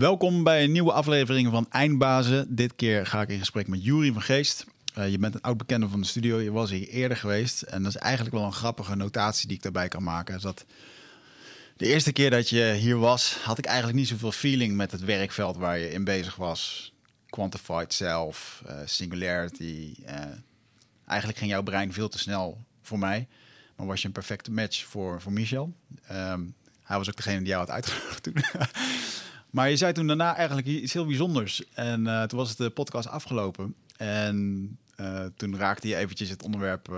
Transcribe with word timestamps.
Welkom 0.00 0.42
bij 0.44 0.64
een 0.64 0.72
nieuwe 0.72 0.92
aflevering 0.92 1.50
van 1.50 1.66
Eindbazen. 1.70 2.54
Dit 2.54 2.76
keer 2.76 3.06
ga 3.06 3.22
ik 3.22 3.28
in 3.28 3.38
gesprek 3.38 3.68
met 3.68 3.84
Jury 3.84 4.12
van 4.12 4.22
Geest. 4.22 4.66
Uh, 4.98 5.10
je 5.10 5.18
bent 5.18 5.34
een 5.34 5.40
oud 5.40 5.56
bekende 5.56 5.88
van 5.88 6.00
de 6.00 6.06
studio. 6.06 6.40
Je 6.40 6.52
was 6.52 6.70
hier 6.70 6.88
eerder 6.88 7.16
geweest. 7.16 7.62
En 7.62 7.82
dat 7.82 7.94
is 7.94 8.00
eigenlijk 8.00 8.34
wel 8.34 8.44
een 8.44 8.52
grappige 8.52 8.96
notatie 8.96 9.46
die 9.46 9.56
ik 9.56 9.62
daarbij 9.62 9.88
kan 9.88 10.02
maken. 10.02 10.40
Dat 10.40 10.64
de 11.76 11.86
eerste 11.86 12.12
keer 12.12 12.30
dat 12.30 12.48
je 12.48 12.72
hier 12.72 12.98
was, 12.98 13.36
had 13.42 13.58
ik 13.58 13.64
eigenlijk 13.64 13.98
niet 13.98 14.08
zoveel 14.08 14.32
feeling 14.32 14.76
met 14.76 14.90
het 14.90 15.04
werkveld 15.04 15.56
waar 15.56 15.78
je 15.78 15.90
in 15.90 16.04
bezig 16.04 16.36
was. 16.36 16.92
Quantified 17.26 17.92
self, 17.92 18.62
uh, 18.66 18.76
singularity. 18.84 19.94
Uh, 20.08 20.14
eigenlijk 21.06 21.38
ging 21.38 21.50
jouw 21.50 21.62
brein 21.62 21.92
veel 21.92 22.08
te 22.08 22.18
snel 22.18 22.64
voor 22.82 22.98
mij. 22.98 23.28
Maar 23.76 23.86
was 23.86 24.00
je 24.00 24.06
een 24.06 24.12
perfecte 24.12 24.50
match 24.50 24.84
voor, 24.84 25.20
voor 25.20 25.32
Michel. 25.32 25.74
Um, 26.12 26.54
hij 26.82 26.98
was 26.98 27.08
ook 27.08 27.16
degene 27.16 27.38
die 27.38 27.46
jou 27.46 27.60
had 27.60 27.70
uitgenodigd 27.70 28.22
toen. 28.22 28.34
maar 29.50 29.70
je 29.70 29.76
zei 29.76 29.92
toen 29.92 30.06
daarna 30.06 30.36
eigenlijk 30.36 30.66
iets 30.66 30.92
heel 30.92 31.06
bijzonders. 31.06 31.62
En 31.72 32.00
uh, 32.00 32.22
toen 32.22 32.38
was 32.38 32.48
het 32.48 32.58
de 32.58 32.70
podcast 32.70 33.08
afgelopen. 33.08 33.74
En 33.96 34.78
uh, 35.00 35.24
toen 35.36 35.56
raakte 35.56 35.88
je 35.88 35.96
eventjes 35.96 36.28
het 36.28 36.42
onderwerp 36.42 36.88
uh, 36.88 36.96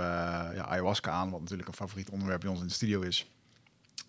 ja, 0.54 0.64
ayahuasca 0.64 1.10
aan, 1.10 1.30
wat 1.30 1.40
natuurlijk 1.40 1.68
een 1.68 1.74
favoriet 1.74 2.10
onderwerp 2.10 2.40
bij 2.40 2.50
ons 2.50 2.60
in 2.60 2.66
de 2.66 2.72
studio 2.72 3.00
is. 3.00 3.26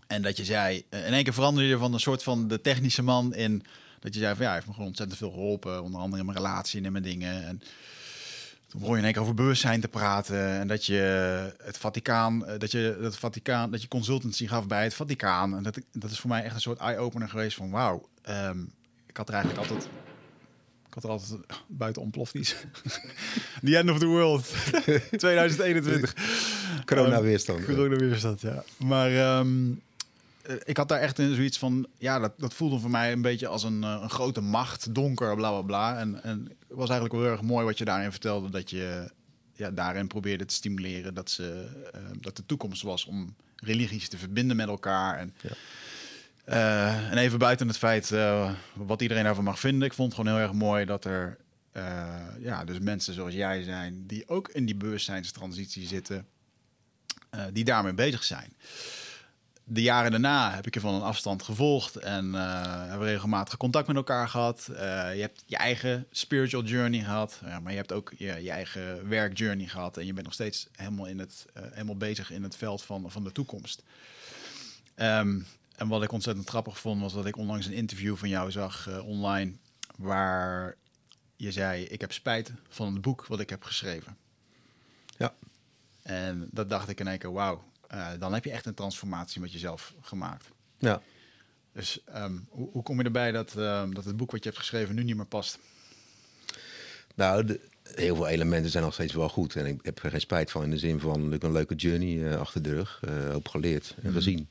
En 0.08 0.22
dat 0.22 0.38
je 0.38 0.46
zei, 0.46 0.84
in 0.90 1.00
één 1.00 1.24
keer 1.24 1.34
veranderde 1.34 1.70
je 1.70 1.78
van 1.78 1.94
een 1.94 2.00
soort 2.00 2.24
van 2.24 2.48
de 2.48 2.62
technische 2.62 3.04
man 3.04 3.34
in 3.34 3.64
dat 4.04 4.14
je 4.14 4.20
zei 4.20 4.36
van 4.36 4.42
ja, 4.42 4.48
hij 4.48 4.56
heeft 4.56 4.68
me 4.68 4.74
gewoon 4.74 4.88
ontzettend 4.88 5.20
veel 5.20 5.32
geholpen, 5.32 5.84
onder 5.84 6.02
andere 6.02 6.20
in 6.20 6.26
mijn 6.26 6.38
relatie 6.38 6.80
en 6.80 6.86
in 6.86 6.92
mijn 6.92 7.04
dingen. 7.04 7.48
En 7.48 7.62
toen 8.74 8.82
begon 8.82 8.96
je 8.98 9.02
in 9.02 9.06
één 9.06 9.14
keer 9.14 9.22
over 9.22 9.36
bewustzijn 9.36 9.82
te 9.82 9.88
praten 9.88 10.48
en 10.48 10.68
dat 10.68 10.86
je 10.86 11.54
het 11.64 11.78
Vaticaan, 11.78 12.46
dat 12.58 12.72
je 12.72 12.98
het 13.02 13.18
Vaticaan, 13.18 13.72
dat 13.72 13.82
je 13.82 13.88
consultancy 13.88 14.48
gaf 14.48 14.68
bij 14.68 14.84
het 14.84 14.94
Vaticaan. 14.94 15.56
En 15.58 15.64
dat, 15.64 15.80
dat 15.92 16.12
is 16.12 16.20
voor 16.20 16.30
mij 16.30 16.44
echt 16.44 16.56
een 16.56 16.62
soort 16.62 16.80
eye-opener 16.80 17.30
geweest 17.30 17.58
van 17.58 17.70
wauw, 17.70 18.10
um, 18.30 18.72
ik 19.08 19.18
had 19.18 19.28
er 19.28 19.34
eigenlijk 19.34 19.70
altijd 19.70 19.90
ik 20.88 20.94
had 20.94 21.04
er 21.04 21.10
altijd 21.10 21.40
buiten 21.68 22.02
ontploft 22.02 22.34
iets. 22.34 22.56
The 23.64 23.78
end 23.78 23.90
of 23.90 24.00
the 24.00 24.06
world. 24.06 24.54
2021. 25.18 26.14
Corona-weerstand. 26.86 27.60
Um, 27.60 27.66
Corona-weerstand, 27.66 28.42
ja. 28.42 28.64
Maar 28.78 29.40
um, 29.40 29.82
ik 30.64 30.78
had 30.78 30.90
daar 30.90 31.00
echt 31.00 31.20
in 31.20 31.36
zoiets 31.36 31.58
van... 31.58 31.88
Ja, 31.98 32.20
dat, 32.20 32.40
dat 32.40 32.54
voelde 32.54 32.80
voor 32.80 32.90
mij 32.90 33.12
een 33.12 33.22
beetje 33.22 33.48
als 33.48 33.64
een, 33.64 33.82
een 33.82 34.10
grote 34.10 34.42
macht. 34.42 34.96
Donker, 34.96 35.36
bla, 35.36 35.50
bla, 35.50 35.62
bla. 35.62 35.98
En, 35.98 36.24
en 36.24 36.40
het 36.44 36.78
was 36.78 36.90
eigenlijk 36.90 37.14
wel 37.14 37.22
heel 37.22 37.32
erg 37.32 37.42
mooi 37.42 37.66
wat 37.66 37.78
je 37.78 37.86
daarin 37.86 38.12
vertelde. 38.12 38.50
Dat 38.50 38.70
je 38.70 39.12
ja, 39.54 39.72
daarin 39.72 40.08
probeerde 40.08 40.46
te 40.46 40.54
stimuleren 40.54 41.14
dat, 41.14 41.30
ze, 41.30 41.70
uh, 41.96 42.02
dat 42.20 42.36
de 42.36 42.46
toekomst 42.46 42.82
was 42.82 43.06
om 43.06 43.36
religies 43.56 44.10
te 44.10 44.18
verbinden 44.18 44.56
met 44.56 44.68
elkaar. 44.68 45.18
En, 45.18 45.34
ja. 45.42 45.50
Uh, 46.46 47.12
en 47.12 47.18
even 47.18 47.40
buiten 47.40 47.68
het 47.68 47.78
feit 47.78 48.12
uh, 48.12 48.52
wat 48.74 49.02
iedereen 49.02 49.24
daarvan 49.24 49.44
mag 49.44 49.60
vinden. 49.60 49.88
Ik 49.88 49.94
vond 49.94 50.12
het 50.12 50.22
gewoon 50.22 50.38
heel 50.38 50.48
erg 50.48 50.58
mooi 50.58 50.86
dat 50.86 51.06
er 51.06 51.38
ja, 52.40 52.64
dus 52.66 52.80
mensen 52.80 53.14
zoals 53.14 53.34
jij 53.34 53.64
zijn, 53.64 54.04
die 54.08 54.30
ook 54.30 54.50
in 54.50 54.66
die 54.66 54.76
bewustzijnstransitie 54.76 55.88
zitten, 55.88 56.26
die 57.52 57.64
daarmee 57.64 57.94
bezig 57.94 58.24
zijn. 58.24 58.54
De 59.66 59.82
jaren 59.82 60.12
daarna 60.12 60.54
heb 60.54 60.68
ik 60.68 60.74
je 60.74 60.80
van 60.80 60.94
een 60.94 61.02
afstand 61.02 61.44
gevolgd 61.44 61.96
en 61.96 62.34
hebben 62.34 63.00
we 63.00 63.06
regelmatig 63.06 63.58
contact 63.58 63.88
met 63.88 63.96
elkaar 63.96 64.30
gehad. 64.30 64.66
je 64.68 65.20
hebt 65.20 65.44
je 65.46 65.58
eigen 65.58 66.08
spiritual 66.12 66.64
journey 66.64 67.00
gehad, 67.00 67.42
maar 67.62 67.72
je 67.72 67.78
hebt 67.78 67.92
ook 67.92 68.14
je, 68.18 68.44
je 68.44 68.52
eigen 68.52 69.10
werkjourney 69.10 69.68
gehad. 69.68 69.98
En 69.98 70.06
je 70.06 70.14
bent 70.14 70.26
nog 70.26 70.34
steeds 70.34 70.68
helemaal, 70.72 71.06
in 71.06 71.20
het, 71.20 71.46
helemaal 71.54 71.98
bezig 71.98 72.32
in 72.32 72.44
het 72.44 72.56
veld 72.56 72.84
van, 72.84 73.12
van 73.12 73.24
de 73.24 73.32
toekomst. 73.32 73.84
Um, 74.96 75.46
en 75.76 75.88
wat 75.88 76.04
ik 76.04 76.12
ontzettend 76.12 76.50
grappig 76.50 76.80
vond, 76.80 77.02
was 77.02 77.14
dat 77.14 77.26
ik 77.26 77.38
onlangs 77.38 77.66
een 77.66 77.74
interview 77.74 78.16
van 78.16 78.30
jou 78.30 78.52
zag 78.52 78.88
uh, 78.90 79.08
online. 79.08 79.54
Waar 79.96 80.76
je 81.36 81.52
zei: 81.52 81.84
Ik 81.84 82.02
heb 82.02 82.12
spijt 82.12 82.52
van 82.70 82.94
het 82.94 83.02
boek 83.02 83.26
wat 83.26 83.40
ik 83.40 83.50
heb 83.50 83.64
geschreven. 83.64 84.18
Ja. 85.18 85.34
En 86.02 86.48
dat 86.52 86.70
dacht 86.70 86.90
ik 86.90 87.00
in 87.00 87.08
één 87.08 87.18
keer: 87.18 87.34
Wauw, 87.34 87.64
uh, 87.94 88.08
dan 88.20 88.34
heb 88.34 88.44
je 88.44 88.52
echt 88.52 88.66
een 88.66 88.74
transformatie 88.74 89.42
met 89.42 89.52
jezelf 89.52 89.94
gemaakt. 90.02 90.48
Ja. 90.78 91.02
Dus 91.74 92.04
um, 92.16 92.48
hoe, 92.50 92.70
hoe, 92.72 92.84
kom 92.84 92.98
je 92.98 93.04
erbij 93.04 93.32
dat, 93.32 93.56
um, 93.56 93.94
dat 93.94 94.06
het 94.06 94.18
boek 94.18 94.32
wat 94.32 94.44
je 94.44 94.50
hebt 94.50 94.62
geschreven 94.62 94.96
nu 94.96 95.04
niet 95.04 95.16
meer 95.16 95.26
past? 95.26 95.60
Nou, 97.16 97.46
de, 97.46 97.60
heel 97.84 98.16
veel 98.16 98.28
elementen 98.28 98.72
zijn 98.72 98.84
nog 98.84 98.94
steeds 98.94 99.14
wel 99.14 99.30
goed. 99.30 99.56
En 99.56 99.66
ik 99.66 99.80
heb 99.82 100.04
er 100.04 100.10
geen 100.10 100.22
spijt 100.22 100.52
van 100.52 100.64
in 100.64 100.70
de 100.70 100.78
zin 100.78 101.00
van 101.00 101.34
ik 101.34 101.44
een 101.44 101.52
leuke 101.52 101.76
journey 101.76 102.14
uh, 102.14 102.40
achter 102.40 102.62
de 102.62 102.74
rug 102.74 103.02
uh, 103.10 103.36
op 103.36 103.48
geleerd 103.48 103.96
en 104.02 104.12
gezien. 104.12 104.48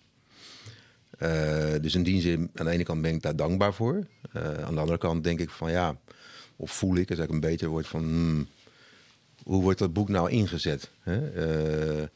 Uh, 1.19 1.75
dus 1.81 1.95
in 1.95 2.03
die 2.03 2.21
zin, 2.21 2.51
aan 2.55 2.67
de 2.67 2.73
ene 2.73 2.83
kant 2.83 3.03
ben 3.03 3.15
ik 3.15 3.23
daar 3.23 3.37
dankbaar 3.37 3.75
voor. 3.75 4.07
Aan 4.33 4.75
de 4.75 4.81
andere 4.81 4.99
kant 4.99 5.25
denk 5.25 5.41
ik 5.41 5.51
van 5.51 5.71
ja, 5.71 5.97
of 6.57 6.73
voel 6.73 6.97
ik, 6.97 7.11
als 7.11 7.19
ik 7.19 7.31
een 7.31 7.41
beter 7.41 7.69
woord 7.69 7.87
van 7.87 8.03
hmm, 8.03 8.49
hoe 9.43 9.63
wordt 9.63 9.79
dat 9.79 9.93
boek 9.93 10.09
nou 10.09 10.31
ingezet? 10.31 10.91
Hè? 11.01 12.01
Uh, 12.01 12.07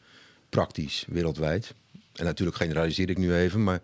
praktisch, 0.48 1.04
wereldwijd. 1.08 1.74
En 2.12 2.24
natuurlijk 2.24 2.56
generaliseer 2.56 3.10
ik 3.10 3.18
nu 3.18 3.34
even, 3.34 3.64
maar 3.64 3.82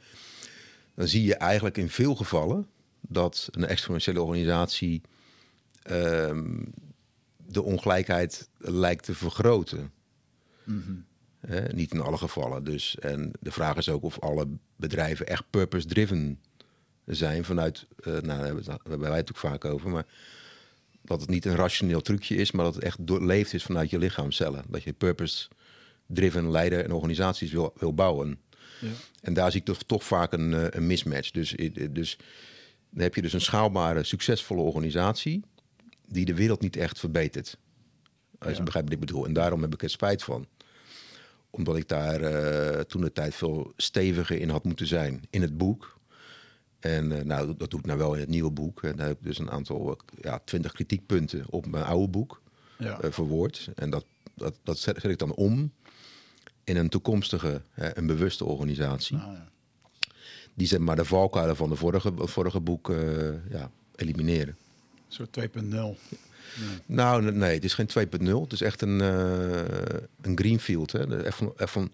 dan 0.94 1.08
zie 1.08 1.24
je 1.24 1.34
eigenlijk 1.34 1.76
in 1.76 1.90
veel 1.90 2.14
gevallen 2.14 2.66
dat 3.00 3.48
een 3.50 3.66
exponentiële 3.66 4.22
organisatie 4.22 5.00
ehm, 5.82 6.64
de 7.36 7.62
ongelijkheid 7.62 8.48
lijkt 8.58 9.04
te 9.04 9.14
vergroten. 9.14 9.92
Mm 10.64 10.82
-hmm. 10.86 11.04
Hè? 11.46 11.72
Niet 11.72 11.92
in 11.92 12.00
alle 12.00 12.18
gevallen. 12.18 12.64
Dus, 12.64 12.98
en 12.98 13.32
de 13.40 13.52
vraag 13.52 13.76
is 13.76 13.88
ook 13.88 14.02
of 14.02 14.20
alle 14.20 14.48
bedrijven 14.76 15.26
echt 15.26 15.44
purpose-driven 15.50 16.40
zijn. 17.06 17.44
Vanuit, 17.44 17.86
uh, 17.96 18.18
nou, 18.18 18.62
daar 18.62 18.78
hebben 18.82 19.08
wij 19.08 19.16
het 19.16 19.30
ook 19.30 19.36
vaak 19.36 19.64
over. 19.64 19.90
Maar 19.90 20.06
dat 21.02 21.20
het 21.20 21.30
niet 21.30 21.44
een 21.44 21.56
rationeel 21.56 22.00
trucje 22.00 22.34
is, 22.34 22.50
maar 22.50 22.64
dat 22.64 22.74
het 22.74 22.84
echt 22.84 23.06
doorleefd 23.06 23.54
is 23.54 23.62
vanuit 23.62 23.90
je 23.90 23.98
lichaamcellen. 23.98 24.64
Dat 24.68 24.82
je 24.82 24.92
purpose-driven 26.12 26.50
leider 26.50 26.84
en 26.84 26.92
organisaties 26.92 27.52
wil, 27.52 27.72
wil 27.76 27.94
bouwen. 27.94 28.38
Ja. 28.80 28.88
En 29.20 29.34
daar 29.34 29.50
zie 29.50 29.60
ik 29.60 29.66
toch, 29.66 29.82
toch 29.82 30.04
vaak 30.04 30.32
een, 30.32 30.52
uh, 30.52 30.66
een 30.70 30.86
mismatch. 30.86 31.30
Dus, 31.30 31.54
dus 31.90 32.16
dan 32.90 33.02
heb 33.02 33.14
je 33.14 33.22
dus 33.22 33.32
een 33.32 33.40
schaalbare, 33.40 34.04
succesvolle 34.04 34.62
organisatie 34.62 35.42
die 36.06 36.24
de 36.24 36.34
wereld 36.34 36.60
niet 36.60 36.76
echt 36.76 36.98
verbetert. 36.98 37.56
Als 38.38 38.50
ja. 38.50 38.56
je 38.56 38.62
begrijpt 38.62 38.88
wat 38.88 38.98
ik 38.98 39.06
bedoel. 39.06 39.26
En 39.26 39.32
daarom 39.32 39.62
heb 39.62 39.74
ik 39.74 39.82
er 39.82 39.90
spijt 39.90 40.22
van 40.22 40.46
omdat 41.50 41.76
ik 41.76 41.88
daar 41.88 42.20
uh, 42.20 42.80
toen 42.80 43.00
de 43.00 43.12
tijd 43.12 43.34
veel 43.34 43.72
steviger 43.76 44.40
in 44.40 44.48
had 44.48 44.64
moeten 44.64 44.86
zijn. 44.86 45.22
In 45.30 45.42
het 45.42 45.56
boek. 45.56 45.98
En 46.80 47.10
uh, 47.10 47.20
nou, 47.20 47.54
dat 47.56 47.70
doe 47.70 47.80
ik 47.80 47.86
nou 47.86 47.98
wel 47.98 48.14
in 48.14 48.20
het 48.20 48.28
nieuwe 48.28 48.50
boek. 48.50 48.82
En 48.82 48.96
daar 48.96 49.06
heb 49.06 49.18
ik 49.18 49.24
dus 49.24 49.38
een 49.38 49.50
aantal, 49.50 49.98
ja, 50.20 50.40
twintig 50.44 50.72
kritiekpunten 50.72 51.44
op 51.50 51.66
mijn 51.66 51.84
oude 51.84 52.08
boek 52.08 52.42
ja. 52.78 53.04
uh, 53.04 53.10
verwoord. 53.10 53.70
En 53.74 53.90
dat, 53.90 54.04
dat, 54.34 54.54
dat 54.62 54.78
zet, 54.78 55.00
zet, 55.00 55.10
ik 55.10 55.18
dan 55.18 55.34
om 55.34 55.72
in 56.64 56.76
een 56.76 56.88
toekomstige, 56.88 57.62
een 57.74 58.06
bewuste 58.06 58.44
organisatie. 58.44 59.16
Ah, 59.16 59.32
ja. 59.32 59.50
Die 60.54 60.66
zeg 60.66 60.78
maar 60.78 60.96
de 60.96 61.04
valkuilen 61.04 61.56
van 61.56 61.68
de 61.68 61.76
vorige, 61.76 62.12
vorige 62.16 62.60
boek 62.60 62.88
ja, 63.50 63.70
elimineren. 63.94 64.56
Een 65.08 65.28
soort 65.28 65.40
2.0. 65.56 66.20
Nee. 66.60 66.78
Nou, 66.86 67.32
nee, 67.32 67.54
het 67.54 67.64
is 67.64 67.74
geen 67.74 67.88
2.0. 68.20 68.40
Het 68.40 68.52
is 68.52 68.60
echt 68.60 68.82
een, 68.82 69.00
uh, 69.00 70.00
een 70.20 70.38
greenfield. 70.38 70.92
Hè? 70.92 71.22
Echt 71.24 71.36
van, 71.36 71.52
echt 71.56 71.70
van 71.70 71.92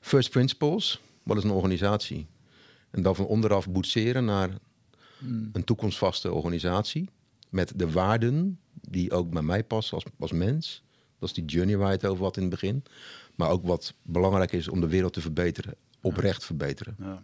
first 0.00 0.30
principles. 0.30 1.00
Wat 1.22 1.36
is 1.36 1.44
een 1.44 1.50
organisatie? 1.50 2.26
En 2.90 3.02
dan 3.02 3.16
van 3.16 3.26
onderaf 3.26 3.68
boetseren 3.68 4.24
naar 4.24 4.50
hmm. 5.18 5.50
een 5.52 5.64
toekomstvaste 5.64 6.32
organisatie. 6.32 7.08
Met 7.48 7.72
de 7.76 7.90
waarden 7.90 8.58
die 8.72 9.12
ook 9.12 9.30
bij 9.30 9.42
mij 9.42 9.64
passen 9.64 9.94
als, 9.94 10.04
als 10.18 10.32
mens. 10.32 10.82
Dat 11.18 11.28
is 11.28 11.34
die 11.34 11.44
journey 11.44 11.76
waar 11.76 11.88
je 11.88 11.94
het 11.94 12.06
over 12.06 12.24
had 12.24 12.36
in 12.36 12.42
het 12.42 12.50
begin. 12.50 12.82
Maar 13.38 13.50
ook 13.50 13.66
wat 13.66 13.94
belangrijk 14.02 14.52
is 14.52 14.68
om 14.68 14.80
de 14.80 14.88
wereld 14.88 15.12
te 15.12 15.20
verbeteren. 15.20 15.74
Oprecht 16.00 16.44
verbeteren. 16.44 16.96
Ja. 16.98 17.22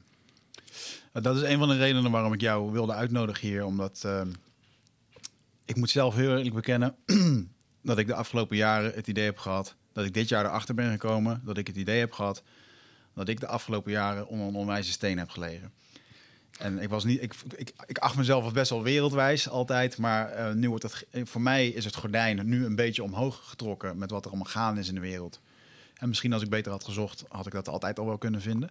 Dat 1.20 1.36
is 1.36 1.42
een 1.42 1.58
van 1.58 1.68
de 1.68 1.76
redenen 1.76 2.10
waarom 2.10 2.32
ik 2.32 2.40
jou 2.40 2.72
wilde 2.72 2.92
uitnodigen 2.92 3.48
hier. 3.48 3.64
Omdat... 3.64 4.02
Uh 4.06 4.22
ik 5.64 5.76
moet 5.76 5.90
zelf 5.90 6.14
heel 6.14 6.36
eerlijk 6.36 6.54
bekennen 6.54 6.96
dat 7.82 7.98
ik 7.98 8.06
de 8.06 8.14
afgelopen 8.14 8.56
jaren 8.56 8.92
het 8.94 9.06
idee 9.06 9.24
heb 9.24 9.38
gehad 9.38 9.74
dat 9.92 10.04
ik 10.04 10.14
dit 10.14 10.28
jaar 10.28 10.44
erachter 10.44 10.74
ben 10.74 10.90
gekomen, 10.90 11.42
dat 11.44 11.58
ik 11.58 11.66
het 11.66 11.76
idee 11.76 11.98
heb 11.98 12.12
gehad 12.12 12.42
dat 13.14 13.28
ik 13.28 13.40
de 13.40 13.46
afgelopen 13.46 13.92
jaren 13.92 14.26
onder 14.28 14.46
een 14.46 14.54
onwijze 14.54 14.92
steen 14.92 15.18
heb 15.18 15.30
gelegen. 15.30 15.72
En 16.58 16.78
ik 16.78 16.88
was 16.88 17.04
niet, 17.04 17.22
ik, 17.22 17.34
ik, 17.56 17.72
ik 17.86 17.98
acht 17.98 18.16
mezelf 18.16 18.52
best 18.52 18.70
wel 18.70 18.82
wereldwijs 18.82 19.48
altijd, 19.48 19.98
maar 19.98 20.38
uh, 20.38 20.52
nu 20.52 20.68
wordt 20.68 20.82
het, 20.82 21.28
voor 21.28 21.40
mij 21.40 21.68
is 21.68 21.84
het 21.84 21.96
gordijn 21.96 22.48
nu 22.48 22.64
een 22.64 22.76
beetje 22.76 23.02
omhoog 23.02 23.48
getrokken 23.48 23.98
met 23.98 24.10
wat 24.10 24.24
er 24.24 24.30
allemaal 24.30 24.50
gaan 24.50 24.78
is 24.78 24.88
in 24.88 24.94
de 24.94 25.00
wereld. 25.00 25.40
En 25.94 26.08
misschien 26.08 26.32
als 26.32 26.42
ik 26.42 26.50
beter 26.50 26.72
had 26.72 26.84
gezocht, 26.84 27.24
had 27.28 27.46
ik 27.46 27.52
dat 27.52 27.68
altijd 27.68 27.98
al 27.98 28.06
wel 28.06 28.18
kunnen 28.18 28.40
vinden. 28.40 28.70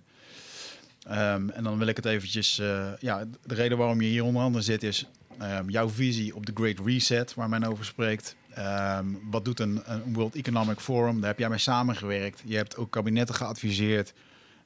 Um, 1.08 1.50
en 1.50 1.64
dan 1.64 1.78
wil 1.78 1.88
ik 1.88 1.96
het 1.96 2.06
eventjes, 2.06 2.60
uh, 2.60 2.88
ja, 3.00 3.26
de 3.46 3.54
reden 3.54 3.78
waarom 3.78 4.02
je 4.02 4.08
hier 4.08 4.24
onder 4.24 4.42
andere 4.42 4.64
zit 4.64 4.84
is 4.84 5.08
um, 5.42 5.70
jouw 5.70 5.90
visie 5.90 6.36
op 6.36 6.46
de 6.46 6.52
Great 6.56 6.80
Reset, 6.86 7.34
waar 7.34 7.50
men 7.50 7.64
over 7.64 7.86
spreekt. 7.86 8.36
Um, 8.58 9.20
wat 9.32 9.46
doet 9.46 9.60
een, 9.60 9.82
een, 9.86 10.14
World 10.14 10.36
Economic 10.36 10.80
Forum? 10.80 11.20
Daar 11.20 11.30
heb 11.30 11.40
jij 11.40 11.50
mee 11.50 11.58
samengewerkt. 11.58 12.42
Je 12.46 12.56
hebt 12.56 12.78
ook 12.78 12.92
kabinetten 12.92 13.36
geadviseerd. 13.36 14.14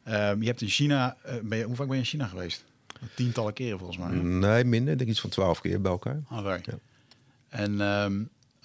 je 0.05 0.37
hebt 0.39 0.61
in 0.61 0.67
China, 0.67 1.17
uh, 1.25 1.33
ben 1.43 1.57
je, 1.57 1.63
hoe 1.63 1.75
vaak 1.75 1.87
ben 1.87 1.95
je 1.95 2.01
in 2.01 2.09
China 2.09 2.27
geweest? 2.27 2.63
Tientallen 3.15 3.53
keren 3.53 3.77
volgens 3.77 3.97
mij. 3.97 4.09
Nee, 4.09 4.63
minder. 4.63 4.91
Ik 4.91 4.97
denk 4.97 5.09
iets 5.09 5.21
van 5.21 5.29
twaalf 5.29 5.61
keer 5.61 5.81
bij 5.81 5.91
elkaar. 5.91 6.21
Werk. 6.43 6.65
Ja. 6.65 6.73
En, 7.49 7.81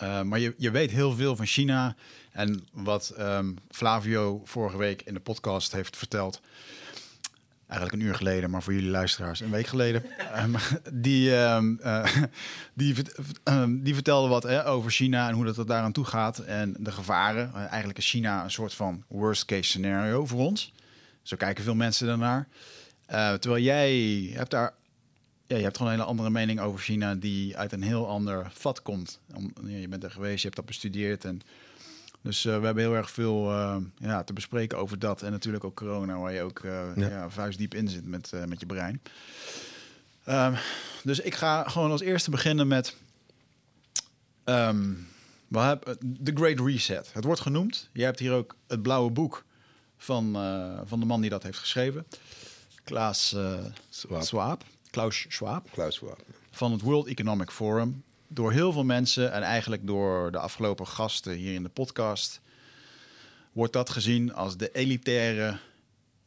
eh, 0.02 0.22
maar 0.22 0.38
je, 0.38 0.54
je 0.56 0.70
weet 0.70 0.90
heel 0.90 1.12
veel 1.14 1.36
van 1.36 1.46
China. 1.46 1.94
En 2.32 2.66
wat 2.72 3.08
ehm, 3.08 3.52
Flavio 3.70 4.40
vorige 4.44 4.76
week 4.76 5.02
in 5.02 5.14
de 5.14 5.20
podcast 5.20 5.72
heeft 5.72 5.96
verteld. 5.96 6.40
Eigenlijk 7.66 8.02
een 8.02 8.08
uur 8.08 8.14
geleden, 8.14 8.50
maar 8.50 8.62
voor 8.62 8.72
jullie 8.72 8.90
luisteraars 8.90 9.40
een 9.40 9.50
week 9.50 9.66
geleden. 9.66 10.04
Ehm, 10.34 10.54
die, 10.92 11.36
ehm, 11.36 11.74
eh, 11.80 12.04
die, 12.74 12.94
die 13.68 13.94
vertelde 13.94 14.28
wat 14.28 14.42
hè, 14.42 14.66
over 14.66 14.90
China 14.90 15.28
en 15.28 15.34
hoe 15.34 15.44
dat 15.44 15.56
er 15.56 15.66
daaraan 15.66 15.92
toe 15.92 16.04
gaat. 16.04 16.38
En 16.38 16.74
de 16.78 16.92
gevaren. 16.92 17.50
Eh, 17.54 17.60
eigenlijk 17.60 17.98
is 17.98 18.10
China 18.10 18.44
een 18.44 18.50
soort 18.50 18.74
van 18.74 19.04
worst 19.08 19.44
case 19.44 19.62
scenario 19.62 20.26
voor 20.26 20.40
ons. 20.40 20.72
Zo 21.22 21.36
kijken 21.36 21.64
veel 21.64 21.74
mensen 21.74 22.06
daarnaar. 22.06 22.48
Terwijl 23.40 23.62
jij 23.62 23.92
hebt 24.34 24.50
daar 24.50 24.74
ja, 25.52 25.58
je 25.58 25.64
hebt 25.64 25.76
gewoon 25.76 25.92
een 25.92 25.98
hele 25.98 26.10
andere 26.10 26.30
mening 26.30 26.60
over 26.60 26.80
China 26.80 27.14
die 27.14 27.56
uit 27.56 27.72
een 27.72 27.82
heel 27.82 28.08
ander 28.08 28.50
vat 28.54 28.82
komt. 28.82 29.20
Om, 29.34 29.52
ja, 29.64 29.76
je 29.76 29.88
bent 29.88 30.04
er 30.04 30.10
geweest, 30.10 30.36
je 30.36 30.42
hebt 30.42 30.56
dat 30.56 30.66
bestudeerd. 30.66 31.24
En, 31.24 31.40
dus 32.22 32.44
eh, 32.44 32.58
we 32.58 32.64
hebben 32.64 32.82
heel 32.82 32.94
erg 32.94 33.10
veel 33.10 33.50
eh, 33.50 33.76
ja, 33.98 34.24
te 34.24 34.32
bespreken 34.32 34.78
over 34.78 34.98
dat. 34.98 35.22
En 35.22 35.30
natuurlijk 35.30 35.64
ook 35.64 35.76
corona, 35.76 36.18
waar 36.18 36.32
je 36.32 36.42
ook 36.42 36.58
eh, 36.58 36.96
Ja. 36.96 37.08
ja. 37.08 37.30
vuistdiep 37.30 37.74
in 37.74 37.88
zit 37.88 38.06
met, 38.06 38.32
met 38.48 38.60
je 38.60 38.66
brein. 38.66 39.02
Ehm, 40.24 40.54
dus 41.02 41.20
ik 41.20 41.34
ga 41.34 41.68
gewoon 41.68 41.90
als 41.90 42.00
eerste 42.00 42.30
beginnen 42.30 42.68
met... 42.68 42.96
ehm, 44.44 44.92
we 45.48 45.58
hebben 45.58 45.98
The 46.22 46.32
Great 46.34 46.60
Reset. 46.60 47.10
Het 47.12 47.24
wordt 47.24 47.40
genoemd. 47.40 47.88
Je 47.92 48.04
hebt 48.04 48.18
hier 48.18 48.32
ook 48.32 48.56
het 48.66 48.82
blauwe 48.82 49.10
boek 49.10 49.44
van, 49.96 50.32
van 50.84 51.00
de 51.00 51.06
man 51.06 51.20
die 51.20 51.30
dat 51.30 51.42
heeft 51.42 51.58
geschreven. 51.58 52.06
Klaas 52.84 53.32
eh 53.32 53.64
Schwab. 54.20 54.64
Klaus 54.92 55.26
Schwab 55.28 55.70
Klaus 55.70 55.94
Schwab. 55.94 56.24
van 56.50 56.72
het 56.72 56.80
World 56.80 57.06
Economic 57.06 57.50
Forum. 57.50 58.02
Door 58.28 58.52
heel 58.52 58.72
veel 58.72 58.84
mensen 58.84 59.32
en 59.32 59.42
eigenlijk 59.42 59.86
door 59.86 60.32
de 60.32 60.38
afgelopen 60.38 60.86
gasten 60.86 61.32
hier 61.32 61.54
in 61.54 61.62
de 61.62 61.68
podcast... 61.68 62.40
wordt 63.52 63.72
dat 63.72 63.90
gezien 63.90 64.34
als 64.34 64.56
de 64.56 64.72
elitaire 64.72 65.58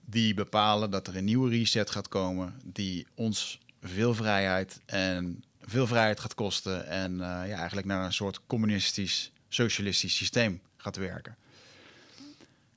die 0.05 0.33
bepalen 0.33 0.91
dat 0.91 1.07
er 1.07 1.15
een 1.15 1.23
nieuwe 1.23 1.49
reset 1.49 1.89
gaat 1.89 2.07
komen... 2.07 2.59
die 2.63 3.07
ons 3.15 3.59
veel 3.81 4.13
vrijheid 4.13 4.81
en 4.85 5.43
veel 5.61 5.87
vrijheid 5.87 6.19
gaat 6.19 6.33
kosten... 6.33 6.87
en 6.87 7.11
eh, 7.11 7.47
ja, 7.49 7.57
eigenlijk 7.57 7.87
naar 7.87 8.05
een 8.05 8.13
soort 8.13 8.39
communistisch, 8.47 9.31
socialistisch 9.49 10.15
systeem 10.15 10.61
gaat 10.77 10.95
werken. 10.95 11.35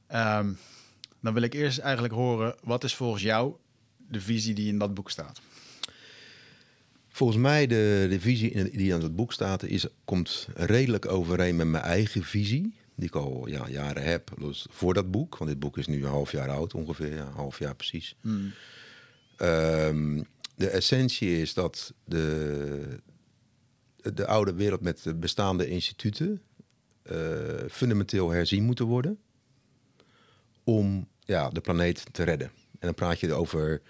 Ehm, 0.06 0.52
dan 1.20 1.34
wil 1.34 1.42
ik 1.42 1.54
eerst 1.54 1.78
eigenlijk 1.78 2.14
horen, 2.14 2.56
wat 2.62 2.84
is 2.84 2.94
volgens 2.94 3.22
jou 3.22 3.54
de 3.96 4.20
visie 4.20 4.54
die 4.54 4.68
in 4.68 4.78
dat 4.78 4.94
boek 4.94 5.10
staat? 5.10 5.40
Volgens 7.18 7.38
mij 7.38 7.66
de, 7.66 8.06
de 8.10 8.20
visie 8.20 8.50
in- 8.50 8.70
die 8.78 8.94
aan 8.94 9.02
het 9.02 9.16
boek 9.16 9.32
staat, 9.32 9.62
is, 9.62 9.86
komt 10.04 10.48
redelijk 10.54 11.06
overeen 11.06 11.56
met 11.56 11.66
mijn 11.66 11.82
eigen 11.84 12.22
visie. 12.22 12.74
Die 12.94 13.08
ik 13.08 13.14
al 13.14 13.48
ja, 13.48 13.68
jaren 13.68 14.02
heb. 14.02 14.30
Dus 14.40 14.66
voor 14.70 14.94
dat 14.94 15.10
boek, 15.10 15.36
want 15.36 15.50
dit 15.50 15.58
boek 15.58 15.78
is 15.78 15.86
nu 15.86 15.96
een 15.96 16.10
half 16.10 16.32
jaar 16.32 16.48
oud 16.48 16.74
ongeveer. 16.74 17.14
Ja, 17.14 17.26
een 17.26 17.32
half 17.32 17.58
jaar 17.58 17.74
precies. 17.74 18.16
Ehm, 19.36 20.22
de 20.56 20.68
essentie 20.68 21.40
is 21.40 21.54
dat 21.54 21.94
de, 22.04 23.00
de 23.96 24.26
oude 24.26 24.52
wereld 24.54 24.80
met 24.80 25.02
de 25.02 25.14
bestaande 25.14 25.68
instituten 25.68 26.42
eh, 27.02 27.16
fundamenteel 27.70 28.30
herzien 28.30 28.64
moeten 28.64 28.84
worden. 28.86 29.18
Om 30.64 31.08
ja, 31.24 31.50
de 31.50 31.60
planeet 31.60 32.04
te 32.12 32.22
redden. 32.22 32.50
En 32.70 32.78
dan 32.86 32.94
praat 32.94 33.20
je 33.20 33.32
over 33.32 33.82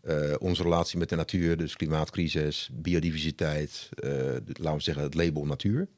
eh, 0.00 0.34
onze 0.38 0.62
relatie 0.62 0.98
met 0.98 1.08
de 1.08 1.16
natuur, 1.16 1.56
dus 1.56 1.76
klimaatcrisis, 1.76 2.70
biodiversiteit, 2.72 3.88
eh, 3.94 4.10
de- 4.10 4.42
laten 4.52 4.76
we 4.76 4.82
zeggen 4.82 5.02
het 5.04 5.14
label 5.14 5.46
natuur. 5.46 5.88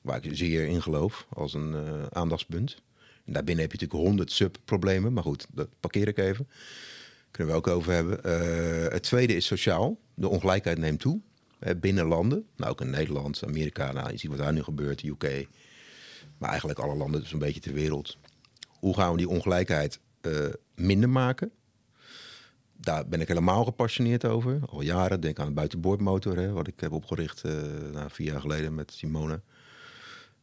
Waar 0.00 0.24
ik 0.24 0.36
zeer 0.36 0.66
in 0.66 0.82
geloof 0.82 1.26
als 1.32 1.54
een 1.54 1.74
eh, 1.74 2.06
aandachtspunt. 2.10 2.76
En 3.24 3.32
daarbinnen 3.32 3.62
heb 3.64 3.72
je 3.72 3.78
natuurlijk 3.80 4.08
honderd 4.08 4.32
subproblemen, 4.32 5.12
maar 5.12 5.22
goed, 5.22 5.46
dat 5.52 5.68
parkeer 5.80 6.08
ik 6.08 6.18
even. 6.18 6.48
Kunnen 7.30 7.52
we 7.52 7.58
ook 7.58 7.66
over 7.68 7.92
hebben. 7.92 8.18
Het 8.92 9.02
tweede 9.02 9.34
is 9.34 9.46
sociaal. 9.46 9.98
De 10.14 10.28
ongelijkheid 10.28 10.78
neemt 10.78 11.00
toe 11.00 11.20
binnen 11.76 12.06
landen. 12.06 12.46
Nou, 12.56 12.70
ook 12.70 12.80
in 12.80 12.90
Nederland, 12.90 13.44
Amerika, 13.44 13.92
nou, 13.92 14.10
je 14.10 14.18
ziet 14.18 14.30
wat 14.30 14.38
daar 14.38 14.52
nu 14.52 14.62
gebeurt, 14.62 15.02
UK. 15.02 15.46
Maar 16.38 16.48
eigenlijk 16.48 16.78
alle 16.78 16.94
landen, 16.94 17.20
dus 17.20 17.32
een 17.32 17.38
beetje 17.38 17.60
ter 17.60 17.72
wereld. 17.72 18.18
Hoe 18.68 18.94
gaan 18.94 19.10
we 19.12 19.16
die 19.18 19.28
ongelijkheid 19.28 20.00
minder 20.74 21.08
maken? 21.08 21.50
Daar 22.80 23.08
ben 23.08 23.20
ik 23.20 23.28
helemaal 23.28 23.64
gepassioneerd 23.64 24.24
over. 24.24 24.60
Al 24.66 24.80
jaren. 24.80 25.20
Denk 25.20 25.38
aan 25.38 25.46
de 25.46 25.52
buitenboordmotor, 25.52 26.36
hè, 26.36 26.52
wat 26.52 26.66
ik 26.66 26.80
heb 26.80 26.92
opgericht 26.92 27.44
eh 27.44 27.52
nou, 27.92 28.10
vier 28.10 28.26
jaar 28.26 28.40
geleden 28.40 28.74
met 28.74 28.92
Simone 28.92 29.40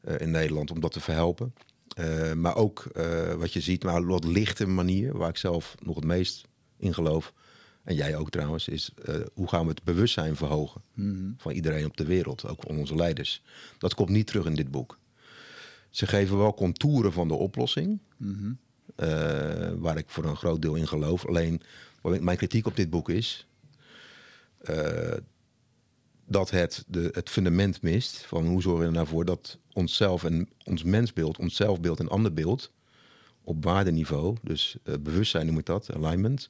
eh, 0.01 0.19
in 0.19 0.31
Nederland 0.31 0.71
om 0.71 0.79
dat 0.79 0.91
te 0.91 0.99
verhelpen. 0.99 1.53
Eh, 1.87 2.33
maar 2.33 2.55
ook 2.55 2.83
wat 3.37 3.53
je 3.53 3.61
ziet, 3.61 3.83
maar 3.83 4.05
wat 4.05 4.23
lichte 4.23 4.67
manier, 4.67 5.17
waar 5.17 5.29
ik 5.29 5.37
zelf 5.37 5.75
nog 5.79 5.95
het 5.95 6.05
meest 6.05 6.47
in 6.77 6.93
geloof. 6.93 7.33
En 7.83 7.95
jij 7.95 8.15
ook 8.15 8.29
trouwens, 8.29 8.67
is 8.67 8.93
hoe 9.33 9.47
gaan 9.47 9.63
we 9.63 9.69
het 9.69 9.83
bewustzijn 9.83 10.35
verhogen 10.35 10.81
van 11.37 11.51
iedereen 11.51 11.85
op 11.85 11.97
de 11.97 12.05
wereld, 12.05 12.47
ook 12.47 12.61
van 12.67 12.77
onze 12.77 12.95
leiders. 12.95 13.43
Dat 13.77 13.93
komt 13.93 14.09
niet 14.09 14.27
terug 14.27 14.45
in 14.45 14.55
dit 14.55 14.71
boek. 14.71 14.99
Ze 15.89 16.07
geven 16.07 16.37
wel 16.37 16.53
contouren 16.53 17.13
van 17.13 17.27
de 17.27 17.33
oplossing, 17.33 17.99
eh, 18.95 19.71
waar 19.77 19.97
ik 19.97 20.09
voor 20.09 20.25
een 20.25 20.35
groot 20.35 20.61
deel 20.61 20.75
in 20.75 20.87
geloof. 20.87 21.25
Alleen 21.25 21.61
wat 22.01 22.19
mijn 22.19 22.37
kritiek 22.37 22.65
op 22.65 22.75
dit 22.75 22.89
boek 22.89 23.09
is 23.09 23.47
eh, 24.57 25.17
dat 26.25 26.49
het 26.49 26.83
de, 26.87 27.09
het 27.11 27.29
fundament 27.29 27.81
mist 27.81 28.17
van 28.17 28.45
hoe 28.45 28.61
zorgen 28.61 28.81
we 28.81 28.87
er 28.87 28.93
nou 28.93 29.07
voor 29.07 29.25
dat 29.25 29.57
onszelf 29.73 30.23
en 30.23 30.49
ons 30.63 30.83
mensbeeld, 30.83 31.37
ons 31.37 31.55
zelfbeeld 31.55 31.99
en 31.99 32.09
ander 32.09 32.33
beeld 32.33 32.71
op 33.43 33.63
waardeniveau, 33.63 34.35
dus 34.41 34.77
eh, 34.83 34.95
bewustzijn 34.99 35.45
noem 35.45 35.57
ik 35.57 35.65
dat, 35.65 35.93
alignment, 35.93 36.49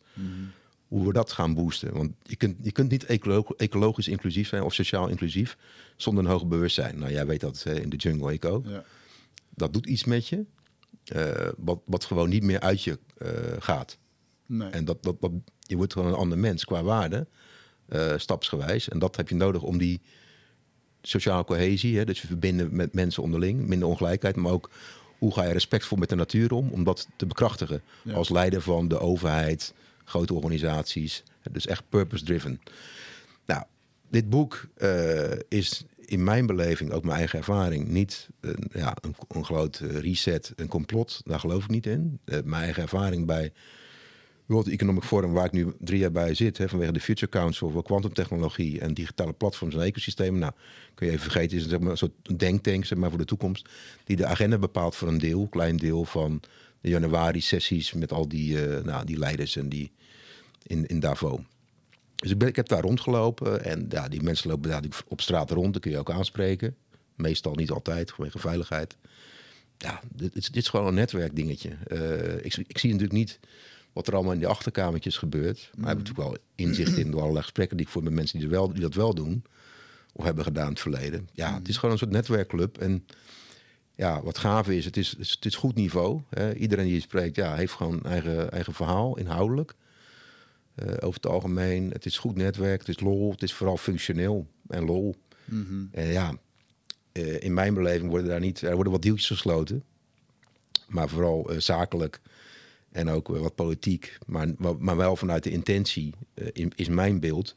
hoe 0.87 1.07
we 1.07 1.13
dat 1.13 1.31
gaan 1.31 1.53
boosten. 1.53 1.93
Want 1.93 2.11
je 2.23 2.35
kunt, 2.35 2.57
je 2.61 2.71
kunt 2.71 2.91
niet 2.91 3.05
ecolo- 3.05 3.53
ecologisch 3.57 4.07
inclusief 4.07 4.47
zijn 4.47 4.63
of 4.63 4.73
sociaal 4.73 5.07
inclusief 5.07 5.57
zonder 5.95 6.23
een 6.23 6.29
hoger 6.29 6.47
bewustzijn. 6.47 6.99
Nou, 6.99 7.11
jij 7.11 7.25
weet 7.25 7.39
dat 7.39 7.63
eh, 7.65 7.75
in 7.75 7.89
de 7.89 7.95
jungle, 7.95 8.33
ik 8.33 8.45
ook. 8.45 8.65
Ja. 8.65 8.83
Dat 9.49 9.73
doet 9.73 9.85
iets 9.85 10.03
met 10.03 10.27
je, 10.27 10.45
eh, 11.03 11.49
wat, 11.57 11.79
wat 11.85 12.05
gewoon 12.05 12.29
niet 12.29 12.43
meer 12.43 12.59
uit 12.59 12.83
je 12.83 12.99
gaat. 13.59 13.97
Nee. 14.47 14.69
En 14.69 14.85
dat, 14.85 15.03
dat, 15.03 15.21
dat, 15.21 15.31
je 15.59 15.75
wordt 15.75 15.93
gewoon 15.93 16.07
een 16.07 16.19
ander 16.19 16.37
mens 16.37 16.65
qua 16.65 16.83
waarde, 16.83 17.27
eh, 17.85 18.13
stapsgewijs. 18.17 18.89
En 18.89 18.99
dat 18.99 19.15
heb 19.15 19.29
je 19.29 19.35
nodig 19.35 19.61
om 19.61 19.77
die 19.77 20.01
sociale 21.01 21.43
cohesie, 21.43 21.97
hè, 21.97 22.05
dus 22.05 22.21
je 22.21 22.27
verbinden 22.27 22.75
met 22.75 22.93
mensen 22.93 23.23
onderling, 23.23 23.67
minder 23.67 23.87
ongelijkheid, 23.87 24.35
maar 24.35 24.51
ook 24.51 24.69
hoe 25.17 25.33
ga 25.33 25.43
je 25.43 25.53
respectvol 25.53 25.97
met 25.97 26.09
de 26.09 26.15
natuur 26.15 26.51
om, 26.51 26.69
om 26.69 26.83
dat 26.83 27.07
te 27.15 27.25
bekrachtigen. 27.25 27.81
Ja. 28.03 28.13
Als 28.13 28.29
leider 28.29 28.61
van 28.61 28.87
de 28.87 28.99
overheid, 28.99 29.73
grote 30.03 30.33
organisaties, 30.33 31.23
dus 31.51 31.67
echt 31.67 31.83
purpose-driven. 31.89 32.61
Nou, 33.45 33.63
dit 34.09 34.29
boek 34.29 34.67
eh, 34.75 35.39
is 35.47 35.85
in 36.05 36.23
mijn 36.23 36.45
beleving, 36.45 36.91
ook 36.91 37.03
mijn 37.03 37.17
eigen 37.17 37.39
ervaring, 37.39 37.87
niet 37.87 38.29
een, 38.39 38.69
ja, 38.73 38.97
een, 39.01 39.15
een 39.27 39.45
groot 39.45 39.77
reset, 39.77 40.53
een 40.55 40.67
complot. 40.67 41.21
Daar 41.25 41.39
geloof 41.39 41.63
ik 41.63 41.69
niet 41.69 41.85
in. 41.85 42.19
Eh, 42.25 42.39
mijn 42.43 42.63
eigen 42.63 42.81
ervaring 42.81 43.25
bij 43.25 43.53
World 44.47 44.67
Economic 44.67 45.03
Forum, 45.03 45.31
waar 45.33 45.45
ik 45.45 45.51
nu 45.51 45.73
drie 45.79 45.99
jaar 45.99 46.11
bij 46.11 46.33
zit, 46.33 46.57
hè, 46.57 46.69
vanwege 46.69 46.91
de 46.91 46.99
Future 46.99 47.31
Council 47.31 47.69
voor 47.69 47.83
kwantumtechnologie 47.83 48.79
en 48.79 48.93
digitale 48.93 49.33
platforms 49.33 49.75
en 49.75 49.81
ecosystemen. 49.81 50.39
Nou, 50.39 50.51
kun 50.93 51.05
je 51.05 51.11
even 51.11 51.23
vergeten, 51.31 51.57
is 51.57 51.65
het 51.71 51.81
maar, 51.81 51.91
een 51.91 51.97
soort 51.97 52.39
denktank 52.39 52.85
zeg 52.85 52.97
maar, 52.97 53.09
voor 53.09 53.17
de 53.19 53.25
toekomst, 53.25 53.69
die 54.03 54.15
de 54.15 54.25
agenda 54.25 54.57
bepaalt 54.57 54.95
voor 54.95 55.07
een 55.07 55.17
deel, 55.17 55.47
klein 55.47 55.77
deel 55.77 56.05
van 56.05 56.41
de 56.81 56.89
januari-sessies 56.89 57.93
met 57.93 58.11
al 58.11 58.27
die, 58.27 58.65
eh, 58.65 58.83
nou, 58.83 59.05
die 59.05 59.17
leiders 59.17 59.55
en 59.55 59.69
die 59.69 59.91
in, 60.63 60.85
in 60.85 60.99
Davos. 60.99 61.39
Dus 62.15 62.31
ik, 62.31 62.55
heb 62.55 62.67
daar 62.67 62.81
rondgelopen 62.81 63.63
en 63.63 63.85
ja, 63.89 64.07
die 64.07 64.21
mensen 64.21 64.49
lopen 64.49 64.69
daar 64.69 64.83
op 65.07 65.21
straat 65.21 65.51
rond, 65.51 65.73
dat 65.73 65.81
kun 65.81 65.91
je 65.91 65.97
ook 65.97 66.11
aanspreken. 66.11 66.75
Meestal 67.15 67.53
niet 67.55 67.71
altijd, 67.71 68.11
vanwege 68.11 68.39
veiligheid. 68.39 68.97
Ja, 69.77 70.01
dit, 70.13 70.35
is- 70.35 70.45
dit 70.49 70.63
is 70.63 70.69
gewoon 70.69 70.87
een 70.87 70.93
netwerkdingetje. 70.93 71.69
Eh, 71.87 72.35
ik, 72.45 72.55
ik 72.67 72.77
zie 72.77 72.91
natuurlijk 72.91 73.19
niet 73.19 73.39
wat 73.97 74.07
er 74.07 74.13
allemaal 74.13 74.33
in 74.33 74.39
die 74.39 74.47
achterkamertjes 74.47 75.17
gebeurt. 75.17 75.69
Maar 75.75 75.91
ik 75.91 75.97
heb 75.97 76.07
natuurlijk 76.07 76.29
wel 76.29 76.37
inzicht 76.55 76.97
in 76.97 77.11
door 77.11 77.19
allerlei 77.19 77.43
gesprekken 77.43 77.77
die 77.77 77.85
ik 77.85 77.91
voer 77.91 78.03
met 78.03 78.13
mensen 78.13 78.39
die, 78.39 78.47
wel, 78.47 78.71
die 78.71 78.81
dat 78.81 78.93
wel 78.93 79.13
doen. 79.13 79.43
Of 80.13 80.23
hebben 80.23 80.43
gedaan 80.43 80.65
in 80.65 80.71
het 80.71 80.79
verleden. 80.79 81.29
Ja, 81.33 81.53
het 81.53 81.67
is 81.67 81.75
gewoon 81.75 81.91
een 81.91 81.97
soort 81.97 82.11
netwerkclub. 82.11 82.77
En 82.77 83.05
ja, 83.95 84.23
wat 84.23 84.37
gaaf 84.37 84.69
is, 84.69 84.85
het 84.85 84.97
is, 84.97 85.15
het 85.19 85.45
is 85.45 85.55
goed 85.55 85.75
niveau. 85.75 86.21
Hè. 86.29 86.53
Iedereen 86.53 86.85
die 86.85 86.93
je 86.93 86.99
spreekt, 86.99 87.35
ja, 87.35 87.55
heeft 87.55 87.73
gewoon 87.73 88.03
eigen, 88.03 88.51
eigen 88.51 88.73
verhaal, 88.73 89.17
inhoudelijk. 89.17 89.75
Eh, 90.75 90.87
over 90.87 91.21
het 91.21 91.25
algemeen, 91.25 91.89
het 91.91 92.05
is 92.05 92.17
goed 92.17 92.35
netwerk, 92.35 92.79
het 92.79 92.89
is 92.89 92.99
lol, 92.99 93.31
het 93.31 93.43
is 93.43 93.53
vooral 93.53 93.77
functioneel 93.77 94.47
en 94.67 94.85
lol. 94.85 95.15
En 95.91 96.07
ja, 96.07 96.33
eh, 97.11 97.41
in 97.41 97.53
mijn 97.53 97.73
beleving 97.73 98.09
worden 98.09 98.27
daar 98.27 98.39
niet, 98.39 98.61
er 98.61 98.73
worden 98.75 98.93
wat 98.93 99.01
deeltjes 99.01 99.27
gesloten, 99.27 99.83
maar 100.87 101.09
vooral 101.09 101.49
eh, 101.49 101.59
zakelijk 101.59 102.21
En 102.91 103.09
ook 103.09 103.27
wat 103.27 103.55
politiek, 103.55 104.17
maar, 104.25 104.47
maar 104.79 104.97
wel 104.97 105.15
vanuit 105.15 105.43
de 105.43 105.51
intentie, 105.51 106.13
is 106.75 106.87
mijn 106.87 107.19
beeld, 107.19 107.55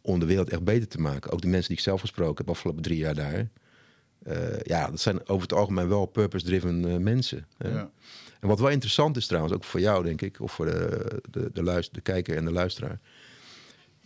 om 0.00 0.18
de 0.18 0.26
wereld 0.26 0.50
echt 0.50 0.64
beter 0.64 0.88
te 0.88 1.00
maken. 1.00 1.30
Ook 1.30 1.40
de 1.40 1.48
mensen 1.48 1.68
die 1.68 1.76
ik 1.76 1.82
zelf 1.82 2.00
gesproken 2.00 2.36
heb 2.36 2.54
afgelopen 2.54 2.82
drie 2.82 2.98
jaar 2.98 3.14
daar. 3.14 3.48
ja, 4.62 4.90
dat 4.90 5.00
zijn 5.00 5.28
over 5.28 5.42
het 5.42 5.52
algemeen 5.52 5.88
wel 5.88 6.06
purpose-driven 6.06 7.02
mensen. 7.02 7.46
Ja. 7.58 7.90
En 8.44 8.50
wat 8.50 8.60
wel 8.60 8.70
interessant 8.70 9.16
is 9.16 9.26
trouwens, 9.26 9.54
ook 9.54 9.64
voor 9.64 9.80
jou 9.80 10.04
denk 10.04 10.22
ik, 10.22 10.40
of 10.40 10.52
voor 10.52 10.66
de, 10.66 11.06
de, 11.30 11.50
de, 11.52 11.62
luister, 11.62 11.94
de 11.94 12.00
kijker 12.00 12.36
en 12.36 12.44
de 12.44 12.52
luisteraar. 12.52 13.00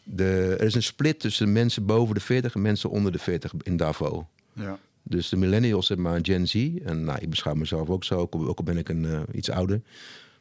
De, 0.02 0.56
er 0.58 0.66
is 0.66 0.74
een 0.74 0.82
split 0.82 1.20
tussen 1.20 1.52
mensen 1.52 1.86
boven 1.86 2.14
de 2.14 2.20
40 2.20 2.54
en 2.54 2.62
mensen 2.62 2.90
onder 2.90 3.12
de 3.12 3.18
40 3.18 3.52
in 3.62 3.76
Davo. 3.76 4.28
Ja. 4.52 4.78
Dus 5.02 5.28
de 5.28 5.36
millennials, 5.36 5.86
zeg 5.86 5.96
maar, 5.96 6.18
Gen 6.22 6.48
Z. 6.48 6.54
En 6.84 7.04
nou, 7.04 7.18
ik 7.20 7.30
beschouw 7.30 7.54
mezelf 7.54 7.88
ook 7.88 8.04
zo, 8.04 8.28
ook 8.30 8.58
al 8.58 8.64
ben 8.64 8.76
ik 8.76 8.88
een, 8.88 9.02
uh, 9.02 9.20
iets 9.32 9.50
ouder. 9.50 9.80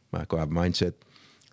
Maar 0.08 0.26
qua 0.26 0.46
mindset. 0.48 0.94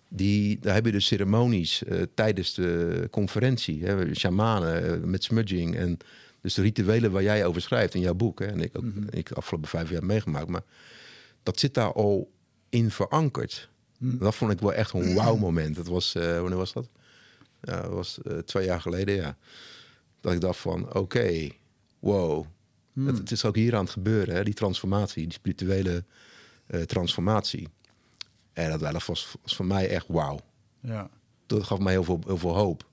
Die, 0.08 0.58
daar 0.58 0.74
heb 0.74 0.84
je 0.84 0.92
dus 0.92 1.06
ceremonies 1.06 1.82
uh, 1.82 2.02
tijdens 2.14 2.54
de 2.54 3.08
conferentie. 3.10 3.84
Hè, 3.84 4.14
shamanen 4.14 4.98
uh, 4.98 5.04
met 5.04 5.24
smudging. 5.24 5.76
En 5.76 5.98
dus 6.40 6.54
de 6.54 6.62
rituelen 6.62 7.10
waar 7.10 7.22
jij 7.22 7.46
over 7.46 7.60
schrijft 7.60 7.94
in 7.94 8.00
jouw 8.00 8.14
boek. 8.14 8.38
Hè, 8.38 8.46
en 8.46 8.60
ik 8.60 8.76
ook 8.76 8.82
mm 8.82 8.92
-hmm. 8.92 9.06
ik 9.10 9.30
afgelopen 9.30 9.68
vijf 9.68 9.90
jaar 9.90 10.04
meegemaakt. 10.04 10.48
Maar 10.48 10.64
dat 11.42 11.58
zit 11.58 11.74
daar 11.74 11.92
al 11.92 12.32
in 12.68 12.90
verankerd. 12.90 13.68
Mm. 13.98 14.18
Dat 14.18 14.34
vond 14.34 14.52
ik 14.52 14.60
wel 14.60 14.74
echt 14.74 14.92
een 14.92 15.14
wauw 15.14 15.36
moment. 15.36 15.76
Dat 15.76 15.86
was, 15.86 16.12
wanneer 16.12 16.56
was 16.56 16.72
dat? 16.72 16.88
Ja, 17.62 17.82
dat 17.82 17.90
was 17.90 18.18
twee 18.44 18.64
jaar 18.64 18.80
geleden, 18.80 19.14
ja. 19.14 19.36
Dat 20.20 20.32
ik 20.32 20.40
dacht 20.40 20.58
van, 20.58 20.94
oké, 20.94 21.48
wow 21.98 22.46
Hmm. 22.96 23.06
Het, 23.06 23.30
is 23.30 23.44
ook 23.44 23.56
hier 23.56 23.74
aan 23.74 23.84
het 23.84 23.92
gebeuren, 23.92 24.34
hè, 24.34 24.44
die 24.44 24.54
transformatie, 24.54 25.22
die 25.22 25.32
spirituele 25.32 26.04
transformatie. 26.86 27.68
En 28.56 28.78
dat, 28.78 29.06
was, 29.06 29.36
was 29.42 29.56
voor 29.56 29.66
mij 29.66 29.88
echt 29.88 30.06
wauw. 30.08 30.40
Ja. 30.80 31.10
Dat 31.46 31.62
gaf 31.64 31.78
mij 31.78 31.92
heel 31.92 32.04
veel, 32.04 32.20
heel 32.26 32.38
veel 32.38 32.54
hoop. 32.54 32.86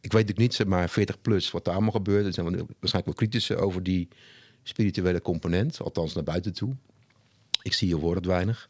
Ik 0.00 0.12
weet 0.12 0.26
natuurlijk 0.26 0.38
niet, 0.38 0.54
zeg 0.54 0.66
maar 0.66 0.88
40 0.88 1.20
plus, 1.20 1.50
wat 1.50 1.64
daar 1.64 1.74
allemaal 1.74 1.92
gebeurt. 1.92 2.26
Er 2.26 2.32
zijn 2.32 2.46
waarschijnlijk 2.46 3.04
wel 3.04 3.14
kritische 3.14 3.56
over 3.56 3.82
die 3.82 4.08
spirituele 4.62 5.22
component, 5.22 5.80
althans 5.80 6.14
naar 6.14 6.24
buiten 6.24 6.52
toe. 6.52 6.76
Ik 7.62 7.72
zie 7.72 7.88
je 7.88 7.96
woord 7.96 8.26
weinig. 8.26 8.68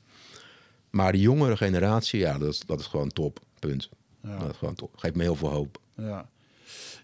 Maar 0.91 1.13
die 1.13 1.21
jongere 1.21 1.57
generatie, 1.57 2.21
ja, 2.21 2.39
dat 2.39 2.53
is, 2.53 2.61
dat 2.61 2.81
is 2.81 2.87
gewoon 2.87 3.09
top. 3.09 3.41
Punt. 3.59 3.89
Ja. 4.23 4.39
Dat 4.39 4.51
is 4.51 4.57
gewoon 4.57 4.75
top. 4.75 4.97
Geeft 4.97 5.15
me 5.15 5.23
heel 5.23 5.37
veel 5.37 5.51
hoop. 5.51 5.81
Ja, 5.97 6.29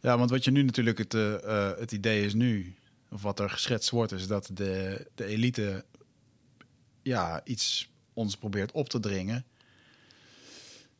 ja 0.02 0.18
want 0.18 0.30
wat 0.30 0.44
je 0.44 0.50
nu 0.50 0.62
natuurlijk 0.62 0.99
het, 0.99 1.14
uh, 1.14 1.71
het 1.78 1.92
idee 1.92 2.25
is 2.25 2.35
nu, 2.35 2.75
of 3.11 3.23
wat 3.23 3.40
er 3.40 3.50
geschetst 3.50 3.90
wordt, 3.90 4.12
is 4.12 4.26
dat 4.26 4.50
de, 4.52 5.06
de 5.14 5.25
elite 5.25 5.85
ja, 7.02 7.44
iets 7.44 7.92
ons 8.14 8.37
probeert 8.37 8.73
op 8.73 8.88
te 8.88 9.00
dringen. 9.00 9.44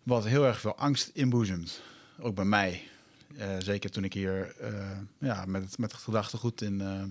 Wat 0.03 0.25
heel 0.25 0.47
erg 0.47 0.61
veel 0.61 0.77
angst 0.77 1.11
inboezemt. 1.13 1.83
Ook 2.19 2.35
bij 2.35 2.45
mij. 2.45 2.89
Uh, 3.37 3.57
zeker 3.59 3.91
toen 3.91 4.05
ik 4.05 4.13
hier 4.13 4.55
uh, 4.63 4.99
ja, 5.19 5.45
met, 5.45 5.63
het, 5.63 5.79
met 5.79 5.93
het 5.93 6.01
gedachtegoed 6.01 6.63
in, 6.63 6.81
uh, 6.81 7.03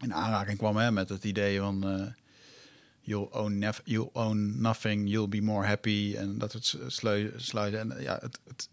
in 0.00 0.14
aanraking 0.14 0.58
kwam. 0.58 0.76
Hè, 0.76 0.92
met 0.92 1.08
het 1.08 1.24
idee 1.24 1.58
van 1.58 2.14
you'll, 3.00 3.28
own 3.30 3.72
own 4.12 4.54
nothing, 4.60 5.08
you'll 5.08 5.28
be 5.28 5.42
more 5.42 5.66
happy. 5.66 6.14
En 6.16 6.38
dat 6.38 6.52
het 6.52 6.76
sluiten. 7.36 7.78
En 7.78 8.02
ja, 8.02 8.18
het, 8.20 8.68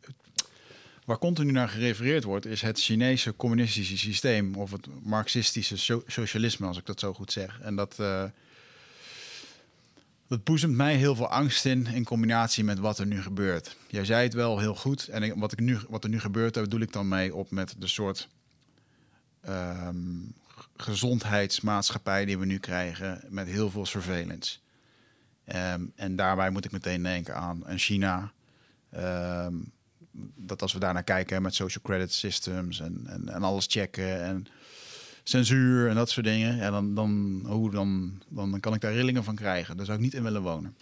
Waar 1.06 1.18
continu 1.18 1.52
naar 1.52 1.70
gerefereerd 1.70 2.24
wordt, 2.24 2.46
is 2.46 2.62
het 2.62 2.80
Chinese 2.80 3.36
communistische 3.36 3.98
systeem 3.98 4.56
of 4.56 4.72
het 4.72 4.88
marxistische 5.04 6.02
socialisme, 6.08 6.68
als 6.68 6.78
ik 6.78 6.86
dat 6.86 7.00
zo 7.00 7.14
goed 7.14 7.32
zeg. 7.32 7.60
En 7.62 7.76
dat, 7.76 8.00
dat 10.34 10.44
boezemt 10.44 10.76
mij 10.76 10.96
heel 10.96 11.16
veel 11.16 11.28
angst 11.28 11.66
in, 11.66 11.88
in 11.88 12.04
combinatie 12.04 12.64
met 12.64 12.80
wat 12.80 13.00
er 13.00 13.06
nu 13.06 13.22
gebeurt. 13.22 13.78
Jij 13.88 14.06
zei 14.06 14.24
het 14.24 14.34
wel 14.34 14.60
heel 14.60 14.76
goed. 14.76 15.08
En 15.08 15.40
wat, 15.40 15.52
ik 15.52 15.60
nu, 15.60 15.80
wat 15.90 16.04
er 16.04 16.10
nu 16.10 16.20
gebeurt, 16.20 16.54
daar 16.54 16.64
bedoel 16.64 16.80
ik 16.80 16.94
dan 16.94 17.08
mee 17.08 17.36
op 17.36 17.52
met 17.52 17.76
de 17.78 17.88
soort 17.88 18.30
um, 19.48 20.34
gezondheidsmaatschappij 20.78 22.26
die 22.26 22.38
we 22.38 22.46
nu 22.46 22.58
krijgen, 22.58 23.24
met 23.30 23.48
heel 23.48 23.70
veel 23.70 23.86
surveillance. 23.86 24.58
Um, 25.46 25.92
en 25.96 26.16
daarbij 26.16 26.50
moet 26.50 26.66
ik 26.66 26.72
meteen 26.72 27.04
denken 27.04 27.36
aan, 27.36 27.64
China. 27.66 28.32
Um, 28.98 29.72
dat 30.36 30.62
als 30.62 30.74
we 30.74 30.80
daarnaar 30.80 31.04
kijken 31.04 31.42
met 31.42 31.56
social 31.56 31.84
credit 31.84 32.14
systems 32.14 32.80
en, 32.80 33.04
en, 33.06 33.30
en 33.30 33.44
alles 33.44 33.66
checken 33.70 34.24
en 34.24 34.48
censuur 35.24 35.90
en 35.90 35.96
dat 35.96 36.10
soort 36.10 36.26
dingen, 36.26 36.56
ja, 36.56 36.72
dan, 36.72 36.96
dan, 36.96 37.42
hoe, 37.46 37.72
dan, 37.72 38.22
dan 38.30 38.60
kan 38.60 38.74
ik 38.74 38.82
daar 38.82 38.94
rillingen 38.94 39.24
van 39.24 39.36
krijgen. 39.36 39.78
Daar 39.78 39.86
zou 39.86 39.98
ik 39.98 40.04
niet 40.04 40.14
in 40.14 40.24
willen 40.24 40.42
wonen. 40.42 40.76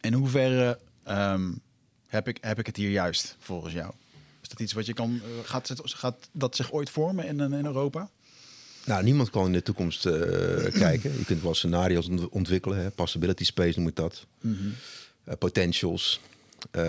In 0.00 0.12
hoeverre 0.12 0.78
um, 1.08 1.60
heb, 2.06 2.28
ik, 2.28 2.38
heb 2.40 2.58
ik 2.58 2.66
het 2.66 2.76
hier 2.76 2.90
juist 2.90 3.36
volgens 3.38 3.72
jou? 3.72 3.92
Is 4.42 4.48
dat 4.48 4.60
iets 4.60 4.72
wat 4.72 4.86
je 4.86 4.92
kan, 4.92 5.20
eh, 5.22 5.48
gaat, 5.48 5.72
gaat 5.84 6.28
dat 6.32 6.56
zich 6.56 6.72
ooit 6.72 6.90
vormen 6.90 7.26
in, 7.26 7.40
in 7.40 7.66
Europa? 7.66 8.10
Nou, 8.84 9.02
niemand 9.02 9.30
kan 9.30 9.46
in 9.46 9.52
de 9.52 9.62
toekomst 9.62 10.06
uh, 10.06 10.12
kijken. 10.84 11.18
Je 11.18 11.24
kunt 11.24 11.42
wel 11.42 11.54
scenario's 11.54 12.08
ontwikkelen, 12.30 12.78
hè? 12.78 12.90
possibility 12.90 13.44
space 13.44 13.78
noem 13.78 13.88
ik 13.88 13.96
dat. 13.96 14.26
Mm 14.40 14.56
-hmm. 14.56 14.74
uh, 15.28 15.34
potentials. 15.38 16.20
Uh, 16.76 16.82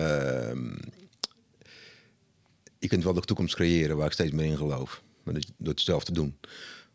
je 2.79 2.87
kunt 2.87 3.03
wel 3.03 3.13
de 3.13 3.21
toekomst 3.21 3.55
creëren 3.55 3.97
waar 3.97 4.05
ik 4.05 4.11
steeds 4.11 4.31
meer 4.31 4.45
in 4.45 4.57
geloof. 4.57 5.01
Door 5.33 5.73
het 5.73 5.81
zelf 5.81 6.03
te 6.03 6.13
doen. 6.13 6.37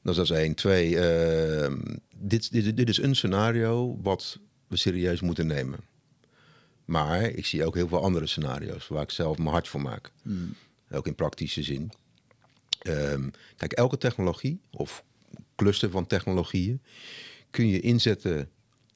Dat 0.03 0.19
is 0.19 0.31
één. 0.31 0.55
Twee, 0.55 0.91
uh, 0.91 1.77
dit, 2.17 2.53
dit, 2.53 2.77
dit 2.77 2.89
is 2.89 2.99
een 2.99 3.17
scenario 3.17 3.99
wat 4.03 4.39
we 4.67 4.77
serieus 4.77 5.21
moeten 5.21 5.47
nemen. 5.47 5.79
Maar 6.85 7.23
ik 7.23 7.47
zie 7.47 7.65
ook 7.65 7.75
heel 7.75 7.89
veel 7.89 8.03
andere 8.03 8.27
scenario's 8.27 8.89
waar 8.89 9.03
ik 9.03 9.11
zelf 9.11 9.39
mijn 9.39 9.51
hart 9.51 9.69
voor 9.69 9.81
maak. 9.81 10.13
Hmm. 10.23 10.55
Ook 10.91 11.07
in 11.07 11.15
praktische 11.15 11.63
zin. 11.63 11.93
Um, 12.87 13.31
kijk, 13.57 13.73
elke 13.73 13.99
technologie 13.99 14.61
of 14.71 15.05
cluster 15.57 15.91
van 15.91 16.07
technologieën 16.07 16.83
kun 17.51 17.69
je 17.69 17.81
inzetten 17.81 18.49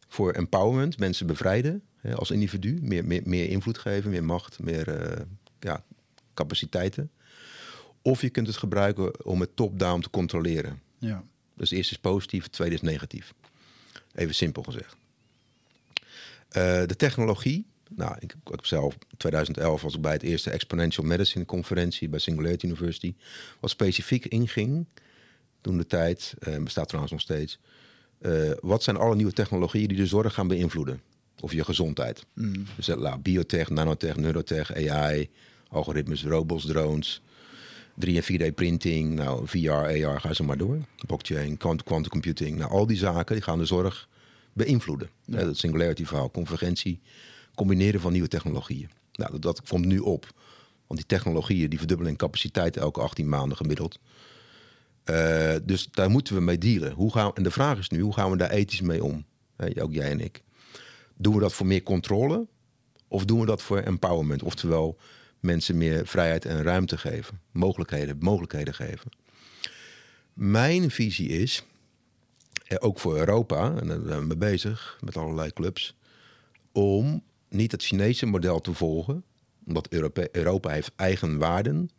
voor 0.09 0.33
empowerment, 0.33 0.99
mensen 0.99 1.27
bevrijden 1.27 1.83
hè, 1.97 2.15
als 2.15 2.31
individu, 2.31 2.79
meer, 2.83 3.05
meer, 3.05 3.23
meer 3.25 3.49
invloed 3.49 3.79
geven, 3.79 4.11
meer 4.11 4.25
macht, 4.25 4.59
meer 4.59 5.03
uh, 5.03 5.25
ja, 5.61 5.85
capaciteiten. 6.35 7.11
Of 8.03 8.21
je 8.21 8.31
kunt 8.31 8.47
het 8.47 8.57
gebruiken 8.57 9.25
om 9.25 9.41
het 9.41 9.57
top-down 9.57 10.01
te 10.01 10.11
controleren. 10.11 10.83
Ja. 10.99 11.25
Dus 11.55 11.71
eerst 11.71 11.91
is 11.91 11.99
positief, 11.99 12.43
het 12.43 12.53
tweede 12.53 12.75
is 12.75 12.81
negatief. 12.81 13.35
Even 14.15 14.35
simpel 14.35 14.63
gezegd. 14.63 14.97
Uh, 16.49 16.87
de 16.87 16.97
technologie. 16.97 17.67
Nou, 17.89 18.17
ik, 18.19 18.33
ik 18.33 18.51
heb 18.51 18.67
zelf 18.67 18.97
2011 19.17 19.83
was 19.83 19.95
ik 19.95 20.01
bij 20.01 20.13
het 20.13 20.23
eerste 20.23 20.51
Exponential 20.51 21.07
Medicine 21.07 21.45
conferentie 21.45 22.09
bij 22.09 22.19
Singularity 22.19 22.67
University. 22.67 23.15
Wat 23.61 23.71
specifiek 23.71 24.27
inging 24.27 24.87
toen 25.61 25.77
de 25.77 25.87
tijd, 25.87 26.35
uh, 26.49 26.57
bestaat 26.57 26.87
trouwens 26.87 27.13
nog 27.13 27.23
steeds. 27.23 27.59
Uh, 28.21 28.51
wat 28.61 28.83
zijn 28.83 28.97
alle 28.97 29.15
nieuwe 29.15 29.33
technologieën 29.33 29.89
die 29.89 29.97
de 29.97 30.07
zorg 30.07 30.35
gaan 30.35 30.49
beïnvloeden? 30.49 31.01
Of 31.41 31.53
je 31.53 31.65
gezondheid. 31.65 32.27
Mm. 32.35 32.65
Dus 32.77 32.89
uh, 32.89 33.15
biotech, 33.23 33.71
nanotech, 33.71 34.17
neurotech, 34.17 34.75
AI, 34.75 35.31
algoritmes, 35.69 36.25
robots, 36.25 36.67
drones, 36.67 37.23
3 37.99 38.23
en 38.23 38.51
4D 38.51 38.55
printing, 38.55 39.15
nou, 39.15 39.47
VR, 39.47 39.71
AR, 39.71 40.21
ga 40.21 40.33
ze 40.33 40.43
maar 40.43 40.57
door. 40.57 40.79
Blockchain, 41.07 41.57
quantum 41.57 42.09
computing, 42.09 42.59
nou, 42.59 42.71
al 42.71 42.87
die 42.87 42.97
zaken 42.97 43.35
die 43.35 43.45
gaan 43.45 43.59
de 43.59 43.65
zorg 43.65 44.09
beïnvloeden. 44.53 45.11
Ja. 45.25 45.45
Dat 45.45 45.57
singularity 45.57 46.05
verhaal, 46.05 46.31
convergentie, 46.31 47.01
combineren 47.55 48.01
van 48.01 48.13
nieuwe 48.13 48.29
technologieën. 48.29 48.91
Nou, 49.13 49.31
dat, 49.31 49.43
dat 49.43 49.63
komt 49.69 49.85
nu 49.85 49.99
op. 49.99 50.33
Want 50.87 51.01
die 51.01 51.09
technologieën 51.09 51.71
die 51.71 51.79
verdubbelen 51.79 52.13
in 52.13 52.19
capaciteit 52.19 52.77
elke 52.77 53.01
18 53.01 53.29
maanden 53.29 53.57
gemiddeld. 53.57 53.99
Uh, 55.05 55.55
dus 55.63 55.89
daar 55.91 56.11
moeten 56.11 56.35
we 56.35 56.41
mee 56.41 56.59
dealen. 56.59 56.93
Hoe 56.93 57.13
gaan, 57.13 57.35
en 57.35 57.43
de 57.43 57.51
vraag 57.51 57.79
is 57.79 57.89
nu, 57.89 58.01
hoe 58.01 58.15
gaan 58.15 58.31
we 58.31 58.37
daar 58.37 58.51
ethisch 58.51 58.81
mee 58.81 59.05
om? 59.05 59.25
ook 59.81 59.93
jij 59.93 60.11
en 60.11 60.21
ik. 60.21 60.43
Doen 61.17 61.35
we 61.35 61.41
dat 61.41 61.53
voor 61.53 61.67
meer 61.67 61.83
controle? 61.83 62.47
Of 63.09 63.25
doen 63.25 63.41
we 63.41 63.47
dat 63.47 63.63
voor 63.63 63.79
empowerment? 63.79 64.43
Oftewel, 64.43 64.99
mensen 65.41 65.77
meer 65.77 66.07
vrijheid 66.07 66.45
en 66.45 66.63
ruimte 66.63 66.99
geven. 66.99 67.41
Mogelijkheden, 67.51 68.17
mogelijkheden 68.21 68.75
geven. 68.75 69.11
Mijn 70.33 70.91
visie 70.91 71.29
is, 71.29 71.65
eh, 72.67 72.77
ook 72.81 72.99
voor 72.99 73.19
Europa, 73.19 73.77
en 73.81 73.87
daar 73.87 74.01
zijn 74.07 74.21
we 74.21 74.27
mee 74.27 74.37
bezig 74.37 74.99
met 75.01 75.17
allerlei 75.17 75.53
clubs, 75.53 75.95
om 76.73 77.23
niet 77.49 77.73
het 77.73 77.83
Chinese 77.83 78.27
model 78.27 78.61
te 78.61 78.75
volgen, 78.75 79.25
omdat 79.67 79.89
Europa, 80.33 80.71
heeft 80.71 80.93
eigen 80.97 81.39
waarden. 81.39 81.91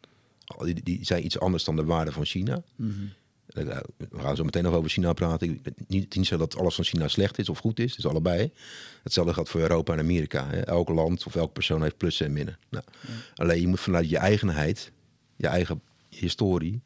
Die, 0.58 0.84
die 0.84 1.06
zijn 1.06 1.26
iets 1.26 1.40
anders 1.40 1.64
dan 1.64 1.76
de 1.76 1.84
waarden 1.84 2.14
van 2.14 2.26
China. 2.26 2.64
Mm 2.76 3.12
we 3.54 4.20
gaan 4.20 4.36
zo 4.36 4.44
meteen 4.44 4.64
nog 4.64 4.74
over 4.74 4.90
China 4.90 5.14
praten. 5.14 5.62
Niet, 5.88 6.16
niet 6.16 6.28
zo 6.28 6.38
dat 6.38 6.58
alles 6.58 6.76
van 6.76 6.84
China 6.84 7.08
slecht 7.08 7.38
is 7.38 7.50
of 7.50 7.60
goed 7.60 7.80
is. 7.80 7.90
Het 7.90 8.00
is 8.00 8.06
allebei. 8.06 8.52
Hetzelfde 9.04 9.34
geldt 9.34 9.50
voor 9.50 9.62
Europa 9.62 9.94
en 9.94 10.00
Amerika. 10.00 10.48
Hè. 10.48 10.60
Elk 10.60 10.90
land 10.90 11.26
of 11.26 11.36
elke 11.36 11.52
persoon 11.52 11.82
heeft 11.82 11.98
plussen 11.98 12.26
en 12.26 12.34
minnen. 12.34 12.58
Nou, 12.70 12.84
Alleen 13.36 13.62
je 13.62 13.68
moet 13.68 13.80
vanuit 13.80 14.10
je 14.10 14.18
eigenheid, 14.18 14.92
je 15.36 15.48
eigen 15.48 15.82
historie, 16.10 16.82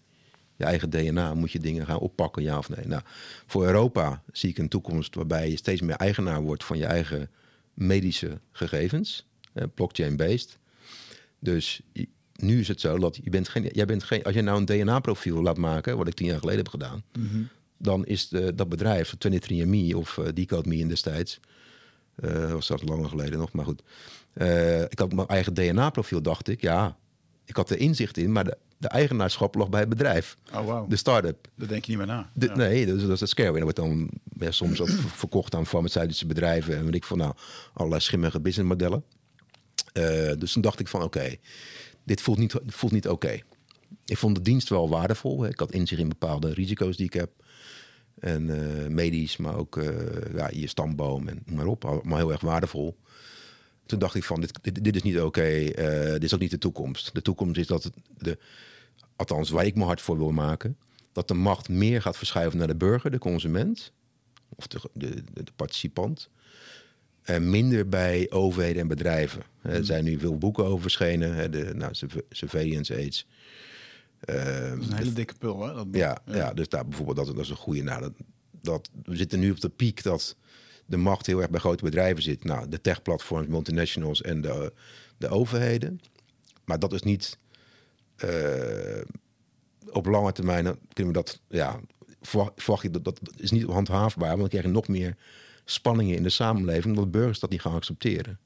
je 0.55 0.63
eigen 0.63 0.89
DNA, 0.89 1.33
moet 1.33 1.51
je 1.51 1.59
dingen 1.59 1.85
gaan 1.85 1.99
oppakken, 1.99 2.43
ja 2.43 2.57
of 2.57 2.69
nee. 2.69 2.87
Nou, 2.87 3.01
voor 3.45 3.65
Europa 3.65 4.23
zie 4.31 4.49
ik 4.49 4.57
een 4.57 4.69
toekomst 4.69 5.15
waarbij 5.15 5.49
je 5.49 5.57
steeds 5.57 5.81
meer 5.81 5.95
eigenaar 5.95 6.41
wordt 6.41 6.63
van 6.63 6.77
je 6.77 6.85
eigen 6.85 7.29
medische 7.73 8.39
gegevens, 8.51 9.27
eh, 9.53 9.63
blockchain-based. 9.73 10.57
Dus 11.39 11.81
nu 12.45 12.59
is 12.59 12.67
het 12.67 12.79
zo 12.79 12.97
dat 12.99 13.19
je 13.23 13.29
bent 13.29 13.47
geen, 13.49 13.69
jij 13.71 13.85
bent 13.85 14.03
geen, 14.03 14.23
als 14.23 14.33
je 14.33 14.41
nou 14.41 14.57
een 14.59 14.65
DNA-profiel 14.65 15.41
laat 15.41 15.57
maken, 15.57 15.97
wat 15.97 16.07
ik 16.07 16.13
tien 16.13 16.27
jaar 16.27 16.39
geleden 16.39 16.59
heb 16.59 16.69
gedaan, 16.69 17.03
dan 17.77 18.05
is 18.05 18.27
de, 18.29 18.55
dat 18.55 18.69
bedrijf, 18.69 19.13
23andMe 19.27 19.95
of 19.95 20.17
eh, 20.17 20.25
Decode 20.33 20.69
Me 20.69 20.75
in 20.77 20.87
destijds, 20.87 21.39
eh 22.15 22.51
was 22.51 22.67
dat 22.67 22.83
langer 22.89 23.09
geleden 23.09 23.39
nog, 23.39 23.51
maar 23.51 23.65
goed. 23.65 23.81
Eh, 24.33 24.81
ik 24.81 24.99
had 24.99 25.13
mijn 25.13 25.27
eigen 25.27 25.53
DNA-profiel, 25.53 26.21
dacht 26.21 26.47
ik, 26.47 26.61
ja, 26.61 26.97
ik 27.45 27.55
had 27.55 27.69
er 27.69 27.77
inzicht 27.79 28.17
in, 28.17 28.31
maar 28.31 28.43
de, 28.43 28.57
de 28.77 28.87
eigenaarschap 28.87 29.55
lag 29.55 29.69
bij 29.69 29.79
het 29.79 29.89
bedrijf, 29.89 30.37
Oh, 30.53 30.65
wauw. 30.65 30.87
de 30.87 30.95
start-up. 30.95 31.47
Daar 31.55 31.67
denk 31.67 31.85
je 31.85 31.89
niet 31.89 31.99
meer 31.99 32.07
na. 32.15 32.29
De- 32.33 32.45
Ja. 32.45 32.55
Nee, 32.55 32.85
dat 32.85 32.99
dat 32.99 33.09
is 33.09 33.19
het 33.19 33.29
scary. 33.29 33.51
Dat 33.51 33.61
wordt 33.61 33.75
dan 33.77 34.09
ja, 34.39 34.51
soms 34.51 34.81
ook 34.81 34.89
ver- 34.89 35.09
verkocht 35.09 35.55
aan 35.55 35.65
farmaceutische 35.65 36.25
bedrijven 36.25 36.75
en 36.77 36.85
weet 36.85 36.95
ik 36.95 37.03
van 37.03 37.17
nou 37.17 37.33
allerlei 37.73 38.01
schimmige 38.01 38.39
businessmodellen. 38.41 39.03
Eh, 39.93 40.31
dus 40.37 40.51
toen 40.53 40.61
dacht 40.61 40.79
ik 40.79 40.87
van 40.87 41.01
oké, 41.03 41.35
dit 42.03 42.21
voelt 42.21 42.37
niet, 42.37 42.55
voelt 42.65 42.91
niet 42.91 43.07
oké. 43.07 43.39
Ik 44.05 44.17
vond 44.17 44.35
de 44.35 44.41
dienst 44.41 44.69
wel 44.69 44.89
waardevol. 44.89 45.45
Ik 45.45 45.59
had 45.59 45.71
inzicht 45.71 46.01
in 46.01 46.09
bepaalde 46.09 46.53
risico's 46.53 46.97
die 46.97 47.05
ik 47.05 47.13
heb. 47.13 47.31
En 48.19 48.49
eh, 48.49 48.87
medisch, 48.87 49.37
maar 49.37 49.55
ook 49.55 49.77
eh, 49.77 50.33
ja, 50.35 50.49
je 50.51 50.67
stamboom 50.67 51.27
en 51.27 51.43
maar 51.45 51.65
op. 51.65 51.85
Allemaal 51.85 52.17
heel 52.17 52.31
erg 52.31 52.41
waardevol. 52.41 52.97
Toen 53.85 53.99
dacht 53.99 54.15
ik 54.15 54.23
van, 54.23 54.41
dit, 54.41 54.83
dit, 54.83 54.95
is 54.95 55.03
niet 55.03 55.21
oké. 55.21 55.41
eh, 55.41 56.11
dit 56.11 56.23
is 56.23 56.33
ook 56.33 56.39
niet 56.39 56.51
de 56.51 56.57
toekomst. 56.57 57.13
De 57.13 57.21
toekomst 57.21 57.57
is 57.57 57.67
dat 57.67 57.91
de, 58.17 58.37
althans 59.15 59.49
waar 59.49 59.65
ik 59.65 59.75
me 59.75 59.83
hard 59.83 60.01
voor 60.01 60.17
wil 60.17 60.31
maken, 60.31 60.77
dat 61.11 61.27
de 61.27 61.33
macht 61.33 61.69
meer 61.69 62.01
gaat 62.01 62.17
verschuiven 62.17 62.57
naar 62.57 62.67
de 62.67 62.75
burger, 62.75 63.11
de 63.11 63.17
consument, 63.17 63.91
of 64.55 64.67
de, 64.67 64.79
de, 64.93 65.23
de 65.33 65.51
participant. 65.55 66.29
En 67.23 67.49
minder 67.49 67.89
bij 67.89 68.31
overheden 68.31 68.81
en 68.81 68.87
bedrijven. 68.87 69.41
Eh, 69.61 69.75
Er 69.75 69.85
zijn 69.85 70.03
nu 70.03 70.19
veel 70.19 70.37
boeken 70.37 70.65
over 70.65 70.81
verschenen. 70.81 71.33
hè, 71.35 71.49
De 71.49 71.71
nou, 71.75 71.93
surve- 71.93 72.25
Surveillance 72.29 72.95
Aids. 72.95 73.27
Eh, 74.19 74.35
Dat 74.69 74.79
is 74.79 74.87
een 74.87 74.93
hele 74.93 75.13
dikke 75.13 75.33
pul, 75.39 75.67
hè? 75.67 75.73
Dat 75.73 75.87
ja, 75.91 76.17
ja. 76.25 76.53
dus 76.53 76.69
daar 76.69 76.87
bijvoorbeeld, 76.87 77.17
dat, 77.17 77.35
dat 77.35 77.43
is 77.45 77.49
een 77.49 77.55
goede. 77.55 77.81
Nou, 77.83 78.01
dat, 78.01 78.13
dat, 78.61 78.89
we 79.05 79.15
zitten 79.15 79.39
nu 79.39 79.51
op 79.51 79.59
de 79.61 79.69
piek 79.69 80.03
dat 80.03 80.35
de 80.85 80.97
macht 80.97 81.25
heel 81.25 81.41
erg 81.41 81.49
bij 81.49 81.59
grote 81.59 81.83
bedrijven 81.83 82.23
zit. 82.23 82.43
Nou, 82.43 82.69
de 82.69 82.81
techplatforms, 82.81 83.47
multinationals 83.47 84.21
en 84.21 84.41
de, 84.41 84.73
de 85.17 85.27
overheden. 85.27 85.99
Maar 86.65 86.79
dat 86.79 86.93
is 86.93 87.01
niet 87.01 87.37
eh, 88.15 89.01
op 89.91 90.05
lange 90.05 90.31
termijn. 90.31 90.63
kunnen 90.93 91.13
we 91.13 91.19
dat, 91.19 91.39
ja, 91.47 91.79
verwacht 92.21 92.51
verwacht 92.55 92.83
ik 92.83 92.93
dat, 92.93 93.03
dat 93.03 93.19
is 93.37 93.51
niet 93.51 93.63
handhaafbaar. 93.63 94.27
Want 94.27 94.39
dan 94.39 94.49
krijg 94.49 94.63
je 94.65 94.71
nog 94.71 94.87
meer 94.87 95.15
spanningen 95.65 96.15
in 96.15 96.23
de 96.23 96.29
samenleving, 96.29 96.85
omdat 96.95 97.11
burgers 97.11 97.39
dat 97.39 97.49
niet 97.49 97.61
gaan 97.61 97.73
accepteren. 97.73 98.39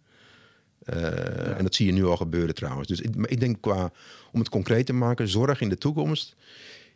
Eh, 0.84 1.58
En 1.58 1.64
dat 1.64 1.76
zie 1.76 1.86
je 1.86 1.92
nu 1.92 2.06
al 2.06 2.18
gebeuren 2.18 2.56
trouwens. 2.56 2.88
Dus 2.88 3.02
ik, 3.02 3.16
ik 3.26 3.40
denk 3.40 3.62
qua, 3.62 3.92
om 4.32 4.40
het 4.40 4.50
concreet 4.50 4.86
te 4.86 4.94
maken, 4.94 5.28
zorg 5.28 5.62
in 5.62 5.70
de 5.70 5.78
toekomst. 5.78 6.36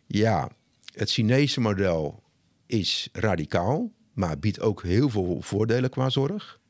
Ja, 0.06 0.50
het 0.94 1.10
Chinese 1.10 1.60
model 1.60 2.22
is 2.66 3.08
radicaal, 3.12 3.90
maar 4.12 4.38
biedt 4.38 4.60
ook 4.60 4.82
heel 4.82 5.08
veel 5.10 5.36
voordelen 5.40 5.90
qua 5.90 6.08
zorg. 6.10 6.60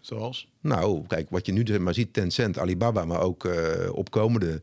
Zoals? 0.00 0.48
Nou, 0.60 1.06
kijk, 1.06 1.30
wat 1.30 1.46
je 1.46 1.52
nu 1.52 1.62
zeg 1.66 1.78
maar 1.78 1.94
ziet, 1.94 2.12
Tencent, 2.12 2.58
Alibaba, 2.58 3.04
maar 3.04 3.20
ook 3.20 3.44
eh, 3.44 3.92
opkomende 3.92 4.62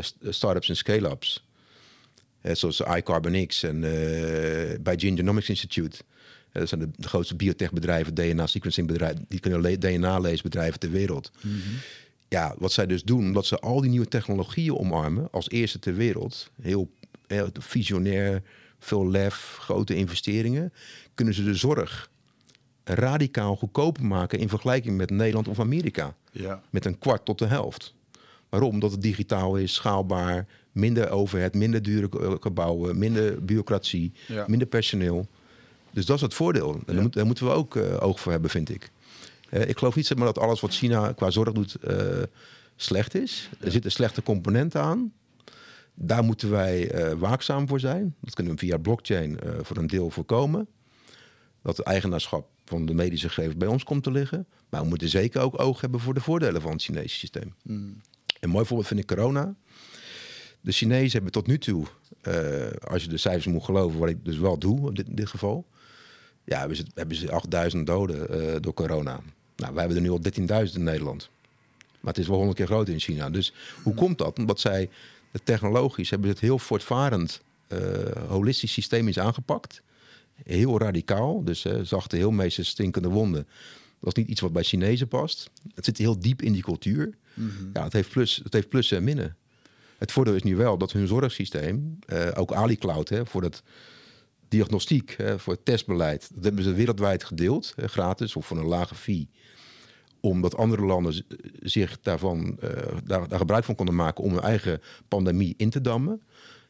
st- 0.00 0.16
start-ups 0.20 0.68
en 0.68 0.76
scale-ups. 0.76 1.46
Zoals 2.42 2.80
iCarbon 2.80 3.46
X 3.46 3.62
en 3.62 3.80
bij 4.82 4.94
Genomics 4.98 5.48
Institute. 5.48 5.96
Eh, 6.52 6.60
dat 6.60 6.68
zijn 6.68 6.80
de, 6.96 7.08
grootste 7.08 7.36
biotechbedrijven, 7.36 8.14
DNA-sequencing-bedrijven, 8.14 9.24
die 9.28 9.40
kunnen 9.40 9.60
le- 9.60 9.78
DNA-leesbedrijven 9.78 10.80
ter 10.80 10.90
wereld. 10.90 11.30
Ja, 12.28 12.54
wat 12.58 12.72
zij 12.72 12.86
dus 12.86 13.02
doen, 13.02 13.24
omdat 13.24 13.46
ze 13.46 13.58
al 13.58 13.80
die 13.80 13.90
nieuwe 13.90 14.08
technologieën 14.08 14.76
omarmen, 14.78 15.28
als 15.30 15.48
eerste 15.50 15.78
ter 15.78 15.94
wereld, 15.94 16.50
heel, 16.62 16.90
heel 17.26 17.48
visionair, 17.52 18.42
veel 18.78 19.08
lef, 19.10 19.56
grote 19.60 19.94
investeringen, 19.96 20.72
kunnen 21.14 21.34
ze 21.34 21.44
de 21.44 21.54
zorg 21.54 22.10
radicaal 22.84 23.56
goedkoper 23.56 24.04
maken 24.04 24.38
in 24.38 24.48
vergelijking 24.48 24.96
met 24.96 25.10
Nederland 25.10 25.48
of 25.48 25.60
Amerika. 25.60 26.14
Ja. 26.32 26.62
Met 26.70 26.84
een 26.84 26.98
kwart 26.98 27.24
tot 27.24 27.38
de 27.38 27.46
helft. 27.46 27.94
Waarom? 28.48 28.70
Omdat 28.70 28.90
het 28.92 29.02
digitaal 29.02 29.56
is, 29.56 29.74
schaalbaar, 29.74 30.46
minder 30.72 31.10
overhead, 31.10 31.54
minder 31.54 31.82
dure 31.82 32.08
eh, 32.20 32.34
gebouwen, 32.40 32.98
minder 32.98 33.44
bureaucratie, 33.44 34.12
Ja. 34.26 34.44
minder 34.48 34.68
personeel. 34.68 35.26
Dus 35.90 36.06
dat 36.06 36.16
is 36.16 36.22
het 36.22 36.34
voordeel. 36.34 36.74
En 36.74 36.82
daar, 36.94 37.02
moet- 37.02 37.12
daar 37.12 37.26
moeten 37.26 37.44
we 37.46 37.50
ook 37.52 37.76
eh, 37.76 37.96
oog 38.02 38.20
voor 38.20 38.32
hebben, 38.32 38.50
vind 38.50 38.68
ik. 38.70 38.90
Eh, 39.50 39.68
ik 39.68 39.78
geloof 39.78 39.94
niet 39.94 40.06
zeg 40.06 40.16
maar, 40.18 40.26
dat 40.26 40.38
alles 40.38 40.60
wat 40.60 40.72
China 40.74 41.12
qua 41.12 41.30
zorg 41.30 41.52
doet 41.52 41.74
eh, 41.74 42.22
slecht 42.76 43.14
is. 43.14 43.48
Er 43.60 43.70
zitten 43.70 43.90
slechte 43.92 44.22
componenten 44.22 44.80
aan. 44.82 45.12
Daar 45.94 46.24
moeten 46.24 46.50
wij 46.50 46.90
waakzaam 47.16 47.68
voor 47.68 47.80
zijn. 47.80 48.14
Dat 48.20 48.34
kunnen 48.34 48.52
we 48.52 48.58
via 48.58 48.76
blockchain 48.78 49.38
voor 49.62 49.76
een 49.76 49.86
deel 49.86 50.10
voorkomen. 50.10 50.66
Dat 51.62 51.76
het 51.76 51.86
eigenaarschap 51.86 52.48
van 52.64 52.86
de 52.86 52.94
medische 52.94 53.28
gegevens 53.28 53.56
bij 53.56 53.68
ons 53.68 53.84
komt 53.84 54.02
te 54.02 54.10
liggen. 54.10 54.46
Maar 54.68 54.82
we 54.82 54.88
moeten 54.88 55.08
zeker 55.08 55.40
ook 55.40 55.60
oog 55.60 55.80
hebben 55.80 56.00
voor 56.00 56.14
de 56.14 56.20
voordelen 56.20 56.60
van 56.62 56.70
het 56.72 56.82
Chinese 56.82 57.14
systeem. 57.18 57.54
Een 58.40 58.48
mooi 58.50 58.64
voorbeeld 58.66 58.88
vind 58.88 59.00
ik 59.00 59.06
corona. 59.06 59.54
De 60.60 60.72
Chinezen 60.72 61.12
hebben 61.12 61.32
tot 61.32 61.46
nu 61.46 61.58
toe, 61.58 61.86
als 62.88 63.02
je 63.02 63.08
de 63.08 63.16
cijfers 63.16 63.46
moet 63.46 63.64
geloven, 63.64 63.98
wat 63.98 64.08
ik 64.08 64.24
dus 64.24 64.38
wel 64.38 64.58
doe 64.58 64.88
in 64.88 64.94
dit, 64.94 65.08
in 65.08 65.14
dit 65.14 65.28
geval. 65.28 65.66
Ja, 66.48 66.58
hebben 66.58 66.76
ze, 66.76 66.84
hebben 66.94 67.16
ze 67.16 67.30
8000 67.30 67.86
doden 67.86 68.30
eh, 68.30 68.60
door 68.60 68.74
corona. 68.74 69.20
Nou, 69.56 69.74
wij 69.74 69.84
hebben 69.84 69.96
er 69.96 70.02
nu 70.02 70.10
al 70.10 70.66
13.000 70.66 70.74
in 70.74 70.82
Nederland. 70.82 71.30
Maar 72.00 72.12
het 72.12 72.22
is 72.22 72.28
wel 72.28 72.36
honderd 72.36 72.56
keer 72.56 72.66
groter 72.66 72.92
in 72.92 73.00
China. 73.00 73.30
Dus 73.30 73.52
hoe 73.82 73.94
komt 73.94 74.18
dat? 74.18 74.38
Omdat 74.38 74.60
zij 74.60 74.90
technologisch 75.44 76.10
hebben 76.10 76.28
ze 76.28 76.34
het 76.34 76.44
heel 76.44 76.58
voortvarend, 76.58 77.40
eh, 77.66 77.78
holistisch 78.28 78.72
systemisch 78.72 79.18
aangepakt. 79.18 79.82
Heel 80.44 80.78
radicaal. 80.78 81.44
Dus 81.44 81.66
zachte, 81.82 82.16
heel 82.16 82.30
meeste 82.30 82.62
stinkende 82.62 83.08
wonden. 83.08 83.46
Dat 84.00 84.16
is 84.16 84.22
niet 84.22 84.28
iets 84.28 84.40
wat 84.40 84.52
bij 84.52 84.62
Chinezen 84.62 85.08
past. 85.08 85.50
Het 85.74 85.84
zit 85.84 85.98
heel 85.98 86.18
diep 86.18 86.42
in 86.42 86.52
die 86.52 86.62
cultuur. 86.62 87.14
Ja, 87.72 87.84
het 87.84 87.92
heeft, 87.92 88.10
plus, 88.10 88.40
het 88.42 88.52
heeft 88.52 88.68
plussen 88.68 88.96
en 88.96 89.04
minnen. 89.04 89.36
Het 89.98 90.12
voordeel 90.12 90.34
is 90.34 90.42
nu 90.42 90.56
wel 90.56 90.78
dat 90.78 90.92
hun 90.92 91.06
zorgsysteem, 91.06 91.98
eh, 92.06 92.28
ook 92.34 92.52
AliCloud, 92.52 93.08
hè, 93.08 93.26
voor 93.26 93.42
het 93.42 93.62
diagnostiek, 94.48 95.16
voor 95.36 95.52
het 95.52 95.64
testbeleid, 95.64 96.30
dat 96.34 96.44
hebben 96.44 96.64
ze 96.64 96.72
wereldwijd 96.72 97.24
gedeeld, 97.24 97.74
gratis 97.76 98.36
of 98.36 98.46
voor 98.46 98.56
een 98.56 98.66
lage 98.66 98.94
fee. 98.94 99.28
Omdat 100.20 100.56
andere 100.56 100.84
landen 100.84 101.24
zich 101.62 102.00
daarvan, 102.00 102.58
eh, 102.60 102.70
daar, 103.04 103.28
daar 103.28 103.38
gebruik 103.38 103.64
van 103.64 103.74
konden 103.74 103.94
maken 103.94 104.24
om 104.24 104.32
hun 104.32 104.42
eigen 104.42 104.82
pandemie 105.08 105.54
in 105.56 105.70
te 105.70 105.80
dammen. 105.80 106.22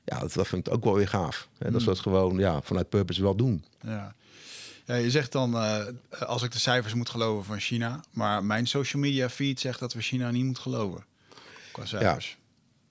Ja, 0.05 0.19
dat, 0.19 0.33
dat 0.33 0.49
vind 0.49 0.67
ik 0.67 0.73
ook 0.73 0.85
wel 0.85 0.95
weer 0.95 1.09
gaaf. 1.09 1.49
Hè, 1.59 1.71
Dat 1.71 1.81
ze 1.81 1.87
dat 1.87 1.99
gewoon 1.99 2.38
ja, 2.38 2.62
vanuit 2.62 2.88
purpose 2.88 3.23
wel 3.23 3.35
doen. 3.37 3.64
Ja. 3.81 4.14
ja, 4.85 4.95
je 4.95 5.11
zegt 5.11 5.33
dan, 5.33 5.55
eh, 5.55 5.87
als 6.09 6.43
ik 6.43 6.53
de 6.53 6.59
cijfers 6.59 6.95
moet 6.95 7.09
geloven 7.09 7.45
van 7.45 7.61
China, 7.61 8.05
maar 8.12 8.45
mijn 8.45 8.67
social 8.67 9.03
media 9.03 9.29
feed 9.29 9.61
zegt 9.61 9.81
dat 9.81 9.93
we 9.93 10.01
China 10.01 10.31
niet 10.31 10.45
moeten 10.45 10.62
geloven. 10.62 11.05
Qua 11.73 11.87
cijfers. 11.87 12.38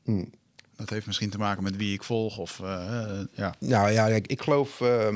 Hmm. 0.03 0.29
Dat 0.77 0.89
heeft 0.89 1.05
misschien 1.05 1.29
te 1.29 1.37
maken 1.37 1.63
met 1.63 1.75
wie 1.75 1.93
ik 1.93 2.03
volg 2.03 2.37
of 2.37 2.59
eh, 2.59 3.01
eh, 3.01 3.25
ja. 3.33 3.55
Nou 3.59 3.91
ja, 3.91 4.07
kijk, 4.07 4.27
ik 4.27 4.41
geloof. 4.41 4.81
eh, 4.81 5.15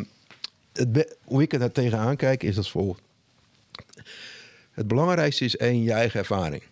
het 0.74 1.16
hoe 1.24 1.42
ik 1.42 1.54
er 1.54 1.72
tegenaan 1.72 2.16
kijk, 2.16 2.44
is 2.44 2.58
als 2.58 2.72
volgt. 2.72 3.02
Het 4.72 4.88
belangrijkste 4.88 5.46
is 5.46 5.58
één, 5.58 5.84
je 5.84 5.92
eigen 5.92 6.20
ervaring. 6.20 6.64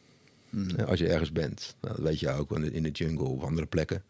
Ja, 0.78 0.84
Als 0.84 1.00
je 1.00 1.08
ergens 1.08 1.32
bent. 1.32 1.76
Nou, 1.82 1.96
dat 1.96 2.06
weet 2.06 2.20
je 2.20 2.32
ook 2.32 2.52
in 2.52 2.62
de, 2.62 2.72
in 2.72 2.84
de 2.84 2.90
jungle 2.92 3.28
of 3.28 3.44
andere 3.44 3.68
plekken. 3.68 4.04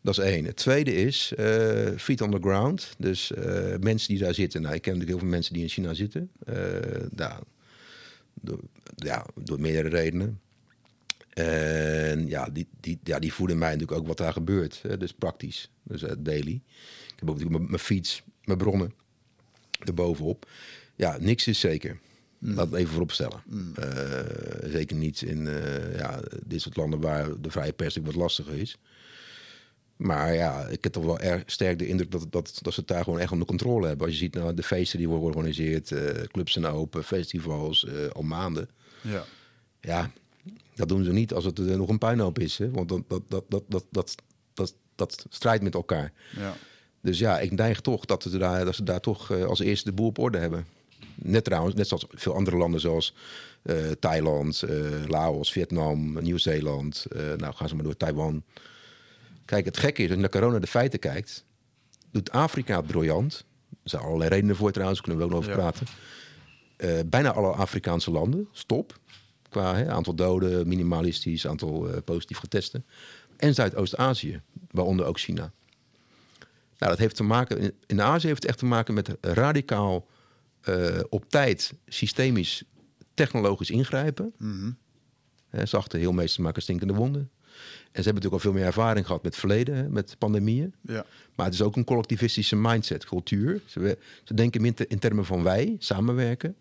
Dat 0.00 0.18
is 0.18 0.24
één. 0.24 0.44
Het 0.44 0.56
tweede 0.56 0.94
is 0.94 1.32
eh, 1.36 1.90
feet 1.96 2.20
on 2.20 2.30
the 2.30 2.38
ground. 2.40 2.94
Dus 2.98 3.32
mensen 3.80 4.08
die 4.08 4.18
daar 4.18 4.34
zitten. 4.34 4.62
Nou, 4.62 4.74
ik 4.74 4.82
ken 4.82 4.92
natuurlijk 4.92 5.18
heel 5.18 5.28
veel 5.28 5.36
mensen 5.36 5.52
die 5.54 5.62
in 5.62 5.68
China 5.68 5.94
zitten. 5.94 6.30
Eh, 6.46 6.56
daar, 7.10 7.38
door, 8.34 8.60
ja, 8.96 9.26
door 9.34 9.60
meerdere 9.60 9.88
redenen. 9.88 10.40
En 11.36 12.26
ja, 12.28 12.48
die, 12.52 12.68
die, 12.80 12.98
ja, 13.02 13.18
die 13.18 13.32
voeden 13.32 13.58
mij 13.58 13.72
natuurlijk 13.72 13.98
ook 14.00 14.06
wat 14.06 14.16
daar 14.16 14.32
gebeurt. 14.32 14.82
Hè, 14.82 14.96
dus 14.96 15.12
praktisch. 15.12 15.70
Dus 15.82 16.02
eh, 16.02 16.12
daily. 16.18 16.60
Ik 17.06 17.14
heb 17.18 17.30
ook 17.30 17.38
natuurlijk 17.38 17.68
mijn- 17.68 17.78
fiets, 17.80 18.22
mijn 18.44 18.58
bronnen 18.58 18.92
erbovenop. 19.84 20.48
Ja, 20.94 21.16
niks 21.20 21.46
is 21.46 21.60
zeker. 21.60 21.98
Laat 22.38 22.66
het 22.70 22.74
even 22.80 22.90
vooropstellen. 22.92 23.42
Eh, 23.74 24.68
zeker 24.70 24.96
niet 24.96 25.22
in 25.22 25.46
eh, 25.46 25.98
ja, 25.98 26.20
dit 26.46 26.60
soort 26.60 26.76
landen 26.76 27.00
waar 27.00 27.40
de 27.40 27.50
vrije 27.50 27.72
pers 27.72 27.94
natuurlijk 27.94 28.14
wat 28.14 28.22
lastiger 28.22 28.54
is. 28.54 28.78
Maar 29.96 30.34
ja, 30.34 30.66
ik 30.66 30.84
heb 30.84 30.92
toch 30.92 31.04
wel 31.04 31.18
erg 31.20 31.42
sterk 31.46 31.78
de 31.78 31.86
indruk 31.86 32.10
dat, 32.10 32.26
dat, 32.30 32.58
dat 32.62 32.74
ze 32.74 32.80
het 32.80 32.88
daar 32.88 33.04
gewoon 33.04 33.18
echt 33.20 33.32
onder 33.32 33.46
controle 33.46 33.86
hebben. 33.86 34.06
Als 34.06 34.14
je 34.14 34.20
ziet 34.22 34.34
nou, 34.34 34.54
de 34.54 34.62
feesten 34.62 34.98
die 34.98 35.08
worden 35.08 35.30
georganiseerd, 35.32 35.92
clubs 36.30 36.52
zijn 36.52 36.66
open, 36.66 37.04
festivals, 37.04 37.86
al 38.12 38.22
maanden. 38.22 38.68
ja. 39.00 39.24
Ja, 39.80 40.10
dat 40.76 40.88
doen 40.88 41.04
ze 41.04 41.12
niet 41.12 41.32
als 41.32 41.44
het 41.44 41.58
er 41.58 41.76
nog 41.78 41.88
een 41.88 41.98
puinhoop 41.98 42.38
is. 42.38 42.58
Hè? 42.58 42.70
Want 42.70 42.88
dat, 42.88 43.02
dat, 43.08 43.22
dat, 43.28 43.44
dat, 43.48 43.64
dat, 43.68 43.84
dat, 43.90 44.14
dat, 44.54 44.74
dat 44.94 45.26
strijdt 45.28 45.62
met 45.62 45.74
elkaar. 45.74 46.12
ja. 46.36 46.54
Dus 47.00 47.18
ja, 47.18 47.40
ik 47.40 47.50
neig 47.52 47.80
toch 47.80 48.04
dat, 48.04 48.22
ze 48.22 48.38
daar, 48.38 48.64
dat 48.64 48.74
ze 48.74 48.82
daar 48.82 49.00
toch 49.00 49.30
eh, 49.30 49.44
als 49.44 49.60
eerste 49.60 49.88
de 49.88 49.94
boel 49.94 50.06
op 50.06 50.18
orde 50.18 50.38
hebben. 50.38 50.66
Net 51.14 51.44
trouwens, 51.44 51.74
net 51.74 51.88
zoals 51.88 52.06
veel 52.08 52.34
andere 52.34 52.56
landen 52.56 52.80
zoals 52.80 53.14
eh, 53.62 53.76
Thailand, 54.00 54.62
eh, 54.62 54.76
Laos, 55.08 55.52
Vietnam, 55.52 56.22
Nieuw-Zeeland. 56.22 57.06
eh, 57.10 57.20
nou, 57.36 57.54
gaan 57.54 57.68
ze 57.68 57.74
maar 57.74 57.84
door 57.84 57.96
Taiwan. 57.96 58.42
Kijk, 59.44 59.64
het 59.64 59.76
gekke 59.76 59.98
is, 60.02 60.06
als 60.06 60.14
je 60.16 60.20
naar 60.20 60.30
corona 60.30 60.58
de 60.58 60.66
feiten 60.66 60.98
kijkt, 60.98 61.44
doet 62.10 62.30
Afrika 62.30 62.76
het 62.76 62.86
briljant. 62.86 63.44
Er 63.70 63.90
zijn 63.90 64.02
allerlei 64.02 64.30
redenen 64.30 64.56
voor 64.56 64.72
trouwens, 64.72 65.00
kunnen 65.00 65.18
we 65.20 65.24
ook 65.26 65.30
nog 65.32 65.40
over 65.40 65.52
Ja. 65.52 65.56
praten. 65.58 65.86
Eh, 66.76 66.98
bijna 67.06 67.32
alle 67.32 67.52
Afrikaanse 67.52 68.10
landen, 68.10 68.48
stop. 68.52 68.98
Qua 69.56 69.76
hè, 69.76 69.90
aantal 69.90 70.14
doden, 70.14 70.68
minimalistisch, 70.68 71.46
aantal 71.46 71.88
eh, 71.90 71.96
positief 72.04 72.38
getesten. 72.38 72.84
En 73.36 73.54
Zuidoost-Azië, 73.54 74.40
waaronder 74.70 75.06
ook 75.06 75.18
China. 75.18 75.52
Nou, 76.78 76.90
dat 76.90 76.98
heeft 76.98 77.16
te 77.16 77.22
maken, 77.22 77.72
in, 77.86 78.02
Azië 78.02 78.26
heeft 78.26 78.40
het 78.42 78.50
echt 78.50 78.58
te 78.58 78.64
maken 78.66 78.94
met 78.94 79.16
radicaal 79.20 80.06
eh, 80.60 81.00
op 81.08 81.30
tijd 81.30 81.72
systemisch 81.86 82.64
technologisch 83.14 83.70
ingrijpen. 83.70 84.32
Hè, 85.48 85.66
zachte 85.66 85.98
heelmeesters 85.98 86.44
maken 86.44 86.62
stinkende 86.62 86.94
wonden. 86.94 87.20
En 87.20 88.02
ze 88.02 88.08
hebben 88.08 88.14
natuurlijk 88.14 88.32
al 88.32 88.50
veel 88.50 88.52
meer 88.52 88.64
ervaring 88.64 89.06
gehad 89.06 89.22
met 89.22 89.30
het 89.30 89.40
verleden, 89.40 89.74
hè, 89.76 89.88
met 89.88 90.16
pandemieën. 90.18 90.74
Ja. 90.80 91.04
Maar 91.34 91.46
het 91.46 91.54
is 91.54 91.62
ook 91.62 91.76
een 91.76 91.84
collectivistische 91.84 92.56
mindset, 92.56 93.04
cultuur. 93.04 93.60
Ze, 93.66 93.80
we- 93.80 93.98
ze 94.24 94.34
denken 94.34 94.74
te- 94.74 94.86
in 94.86 94.98
termen 94.98 95.24
van 95.24 95.42
wij, 95.42 95.76
samenwerken 95.78 96.56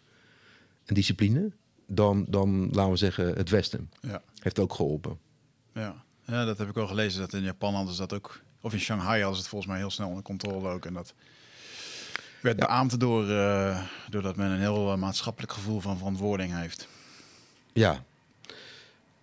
en 0.85 0.93
discipline, 0.93 1.51
dan, 1.87 2.25
dan 2.29 2.69
laten 2.71 2.91
we 2.91 2.97
zeggen 2.97 3.33
het 3.35 3.49
Westen. 3.49 3.89
Ja. 4.01 4.21
Heeft 4.39 4.59
ook 4.59 4.73
geholpen. 4.73 5.17
Ja. 5.73 6.03
ja, 6.25 6.45
dat 6.45 6.57
heb 6.57 6.67
ik 6.67 6.73
wel 6.73 6.87
gelezen. 6.87 7.19
Dat 7.19 7.33
in 7.33 7.43
Japan 7.43 7.73
hadden 7.73 7.93
ze 7.93 7.99
dat 7.99 8.13
ook. 8.13 8.41
Of 8.61 8.73
in 8.73 8.79
Shanghai 8.79 9.17
hadden 9.17 9.35
ze 9.35 9.41
het 9.41 9.49
volgens 9.49 9.71
mij 9.71 9.79
heel 9.79 9.89
snel 9.89 10.07
onder 10.07 10.23
controle 10.23 10.69
ook. 10.69 10.85
En 10.85 10.93
dat 10.93 11.13
werd 12.45 12.57
beaamd 12.57 12.99
door, 12.99 13.29
eh, 13.29 13.83
doordat 14.09 14.35
men 14.35 14.51
een 14.51 14.59
heel 14.59 14.91
eh, 14.91 14.97
maatschappelijk 14.97 15.53
gevoel 15.53 15.79
van 15.79 15.97
verantwoording 15.97 16.57
heeft. 16.59 16.87
Ja. 17.73 18.03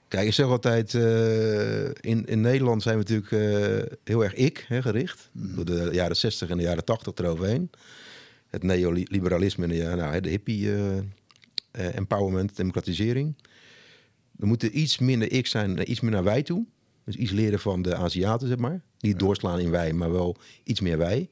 Kijk, 0.08 0.26
ik 0.26 0.32
zeg 0.32 0.46
altijd, 0.46 0.94
eh, 0.94 1.84
in, 1.84 2.26
in 2.26 2.40
Nederland 2.40 2.82
zijn 2.82 2.98
we 2.98 3.04
natuurlijk 3.10 3.98
heel 4.04 4.24
erg 4.24 4.34
ik 4.34 4.64
hè, 4.68 4.82
gericht. 4.82 5.30
Door 5.32 5.64
de 5.64 5.88
jaren 5.92 6.16
60 6.16 6.48
en 6.48 6.56
de 6.56 6.62
jaren 6.62 6.84
80 6.84 7.14
eroverheen. 7.14 7.70
Het 8.50 8.62
neoliberalisme 8.62 9.64
en 9.64 9.70
de, 9.70 9.96
nou, 9.96 10.20
de 10.20 10.28
hippie 10.28 10.70
eh, 11.72 11.96
empowerment, 11.96 12.56
democratisering. 12.56 13.36
Er 14.38 14.46
moeten 14.46 14.78
iets 14.78 14.98
minder 14.98 15.32
ik 15.32 15.46
zijn 15.46 15.90
iets 15.90 16.00
meer 16.00 16.10
naar 16.10 16.24
wij 16.24 16.42
toe. 16.42 16.66
Dus 17.04 17.16
iets 17.16 17.30
leren 17.30 17.58
van 17.58 17.82
de 17.82 17.96
Aziaten, 17.96 18.48
zeg 18.48 18.58
maar. 18.58 18.82
Niet 18.98 19.18
doorslaan 19.18 19.60
in 19.60 19.70
wij, 19.70 19.92
maar 19.92 20.12
wel 20.12 20.36
iets 20.64 20.80
meer 20.80 20.98
wij. 20.98 21.30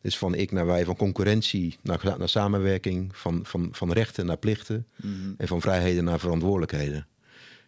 Dus 0.00 0.18
van 0.18 0.34
ik 0.34 0.52
naar 0.52 0.66
wij, 0.66 0.84
van 0.84 0.96
concurrentie 0.96 1.78
naar, 1.82 2.14
naar 2.18 2.28
samenwerking, 2.28 3.16
van, 3.16 3.40
van, 3.42 3.68
van 3.72 3.92
rechten 3.92 4.26
naar 4.26 4.36
plichten 4.36 4.86
en 5.36 5.48
van 5.48 5.60
vrijheden 5.60 6.04
naar 6.04 6.18
verantwoordelijkheden. 6.18 7.06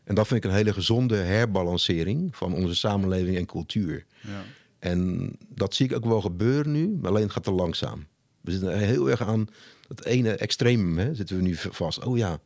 En 0.05 0.14
dat 0.14 0.27
vind 0.27 0.45
ik 0.45 0.51
een 0.51 0.57
hele 0.57 0.73
gezonde 0.73 1.17
herbalancering 1.17 2.37
van 2.37 2.55
onze 2.55 2.75
samenleving 2.75 3.37
en 3.37 3.47
cultuur. 3.47 4.07
Ja. 4.21 4.45
En 4.79 5.31
dat 5.49 5.75
zie 5.75 5.87
ik 5.87 5.97
ook 5.97 6.05
wel 6.05 6.21
gebeuren 6.21 6.73
nu, 6.73 6.99
maar 7.01 7.11
alleen 7.11 7.23
het 7.23 7.33
gaat 7.33 7.45
te 7.45 7.51
langzaam. 7.51 8.07
We 8.41 8.51
zitten 8.51 8.79
heel 8.79 9.11
erg 9.11 9.23
aan 9.23 9.49
dat 9.88 10.05
ene 10.05 10.33
extreem, 10.33 10.98
hè, 10.98 11.14
zitten 11.14 11.37
we 11.37 11.42
nu 11.42 11.55
vast. 11.57 12.05
Oh 12.05 12.16
ja, 12.18 12.40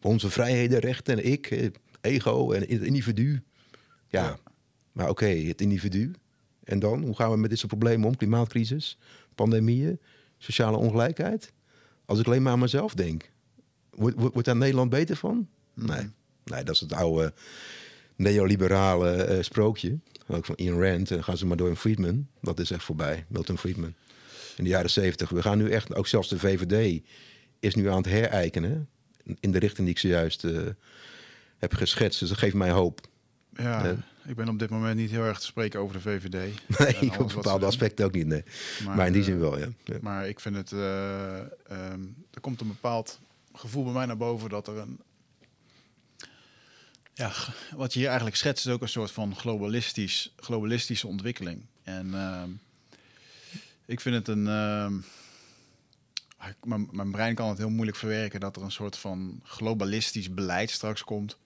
onze 0.00 0.30
vrijheden, 0.30 0.78
rechten 0.78 1.18
en 1.18 1.26
ik, 1.26 1.46
eh, 1.46 1.68
ego 2.00 2.52
en 2.52 2.60
het 2.60 2.70
individu. 2.82 3.42
Ja, 4.08 4.22
Ja. 4.24 4.38
maar 4.92 5.08
oké, 5.08 5.26
het 5.26 5.60
individu. 5.60 6.12
En 6.64 6.78
dan, 6.78 7.02
hoe 7.02 7.16
gaan 7.16 7.30
we 7.30 7.36
met 7.36 7.50
dit 7.50 7.58
soort 7.58 7.70
problemen 7.72 8.08
om? 8.08 8.16
Klimaatcrisis, 8.16 8.98
pandemieën, 9.34 10.00
sociale 10.38 10.76
ongelijkheid. 10.76 11.52
Als 12.04 12.18
ik 12.18 12.26
alleen 12.26 12.42
maar 12.42 12.52
aan 12.52 12.58
mezelf 12.58 12.94
denk, 12.94 13.30
wordt, 13.90 14.16
wordt, 14.16 14.44
daar 14.44 14.56
Nederland 14.56 14.90
beter 14.90 15.16
van? 15.16 15.48
Nee. 15.74 16.10
nee, 16.44 16.62
dat 16.64 16.74
is 16.74 16.80
het 16.80 16.92
oude 16.92 17.32
neoliberale 18.16 19.10
eh, 19.12 19.42
sprookje. 19.42 19.98
Ook 20.26 20.44
van 20.44 20.54
Ian 20.54 20.82
Rand. 20.82 21.08
En 21.10 21.14
dan 21.14 21.24
gaan 21.24 21.36
ze 21.36 21.46
maar 21.46 21.56
door 21.56 21.68
een 21.68 21.76
Friedman. 21.76 22.26
Dat 22.40 22.58
is 22.60 22.70
echt 22.70 22.84
voorbij, 22.84 23.24
Milton 23.28 23.58
Friedman. 23.58 23.94
In 24.56 24.64
de 24.64 24.70
jaren 24.70 24.90
zeventig. 24.90 25.28
We 25.28 25.42
gaan 25.42 25.58
nu 25.58 25.70
echt, 25.70 25.94
ook 25.94 26.06
zelfs 26.06 26.28
de 26.28 26.38
VVD 26.38 27.02
is 27.60 27.74
nu 27.74 27.88
aan 27.88 27.96
het 27.96 28.06
herijkenen. 28.06 28.88
In 29.40 29.50
de 29.50 29.58
richting 29.58 29.86
die 29.86 29.94
ik 29.94 29.98
zojuist 30.00 30.44
eh, 30.44 30.60
heb 31.58 31.74
geschetst. 31.74 32.20
Dus 32.20 32.28
dat 32.28 32.38
geeft 32.38 32.54
mij 32.54 32.70
hoop. 32.70 33.00
Ja, 33.52 33.82
Nee. 33.82 33.96
ik 34.26 34.34
ben 34.36 34.48
op 34.48 34.58
dit 34.58 34.70
moment 34.70 34.96
niet 34.96 35.10
heel 35.10 35.22
erg 35.22 35.38
te 35.38 35.46
spreken 35.46 35.80
over 35.80 35.94
de 35.94 36.00
VVD. 36.00 36.52
Nee, 37.00 37.18
op 37.18 37.32
bepaalde 37.34 37.66
aspecten 37.66 38.04
ook 38.04 38.12
niet. 38.12 38.26
Nee. 38.26 38.42
Maar, 38.84 38.96
Maar, 38.96 39.06
in 39.06 39.12
die 39.12 39.20
eh, 39.22 39.28
zin 39.28 39.38
wel, 39.38 39.58
ja. 39.58 39.68
ja. 39.84 39.98
Maar 40.00 40.28
ik 40.28 40.40
vind 40.40 40.56
het, 40.56 40.72
eh, 40.72 41.38
ehm, 41.38 42.00
er 42.30 42.40
komt 42.40 42.60
een 42.60 42.66
bepaald 42.68 43.20
gevoel 43.52 43.84
bij 43.84 43.92
mij 43.92 44.06
naar 44.06 44.16
boven 44.16 44.48
dat 44.48 44.66
er 44.68 44.76
een, 44.76 45.00
ja, 47.14 47.32
wat 47.76 47.92
je 47.92 47.98
hier 47.98 48.08
eigenlijk 48.08 48.36
schetst 48.36 48.66
is 48.66 48.72
ook 48.72 48.82
een 48.82 48.88
soort 48.88 49.10
van 49.10 49.36
globalistisch, 49.36 50.34
globalistische 50.36 51.06
ontwikkeling. 51.06 51.60
En 51.82 52.14
ehm, 52.14 52.50
ik 53.86 54.00
vind 54.00 54.14
het 54.14 54.28
een, 54.28 54.46
ehm, 54.46 54.94
ah, 56.36 56.80
mijn, 56.90 57.10
brein 57.10 57.34
kan 57.34 57.48
het 57.48 57.58
heel 57.58 57.70
moeilijk 57.70 57.96
verwerken 57.96 58.40
dat 58.40 58.56
er 58.56 58.62
een 58.62 58.70
soort 58.70 58.96
van 58.96 59.40
globalistisch 59.42 60.34
beleid 60.34 60.70
straks 60.70 61.04
komt. 61.04 61.38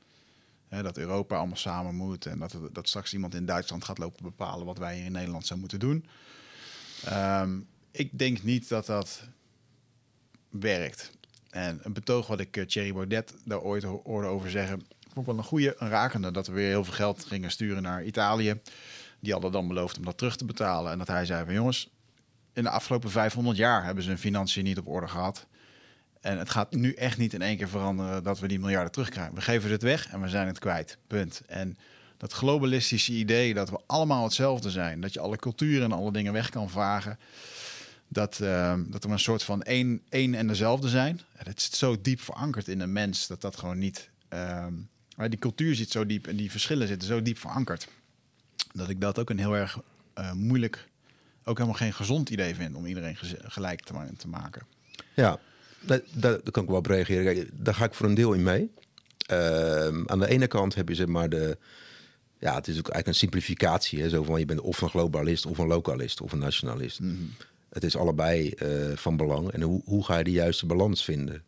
Hè, 0.69 0.83
dat 0.83 0.99
Europa 0.99 1.37
allemaal 1.37 1.57
samen 1.57 1.95
moet 1.95 2.27
en 2.27 2.39
dat, 2.39 2.57
dat 2.73 2.89
straks 2.89 3.13
iemand 3.13 3.35
in 3.35 3.47
Duitsland 3.47 3.85
gaat 3.85 3.99
lopen 3.99 4.23
bepalen 4.25 4.67
wat 4.67 4.79
wij 4.79 4.97
hier 4.97 5.05
in 5.05 5.13
Nederland 5.13 5.47
zouden 5.47 5.69
moeten 5.71 5.89
doen. 5.89 6.07
Ehm, 7.05 7.61
ik 7.91 8.19
denk 8.19 8.43
niet 8.43 8.69
dat 8.69 8.87
dat 8.87 9.23
werkt. 10.49 11.11
En 11.51 11.81
een 11.83 11.93
betoog 11.93 12.27
wat 12.27 12.41
ik 12.41 12.57
eh, 12.57 12.67
Thierry 12.67 12.93
Baudet 12.93 13.35
daar 13.45 13.61
ooit 13.61 13.83
ho- 13.83 14.01
hoorde 14.05 14.29
over 14.29 14.51
zeggen, 14.51 14.87
vond 15.01 15.17
ik 15.17 15.25
wel 15.25 15.39
een 15.39 15.45
goede, 15.45 15.75
een 15.79 15.89
rakende. 15.89 16.31
Dat 16.31 16.47
we 16.47 16.53
weer 16.53 16.69
heel 16.69 16.85
veel 16.85 16.95
geld 16.95 17.25
gingen 17.25 17.51
sturen 17.51 17.83
naar 17.83 18.05
Italië. 18.05 18.61
Die 19.21 19.33
hadden 19.33 19.53
dan 19.53 19.69
beloofd 19.69 19.99
om 19.99 20.05
dat 20.05 20.19
terug 20.19 20.37
te 20.37 20.45
betalen. 20.45 20.93
En 20.93 20.99
dat 20.99 21.09
hij 21.09 21.25
zei 21.25 21.45
van 21.45 21.55
jongens, 21.55 21.91
in 22.61 22.67
de 22.67 22.73
afgelopen 22.73 23.11
500 23.11 23.57
jaar 23.57 23.85
hebben 23.85 24.03
ze 24.03 24.09
hun 24.09 24.19
financiën 24.19 24.65
niet 24.65 24.79
op 24.79 24.89
orde 24.89 25.09
gehad. 25.09 25.47
En 26.21 26.39
het 26.39 26.51
gaat 26.51 26.73
nu 26.73 26.93
echt 26.93 27.19
niet 27.19 27.33
in 27.33 27.43
één 27.43 27.57
keer 27.57 27.69
veranderen 27.69 28.23
dat 28.23 28.39
we 28.39 28.49
die 28.49 28.61
miljarden 28.61 28.93
terugkrijgen. 28.93 29.35
We 29.35 29.41
geven 29.41 29.71
het 29.71 29.83
weg 29.83 30.09
en 30.09 30.21
we 30.21 30.29
zijn 30.29 30.47
het 30.47 30.59
kwijt. 30.59 30.99
Punt. 31.07 31.43
En 31.47 31.77
dat 32.17 32.33
globalistische 32.33 33.13
idee 33.13 33.55
dat 33.55 33.71
we 33.71 33.81
allemaal 33.87 34.25
hetzelfde 34.25 34.71
zijn, 34.71 35.01
dat 35.01 35.13
je 35.13 35.21
alle 35.21 35.37
culturen 35.37 35.85
en 35.85 35.93
alle 35.93 36.13
dingen 36.13 36.33
weg 36.33 36.51
kan 36.51 36.71
vagen, 36.71 37.19
dat, 38.09 38.41
ehm, 38.41 38.91
dat 38.91 39.05
er 39.05 39.11
een 39.11 39.19
soort 39.19 39.43
van 39.43 39.63
één, 39.63 40.03
één 40.09 40.35
en 40.35 40.47
dezelfde 40.47 40.89
zijn. 40.89 41.21
En 41.37 41.47
Het 41.47 41.63
zit 41.63 41.75
zo 41.75 42.01
diep 42.01 42.21
verankerd 42.21 42.69
in 42.69 42.81
een 42.81 42.93
mens 42.93 43.27
dat 43.27 43.41
dat 43.41 43.57
gewoon 43.57 43.79
niet. 43.79 44.09
maar 45.17 45.31
die 45.31 45.39
cultuur 45.39 45.75
zit 45.75 45.91
zo 45.91 46.07
diep 46.07 46.27
en 46.27 46.37
die 46.37 46.51
verschillen 46.51 46.89
zitten 46.89 47.09
zo 47.09 47.23
diep 47.23 47.39
verankerd. 47.39 47.89
Dat 48.73 48.89
ik 48.89 49.01
dat 49.01 49.19
ook 49.19 49.31
een 49.31 49.39
heel 49.39 49.57
erg 49.57 49.79
eh, 50.15 50.33
moeilijk, 50.33 50.89
ook 51.45 51.57
helemaal 51.57 51.79
geen 51.79 51.93
gezond 51.93 52.31
idee 52.31 52.55
vind 52.55 52.75
om 52.77 52.87
iedereen 52.87 53.17
gelijk 53.43 53.81
te, 53.81 53.93
ma- 53.93 54.11
te 54.17 54.29
maken. 54.29 54.63
Ja, 55.15 55.39
daar, 56.13 56.41
kan 56.51 56.63
ik 56.63 56.69
wel 56.69 56.79
op 56.79 56.87
reageren. 56.87 57.25
Kijk, 57.35 57.51
daar 57.53 57.75
ga 57.75 57.85
ik 57.85 57.95
voor 57.95 58.07
een 58.07 58.15
deel 58.15 58.33
in 58.33 58.43
mee. 58.43 58.71
Ehm, 59.27 60.03
aan 60.07 60.19
de 60.19 60.29
ene 60.29 60.47
kant 60.47 60.75
heb 60.75 60.89
je 60.89 60.95
zeg 60.95 61.07
maar 61.07 61.29
de... 61.29 61.59
Ja, 62.39 62.55
het 62.55 62.69
is 62.69 62.79
ook 62.79 62.89
eigenlijk 62.89 63.07
een 63.07 63.15
simplificatie. 63.15 64.01
Hè? 64.01 64.09
Zo 64.09 64.23
van, 64.23 64.39
je 64.39 64.45
bent 64.47 64.61
of 64.61 64.81
een 64.81 64.89
globalist, 64.89 65.47
of 65.47 65.59
een 65.59 65.67
localist, 65.67 66.21
of 66.21 66.33
een 66.33 66.39
nationalist. 66.39 66.99
Het 67.71 67.85
is 67.85 67.97
allebei 67.97 68.51
eh, 68.51 68.69
van 68.97 69.17
belang. 69.17 69.51
En 69.51 69.63
hoe, 69.63 69.83
hoe 69.85 70.05
ga 70.05 70.19
je 70.19 70.25
de 70.25 70.31
juiste 70.31 70.67
balans 70.67 71.05
vinden? 71.05 71.43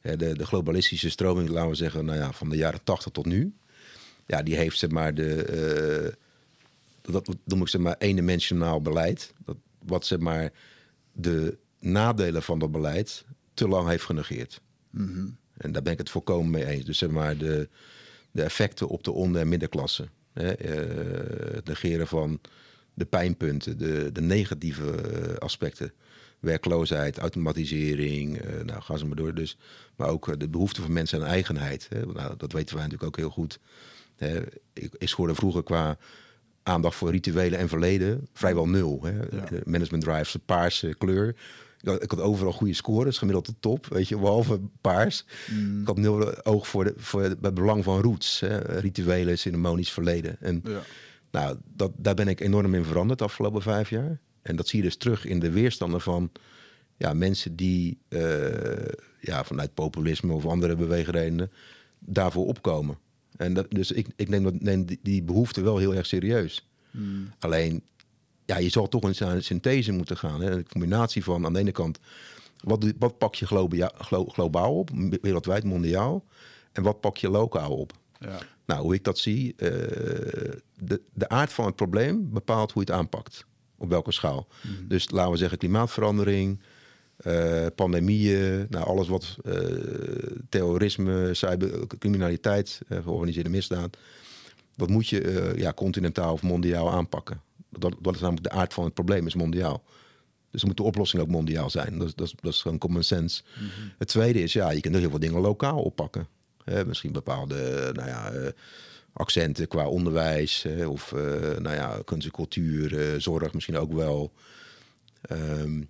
De, 0.00 0.16
de 0.16 0.46
globalistische 0.46 1.10
stroming, 1.10 1.48
laten 1.48 1.70
we 1.70 1.74
zeggen, 1.76 2.04
nou 2.04 2.18
ja, 2.18 2.32
van 2.32 2.48
de 2.48 2.56
jaren 2.56 2.80
80 2.84 3.12
tot 3.12 3.26
nu. 3.26 3.54
Ja, 4.26 4.42
die 4.42 4.56
heeft 4.56 4.78
zeg 4.78 4.90
maar 4.90 5.14
de... 5.14 5.42
eh, 5.44 6.12
dat 7.12 7.36
noem 7.44 7.60
ik 7.60 7.68
zeg 7.68 7.80
maar 7.80 7.96
eendimensionaal 7.98 8.80
beleid. 8.80 9.32
Dat, 9.44 9.56
wat 9.84 10.06
zeg 10.06 10.18
maar 10.18 10.52
de 11.12 11.58
nadelen 11.78 12.42
van 12.42 12.58
dat 12.58 12.72
beleid 12.72 13.24
te 13.54 13.68
lang 13.68 13.88
heeft 13.88 14.04
genegeerd. 14.04 14.60
En 15.56 15.72
daar 15.72 15.82
ben 15.82 15.92
ik 15.92 15.98
het 15.98 16.10
volkomen 16.10 16.50
mee 16.50 16.66
eens. 16.66 16.84
Dus 16.84 16.98
zeg 16.98 17.10
maar 17.10 17.36
de, 17.36 17.68
de 18.30 18.42
effecten 18.42 18.88
op 18.88 19.04
de 19.04 19.10
onder- 19.10 19.40
en 19.40 19.48
middenklasse. 19.48 20.08
Hè, 20.32 20.52
eh, 20.52 21.54
het 21.54 21.66
negeren 21.66 22.06
van 22.06 22.40
de 22.94 23.04
pijnpunten, 23.04 23.78
de, 23.78 24.12
de 24.12 24.20
negatieve 24.20 24.90
eh, 24.90 25.36
aspecten. 25.36 25.92
Werkloosheid, 26.38 27.18
automatisering, 27.18 28.38
eh, 28.38 28.64
nou 28.64 28.82
gaan 28.82 28.98
ze 28.98 29.06
maar 29.06 29.16
door. 29.16 29.34
Dus, 29.34 29.56
maar 29.96 30.08
ook 30.08 30.40
de 30.40 30.48
behoefte 30.48 30.82
van 30.82 30.92
mensen 30.92 31.20
aan 31.20 31.26
eigenheid. 31.26 31.86
Hè. 31.88 32.06
Nou, 32.06 32.36
dat 32.36 32.52
weten 32.52 32.74
wij 32.76 32.84
natuurlijk 32.84 33.10
ook 33.10 33.16
heel 33.24 33.30
goed. 33.30 33.58
Hè. 34.16 34.42
Ik, 34.72 34.94
ik 34.98 35.08
scoorde 35.08 35.34
vroeger 35.34 35.62
qua 35.62 35.98
aandacht 36.66 36.96
voor 36.96 37.10
rituelen 37.10 37.58
en 37.58 37.68
verleden 37.68 38.26
vrijwel 38.32 38.68
nul. 38.68 39.00
Hè. 39.02 39.12
Management 39.64 40.04
drives, 40.04 40.36
paarse 40.46 40.94
kleur. 40.98 41.36
Ik 42.00 42.10
had, 42.10 42.20
overal 42.20 42.52
goede 42.52 42.74
scores, 42.74 43.18
gemiddeld 43.18 43.46
de 43.46 43.54
top, 43.60 43.86
weet 43.86 44.08
je, 44.08 44.18
behalve 44.18 44.60
paars. 44.80 45.24
Ik 45.80 45.86
had 45.86 45.96
nul 45.96 46.44
oog 46.44 46.68
voor, 46.68 46.84
de, 46.84 46.94
voor 46.96 47.22
het 47.22 47.54
belang 47.54 47.84
van 47.84 48.00
roots, 48.00 48.40
hè. 48.40 48.58
rituelen, 48.58 49.38
ceremonisch 49.38 49.92
verleden. 49.92 50.36
En 50.40 50.62
Ja. 50.64 50.80
nou, 51.30 51.56
dat, 51.74 51.92
daar 51.96 52.14
ben 52.14 52.28
ik 52.28 52.40
enorm 52.40 52.74
in 52.74 52.84
veranderd 52.84 53.18
de 53.18 53.24
afgelopen 53.24 53.62
vijf 53.62 53.90
jaar. 53.90 54.20
En 54.42 54.56
dat 54.56 54.68
zie 54.68 54.78
je 54.78 54.84
dus 54.84 54.96
terug 54.96 55.24
in 55.24 55.38
de 55.38 55.50
weerstanden 55.50 56.00
van 56.00 56.30
ja, 56.96 57.12
mensen 57.12 57.56
die 57.56 57.98
eh, 58.08 58.92
ja, 59.20 59.44
vanuit 59.44 59.74
populisme 59.74 60.32
of 60.32 60.46
andere 60.46 60.76
beweegredenen 60.76 61.50
daarvoor 61.98 62.46
opkomen. 62.46 62.98
En 63.36 63.54
dat, 63.54 63.66
dus 63.70 63.90
ik, 63.92 64.06
ik 64.16 64.28
neem, 64.28 64.42
dat, 64.42 64.60
neem 64.60 64.84
die, 64.84 64.98
die 65.02 65.22
behoefte 65.22 65.60
wel 65.60 65.78
heel 65.78 65.94
erg 65.94 66.06
serieus. 66.06 66.68
Alleen, 67.38 67.82
ja, 68.44 68.58
je 68.58 68.68
zal 68.68 68.88
toch 68.88 69.02
eens 69.02 69.22
aan 69.22 69.34
een 69.34 69.42
synthese 69.44 69.92
moeten 69.92 70.16
gaan. 70.16 70.40
Hè? 70.40 70.50
Een 70.50 70.68
combinatie 70.68 71.24
van 71.24 71.44
aan 71.44 71.52
de 71.52 71.58
ene 71.58 71.72
kant, 71.72 71.98
wat, 72.56 72.92
wat 72.98 73.18
pak 73.18 73.34
je 73.34 73.46
globia- 73.46 73.92
glo- 73.98 74.24
globaal 74.28 74.78
op, 74.78 74.90
wereldwijd, 75.20 75.64
mondiaal, 75.64 76.24
en 76.72 76.82
wat 76.82 77.00
pak 77.00 77.16
je 77.16 77.30
lokaal 77.30 77.76
op? 77.76 77.92
Ja. 78.18 78.38
Nou, 78.66 78.82
hoe 78.82 78.94
ik 78.94 79.04
dat 79.04 79.18
zie, 79.18 79.54
eh, 79.56 79.68
de, 80.80 81.00
de 81.14 81.28
aard 81.28 81.52
van 81.52 81.66
het 81.66 81.76
probleem 81.76 82.30
bepaalt 82.32 82.72
hoe 82.72 82.82
je 82.84 82.90
het 82.92 83.00
aanpakt. 83.00 83.44
Op 83.78 83.88
welke 83.88 84.12
schaal. 84.12 84.46
Dus 84.88 85.10
laten 85.10 85.32
we 85.32 85.38
zeggen 85.38 85.58
klimaatverandering, 85.58 86.60
eh, 87.16 87.66
pandemieën, 87.74 88.66
nou, 88.70 88.86
alles 88.86 89.08
wat 89.08 89.36
eh, 89.44 89.54
terrorisme, 90.48 91.34
cybercriminaliteit, 91.34 92.80
eh, 92.88 93.02
georganiseerde 93.02 93.50
misdaad. 93.50 93.96
Dat 94.76 94.88
moet 94.90 95.08
je 95.08 95.52
ja, 95.56 95.72
continentaal 95.72 96.32
of 96.32 96.42
mondiaal 96.42 96.90
aanpakken. 96.90 97.40
Dat, 97.70 97.94
dat 98.00 98.14
is 98.14 98.20
namelijk 98.20 98.44
de 98.48 98.54
aard 98.54 98.74
van 98.74 98.84
het 98.84 98.94
probleem, 98.94 99.26
is 99.26 99.34
mondiaal. 99.34 99.82
Dus 100.50 100.60
dan 100.60 100.68
moet 100.70 100.76
de 100.76 100.82
oplossing 100.82 101.22
ook 101.22 101.28
mondiaal 101.28 101.70
zijn. 101.70 101.98
Dat, 101.98 102.06
is- 102.08 102.14
dat, 102.14 102.26
is, 102.26 102.34
dat 102.40 102.52
is 102.52 102.62
gewoon 102.62 102.78
common 102.78 103.02
sense. 103.02 103.42
Het 103.98 104.08
tweede 104.08 104.42
is, 104.42 104.52
ja, 104.52 104.70
je 104.70 104.80
kunt 104.80 104.94
er 104.94 105.00
heel 105.00 105.10
veel 105.10 105.18
dingen 105.18 105.40
lokaal 105.40 105.82
oppakken. 105.82 106.28
Misschien 106.86 107.12
bepaalde 107.12 107.90
nou 107.92 108.08
ja, 108.08 108.32
accenten 109.12 109.68
qua 109.68 109.88
onderwijs. 109.88 110.62
hè, 110.62 110.86
of 110.86 111.12
nou 111.58 111.70
ja, 111.74 111.98
kunst 112.04 112.26
en 112.26 112.32
cultuur, 112.32 113.14
zorg 113.20 113.52
misschien 113.54 113.76
ook 113.76 113.92
wel. 113.92 114.32
Ehm, 115.20 115.82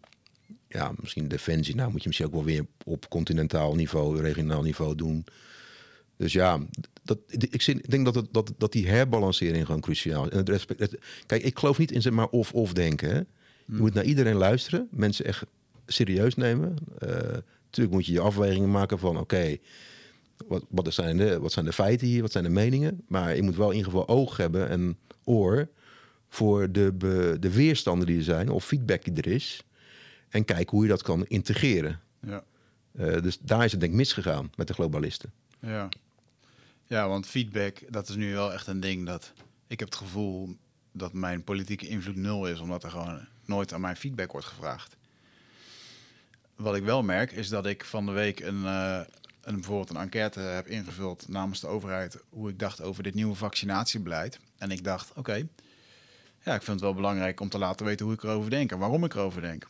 ja, 0.77 0.93
misschien 1.01 1.29
defensie. 1.29 1.75
Nou, 1.75 1.91
moet 1.91 2.01
je 2.03 2.07
misschien 2.07 2.29
ook 2.29 2.35
wel 2.35 2.45
weer 2.45 2.67
op 2.85 3.09
continentaal 3.09 3.75
niveau, 3.75 4.21
regionaal 4.21 4.63
niveau 4.63 4.95
doen. 4.95 5.25
Dus 6.17 6.33
ja, 6.33 6.59
dat, 7.03 7.19
ik, 7.29 7.63
zin- 7.63 7.79
ik 7.79 7.91
denk 7.91 8.05
dat, 8.05 8.15
het, 8.15 8.27
dat, 8.31 8.53
dat 8.59 8.73
die 8.73 8.89
herbalancering 8.89 9.67
gewoon 9.67 9.81
cruciaal 9.81 10.25
is. 10.25 10.31
En 10.31 10.37
het 10.39 10.49
respect, 10.49 10.81
het- 10.81 10.99
kijk, 11.27 11.43
ik 11.43 11.59
geloof 11.59 11.79
niet 11.79 11.91
in 11.93 12.03
zeg 12.03 12.13
maar 12.13 12.29
of-of 12.29 12.73
denken. 12.73 13.09
Hè. 13.11 13.17
Je 13.17 13.25
moet 13.83 13.95
naar 13.95 14.05
iedereen 14.05 14.35
luisteren, 14.37 14.89
mensen 14.91 15.25
echt 15.25 15.45
serieus 15.87 16.35
nemen. 16.35 16.75
Eh 16.99 17.09
natuurlijk 17.67 17.95
moet 17.95 18.07
je 18.07 18.13
je 18.13 18.21
afwegingen 18.21 18.71
maken 18.71 18.99
van, 18.99 19.19
oké, 19.19 19.57
wat, 20.49 20.65
wat, 20.69 20.95
zijn 20.95 21.17
de, 21.17 21.39
wat 21.41 21.53
zijn 21.53 21.65
de 21.65 21.73
feiten 21.73 22.07
hier, 22.07 22.23
wat 22.23 22.33
zijn 22.33 22.45
de 22.45 22.51
meningen. 22.51 23.01
Maar 23.09 23.37
je 23.37 23.43
moet 23.43 23.57
wel 23.57 23.71
in 23.71 23.77
ieder 23.77 23.91
geval 23.91 24.09
oog 24.09 24.37
hebben 24.37 24.69
en 24.69 24.97
oor 25.25 25.69
voor 26.29 26.73
de, 26.73 26.93
be- 26.93 27.37
de 27.41 27.51
weerstanden 27.53 28.07
die 28.07 28.17
er 28.17 28.23
zijn 28.25 28.51
of 28.51 28.65
feedback 28.65 29.05
die 29.05 29.15
er 29.15 29.27
is. 29.33 29.63
En 30.29 30.45
kijken 30.45 30.71
hoe 30.71 30.83
je 30.83 30.91
dat 30.91 31.03
kan 31.03 31.27
integreren. 31.27 32.01
Ja. 32.21 32.45
Eh, 32.93 33.23
dus 33.23 33.39
daar 33.39 33.65
is 33.65 33.71
het 33.71 33.81
denk 33.81 33.93
ik 33.93 33.99
misgegaan 33.99 34.51
met 34.57 34.67
de 34.67 34.75
globalisten. 34.75 35.33
Ja. 35.61 35.89
ja, 36.85 37.09
want 37.09 37.27
feedback, 37.27 37.93
dat 37.93 38.09
is 38.09 38.15
nu 38.15 38.33
wel 38.33 38.53
echt 38.53 38.67
een 38.67 38.81
ding 38.81 39.07
dat 39.07 39.33
ik 39.67 39.79
heb 39.79 39.89
het 39.89 39.99
gevoel 39.99 40.57
dat 40.93 41.13
mijn 41.13 41.45
politieke 41.45 41.89
invloed 41.89 42.17
nul 42.17 42.47
is, 42.47 42.59
omdat 42.59 42.85
er 42.85 42.91
gewoon 42.91 43.27
nooit 43.45 43.73
aan 43.73 43.81
mijn 43.81 43.97
feedback 43.97 44.33
wordt 44.33 44.47
gevraagd. 44.47 44.97
Wat 46.57 46.77
ik 46.77 46.83
wel 46.83 47.03
merk 47.03 47.33
is 47.33 47.49
dat 47.49 47.67
ik 47.67 47.85
van 47.85 48.07
de 48.07 48.13
week 48.13 48.41
een, 48.41 48.65
eh, 48.65 49.01
een, 49.43 49.55
bijvoorbeeld 49.55 49.91
een 49.91 49.97
enquête 49.97 50.41
heb 50.41 50.67
ingevuld 50.67 51.29
namens 51.29 51.61
de 51.61 51.67
overheid 51.67 52.19
hoe 52.29 52.51
ik 52.51 52.59
dacht 52.59 52.83
over 52.83 53.03
dit 53.03 53.15
nieuwe 53.15 53.35
vaccinatiebeleid. 53.35 54.39
En 54.59 54.71
ik 54.71 54.85
dacht, 54.85 55.13
oké, 55.15 55.49
ja, 56.43 56.55
ik 56.55 56.63
vind 56.63 56.67
het 56.67 56.81
wel 56.81 56.95
belangrijk 56.95 57.41
om 57.41 57.49
te 57.49 57.59
laten 57.59 57.87
weten 57.87 58.07
hoe 58.07 58.15
ik 58.15 58.23
erover 58.23 58.51
denk 58.51 58.73
en 58.73 58.79
waarom 58.79 59.05
ik 59.05 59.15
erover 59.15 59.41
denk. 59.41 59.69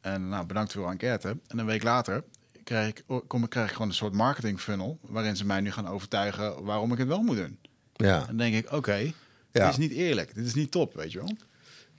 En 0.00 0.28
nou, 0.28 0.46
bedankt 0.46 0.72
voor 0.72 0.82
uw 0.84 0.90
enquête. 0.90 1.36
En 1.46 1.58
een 1.58 1.66
week 1.66 1.82
later 1.82 2.24
krijg 2.64 2.88
ik, 2.88 3.04
kom, 3.26 3.48
krijg 3.48 3.66
ik 3.66 3.72
gewoon 3.72 3.88
een 3.88 3.94
soort 3.94 4.12
marketing 4.12 4.60
funnel... 4.60 4.98
waarin 5.02 5.36
ze 5.36 5.46
mij 5.46 5.60
nu 5.60 5.70
gaan 5.70 5.86
overtuigen 5.88 6.62
waarom 6.64 6.92
ik 6.92 6.98
het 6.98 7.08
wel 7.08 7.22
moet 7.22 7.36
doen. 7.36 7.58
Ja, 7.92 8.20
En 8.20 8.26
dan 8.26 8.36
denk 8.36 8.54
ik, 8.54 8.72
oké, 8.72 8.96
dit 8.98 9.12
Ja. 9.52 9.68
is 9.68 9.76
niet 9.76 9.92
eerlijk. 9.92 10.34
Dit 10.34 10.46
is 10.46 10.54
niet 10.54 10.70
top, 10.70 10.94
weet 10.94 11.12
je 11.12 11.18
wel. 11.18 11.36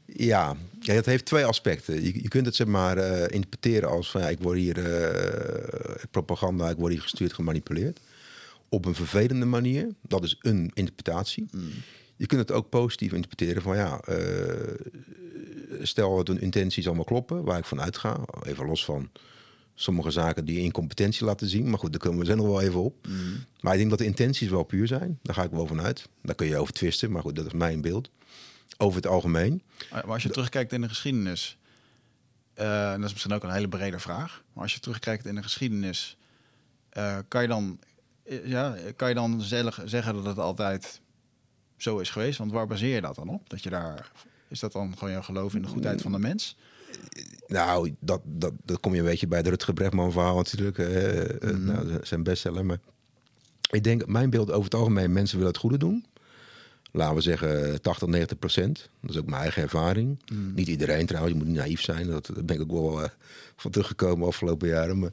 ja. 0.05 0.55
ja 0.79 0.93
het 0.93 1.05
heeft 1.05 1.25
twee 1.25 1.45
aspecten. 1.45 2.03
Je, 2.03 2.21
je 2.21 2.27
kunt 2.27 2.45
het 2.45 2.55
zeg 2.55 2.67
maar 2.67 2.97
eh, 2.97 3.21
interpreteren 3.21 3.89
als 3.89 4.11
van 4.11 4.21
ja, 4.21 4.29
ik 4.29 4.39
word 4.39 4.57
hier 4.57 4.77
eh, 4.77 6.03
propaganda, 6.11 6.69
ik 6.69 6.77
word 6.77 6.91
hier 6.93 7.01
gestuurd, 7.01 7.33
gemanipuleerd. 7.33 7.99
Op 8.69 8.85
een 8.85 8.95
vervelende 8.95 9.45
manier. 9.45 9.87
Dat 10.01 10.23
is 10.23 10.37
een 10.41 10.71
interpretatie. 10.73 11.45
Je 12.15 12.25
kunt 12.27 12.41
het 12.41 12.51
ook 12.51 12.69
positief 12.69 13.11
interpreteren 13.13 13.61
van 13.61 13.75
ja, 13.75 13.99
eh, 13.99 14.15
stel 15.81 16.15
dat 16.15 16.27
hun 16.27 16.41
intenties 16.41 16.85
allemaal 16.85 17.03
kloppen, 17.05 17.43
waar 17.43 17.57
ik 17.57 17.65
van 17.65 17.81
uitga. 17.81 18.19
Even 18.43 18.65
los 18.65 18.85
van 18.85 19.09
sommige 19.75 20.11
zaken 20.11 20.45
die 20.45 20.59
incompetentie 20.59 21.25
laten 21.25 21.47
zien. 21.47 21.69
Maar 21.69 21.79
goed, 21.79 21.91
daar 21.91 22.01
komen 22.01 22.19
we 22.19 22.25
zo 22.25 22.35
nog 22.35 22.45
wel 22.45 22.61
even 22.61 22.81
op. 22.83 23.07
Maar 23.61 23.71
ik 23.71 23.77
denk 23.77 23.89
dat 23.89 23.99
de 23.99 24.05
intenties 24.05 24.49
wel 24.49 24.63
puur 24.63 24.87
zijn. 24.87 25.19
Daar 25.21 25.35
ga 25.35 25.43
ik 25.43 25.51
wel 25.51 25.67
vanuit. 25.67 26.09
Daar 26.21 26.35
kun 26.35 26.47
je 26.47 26.57
over 26.57 26.73
twisten, 26.73 27.11
maar 27.11 27.21
goed, 27.21 27.35
dat 27.35 27.45
is 27.45 27.53
mijn 27.53 27.81
beeld. 27.81 28.09
Over 28.77 28.95
het 28.95 29.07
algemeen. 29.07 29.61
Maar 29.91 30.03
als 30.03 30.23
je 30.23 30.29
terugkijkt 30.29 30.73
in 30.73 30.81
de 30.81 30.87
geschiedenis... 30.89 31.57
eh, 32.53 32.91
dat 32.91 33.03
is 33.03 33.11
misschien 33.11 33.33
ook 33.33 33.43
een 33.43 33.51
hele 33.51 33.67
brede 33.67 33.99
vraag... 33.99 34.43
maar 34.53 34.63
als 34.63 34.73
je 34.73 34.79
terugkijkt 34.79 35.25
in 35.25 35.35
de 35.35 35.43
geschiedenis... 35.43 36.17
eh, 36.89 37.17
kan 37.27 37.41
je 37.41 37.47
dan, 37.47 37.79
eh, 38.23 38.47
ja, 38.47 38.75
kan 38.95 39.09
je 39.09 39.15
dan 39.15 39.41
zellig- 39.41 39.81
zeggen 39.85 40.13
dat 40.13 40.25
het 40.25 40.37
altijd 40.37 41.01
zo 41.77 41.97
is 41.99 42.09
geweest? 42.09 42.37
Want 42.37 42.51
waar 42.51 42.67
baseer 42.67 42.95
je 42.95 43.01
dat 43.01 43.15
dan 43.15 43.29
op? 43.29 43.49
Dat 43.49 43.63
je 43.63 43.69
daar, 43.69 44.11
is 44.51 44.59
dat 44.59 44.71
dan 44.71 44.97
gewoon 44.97 45.13
jouw 45.13 45.21
geloof 45.21 45.55
in 45.55 45.61
de 45.61 45.67
goedheid 45.67 46.01
van 46.01 46.11
de 46.11 46.19
mens? 46.19 46.57
Nou, 47.47 47.95
dat, 47.99 48.21
dat, 48.23 48.53
dat 48.63 48.79
kom 48.79 48.93
je 48.93 48.99
een 48.99 49.05
beetje 49.05 49.27
bij 49.27 49.41
de 49.41 49.49
Rutger 49.49 49.73
Bregman 49.73 50.11
verhaal 50.11 50.35
natuurlijk. 50.35 50.77
eh, 50.77 51.49
eh, 51.49 51.57
nou, 51.57 51.99
zijn 52.01 52.23
bestseller. 52.23 52.65
Maar 52.65 52.79
ik 53.69 53.83
denk, 53.83 54.05
mijn 54.05 54.29
beeld 54.29 54.51
over 54.51 54.63
het 54.63 54.75
algemeen, 54.75 55.11
mensen 55.13 55.37
willen 55.37 55.51
het 55.51 55.61
goede 55.61 55.77
doen. 55.77 56.05
Laten 56.91 57.15
we 57.15 57.21
zeggen 57.21 57.81
80, 57.81 58.07
90 58.07 58.39
procent. 58.39 58.89
Dat 59.01 59.09
is 59.09 59.17
ook 59.17 59.25
mijn 59.25 59.41
eigen 59.41 59.61
ervaring. 59.61 60.19
Niet 60.55 60.67
iedereen 60.67 61.05
trouwens, 61.05 61.33
je 61.33 61.39
moet 61.39 61.49
niet 61.49 61.57
naïef 61.57 61.81
zijn. 61.81 62.07
Dat, 62.07 62.29
daar 62.33 62.45
ben 62.45 62.55
ik 62.55 62.61
ook 62.61 62.71
wel 62.71 63.03
eh, 63.03 63.09
van 63.55 63.71
teruggekomen 63.71 64.27
afgelopen 64.27 64.67
jaren. 64.67 64.99
Maar, 64.99 65.11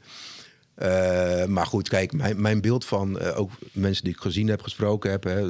maar 1.51 1.67
goed, 1.67 1.89
kijk, 1.89 2.13
mijn, 2.13 2.41
mijn 2.41 2.61
beeld 2.61 2.85
van 2.85 3.21
ook 3.21 3.51
mensen 3.73 4.05
die 4.05 4.13
ik 4.13 4.21
gezien 4.21 4.49
heb, 4.49 4.63
gesproken 4.63 5.11
heb... 5.11 5.25
Hè, 5.25 5.47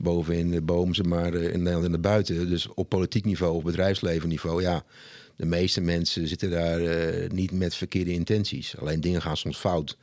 boven 0.00 0.34
in 0.34 0.50
de 0.50 0.62
boom, 0.62 0.94
zeg 0.94 1.06
maar, 1.06 1.34
eh, 1.34 1.42
in 1.42 1.58
Nederland 1.58 1.84
en 1.84 1.90
daarbuiten. 1.90 2.48
Dus 2.48 2.68
op 2.74 2.88
politiek 2.88 3.24
niveau, 3.24 3.54
op 3.54 3.64
bedrijfsleven 3.64 4.28
niveau, 4.28 4.62
ja... 4.62 4.84
De 5.36 5.46
meeste 5.46 5.80
mensen 5.80 6.28
zitten 6.28 6.50
daar 6.50 6.80
eh, 6.80 7.30
niet 7.30 7.52
met 7.52 7.74
verkeerde 7.74 8.12
intenties. 8.12 8.76
Alleen 8.78 9.00
dingen 9.00 9.22
gaan 9.22 9.36
soms 9.36 9.58
fout. 9.58 9.96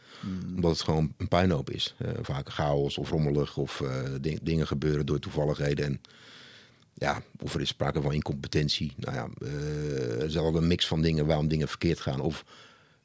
Omdat 0.56 0.72
het 0.72 0.82
gewoon 0.82 1.14
een 1.18 1.28
puinhoop 1.28 1.70
is. 1.70 1.96
Eh, 1.98 2.10
vaak 2.22 2.50
chaos 2.50 2.98
of 2.98 3.10
rommelig 3.10 3.58
of 3.58 3.84
ding- 4.22 4.40
dingen 4.42 4.68
gebeuren 4.68 5.06
door 5.06 5.20
toevalligheden. 5.20 5.86
En 5.86 6.02
ja, 6.94 7.22
of 7.40 7.54
er 7.54 7.62
is 7.62 7.68
sprake 7.68 8.02
van 8.02 8.14
incompetentie. 8.14 8.94
Nou 8.96 9.16
ja, 9.16 9.48
er 10.20 10.26
is 10.26 10.34
wel 10.34 10.56
een 10.56 10.68
mix 10.68 10.88
van 10.88 11.02
dingen 11.02 11.26
waarom 11.26 11.48
dingen 11.48 11.68
verkeerd 11.68 12.00
gaan. 12.00 12.20
Of, 12.20 12.44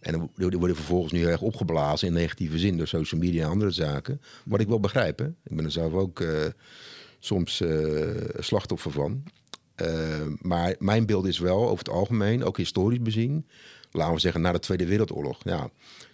en 0.03 0.31
dan 0.37 0.59
worden 0.59 0.77
vervolgens 0.77 1.12
nu 1.12 1.19
heel 1.19 1.29
erg 1.29 1.41
opgeblazen 1.41 2.09
in 2.09 2.15
negatieve 2.15 2.59
zin 2.59 2.77
door 2.77 2.87
social 2.87 3.21
media 3.21 3.45
en 3.45 3.51
andere 3.51 3.71
zaken. 3.71 4.21
Wat 4.45 4.61
ik 4.61 4.69
wel 4.69 4.81
begrijp. 4.81 5.19
Hè? 5.19 5.27
Ik 5.27 5.57
ben 5.57 5.65
er 5.65 5.71
zelf 5.71 5.93
ook 5.93 6.21
eh, 6.21 6.29
soms 7.19 7.61
eh, 7.61 8.09
slachtoffer 8.38 8.91
van. 8.91 9.23
Eh, 9.75 10.21
maar 10.41 10.75
mijn 10.79 11.07
beeld 11.07 11.27
is 11.27 11.38
wel 11.38 11.62
over 11.62 11.79
het 11.79 11.88
algemeen, 11.88 12.45
ook 12.45 12.57
historisch 12.57 13.03
bezien, 13.03 13.47
laten 13.91 14.15
we 14.15 14.21
zeggen 14.21 14.41
na 14.41 14.53
de 14.53 14.59
Tweede 14.59 14.87
Wereldoorlog, 14.87 15.41
ja, 15.45 15.71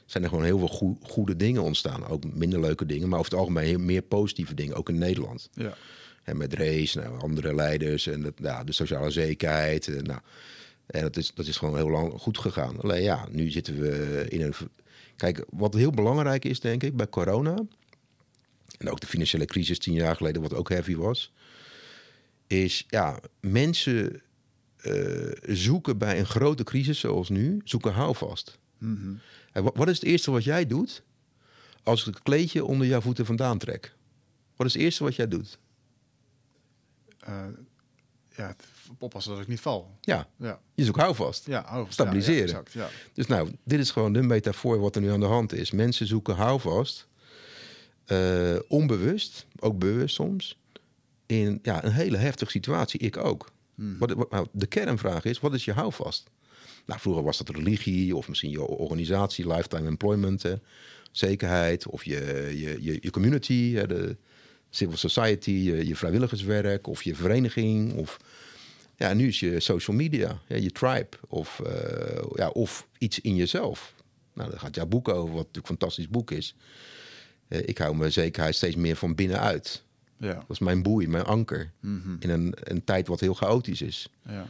zijn 0.06 0.22
er 0.22 0.28
gewoon 0.28 0.44
heel 0.44 0.58
veel 0.58 0.68
goe- 0.68 0.96
goede 1.02 1.36
dingen 1.36 1.62
ontstaan. 1.62 2.06
Ook 2.06 2.34
minder 2.34 2.60
leuke 2.60 2.86
dingen, 2.86 3.08
maar 3.08 3.18
over 3.18 3.30
het 3.30 3.40
algemeen 3.40 3.64
heel 3.64 3.78
meer 3.78 4.02
positieve 4.02 4.54
dingen, 4.54 4.76
ook 4.76 4.88
in 4.88 4.98
Nederland. 4.98 5.48
Ja. 5.52 5.74
En 6.22 6.36
met 6.36 6.54
race, 6.54 6.98
nou, 6.98 7.20
andere 7.20 7.54
leiders 7.54 8.06
en 8.06 8.22
dat, 8.22 8.32
ja, 8.36 8.64
de 8.64 8.72
sociale 8.72 9.10
zekerheid. 9.10 9.86
En, 9.86 10.04
nou, 10.04 10.20
en 10.88 11.02
dat, 11.02 11.16
is, 11.16 11.34
dat 11.34 11.46
is 11.46 11.56
gewoon 11.56 11.76
heel 11.76 11.90
lang 11.90 12.12
goed 12.12 12.38
gegaan. 12.38 12.80
Alleen 12.80 13.02
ja, 13.02 13.28
nu 13.30 13.50
zitten 13.50 13.80
we 13.80 14.26
in 14.28 14.42
een. 14.42 14.54
Kijk, 15.16 15.44
wat 15.50 15.74
heel 15.74 15.90
belangrijk 15.90 16.44
is, 16.44 16.60
denk 16.60 16.82
ik, 16.82 16.96
bij 16.96 17.08
corona. 17.08 17.64
En 18.78 18.90
ook 18.90 19.00
de 19.00 19.06
financiële 19.06 19.44
crisis 19.44 19.78
tien 19.78 19.94
jaar 19.94 20.16
geleden, 20.16 20.42
wat 20.42 20.54
ook 20.54 20.68
heavy 20.68 20.96
was. 20.96 21.32
Is 22.46 22.84
ja, 22.88 23.20
mensen 23.40 24.22
eh, 24.76 25.30
zoeken 25.42 25.98
bij 25.98 26.18
een 26.18 26.26
grote 26.26 26.64
crisis 26.64 26.98
zoals 27.00 27.28
nu, 27.28 27.60
zoeken 27.64 27.92
houvast. 27.92 28.58
En 29.52 29.62
wat, 29.62 29.76
wat 29.76 29.88
is 29.88 29.94
het 29.94 30.08
eerste 30.08 30.30
wat 30.30 30.44
jij 30.44 30.66
doet 30.66 31.02
als 31.82 32.00
ik 32.00 32.14
het 32.14 32.22
kleedje 32.22 32.64
onder 32.64 32.86
jouw 32.86 33.00
voeten 33.00 33.26
vandaan 33.26 33.58
trek? 33.58 33.94
Wat 34.56 34.66
is 34.66 34.72
het 34.72 34.82
eerste 34.82 35.04
wat 35.04 35.16
jij 35.16 35.28
doet? 35.28 35.58
Eh, 37.18 37.46
ja, 38.36 38.56
oppassen 38.98 39.32
dat 39.32 39.40
ik 39.42 39.48
niet 39.48 39.60
val. 39.60 39.90
Ja, 40.00 40.28
Ja, 40.36 40.60
je 40.74 40.84
zoekt 40.84 41.00
houvast. 41.00 41.46
ja 41.46 41.66
oh, 41.72 41.84
Stabiliseren. 41.90 42.38
Ja, 42.46 42.52
ja, 42.52 42.58
exact, 42.58 42.72
ja. 42.72 42.88
Dus 43.12 43.26
nou, 43.26 43.50
dit 43.64 43.78
is 43.80 43.90
gewoon 43.90 44.12
de 44.12 44.22
metafoor 44.22 44.78
wat 44.80 44.94
er 44.96 45.02
nu 45.02 45.10
aan 45.10 45.20
de 45.20 45.26
hand 45.26 45.52
is. 45.52 45.70
Mensen 45.70 46.06
zoeken 46.06 46.34
houvast, 46.34 47.06
eh, 48.04 48.56
onbewust, 48.68 49.46
ook 49.60 49.78
bewust 49.78 50.14
soms, 50.14 50.58
in 51.26 51.58
ja, 51.62 51.84
een 51.84 51.92
hele 51.92 52.16
heftige 52.16 52.50
situatie. 52.50 53.00
Ik 53.00 53.16
ook. 53.16 53.50
Wat, 53.74 54.12
wat- 54.12 54.30
nou, 54.30 54.46
de 54.52 54.66
kernvraag 54.66 55.24
is, 55.24 55.40
wat 55.40 55.54
is 55.54 55.64
je 55.64 55.72
houvast? 55.72 56.30
Nou, 56.86 57.00
vroeger 57.00 57.22
was 57.24 57.38
dat 57.38 57.48
religie 57.48 58.16
of 58.16 58.28
misschien 58.28 58.50
je 58.50 58.62
organisatie, 58.66 59.48
lifetime 59.52 59.86
employment, 59.88 60.42
hè, 60.42 60.54
zekerheid. 61.12 61.86
Of 61.86 62.04
je, 62.04 62.50
je, 62.56 62.82
je, 62.82 62.98
je 63.00 63.10
community, 63.10 63.72
hè, 63.74 63.86
de 63.86 64.16
civil 64.70 64.96
society, 64.96 65.50
je, 65.50 65.86
je 65.86 65.96
vrijwilligerswerk 65.96 66.86
of 66.86 67.02
je 67.02 67.14
vereniging. 67.14 67.94
Of, 67.94 68.16
ja, 68.98 69.14
nu 69.14 69.26
is 69.26 69.40
je 69.40 69.60
social 69.60 69.96
media, 69.96 70.40
je 70.46 70.70
tribe 70.70 71.08
of, 71.28 71.60
eh, 71.60 72.24
ja, 72.34 72.48
of 72.48 72.86
iets 72.98 73.20
in 73.20 73.36
jezelf. 73.36 73.94
Nou, 74.32 74.50
daar 74.50 74.58
gaat 74.58 74.74
jouw 74.74 74.86
boek 74.86 75.08
over, 75.08 75.34
wat 75.34 75.36
natuurlijk 75.36 75.56
een 75.56 75.76
fantastisch 75.76 76.08
boek 76.08 76.30
is. 76.30 76.54
Eh, 77.48 77.60
ik 77.64 77.78
hou 77.78 77.96
mijn 77.96 78.12
zekerheid 78.12 78.54
steeds 78.54 78.76
meer 78.76 78.96
van 78.96 79.14
binnenuit. 79.14 79.82
Ja. 80.16 80.34
Dat 80.34 80.44
is 80.48 80.58
mijn 80.58 80.82
boei, 80.82 81.08
mijn 81.08 81.24
anker. 81.24 81.72
In 82.18 82.30
een, 82.30 82.54
een 82.58 82.84
tijd 82.84 83.06
wat 83.06 83.20
heel 83.20 83.34
chaotisch 83.34 83.82
is. 83.82 84.08
Ja. 84.28 84.46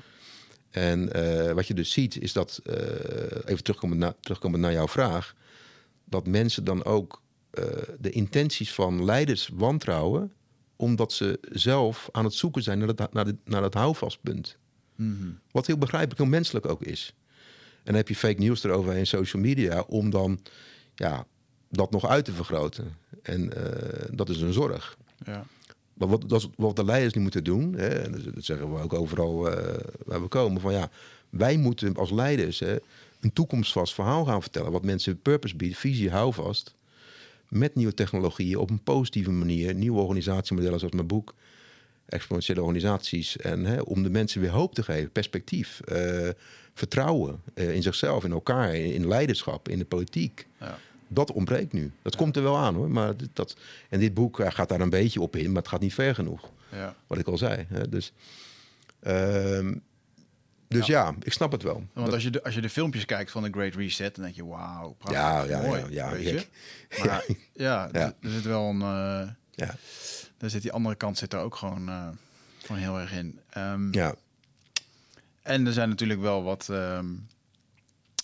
En 0.71 1.13
eh, 1.13 1.53
wat 1.53 1.67
je 1.67 1.75
dus 1.75 1.93
ziet, 1.93 2.17
is 2.17 2.33
dat, 2.33 2.61
even 3.45 3.63
terugkomend, 3.63 4.01
na, 4.01 4.15
terugkomend 4.21 4.63
naar 4.63 4.73
jouw 4.73 4.89
vraag, 4.89 5.35
dat 6.05 6.27
mensen 6.27 6.65
dan 6.65 6.85
ook 6.85 7.23
de 7.99 8.11
intenties 8.11 8.73
van 8.73 9.05
leiders 9.05 9.51
wantrouwen, 9.53 10.33
omdat 10.79 11.13
ze 11.13 11.39
zelf 11.51 12.09
aan 12.13 12.25
het 12.25 12.35
zoeken 12.35 12.63
zijn 12.63 12.79
naar 12.79 12.95
dat, 12.95 13.35
naar 13.45 13.61
dat 13.61 13.75
houvastpunt. 13.75 14.57
Wat 15.51 15.67
heel 15.67 15.79
begrijpelijk, 15.79 16.19
heel 16.19 16.29
menselijk 16.29 16.67
ook 16.67 16.83
is. 16.83 17.15
En 17.79 17.85
dan 17.85 17.95
heb 17.95 18.09
je 18.09 18.17
fake 18.17 18.39
nieuws 18.39 18.65
erover 18.65 18.97
in 18.97 19.07
social 19.07 19.43
media 19.43 19.81
om 19.81 20.11
dan 20.11 20.41
ja, 20.95 21.27
dat 21.71 21.91
nog 21.91 22.07
uit 22.07 22.25
te 22.25 22.33
vergroten. 22.33 22.97
En 23.23 23.53
eh, 23.53 24.09
dat 24.13 24.29
is 24.29 24.41
een 24.41 24.53
zorg. 24.53 24.97
Ja. 25.25 25.47
Maar 25.95 26.09
wat, 26.09 26.29
dat 26.29 26.41
is 26.41 26.49
wat 26.57 26.77
de 26.77 26.85
leiders 26.85 27.15
nu 27.15 27.23
moeten 27.23 27.45
doen, 27.45 27.75
hè, 27.75 27.89
en 27.89 28.13
dat 28.13 28.35
dat 28.35 28.45
zeggen 28.45 28.75
we 28.75 28.83
ook 28.83 28.93
overal 28.93 29.51
eh, 29.51 29.75
waar 30.05 30.23
we 30.23 30.29
komen, 30.29 30.61
van 30.61 30.73
ja, 30.73 30.91
wij 31.31 31.57
moeten 31.57 31.95
als 31.95 32.11
leiders 32.11 32.59
hè, 32.59 32.77
een 33.21 33.33
toekomstvast 33.33 33.95
verhaal 33.95 34.25
gaan 34.25 34.43
vertellen, 34.43 34.73
wat 34.73 34.85
mensen 34.85 35.21
purpose 35.23 35.57
biedt, 35.57 35.79
visie, 35.79 36.11
houvast, 36.11 36.75
met 37.49 37.75
nieuwe 37.75 37.95
technologieën 37.95 38.57
op 38.59 38.71
een 38.71 38.83
positieve 38.83 39.31
manier, 39.31 39.75
nieuwe 39.75 40.01
organisatiemodellen 40.01 40.79
zoals 40.79 40.95
mijn 40.95 41.07
boek, 41.07 41.35
exponentiële 42.07 42.61
organisaties, 42.63 43.37
en 43.37 43.65
hè, 43.65 43.81
om 43.81 44.03
de 44.03 44.11
mensen 44.11 44.41
weer 44.41 44.51
hoop 44.51 44.75
te 44.75 44.83
geven, 44.83 45.11
perspectief, 45.13 45.81
eh, 45.81 46.29
vertrouwen 46.75 47.41
eh, 47.55 47.75
in 47.75 47.83
zichzelf, 47.83 48.25
in 48.25 48.33
elkaar, 48.33 48.75
in, 48.75 48.93
in 48.95 49.09
leiderschap, 49.09 49.69
in 49.69 49.79
de 49.79 49.85
politiek. 49.85 50.47
Ja. 50.61 50.79
Dat 51.09 51.33
ontbreekt 51.33 51.73
nu. 51.73 51.93
Dat 52.03 52.17
komt 52.17 52.37
er 52.37 52.43
wel 52.43 52.57
aan 52.57 52.75
hoor. 52.75 52.91
Maar 52.91 53.17
dit- 53.17 53.29
dat, 53.33 53.57
en 53.89 54.01
dit 54.01 54.15
boek 54.15 54.41
eh, 54.41 54.51
gaat 54.51 54.69
daar 54.69 54.81
een 54.81 54.91
beetje 54.91 55.21
op 55.21 55.37
in, 55.37 55.47
maar 55.53 55.63
het 55.63 55.71
gaat 55.71 55.81
niet 55.81 55.95
ver 55.95 56.15
genoeg. 56.15 56.51
Ja. 56.73 56.97
Wat 57.07 57.19
ik 57.19 57.27
al 57.27 57.39
zei. 57.39 57.67
Hè. 57.69 57.89
Dus, 57.89 58.13
ehm, 59.01 59.75
dus 60.69 60.87
ja. 60.87 61.15
ik 61.23 61.33
snap 61.33 61.53
het 61.53 61.63
wel. 61.63 61.87
Want 61.93 62.13
als 62.13 62.23
je, 62.23 62.31
de, 62.31 62.43
als 62.45 62.55
je 62.55 62.61
de 62.61 62.69
filmpjes 62.71 63.05
kijkt 63.05 63.31
van 63.31 63.43
de 63.43 63.51
Great 63.51 63.75
Reset, 63.75 64.15
dan 64.15 64.25
denk 64.25 64.37
je, 64.37 64.47
wauw, 64.47 64.93
prachtig, 64.93 65.21
Ja, 65.21 65.43
ja, 65.45 65.61
mooi. 65.67 65.81
ja, 65.81 65.87
ja, 65.91 66.11
weet 66.11 66.27
gek. 66.29 66.49
je? 66.89 67.05
Maar 67.05 67.25
ja, 67.67 67.89
Ja. 67.93 68.07
Er, 68.07 68.15
er 68.21 68.31
zit 68.31 68.45
wel 68.45 68.69
een... 68.69 68.81
eh, 68.83 69.29
Ja, 69.51 69.75
daar 70.39 70.51
zit 70.51 70.63
die 70.63 70.73
andere 70.73 70.95
kant 70.95 71.19
zit 71.19 71.33
er 71.33 71.41
ook 71.41 71.55
gewoon, 71.57 71.89
eh, 71.89 72.09
gewoon 72.63 72.81
heel 72.83 72.99
erg 72.99 73.13
in. 73.13 73.41
Ehm, 73.51 73.93
ja, 73.93 74.15
En 75.43 75.67
er 75.67 75.73
zijn 75.73 75.89
natuurlijk 75.89 76.21
wel 76.21 76.43
wat 76.43 76.69
ehm, 76.71 77.07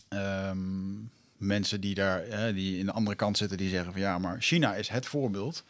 ehm, 0.09 0.59
mensen 1.37 1.81
die 1.81 1.95
daar, 1.95 2.55
die 2.55 2.79
in 2.79 2.87
de 2.87 2.93
andere 2.93 3.17
kant 3.17 3.37
zitten, 3.39 3.57
die 3.59 3.69
zeggen 3.71 3.93
van 3.93 4.01
ja, 4.01 4.19
maar 4.19 4.37
China 4.41 4.75
is 4.75 4.89
het 4.89 5.07
voorbeeld 5.07 5.65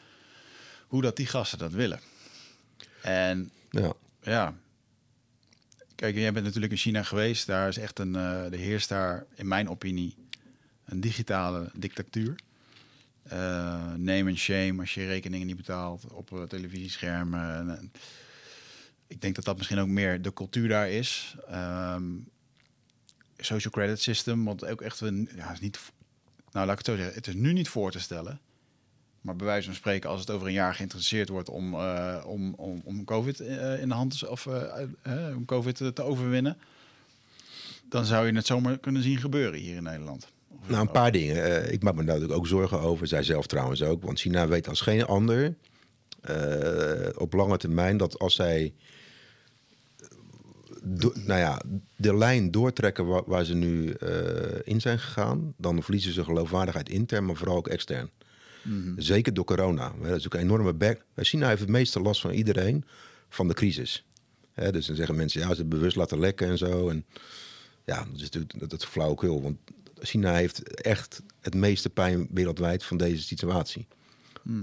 hoe 0.86 1.02
dat 1.02 1.16
die 1.16 1.26
gasten 1.26 1.58
dat 1.58 1.72
willen. 1.72 2.00
En 3.02 3.50
ja. 3.70 3.92
ja, 4.22 4.54
kijk, 5.94 6.14
jij 6.14 6.32
bent 6.32 6.44
natuurlijk 6.44 6.72
in 6.72 6.78
China 6.78 7.02
geweest. 7.02 7.46
Daar 7.46 7.68
is 7.68 7.78
echt 7.78 7.98
een, 7.98 8.16
eh 8.16 8.50
de 8.50 8.56
heerst 8.56 8.88
daar, 8.88 9.26
in 9.34 9.48
mijn 9.48 9.68
opinie, 9.68 10.14
een 10.84 11.00
digitale 11.00 11.70
dictatuur. 11.74 12.34
Eh 13.22 13.94
name 13.94 14.28
and 14.28 14.38
shame 14.38 14.80
als 14.80 14.94
je 14.94 15.06
rekeningen 15.06 15.46
niet 15.46 15.56
betaalt 15.56 16.12
op 16.12 16.32
eh, 16.32 16.42
televisieschermen. 16.42 17.54
En, 17.54 17.78
en 17.78 17.92
ik 19.06 19.20
denk 19.20 19.34
dat 19.34 19.44
dat 19.44 19.56
misschien 19.56 19.78
ook 19.78 19.88
meer 19.88 20.22
de 20.22 20.32
cultuur 20.32 20.68
daar 20.68 20.90
is. 20.90 21.36
Ehm, 21.48 22.04
social 23.36 23.72
credit 23.72 24.00
system, 24.00 24.44
wat 24.44 24.64
ook 24.64 24.80
echt 24.80 25.00
een, 25.00 25.28
ja, 25.36 25.52
is 25.52 25.60
niet, 25.60 25.78
nou 26.50 26.66
laat 26.66 26.78
ik 26.80 26.86
het 26.86 26.86
zo 26.86 26.96
zeggen, 26.96 27.14
het 27.14 27.26
is 27.26 27.34
nu 27.34 27.52
niet 27.52 27.68
voor 27.68 27.90
te 27.90 28.00
stellen. 28.00 28.40
Maar 29.24 29.36
bij 29.36 29.46
wijze 29.46 29.66
van 29.66 29.74
spreken, 29.74 30.10
als 30.10 30.20
het 30.20 30.30
over 30.30 30.46
een 30.46 30.52
jaar 30.52 30.74
geïnteresseerd 30.74 31.28
wordt 31.28 31.48
om, 31.48 31.74
eh, 31.74 32.24
om, 32.26 32.54
om, 32.54 32.80
om 32.84 33.04
COVID 33.04 33.40
eh, 33.40 33.80
in 33.80 33.88
de 33.88 33.94
hand 33.94 34.18
te, 34.18 34.30
of 34.30 34.46
eh, 34.46 35.36
om 35.36 35.44
COVID 35.44 35.76
te, 35.94 36.02
overwinnen, 36.02 36.56
dan 37.88 38.04
zou 38.04 38.26
je 38.26 38.34
het 38.34 38.46
zomaar 38.46 38.78
kunnen 38.78 39.02
zien 39.02 39.18
gebeuren 39.18 39.60
hier 39.60 39.76
in 39.76 39.82
Nederland. 39.82 40.28
Of- 40.48 40.68
Nou, 40.68 40.80
een 40.80 40.90
paar 40.90 41.12
dingen. 41.12 41.72
Ik 41.72 41.82
maak 41.82 41.94
me 41.94 42.04
daar 42.04 42.14
natuurlijk 42.14 42.38
ook 42.38 42.46
zorgen 42.46 42.80
over. 42.80 43.06
Zij 43.06 43.22
zelf 43.22 43.46
trouwens 43.46 43.82
ook. 43.82 44.02
Want 44.02 44.20
China 44.20 44.48
weet 44.48 44.68
als 44.68 44.80
geen 44.80 45.04
ander 45.06 45.54
op 47.16 47.32
lange 47.32 47.56
termijn 47.56 47.96
dat 47.96 48.18
als 48.18 48.34
zij 48.34 48.72
do- 50.82 51.12
nou 51.14 51.40
ja, 51.40 51.62
de 51.96 52.16
lijn 52.16 52.50
doortrekken 52.50 53.06
waar, 53.06 53.22
waar 53.26 53.44
ze 53.44 53.54
nu 53.54 53.90
in 54.64 54.80
zijn 54.80 54.98
gegaan, 54.98 55.54
dan 55.56 55.82
verliezen 55.82 56.12
ze 56.12 56.24
geloofwaardigheid 56.24 56.88
intern, 56.88 57.24
maar 57.26 57.36
vooral 57.36 57.56
ook 57.56 57.68
extern. 57.68 58.10
Zeker 58.96 59.34
door 59.34 59.44
corona. 59.44 59.92
Dat 60.02 60.16
is 60.16 60.24
ook 60.26 60.34
een 60.34 60.40
enorme 60.40 60.72
back. 60.72 61.04
China 61.16 61.48
heeft 61.48 61.60
het 61.60 61.70
meeste 61.70 62.00
last 62.00 62.20
van 62.20 62.30
iedereen 62.30 62.84
van 63.28 63.48
de 63.48 63.54
crisis. 63.54 64.04
Dus 64.70 64.86
dan 64.86 64.96
zeggen 64.96 65.16
mensen, 65.16 65.40
ja, 65.40 65.48
ze 65.48 65.60
hebben 65.60 65.78
bewust 65.78 65.96
laten 65.96 66.18
lekken 66.18 66.48
en 66.48 66.58
zo. 66.58 66.88
En 66.88 67.04
ja, 67.84 67.98
dat 68.04 68.14
is 68.14 68.22
natuurlijk 68.22 68.58
dat, 68.58 68.70
dat 68.70 68.84
flauwekul. 68.86 69.42
Want 69.42 69.56
China 70.00 70.34
heeft 70.34 70.80
echt 70.80 71.22
het 71.40 71.54
meeste 71.54 71.90
pijn 71.90 72.28
wereldwijd 72.30 72.84
van 72.84 72.96
deze 72.96 73.22
situatie. 73.22 73.86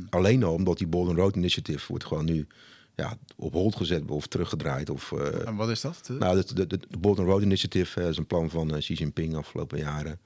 Alleen 0.10 0.44
al 0.44 0.54
omdat 0.54 0.78
die 0.78 0.88
Golden 0.92 1.16
Road 1.16 1.36
Initiative 1.36 1.86
wordt 1.88 2.06
gewoon 2.06 2.26
nu 2.26 2.48
ja, 2.96 3.18
op 3.36 3.54
hold 3.54 3.76
gezet 3.76 4.10
of 4.10 4.28
teruggedraaid. 4.28 4.90
Of, 4.90 5.12
eh, 5.12 5.48
En 5.48 5.56
wat 5.56 5.70
is 5.70 5.82
dat? 5.82 6.02
De- 6.06 6.14
nou, 6.14 6.44
de, 6.54 6.68
de, 6.68 6.68
de 6.68 6.98
and 7.02 7.18
Road 7.18 7.42
Initiative 7.42 8.02
eh, 8.02 8.10
is 8.10 8.18
een 8.18 8.26
plan 8.28 8.50
van 8.50 8.74
eh, 8.76 8.80
Xi 8.80 8.94
Jinping 8.94 9.36
afgelopen 9.36 9.78
jaren. 9.78 10.20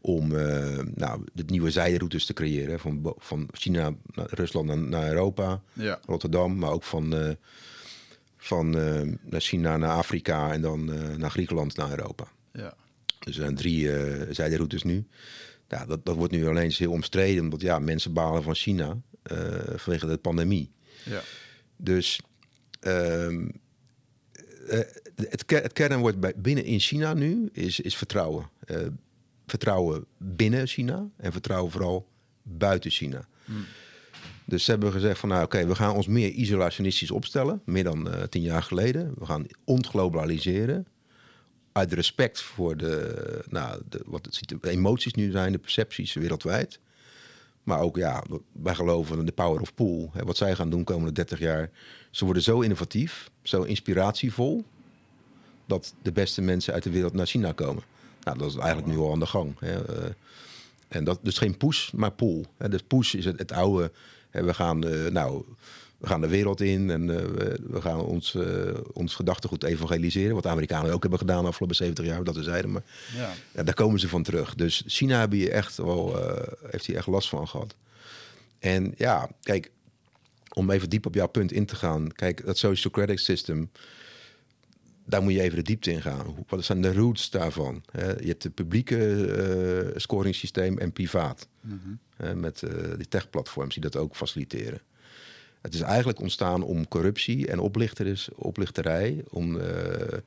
Om 0.00 0.36
eh, 0.36 0.78
nou, 0.94 1.24
de 1.32 1.42
nieuwe 1.46 1.70
zijderoutes 1.70 2.26
te 2.26 2.32
creëren. 2.32 2.80
Van, 2.80 3.14
van 3.18 3.48
China 3.52 3.94
naar 4.04 4.26
Rusland 4.30 4.66
naar, 4.66 4.78
naar 4.78 5.08
Europa, 5.08 5.62
Ja. 5.72 6.00
Rotterdam. 6.06 6.58
Maar 6.58 6.70
ook 6.70 6.82
van, 6.82 7.14
eh, 7.14 7.30
van 8.36 8.78
eh, 8.78 9.02
naar 9.22 9.40
China 9.40 9.76
naar 9.76 9.90
Afrika 9.90 10.52
en 10.52 10.60
dan 10.60 10.84
naar 11.18 11.30
Griekenland 11.30 11.76
naar 11.76 11.90
Europa. 11.90 12.24
ja. 12.52 12.74
Dus 13.18 13.36
er 13.36 13.42
zijn 13.42 13.54
drie 13.54 13.90
zijderoutes 14.34 14.82
nu. 14.82 15.06
Ja, 15.68 15.86
dat, 15.86 16.04
dat 16.04 16.16
wordt 16.16 16.32
nu 16.32 16.46
alleen 16.46 16.72
heel 16.76 16.92
omstreden. 16.92 17.42
Omdat 17.42 17.60
ja, 17.60 17.78
mensen 17.78 18.12
balen 18.12 18.42
van 18.42 18.54
China 18.54 19.00
vanwege 19.76 20.06
de 20.06 20.16
pandemie. 20.16 20.70
Ja. 21.04 21.20
Dus 21.76 22.20
ehm, 22.80 23.46
eh, 24.70 24.78
het, 25.14 25.44
het 25.46 25.72
kernwoord 25.72 26.20
bij, 26.20 26.32
binnen 26.36 26.64
in 26.64 26.80
China 26.80 27.14
nu 27.14 27.48
is, 27.52 27.80
is 27.80 27.96
vertrouwen. 27.96 28.50
Vertrouwen 29.50 30.04
binnen 30.16 30.66
China 30.66 31.08
en 31.16 31.32
vertrouwen 31.32 31.72
vooral 31.72 32.08
buiten 32.42 32.90
China. 32.90 33.28
Dus 34.44 34.64
ze 34.64 34.70
hebben 34.70 34.92
gezegd 34.92 35.18
van 35.18 35.28
nou 35.28 35.44
oké, 35.44 35.66
we 35.66 35.74
gaan 35.74 35.94
ons 35.94 36.06
meer 36.06 36.30
isolationistisch 36.30 37.10
opstellen. 37.10 37.62
Meer 37.64 37.84
dan 37.84 38.10
eh, 38.10 38.22
tien 38.22 38.42
jaar 38.42 38.62
geleden. 38.62 39.14
We 39.18 39.26
gaan 39.26 39.46
ontglobaliseren. 39.64 40.86
Uit 41.72 41.92
respect 41.92 42.40
voor 42.40 42.76
de, 42.76 43.44
nou, 43.48 43.82
de, 43.88 44.02
wat 44.06 44.24
het, 44.24 44.62
de 44.62 44.70
emoties 44.70 45.14
nu 45.14 45.30
zijn, 45.30 45.52
de 45.52 45.58
percepties 45.58 46.12
wereldwijd. 46.12 46.80
Maar 47.62 47.80
ook, 47.80 47.96
ja, 47.96 48.24
wij 48.52 48.74
geloven 48.74 49.18
in 49.18 49.26
de 49.26 49.32
power 49.32 49.60
of 49.60 49.74
pool. 49.74 50.10
Hè, 50.12 50.24
wat 50.24 50.36
zij 50.36 50.54
gaan 50.54 50.70
doen 50.70 50.78
de 50.78 50.84
komende 50.84 51.12
30 51.12 51.38
jaar. 51.38 51.70
Ze 52.10 52.24
worden 52.24 52.42
zo 52.42 52.60
innovatief, 52.60 53.30
zo 53.42 53.62
inspiratievol... 53.62 54.64
dat 55.66 55.94
de 56.02 56.12
beste 56.12 56.42
mensen 56.42 56.74
uit 56.74 56.82
de 56.82 56.90
wereld 56.90 57.12
naar 57.12 57.26
China 57.26 57.52
komen. 57.52 57.82
Nou, 58.20 58.38
dat 58.38 58.50
is 58.50 58.56
eigenlijk 58.56 58.86
nu 58.86 58.98
al 58.98 59.12
aan 59.12 59.20
de 59.20 59.26
gang. 59.26 59.58
Hè. 59.58 59.84
eh. 59.84 60.10
en 60.88 61.04
dat 61.04 61.18
dus 61.22 61.38
geen 61.38 61.56
push, 61.56 61.90
maar 61.92 62.12
pull. 62.12 62.44
Hè. 62.58 62.68
Dus 62.68 62.82
push 62.82 63.14
is 63.14 63.24
het, 63.24 63.38
het 63.38 63.52
oude... 63.52 63.92
Hè, 64.30 64.44
we, 64.44 64.54
gaan, 64.54 64.84
eh, 64.84 65.10
nou, 65.10 65.44
we 65.98 66.06
gaan 66.06 66.20
de 66.20 66.28
wereld 66.28 66.60
in 66.60 66.90
en 66.90 67.10
eh, 67.10 67.16
we, 67.16 67.58
we 67.68 67.80
gaan 67.80 68.00
ons, 68.00 68.36
ons 68.92 69.14
gedachtegoed 69.14 69.64
evangeliseren. 69.64 70.34
Wat 70.34 70.42
de 70.42 70.48
Amerikanen 70.48 70.92
ook 70.92 71.02
hebben 71.02 71.18
gedaan 71.18 71.42
de 71.42 71.48
afgelopen 71.48 71.76
70 71.76 72.04
jaar, 72.04 72.24
dat 72.24 72.36
we 72.36 72.42
zeiden. 72.42 72.70
Maar 72.70 72.82
Ja. 73.16 73.30
ja, 73.54 73.62
daar 73.62 73.74
komen 73.74 74.00
ze 74.00 74.08
van 74.08 74.22
terug. 74.22 74.54
Dus 74.54 74.82
China 74.86 75.18
hebben 75.18 75.38
hier 75.38 75.50
echt 75.50 75.76
wel, 75.76 76.16
heeft 76.70 76.86
hier 76.86 76.96
echt 76.96 77.06
last 77.06 77.28
van 77.28 77.48
gehad. 77.48 77.74
En 78.58 78.94
ja, 78.96 79.28
kijk, 79.42 79.70
om 80.54 80.70
even 80.70 80.90
diep 80.90 81.06
op 81.06 81.14
jouw 81.14 81.28
punt 81.28 81.52
in 81.52 81.66
te 81.66 81.76
gaan. 81.76 82.12
Kijk, 82.12 82.46
dat 82.46 82.58
social 82.58 82.92
credit 82.92 83.20
system, 83.20 83.70
daar 85.10 85.22
moet 85.22 85.32
je 85.32 85.40
even 85.40 85.56
de 85.56 85.62
diepte 85.62 85.92
in 85.92 86.02
gaan. 86.02 86.26
Wat 86.48 86.64
zijn 86.64 86.82
de 86.82 86.92
roots 86.92 87.30
daarvan? 87.30 87.82
Hè, 87.90 88.08
je 88.08 88.26
hebt 88.26 88.42
het 88.42 88.54
publieke 88.54 89.26
eh 89.26 90.00
scoringssysteem 90.00 90.78
en 90.78 90.92
privaat. 90.92 91.48
Hè, 92.16 92.34
met 92.34 92.62
eh, 92.62 92.70
die 92.96 93.08
techplatforms 93.08 93.74
die 93.74 93.82
dat 93.82 93.96
ook 93.96 94.16
faciliteren. 94.16 94.80
Het 95.60 95.74
is 95.74 95.80
eigenlijk 95.80 96.20
ontstaan 96.20 96.62
om 96.62 96.88
corruptie 96.88 97.46
en 97.46 97.58
oplichters, 97.58 98.28
oplichterij, 98.34 99.24
om 99.28 99.60
eh, 99.60 100.18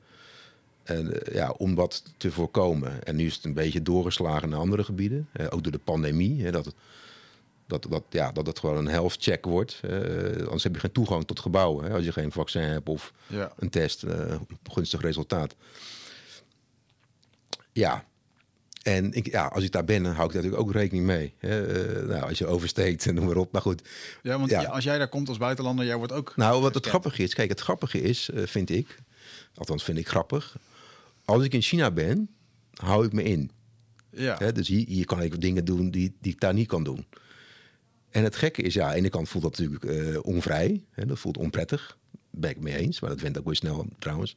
En, 0.84 1.12
ja, 1.32 1.50
om 1.50 1.74
dat 1.74 2.02
te 2.16 2.30
voorkomen. 2.30 3.04
En 3.04 3.16
nu 3.16 3.26
is 3.26 3.34
het 3.34 3.44
een 3.44 3.54
beetje 3.54 3.82
doorgeslagen 3.82 4.48
naar 4.48 4.58
andere 4.58 4.84
gebieden. 4.84 5.28
ook 5.50 5.62
door 5.62 5.72
de 5.72 5.78
pandemie. 5.84 6.42
Hè, 6.42 6.50
dat, 6.50 6.74
dat, 7.66 7.86
dat, 7.90 8.02
ja, 8.10 8.32
dat 8.32 8.46
het 8.46 8.58
gewoon 8.58 8.76
een 8.76 8.88
health 8.88 9.16
check 9.18 9.44
wordt. 9.44 9.80
eh, 9.82 9.90
anders 10.44 10.62
heb 10.62 10.74
je 10.74 10.80
geen 10.80 10.92
toegang 10.92 11.24
tot 11.24 11.40
gebouwen. 11.40 11.84
Hè, 11.84 11.92
als 11.94 12.04
je 12.04 12.12
geen 12.12 12.32
vaccin 12.32 12.62
hebt 12.62 12.88
of 12.88 13.12
Ja. 13.26 13.52
een 13.58 13.70
test, 13.70 14.02
eh, 14.02 14.34
gunstig 14.72 15.00
resultaat. 15.00 15.54
Ja. 17.72 18.04
En 18.82 19.12
ik, 19.12 19.30
ja, 19.30 19.46
als 19.46 19.64
ik 19.64 19.72
daar 19.72 19.84
ben, 19.84 20.02
dan 20.02 20.12
hou 20.12 20.26
ik 20.26 20.32
daar 20.32 20.42
natuurlijk 20.42 20.68
ook 20.68 20.74
rekening 20.74 21.06
mee. 21.06 21.34
Hè. 21.38 21.66
Eh, 21.66 22.08
nou, 22.08 22.28
als 22.28 22.38
je 22.38 22.46
oversteekt 22.46 23.06
en 23.06 23.14
noem 23.14 23.24
maar 23.24 23.36
op. 23.36 23.52
Maar 23.52 23.62
goed, 23.62 23.88
Ja, 24.22 24.38
want 24.38 24.50
Ja. 24.50 24.62
als 24.64 24.84
jij 24.84 24.98
daar 24.98 25.08
komt 25.08 25.28
als 25.28 25.38
buitenlander, 25.38 25.84
jij 25.86 25.96
wordt 25.96 26.12
ook... 26.12 26.32
nou, 26.36 26.62
wat 26.62 26.74
het 26.74 26.86
grappige 26.86 27.22
is, 27.22 27.34
kijk, 27.34 27.48
het 27.48 27.60
grappige 27.60 28.00
is, 28.00 28.30
vind 28.34 28.70
ik, 28.70 28.98
althans 29.54 29.84
vind 29.84 29.98
ik 29.98 30.08
grappig, 30.08 30.56
als 31.24 31.44
ik 31.44 31.52
in 31.54 31.62
China 31.62 31.90
ben, 31.90 32.28
hou 32.74 33.06
ik 33.06 33.12
me 33.12 33.22
in. 33.22 33.50
Ja, 34.10 34.36
Hè? 34.38 34.52
Dus 34.52 34.68
hier, 34.68 34.86
hier 34.86 35.06
kan 35.06 35.22
ik 35.22 35.40
dingen 35.40 35.64
doen 35.64 35.90
die, 35.90 36.16
die 36.20 36.32
ik 36.32 36.40
daar 36.40 36.54
niet 36.54 36.66
kan 36.68 36.84
doen. 36.84 37.06
En 38.14 38.24
het 38.24 38.36
gekke 38.36 38.62
is, 38.62 38.74
ja, 38.74 38.84
aan 38.84 38.90
de 38.90 38.96
ene 38.96 39.08
kant 39.08 39.28
voelt 39.28 39.44
dat 39.44 39.58
natuurlijk 39.58 39.84
eh, 39.84 40.18
onvrij, 40.22 40.82
hè? 40.90 41.06
dat 41.06 41.18
voelt 41.18 41.36
onprettig, 41.36 41.98
ben 42.30 42.50
ik 42.50 42.60
mee 42.60 42.76
eens, 42.76 43.00
maar 43.00 43.10
dat 43.10 43.20
went 43.20 43.38
ook 43.38 43.44
weer 43.44 43.54
snel 43.54 43.86
trouwens. 43.98 44.36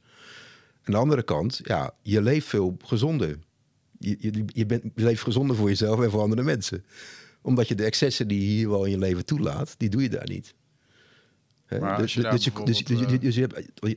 Aan 0.84 0.94
de 0.94 1.00
andere 1.00 1.24
kant, 1.24 1.60
ja, 1.64 1.94
je 2.02 2.22
leeft 2.22 2.48
veel 2.48 2.78
gezonder. 2.86 3.40
Je, 4.00 4.18
je, 4.20 4.46
je, 4.46 4.66
bent, 4.66 4.84
je 4.96 5.04
leeft 5.04 5.22
gezonder 5.22 5.56
voor 5.56 5.70
jezelf 5.70 6.02
en 6.02 6.10
voor 6.10 6.22
andere 6.22 6.44
mensen. 6.44 6.86
Omdat 7.42 7.68
je 7.68 7.76
de 7.76 7.84
excessen 7.84 8.28
die 8.28 8.40
je 8.40 8.46
hier 8.46 8.70
wel 8.70 8.86
in 8.86 8.92
je 8.92 8.98
leven 8.98 9.26
toelaat, 9.26 9.76
die 9.78 9.90
doe 9.90 10.02
je 10.02 10.10
daar 10.10 10.28
niet. 10.28 10.54
Dus, 11.68 12.14
daar 12.14 12.32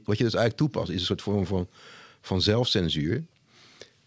wat 0.05 0.19
je 0.19 0.25
dus 0.25 0.35
eigenlijk 0.35 0.57
toepast, 0.57 0.89
is 0.91 1.01
een 1.01 1.07
soort 1.07 1.23
vorm 1.23 1.47
van, 1.47 1.69
van 2.21 2.43
zelfcensuur. 2.43 3.25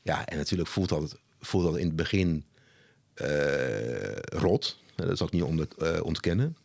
Ja, 0.01 0.25
en 0.25 0.37
natuurlijk 0.37 0.69
voelt 0.69 0.89
dat, 0.89 1.19
voelt 1.39 1.63
dat 1.63 1.77
in 1.77 1.85
het 1.87 1.95
begin 1.95 2.45
eh, 3.13 4.15
rot. 4.15 4.81
Dat 4.95 5.09
is 5.09 5.21
ook 5.21 5.31
niet 5.31 5.43
onder, 5.43 5.67
eh, 5.77 6.03
ontkennen. 6.03 6.57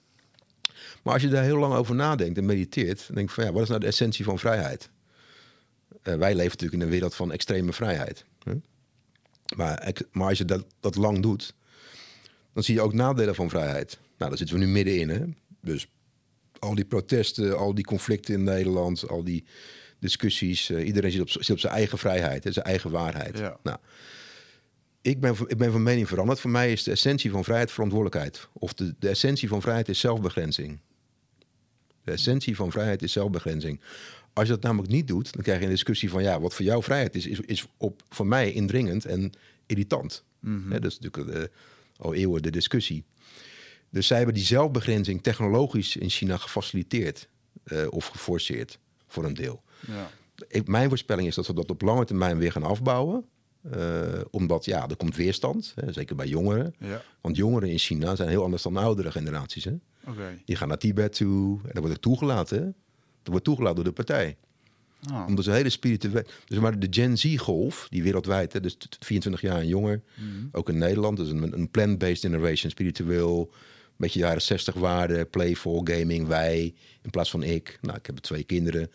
Maar 1.02 1.12
als 1.12 1.22
je 1.22 1.28
daar 1.28 1.44
heel 1.44 1.58
lang 1.58 1.74
over 1.74 1.94
nadenkt 1.94 2.38
en 2.38 2.46
mediteert, 2.46 3.04
dan 3.06 3.14
denk 3.14 3.28
ik 3.28 3.34
van 3.34 3.44
ja, 3.44 3.52
wat 3.52 3.62
is 3.62 3.68
nou 3.68 3.80
de 3.80 3.86
essentie 3.86 4.24
van 4.24 4.38
vrijheid? 4.38 4.90
Eh, 6.02 6.14
wij 6.14 6.34
leven 6.34 6.50
natuurlijk 6.50 6.72
in 6.72 6.80
een 6.80 6.88
wereld 6.88 7.14
van 7.14 7.32
extreme 7.32 7.72
vrijheid. 7.72 8.24
Hè? 8.42 8.52
Maar, 9.56 9.92
maar 10.12 10.28
als 10.28 10.38
je 10.38 10.44
dat, 10.44 10.64
dat 10.80 10.96
lang 10.96 11.22
doet, 11.22 11.54
dan 12.52 12.62
zie 12.62 12.74
je 12.74 12.80
ook 12.80 12.92
nadelen 12.92 13.34
van 13.34 13.48
vrijheid. 13.48 13.98
Nou, 14.18 14.30
daar 14.30 14.38
zitten 14.38 14.58
we 14.58 14.64
nu 14.64 14.70
middenin. 14.70 15.08
Hè? 15.08 15.24
Dus 15.60 15.88
al 16.58 16.74
die 16.74 16.84
protesten, 16.84 17.58
al 17.58 17.74
die 17.74 17.84
conflicten 17.84 18.34
in 18.34 18.42
Nederland, 18.42 19.08
al 19.08 19.24
die 19.24 19.44
discussies. 19.98 20.70
eh, 20.70 20.86
iedereen 20.86 21.10
zit 21.10 21.20
op, 21.20 21.30
zit 21.30 21.50
op 21.50 21.58
zijn 21.58 21.72
eigen 21.72 21.98
vrijheid, 21.98 22.44
hè, 22.44 22.52
zijn 22.52 22.64
eigen 22.64 22.90
waarheid. 22.90 23.38
Ja. 23.38 23.58
Nou, 23.62 23.78
ik 25.08 25.20
ben, 25.20 25.36
ik 25.46 25.58
ben 25.58 25.72
van 25.72 25.82
mening 25.82 26.08
veranderd. 26.08 26.40
Voor 26.40 26.50
mij 26.50 26.72
is 26.72 26.82
de 26.82 26.90
essentie 26.90 27.30
van 27.30 27.44
vrijheid 27.44 27.70
verantwoordelijkheid. 27.70 28.48
Of 28.52 28.74
de, 28.74 28.94
de 28.98 29.08
essentie 29.08 29.48
van 29.48 29.60
vrijheid 29.60 29.88
is 29.88 30.00
zelfbegrenzing. 30.00 30.78
De 32.04 32.12
essentie 32.12 32.56
van 32.56 32.70
vrijheid 32.70 33.02
is 33.02 33.12
zelfbegrenzing. 33.12 33.80
Als 34.32 34.46
je 34.46 34.52
dat 34.52 34.62
namelijk 34.62 34.92
niet 34.92 35.08
doet, 35.08 35.32
dan 35.32 35.42
krijg 35.42 35.58
je 35.58 35.64
een 35.64 35.70
discussie 35.70 36.10
van 36.10 36.22
ja, 36.22 36.40
wat 36.40 36.54
voor 36.54 36.64
jou 36.64 36.82
vrijheid 36.82 37.14
is, 37.14 37.26
is, 37.26 37.40
is 37.40 37.66
op, 37.76 38.02
voor 38.08 38.26
mij 38.26 38.52
indringend 38.52 39.04
en 39.04 39.32
irritant. 39.66 40.24
Hè, 40.68 40.80
dat 40.80 40.90
is 40.90 40.98
natuurlijk 40.98 41.36
eh, 41.36 41.58
al 41.96 42.14
eeuwen 42.14 42.42
de 42.42 42.50
discussie. 42.50 43.04
Dus 43.90 44.06
zij 44.06 44.16
hebben 44.16 44.34
die 44.34 44.44
zelfbegrenzing 44.44 45.22
technologisch 45.22 45.96
in 45.96 46.10
China 46.10 46.36
gefaciliteerd 46.36 47.28
eh, 47.64 47.86
of 47.90 48.06
geforceerd 48.06 48.78
voor 49.06 49.24
een 49.24 49.34
deel. 49.34 49.62
ja. 49.86 50.10
Ik, 50.48 50.68
mijn 50.68 50.88
voorspelling 50.88 51.28
is 51.28 51.34
dat 51.34 51.46
we 51.46 51.54
dat 51.54 51.70
op 51.70 51.82
lange 51.82 52.04
termijn 52.04 52.38
weer 52.38 52.52
gaan 52.52 52.62
afbouwen. 52.62 53.24
Eh, 53.70 54.20
omdat 54.30 54.64
ja, 54.64 54.88
er 54.88 54.96
komt 54.96 55.16
weerstand, 55.16 55.72
hè, 55.74 55.92
zeker 55.92 56.16
bij 56.16 56.26
jongeren. 56.26 56.74
ja. 56.78 57.02
Want 57.20 57.36
jongeren 57.36 57.68
in 57.68 57.78
China 57.78 58.16
zijn 58.16 58.28
heel 58.28 58.42
anders 58.42 58.62
dan 58.62 58.72
de 58.72 58.78
oudere 58.80 59.10
generaties. 59.10 59.64
Hè? 59.64 59.74
Die 60.44 60.56
gaan 60.56 60.68
naar 60.68 60.78
Tibet 60.78 61.12
toe. 61.14 61.58
En 61.62 61.68
dat 61.72 61.78
wordt 61.78 61.94
ook 61.94 62.02
toegelaten. 62.02 62.58
Hè? 62.58 62.64
Dat 62.64 62.74
wordt 63.30 63.44
toegelaten 63.44 63.76
door 63.76 63.84
de 63.84 63.92
partij. 63.92 64.36
Ah. 65.10 65.24
Omdat 65.26 65.44
ze 65.44 65.50
een 65.50 65.56
hele 65.56 65.70
spirituele... 65.70 66.26
Dus 66.44 66.58
maar 66.58 66.78
de 66.78 66.86
Gen 66.90 67.18
Z-golf, 67.18 67.86
die 67.90 68.02
wereldwijd... 68.02 68.52
Hè, 68.52 68.60
dus 68.60 68.74
t- 68.74 68.96
24 69.00 69.40
jaar 69.40 69.58
en 69.60 69.66
jonger, 69.66 70.02
ook 70.52 70.68
in 70.68 70.78
Nederland... 70.78 71.16
dus 71.16 71.30
een, 71.30 71.52
een 71.52 71.70
plant-based 71.70 72.20
generation, 72.20 72.70
spiritueel... 72.70 73.50
beetje 73.96 74.18
jaren 74.18 74.42
60 74.42 74.74
waarden, 74.74 75.30
playful, 75.30 75.80
gaming, 75.84 76.26
wij... 76.26 76.74
in 77.02 77.10
plaats 77.10 77.30
van 77.30 77.42
ik. 77.42 77.78
Nou, 77.80 77.96
ik 77.98 78.06
heb 78.06 78.16
twee 78.18 78.44
kinderen, 78.44 78.90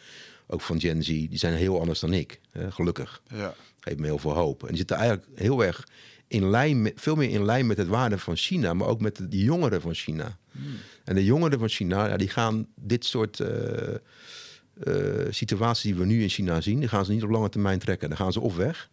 ook 0.53 0.61
van 0.61 0.79
Gen 0.79 1.03
Z. 1.03 1.07
Die 1.07 1.37
zijn 1.37 1.53
heel 1.53 1.79
anders 1.79 1.99
dan 1.99 2.13
ik, 2.13 2.39
hè, 2.51 2.71
gelukkig. 2.71 3.21
Ja. 3.27 3.53
Geeft 3.79 3.99
me 3.99 4.05
heel 4.05 4.17
veel 4.17 4.33
hoop. 4.33 4.61
En 4.61 4.67
die 4.67 4.77
zitten 4.77 4.95
eigenlijk 4.95 5.27
heel 5.35 5.63
erg 5.63 5.87
in 6.27 6.49
lijn... 6.49 6.81
Met, 6.81 6.93
veel 6.95 7.15
meer 7.15 7.29
in 7.29 7.45
lijn 7.45 7.67
met 7.67 7.77
het 7.77 7.87
waarde 7.87 8.17
van 8.17 8.35
China... 8.35 8.73
maar 8.73 8.87
ook 8.87 9.01
met 9.01 9.17
de, 9.29 9.37
jongeren 9.37 9.81
van 9.81 9.93
China. 9.93 10.37
En 11.03 11.15
de 11.15 11.25
jongeren 11.25 11.59
van 11.59 11.69
China, 11.69 12.07
ja, 12.07 12.17
die 12.17 12.29
gaan 12.29 12.67
dit 12.75 13.05
soort... 13.05 13.39
eh, 13.39 15.25
situaties 15.29 15.83
die 15.83 15.95
we 15.95 16.05
nu 16.05 16.21
in 16.21 16.29
China 16.29 16.61
zien, 16.61 16.79
die 16.79 16.89
gaan 16.89 17.05
ze 17.05 17.11
niet 17.11 17.23
op 17.23 17.29
lange 17.29 17.49
termijn 17.49 17.79
trekken. 17.79 18.09
Dan 18.09 18.17
gaan 18.17 18.31
ze 18.31 18.39
of 18.39 18.55
weg, 18.55 18.89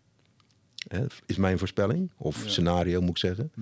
hè, 0.89 1.05
is 1.27 1.37
mijn 1.37 1.59
voorspelling, 1.59 2.11
of 2.17 2.43
scenario 2.47 3.01
moet 3.01 3.11
ik 3.11 3.19
zeggen. 3.19 3.53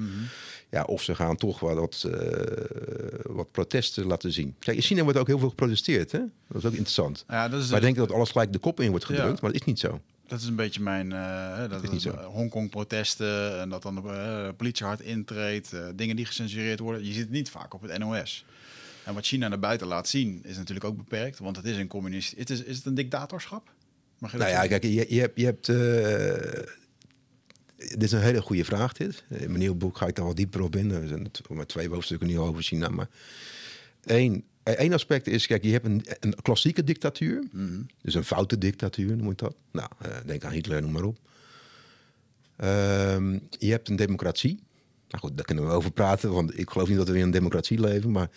Ja, 0.71 0.83
of 0.83 1.03
ze 1.03 1.15
gaan 1.15 1.37
toch 1.37 1.61
wat, 1.61 1.77
wat, 1.77 2.05
eh, 2.13 3.33
wat 3.35 3.51
protesten 3.51 4.07
laten 4.07 4.33
zien. 4.33 4.55
Kijk, 4.59 4.77
in 4.77 4.83
China 4.83 5.03
wordt 5.03 5.19
ook 5.19 5.27
heel 5.27 5.39
veel 5.39 5.49
geprotesteerd, 5.49 6.13
hè? 6.13 6.19
Dat 6.49 6.57
is 6.57 6.65
ook 6.65 6.73
interessant. 6.73 7.25
Ja, 7.29 7.49
dat 7.49 7.63
is, 7.63 7.71
Wij 7.71 7.81
denken 7.81 8.07
dat 8.07 8.17
alles 8.17 8.31
gelijk 8.31 8.53
de 8.53 8.59
kop 8.59 8.81
in 8.81 8.91
wordt 8.91 9.05
gedrukt, 9.05 9.27
Ja. 9.29 9.39
maar 9.43 9.53
dat 9.53 9.61
is 9.61 9.67
niet 9.67 9.79
zo. 9.79 10.01
dat 10.27 10.41
is 10.41 10.47
een 10.47 10.57
beetje 10.57 10.81
mijn... 10.83 11.11
hè, 11.11 11.69
dat 11.69 11.93
is 11.93 12.05
eh, 12.05 12.25
Hongkong-protesten 12.25 13.61
en 13.61 13.69
dat 13.69 13.83
dan 13.83 13.95
de 13.95 14.55
politie 14.57 14.87
hard 14.87 15.01
intreedt. 15.01 15.73
dingen 15.95 16.17
die 16.17 16.25
gecensureerd 16.27 16.79
worden. 16.79 17.05
Je 17.05 17.13
ziet 17.13 17.21
het 17.23 17.31
niet 17.31 17.51
vaak 17.51 17.75
op 17.75 17.83
het 17.83 17.99
NOS. 17.99 18.45
En 19.05 19.15
wat 19.15 19.27
China 19.27 19.49
naar 19.49 19.59
buiten 19.59 19.87
laat 19.87 20.09
zien 20.09 20.41
is 20.45 20.57
natuurlijk 20.57 20.87
ook 20.87 20.97
beperkt. 20.97 21.39
Want 21.39 21.57
het 21.57 21.65
is 21.65 21.77
een 21.77 21.89
communist... 21.89 22.35
Het 22.37 22.51
is, 22.51 22.63
is 22.63 22.77
het 22.77 22.87
een 22.87 22.95
dictatorschap? 22.95 23.71
Mag 24.19 24.33
je 24.33 24.39
Nou 24.39 24.51
ja, 24.51 24.67
kijk, 24.67 24.83
je, 24.83 25.07
je 25.15 25.21
hebt... 25.21 25.39
Je 25.41 25.45
hebt 25.45 25.67
dit 27.79 28.03
is 28.03 28.13
een 28.13 28.21
hele 28.21 28.41
goede 28.41 28.65
vraag, 28.65 28.93
dit. 28.93 29.25
In 29.29 29.47
mijn 29.47 29.59
nieuwe 29.59 29.77
boek 29.77 29.97
ga 29.97 30.07
ik 30.07 30.15
daar 30.15 30.25
wat 30.25 30.37
dieper 30.37 30.63
op 30.63 30.77
in. 30.77 30.91
Er 30.91 31.09
zijn 31.09 31.31
maar 31.49 31.67
twee 31.67 31.89
hoofdstukken 31.89 32.29
nu 32.29 32.39
over 32.39 32.63
China. 32.63 32.89
Maar 32.89 33.09
één, 34.05 34.45
één 34.63 34.93
aspect 34.93 35.27
is, 35.27 35.47
kijk, 35.47 35.65
je 35.65 35.71
hebt 35.73 35.87
een, 35.87 36.05
een 36.21 36.35
klassieke 36.43 36.85
dictatuur. 36.85 37.45
Dus 38.03 38.15
een 38.15 38.25
foute 38.25 38.59
dictatuur, 38.59 39.17
noem 39.17 39.31
ik 39.31 39.39
dat. 39.39 39.55
Nou, 39.73 39.89
eh, 39.99 40.11
denk 40.27 40.45
aan 40.45 40.53
Hitler, 40.53 40.83
noem 40.83 40.93
maar 40.93 41.03
op. 41.03 41.19
Ehm, 42.57 43.39
je 43.59 43.71
hebt 43.71 43.89
een 43.89 43.97
democratie. 43.97 44.59
Nou 45.09 45.23
goed, 45.23 45.37
daar 45.37 45.47
kunnen 45.47 45.67
we 45.67 45.73
over 45.73 45.91
praten, 45.91 46.33
want 46.33 46.59
ik 46.59 46.71
geloof 46.71 46.89
niet 46.89 46.97
dat 46.97 47.09
we 47.09 47.17
in 47.17 47.23
een 47.23 47.31
democratie 47.31 47.81
leven. 47.81 48.11
Maar 48.11 48.31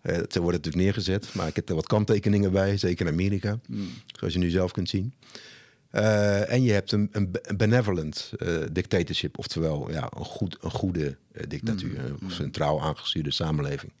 eh 0.00 0.12
zo 0.12 0.18
wordt 0.18 0.32
het 0.32 0.42
natuurlijk 0.42 0.76
neergezet. 0.76 1.34
Maar 1.34 1.46
ik 1.46 1.56
heb 1.56 1.68
er 1.68 1.74
wat 1.74 1.86
kanttekeningen 1.86 2.52
bij, 2.52 2.76
zeker 2.76 3.06
in 3.06 3.12
Amerika. 3.12 3.58
Zoals 4.06 4.32
je 4.32 4.38
nu 4.38 4.50
zelf 4.50 4.72
kunt 4.72 4.88
zien. 4.88 5.12
Eh, 5.96 6.52
en 6.52 6.62
je 6.62 6.72
hebt 6.72 6.92
een, 6.92 7.08
een 7.12 7.30
be- 7.30 7.40
een 7.42 7.56
benevolent 7.56 8.32
eh, 8.38 8.56
dictatorship, 8.72 9.38
oftewel 9.38 9.90
ja, 9.90 10.08
een, 10.16 10.24
goed, 10.24 10.56
een 10.60 10.70
goede 10.70 11.16
eh, 11.32 11.42
dictatuur, 11.48 11.98
een 11.98 12.30
centraal 12.30 12.82
aangestuurde 12.82 13.30
samenleving. 13.30 13.92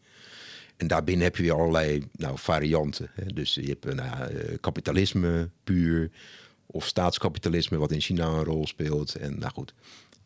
En 0.76 0.86
daarbinnen 0.86 1.24
heb 1.24 1.36
je 1.36 1.42
weer 1.42 1.52
allerlei 1.52 2.08
nou, 2.12 2.38
varianten. 2.38 3.10
Hè. 3.14 3.26
Dus 3.26 3.54
je 3.54 3.76
hebt 3.80 3.94
nou, 3.94 4.32
kapitalisme 4.60 5.48
puur, 5.64 6.10
of 6.66 6.86
staatskapitalisme, 6.86 7.78
wat 7.78 7.92
in 7.92 8.00
China 8.00 8.26
een 8.26 8.44
rol 8.44 8.66
speelt. 8.66 9.14
En 9.14 9.38
nou 9.38 9.52
goed, 9.52 9.74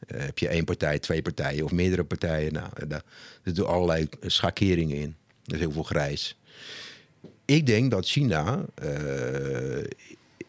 heb 0.06 0.38
je 0.38 0.48
één 0.48 0.64
partij, 0.64 0.98
twee 0.98 1.22
partijen 1.22 1.64
of 1.64 1.72
meerdere 1.72 2.04
partijen. 2.04 2.52
Nou, 2.52 2.86
daar 2.88 3.02
zitten 3.44 3.66
allerlei 3.66 4.08
schakeringen 4.20 4.96
in. 4.96 5.16
Er 5.44 5.54
is 5.54 5.60
heel 5.60 5.72
veel 5.72 5.82
grijs. 5.82 6.36
Ik 7.44 7.66
denk 7.66 7.90
dat 7.90 8.06
China 8.06 8.64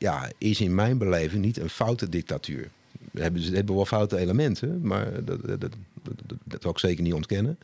ja, 0.02 0.32
is 0.38 0.62
in 0.62 0.76
mijn 0.76 0.98
beleving 0.98 1.44
niet 1.44 1.58
een 1.58 1.70
foute 1.70 2.10
dictatuur. 2.10 2.70
We 3.12 3.22
hebben, 3.22 3.42
hebben 3.42 3.76
wel 3.76 3.86
foute 3.86 4.18
elementen, 4.18 4.82
maar 4.82 5.26
dat, 5.26 5.42
dat, 5.48 5.62
dat, 5.62 5.74
dat, 6.04 6.38
dat 6.44 6.64
wil 6.64 6.72
ik 6.72 6.80
zeker 6.80 7.04
niet 7.04 7.14
ontkennen. 7.14 7.58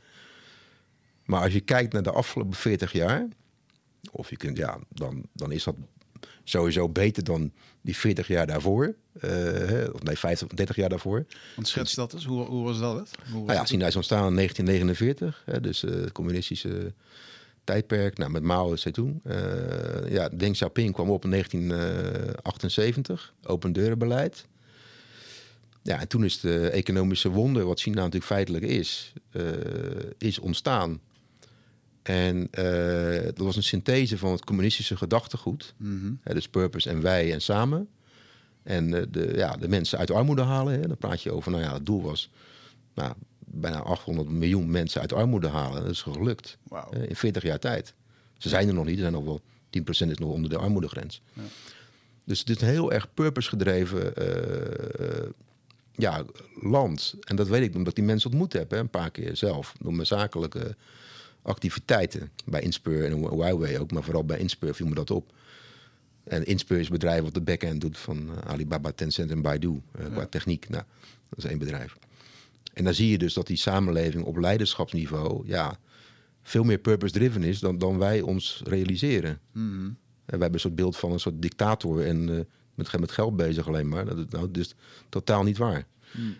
Maar 1.25 1.41
als 1.41 1.53
je 1.53 1.59
kijkt 1.59 1.93
naar 1.93 2.03
de 2.03 2.11
afgelopen 2.11 2.53
40 2.53 2.91
jaar, 2.91 3.27
of 4.11 4.29
je 4.29 4.37
kunt, 4.37 4.57
ja, 4.57 4.79
dan, 4.89 5.23
dan 5.33 5.51
is 5.51 5.63
dat 5.63 5.75
sowieso 6.43 6.89
beter 6.89 7.23
dan 7.23 7.51
die 7.81 7.95
40 7.95 8.27
jaar 8.27 8.47
daarvoor. 8.47 8.95
hè, 9.19 9.85
of 9.85 10.03
nee, 10.03 10.17
50, 10.17 10.47
30 10.47 10.75
jaar 10.75 10.89
daarvoor. 10.89 11.25
Want 11.55 11.67
schets 11.67 11.93
dat 11.93 12.13
eens. 12.13 12.25
Hoe, 12.25 12.45
hoe 12.45 12.63
was 12.63 12.79
dat 12.79 12.95
het? 12.95 13.11
Hoe 13.31 13.39
was 13.39 13.45
Nou 13.45 13.59
ja? 13.59 13.65
China 13.65 13.87
is 13.87 13.95
ontstaan 13.95 14.27
in 14.27 14.35
1949, 14.35 15.43
hè, 15.45 15.61
dus 15.61 15.81
het 15.81 16.11
communistische 16.11 16.93
tijdperk. 17.67 18.17
Nou, 18.17 18.31
met 18.31 18.43
Mao 18.43 18.75
Zedong. 18.75 19.19
Eh 19.23 20.09
ja, 20.09 20.29
Deng 20.29 20.53
Xiaoping 20.53 20.93
kwam 20.93 21.09
op 21.09 21.23
in 21.23 21.29
1978, 21.29 23.33
open 23.43 23.73
deurenbeleid. 23.73 24.45
Ja, 25.87 25.99
en 25.99 26.07
toen 26.07 26.23
is 26.23 26.39
de 26.39 26.69
economische 26.69 27.29
wonder, 27.29 27.65
wat 27.65 27.79
China 27.79 27.95
natuurlijk 27.95 28.25
feitelijk 28.25 28.63
is, 28.63 29.13
eh, 29.31 29.43
is 30.17 30.39
ontstaan. 30.39 30.99
En 32.01 32.47
eh, 32.51 33.23
dat 33.23 33.37
was 33.37 33.55
een 33.55 33.63
synthese 33.63 34.17
van 34.17 34.31
het 34.31 34.43
communistische 34.43 34.97
gedachtegoed. 34.97 35.73
Mhm. 35.77 36.13
Hè, 36.21 36.33
dus 36.33 36.47
purpose 36.47 36.89
en 36.89 37.01
wij 37.01 37.33
en 37.33 37.41
samen. 37.41 37.87
En 38.63 38.93
eh, 38.93 39.03
de, 39.09 39.33
ja, 39.35 39.55
de 39.55 39.67
mensen 39.67 39.99
uit 39.99 40.11
armoede 40.11 40.41
halen. 40.41 40.73
Hè. 40.73 40.87
Dan 40.87 40.97
praat 40.97 41.21
je 41.21 41.31
over, 41.31 41.51
nou 41.51 41.63
ja, 41.63 41.73
het 41.73 41.85
doel 41.85 42.01
was 42.01 42.29
nou, 42.93 43.13
bijna 43.59 43.79
800 43.79 44.29
miljoen 44.29 44.71
mensen 44.71 45.01
uit 45.01 45.13
armoede 45.13 45.47
halen. 45.47 45.81
Dat 45.81 45.91
is 45.91 46.01
gelukt 46.01 46.57
eh, 46.71 47.09
in 47.09 47.15
40 47.15 47.43
jaar 47.43 47.59
tijd. 47.59 47.93
Ze 48.37 48.49
zijn 48.49 48.67
er 48.67 48.73
nog 48.73 48.85
niet, 48.85 48.95
er 48.95 49.01
zijn 49.01 49.13
nog 49.13 49.23
wel 49.23 49.41
10% 49.79 49.81
is 49.87 50.17
nog 50.17 50.29
onder 50.29 50.49
de 50.49 50.57
armoedegrens. 50.57 51.21
Ja. 51.33 51.41
Dus 52.23 52.39
het 52.39 52.49
is 52.49 52.61
een 52.61 52.67
heel 52.67 52.91
erg 52.91 53.13
purpose 53.13 53.49
gedreven 53.49 54.15
eh, 54.15 55.29
ja, 55.91 56.25
land. 56.61 57.15
En 57.23 57.35
dat 57.35 57.47
weet 57.47 57.63
ik 57.63 57.75
omdat 57.75 57.87
ik 57.87 57.95
die 57.95 58.03
mensen 58.03 58.29
ontmoet 58.29 58.53
heb, 58.53 58.71
hè, 58.71 58.77
een 58.77 58.89
paar 58.89 59.11
keer 59.11 59.35
zelf. 59.35 59.73
Door 59.79 59.93
mijn 59.93 60.07
zakelijke 60.07 60.75
activiteiten. 61.41 62.31
Bij 62.45 62.61
Inspur 62.61 63.05
en 63.05 63.17
Huawei 63.17 63.79
ook, 63.79 63.91
maar 63.91 64.03
vooral 64.03 64.25
bij 64.25 64.39
Inspur 64.39 64.75
viel 64.75 64.87
me 64.87 64.95
dat 64.95 65.11
op. 65.11 65.33
En 66.23 66.45
Inspur 66.45 66.79
is 66.79 66.85
een 66.85 66.91
bedrijf 66.91 67.21
wat 67.21 67.33
de 67.33 67.41
back-end 67.41 67.81
doet 67.81 67.97
van 67.97 68.29
eh, 68.29 68.51
Alibaba, 68.51 68.91
Tencent 68.91 69.31
en 69.31 69.41
Baidu. 69.41 69.81
eh, 69.91 70.05
qua 70.05 70.25
techniek. 70.25 70.69
Nou, 70.69 70.83
dat 71.29 71.37
is 71.37 71.45
één 71.45 71.59
bedrijf. 71.59 71.95
En 72.77 72.83
dan 72.83 72.93
zie 72.93 73.09
je 73.09 73.17
dus 73.17 73.33
dat 73.33 73.47
die 73.47 73.57
samenleving 73.57 74.23
op 74.23 74.37
leiderschapsniveau... 74.37 75.47
ja, 75.47 75.79
veel 76.43 76.63
meer 76.63 76.77
purpose-driven 76.77 77.43
is 77.43 77.59
dan, 77.59 77.77
dan 77.77 77.97
wij 77.97 78.21
ons 78.21 78.61
realiseren. 78.65 79.39
Mhm. 79.51 79.85
En 79.85 79.95
wij 80.25 80.39
hebben 80.39 80.53
een 80.53 80.59
soort 80.59 80.75
beeld 80.75 80.97
van 80.97 81.11
een 81.11 81.19
soort 81.19 81.41
dictator 81.41 82.05
en 82.05 82.29
eh, 82.29 82.39
met, 82.75 82.99
met 82.99 83.11
geld 83.11 83.35
bezig 83.35 83.67
alleen 83.67 83.87
maar. 83.87 84.05
Dat 84.05 84.31
nou, 84.31 84.51
dus 84.51 84.75
totaal 85.09 85.43
niet 85.43 85.57
waar. 85.57 85.85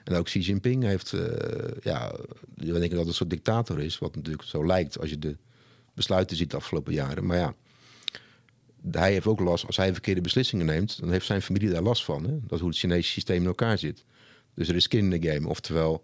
En 0.04 0.16
ook 0.16 0.26
Xi 0.26 0.40
Jinping 0.40 0.84
heeft, 0.84 1.14
eh, 1.14 1.22
ja, 1.82 2.16
we 2.56 2.66
denken 2.66 2.90
dat 2.90 3.00
het 3.00 3.08
een 3.08 3.14
soort 3.14 3.30
dictator 3.30 3.80
is, 3.80 3.98
wat 3.98 4.16
natuurlijk 4.16 4.44
zo 4.44 4.66
lijkt 4.66 5.00
als 5.00 5.10
je 5.10 5.20
de 5.20 5.38
besluiten 5.94 6.38
ziet 6.38 6.52
de 6.52 6.58
afgelopen 6.58 6.94
jaren. 6.94 7.26
Maar 7.26 7.38
ja, 7.38 7.56
hij 8.92 9.12
heeft 9.12 9.28
ook 9.28 9.40
last, 9.40 9.66
als 9.66 9.78
hij 9.78 9.94
verkeerde 9.94 10.22
beslissingen 10.22 10.66
neemt, 10.66 11.00
dan 11.00 11.12
heeft 11.12 11.26
zijn 11.26 11.42
familie 11.42 11.70
daar 11.70 11.82
last 11.82 12.04
van. 12.04 12.24
Hè? 12.24 12.32
Dat 12.32 12.52
is 12.52 12.60
hoe 12.60 12.70
het 12.70 12.78
Chinese 12.78 13.10
systeem 13.10 13.42
in 13.42 13.48
elkaar 13.48 13.78
zit. 13.78 14.06
Dus 14.58 14.68
er 14.68 14.76
is 14.76 14.84
skin 14.84 15.14
in 15.14 15.22
the 15.22 15.30
game. 15.30 15.48
Oftewel, 15.48 16.04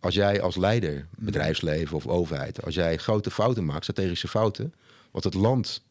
als 0.00 0.14
jij 0.14 0.40
als 0.40 0.56
leider, 0.56 1.06
bedrijfsleven 1.18 1.96
of 1.96 2.06
overheid, 2.06 2.64
als 2.64 2.74
jij 2.74 2.96
grote 2.96 3.30
fouten 3.30 3.64
maakt, 3.64 3.82
strategische 3.82 4.28
fouten, 4.28 4.74
wat 5.10 5.24
het 5.24 5.34
land 5.34 5.82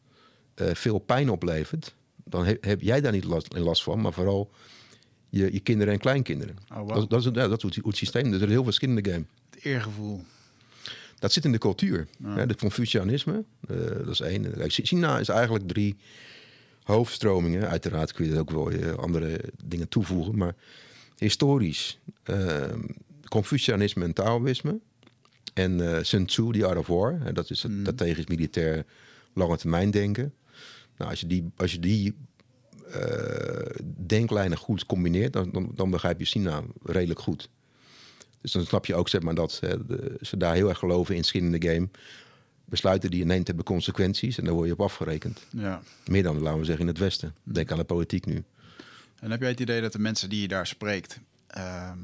eh, 0.54 0.74
veel 0.74 0.98
pijn 0.98 1.30
oplevert, 1.30 1.94
dan 2.24 2.44
heb, 2.44 2.64
heb 2.64 2.80
jij 2.80 3.00
daar 3.00 3.12
niet 3.12 3.24
last, 3.24 3.58
last 3.58 3.82
van, 3.82 4.00
maar 4.00 4.12
vooral 4.12 4.50
je, 5.28 5.52
je 5.52 5.60
kinderen 5.60 5.92
en 5.92 5.98
kleinkinderen. 5.98 6.56
Oh, 6.72 6.78
wow. 6.78 6.88
dat, 6.88 7.10
dat, 7.10 7.20
is, 7.20 7.24
ja, 7.32 7.48
dat 7.48 7.64
is 7.64 7.76
het, 7.82 7.96
systeem 7.96 8.30
Dus 8.30 8.40
er 8.40 8.46
is 8.46 8.52
heel 8.52 8.62
veel 8.62 8.72
skin 8.72 8.96
in 8.96 9.02
the 9.02 9.10
game. 9.10 9.24
Het 9.50 9.64
eergevoel. 9.64 10.24
Dat 11.18 11.32
zit 11.32 11.44
in 11.44 11.52
de 11.52 11.58
cultuur. 11.58 12.08
Hè, 12.22 12.40
het 12.40 12.56
Confucianisme, 12.56 13.44
eh, 13.68 13.76
dat 13.78 14.08
is 14.08 14.20
één. 14.20 14.70
China 14.70 15.18
is 15.18 15.28
eigenlijk 15.28 15.68
drie 15.68 15.96
hoofdstromingen. 16.82 17.68
Uiteraard 17.68 18.12
kun 18.12 18.26
je 18.26 18.32
er 18.32 18.38
ook 18.38 18.50
wel 18.50 18.70
eh, 18.70 18.94
andere 18.94 19.40
dingen 19.64 19.88
toevoegen. 19.88 20.36
Maar 20.36 20.54
historisch, 21.16 21.98
eh, 22.22 22.62
Confucianisme 23.28 24.04
en 24.04 24.12
Taoïsme. 24.12 24.78
En 25.54 25.94
eh 25.96 26.02
Sun 26.02 26.26
Tzu, 26.26 26.50
die 26.52 26.64
Art 26.64 26.78
of 26.78 26.86
War. 26.86 27.20
Hè, 27.20 27.32
dat 27.32 27.50
is 27.50 27.62
het 27.62 27.72
strategisch 27.80 28.26
militair 28.26 28.84
lange 29.32 29.56
termijn 29.56 29.90
denken. 29.90 30.34
Nou, 30.96 31.10
als 31.10 31.20
je 31.20 31.26
die, 31.26 31.50
als 31.56 31.72
je 31.72 31.78
die 31.78 32.14
eh, 32.92 33.82
denklijnen 34.06 34.58
goed 34.58 34.86
combineert, 34.86 35.32
dan, 35.32 35.50
dan, 35.52 35.70
dan 35.74 35.90
begrijp 35.90 36.18
je 36.18 36.24
China 36.24 36.62
redelijk 36.82 37.20
goed. 37.20 37.48
Dus 38.40 38.52
dan 38.52 38.64
snap 38.66 38.86
je 38.86 38.94
ook 38.94 39.08
zeg 39.08 39.22
maar, 39.22 39.34
dat 39.34 39.58
hè, 39.60 39.86
de- 39.86 40.16
ze 40.20 40.36
daar 40.36 40.54
heel 40.54 40.68
erg 40.68 40.78
geloven 40.78 41.16
in 41.16 41.24
skin 41.24 41.52
in 41.54 41.60
the 41.60 41.68
game. 41.68 41.88
Besluiten 42.64 43.10
die 43.10 43.18
je 43.18 43.24
neemt 43.24 43.46
hebben 43.46 43.64
consequenties 43.64 44.38
en 44.38 44.44
daar 44.44 44.54
word 44.54 44.66
je 44.66 44.72
op 44.72 44.80
afgerekend. 44.80 45.40
Ja. 45.50 45.82
Meer 46.06 46.22
dan, 46.22 46.40
laten 46.40 46.58
we 46.58 46.64
zeggen, 46.64 46.82
in 46.84 46.90
het 46.90 46.98
Westen. 46.98 47.34
Denk 47.42 47.70
aan 47.72 47.78
de 47.78 47.84
politiek 47.84 48.26
nu. 48.26 48.44
En 49.20 49.30
heb 49.30 49.40
jij 49.40 49.50
het 49.50 49.60
idee 49.60 49.80
dat 49.80 49.92
de 49.92 49.98
mensen 49.98 50.28
die 50.28 50.40
je 50.40 50.48
daar 50.48 50.66
spreekt, 50.66 51.20
ehm, 51.46 51.98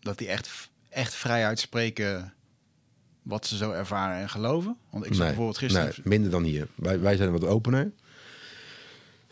dat 0.00 0.18
die 0.18 0.28
echt, 0.28 0.70
echt 0.88 1.14
vrij 1.14 1.46
uitspreken 1.46 2.34
wat 3.22 3.46
ze 3.46 3.56
zo 3.56 3.70
ervaren 3.70 4.22
en 4.22 4.28
geloven? 4.28 4.76
Want 4.90 5.04
ik 5.04 5.10
zag 5.10 5.18
nee, 5.18 5.26
bijvoorbeeld 5.26 5.58
gisteren... 5.58 5.86
nee, 5.86 6.00
minder 6.04 6.30
dan 6.30 6.42
hier. 6.42 6.68
Wij, 6.74 7.00
wij 7.00 7.16
zijn 7.16 7.32
wat 7.32 7.44
opener. 7.44 7.92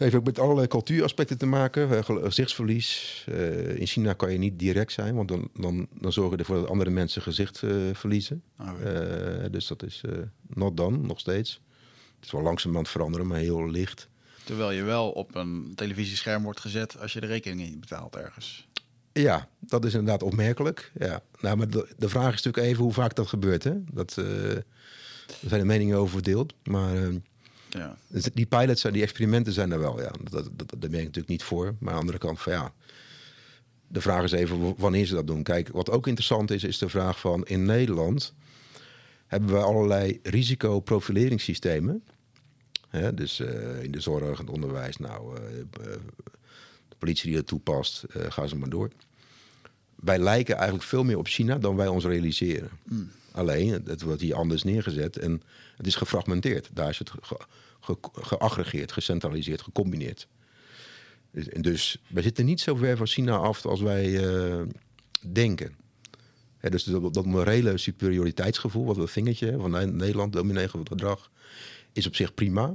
Heeft 0.03 0.15
ook 0.15 0.25
met 0.25 0.39
allerlei 0.39 0.67
cultuuraspecten 0.67 1.39
te 1.39 1.47
maken. 1.47 2.05
Gezichtsverlies. 2.05 3.25
Eh, 3.29 3.77
in 3.77 3.87
China 3.87 4.13
kan 4.13 4.33
je 4.33 4.39
niet 4.39 4.59
direct 4.59 4.93
zijn, 4.93 5.15
want 5.15 5.29
dan, 5.29 5.49
dan, 5.55 5.89
dan 6.01 6.13
zorgen 6.13 6.39
ervoor 6.39 6.57
dat 6.57 6.69
andere 6.69 6.91
mensen 6.91 7.23
gezicht 7.23 7.63
eh, 7.63 7.71
verliezen. 7.93 8.43
Oh, 8.59 8.67
ja. 8.83 8.91
Eh, 8.91 9.51
dus 9.51 9.67
dat 9.67 9.83
is 9.83 10.03
not 10.47 10.77
done, 10.77 10.97
nog 10.97 11.21
steeds. 11.21 11.61
Het 12.17 12.25
is 12.25 12.31
wel 12.31 12.43
langzaam 12.43 12.73
aan 12.73 12.83
het 12.83 12.91
veranderen, 12.91 13.27
maar 13.27 13.39
heel 13.39 13.71
licht. 13.71 14.09
Terwijl 14.45 14.71
je 14.71 14.83
wel 14.83 15.11
op 15.11 15.35
een 15.35 15.73
televisiescherm 15.75 16.43
wordt 16.43 16.61
gezet 16.61 17.01
als 17.01 17.13
je 17.13 17.21
de 17.21 17.27
rekening 17.27 17.69
niet 17.69 17.81
betaalt 17.81 18.17
ergens. 18.17 18.67
Ja, 19.13 19.49
dat 19.59 19.85
is 19.85 19.93
inderdaad 19.95 20.23
opmerkelijk. 20.23 20.93
Ja. 20.99 21.23
Nou, 21.41 21.57
maar 21.57 21.69
de, 21.69 21.89
de 21.97 22.09
vraag 22.09 22.35
is 22.35 22.43
natuurlijk 22.43 22.67
even 22.67 22.83
hoe 22.85 22.93
vaak 22.93 23.15
dat 23.15 23.27
gebeurt. 23.27 23.65
Hè? 23.65 23.73
Dat, 23.93 24.19
eh 24.19 24.57
er 25.43 25.49
zijn 25.49 25.61
de 25.61 25.67
meningen 25.67 25.97
over 25.97 26.13
verdeeld. 26.13 26.55
Maar 26.65 26.95
eh, 26.97 27.09
Ja. 27.69 27.97
dus 28.09 28.25
die 28.25 28.47
pilots, 28.47 28.81
zijn, 28.81 28.93
die 28.93 29.03
experimenten 29.03 29.53
zijn 29.53 29.73
er 29.73 29.79
wel. 29.79 30.01
Ja. 30.01 30.11
Dat, 30.23 30.31
dat, 30.33 30.51
dat, 30.57 30.71
daar 30.81 30.91
ben 30.91 30.99
ik 30.99 31.05
natuurlijk 31.07 31.29
niet 31.29 31.43
voor. 31.43 31.65
Maar 31.79 31.89
aan 31.89 31.95
de 31.95 32.01
andere 32.01 32.19
kant 32.19 32.41
van 32.41 32.53
ja... 32.53 32.73
De 33.89 34.01
vraag 34.01 34.23
is 34.23 34.33
even 34.33 34.75
wanneer 34.77 35.07
ze 35.07 35.15
dat 35.15 35.27
doen. 35.27 35.43
Kijk, 35.43 35.69
wat 35.69 35.91
ook 35.91 36.07
interessant 36.07 36.51
is, 36.51 36.65
is 36.65 36.79
de 36.79 36.89
vraag 36.89 37.21
van... 37.21 37.47
In 37.47 37.65
Nederland 37.65 38.35
hebben 39.27 39.51
we 39.51 39.59
allerlei 39.59 40.21
risicoprofileringssystemen. 40.23 42.03
Hè, 42.93 43.15
dus 43.15 43.41
eh, 43.41 43.83
in 43.83 43.91
de 43.91 44.01
zorg, 44.01 44.39
het 44.39 44.51
onderwijs, 44.51 44.97
nou, 44.97 45.37
eh, 45.37 45.61
eh, 45.61 45.67
de 46.89 46.97
politie 46.99 47.27
die 47.27 47.37
dat 47.37 47.47
toepast, 47.47 48.03
eh 48.03 48.31
ga 48.31 48.47
ze 48.47 48.57
maar 48.57 48.69
door. 48.69 48.91
Wij 49.95 50.19
lijken 50.19 50.55
eigenlijk 50.55 50.85
veel 50.85 51.05
meer 51.05 51.19
op 51.19 51.27
China 51.27 51.59
dan 51.59 51.77
wij 51.77 51.87
ons 51.87 52.05
realiseren. 52.05 52.71
Alleen, 53.31 53.83
het 53.87 54.03
wordt 54.03 54.21
hier 54.21 54.35
anders 54.35 54.63
neergezet 54.63 55.17
en 55.19 55.43
het 55.77 55.87
is 55.87 55.95
gefragmenteerd. 55.95 56.71
Daar 56.73 56.89
is 56.89 56.99
het 56.99 57.11
ge- 57.21 57.47
ge- 57.81 57.99
geaggregeerd, 58.13 58.93
gecentraliseerd, 58.93 59.63
gecombineerd. 59.63 60.29
Dus, 61.31 61.49
en 61.49 61.63
dus 61.63 61.99
wij 62.07 62.23
zitten 62.23 62.45
niet 62.45 62.61
zo 62.61 62.75
ver 62.75 62.97
van 62.97 63.07
China 63.07 63.37
af 63.37 63.67
als 63.67 63.81
wij 63.81 64.21
denken. 65.33 65.75
Dus 66.61 66.85
dat, 66.85 67.15
dat 67.15 67.27
morele 67.27 67.79
superioriteitsgevoel, 67.79 68.85
wat 68.85 68.97
we 68.97 69.07
vingertje 69.07 69.57
van 69.59 69.71
Ne- 69.71 69.87
Nederland, 69.87 70.33
dominee 70.33 70.69
gedrag, 70.69 71.31
is 71.93 72.07
op 72.07 72.15
zich 72.15 72.35
prima. 72.35 72.75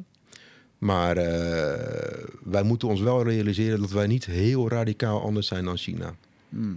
Maar 0.77 1.17
eh, 1.17 2.23
wij 2.43 2.63
moeten 2.63 2.87
ons 2.87 3.01
wel 3.01 3.23
realiseren 3.23 3.79
dat 3.79 3.91
wij 3.91 4.07
niet 4.07 4.25
heel 4.25 4.69
radicaal 4.69 5.21
anders 5.21 5.47
zijn 5.47 5.65
dan 5.65 5.77
China. 5.77 6.15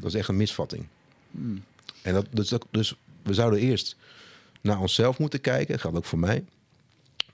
Dat 0.00 0.12
is 0.12 0.18
echt 0.18 0.28
een 0.28 0.36
misvatting. 0.36 0.86
En 2.02 2.12
dat, 2.14 2.26
dus, 2.30 2.48
dat- 2.48 2.66
dus 2.70 2.94
we 3.22 3.34
zouden 3.34 3.60
eerst 3.60 3.96
naar 4.60 4.80
onszelf 4.80 5.18
moeten 5.18 5.40
kijken. 5.40 5.72
Dat 5.72 5.80
geldt 5.80 5.96
ook 5.96 6.04
voor 6.04 6.18
mij. 6.18 6.44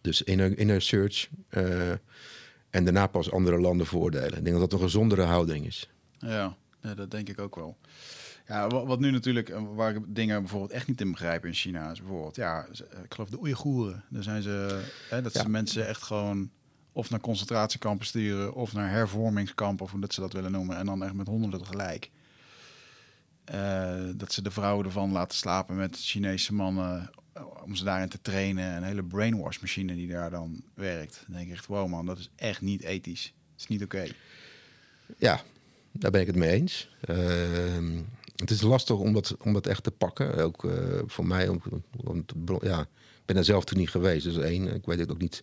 Dus 0.01 0.23
inner, 0.23 0.59
inner 0.59 0.83
search. 0.83 1.29
eh, 1.49 1.91
en 2.71 2.85
daarna 2.85 3.07
pas 3.07 3.31
andere 3.31 3.61
landen 3.61 3.87
veroordelen. 3.87 4.39
Ik 4.39 4.45
denk 4.45 4.59
dat 4.59 4.71
dat 4.71 4.73
een 4.73 4.85
gezondere 4.87 5.23
houding 5.23 5.67
is. 5.67 5.89
Ja, 6.19 6.57
ja, 6.83 6.95
dat 6.95 7.11
denk 7.11 7.29
ik 7.29 7.41
ook 7.41 7.55
wel. 7.57 7.77
Ja, 8.47 8.69
wa- 8.69 8.85
wat 8.87 9.01
nu 9.01 9.11
natuurlijk, 9.11 9.49
eh, 9.49 9.63
waar 9.75 9.95
ik 9.95 10.03
dingen 10.07 10.41
bijvoorbeeld 10.41 10.71
echt 10.73 10.87
niet 10.89 11.01
in 11.01 11.11
begrijp 11.11 11.45
in 11.47 11.53
China, 11.55 11.91
is 11.91 11.99
bijvoorbeeld, 12.01 12.37
ja, 12.37 12.67
ze- 12.73 12.89
ik 13.05 13.15
geloof 13.15 13.29
de 13.31 13.39
Oeigoeren. 13.41 14.05
Daar 14.11 14.23
zijn 14.23 14.43
ze, 14.43 14.83
hè, 15.11 15.23
dat 15.23 15.33
Ja. 15.35 15.41
ze 15.41 15.49
mensen 15.49 15.87
echt 15.87 16.03
gewoon 16.03 16.51
of 16.93 17.11
naar 17.11 17.21
concentratiekampen 17.21 18.07
sturen, 18.07 18.55
of 18.55 18.73
naar 18.73 18.91
hervormingskampen, 18.91 19.85
of 19.85 19.91
hoe 19.91 20.01
dat 20.01 20.15
ze 20.15 20.21
dat 20.21 20.33
willen 20.33 20.53
noemen, 20.53 20.77
en 20.77 20.87
dan 20.87 21.05
echt 21.05 21.13
met 21.15 21.27
honderden 21.27 21.61
tegelijk. 21.63 22.11
Eh, 23.45 24.05
dat 24.17 24.33
ze 24.33 24.43
de 24.43 24.51
vrouwen 24.51 24.85
ervan 24.85 25.13
laten 25.13 25.37
slapen 25.39 25.77
met 25.77 25.97
Chinese 26.01 26.55
mannen 26.55 27.11
eh, 27.33 27.43
om 27.65 27.75
ze 27.75 27.85
daarin 27.85 28.09
te 28.09 28.19
trainen. 28.23 28.77
Een 28.77 28.83
hele 28.83 29.03
brainwash 29.05 29.59
machine 29.61 29.95
die 29.95 30.09
daar 30.09 30.31
dan 30.31 30.63
werkt. 30.75 31.23
Dan 31.27 31.37
denk 31.37 31.49
ik 31.49 31.53
echt, 31.55 31.67
wow 31.67 31.89
man, 31.89 32.07
dat 32.07 32.19
is 32.19 32.31
echt 32.37 32.61
niet 32.61 32.83
ethisch. 32.83 33.25
Het 33.53 33.61
is 33.61 33.67
niet 33.67 33.83
oké. 33.83 34.07
Ja, 35.19 35.41
daar 35.93 36.11
ben 36.11 36.21
ik 36.21 36.27
het 36.27 36.37
mee 36.37 36.51
eens. 36.51 36.91
Ehm, 37.01 37.97
het 38.37 38.51
is 38.51 38.61
lastig 38.61 38.97
om 38.97 39.13
dat, 39.13 39.37
om 39.43 39.53
dat 39.53 39.67
echt 39.67 39.83
te 39.83 39.91
pakken. 39.91 40.37
Ook 40.45 40.65
eh, 40.65 40.73
voor 41.07 41.27
mij. 41.27 41.49
Om, 41.49 41.61
om 42.05 42.25
te 42.27 42.35
ja, 42.63 42.81
ik 42.81 43.25
ben 43.25 43.35
daar 43.37 43.45
zelf 43.45 43.65
toen 43.65 43.79
niet 43.79 43.91
geweest. 43.91 44.25
Dus 44.25 44.37
één, 44.37 44.75
ik 44.75 44.85
weet 44.87 45.11
ook 45.11 45.19
niet 45.21 45.43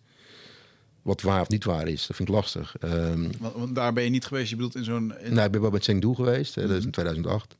wat 1.01 1.21
waar 1.21 1.41
of 1.41 1.49
niet 1.49 1.63
waar 1.63 1.87
is. 1.87 2.07
Dat 2.07 2.15
vind 2.15 2.29
ik 2.29 2.35
lastig. 2.35 2.75
Ehm, 2.79 3.27
Want, 3.39 3.55
want 3.55 3.75
daar 3.75 3.93
ben 3.93 4.03
je 4.03 4.09
niet 4.09 4.25
geweest. 4.25 4.49
Je 4.49 4.55
bedoelt 4.55 4.75
in 4.75 4.83
zo'n. 4.83 5.13
in- 5.19 5.33
nou, 5.33 5.45
ik 5.45 5.51
ben 5.51 5.61
wel 5.61 5.69
met 5.71 5.83
Chengdu 5.83 6.13
geweest. 6.15 6.55
Dat 6.55 6.69
is 6.69 6.83
in 6.85 6.91
2008. 6.91 7.55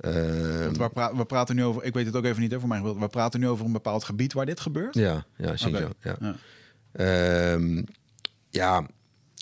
Ehm, 0.00 0.64
want 0.64 0.76
waar 0.76 0.90
pra- 0.90 1.16
we 1.16 1.24
praten 1.24 1.56
nu 1.56 1.64
over. 1.64 1.84
Ik 1.84 1.94
weet 1.94 2.06
het 2.06 2.16
ook 2.16 2.24
even 2.24 2.42
niet 2.42 2.50
hè, 2.50 2.58
voor 2.60 2.68
mijn 2.68 2.84
gebied. 2.84 3.00
We 3.00 3.08
praten 3.08 3.40
nu 3.40 3.48
over 3.48 3.64
een 3.66 3.72
bepaald 3.72 4.04
gebied 4.04 4.32
waar 4.32 4.46
dit 4.46 4.60
gebeurt. 4.60 4.94
ja, 4.94 5.24
ja, 5.36 5.52
Xinjiang. 5.54 5.94
Ja. 6.00 6.16
Ja. 6.20 6.36
Ehm, 6.92 7.82
ja, 8.50 8.86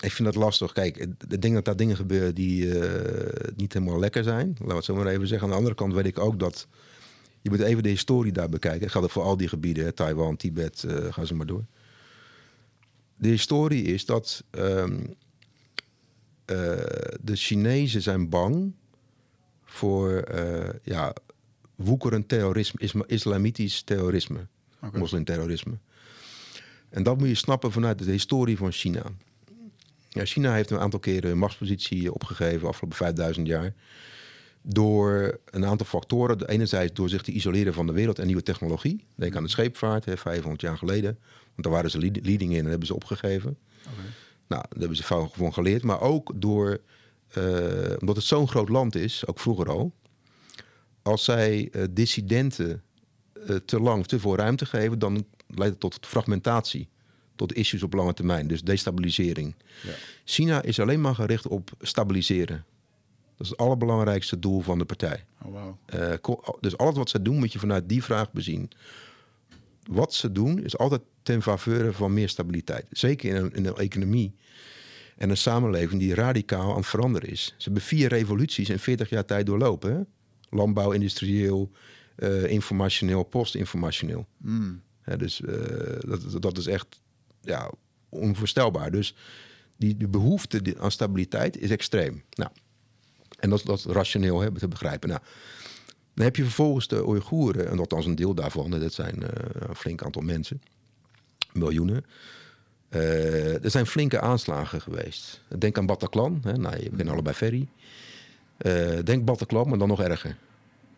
ik 0.00 0.12
vind 0.12 0.32
dat 0.32 0.42
lastig. 0.42 0.72
Kijk, 0.72 0.96
ik 0.96 1.42
denk 1.42 1.54
dat 1.54 1.64
daar 1.64 1.76
dingen 1.76 1.96
gebeuren 1.96 2.34
die 2.34 2.78
eh, 2.78 3.52
niet 3.56 3.72
helemaal 3.72 3.98
lekker 3.98 4.24
zijn. 4.24 4.46
Laten 4.48 4.66
we 4.66 4.74
het 4.74 4.84
zo 4.84 4.94
maar 4.94 5.06
even 5.06 5.26
zeggen. 5.26 5.44
Aan 5.44 5.50
de 5.50 5.58
andere 5.58 5.74
kant 5.74 5.92
weet 5.92 6.06
ik 6.06 6.18
ook 6.18 6.38
dat... 6.38 6.66
Je 7.42 7.50
moet 7.50 7.60
even 7.60 7.82
de 7.82 7.88
historie 7.88 8.32
daar 8.32 8.48
bekijken. 8.48 8.80
Dat 8.80 8.90
geldt 8.90 9.06
ook 9.06 9.12
voor 9.12 9.22
al 9.22 9.36
die 9.36 9.48
gebieden. 9.48 9.84
hè, 9.84 9.92
Taiwan, 9.92 10.36
Tibet, 10.36 10.84
eh 10.84 11.12
ga 11.12 11.24
ze 11.24 11.34
maar 11.34 11.46
door. 11.46 11.64
De 13.16 13.28
historie 13.28 13.82
is 13.82 14.04
dat... 14.04 14.44
ehm, 14.50 14.98
de 17.20 17.36
Chinezen 17.36 18.02
zijn 18.02 18.28
bang 18.28 18.72
voor 19.70 20.24
uh, 20.34 20.68
ja, 20.82 21.14
woekerend 21.74 22.28
terrorisme, 22.28 22.80
isma, 22.80 23.04
islamitisch 23.06 23.82
terrorisme, 23.82 24.46
okay. 24.82 25.00
moslimterrorisme. 25.00 25.78
En 26.88 27.02
dat 27.02 27.18
moet 27.18 27.28
je 27.28 27.34
snappen 27.34 27.72
vanuit 27.72 27.98
de 27.98 28.10
historie 28.10 28.56
van 28.56 28.72
China. 28.72 29.02
Ja, 30.12 30.24
China 30.24 30.54
heeft 30.54 30.70
een 30.70 30.78
aantal 30.78 31.00
keren 31.00 31.30
een 31.30 31.38
machtspositie 31.38 32.12
opgegeven 32.12 32.68
afgelopen 32.68 32.96
5000 32.96 33.46
jaar. 33.46 33.74
Door 34.62 35.38
een 35.50 35.66
aantal 35.66 35.86
factoren. 35.86 36.48
Enerzijds 36.48 36.92
door 36.92 37.08
zich 37.08 37.22
te 37.22 37.32
isoleren 37.32 37.74
van 37.74 37.86
de 37.86 37.92
wereld 37.92 38.18
en 38.18 38.26
nieuwe 38.26 38.42
technologie. 38.42 39.04
Denk 39.14 39.36
aan 39.36 39.42
de 39.42 39.48
scheepvaart, 39.48 40.04
hè, 40.04 40.16
500 40.16 40.60
jaar 40.60 40.78
geleden. 40.78 41.18
Want 41.40 41.62
daar 41.62 41.72
waren 41.72 41.90
ze 41.90 41.98
leading 41.98 42.52
in 42.52 42.64
en 42.64 42.70
hebben 42.70 42.86
ze 42.86 42.94
opgegeven. 42.94 43.58
Nou, 44.46 44.62
daar 44.68 44.78
hebben 44.78 44.96
ze 44.96 45.02
van 45.32 45.52
geleerd. 45.52 45.82
Maar 45.82 46.00
ook 46.00 46.32
door, 46.34 46.80
uh, 47.38 47.44
omdat 47.98 48.16
het 48.16 48.24
zo'n 48.24 48.48
groot 48.48 48.68
land 48.68 48.94
is, 48.94 49.26
ook 49.26 49.40
vroeger 49.40 49.68
al. 49.68 49.92
Als 51.02 51.24
zij 51.24 51.68
uh, 51.72 51.84
dissidenten 51.90 52.82
uh, 53.48 53.56
te 53.56 53.80
lang, 53.80 54.06
te 54.06 54.20
veel 54.20 54.36
ruimte 54.36 54.66
geven, 54.66 54.98
dan 54.98 55.26
leidt 55.46 55.72
het 55.72 55.80
tot 55.80 56.06
fragmentatie. 56.06 56.88
Tot 57.40 57.54
issues 57.54 57.82
op 57.82 57.92
lange 57.92 58.14
termijn, 58.14 58.46
dus 58.46 58.62
destabilisering. 58.62 59.54
Ja. 59.82 59.92
China 60.24 60.62
is 60.62 60.80
alleen 60.80 61.00
maar 61.00 61.14
gericht 61.14 61.46
op 61.46 61.70
stabiliseren. 61.80 62.64
Dat 63.36 63.46
is 63.46 63.48
het 63.48 63.58
allerbelangrijkste 63.58 64.38
doel 64.38 64.60
van 64.60 64.78
de 64.78 64.84
partij. 64.84 65.24
Oh, 65.42 65.76
wow. 65.88 66.56
dus 66.60 66.76
alles 66.76 66.96
wat 66.96 67.10
ze 67.10 67.22
doen, 67.22 67.38
moet 67.38 67.52
je 67.52 67.58
vanuit 67.58 67.88
die 67.88 68.04
vraag 68.04 68.32
bezien. 68.32 68.70
Wat 69.82 70.14
ze 70.14 70.32
doen, 70.32 70.64
is 70.64 70.78
altijd 70.78 71.00
ten 71.22 71.42
faveur 71.42 71.92
van 71.92 72.14
meer 72.14 72.28
stabiliteit. 72.28 72.86
Zeker 72.90 73.34
in 73.34 73.36
een, 73.36 73.52
in 73.54 73.66
een 73.66 73.76
economie 73.76 74.34
en 75.16 75.30
een 75.30 75.36
samenleving 75.36 76.00
die 76.00 76.14
radicaal 76.14 76.70
aan 76.70 76.76
het 76.76 76.86
veranderen 76.86 77.30
is. 77.30 77.44
Ze 77.44 77.64
hebben 77.64 77.82
vier 77.82 78.08
revoluties 78.08 78.68
in 78.68 78.78
40 78.78 79.08
jaar 79.08 79.24
tijd 79.24 79.46
doorlopen. 79.46 79.92
Hè? 79.92 80.00
Landbouw, 80.50 80.90
industrieel, 80.90 81.70
uh, 82.16 82.50
informationeel, 82.50 83.22
postinformationeel. 83.22 84.26
Mm. 84.36 84.82
dus 85.16 85.40
uh, 85.40 85.54
dat, 86.00 86.42
dat 86.42 86.58
is 86.58 86.66
echt 86.66 87.00
ja, 87.40 87.70
onvoorstelbaar. 88.08 88.90
Dus 88.90 89.14
die, 89.76 89.96
die 89.96 90.08
behoefte 90.08 90.74
aan 90.78 90.90
stabiliteit 90.90 91.56
is 91.56 91.70
extreem. 91.70 92.22
Nou, 92.34 92.50
en 93.38 93.50
dat, 93.50 93.62
dat 93.64 93.84
rationeel 93.84 94.40
hebben 94.40 94.60
te 94.60 94.68
begrijpen. 94.68 95.08
Nou, 95.08 95.20
dan 96.14 96.24
heb 96.24 96.36
je 96.36 96.42
vervolgens 96.42 96.88
de 96.88 97.06
Oeigoeren, 97.06 97.70
en 97.70 97.78
althans 97.78 98.06
een 98.06 98.14
deel 98.14 98.34
daarvan, 98.34 98.70
dat 98.70 98.92
zijn 98.92 99.22
uh, 99.22 99.28
een 99.68 99.76
flink 99.76 100.02
aantal 100.02 100.22
mensen, 100.22 100.62
miljoenen. 101.52 102.04
Uh, 102.90 103.64
er 103.64 103.70
zijn 103.70 103.86
flinke 103.86 104.20
aanslagen 104.20 104.80
geweest. 104.80 105.42
Denk 105.58 105.78
aan 105.78 105.86
Bataclan, 105.86 106.40
hè? 106.42 106.56
Nou, 106.56 106.76
je 106.76 106.88
kennen 106.88 107.08
allebei 107.08 107.36
ferry. 107.36 107.68
Uh, 108.58 108.98
denk 109.04 109.24
Bataclan, 109.24 109.68
maar 109.68 109.78
dan 109.78 109.88
nog 109.88 110.00
erger. 110.00 110.36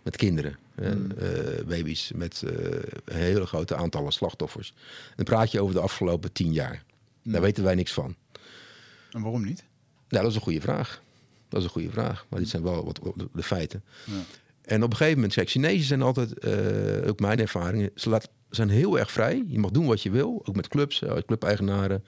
Met 0.03 0.17
kinderen, 0.17 0.59
mm. 0.75 1.09
baby's, 1.67 2.13
met 2.15 2.43
een 3.05 3.17
hele 3.17 3.47
grote 3.47 3.75
aantallen 3.75 4.13
slachtoffers. 4.13 4.75
Dan 5.17 5.25
praat 5.25 5.51
je 5.51 5.61
over 5.61 5.75
de 5.75 5.81
afgelopen 5.81 6.33
tien 6.33 6.53
jaar. 6.53 6.85
Daar 7.23 7.35
mm. 7.35 7.41
weten 7.41 7.65
wij 7.65 7.75
niks 7.75 7.93
van. 7.93 8.15
En 9.11 9.23
waarom 9.23 9.45
niet? 9.45 9.65
Ja, 10.09 10.21
dat 10.21 10.31
is 10.31 10.35
een 10.35 10.43
goede 10.43 10.61
vraag. 10.61 11.03
Dat 11.49 11.61
is 11.61 11.67
een 11.67 11.73
goede 11.73 11.91
vraag. 11.91 12.27
Maar 12.29 12.39
dit 12.39 12.49
zijn 12.49 12.63
wel 12.63 12.85
wat, 12.85 13.01
de 13.33 13.43
feiten. 13.43 13.85
Ja. 14.05 14.13
En 14.63 14.83
op 14.83 14.91
een 14.91 14.97
gegeven 14.97 15.15
moment, 15.15 15.35
kijk, 15.35 15.49
Chinezen 15.49 15.87
zijn 15.87 16.03
altijd, 16.03 16.45
uh, 16.45 17.09
ook 17.09 17.21
mijn 17.21 17.39
ervaringen, 17.39 17.91
ze 17.95 18.09
laat, 18.09 18.29
zijn 18.51 18.69
heel 18.69 18.99
erg 18.99 19.13
vrij. 19.13 19.45
Je 19.47 19.59
mag 19.59 19.71
doen 19.71 19.87
wat 19.87 20.03
je 20.03 20.11
wil, 20.11 20.43
ook 20.45 20.57
met 20.57 20.69
clubs, 20.69 21.03
clubeigenaren. 21.27 22.05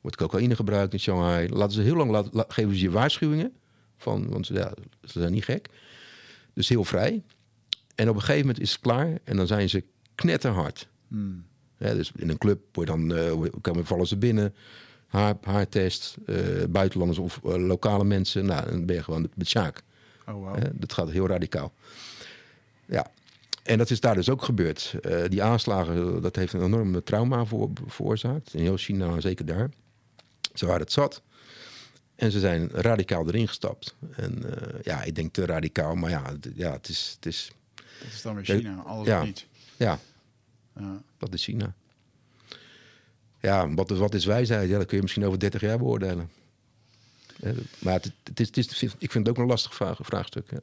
Wordt 0.00 0.16
cocaïne 0.16 0.56
gebruikt 0.56 0.92
in 0.92 1.00
Shanghai. 1.00 1.48
Laten 1.48 1.74
ze 1.74 1.82
heel 1.82 1.96
lang 1.96 2.10
laten, 2.10 2.44
geven 2.48 2.74
ze 2.74 2.82
je 2.82 2.90
waarschuwingen. 2.90 3.52
Van, 3.96 4.28
want 4.28 4.46
ja, 4.46 4.74
ze 5.04 5.20
zijn 5.20 5.32
niet 5.32 5.44
gek. 5.44 5.68
Dus 6.54 6.68
heel 6.68 6.84
vrij. 6.84 7.22
En 7.94 8.08
op 8.08 8.14
een 8.14 8.20
gegeven 8.20 8.46
moment 8.46 8.60
is 8.60 8.72
het 8.72 8.80
klaar 8.80 9.18
en 9.24 9.36
dan 9.36 9.46
zijn 9.46 9.68
ze 9.68 9.84
knetterhard. 10.14 10.88
Hmm. 11.08 11.44
Ja, 11.76 11.94
dus 11.94 12.12
in 12.16 12.28
een 12.28 12.38
club 12.38 12.60
word 12.72 12.86
dan, 12.86 13.12
uh, 13.12 13.32
vallen 13.82 14.06
ze 14.06 14.16
binnen. 14.16 14.54
Haar, 15.06 15.34
haartest, 15.42 16.16
uh, 16.26 16.36
buitenlanders 16.68 17.18
of 17.18 17.40
lokale 17.42 18.04
mensen. 18.04 18.46
Nou, 18.46 18.70
dan 18.70 18.86
ben 18.86 18.96
je 18.96 19.02
gewoon 19.02 19.28
met 19.34 19.48
Sjaak. 19.48 19.82
Oh, 20.26 20.34
wow. 20.34 20.56
dat 20.72 20.92
gaat 20.92 21.10
heel 21.10 21.26
radicaal. 21.26 21.72
Ja, 22.86 23.10
en 23.62 23.78
dat 23.78 23.90
is 23.90 24.00
daar 24.00 24.14
dus 24.14 24.28
ook 24.28 24.42
gebeurd. 24.42 24.94
Die 25.28 25.42
aanslagen, 25.42 26.22
dat 26.22 26.36
heeft 26.36 26.52
een 26.52 26.62
enorme 26.62 27.02
trauma 27.02 27.44
voor, 27.44 27.70
veroorzaakt. 27.86 28.54
In 28.54 28.62
heel 28.62 28.76
China, 28.76 29.20
zeker 29.20 29.46
daar. 29.46 29.70
Ze 30.54 30.66
waren 30.66 30.80
het 30.80 30.92
zat. 30.92 31.22
En 32.20 32.30
ze 32.30 32.40
zijn 32.40 32.70
radicaal 32.70 33.26
erin 33.26 33.48
gestapt. 33.48 33.94
En 34.16 34.42
uh, 34.44 34.82
ja, 34.82 35.02
ik 35.02 35.14
denk 35.14 35.32
te 35.32 35.46
radicaal, 35.46 35.94
maar 35.94 36.10
ja, 36.10 36.32
ja 36.54 36.72
het 36.72 36.88
is... 36.88 37.12
Het 37.14 37.26
is 37.26 37.52
dat 37.74 38.12
is 38.12 38.22
dan 38.22 38.34
weer 38.34 38.44
China, 38.44 38.82
alles 38.82 39.06
ja, 39.06 39.22
niet. 39.22 39.46
Ja, 39.76 39.98
ja, 40.76 41.02
dat 41.18 41.34
is 41.34 41.44
China. 41.44 41.74
Ja, 43.40 43.74
wat, 43.74 43.90
wat 43.90 44.14
is 44.14 44.24
wijsheid? 44.24 44.68
Ja, 44.68 44.78
dat 44.78 44.86
kun 44.86 44.96
je 44.96 45.02
misschien 45.02 45.24
over 45.24 45.38
30 45.38 45.60
jaar 45.60 45.78
beoordelen. 45.78 46.30
Maar 47.78 47.94
het, 47.94 48.12
het, 48.24 48.40
is, 48.40 48.46
het 48.46 48.82
is, 48.82 48.82
ik 48.98 49.10
vind 49.10 49.26
het 49.26 49.28
ook 49.28 49.42
een 49.42 49.50
lastig 49.50 49.74
vraag, 49.74 49.98
vraagstuk. 50.02 50.50
Ja. 50.50 50.60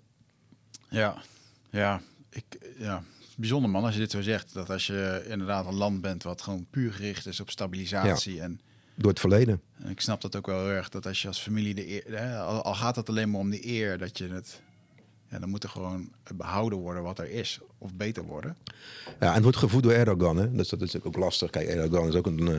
ja, 0.89 1.22
ja, 1.70 2.01
ik, 2.30 2.45
ja. 2.78 3.03
Bijzonder 3.36 3.70
man 3.70 3.84
als 3.84 3.93
je 3.93 3.99
dit 3.99 4.12
zo 4.12 4.22
zegt. 4.22 4.53
Dat 4.53 4.70
als 4.70 4.88
je 4.88 5.26
inderdaad 5.28 5.66
een 5.66 5.76
land 5.76 6.01
bent 6.01 6.24
wat 6.24 6.41
gewoon 6.41 6.68
puur 6.70 6.93
gericht 6.93 7.26
is 7.26 7.39
op 7.39 7.49
stabilisatie. 7.49 8.41
En, 8.41 8.62
Door 8.98 9.10
het 9.10 9.20
verleden. 9.20 9.62
En 9.84 9.89
ik 9.89 10.02
snap 10.02 10.22
dat 10.22 10.36
ook 10.36 10.45
wel 10.45 10.60
heel 10.60 10.70
erg. 10.70 10.89
Dat 10.89 11.06
als 11.06 11.22
je 11.22 11.28
als 11.28 11.39
familie 11.39 11.74
de 11.74 11.89
eer, 11.89 12.20
hè, 12.20 12.39
al, 12.39 12.74
gaat 12.74 12.95
het 12.95 13.10
alleen 13.10 13.32
maar 13.32 13.39
om 13.39 13.50
de 13.50 13.68
eer, 13.68 13.98
dat 13.98 14.18
je 14.18 14.28
het. 14.28 14.62
Ja, 15.30 15.39
dan 15.39 15.50
moet 15.50 15.64
er 15.64 15.70
gewoon 15.70 16.10
behouden 16.36 16.80
worden 16.80 17.04
wat 17.04 17.20
er 17.20 17.30
is. 17.30 17.60
Of 17.78 17.93
beter 17.93 18.24
worden. 18.24 18.56
Ja, 19.20 19.28
en 19.28 19.34
het 19.34 19.43
wordt 19.43 19.58
gevoed 19.58 19.84
door 19.84 19.91
Erdogan. 19.91 20.38
Hè? 20.38 20.52
Dus 20.52 20.70
dat 20.70 20.82
is 20.82 21.04
ook 21.04 21.18
lastig. 21.18 21.50
Kijk, 21.50 21.68
Erdogan 21.68 22.08
is 22.08 22.16
ook 22.16 22.26
een, 22.26 22.48
eh, 22.48 22.58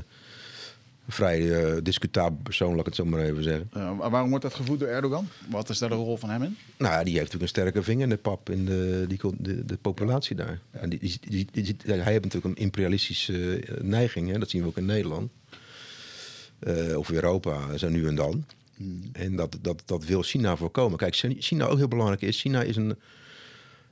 vrij 1.08 1.40
uh, 1.40 1.76
discutabel 1.82 2.38
persoon, 2.42 2.70
laat 2.70 2.78
ik 2.78 2.84
het 2.86 2.94
zo 2.94 3.04
maar 3.04 3.20
even 3.20 3.42
zeggen. 3.42 3.68
waarom 3.96 4.28
wordt 4.28 4.44
dat 4.44 4.54
gevoed 4.54 4.78
door 4.78 4.88
Erdogan? 4.88 5.28
Wat 5.50 5.68
is 5.68 5.78
daar 5.78 5.88
de 5.88 5.94
rol 5.94 6.16
van 6.16 6.30
hem 6.30 6.42
in? 6.42 6.56
Nou 6.76 6.92
ja, 6.92 7.04
die 7.04 7.18
heeft 7.18 7.32
natuurlijk 7.32 7.42
een 7.42 7.62
sterke 7.62 7.82
vinger 7.82 8.02
in 8.02 8.08
de 8.08 8.16
pap 8.16 8.50
in 8.50 8.64
de, 8.64 9.04
die, 9.08 9.18
de, 9.38 9.64
de 9.64 9.76
populatie 9.76 10.36
daar. 10.36 10.60
En 10.70 10.88
die, 10.88 11.18
die, 11.28 11.48
die, 11.52 11.76
hij 11.84 12.12
heeft 12.12 12.24
natuurlijk 12.24 12.44
een 12.44 12.62
imperialistische 12.62 13.68
uh, 13.68 13.80
neiging, 13.80 14.30
hè? 14.30 14.38
dat 14.38 14.50
zien 14.50 14.62
we 14.62 14.68
ook 14.68 14.76
in 14.76 14.86
Nederland. 14.86 15.30
Uh, 16.60 16.98
of 16.98 17.10
Europa, 17.10 17.76
zo 17.76 17.88
nu 17.88 18.06
en 18.06 18.14
dan. 18.14 18.44
Hmm. 18.76 19.02
En 19.12 19.36
dat, 19.36 19.58
dat, 19.60 19.82
dat 19.84 20.04
wil 20.04 20.22
China 20.22 20.56
voorkomen. 20.56 20.98
Kijk, 20.98 21.14
China 21.38 21.66
ook 21.66 21.76
heel 21.76 21.88
belangrijk 21.88 22.22
is. 22.22 22.40
China 22.40 22.62
is 22.62 22.76
een 22.76 22.96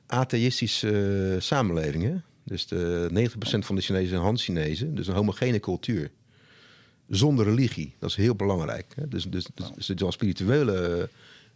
atheïstische 0.06 1.36
samenleving. 1.38 2.02
Hè? 2.02 2.14
Dus 2.42 2.66
de 2.66 3.08
90% 3.12 3.58
van 3.58 3.76
de 3.76 3.82
Chinezen 3.82 4.08
zijn 4.08 4.20
Han-Chinezen. 4.20 4.94
Dus 4.94 5.06
een 5.06 5.14
homogene 5.14 5.60
cultuur 5.60 6.10
zonder 7.08 7.44
religie. 7.44 7.94
Dat 7.98 8.10
is 8.10 8.16
heel 8.16 8.34
belangrijk. 8.34 8.92
Hè? 8.94 9.08
Dus, 9.08 9.24
dus, 9.24 9.46
dus, 9.54 9.66
het 9.66 9.78
is 9.78 10.00
een 10.00 10.12
spirituele, 10.12 11.08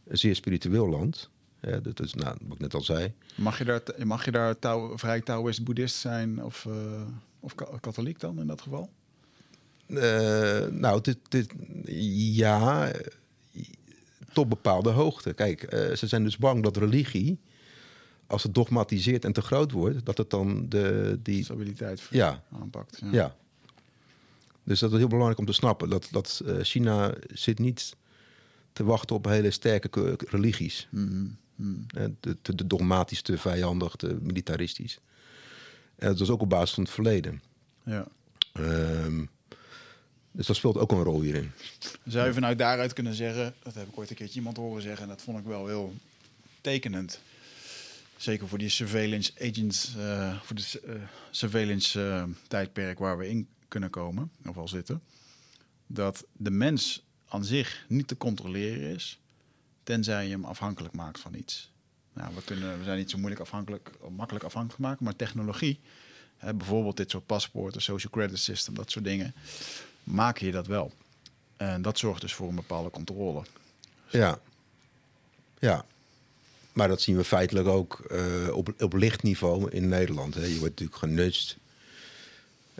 een 0.06 0.18
zeer 0.18 0.34
spiritueel 0.34 0.88
land. 0.88 1.30
Ja, 1.60 1.78
dat 1.78 2.00
is, 2.00 2.14
nou, 2.14 2.36
wat 2.42 2.54
ik 2.54 2.60
net 2.60 2.74
al 2.74 2.80
zei. 2.80 3.12
Mag 3.34 3.58
je 3.58 3.64
daar, 3.64 3.82
mag 4.04 4.24
je 4.24 4.30
daar 4.30 4.58
touw, 4.58 4.98
vrij 4.98 5.20
Taoïst 5.20 5.64
boeddhist 5.64 5.96
zijn 5.96 6.44
of, 6.44 6.64
uh, 6.68 6.74
of 7.40 7.54
katholiek 7.80 8.20
dan 8.20 8.40
in 8.40 8.46
dat 8.46 8.60
geval? 8.60 8.90
Uh, 9.90 10.66
nou, 10.66 11.00
dit, 11.00 11.18
dit, 11.28 11.52
ja, 12.34 12.92
tot 14.32 14.48
bepaalde 14.48 14.90
hoogte. 14.90 15.32
Kijk, 15.32 15.62
uh, 15.62 15.94
ze 15.94 16.06
zijn 16.06 16.24
dus 16.24 16.36
bang 16.36 16.62
dat 16.62 16.76
religie, 16.76 17.38
als 18.26 18.42
het 18.42 18.54
dogmatiseert 18.54 19.24
en 19.24 19.32
te 19.32 19.42
groot 19.42 19.72
wordt, 19.72 20.06
dat 20.06 20.18
het 20.18 20.30
dan 20.30 20.68
de 20.68 21.18
die 21.22 21.44
stabiliteit 21.44 22.06
ja. 22.10 22.42
aanpakt. 22.60 22.98
Ja. 23.02 23.10
ja. 23.12 23.36
Dus 24.62 24.80
dat 24.80 24.92
is 24.92 24.98
heel 24.98 25.08
belangrijk 25.08 25.38
om 25.38 25.46
te 25.46 25.52
snappen. 25.52 25.88
Dat, 25.88 26.08
dat 26.10 26.42
uh, 26.44 26.62
China 26.62 27.14
zit 27.32 27.58
niet 27.58 27.96
te 28.72 28.84
wachten 28.84 29.16
op 29.16 29.24
hele 29.24 29.50
sterke 29.50 30.16
religies. 30.28 30.88
Mm 30.90 31.38
-hmm. 31.56 31.86
te, 32.20 32.36
te, 32.42 32.66
dogmatisch, 32.66 33.22
te 33.22 33.38
vijandig, 33.38 33.96
te 33.96 34.18
militaristisch. 34.20 35.00
En 35.96 36.08
dat 36.08 36.20
is 36.20 36.30
ook 36.30 36.40
op 36.40 36.48
basis 36.48 36.74
van 36.74 36.82
het 36.82 36.92
verleden. 36.92 37.42
Ja. 37.84 38.06
Um, 38.54 39.30
dus 40.30 40.46
dat 40.46 40.56
speelt 40.56 40.76
ook 40.76 40.92
een 40.92 41.02
rol 41.02 41.20
hierin. 41.20 41.52
Zou 42.04 42.26
je 42.26 42.32
vanuit 42.32 42.58
daaruit 42.58 42.92
kunnen 42.92 43.14
zeggen, 43.14 43.54
dat 43.62 43.74
heb 43.74 43.88
ik 43.88 43.98
ooit 43.98 44.10
een 44.10 44.16
keertje 44.16 44.38
iemand 44.38 44.56
horen 44.56 44.82
zeggen, 44.82 45.02
en 45.02 45.08
dat 45.08 45.22
vond 45.22 45.38
ik 45.38 45.44
wel 45.44 45.66
heel 45.66 45.94
tekenend. 46.60 47.20
Zeker 48.16 48.48
voor 48.48 48.58
die 48.58 48.68
surveillance 48.68 49.32
agents, 49.40 49.94
uh, 49.96 50.40
voor 50.40 50.56
de 50.56 50.82
uh, 50.86 50.94
surveillance 51.30 52.00
uh, 52.00 52.24
tijdperk 52.48 52.98
waar 52.98 53.18
we 53.18 53.28
in 53.28 53.48
kunnen 53.68 53.90
komen, 53.90 54.30
of 54.46 54.56
al 54.56 54.68
zitten, 54.68 55.02
dat 55.86 56.24
de 56.32 56.50
mens 56.50 57.02
aan 57.28 57.44
zich 57.44 57.84
niet 57.88 58.08
te 58.08 58.16
controleren 58.16 58.94
is, 58.94 59.18
tenzij 59.82 60.24
je 60.24 60.30
hem 60.30 60.44
afhankelijk 60.44 60.94
maakt 60.94 61.20
van 61.20 61.34
iets. 61.34 61.70
Nou, 62.12 62.34
we, 62.34 62.42
kunnen, 62.44 62.78
we 62.78 62.84
zijn 62.84 62.98
niet 62.98 63.10
zo 63.10 63.16
moeilijk 63.16 63.40
afhankelijk, 63.40 63.90
makkelijk 64.10 64.44
afhankelijk 64.44 64.80
maken, 64.80 65.04
maar 65.04 65.16
technologie, 65.16 65.80
hè, 66.36 66.54
bijvoorbeeld 66.54 66.96
dit 66.96 67.10
soort 67.10 67.26
paspoorten, 67.26 67.82
social 67.82 68.12
credit 68.12 68.38
system, 68.38 68.74
dat 68.74 68.90
soort 68.90 69.04
dingen, 69.04 69.34
maak 70.10 70.38
je 70.38 70.50
dat 70.50 70.66
wel. 70.66 70.92
En 71.56 71.82
dat 71.82 71.98
zorgt 71.98 72.20
dus 72.20 72.34
voor 72.34 72.48
een 72.48 72.54
bepaalde 72.54 72.90
controle. 72.90 73.42
Ja. 74.08 74.40
Ja. 75.58 75.84
Maar 76.72 76.88
dat 76.88 77.00
zien 77.00 77.16
we 77.16 77.24
feitelijk 77.24 77.68
ook 77.68 78.04
uh, 78.12 78.56
op, 78.56 78.74
op 78.78 78.92
lichtniveau 78.92 79.70
in 79.70 79.88
Nederland. 79.88 80.34
Hè. 80.34 80.44
Je 80.44 80.58
wordt 80.58 80.80
natuurlijk 80.80 80.98
genutst. 80.98 81.56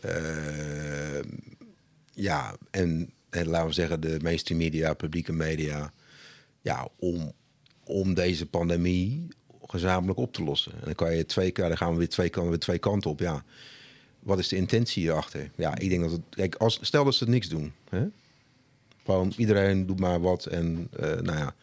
Uh, 0.05 1.21
ja, 2.13 2.55
en, 2.71 3.11
en, 3.31 3.47
laten 3.47 3.69
we 3.69 3.73
zeggen, 3.73 4.01
de 4.01 4.19
mainstream 4.23 4.61
media, 4.61 4.95
publieke 4.95 5.33
media. 5.33 5.93
Ja, 6.61 6.89
om, 6.97 7.33
om 7.85 8.15
deze 8.15 8.47
pandemie 8.47 9.29
gezamenlijk 9.67 10.19
op 10.19 10.33
te 10.33 10.43
lossen. 10.43 10.73
En 10.73 10.85
dan 10.85 10.95
kan 10.95 11.17
je 11.17 11.27
twee 11.27 11.51
keer, 11.51 11.69
dan 11.69 11.77
gaan 11.77 11.93
we 11.93 11.99
weer 11.99 12.09
twee, 12.09 12.29
kan 12.29 12.49
weer 12.49 12.59
twee 12.59 12.79
kanten 12.79 13.11
op. 13.11 13.21
Ja, 13.21 13.45
wat 14.23 14.39
is 14.39 14.49
de 14.49 14.57
intentie 14.57 15.03
hierachter? 15.03 15.51
Ja, 15.57 15.79
ik 15.79 15.89
denk 15.89 16.03
dat 16.03 16.11
het. 16.11 16.21
Kijk, 16.31 16.55
als, 16.55 16.79
stel 16.83 17.05
dat 17.05 17.15
ze 17.15 17.25
het 17.25 17.33
niks 17.33 17.49
doen. 17.49 17.73
Hè? 17.89 18.07
Gewoon 19.05 19.33
iedereen 19.37 19.87
doet 19.87 20.01
maar 20.01 20.21
wat 20.21 20.47
en 20.47 20.89
uh, 21.01 21.07
nou 21.07 21.39
ja, 21.39 21.55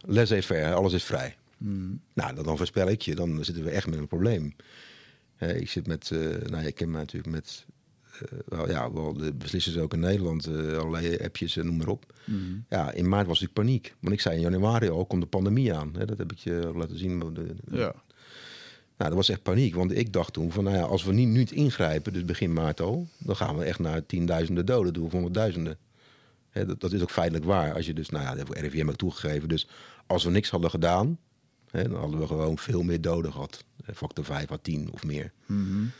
laissez-faire, 0.00 0.74
alles 0.74 0.92
is 0.92 1.04
vrij. 1.04 1.36
Mm. 1.58 2.00
Nou, 2.12 2.34
dan, 2.34 2.44
dan 2.44 2.56
voorspel 2.56 2.88
ik 2.88 3.02
je, 3.02 3.14
dan 3.14 3.44
zitten 3.44 3.64
we 3.64 3.70
echt 3.70 3.86
met 3.86 3.98
een 3.98 4.06
probleem. 4.06 4.54
Uh, 5.38 5.56
ik 5.56 5.70
zit 5.70 5.86
met, 5.86 6.10
uh, 6.10 6.36
nou, 6.36 6.66
ik 6.66 6.74
ken 6.74 6.90
me 6.90 6.96
natuurlijk 6.96 7.34
met, 7.34 7.64
uh, 8.14 8.38
wel, 8.46 8.68
ja, 8.68 8.92
wel 8.92 9.12
de 9.12 9.32
beslissers 9.32 9.76
ook 9.76 9.92
in 9.92 10.00
Nederland, 10.00 10.48
allerlei 10.48 11.16
appjes 11.16 11.56
en 11.56 11.66
noem 11.66 11.76
maar 11.76 11.88
op. 11.88 12.14
Mm. 12.24 12.64
Ja, 12.68 12.92
in 12.92 13.08
maart 13.08 13.26
was 13.26 13.42
ik 13.42 13.52
paniek. 13.52 13.94
Want 14.00 14.14
ik 14.14 14.20
zei 14.20 14.36
in 14.36 14.42
januari 14.42 14.88
al, 14.88 15.06
komt 15.06 15.22
de 15.22 15.28
pandemie 15.28 15.74
aan. 15.74 15.94
Hè, 15.98 16.04
dat 16.04 16.18
heb 16.18 16.32
ik 16.32 16.38
je 16.38 16.72
laten 16.74 16.98
zien. 16.98 17.34
De, 17.34 17.54
ja. 17.70 17.94
Nou, 18.96 19.10
dat 19.10 19.18
was 19.18 19.28
echt 19.28 19.42
paniek. 19.42 19.74
Want 19.74 19.96
ik 19.96 20.12
dacht 20.12 20.32
toen 20.32 20.52
van, 20.52 20.64
nou 20.64 20.76
ja, 20.76 20.82
als 20.82 21.04
we 21.04 21.12
niet 21.12 21.28
nu 21.28 21.46
ingrijpen, 21.50 22.12
dus 22.12 22.24
begin 22.24 22.52
maart 22.52 22.80
al, 22.80 23.06
dan 23.18 23.36
gaan 23.36 23.56
we 23.56 23.64
echt 23.64 23.78
naar 23.78 24.06
tienduizenden 24.06 24.66
doden 24.66 24.92
doen, 24.92 25.04
of 25.04 25.12
honderdduizenden. 25.12 25.78
dat, 26.52 26.80
dat, 26.80 26.92
is 26.92 27.02
ook 27.02 27.10
feitelijk 27.10 27.44
waar. 27.44 27.74
Als 27.74 27.86
je 27.86 27.92
dus, 27.92 28.08
nou 28.08 28.24
ja, 28.24 28.34
dat 28.34 28.48
heeft 28.48 28.60
RIVM 28.60 28.88
ook 28.88 28.96
toegegeven. 28.96 29.48
Dus 29.48 29.68
als 30.06 30.24
we 30.24 30.30
niks 30.30 30.50
hadden 30.50 30.70
gedaan, 30.70 31.18
dan 31.70 31.94
hadden 31.94 32.20
we 32.20 32.26
gewoon 32.26 32.58
veel 32.58 32.82
meer 32.82 33.00
doden 33.00 33.32
gehad. 33.32 33.64
Factor 33.94 34.24
5 34.24 34.50
à 34.50 34.56
10 34.62 34.92
of 34.92 35.04
meer. 35.04 35.32
Mm 35.46 35.66
-hmm. 35.66 35.90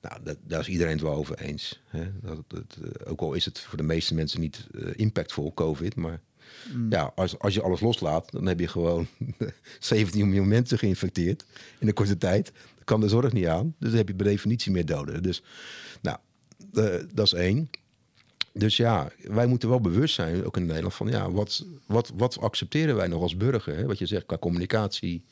Nou, 0.00 0.22
dat, 0.22 0.36
daar 0.46 0.60
is 0.60 0.68
iedereen 0.68 0.92
het 0.92 1.02
wel 1.02 1.14
over 1.14 1.38
eens. 1.38 1.80
Dat, 2.20 2.44
dat, 2.46 2.78
ook 3.06 3.20
al 3.20 3.32
is 3.32 3.44
het 3.44 3.60
voor 3.60 3.78
de 3.78 3.84
meeste 3.84 4.14
mensen 4.14 4.40
niet 4.40 4.66
uh, 4.70 4.88
impactvol, 4.96 5.54
COVID, 5.54 5.96
maar 5.96 6.20
Mm. 6.74 6.90
Ja, 6.90 7.12
als, 7.14 7.38
als 7.38 7.54
je 7.54 7.62
alles 7.62 7.80
loslaat, 7.80 8.32
dan 8.32 8.46
heb 8.46 8.60
je 8.60 8.68
gewoon 8.68 9.06
17 9.78 10.26
miljoen 10.26 10.48
mensen 10.48 10.78
geïnfecteerd 10.78 11.44
in 11.78 11.88
een 11.88 11.94
korte 11.94 12.18
tijd. 12.18 12.52
Dan 12.74 12.84
kan 12.84 13.00
de 13.00 13.08
zorg 13.08 13.32
niet 13.32 13.46
aan. 13.46 13.74
Dus 13.78 13.88
dan 13.88 13.98
heb 13.98 14.08
je 14.08 14.14
per 14.14 14.26
definitie 14.26 14.72
meer 14.72 14.86
doden. 14.86 15.22
Dus 15.22 15.42
nou, 16.00 16.18
uh, 16.72 16.94
dat 17.14 17.26
is 17.26 17.32
één. 17.32 17.70
Dus 18.52 18.76
ja, 18.76 19.10
wij 19.22 19.46
moeten 19.46 19.68
wel 19.68 19.80
bewust 19.80 20.14
zijn, 20.14 20.44
ook 20.44 20.56
in 20.56 20.66
Nederland, 20.66 20.94
van 20.94 21.08
ja, 21.08 21.30
wat, 21.30 21.64
wat, 21.86 22.12
wat 22.16 22.38
accepteren 22.38 22.96
wij 22.96 23.08
nog 23.08 23.22
als 23.22 23.36
burger? 23.36 23.76
Hè? 23.76 23.86
Wat 23.86 23.98
je 23.98 24.06
zegt 24.06 24.26
qua 24.26 24.38
communicatie, 24.38 25.24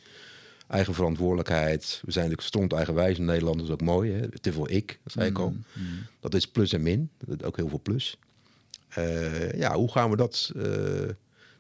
eigen 0.69 0.95
verantwoordelijkheid. 0.95 2.01
We 2.05 2.13
zijn 2.13 2.25
natuurlijk 2.25 2.55
stond 2.55 2.73
eigenwijs 2.73 3.19
in 3.19 3.25
Nederland, 3.25 3.57
dat 3.57 3.67
is 3.67 3.73
ook 3.73 3.81
mooi. 3.81 4.13
Hè? 4.13 4.39
Te 4.41 4.53
veel 4.53 4.71
ik, 4.71 5.01
dat 5.03 5.13
zei 5.13 5.29
ik 5.29 5.39
al. 5.39 5.51
Mm, 5.51 5.65
mm. 5.73 6.07
Dat 6.21 6.35
is 6.35 6.47
plus 6.47 6.73
en 6.73 6.83
min, 6.83 7.11
dat 7.19 7.41
is 7.41 7.47
ook 7.47 7.57
heel 7.57 7.69
veel 7.69 7.81
plus. 7.83 8.19
Uh, 8.99 9.53
ja, 9.53 9.75
hoe 9.75 9.91
gaan 9.91 10.11
we 10.11 10.17
dat, 10.17 10.53
uh, 10.57 10.63
de 10.63 11.15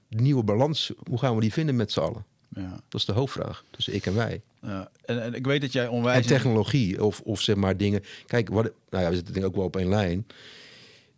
nieuwe 0.08 0.42
balans, 0.42 0.92
hoe 1.08 1.18
gaan 1.18 1.34
we 1.34 1.40
die 1.40 1.52
vinden 1.52 1.76
met 1.76 1.92
z'n 1.92 2.00
allen? 2.00 2.24
Ja. 2.54 2.80
Dat 2.88 3.00
is 3.00 3.06
de 3.06 3.12
hoofdvraag 3.12 3.64
tussen 3.70 3.94
ik 3.94 4.06
en 4.06 4.14
wij. 4.14 4.40
Ja. 4.62 4.90
En, 5.04 5.22
en 5.22 5.34
ik 5.34 5.46
weet 5.46 5.60
dat 5.60 5.72
jij 5.72 5.86
onwijs... 5.86 6.16
En 6.16 6.28
technologie, 6.28 7.04
of, 7.04 7.20
of 7.20 7.40
zeg 7.40 7.56
maar 7.56 7.76
dingen... 7.76 8.02
Kijk, 8.26 8.48
wat, 8.48 8.70
nou 8.90 9.04
ja, 9.04 9.08
we 9.08 9.14
zitten 9.14 9.34
denk 9.34 9.46
ik 9.46 9.50
ook 9.50 9.56
wel 9.56 9.66
op 9.66 9.76
één 9.76 9.88
lijn. 9.88 10.26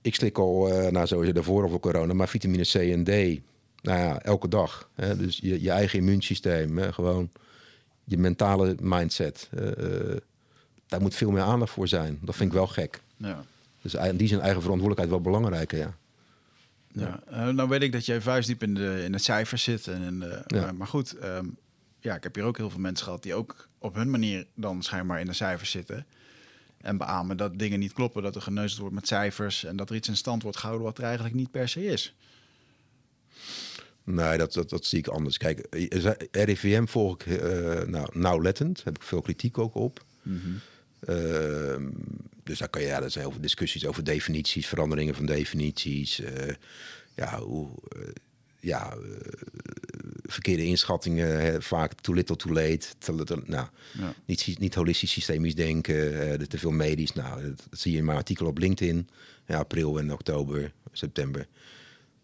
Ik 0.01 0.15
slik 0.15 0.39
al, 0.39 0.69
uh, 0.69 0.89
nou 0.89 1.07
sowieso 1.07 1.33
daarvoor 1.33 1.65
over 1.65 1.81
corona, 1.81 2.13
maar 2.13 2.29
vitamine 2.29 2.65
C 2.65 2.75
en 2.75 3.05
D. 3.05 3.41
Nou 3.83 3.99
ja, 3.99 4.21
elke 4.21 4.49
dag. 4.49 4.91
Hè? 4.95 5.17
Dus 5.17 5.39
je, 5.43 5.63
je 5.63 5.71
eigen 5.71 5.99
immuunsysteem, 5.99 6.79
hè? 6.79 6.93
gewoon 6.93 7.31
je 8.05 8.19
mentale 8.19 8.77
mindset. 8.81 9.49
Uh, 9.59 10.17
daar 10.87 11.01
moet 11.01 11.15
veel 11.15 11.31
meer 11.31 11.43
aandacht 11.43 11.73
voor 11.73 11.89
zijn. 11.89 12.19
Dat 12.23 12.37
vind 12.37 12.49
ik 12.49 12.57
wel 12.57 12.67
gek. 12.67 13.03
Ja. 13.17 13.45
Dus 13.83 13.95
in 13.95 14.17
die 14.17 14.29
zijn 14.29 14.41
eigen 14.41 14.63
verantwoordelijkheid 14.63 15.23
wel 15.23 15.33
belangrijker, 15.33 15.79
ja. 15.79 15.97
Ja, 16.93 17.23
uh, 17.31 17.49
nou 17.49 17.69
weet 17.69 17.83
ik 17.83 17.93
dat 17.93 18.07
jij 18.07 18.21
vuistdiep 18.21 18.63
in 18.63 18.75
de, 18.75 19.03
in 19.05 19.13
de 19.13 19.19
cijfers 19.19 19.63
zit. 19.63 19.87
En 19.87 20.03
in 20.03 20.21
de, 20.21 20.43
Ja. 20.47 20.61
maar, 20.61 20.75
maar 20.75 20.87
goed, 20.87 21.13
ehm, 21.13 21.47
ja, 22.01 22.15
ik 22.15 22.23
heb 22.23 22.35
hier 22.35 22.45
ook 22.45 22.57
heel 22.57 22.71
veel 22.71 22.81
mensen 22.81 23.05
gehad 23.05 23.23
die 23.23 23.35
ook 23.35 23.69
op 23.79 23.95
hun 23.95 24.11
manier 24.11 24.47
dan 24.55 24.83
schijnbaar 24.83 25.21
in 25.21 25.27
de 25.27 25.33
cijfers 25.33 25.71
zitten. 25.71 26.07
En 26.81 26.97
beamen 26.97 27.37
dat 27.37 27.59
dingen 27.59 27.79
niet 27.79 27.93
kloppen, 27.93 28.23
dat 28.23 28.35
er 28.35 28.43
geneusd 28.43 28.79
wordt 28.79 28.95
met 28.95 29.07
cijfers 29.07 29.65
en 29.65 29.77
dat 29.77 29.91
er 29.91 29.97
iets 29.97 30.09
in 30.09 30.17
stand 30.17 30.43
wordt 30.43 30.59
gehouden 30.59 30.87
wat 30.87 30.99
er 30.99 31.05
eigenlijk 31.05 31.35
niet 31.35 31.51
per 31.51 31.69
se 31.69 31.85
is. 31.85 32.15
Nee, 34.05 34.39
dat, 34.39 34.53
dat, 34.53 34.71
dat 34.71 34.85
zie 34.85 34.99
ik 34.99 35.07
anders. 35.07 35.37
Kijk, 35.37 35.59
eh, 35.59 36.11
RIVM 36.31 36.85
volg 36.87 37.15
ik 37.15 37.27
uh, 37.27 37.83
nou, 37.83 38.09
nauwlettend. 38.13 38.85
Heb 38.85 38.97
ik 38.97 39.03
veel 39.03 39.21
kritiek 39.21 39.59
ook 39.59 39.75
op. 39.75 40.05
Uh, 41.09 41.77
dus 42.43 42.59
daar 42.59 42.69
kan 42.69 42.83
je, 42.83 42.89
ja, 42.89 43.01
dat 43.01 43.13
zijn 43.13 43.25
heel 43.25 43.33
veel 43.33 43.43
discussies 43.43 43.87
over 43.87 44.05
definities, 44.05 44.67
veranderingen 44.67 45.15
van 45.15 45.27
definities. 45.27 46.21
Uh, 46.21 46.29
ja, 47.15 47.41
hoe, 47.41 47.71
uh, 47.97 48.03
ja 48.61 48.97
verkeerde 50.23 50.65
inschattingen, 50.65 51.41
hè, 51.41 51.63
vaak 51.63 51.95
too 52.01 52.15
little 52.15 52.37
too 52.37 52.53
late. 52.53 52.87
Te, 52.99 53.25
te, 53.25 53.43
nou, 53.47 53.67
ja. 53.99 54.15
niet, 54.25 54.59
niet 54.59 54.75
holistisch 54.75 55.13
systemisch 55.13 55.55
denken, 55.55 56.49
te 56.49 56.59
veel 56.59 56.71
medisch. 56.71 57.13
Nou, 57.13 57.43
dat, 57.43 57.67
dat, 57.71 57.81
zie 57.81 57.93
je 57.93 57.99
in 57.99 58.05
mijn 58.05 58.17
artikel 58.17 58.47
op 58.47 58.59
LinkedIn. 58.59 59.09
Ja, 59.47 59.59
april 59.59 59.99
en 59.99 60.13
oktober, 60.13 60.73
september. 60.93 61.47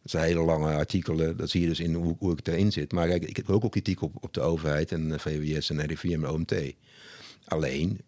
Dat 0.03 0.11
zijn 0.11 0.25
hele 0.25 0.45
lange 0.45 0.75
artikelen. 0.75 1.37
Dat 1.37 1.51
zie 1.51 1.61
je 1.61 1.67
dus 1.67 1.81
in 1.81 1.95
hoe, 1.95 2.17
hoe 2.19 2.33
ik 2.33 2.47
erin 2.47 2.73
zit. 2.73 2.93
Maar 2.93 3.09
kijk, 3.09 3.25
ik 3.25 3.37
heb 3.37 3.51
ook 3.51 3.63
al 3.63 3.69
kritiek 3.69 4.03
op, 4.03 4.17
op 4.21 4.35
de 4.35 4.41
overheid 4.41 4.93
en 4.93 5.21
VWS 5.21 5.71
en 5.71 5.87
RIVM 5.87 6.25
en 6.25 6.31
OMT. 6.31 6.55
Alleen, 7.45 8.01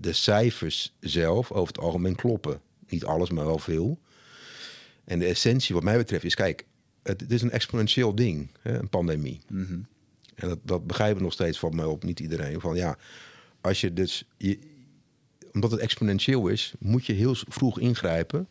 de 0.00 0.12
cijfers 0.12 0.94
zelf 1.00 1.52
over 1.52 1.68
het 1.74 1.82
algemeen 1.82 2.14
kloppen. 2.14 2.60
Niet 2.88 3.04
alles, 3.04 3.30
maar 3.30 3.46
wel 3.46 3.58
veel. 3.58 3.98
En 5.04 5.18
de 5.18 5.26
essentie 5.26 5.74
wat 5.74 5.84
mij 5.84 5.96
betreft 5.96 6.24
is, 6.24 6.34
kijk, 6.34 6.64
het, 7.02 7.20
het 7.20 7.32
is 7.32 7.42
een 7.42 7.50
exponentieel 7.50 8.14
ding, 8.14 8.48
hè, 8.62 8.78
een 8.78 8.88
pandemie. 8.88 9.40
Mm 9.48 9.64
-hmm. 9.64 9.86
En 10.34 10.48
dat, 10.48 10.58
dat 10.62 10.86
begrijpen 10.86 11.22
nog 11.22 11.32
steeds 11.32 11.58
van 11.58 11.74
mij 11.74 11.84
op, 11.84 12.04
niet 12.04 12.20
iedereen. 12.20 12.60
Van 12.60 12.76
ja, 12.76 12.98
als 13.60 13.80
je 13.80 13.92
dus, 13.92 14.24
je, 14.36 14.58
omdat 15.52 15.70
het 15.70 15.80
exponentieel 15.80 16.48
is, 16.48 16.74
moet 16.78 17.06
je 17.06 17.12
heel 17.12 17.34
vroeg 17.34 17.78
ingrijpen. 17.78 18.48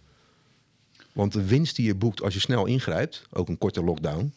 Want 1.13 1.33
de 1.33 1.45
winst 1.45 1.75
die 1.75 1.85
je 1.85 1.95
boekt 1.95 2.21
als 2.21 2.33
je 2.33 2.39
snel 2.39 2.65
ingrijpt, 2.65 3.25
ook 3.29 3.47
een 3.47 3.57
korte 3.57 3.83
lockdown 3.83 4.33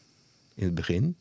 in 0.54 0.64
het 0.64 0.74
begin, 0.74 1.16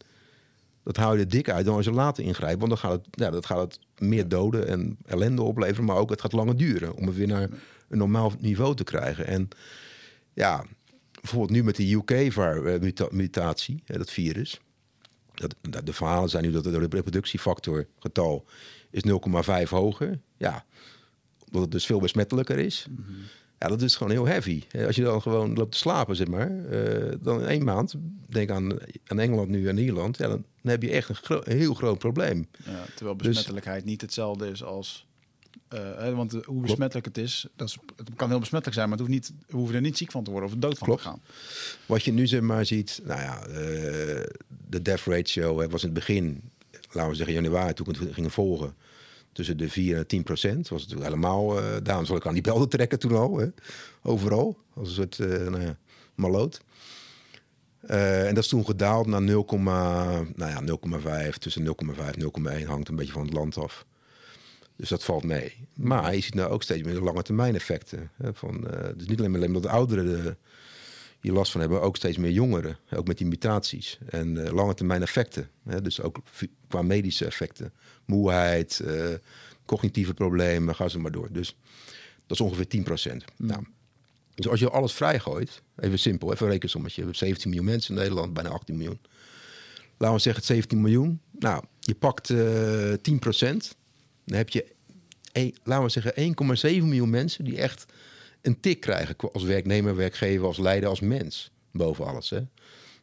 dat 0.93 1.03
hou 1.03 1.17
je 1.17 1.23
er 1.23 1.29
dik 1.29 1.49
uit 1.49 1.65
dan 1.65 1.75
als 1.75 1.85
je 1.85 1.91
later 1.91 2.23
ingrijpt. 2.23 2.57
Want 2.59 2.69
dan 2.69 2.77
gaat 2.77 2.91
het, 2.91 3.07
ja, 3.11 3.29
dat 3.29 3.45
gaat 3.45 3.59
het 3.59 3.79
meer 3.97 4.27
doden 4.27 4.67
en 4.67 4.97
ellende 5.05 5.41
opleveren, 5.41 5.85
maar 5.85 5.95
ook 5.95 6.09
het 6.09 6.21
gaat 6.21 6.31
langer 6.31 6.57
duren 6.57 6.95
om 6.95 7.07
het 7.07 7.15
weer 7.15 7.27
naar 7.27 7.49
een 7.89 7.97
normaal 7.97 8.33
niveau 8.39 8.75
te 8.75 8.83
krijgen. 8.83 9.27
En 9.27 9.47
ja, 10.33 10.65
bijvoorbeeld 11.21 11.51
nu 11.51 11.63
met 11.63 11.75
de 11.75 11.93
UK-mutatie, 11.93 13.83
dat 13.85 14.11
virus. 14.11 14.59
Dat, 15.33 15.55
de 15.85 15.93
verhalen 15.93 16.29
zijn 16.29 16.43
nu 16.43 16.51
dat 16.51 16.63
de 16.63 16.79
reproductiefactorgetal 16.79 18.45
is 18.89 19.03
0,5 19.05 19.69
hoger. 19.69 20.19
Ja, 20.37 20.65
omdat 21.45 21.61
het 21.61 21.71
dus 21.71 21.85
veel 21.85 21.99
besmettelijker 21.99 22.57
is. 22.57 22.87
Mm 22.89 23.05
-hmm. 23.07 23.15
Ja, 23.59 23.67
dat 23.67 23.81
is 23.81 23.95
gewoon 23.95 24.11
heel 24.11 24.27
heavy. 24.27 24.63
Als 24.85 24.95
je 24.95 25.03
dan 25.03 25.21
gewoon 25.21 25.53
loopt 25.53 25.71
te 25.71 25.77
slapen, 25.77 26.15
zeg 26.15 26.27
maar, 26.27 26.51
uh, 26.51 27.13
dan 27.21 27.41
in 27.41 27.47
één 27.47 27.63
maand, 27.63 27.93
denk 28.27 28.49
aan, 28.49 28.71
aan 29.05 29.19
Engeland 29.19 29.49
nu 29.49 29.67
en 29.67 29.77
Ierland, 29.77 30.17
ja, 30.17 30.27
dan, 30.27 30.45
dan 30.61 30.71
heb 30.71 30.81
je 30.81 30.89
echt 30.89 31.09
een, 31.09 31.15
gro 31.15 31.41
een, 31.43 31.57
heel 31.57 31.73
groot 31.73 31.97
probleem. 31.97 32.47
Ja, 32.65 32.85
terwijl 32.95 33.15
besmettelijkheid 33.15 33.81
dus, 33.81 33.89
niet 33.89 34.01
hetzelfde 34.01 34.49
is 34.49 34.63
als. 34.63 35.07
Uh, 35.73 35.79
hè, 35.79 36.15
want 36.15 36.31
hoe 36.31 36.41
klopt. 36.41 36.61
besmettelijk 36.61 37.07
het 37.07 37.17
is, 37.17 37.47
dat 37.55 37.67
is, 37.67 37.77
het 37.95 38.09
kan 38.15 38.29
heel 38.29 38.39
besmettelijk 38.39 38.77
zijn, 38.77 38.89
maar 38.89 38.97
het 38.97 39.07
hoeft 39.07 39.19
niet, 39.19 39.33
we 39.47 39.55
hoeven 39.57 39.75
er 39.75 39.81
niet 39.81 39.97
ziek 39.97 40.11
van 40.11 40.23
te 40.23 40.31
worden 40.31 40.49
of 40.49 40.55
dood 40.55 40.77
van 40.77 40.87
klopt. 40.87 41.01
te 41.01 41.07
gaan. 41.07 41.21
Wat 41.85 42.03
je 42.03 42.13
nu 42.13 42.27
zeg 42.27 42.41
maar 42.41 42.65
ziet, 42.65 43.01
nou 43.03 43.21
ja, 43.21 43.47
uh, 43.47 43.55
de 44.67 44.81
death 44.81 45.03
ratio 45.03 45.55
was 45.55 45.83
in 45.83 45.89
het 45.89 45.93
begin, 45.93 46.41
laten 46.91 47.09
we 47.09 47.15
zeggen 47.15 47.35
januari, 47.35 47.73
toen 47.73 47.85
we 47.85 48.03
het 48.05 48.13
gingen 48.13 48.31
volgen 48.31 48.73
tussen 49.31 49.57
de 49.57 49.69
4 49.69 49.97
en 49.97 50.07
10 50.07 50.23
procent. 50.23 50.67
was 50.67 50.81
het 50.81 51.03
helemaal, 51.03 51.59
uh, 51.59 51.75
daarom 51.83 52.05
zal 52.05 52.15
ik 52.15 52.27
aan 52.27 52.33
die 52.33 52.41
belden 52.41 52.69
trekken 52.69 52.99
toen 52.99 53.15
al. 53.15 53.37
Hè? 53.37 53.47
Overal, 54.03 54.57
als 54.73 54.87
een 54.87 54.93
soort 54.93 55.17
uh, 55.17 55.27
nou 55.27 55.61
ja, 55.61 55.77
maloot. 56.15 56.61
Uh, 57.89 58.27
en 58.27 58.35
dat 58.35 58.43
is 58.43 58.49
toen 58.49 58.65
gedaald 58.65 59.07
naar 59.07 59.21
0, 59.21 59.45
nou 59.53 60.31
ja, 60.35 60.61
0,5, 61.31 61.37
tussen 61.37 61.65
0,5 61.65 61.73
en 61.97 62.61
0,1 62.61 62.65
hangt 62.65 62.87
een 62.87 62.95
beetje 62.95 63.13
van 63.13 63.25
het 63.25 63.33
land 63.33 63.57
af. 63.57 63.85
Dus 64.75 64.89
dat 64.89 65.03
valt 65.03 65.23
mee. 65.23 65.67
Maar 65.73 66.15
je 66.15 66.21
ziet 66.21 66.33
nou 66.33 66.51
ook 66.51 66.63
steeds 66.63 66.83
meer 66.83 66.99
lange 66.99 67.21
termijn 67.21 67.55
effecten. 67.55 68.11
Hè, 68.17 68.33
van, 68.33 68.67
dus 68.95 69.07
niet 69.07 69.19
alleen 69.19 69.31
maar 69.31 69.41
omdat 69.41 69.63
de 69.63 69.69
ouderen 69.69 70.05
de, 70.05 70.35
hier 71.21 71.31
last 71.33 71.51
van 71.51 71.61
hebben, 71.61 71.81
ook 71.81 71.95
steeds 71.95 72.17
meer 72.17 72.31
jongeren. 72.31 72.77
Ook 72.91 73.07
met 73.07 73.17
die 73.17 73.27
mutaties. 73.27 73.97
En 74.09 74.35
uh, 74.35 74.51
lange 74.51 74.73
termijn 74.73 75.01
effecten. 75.01 75.49
Hè, 75.63 75.81
dus 75.81 76.01
ook 76.01 76.21
qua 76.67 76.81
medische 76.81 77.25
effecten. 77.25 77.73
Moeheid, 78.05 78.81
uh, 78.85 79.13
cognitieve 79.65 80.13
problemen, 80.13 80.75
ga 80.75 80.87
ze 80.87 80.99
maar 80.99 81.11
door. 81.11 81.27
Dus 81.31 81.55
dat 82.27 82.39
is 82.39 82.41
ongeveer 82.41 82.67
10 82.67 82.83
procent. 82.83 83.25
Mm. 83.37 83.47
Nou, 83.47 83.63
Dus 84.35 84.47
als 84.47 84.59
je 84.59 84.69
alles 84.69 84.93
vrijgooit, 84.93 85.61
even 85.79 85.99
simpel, 85.99 86.33
even 86.33 86.45
een 86.45 86.51
rekensommetje. 86.51 86.95
We 86.95 87.01
hebben 87.01 87.19
17 87.27 87.49
miljoen 87.49 87.67
mensen 87.69 87.95
in 87.95 88.01
Nederland, 88.01 88.33
bijna 88.33 88.49
18 88.49 88.77
miljoen. 88.77 88.99
Laten 89.97 90.15
we 90.15 90.21
zeggen 90.21 90.43
17 90.43 90.81
miljoen. 90.81 91.21
Nou, 91.39 91.63
je 91.79 91.95
pakt 91.95 92.29
eh 92.29 92.93
10% 92.93 93.75
Dan 94.25 94.37
heb 94.37 94.49
je, 94.49 94.65
een- 95.31 95.55
laten 95.63 95.85
we 95.85 95.91
zeggen, 95.91 96.13
1,7 96.81 96.83
miljoen 96.87 97.09
mensen 97.09 97.43
die 97.45 97.57
echt 97.57 97.85
een 98.41 98.59
tik 98.59 98.79
krijgen. 98.79 99.15
Als 99.31 99.43
werknemer, 99.43 99.95
werkgever, 99.95 100.45
als 100.45 100.57
leider, 100.57 100.89
als 100.89 100.99
mens. 100.99 101.51
Boven 101.71 102.05
alles. 102.05 102.29
Hè? 102.29 102.37
Het 102.37 102.47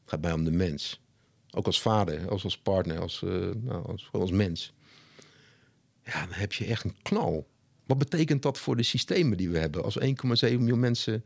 gaat 0.05 0.21
mij 0.21 0.33
om 0.33 0.45
de 0.45 0.51
mens. 0.51 1.01
Ook 1.51 1.67
als 1.67 1.81
vader, 1.81 2.29
als, 2.29 2.45
als 2.45 2.59
partner, 2.59 2.99
als, 2.99 3.23
eh, 3.23 3.31
nou, 3.55 3.97
als, 4.13 4.31
mens. 4.31 4.73
Ja, 6.05 6.21
dan 6.21 6.35
heb 6.35 6.53
je 6.53 6.65
echt 6.65 6.85
een 6.85 6.97
knal. 7.03 7.47
Wat 7.87 7.99
betekent 7.99 8.43
dat 8.43 8.59
voor 8.59 8.77
de 8.77 8.83
systemen 8.83 9.37
die 9.37 9.51
we 9.51 9.59
hebben? 9.59 9.85
Als 9.85 9.99
1,7 10.01 10.07
miljoen 10.41 10.81
mensen. 10.81 11.25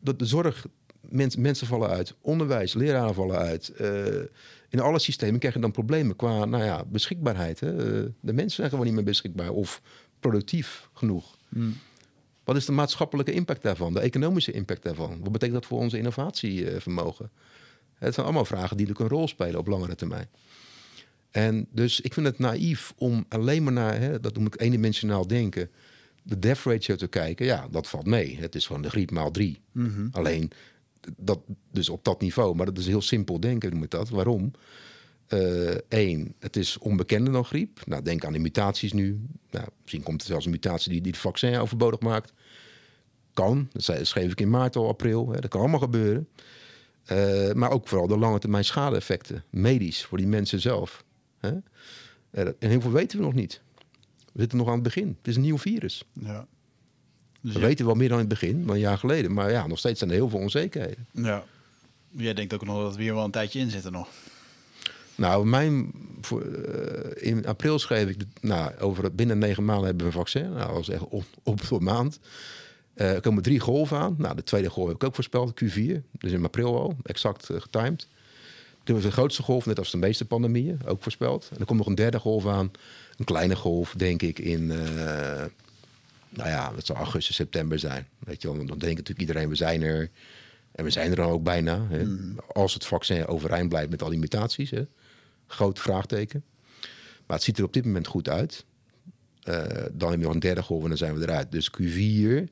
Dat 0.00 0.18
de 0.18 0.26
zorg, 0.26 0.66
mens, 1.00 1.36
mensen 1.36 1.66
vallen 1.66 1.88
uit. 1.88 2.14
Onderwijs, 2.20 2.74
leraren 2.74 3.14
vallen 3.14 3.38
uit. 3.38 3.68
eh, 3.68 4.22
in 4.68 4.80
alle 4.80 4.98
systemen 4.98 5.38
krijg 5.38 5.54
je 5.54 5.60
dan 5.60 5.70
problemen 5.70 6.16
qua 6.16 6.44
nou 6.44 6.64
ja, 6.64 6.84
beschikbaarheid. 6.84 7.60
Hè? 7.60 7.70
Eh, 7.70 8.10
de 8.20 8.32
mensen 8.32 8.56
zijn 8.56 8.70
gewoon 8.70 8.84
niet 8.84 8.94
meer 8.94 9.04
beschikbaar 9.04 9.50
of 9.50 9.82
productief 10.20 10.88
genoeg. 10.92 11.36
Wat 12.44 12.56
is 12.56 12.66
de 12.66 12.72
maatschappelijke 12.72 13.32
impact 13.32 13.62
daarvan? 13.62 13.92
De 13.92 14.00
economische 14.00 14.52
impact 14.52 14.82
daarvan? 14.82 15.20
Wat 15.20 15.32
betekent 15.32 15.60
dat 15.60 15.66
voor 15.66 15.78
onze 15.78 15.98
innovatievermogen? 15.98 17.30
Het 17.94 18.14
zijn 18.14 18.26
allemaal 18.26 18.44
vragen 18.44 18.76
die 18.76 18.86
natuurlijk 18.86 19.12
een 19.12 19.18
rol 19.18 19.28
spelen 19.28 19.58
op 19.58 19.66
langere 19.66 19.94
termijn. 19.94 20.28
En 21.30 21.66
dus 21.70 22.00
ik 22.00 22.14
vind 22.14 22.26
het 22.26 22.38
naïef 22.38 22.92
om 22.96 23.24
alleen 23.28 23.62
maar 23.62 23.72
naar, 23.72 24.00
hè, 24.00 24.20
dat 24.20 24.36
noem 24.36 24.46
ik 24.46 24.60
eendimensionaal 24.60 25.26
denken, 25.26 25.70
de 26.22 26.38
death 26.38 26.62
ratio 26.62 26.96
te 26.96 27.06
kijken. 27.06 27.46
Ja, 27.46 27.68
dat 27.70 27.88
valt 27.88 28.06
mee. 28.06 28.36
Het 28.40 28.54
is 28.54 28.66
gewoon 28.66 28.82
de 28.82 28.90
griep 28.90 29.10
maal 29.10 29.30
drie. 29.30 29.60
Alleen, 30.12 30.50
dat, 31.16 31.40
dus 31.70 31.88
op 31.88 32.04
dat 32.04 32.20
niveau. 32.20 32.54
Maar 32.54 32.66
dat 32.66 32.78
is 32.78 32.86
heel 32.86 33.02
simpel 33.02 33.40
denken, 33.40 33.70
noem 33.70 33.82
ik 33.82 33.90
dat. 33.90 34.08
Waarom? 34.08 34.52
Eén, 35.88 36.34
het 36.38 36.56
is 36.56 36.78
onbekender 36.78 37.32
dan 37.32 37.44
griep. 37.44 37.80
Nou, 37.86 38.02
denk 38.02 38.24
aan 38.24 38.32
de 38.32 38.38
mutaties 38.38 38.92
nu. 38.92 39.20
Nou, 39.50 39.66
misschien 39.82 40.02
komt 40.02 40.20
er 40.20 40.26
zelfs 40.26 40.44
een 40.44 40.50
mutatie 40.50 40.92
die, 40.92 41.00
die 41.00 41.12
het 41.12 41.20
vaccin 41.20 41.56
overbodig 41.58 42.00
maakt. 42.00 42.32
Kan, 43.34 43.68
dat 43.72 43.84
zei- 43.84 44.04
schreef 44.04 44.32
ik 44.32 44.40
in 44.40 44.50
maart 44.50 44.76
al, 44.76 44.88
april. 44.88 45.28
Hè, 45.30 45.40
dat 45.40 45.50
kan 45.50 45.60
allemaal 45.60 45.80
gebeuren. 45.80 46.28
Eh, 47.04 47.52
maar 47.52 47.70
ook 47.70 47.88
vooral 47.88 48.06
de 48.06 48.18
lange 48.18 48.38
termijn 48.38 48.64
schade-effecten. 48.64 49.44
Medisch, 49.50 50.04
voor 50.04 50.18
die 50.18 50.26
mensen 50.26 50.60
zelf. 50.60 51.04
Hè? 51.38 51.50
Eh, 52.30 52.46
en 52.58 52.68
heel 52.70 52.80
veel 52.80 52.90
weten 52.92 53.18
we 53.18 53.24
nog 53.24 53.34
niet. 53.34 53.60
We 54.32 54.40
zitten 54.40 54.58
nog 54.58 54.66
aan 54.66 54.74
het 54.74 54.82
begin. 54.82 55.08
Het 55.18 55.28
is 55.28 55.36
een 55.36 55.42
nieuw 55.42 55.58
virus. 55.58 56.04
Ja. 56.12 56.46
Dus 57.40 57.52
We 57.54 57.60
ja, 57.60 57.66
weten 57.66 57.86
wel 57.86 57.94
meer 57.94 58.08
dan 58.08 58.18
in 58.20 58.24
het 58.30 58.40
begin, 58.40 58.66
dan 58.66 58.74
een 58.74 58.80
jaar 58.80 58.98
geleden. 58.98 59.32
Maar 59.32 59.50
ja, 59.50 59.66
nog 59.66 59.78
steeds 59.78 59.98
zijn 59.98 60.10
er 60.10 60.16
heel 60.16 60.28
veel 60.28 60.38
onzekerheden. 60.38 61.06
ja. 61.12 61.44
Jij 62.16 62.34
denkt 62.34 62.54
ook 62.54 62.64
nog 62.64 62.82
dat 62.82 62.96
we 62.96 63.02
hier 63.02 63.14
wel 63.14 63.24
een 63.24 63.30
tijdje 63.30 63.58
in 63.58 63.70
zitten 63.70 63.92
nog. 63.92 64.08
Nou, 65.14 65.46
mijn, 65.46 65.92
voor, 66.20 66.42
eh, 66.42 67.28
in 67.32 67.46
april 67.46 67.78
schreef 67.78 68.08
ik, 68.08 68.24
nou, 68.40 68.78
over 68.78 69.14
binnen 69.14 69.38
negen 69.38 69.64
maanden 69.64 69.86
hebben 69.86 70.06
we 70.06 70.12
een 70.12 70.18
vaccin. 70.18 70.48
Nou, 70.48 70.66
dat 70.66 70.70
was 70.70 70.88
echt 70.88 71.08
op, 71.08 71.24
op 71.42 71.68
de 71.68 71.80
maand. 71.80 72.18
Eh, 72.94 73.14
er 73.14 73.20
komen 73.20 73.42
drie 73.42 73.60
golven 73.60 73.98
aan. 73.98 74.14
Nou, 74.18 74.36
de 74.36 74.42
tweede 74.42 74.70
golf 74.70 74.86
heb 74.86 74.96
ik 74.96 75.04
ook 75.04 75.14
voorspeld, 75.14 75.64
Q4. 75.64 76.02
Dus 76.12 76.32
in 76.32 76.44
april 76.44 76.80
al, 76.80 76.96
exact 77.02 77.50
eh, 77.50 77.60
getimed. 77.60 78.08
Toen 78.82 78.94
was 78.94 79.04
de 79.04 79.12
grootste 79.12 79.42
golf, 79.42 79.66
net 79.66 79.78
als 79.78 79.90
de 79.90 79.96
meeste 79.96 80.24
pandemieën, 80.24 80.80
ook 80.86 81.02
voorspeld. 81.02 81.48
En 81.52 81.58
er 81.58 81.66
komt 81.66 81.78
nog 81.78 81.88
een 81.88 81.94
derde 81.94 82.18
golf 82.18 82.46
aan. 82.46 82.70
Een 83.16 83.24
kleine 83.24 83.56
golf, 83.56 83.94
denk 83.96 84.22
ik, 84.22 84.38
in... 84.38 84.66
nou 84.66 86.48
ja, 86.48 86.72
dat 86.74 86.86
zal 86.86 86.96
augustus, 86.96 87.34
september 87.34 87.78
zijn. 87.78 88.06
Weet 88.18 88.42
je 88.42 88.48
wel, 88.48 88.56
dan 88.56 88.66
denkt 88.66 88.82
natuurlijk 88.82 89.20
iedereen, 89.20 89.48
we 89.48 89.54
zijn 89.54 89.82
er. 89.82 90.10
En 90.72 90.84
we 90.84 90.90
zijn 90.90 91.10
er 91.10 91.16
dan 91.16 91.30
ook 91.30 91.42
bijna. 91.42 91.86
Hè? 91.88 92.04
Als 92.52 92.74
het 92.74 92.86
vaccin 92.86 93.26
overeind 93.26 93.68
blijft 93.68 93.90
met 93.90 94.02
al 94.02 94.10
die 94.10 94.18
mutaties. 94.18 94.70
Hè? 94.70 94.84
Groot 95.54 95.80
vraagteken. 95.80 96.44
Maar 97.26 97.36
het 97.36 97.42
ziet 97.42 97.58
er 97.58 97.64
op 97.64 97.72
dit 97.72 97.84
moment 97.84 98.06
goed 98.06 98.28
uit. 98.28 98.64
Eh, 99.42 99.84
dan 99.92 100.10
heb 100.10 100.18
je 100.18 100.24
nog 100.24 100.34
een 100.34 100.40
derde 100.40 100.62
golf 100.62 100.82
en 100.82 100.88
dan 100.88 100.96
zijn 100.96 101.14
we 101.14 101.22
eruit. 101.22 101.52
Dus 101.52 101.70
Q4, 101.70 102.48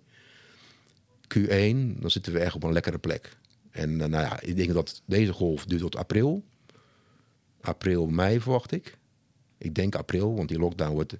Q1, 1.35 2.01
dan 2.01 2.11
zitten 2.11 2.33
we 2.33 2.39
echt 2.39 2.55
op 2.55 2.63
een 2.63 2.73
lekkere 2.73 2.99
plek. 2.99 3.37
En 3.71 4.01
eh, 4.01 4.09
nou 4.09 4.25
ja, 4.25 4.41
ik 4.41 4.57
denk 4.57 4.73
dat 4.73 5.03
deze 5.05 5.33
golf 5.33 5.65
duurt 5.65 5.81
tot 5.81 5.97
april. 5.97 6.45
April, 7.61 8.07
mei 8.07 8.41
verwacht 8.41 8.73
ik. 8.73 8.99
Ik 9.59 9.75
denk 9.75 9.95
april, 9.95 10.35
want 10.35 10.49
die 10.49 10.59
lockdown 10.59 10.93
wordt 10.93 11.17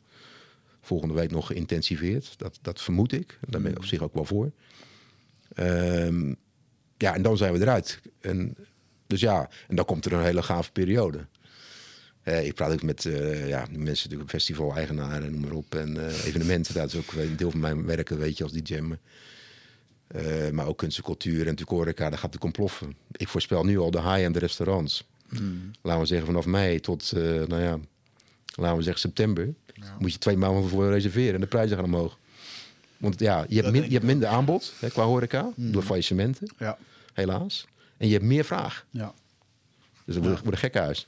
volgende 0.81 1.15
week 1.15 1.31
nog 1.31 1.47
geïntensiveerd. 1.47 2.39
Dat, 2.39 2.59
dat 2.63 2.81
vermoed 2.81 3.13
ik. 3.13 3.39
Daar 3.49 3.61
ben 3.61 3.71
ik 3.71 3.79
op 3.79 3.85
zich 3.85 4.01
ook 4.01 4.15
wel 4.15 4.25
voor. 4.25 4.53
Ehm, 5.55 6.35
ja, 6.97 7.15
en 7.15 7.23
dan 7.23 7.37
zijn 7.37 7.53
we 7.53 7.61
eruit. 7.61 8.01
En, 8.21 8.57
dus 9.07 9.21
ja, 9.21 9.49
en 9.69 9.77
dan 9.77 9.85
komt 9.85 10.05
er 10.05 10.13
een 10.13 10.23
hele 10.23 10.43
gave 10.43 10.73
periode. 10.73 11.27
Eh, 12.23 12.47
ik 12.47 12.55
praat 12.55 12.73
ook 12.73 12.83
met 12.83 13.05
eh, 13.05 13.49
ja, 13.49 13.67
die 13.67 13.79
mensen, 13.79 14.05
natuurlijk 14.05 14.31
festival-eigenaren, 14.31 15.31
noem 15.31 15.41
maar 15.41 15.53
op. 15.53 15.75
En 15.75 16.07
eh, 16.09 16.25
evenementen, 16.25 16.75
dat 16.75 16.93
is 16.93 16.99
ook 16.99 17.13
een 17.13 17.37
deel 17.37 17.51
van 17.51 17.61
mijn 17.61 17.87
werk, 17.87 18.09
weet 18.09 18.37
je, 18.39 18.45
als. 18.45 18.53
Maar, 18.81 18.99
eh, 20.07 20.51
maar 20.51 20.67
ook 20.67 20.79
kunst 20.79 20.99
en 20.99 21.05
cultuur 21.05 21.39
en 21.41 21.45
natuurlijk 21.45 21.71
horeca, 21.71 22.11
dat 22.11 22.19
gaat 22.19 22.33
natuurlijk 22.33 22.45
ontploffen. 22.45 22.95
Ik 23.13 23.29
voorspel 23.29 23.65
nu 23.65 23.79
al 23.79 23.91
de 23.91 24.01
high-end 24.03 24.37
restaurants. 24.37 25.05
Laten 25.83 26.01
we 26.01 26.07
zeggen 26.07 26.27
vanaf 26.27 26.47
mei 26.47 26.81
tot, 26.81 27.13
nou 27.15 27.61
ja, 27.63 27.79
laten 28.55 28.77
we 28.77 28.83
zeggen 28.83 29.01
september. 29.01 29.55
Moet 29.99 30.13
je 30.13 30.19
twee 30.19 30.37
maanden 30.37 30.69
voor 30.69 30.91
reserveren 30.91 31.35
en 31.35 31.41
de 31.41 31.47
prijzen 31.47 31.77
gaan 31.77 31.85
omhoog. 31.85 32.19
Want 32.97 33.19
ja, 33.21 33.45
je 33.49 33.61
hebt, 33.61 33.73
min- 33.73 33.85
je 33.85 33.93
hebt 33.93 34.05
minder 34.05 34.29
aanbod 34.29 34.73
hè, 34.79 34.89
qua 34.91 35.05
horeca, 35.05 35.51
door 35.57 35.83
faillissementen, 35.83 36.49
Ja. 36.59 36.79
helaas. 37.13 37.67
En 37.97 38.07
je 38.07 38.13
hebt 38.13 38.25
meer 38.25 38.45
vraag. 38.45 38.87
Ja. 38.91 39.15
Dus 40.05 40.15
dat 40.15 40.25
wordt, 40.25 40.39
wordt 40.41 40.53
een 40.57 40.63
gekkenhuis. 40.63 41.07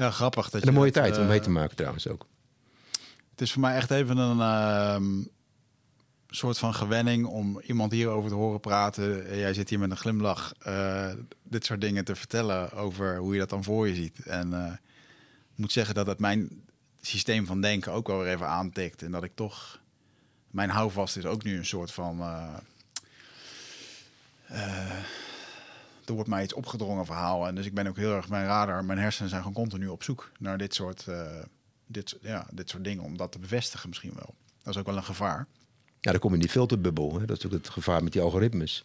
Ja, 0.00 0.10
grappig. 0.10 0.44
Dat 0.44 0.54
En 0.54 0.60
je 0.60 0.66
een 0.66 0.74
mooie 0.74 0.90
dat, 0.90 1.02
tijd 1.02 1.16
om 1.16 1.22
eh, 1.22 1.28
mee 1.28 1.40
te 1.40 1.50
maken 1.50 1.76
trouwens 1.76 2.08
ook. 2.08 2.26
Het 3.30 3.40
is 3.40 3.52
voor 3.52 3.60
mij 3.60 3.74
echt 3.74 3.90
even 3.90 4.16
een 4.16 4.40
ehm, 4.40 5.22
soort 6.28 6.58
van 6.58 6.74
gewenning 6.74 7.26
om 7.26 7.60
iemand 7.60 7.92
hierover 7.92 8.30
te 8.30 8.36
horen 8.36 8.60
praten. 8.60 9.26
Eh, 9.26 9.38
Jij 9.38 9.54
zit 9.54 9.68
hier 9.68 9.78
met 9.78 9.90
een 9.90 9.96
glimlach 9.96 10.52
eh, 10.58 11.10
dit 11.42 11.64
soort 11.64 11.80
dingen 11.80 12.04
te 12.04 12.14
vertellen 12.16 12.72
over 12.72 13.16
hoe 13.16 13.32
je 13.32 13.38
dat 13.38 13.48
dan 13.48 13.64
voor 13.64 13.88
je 13.88 13.94
ziet. 13.94 14.18
En 14.26 14.54
eh, 14.54 14.72
ik 15.52 15.56
moet 15.56 15.72
zeggen 15.72 15.94
dat 15.94 16.06
het 16.06 16.18
mijn 16.18 16.62
systeem 17.00 17.46
van 17.46 17.60
denken 17.60 17.92
ook 17.92 18.06
wel 18.06 18.18
weer 18.18 18.32
even 18.32 18.46
aantikt. 18.48 19.02
En 19.02 19.10
dat 19.10 19.24
ik 19.24 19.32
toch... 19.34 19.78
Mijn 20.50 20.70
houvast 20.70 21.16
is 21.16 21.24
ook 21.24 21.44
nu 21.44 21.56
een 21.56 21.66
soort 21.66 21.92
van... 21.92 22.20
eh, 22.20 22.56
eh, 24.46 24.96
er 26.10 26.16
wordt 26.16 26.30
mij 26.30 26.42
iets 26.42 26.52
opgedrongen 26.52 27.06
verhaal. 27.06 27.46
En 27.46 27.54
dus 27.54 27.66
ik 27.66 27.74
ben 27.74 27.86
ook 27.86 27.96
heel 27.96 28.14
erg 28.14 28.28
mijn 28.28 28.46
radar, 28.46 28.84
mijn 28.84 28.98
hersenen 28.98 29.30
zijn 29.30 29.42
gewoon 29.42 29.56
continu 29.56 29.86
op 29.86 30.02
zoek 30.02 30.30
naar 30.38 30.58
dit 30.58 30.74
soort, 30.74 31.06
eh, 31.08 31.26
dit, 31.86 32.16
ja, 32.20 32.46
dit 32.52 32.70
soort 32.70 32.84
dingen. 32.84 33.04
Om 33.04 33.16
dat 33.16 33.32
te 33.32 33.38
bevestigen 33.38 33.88
misschien 33.88 34.12
wel. 34.14 34.34
Dat 34.62 34.74
is 34.74 34.80
ook 34.80 34.86
wel 34.86 34.96
een 34.96 35.02
gevaar. 35.02 35.46
Ja, 36.00 36.10
dan 36.10 36.20
kom 36.20 36.30
je 36.30 36.36
in 36.36 36.42
die 36.42 36.50
filterbubbel. 36.50 37.12
Hè. 37.12 37.18
Dat 37.18 37.36
is 37.36 37.42
natuurlijk 37.42 37.64
het 37.64 37.72
gevaar 37.72 38.02
met 38.02 38.12
die 38.12 38.22
algoritmes. 38.22 38.84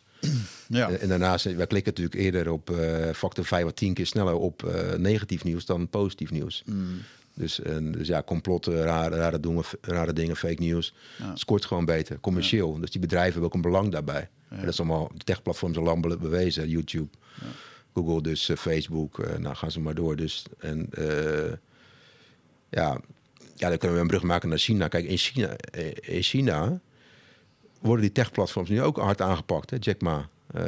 Ja, 0.67 0.89
En, 0.89 0.99
en 0.99 1.07
daarnaast, 1.07 1.43
wij 1.43 1.67
klikken 1.67 1.93
natuurlijk 1.93 2.21
eerder 2.21 2.51
op 2.51 2.69
eh, 2.69 3.13
factor 3.13 3.45
5 3.45 3.65
à 3.65 3.71
10 3.71 3.93
keer 3.93 4.05
sneller 4.05 4.33
op 4.33 4.63
eh, 4.63 4.93
negatief 4.93 5.43
nieuws 5.43 5.65
dan 5.65 5.87
positief 5.87 6.31
nieuws. 6.31 6.63
Mm. 6.65 7.01
Dus, 7.35 7.59
en, 7.61 7.91
dus 7.91 8.07
ja, 8.07 8.23
complotten, 8.23 8.81
rare, 8.83 9.15
rare, 9.15 9.39
dingen, 9.39 9.63
rare 9.81 10.13
dingen, 10.13 10.35
fake 10.35 10.59
nieuws. 10.61 10.93
Ja. 11.19 11.35
Scoort 11.35 11.65
gewoon 11.65 11.85
beter, 11.85 12.19
commercieel. 12.19 12.79
Dus 12.79 12.91
die 12.91 13.01
bedrijven 13.01 13.31
hebben 13.31 13.49
ook 13.49 13.53
een 13.55 13.61
belang 13.71 13.91
daarbij. 13.91 14.29
En 14.49 14.59
dat 14.59 14.69
is 14.69 14.79
allemaal, 14.79 15.11
de 15.13 15.23
techplatforms 15.23 15.77
al 15.77 15.83
lang 15.83 16.01
be- 16.01 16.17
bewezen. 16.17 16.69
YouTube, 16.69 17.09
Google, 17.93 18.21
dus 18.21 18.49
eh, 18.49 18.57
Facebook. 18.57 19.19
eh, 19.19 19.37
nou, 19.37 19.55
gaan 19.55 19.71
ze 19.71 19.79
maar 19.79 19.95
door. 19.95 20.15
Dus, 20.15 20.45
en 20.59 20.87
eh, 20.91 21.53
ja, 22.69 22.99
ja, 23.55 23.69
dan 23.69 23.77
kunnen 23.77 23.95
we 23.97 24.01
een 24.03 24.07
brug 24.09 24.23
maken 24.23 24.49
naar 24.49 24.57
China. 24.57 24.87
Kijk, 24.87 25.05
in 25.05 25.17
China, 25.17 25.47
eh, 25.55 25.91
in 26.15 26.21
China 26.23 26.79
worden 27.81 28.01
die 28.01 28.11
techplatforms 28.13 28.69
nu 28.69 28.81
ook 28.81 28.97
hard 28.97 29.21
aangepakt. 29.21 29.69
Hè? 29.69 29.77
Jack 29.79 30.01
Ma, 30.01 30.29
eh, 30.53 30.63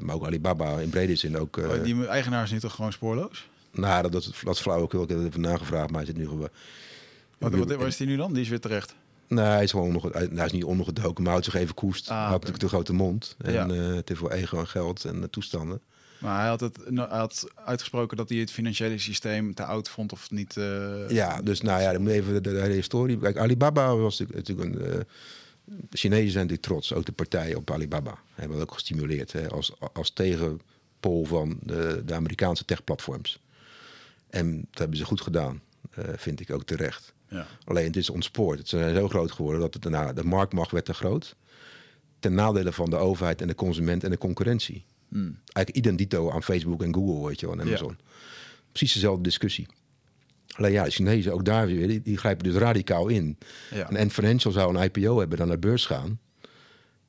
maar 0.00 0.14
ook 0.14 0.24
Alibaba 0.26 0.78
in 0.78 0.90
brede 0.90 1.16
zin 1.16 1.36
ook. 1.38 1.56
eh, 1.58 1.68
Oh, 1.68 1.82
die 1.84 2.06
eigenaar 2.06 2.44
is 2.44 2.50
nu 2.50 2.60
toch 2.60 2.74
gewoon 2.74 2.92
spoorloos? 2.92 3.47
Nou, 3.72 4.10
dat, 4.10 4.30
dat, 4.44 4.60
flauwekul. 4.60 5.02
Ik 5.02 5.08
heb 5.08 5.18
het 5.18 5.26
even 5.26 5.40
nagevraagd, 5.40 5.88
maar 5.90 5.96
hij 5.96 6.06
zit 6.06 6.16
nu 6.16 6.24
gewoon... 6.28 6.48
Wat, 7.38 7.54
wat, 7.54 7.74
waar 7.74 7.86
is 7.86 7.96
die 7.96 8.06
nu 8.06 8.16
dan? 8.16 8.32
Die 8.32 8.42
is 8.42 8.48
weer 8.48 8.60
terecht. 8.60 8.94
Nee, 9.28 9.44
hij 9.44 9.62
is 9.62 9.70
gewoon 9.70 9.92
nog, 9.92 10.12
hij, 10.12 10.28
hij 10.34 10.44
is 10.46 10.52
niet 10.52 10.64
ondergedoken, 10.64 11.22
maar 11.22 11.32
houdt 11.32 11.46
zich 11.46 11.54
even 11.54 11.74
koest. 11.74 12.08
Ah, 12.08 12.14
hij 12.16 12.24
had 12.24 12.32
natuurlijk 12.32 12.60
de 12.60 12.68
grote 12.68 12.92
mond. 12.92 13.36
En 13.38 13.52
Ja. 13.52 13.68
eh, 13.68 13.94
het 13.94 14.08
heeft 14.08 14.20
wel 14.20 14.32
ego 14.32 14.58
en 14.58 14.66
geld 14.66 15.04
en 15.04 15.22
eh, 15.22 15.28
toestanden. 15.30 15.80
Maar 16.18 16.40
hij 16.40 16.48
had, 16.48 16.60
het, 16.60 16.90
nou, 16.90 17.08
hij 17.08 17.18
had 17.18 17.48
uitgesproken 17.64 18.16
dat 18.16 18.28
hij 18.28 18.38
het 18.38 18.50
financiële 18.50 18.98
systeem 18.98 19.54
te 19.54 19.64
oud 19.64 19.88
vond 19.88 20.12
of 20.12 20.30
niet. 20.30 20.56
eh, 20.56 21.08
ja, 21.08 21.42
dus 21.42 21.60
nou 21.60 21.82
ja, 21.82 21.92
dan 21.92 22.02
moet 22.02 22.10
even 22.10 22.42
de, 22.42 22.50
hele 22.50 22.74
historie. 22.74 23.18
Kijk, 23.18 23.36
Alibaba 23.36 23.96
was 23.96 24.18
natuurlijk, 24.18 24.48
natuurlijk 24.48 24.76
een. 24.76 25.04
de 25.64 25.96
Chinezen 25.96 26.30
zijn 26.30 26.46
natuurlijk 26.46 26.62
trots, 26.62 26.92
ook 26.92 27.04
de 27.06 27.12
partijen 27.12 27.56
op 27.56 27.70
Alibaba. 27.70 28.18
Hebben 28.34 28.58
dat 28.58 28.68
ook 28.68 28.74
gestimuleerd 28.74 29.32
hè, 29.32 29.48
als, 29.48 29.72
als 29.92 30.10
tegenpol 30.10 31.24
van 31.24 31.58
de, 31.62 32.02
de 32.04 32.14
Amerikaanse 32.14 32.64
techplatforms. 32.64 33.40
En 34.30 34.56
dat 34.70 34.78
hebben 34.78 34.96
ze 34.98 35.04
goed 35.04 35.20
gedaan, 35.20 35.60
eh, 35.90 36.04
vind 36.16 36.40
ik 36.40 36.50
ook 36.50 36.64
terecht. 36.64 37.14
ja. 37.28 37.46
Alleen 37.64 37.86
het 37.86 37.96
is 37.96 38.10
ontspoord. 38.10 38.58
Het 38.58 38.68
zijn 38.68 38.94
zo 38.94 39.08
groot 39.08 39.32
geworden 39.32 39.60
dat 39.60 39.74
het, 39.74 39.88
nou, 39.88 40.14
de 40.14 40.24
marktmacht 40.24 40.70
werd 40.70 40.84
te 40.84 40.94
groot. 40.94 41.36
ten 42.20 42.34
nadele 42.34 42.72
van 42.72 42.90
de 42.90 42.96
overheid 42.96 43.40
en 43.40 43.46
de 43.46 43.54
consument 43.54 44.04
en 44.04 44.10
de 44.10 44.18
concurrentie. 44.18 44.84
Eigenlijk 45.12 45.70
identito 45.76 46.30
aan 46.30 46.42
Facebook 46.42 46.82
en 46.82 46.94
Google, 46.94 47.26
weet 47.28 47.40
je 47.40 47.46
wel, 47.46 47.54
en 47.58 47.60
Ja. 47.66 47.68
Amazon. 47.70 47.98
Precies 48.70 48.92
dezelfde 48.92 49.22
discussie. 49.22 49.66
Alleen 50.56 50.72
ja, 50.72 50.84
de 50.84 50.90
Chinezen 50.90 51.32
ook 51.32 51.44
daar 51.44 51.66
weer, 51.66 51.88
die, 51.88 52.02
die 52.02 52.16
grijpen 52.16 52.44
dus 52.44 52.54
radicaal 52.54 53.08
in. 53.08 53.38
Ja. 53.70 53.88
En 53.88 53.96
Ant 53.96 54.12
Financial 54.12 54.52
zou 54.52 54.76
een 54.76 54.82
IPO 54.82 55.18
hebben, 55.18 55.38
dan 55.38 55.46
naar 55.46 55.60
de 55.60 55.66
beurs 55.66 55.86
gaan. 55.86 56.18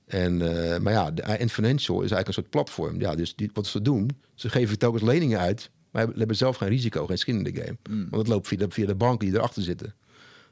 En, 0.06 0.42
eh, 0.74 0.80
maar 0.80 0.94
ja, 0.94 1.12
de 1.12 1.40
Ant 1.40 1.52
Financial 1.52 1.96
is 1.96 2.12
eigenlijk 2.12 2.28
een 2.28 2.34
soort 2.34 2.50
platform. 2.50 3.00
Ja, 3.00 3.16
dus 3.16 3.36
die, 3.36 3.50
wat 3.54 3.68
ze 3.68 3.82
doen, 3.82 4.10
ze 4.36 4.50
geven 4.50 4.78
telkens 4.78 5.04
leningen 5.04 5.40
uit, 5.40 5.70
maar 5.92 6.02
hebben, 6.02 6.18
hebben 6.20 6.38
zelf 6.38 6.56
geen 6.58 6.70
risico, 6.70 7.06
geen 7.06 7.18
skin 7.18 7.38
in 7.38 7.54
de 7.54 7.62
game. 7.62 7.78
Want 8.10 8.16
het 8.16 8.28
loopt 8.28 8.48
via 8.48 8.58
de, 8.58 8.66
via 8.70 8.86
de 8.86 8.96
banken 8.96 9.28
die 9.28 9.36
erachter 9.38 9.64
zitten. 9.64 9.94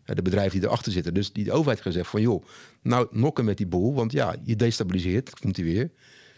De 0.05 0.21
bedrijven 0.21 0.59
die 0.59 0.67
erachter 0.67 0.91
zitten. 0.91 1.13
Dus 1.13 1.31
die 1.33 1.43
de 1.43 1.51
overheid 1.51 1.77
heeft 1.83 1.87
gezegd 1.95 2.09
van, 2.09 2.21
joh, 2.21 2.45
nou 2.81 3.07
nokken 3.11 3.45
met 3.45 3.57
die 3.57 3.67
boel, 3.67 3.93
want 3.93 4.11
ja, 4.11 4.35
je 4.43 4.55
destabiliseert, 4.55 5.39
komt 5.39 5.55
hij 5.55 5.65
weer. 5.65 5.91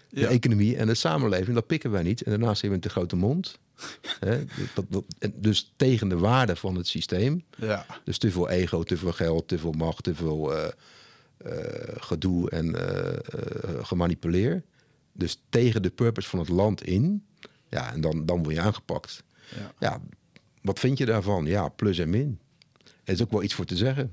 De 0.10 0.20
Ja. 0.20 0.28
economie 0.28 0.78
en 0.78 0.88
de 0.88 0.94
samenleving, 0.94 1.56
dat 1.56 1.68
pikken 1.68 1.92
wij 1.92 2.04
niet. 2.04 2.22
En 2.22 2.30
daarnaast 2.32 2.62
hebben 2.62 2.80
we 2.80 2.86
een 2.86 2.92
te 2.92 2.98
grote 3.00 3.16
mond. 3.16 3.60
Dat, 4.76 4.86
dat, 4.90 5.04
dus 5.34 5.74
tegen 5.76 6.10
de 6.10 6.18
waarde 6.18 6.56
van 6.56 6.76
het 6.76 6.88
systeem. 6.88 7.44
Ja. 7.58 7.86
Dus 8.04 8.18
te 8.18 8.32
veel 8.32 8.50
ego, 8.50 8.84
te 8.84 8.98
veel 8.98 9.12
geld, 9.12 9.48
te 9.48 9.58
veel 9.58 9.72
macht, 9.72 10.04
te 10.04 10.16
veel 10.16 10.56
eh, 10.56 10.68
eh, 11.38 11.96
gedoe 11.98 12.50
en 12.50 12.76
eh, 12.76 13.86
gemanipuleer. 13.86 14.64
Dus 15.14 15.42
tegen 15.50 15.82
de 15.82 15.90
purpose 15.90 16.30
van 16.30 16.40
het 16.40 16.50
land 16.50 16.84
in. 16.84 17.24
Ja, 17.70 17.94
en 17.94 18.02
dan, 18.02 18.26
dan 18.26 18.44
word 18.44 18.56
je 18.56 18.62
aangepakt. 18.62 19.24
Ja. 19.56 19.72
Ja, 19.80 20.02
wat 20.62 20.80
vind 20.80 20.98
je 20.98 21.06
daarvan? 21.06 21.46
Ja, 21.46 21.68
plus 21.70 21.98
en 21.98 22.10
min. 22.10 22.40
Er 23.04 23.14
is 23.14 23.22
ook 23.22 23.32
wel 23.32 23.44
iets 23.44 23.54
voor 23.54 23.66
te 23.66 23.76
zeggen. 23.76 24.12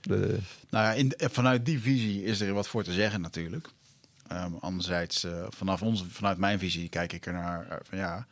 De, 0.00 0.38
Nou 0.70 0.84
ja, 0.84 0.92
in, 0.92 1.12
vanuit 1.16 1.66
die 1.66 1.80
visie 1.80 2.24
is 2.24 2.40
er 2.40 2.52
wat 2.52 2.68
voor 2.68 2.82
te 2.82 2.92
zeggen 2.92 3.20
natuurlijk. 3.20 3.68
Ehm, 4.28 4.54
anderzijds, 4.60 5.24
eh, 5.24 5.46
vanaf 5.48 5.82
ons, 5.82 6.04
vanuit 6.08 6.38
mijn 6.38 6.58
visie 6.58 6.88
kijk 6.88 7.12
ik 7.12 7.26
er 7.26 7.32
naar 7.32 7.68
eh, 7.68 7.76
van 7.82 7.98
ja. 7.98 8.26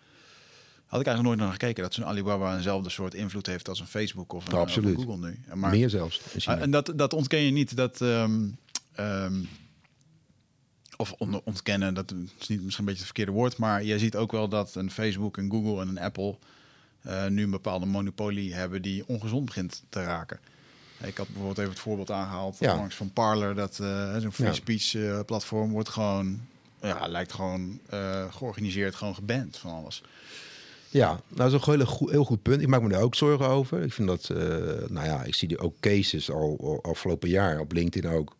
Had 0.86 1.00
ik 1.00 1.06
eigenlijk 1.06 1.22
nooit 1.22 1.38
naar 1.38 1.60
gekeken 1.60 1.82
dat 1.82 1.94
zo'n 1.94 2.04
Alibaba 2.04 2.56
eenzelfde 2.56 2.90
soort 2.90 3.14
invloed 3.14 3.46
heeft 3.46 3.68
als 3.68 3.80
een 3.80 3.86
Facebook 3.86 4.32
of 4.32 4.46
een, 4.46 4.52
Absoluut. 4.52 4.96
of 4.96 5.02
een 5.02 5.08
Google 5.08 5.28
nu. 5.28 5.54
Maar, 5.54 5.70
meer 5.70 5.90
zelfs. 5.90 6.20
Ah, 6.44 6.60
en 6.60 6.70
dat, 6.70 6.92
dat 6.96 7.12
ontken 7.12 7.38
je 7.38 7.50
niet. 7.50 7.76
Dat, 7.76 8.00
ehm, 8.00 8.48
ehm, 8.94 9.34
of 10.96 11.12
on- 11.18 11.40
ontkennen, 11.44 11.94
dat 11.94 12.14
is 12.38 12.48
niet 12.48 12.62
misschien 12.62 12.64
een 12.64 12.84
beetje 12.84 12.92
het 13.04 13.04
verkeerde 13.04 13.32
woord. 13.32 13.56
Maar 13.56 13.84
je 13.84 13.98
ziet 13.98 14.16
ook 14.16 14.32
wel 14.32 14.48
dat 14.48 14.74
een 14.74 14.90
Facebook, 14.90 15.36
een 15.36 15.50
Google 15.50 15.80
en 15.80 15.88
een 15.88 15.98
Apple 15.98 16.36
eh, 17.02 17.26
nu 17.26 17.42
een 17.42 17.50
bepaalde 17.50 17.86
monopolie 17.86 18.54
hebben 18.54 18.82
die 18.82 19.04
ongezond 19.06 19.44
begint 19.44 19.82
te 19.88 20.02
raken. 20.04 20.38
Ik 21.02 21.16
had 21.16 21.26
bijvoorbeeld 21.26 21.58
even 21.58 21.70
het 21.70 21.78
voorbeeld 21.80 22.10
aangehaald 22.10 22.56
Ja. 22.60 22.74
langs 22.76 22.94
van 22.94 23.12
Parler. 23.12 23.54
Dat 23.54 23.78
eh, 23.80 24.16
zo'n 24.16 24.32
free 24.32 24.48
Ja. 24.48 24.54
speech 24.54 24.94
eh, 24.94 25.20
platform 25.26 25.70
wordt 25.70 25.88
gewoon, 25.88 26.40
ja, 26.82 27.06
lijkt 27.08 27.32
gewoon 27.32 27.80
georganiseerd, 28.30 28.94
gewoon 28.94 29.14
geband 29.14 29.56
van 29.56 29.70
alles. 29.70 30.02
Ja, 30.90 31.08
nou, 31.08 31.20
dat 31.28 31.46
is 31.46 31.66
een 31.66 31.74
heel 31.76 31.86
goed, 31.86 32.10
heel 32.10 32.24
goed 32.24 32.42
punt. 32.42 32.62
Ik 32.62 32.68
maak 32.68 32.82
me 32.82 32.88
daar 32.88 33.00
ook 33.02 33.14
zorgen 33.14 33.46
over. 33.48 33.82
Ik 33.82 33.92
vind 33.92 34.08
dat, 34.08 34.28
nou 34.90 35.06
ja, 35.06 35.22
ik 35.22 35.34
zie 35.34 35.48
er 35.48 35.62
ook 35.62 35.74
cases 35.80 36.30
al, 36.30 36.56
al 36.60 36.90
afgelopen 36.90 37.28
jaar 37.28 37.60
op 37.60 37.72
LinkedIn 37.72 38.10
ook. 38.10 38.36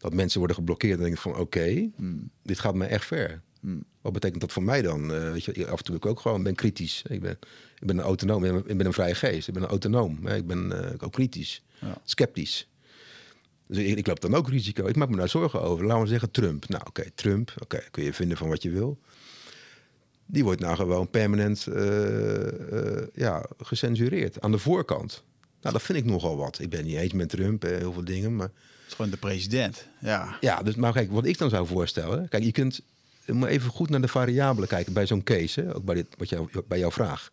Dat 0.00 0.14
mensen 0.14 0.38
worden 0.38 0.56
geblokkeerd 0.56 0.96
en 0.96 1.02
denken 1.02 1.20
van 1.20 1.36
oké, 1.36 1.90
dit 2.42 2.58
gaat 2.58 2.74
me 2.74 2.84
echt 2.84 3.04
ver. 3.04 3.40
Wat 4.00 4.12
betekent 4.12 4.40
dat 4.40 4.52
voor 4.52 4.62
mij 4.62 4.82
dan? 4.82 5.12
Eh, 5.14 5.32
weet 5.32 5.44
je, 5.44 5.66
af 5.68 5.78
en 5.78 5.84
toe 5.84 5.96
ik 5.96 6.06
ook 6.06 6.20
gewoon 6.20 6.42
ben 6.42 6.54
kritisch. 6.54 7.02
Ik 7.08 7.20
ben, 7.20 7.38
ik 7.80 7.86
ben 7.86 7.98
een 7.98 8.04
autonoom, 8.04 8.44
ik 8.44 8.52
ben, 8.52 8.62
ik 8.66 8.76
ben 8.76 8.86
een 8.86 8.92
vrije 8.92 9.14
geest. 9.14 9.48
Ik 9.48 9.54
ben 9.54 9.62
een 9.62 9.68
autonoom. 9.68 10.26
hè. 10.26 10.36
Ik 10.36 10.46
ben 10.46 10.84
eh, 10.84 10.94
ook 11.00 11.12
kritisch, 11.12 11.62
Ja. 11.80 12.00
sceptisch. 12.04 12.68
Dus 13.66 13.78
ik, 13.78 13.98
ik 13.98 14.06
loop 14.06 14.20
dan 14.20 14.34
ook 14.34 14.48
risico. 14.48 14.86
Ik 14.86 14.96
maak 14.96 15.08
me 15.08 15.16
daar 15.16 15.28
zorgen 15.28 15.62
over. 15.62 15.86
Laten 15.86 16.02
we 16.02 16.08
zeggen 16.08 16.30
Trump. 16.30 16.68
Nou 16.68 16.82
oké, 16.86 17.04
Trump. 17.14 17.52
Oké, 17.62 17.82
kun 17.90 18.04
je 18.04 18.12
vinden 18.12 18.36
van 18.36 18.48
wat 18.48 18.62
je 18.62 18.70
wil. 18.70 18.98
Die 20.26 20.44
wordt 20.44 20.60
nou 20.60 20.76
gewoon 20.76 21.10
permanent 21.10 21.66
eh, 21.66 23.02
ja, 23.14 23.46
gecensureerd 23.58 24.40
aan 24.40 24.50
de 24.52 24.58
voorkant. 24.58 25.22
Nou, 25.60 25.74
dat 25.74 25.82
vind 25.82 25.98
ik 25.98 26.04
nogal 26.04 26.36
wat. 26.36 26.58
Ik 26.58 26.70
ben 26.70 26.84
niet 26.84 26.96
eens 26.96 27.12
met 27.12 27.28
Trump, 27.28 27.62
heel 27.62 27.92
veel 27.92 28.04
dingen. 28.04 28.36
Maar 28.36 28.50
is 28.90 28.96
gewoon 28.96 29.10
de 29.10 29.16
president. 29.16 29.86
Ja, 29.98 30.36
ja, 30.40 30.62
dus, 30.62 30.74
maar 30.74 30.92
kijk, 30.92 31.10
wat 31.10 31.26
ik 31.26 31.38
dan 31.38 31.50
zou 31.50 31.66
voorstellen. 31.66 32.28
Kijk, 32.28 32.44
je 32.44 32.52
kunt 32.52 32.80
moet 33.26 33.48
even 33.48 33.70
goed 33.70 33.90
naar 33.90 34.00
de 34.00 34.08
variabelen 34.08 34.68
kijken 34.68 34.92
bij 34.92 35.06
zo'n 35.06 35.22
case. 35.22 35.60
Hè, 35.60 35.74
ook 35.74 35.84
bij, 35.84 35.94
dit, 35.94 36.06
wat 36.18 36.28
jou, 36.28 36.48
bij 36.68 36.78
jouw 36.78 36.90
vraag. 36.90 37.30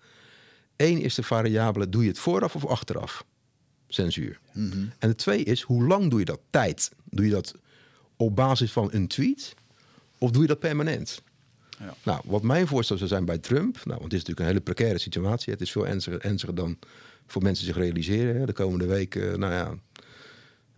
Eén 0.76 1.01
is 1.01 1.16
de 1.16 1.24
variabele, 1.24 1.89
doe 1.89 2.01
je 2.01 2.08
het 2.08 2.20
vooraf 2.20 2.55
of 2.55 2.66
achteraf? 2.66 3.26
Censuur. 3.88 4.39
En 4.99 5.10
de 5.10 5.16
twee 5.16 5.43
is, 5.43 5.62
hoe 5.62 5.84
lang 5.84 6.10
doe 6.10 6.20
je 6.20 6.26
dat? 6.26 6.39
Tijd. 6.49 6.91
Doe 7.03 7.26
je 7.26 7.32
dat 7.32 7.55
op 8.16 8.36
basis 8.36 8.72
van 8.72 8.89
een 8.91 9.08
tweet? 9.08 9.53
Of 10.18 10.32
doe 10.32 10.41
je 10.41 10.47
dat 10.47 10.60
permanent? 10.60 11.22
Ja. 11.80 11.93
Nou, 12.03 12.22
wat 12.26 12.43
mijn 12.43 12.68
voorstel 12.68 12.97
zou 12.97 13.10
zijn 13.10 13.26
bij 13.26 13.38
Trump... 13.38 13.76
Nou, 13.76 13.99
want 13.99 14.03
het 14.03 14.14
is 14.14 14.20
natuurlijk 14.20 14.39
een 14.39 14.45
hele 14.45 14.62
precaire 14.62 14.99
situatie. 14.99 15.53
Het 15.53 15.62
is 15.62 15.72
veel 15.72 15.88
ernstiger, 15.88 16.22
ernstiger 16.22 16.55
dan 16.55 16.78
voor 17.28 17.41
mensen 17.41 17.66
zich 17.66 17.76
realiseren. 17.76 18.39
Hè. 18.39 18.45
De 18.45 18.53
komende 18.53 18.86
week, 18.86 19.16
eh, 19.16 19.34
nou 19.34 19.53
ja... 19.53 19.76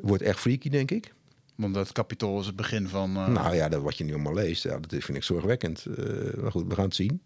Wordt 0.02 0.24
echt 0.24 0.40
freaky, 0.40 0.70
denk 0.70 0.92
ik. 0.92 1.14
want 1.56 1.76
het 1.76 1.92
kapitool 1.92 2.40
is 2.40 2.46
het 2.46 2.56
begin 2.56 2.88
van... 2.88 3.16
eh, 3.16 3.28
Nou 3.28 3.56
ja, 3.56 3.70
dat 3.70 3.82
wat 3.82 3.98
je 3.98 4.04
nu 4.04 4.14
allemaal 4.14 4.34
leest, 4.34 4.64
ja, 4.64 4.80
dat 4.80 5.04
vind 5.04 5.18
ik 5.18 5.24
zorgwekkend. 5.24 5.86
Eh, 5.86 6.34
maar 6.42 6.52
goed, 6.52 6.68
we 6.68 6.76
gaan 6.76 6.84
het 6.86 6.96
zien. 6.96 7.22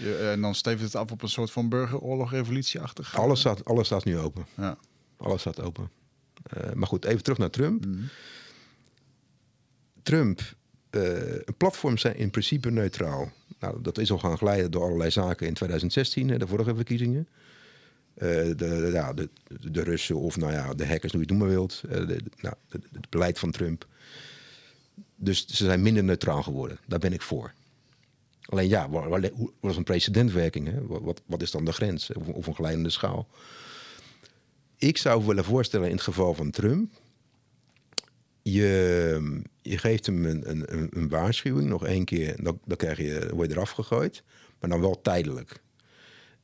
je- 0.00 0.28
en 0.32 0.40
dan 0.40 0.54
stevent 0.54 0.92
het 0.92 0.94
af 0.96 1.10
op 1.10 1.22
een 1.22 1.28
soort 1.28 1.50
van 1.50 1.68
burgeroorlog, 1.68 2.30
revolutieachtig. 2.30 3.16
Alles 3.18 3.40
staat, 3.40 3.64
alles 3.64 3.86
staat 3.86 4.04
nu 4.04 4.18
open. 4.18 4.46
Ja. 4.56 4.78
Alles 5.16 5.40
staat 5.40 5.60
open. 5.60 5.90
Eh, 6.42 6.72
maar 6.72 6.88
goed, 6.88 7.04
even 7.04 7.22
terug 7.22 7.38
naar 7.38 7.50
Trump. 7.50 7.84
Trump, 10.02 10.40
eh, 10.90 11.02
platforms 11.56 12.00
zijn 12.00 12.16
in 12.16 12.30
principe 12.30 12.70
neutraal. 12.70 13.32
Nou, 13.60 13.82
dat 13.82 13.98
is 13.98 14.10
al 14.10 14.18
gaan 14.18 14.38
glijden 14.38 14.70
door 14.70 14.82
allerlei 14.82 15.10
zaken 15.10 15.46
in 15.46 15.54
2016, 15.54 16.28
hè, 16.28 16.38
de 16.38 16.46
vorige 16.46 16.74
verkiezingen. 16.74 17.28
Eh, 18.18 18.28
de, 18.28 18.54
de- 19.14 19.70
de, 19.70 19.82
Russen 19.82 20.16
of 20.16 20.36
nou 20.36 20.52
ja, 20.52 20.74
de 20.74 20.86
hackers, 20.86 21.12
hoe 21.12 21.20
je 21.20 21.26
het 21.26 21.36
noemen 21.36 21.48
wilt. 21.48 21.82
Eh, 21.90 21.98
nou, 22.40 22.54
het 22.68 23.10
beleid 23.10 23.38
van 23.38 23.50
Trump. 23.50 23.86
Dus 25.16 25.46
ze 25.46 25.64
zijn 25.64 25.82
minder 25.82 26.04
neutraal 26.04 26.42
geworden. 26.42 26.78
Daar 26.86 26.98
ben 26.98 27.12
ik 27.12 27.22
voor. 27.22 27.52
Alleen 28.42 28.68
ja, 28.68 28.88
wat 28.90 29.30
is 29.70 29.76
een 29.76 29.84
precedentwerking? 29.84 30.66
Hè? 30.68 30.86
Wat, 30.86 31.22
wat, 31.26 31.42
is 31.42 31.50
dan 31.50 31.64
de 31.64 31.72
grens? 31.72 32.10
Of, 32.32 32.46
een 32.46 32.54
glijdende 32.54 32.90
schaal? 32.90 33.28
Ik 34.76 34.96
zou 34.96 35.26
willen 35.26 35.44
voorstellen 35.44 35.86
in 35.88 35.94
het 35.94 36.02
geval 36.02 36.34
van 36.34 36.50
Trump. 36.50 36.92
Je, 38.42 39.42
geeft 39.62 40.06
hem 40.06 40.24
een, 40.26 40.50
een, 40.50 40.64
een- 40.96 41.08
waarschuwing, 41.08 41.68
nog 41.68 41.86
één 41.86 42.04
keer, 42.04 42.42
dan, 42.42 42.58
dan 42.64 42.76
krijg 42.76 42.98
je, 42.98 43.30
word 43.34 43.48
je 43.48 43.54
eraf 43.56 43.70
gegooid. 43.70 44.22
Maar 44.60 44.70
dan 44.70 44.80
wel 44.80 45.00
tijdelijk. 45.02 45.60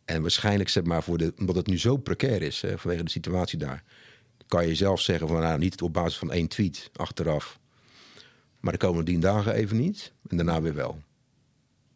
En 0.04 0.22
waarschijnlijk, 0.22 0.68
zeg 0.68 0.84
maar, 0.84 1.02
voor 1.02 1.18
de, 1.18 1.32
omdat 1.38 1.56
het 1.56 1.66
nu 1.66 1.78
zo 1.78 1.96
precair 1.96 2.42
is 2.42 2.60
hè, 2.60 2.78
vanwege 2.78 3.04
de 3.04 3.10
situatie 3.10 3.58
daar, 3.58 3.82
kan 4.46 4.66
je 4.66 4.74
zelf 4.74 5.00
zeggen 5.00 5.28
van 5.28 5.40
nou, 5.40 5.58
niet 5.58 5.82
op 5.82 5.92
basis 5.92 6.18
van 6.18 6.32
één 6.32 6.48
tweet 6.48 6.90
achteraf. 6.92 7.58
Maar 8.60 8.72
de 8.72 8.78
komende 8.78 9.10
tien 9.10 9.20
dagen 9.20 9.54
even 9.54 9.76
niet. 9.76 10.12
En 10.28 10.36
daarna 10.36 10.62
weer 10.62 10.74
wel. 10.74 11.02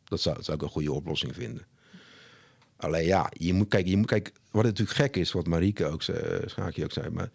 Dat 0.04 0.20
zou, 0.20 0.38
ik 0.38 0.62
een 0.62 0.68
goede 0.68 0.92
oplossing 0.92 1.34
vinden. 1.34 1.66
Alleen 2.76 3.04
ja, 3.04 3.30
je 3.32 3.52
moet 3.52 3.68
kijken, 3.68 3.90
je 3.90 3.96
moet 3.96 4.06
kijken. 4.06 4.32
Wat 4.50 4.64
natuurlijk 4.64 4.96
gek 4.96 5.16
is, 5.16 5.32
wat 5.32 5.46
Marieke 5.46 5.86
ook 5.86 6.02
zei, 6.02 6.42
Schaakje 6.46 6.84
ook 6.84 6.92
zei, 6.92 7.10
maar 7.10 7.30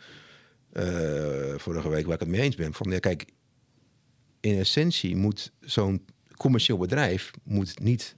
eh, 0.69 1.57
vorige 1.57 1.89
week 1.89 2.05
waar 2.05 2.13
ik 2.13 2.19
het 2.19 2.29
mee 2.29 2.41
eens 2.41 2.55
ben. 2.55 2.73
Van 2.73 2.91
ja, 2.91 2.99
kijk, 2.99 3.25
in 4.39 4.57
essentie 4.57 5.15
moet 5.15 5.51
zo'n 5.59 6.05
commercieel 6.37 6.77
bedrijf 6.77 7.31
moet 7.43 7.79
niet 7.79 8.15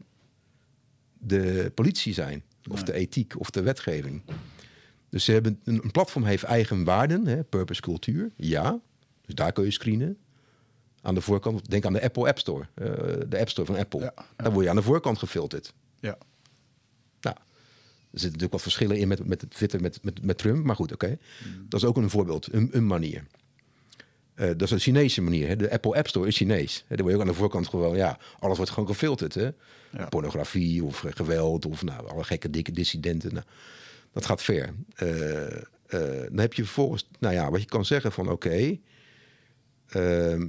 de 1.18 1.72
politie 1.76 2.14
zijn, 2.14 2.44
of 2.70 2.84
de 2.84 2.94
ethiek 2.94 3.40
of 3.40 3.50
de 3.50 3.62
wetgeving. 3.62 4.22
Dus 5.10 5.24
ze 5.24 5.32
hebben 5.32 5.60
een, 5.64 5.92
platform 5.92 6.24
heeft 6.24 6.44
eigen 6.44 6.84
waarden, 6.84 7.28
hè, 7.28 7.44
purpose, 7.44 7.82
cultuur, 7.82 8.32
ja. 8.36 8.80
Dus 9.22 9.36
daar 9.36 9.52
kun 9.52 9.64
je 9.64 9.72
screenen. 9.72 10.18
Aan 11.02 11.16
de 11.16 11.22
voorkant, 11.22 11.70
denk 11.70 11.86
aan 11.86 11.94
de 11.94 12.02
Apple 12.02 12.28
App 12.28 12.40
Store, 12.40 12.68
eh, 12.74 12.86
de 13.30 13.40
App 13.40 13.50
Store 13.50 13.68
van 13.68 13.78
Apple. 13.78 14.00
Ja, 14.00 14.14
ja. 14.16 14.26
Daar 14.36 14.52
word 14.52 14.64
je 14.64 14.70
aan 14.70 14.76
de 14.76 14.82
voorkant 14.82 15.18
gefilterd. 15.18 15.74
Ja. 16.00 16.18
Nou, 17.22 17.36
er 17.36 18.22
zitten 18.22 18.24
natuurlijk 18.24 18.52
wat 18.52 18.62
verschillen 18.62 18.98
in 18.98 19.08
met, 19.08 19.26
met 19.26 19.42
het 19.42 19.50
Twitter 19.50 19.82
met, 19.82 20.04
met, 20.04 20.24
met 20.24 20.38
Trump. 20.38 20.66
Maar 20.66 20.76
goed, 20.76 20.94
oké. 20.94 21.18
Dat 21.70 21.82
is 21.82 21.88
ook 21.88 21.98
een 21.98 22.10
voorbeeld, 22.10 22.54
een, 22.54 22.70
een 22.72 22.88
manier. 22.88 23.26
Eh, 24.36 24.48
dat 24.48 24.62
is 24.62 24.72
een 24.72 24.80
Chinese 24.80 25.22
manier. 25.22 25.48
Hè. 25.48 25.56
De 25.56 25.72
Apple 25.72 25.96
App 25.96 26.08
Store 26.08 26.28
is 26.28 26.38
Chinees. 26.38 26.84
Hè. 26.88 26.96
Daar 26.96 27.06
word 27.06 27.10
je 27.10 27.16
ook 27.16 27.22
aan 27.28 27.34
de 27.34 27.40
voorkant 27.40 27.68
gewoon, 27.68 27.96
ja, 27.96 28.18
alles 28.40 28.58
wordt 28.58 28.72
gewoon 28.72 28.90
gefilterd. 28.90 29.34
Hè. 29.34 29.50
Ja. 29.92 30.06
Pornografie 30.10 30.84
of 30.84 31.04
eh, 31.04 31.12
geweld 31.16 31.66
of 31.66 31.84
nou, 31.84 32.08
alle 32.08 32.24
gekke 32.24 32.50
dikke 32.50 32.72
dissidenten. 32.72 33.34
Nou, 33.34 33.46
dat 34.12 34.26
gaat 34.26 34.44
ver. 34.44 34.74
Eh, 34.96 35.10
dan 36.30 36.38
heb 36.38 36.54
je 36.54 36.64
vervolgens, 36.64 37.10
nou 37.20 37.34
ja, 37.34 37.52
wat 37.52 37.62
je 37.62 37.68
kan 37.68 37.86
zeggen 37.86 38.12
van 38.12 38.30
oké. 38.30 38.78
ehm, 39.88 40.48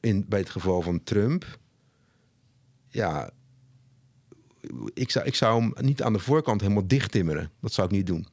in, 0.00 0.24
bij 0.28 0.38
het 0.38 0.50
geval 0.50 0.82
van 0.82 1.02
Trump, 1.02 1.58
ja, 2.88 3.30
ik 4.94 5.10
zou, 5.10 5.26
ik 5.26 5.34
zou 5.34 5.62
hem 5.62 5.72
niet 5.80 6.02
aan 6.02 6.12
de 6.12 6.18
voorkant 6.18 6.60
helemaal 6.60 6.86
dicht 6.86 7.10
timmeren. 7.10 7.50
Dat 7.60 7.72
zou 7.72 7.86
ik 7.86 7.92
niet 7.92 8.06
doen. 8.06 8.26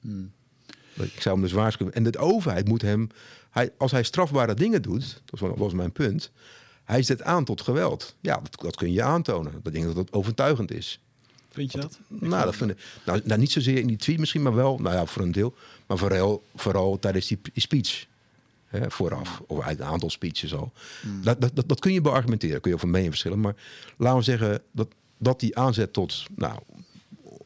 Dat 0.93 1.05
Ik 1.05 1.21
zou 1.21 1.35
hem 1.35 1.43
dus 1.43 1.53
waarschuwen. 1.53 1.93
En 1.93 2.03
de 2.03 2.17
overheid 2.17 2.67
moet 2.67 2.81
hem, 2.81 3.07
hij, 3.51 3.71
als 3.77 3.91
hij 3.91 4.03
strafbare 4.03 4.53
dingen 4.53 4.81
doet, 4.81 5.21
dat 5.25 5.39
was, 5.57 5.73
mijn 5.73 5.91
punt, 5.91 6.31
hij 6.83 7.03
zet 7.03 7.23
aan 7.23 7.45
tot 7.45 7.61
geweld. 7.61 8.15
Ja, 8.19 8.35
dat, 8.35 8.61
dat 8.61 8.75
kun 8.75 8.91
je 8.91 9.03
aantonen. 9.03 9.51
Dat 9.63 9.73
denk 9.73 9.87
ik 9.87 9.95
dat 9.95 10.05
dat 10.05 10.13
overtuigend 10.13 10.71
is. 10.71 10.99
Vind 11.49 11.71
je 11.71 11.79
dat? 11.79 11.99
nou, 12.07 12.45
dat 12.45 12.55
vind 12.55 12.71
ik, 12.71 12.77
nou, 13.05 13.21
nou, 13.23 13.39
niet 13.39 13.51
zozeer 13.51 13.77
in 13.77 13.87
die 13.87 13.97
tweet 13.97 14.19
misschien, 14.19 14.41
maar 14.41 14.55
wel, 14.55 14.77
nou 14.77 14.95
ja, 14.95 15.05
voor 15.05 15.21
een 15.21 15.31
deel. 15.31 15.55
Maar 15.87 15.97
vooral, 15.97 16.43
vooral 16.55 16.99
tijdens 16.99 17.27
die, 17.27 17.39
die 17.41 17.61
speech. 17.61 18.05
Hè, 18.65 18.91
vooraf. 18.91 19.41
Of 19.47 19.61
uit 19.61 19.79
een 19.79 19.85
aantal 19.85 20.09
speeches 20.09 20.53
al. 20.53 20.71
Dat, 21.21 21.41
dat, 21.41 21.55
dat, 21.55 21.67
dat 21.67 21.79
kun 21.79 21.93
je 21.93 22.01
beargumenteren. 22.01 22.61
Kun 22.61 22.69
je 22.69 22.75
over 22.75 22.89
mee 22.89 23.09
verschillen. 23.09 23.39
Maar 23.39 23.55
laten 23.97 24.17
we 24.17 24.23
zeggen 24.23 24.61
dat, 24.71 24.87
dat 25.17 25.39
die 25.39 25.57
aanzet 25.57 25.93
tot, 25.93 26.25
nou, 26.35 26.59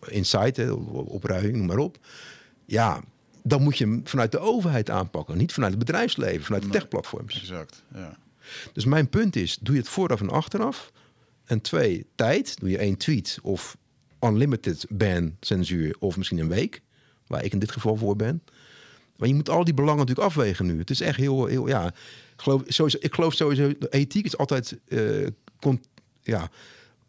insight, 0.07 0.71
opruiming, 0.89 1.55
noem 1.55 1.65
maar 1.65 1.77
op. 1.77 1.97
Ja, 2.65 3.03
dan 3.47 3.61
moet 3.61 3.77
je 3.77 3.83
hem 3.83 4.01
vanuit 4.03 4.31
de 4.31 4.39
overheid 4.39 4.89
aanpakken. 4.89 5.37
Niet 5.37 5.53
vanuit 5.53 5.71
het 5.73 5.85
bedrijfsleven, 5.85 6.43
vanuit 6.43 6.63
de 6.63 6.69
techplatforms. 6.69 7.39
Exact, 7.39 7.83
ja. 7.93 8.17
Dus 8.73 8.85
mijn 8.85 9.09
punt 9.09 9.35
is, 9.35 9.57
doe 9.61 9.75
je 9.75 9.81
het 9.81 9.89
vooraf 9.89 10.21
en 10.21 10.29
achteraf. 10.29 10.91
En 11.45 11.61
twee, 11.61 12.05
tijd. 12.15 12.59
Doe 12.59 12.69
je 12.69 12.77
één 12.77 12.97
tweet 12.97 13.39
of 13.41 13.77
unlimited 14.21 14.85
ban, 14.89 15.35
censuur 15.39 15.95
of 15.99 16.17
misschien 16.17 16.37
een 16.37 16.47
week. 16.47 16.81
Waar 17.27 17.43
ik 17.43 17.53
in 17.53 17.59
dit 17.59 17.71
geval 17.71 17.95
voor 17.95 18.15
ben. 18.15 18.43
Maar 19.15 19.27
je 19.27 19.35
moet 19.35 19.49
al 19.49 19.63
die 19.63 19.73
belangen 19.73 19.99
natuurlijk 19.99 20.27
afwegen 20.27 20.65
nu. 20.65 20.79
Het 20.79 20.89
is 20.89 21.01
echt 21.01 21.17
heel, 21.17 21.45
heel 21.45 21.67
ja. 21.67 21.87
Ik 21.87 22.41
geloof 22.41 22.61
sowieso, 22.65 22.97
ik 23.01 23.13
geloof 23.13 23.33
sowieso 23.33 23.71
ethiek 23.89 24.25
is 24.25 24.37
altijd 24.37 24.77
uh, 24.87 25.27
con, 25.59 25.83
ja, 26.21 26.49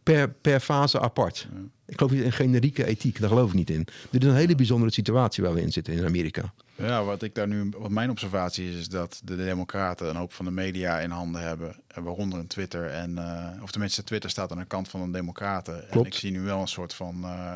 per, 0.06 0.28
per 0.30 0.60
fase 0.60 1.00
apart. 1.00 1.48
Ja. 1.52 1.60
Ik 1.86 1.96
geloof 1.98 2.12
niet 2.12 2.22
in 2.22 2.32
generieke 2.32 2.84
ethiek, 2.84 3.20
daar 3.20 3.28
geloof 3.28 3.48
ik 3.48 3.54
niet 3.54 3.70
in. 3.70 3.86
Dit 4.10 4.22
is 4.22 4.28
een 4.28 4.36
hele 4.36 4.54
bijzondere 4.54 4.92
situatie 4.92 5.42
waar 5.42 5.54
we 5.54 5.60
in 5.60 5.72
zitten 5.72 5.94
in 5.94 6.04
Amerika. 6.04 6.52
Ja, 6.74 7.04
wat 7.04 7.22
ik 7.22 7.34
daar 7.34 7.48
nu, 7.48 7.68
wat 7.78 7.90
mijn 7.90 8.10
observatie 8.10 8.68
is, 8.68 8.78
is 8.78 8.88
dat 8.88 9.20
de 9.24 9.36
Democraten 9.36 10.08
een 10.08 10.16
hoop 10.16 10.32
van 10.32 10.44
de 10.44 10.50
media 10.50 11.00
in 11.00 11.10
handen 11.10 11.42
hebben, 11.42 11.76
waaronder 11.94 12.38
een 12.38 12.46
Twitter 12.46 12.86
en, 12.86 13.10
uh, 13.10 13.62
of 13.62 13.70
tenminste 13.70 14.04
Twitter 14.04 14.30
staat 14.30 14.50
aan 14.50 14.58
de 14.58 14.64
kant 14.64 14.88
van 14.88 15.04
de 15.04 15.18
Democraten. 15.18 15.74
Klopt. 15.90 15.94
En 15.94 16.12
ik 16.12 16.14
zie 16.14 16.30
nu 16.30 16.40
wel 16.40 16.60
een 16.60 16.68
soort 16.68 16.94
van 16.94 17.20
uh, 17.22 17.54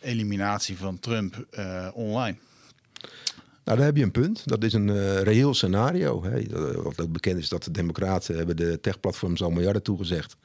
eliminatie 0.00 0.76
van 0.76 0.98
Trump 1.00 1.46
uh, 1.50 1.88
online. 1.94 2.36
Nou, 3.64 3.78
daar 3.78 3.86
heb 3.86 3.96
je 3.96 4.02
een 4.02 4.10
punt. 4.10 4.42
Dat 4.44 4.64
is 4.64 4.72
een 4.72 4.88
uh, 4.88 5.20
reëel 5.20 5.54
scenario. 5.54 6.24
Hè. 6.24 6.46
Wat 6.82 7.00
ook 7.00 7.12
bekend 7.12 7.38
is 7.38 7.48
dat 7.48 7.64
de 7.64 7.70
Democraten 7.70 8.36
hebben 8.36 8.56
de 8.56 8.80
techplatforms 8.80 9.42
al 9.42 9.50
miljarden 9.50 9.82
toegezegd 9.82 10.36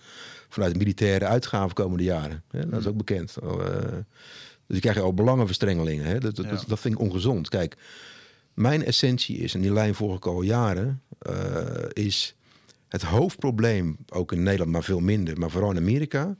vanuit 0.49 0.77
militaire 0.77 1.25
uitgaven 1.25 1.75
komende 1.75 2.03
jaren. 2.03 2.43
Hè? 2.51 2.69
Dat 2.69 2.79
is 2.79 2.87
ook 2.87 2.97
bekend. 2.97 3.35
Uh, 3.43 3.49
dus 4.67 4.77
je 4.77 4.79
krijgt 4.79 4.99
al 4.99 5.13
belangenverstrengelingen. 5.13 6.05
Hè? 6.05 6.19
Dat, 6.19 6.35
dat, 6.35 6.63
dat, 6.67 6.79
vind 6.79 6.93
ik 6.93 6.99
ongezond. 6.99 7.49
Kijk, 7.49 7.77
mijn 8.53 8.85
essentie 8.85 9.37
is, 9.37 9.53
en 9.53 9.61
die 9.61 9.73
lijn 9.73 9.95
volg 9.95 10.15
ik 10.15 10.25
al 10.25 10.41
jaren, 10.41 11.01
uh, 11.29 11.63
is 11.93 12.35
het 12.87 13.01
hoofdprobleem, 13.01 13.97
ook 14.09 14.31
in 14.31 14.43
Nederland, 14.43 14.71
maar 14.71 14.83
veel 14.83 14.99
minder, 14.99 15.39
maar 15.39 15.49
vooral 15.49 15.71
in 15.71 15.77
Amerika, 15.77 16.37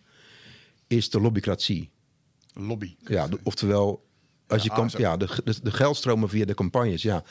is 0.87 1.09
de 1.09 1.21
lobbycratie. 1.21 1.89
Lobby. 2.53 2.95
Ja, 2.99 3.27
de, 3.27 3.39
oftewel, 3.43 4.05
als 4.47 4.63
ja, 4.63 4.75
je 4.75 4.81
kan, 4.81 4.99
ja, 5.01 5.17
de, 5.17 5.29
de, 5.43 5.55
de, 5.63 5.71
geldstromen 5.71 6.29
via 6.29 6.45
de 6.45 6.53
campagnes, 6.53 7.01
ja. 7.01 7.23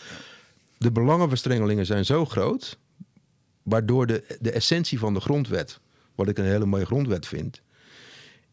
De 0.79 0.93
belangenverstrengelingen 0.93 1.87
zijn 1.87 2.05
zo 2.05 2.24
groot, 2.24 2.79
waardoor 3.62 4.07
de, 4.07 4.37
de 4.41 4.51
essentie 4.51 4.99
van 4.99 5.14
de 5.14 5.20
grondwet, 5.20 5.81
wat 6.19 6.29
ik 6.29 6.39
een 6.39 6.45
hele 6.45 6.66
mooie 6.66 6.87
grondwet 6.87 7.27
vind, 7.27 7.62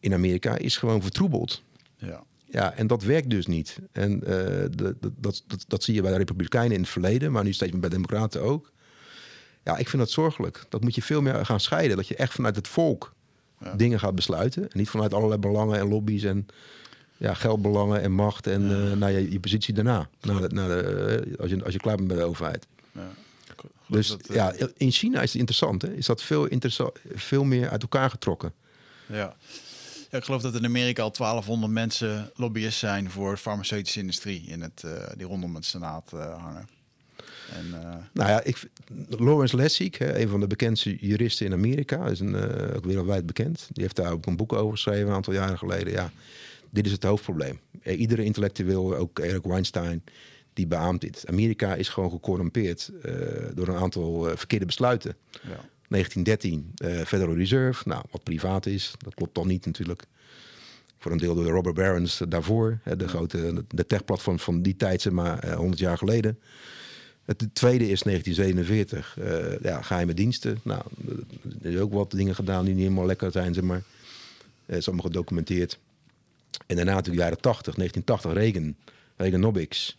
in 0.00 0.14
Amerika 0.14 0.58
is 0.58 0.76
gewoon 0.76 1.02
vertroebeld. 1.02 1.62
Ja. 1.96 2.24
Ja, 2.44 2.72
en 2.72 2.86
dat 2.86 3.02
werkt 3.02 3.30
dus 3.30 3.46
niet. 3.46 3.78
En 3.92 4.12
uh, 4.12 4.28
de, 4.28 4.70
de, 4.70 5.12
dat, 5.16 5.44
dat, 5.46 5.64
dat 5.68 5.82
zie 5.82 5.94
je 5.94 6.02
bij 6.02 6.10
de 6.10 6.16
Republikeinen 6.16 6.74
in 6.74 6.80
het 6.80 6.90
verleden, 6.90 7.32
maar 7.32 7.44
nu 7.44 7.52
steeds 7.52 7.72
bij 7.72 7.80
de 7.80 7.88
Democraten 7.88 8.42
ook. 8.42 8.72
Ja, 9.64 9.76
ik 9.76 9.88
vind 9.88 10.02
dat 10.02 10.10
zorgelijk. 10.10 10.64
Dat 10.68 10.82
moet 10.82 10.94
je 10.94 11.02
veel 11.02 11.22
meer 11.22 11.46
gaan 11.46 11.60
scheiden. 11.60 11.96
Dat 11.96 12.08
je 12.08 12.16
echt 12.16 12.32
vanuit 12.32 12.56
het 12.56 12.68
volk 12.68 13.14
ja. 13.60 13.74
dingen 13.74 13.98
gaat 13.98 14.14
besluiten. 14.14 14.62
En 14.62 14.78
niet 14.78 14.88
vanuit 14.88 15.14
allerlei 15.14 15.40
belangen 15.40 15.78
en 15.78 15.88
lobby's 15.88 16.22
en 16.22 16.46
ja, 17.16 17.34
geldbelangen 17.34 18.02
en 18.02 18.12
macht 18.12 18.46
en 18.46 18.68
ja. 18.68 18.76
uh, 18.76 18.92
naar 18.92 19.12
je, 19.12 19.32
je 19.32 19.40
positie 19.40 19.74
daarna. 19.74 20.08
De, 20.20 20.48
de, 20.48 21.36
als, 21.40 21.50
je, 21.50 21.64
als 21.64 21.72
je 21.72 21.80
klaar 21.80 21.96
bent 21.96 22.08
bij 22.08 22.16
de 22.16 22.24
overheid. 22.24 22.66
Dus 23.88 24.08
dat, 24.08 24.26
ja, 24.32 24.54
in 24.76 24.90
China 24.90 25.22
is 25.22 25.30
het 25.30 25.38
interessant. 25.38 25.82
Hè? 25.82 25.94
Is 25.94 26.06
dat 26.06 26.22
veel, 26.22 26.48
veel 27.14 27.44
meer 27.44 27.68
uit 27.68 27.82
elkaar 27.82 28.10
getrokken. 28.10 28.52
Ja. 29.06 29.36
ja, 30.10 30.18
ik 30.18 30.24
geloof 30.24 30.42
dat 30.42 30.54
in 30.54 30.64
Amerika 30.64 31.02
al 31.02 31.12
1200 31.12 31.72
mensen 31.72 32.30
lobbyisten 32.34 32.88
zijn 32.88 33.10
voor 33.10 33.30
de 33.30 33.36
farmaceutische 33.36 34.00
industrie 34.00 34.42
in 34.46 34.60
het, 34.60 34.82
uh, 34.84 34.92
die 35.16 35.26
rondom 35.26 35.54
het 35.54 35.64
Senaat 35.64 36.10
uh, 36.14 36.42
hangen. 36.42 36.68
En, 37.52 37.66
uh, 37.66 37.94
nou 38.12 38.30
ja, 38.30 38.42
ik, 38.42 38.68
Lawrence 39.08 39.56
Lessig, 39.56 39.98
hè, 39.98 40.18
een 40.18 40.28
van 40.28 40.40
de 40.40 40.46
bekendste 40.46 40.96
juristen 40.96 41.46
in 41.46 41.52
Amerika, 41.52 42.06
is 42.06 42.20
een, 42.20 42.34
ook 42.74 42.84
wereldwijd 42.84 43.26
bekend. 43.26 43.68
Die 43.72 43.82
heeft 43.82 43.96
daar 43.96 44.12
ook 44.12 44.26
een 44.26 44.36
boek 44.36 44.52
over 44.52 44.72
geschreven 44.72 45.08
een 45.08 45.14
aantal 45.14 45.32
jaren 45.32 45.58
geleden. 45.58 45.92
Ja, 45.92 46.10
dit 46.70 46.86
is 46.86 46.92
het 46.92 47.02
hoofdprobleem. 47.02 47.60
Iedere 47.82 48.24
intellectueel, 48.24 48.96
ook 48.96 49.18
Eric 49.18 49.44
Weinstein, 49.44 50.02
die 50.56 50.66
beaamt 50.66 51.00
dit. 51.00 51.24
Amerika 51.26 51.74
is 51.74 51.88
gewoon 51.88 52.10
gecorrumpeerd 52.10 52.90
uh, 53.04 53.12
door 53.54 53.68
een 53.68 53.76
aantal 53.76 54.30
uh, 54.30 54.36
verkeerde 54.36 54.66
besluiten. 54.66 55.16
Ja. 55.30 55.64
1913, 55.88 56.72
uh, 56.84 57.00
Federal 57.00 57.34
Reserve, 57.34 57.88
nou, 57.88 58.04
wat 58.10 58.22
privaat 58.22 58.66
is, 58.66 58.92
dat 58.98 59.14
klopt 59.14 59.34
dan 59.34 59.46
niet 59.46 59.66
natuurlijk. 59.66 60.02
Voor 60.98 61.12
een 61.12 61.18
deel 61.18 61.34
door 61.34 61.44
Robert 61.44 61.74
Barons 61.74 62.22
daarvoor, 62.28 62.78
hè, 62.82 62.96
de 62.96 63.04
ja. 63.04 63.10
grote 63.10 63.64
de 63.68 63.86
techplatform 63.86 64.38
van 64.38 64.62
die 64.62 64.76
tijd, 64.76 65.02
zeg 65.02 65.12
maar, 65.12 65.54
100 65.54 65.78
jaar 65.78 65.98
geleden. 65.98 66.38
Het 67.24 67.48
tweede 67.52 67.88
is 67.88 68.02
1947, 68.02 69.18
ja, 69.62 69.82
geheime 69.82 70.14
diensten. 70.14 70.58
Nou, 70.62 70.82
er 71.62 71.72
is 71.72 71.78
ook 71.78 71.92
wat 71.92 72.10
dingen 72.10 72.34
gedaan 72.34 72.64
die 72.64 72.74
niet 72.74 72.82
helemaal 72.82 73.06
lekker 73.06 73.30
zijn, 73.30 73.54
zeg 73.54 73.64
maar. 73.64 73.82
Het 74.66 74.76
is 74.76 74.86
allemaal 74.86 75.06
gedocumenteerd. 75.06 75.78
En 76.66 76.76
daarna 76.76 76.94
natuurlijk 76.94 77.22
jaren 77.22 77.40
80, 77.40 77.74
1980, 77.74 78.32
Reagan, 78.32 78.74
Reaganomics. 79.16 79.96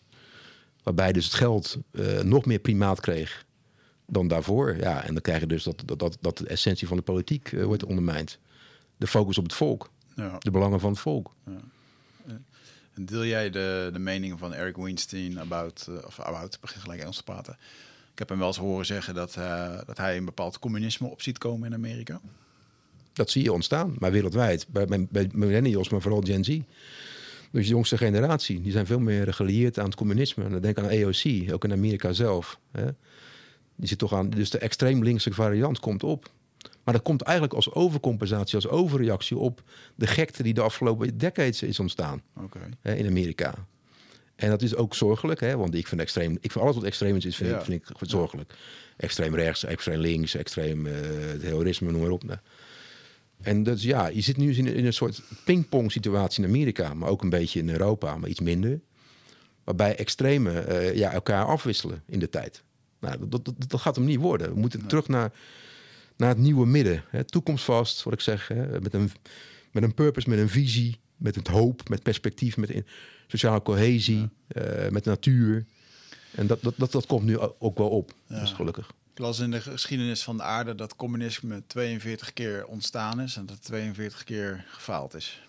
Waarbij 0.88 1.12
dus 1.12 1.24
het 1.24 1.34
geld 1.34 1.78
uh, 1.92 2.20
nog 2.20 2.44
meer 2.44 2.58
primaat 2.58 3.00
kreeg 3.00 3.44
dan 4.06 4.28
daarvoor. 4.28 4.76
Ja, 4.76 5.04
en 5.04 5.12
dan 5.12 5.22
krijg 5.22 5.40
je 5.40 5.46
dus 5.46 5.62
dat, 5.62 5.82
dat, 5.84 5.98
dat, 5.98 6.18
dat 6.20 6.38
de 6.38 6.46
essentie 6.46 6.88
van 6.88 6.96
de 6.96 7.02
politiek 7.02 7.52
uh, 7.52 7.64
wordt 7.64 7.84
ondermijnd. 7.84 8.38
De 8.96 9.06
focus 9.06 9.38
op 9.38 9.44
het 9.44 9.54
volk. 9.54 9.90
Ja. 10.14 10.36
De 10.38 10.50
belangen 10.50 10.80
van 10.80 10.90
het 10.90 10.98
volk. 10.98 11.34
Ja. 11.46 11.60
En 12.94 13.06
deel 13.06 13.24
jij 13.24 13.50
de, 13.50 13.90
de 13.92 13.98
meningen 13.98 14.38
van 14.38 14.54
Eric 14.54 14.76
Weinstein 14.76 15.40
about, 15.40 15.86
uh, 15.90 15.96
of 16.06 16.20
about, 16.20 16.58
begin 16.60 16.80
gelijk 16.80 17.00
Engels 17.00 17.16
te 17.16 17.22
praten. 17.22 17.56
Ik 18.12 18.18
heb 18.18 18.28
hem 18.28 18.38
wel 18.38 18.46
eens 18.46 18.56
horen 18.56 18.86
zeggen 18.86 19.14
dat, 19.14 19.36
uh, 19.36 19.78
dat 19.86 19.96
hij 19.96 20.16
een 20.16 20.24
bepaald 20.24 20.58
communisme 20.58 21.08
op 21.08 21.22
ziet 21.22 21.38
komen 21.38 21.68
in 21.68 21.74
Amerika. 21.74 22.20
Dat 23.12 23.30
zie 23.30 23.42
je 23.42 23.52
ontstaan, 23.52 23.94
maar 23.98 24.12
wereldwijd. 24.12 24.66
Bij, 24.68 24.86
bij, 24.86 25.06
bij 25.10 25.28
millennials, 25.32 25.88
maar 25.88 26.00
vooral 26.00 26.22
Gen 26.22 26.44
Z. 26.44 26.60
Dus 27.50 27.66
de 27.66 27.72
jongste 27.72 27.96
generatie, 27.96 28.60
die 28.60 28.72
zijn 28.72 28.86
veel 28.86 29.00
meer 29.00 29.34
gelieerd 29.34 29.78
aan 29.78 29.84
het 29.84 29.94
communisme. 29.94 30.48
Dan 30.48 30.60
denk 30.60 30.78
aan 30.78 30.84
AOC, 30.84 31.52
ook 31.52 31.64
in 31.64 31.72
Amerika 31.72 32.12
zelf. 32.12 32.60
Hè. 32.72 32.84
Die 33.76 33.88
zit 33.88 33.98
toch 33.98 34.12
aan, 34.12 34.30
dus 34.30 34.50
de 34.50 34.58
extreem 34.58 35.02
linkse 35.02 35.32
variant 35.32 35.80
komt 35.80 36.02
op. 36.02 36.30
Maar 36.84 36.94
dat 36.94 37.02
komt 37.02 37.22
eigenlijk 37.22 37.54
als 37.54 37.72
overcompensatie, 37.72 38.54
als 38.54 38.68
overreactie 38.68 39.36
op 39.36 39.62
de 39.94 40.06
gekte 40.06 40.42
die 40.42 40.54
de 40.54 40.60
afgelopen 40.60 41.18
decades 41.18 41.62
is 41.62 41.80
ontstaan 41.80 42.22
okay. 42.36 42.68
hè, 42.80 42.94
in 42.94 43.06
Amerika. 43.06 43.54
En 44.36 44.50
dat 44.50 44.62
is 44.62 44.74
ook 44.74 44.94
zorgelijk, 44.94 45.40
hè, 45.40 45.56
want 45.56 45.74
ik 45.74 45.86
vind, 45.86 46.00
extreem, 46.00 46.38
ik 46.40 46.52
vind 46.52 46.64
alles 46.64 46.76
wat 46.76 46.84
extreem 46.84 47.16
is, 47.16 47.36
vind, 47.36 47.50
ja. 47.50 47.62
vind 47.62 47.82
ik 47.82 47.96
zorgelijk. 48.00 48.54
Extreem 48.96 49.34
rechts, 49.34 49.64
extreem 49.64 50.00
links, 50.00 50.34
extreem 50.34 50.86
uh, 50.86 50.94
terrorisme, 51.40 51.90
noem 51.90 52.00
maar 52.00 52.10
op. 52.10 52.24
Nou. 52.24 52.38
En 53.42 53.62
dus 53.62 53.82
ja, 53.82 54.06
je 54.06 54.20
zit 54.20 54.36
nu 54.36 54.54
in, 54.54 54.66
in 54.66 54.86
een 54.86 54.92
soort 54.92 55.22
pingpong 55.44 55.92
situatie 55.92 56.42
in 56.42 56.48
Amerika, 56.48 56.94
maar 56.94 57.08
ook 57.08 57.22
een 57.22 57.30
beetje 57.30 57.58
in 57.58 57.70
Europa, 57.70 58.16
maar 58.16 58.28
iets 58.28 58.40
minder. 58.40 58.80
Waarbij 59.64 59.96
extremen 59.96 60.72
uh, 60.72 60.94
ja, 60.94 61.12
elkaar 61.12 61.44
afwisselen 61.44 62.02
in 62.06 62.18
de 62.18 62.28
tijd. 62.28 62.62
Nou, 63.00 63.28
dat, 63.28 63.44
dat, 63.44 63.54
dat 63.68 63.80
gaat 63.80 63.96
hem 63.96 64.04
niet 64.04 64.18
worden. 64.18 64.52
We 64.52 64.60
moeten 64.60 64.78
nee. 64.78 64.88
terug 64.88 65.08
naar, 65.08 65.32
naar 66.16 66.28
het 66.28 66.38
nieuwe 66.38 66.66
midden. 66.66 67.04
Hè. 67.08 67.24
Toekomstvast, 67.24 68.02
wat 68.02 68.12
ik 68.12 68.20
zeg. 68.20 68.48
Hè. 68.48 68.80
Met, 68.80 68.94
een, 68.94 69.10
met 69.72 69.82
een 69.82 69.94
purpose, 69.94 70.28
met 70.28 70.38
een 70.38 70.48
visie, 70.48 71.00
met 71.16 71.34
het 71.34 71.48
hoop, 71.48 71.88
met 71.88 72.02
perspectief, 72.02 72.56
met 72.56 72.70
in, 72.70 72.86
sociale 73.26 73.62
cohesie, 73.62 74.28
ja. 74.48 74.84
uh, 74.84 74.90
met 74.90 75.04
natuur. 75.04 75.66
En 76.30 76.46
dat, 76.46 76.62
dat, 76.62 76.74
dat, 76.76 76.92
dat 76.92 77.06
komt 77.06 77.24
nu 77.24 77.38
ook 77.38 77.78
wel 77.78 77.88
op, 77.88 78.14
ja. 78.26 78.40
dus 78.40 78.52
gelukkig. 78.52 78.90
Ik 79.18 79.24
las 79.24 79.38
in 79.38 79.50
de 79.50 79.60
geschiedenis 79.60 80.22
van 80.22 80.36
de 80.36 80.42
aarde 80.42 80.74
dat 80.74 80.96
communisme 80.96 81.62
42 81.66 82.32
keer 82.32 82.66
ontstaan 82.66 83.20
is 83.20 83.36
en 83.36 83.46
dat 83.46 83.62
42 83.62 84.24
keer 84.24 84.64
gefaald 84.68 85.14
is. 85.14 85.42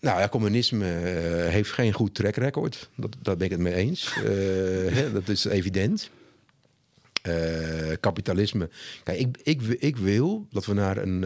Nou 0.00 0.20
ja, 0.20 0.28
communisme 0.28 0.86
uh, 0.86 1.50
heeft 1.50 1.70
geen 1.70 1.92
goed 1.92 2.14
track 2.14 2.34
record. 2.34 2.90
Dat, 2.94 3.16
daar 3.22 3.36
ben 3.36 3.46
ik 3.46 3.52
het 3.52 3.60
mee 3.60 3.74
eens. 3.74 4.16
Uh, 4.16 4.24
hè, 4.96 5.12
dat 5.12 5.28
is 5.28 5.44
evident. 5.44 6.10
Uh, 7.22 7.92
kapitalisme. 8.00 8.70
Kijk, 9.02 9.18
ik, 9.18 9.36
ik, 9.42 9.62
ik 9.62 9.96
wil 9.96 10.46
dat 10.50 10.66
we 10.66 10.74
naar 10.74 10.96
een, 10.96 11.22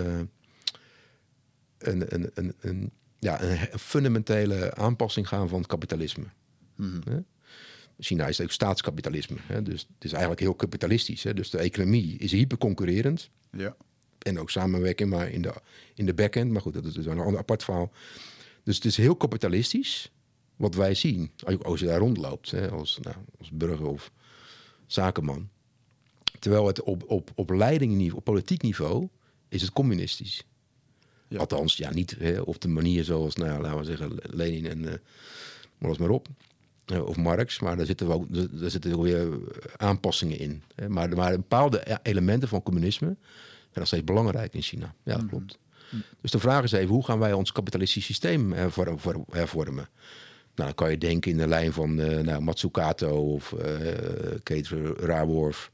een, 1.78 2.14
een, 2.14 2.30
een, 2.34 2.54
een 2.60 2.90
ja, 3.18 3.42
een, 3.42 3.78
fundamentele 3.78 4.74
aanpassing 4.74 5.28
gaan 5.28 5.48
van 5.48 5.58
het 5.58 5.68
kapitalisme. 5.68 6.24
Hè? 7.04 7.18
China 8.02 8.26
is 8.26 8.40
ook 8.40 8.50
staatskapitalisme. 8.50 9.36
Hè? 9.46 9.62
Dus 9.62 9.80
het 9.80 10.04
is 10.04 10.10
eigenlijk 10.10 10.40
heel 10.40 10.54
kapitalistisch. 10.54 11.22
Hè? 11.22 11.34
Dus 11.34 11.50
de 11.50 11.58
economie 11.58 12.18
is 12.18 12.32
hyperconcurrerend. 12.32 13.30
Ja. 13.50 13.76
En 14.18 14.38
ook 14.38 14.50
samenwerking, 14.50 15.10
maar 15.10 15.30
in 15.30 15.42
de, 15.42 15.54
in 15.94 16.06
de 16.06 16.14
backend. 16.14 16.50
Maar 16.50 16.60
goed, 16.60 16.74
dat 16.74 16.84
is 16.84 16.92
dus 16.92 17.06
een 17.06 17.18
ander 17.18 17.38
apart 17.38 17.64
verhaal. 17.64 17.92
Dus 18.62 18.76
het 18.76 18.84
is 18.84 18.96
heel 18.96 19.16
kapitalistisch 19.16 20.10
wat 20.56 20.74
wij 20.74 20.94
zien. 20.94 21.30
Als 21.62 21.80
je 21.80 21.86
daar 21.86 21.98
rondloopt, 21.98 22.50
hè? 22.50 22.70
Als, 22.70 22.98
nou, 23.02 23.16
als 23.38 23.50
burger 23.50 23.86
of 23.86 24.12
zakenman. 24.86 25.48
Terwijl 26.38 26.66
het 26.66 26.82
op, 26.82 27.04
op, 27.06 27.30
op 27.34 27.50
leidingniveau, 27.50 28.18
op 28.18 28.24
politiek 28.24 28.62
niveau, 28.62 29.08
is 29.48 29.62
het 29.62 29.72
communistisch. 29.72 30.46
Ja. 31.28 31.38
Althans, 31.38 31.76
ja, 31.76 31.90
niet 31.90 32.16
hè, 32.18 32.40
op 32.40 32.60
de 32.60 32.68
manier 32.68 33.04
zoals, 33.04 33.34
nou, 33.34 33.62
laten 33.62 33.78
we 33.78 33.84
zeggen, 33.84 34.18
Lenin 34.22 34.66
en 34.66 34.82
uh, 34.82 34.92
alles 35.80 35.98
maar 35.98 36.10
op. 36.10 36.28
Eh, 36.92 37.04
of 37.04 37.16
Marx, 37.16 37.60
maar 37.60 37.76
daar 37.76 37.86
zitten, 37.86 38.06
we 38.06 38.12
ook, 38.12 38.26
daar 38.60 38.70
zitten 38.70 38.94
ook 38.94 39.02
weer 39.02 39.28
aanpassingen 39.76 40.38
in. 40.38 40.62
Hè. 40.74 40.88
Maar, 40.88 41.08
maar 41.16 41.30
bepaalde 41.32 41.82
e- 41.90 41.96
elementen 42.02 42.48
van 42.48 42.62
communisme 42.62 43.06
zijn 43.06 43.74
nog 43.74 43.86
steeds 43.86 44.04
belangrijk 44.04 44.54
in 44.54 44.62
China. 44.62 44.94
Ja, 45.04 45.16
dat 45.16 45.26
klopt. 45.26 45.58
Dus 46.20 46.30
de 46.30 46.38
vraag 46.38 46.62
is 46.62 46.72
even, 46.72 46.88
hoe 46.94 47.04
gaan 47.04 47.18
wij 47.18 47.32
ons 47.32 47.52
kapitalistisch 47.52 48.04
systeem 48.04 48.52
hervor- 48.52 48.98
vor- 48.98 49.24
hervormen? 49.30 49.88
Nou, 50.54 50.68
dan 50.68 50.74
kan 50.74 50.90
je 50.90 50.98
denken 50.98 51.30
in 51.30 51.36
de 51.36 51.46
lijn 51.46 51.72
van 51.72 52.00
eh, 52.00 52.18
nou, 52.18 52.42
Matsukato 52.42 53.32
of 53.32 53.52
eh 53.52 54.96
Raworf. 54.96 55.70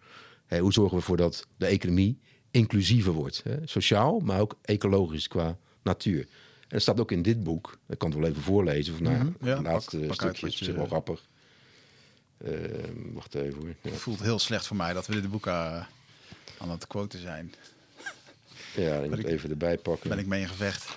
Hè, 0.47 0.59
hoe 0.59 0.73
zorgen 0.73 0.93
we 0.95 1.01
ervoor 1.01 1.17
dat 1.17 1.47
de 1.57 1.67
economie 1.67 2.19
inclusiever 2.51 3.13
wordt? 3.13 3.43
Hè? 3.45 3.57
Sociaal, 3.65 4.19
maar 4.19 4.41
ook 4.41 4.59
ecologisch 4.63 5.29
qua 5.29 5.59
natuur. 5.83 6.27
En 6.69 6.75
dat 6.75 6.83
staat 6.83 7.01
ook 7.01 7.13
in 7.13 7.23
dit 7.23 7.43
boek. 7.43 7.79
Ik 7.89 7.99
kan 7.99 8.11
het 8.11 8.19
wel 8.19 8.29
even 8.29 8.43
voorlezen. 8.43 8.95
Of, 8.95 9.01
nou, 9.01 9.17
Mhm. 9.17 9.47
Ja, 9.49 9.57
het 9.57 9.67
laatste 9.67 9.99
pak- 9.99 10.07
pak 10.09 10.23
uit 10.23 10.37
stukje 10.37 10.67
is 10.71 10.73
wel 10.77 10.87
grappig. 10.87 11.25
Eh, 12.39 12.51
wacht 13.13 13.35
even 13.35 13.59
hoor. 13.61 13.75
Ja, 13.83 13.91
Het 13.91 14.01
voelt 14.01 14.21
heel 14.23 14.39
slecht 14.39 14.67
voor 14.67 14.77
mij 14.77 14.93
dat 14.93 15.07
we 15.07 15.21
dit 15.21 15.31
boek 15.31 15.47
eh, 15.47 15.85
aan 16.59 16.71
het 16.71 16.87
quoten 16.87 17.21
zijn. 17.21 17.55
ja 18.75 18.97
ik 18.99 19.11
moet 19.11 19.19
ik- 19.19 19.27
even 19.27 19.51
erbij 19.51 19.79
pakken. 19.79 20.09
Ben 20.09 20.19
ik 20.19 20.27
mee 20.27 20.41
in 20.41 20.49
gevecht. 20.49 20.97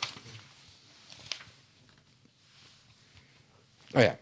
Oh 3.92 4.02
ja. 4.02 4.18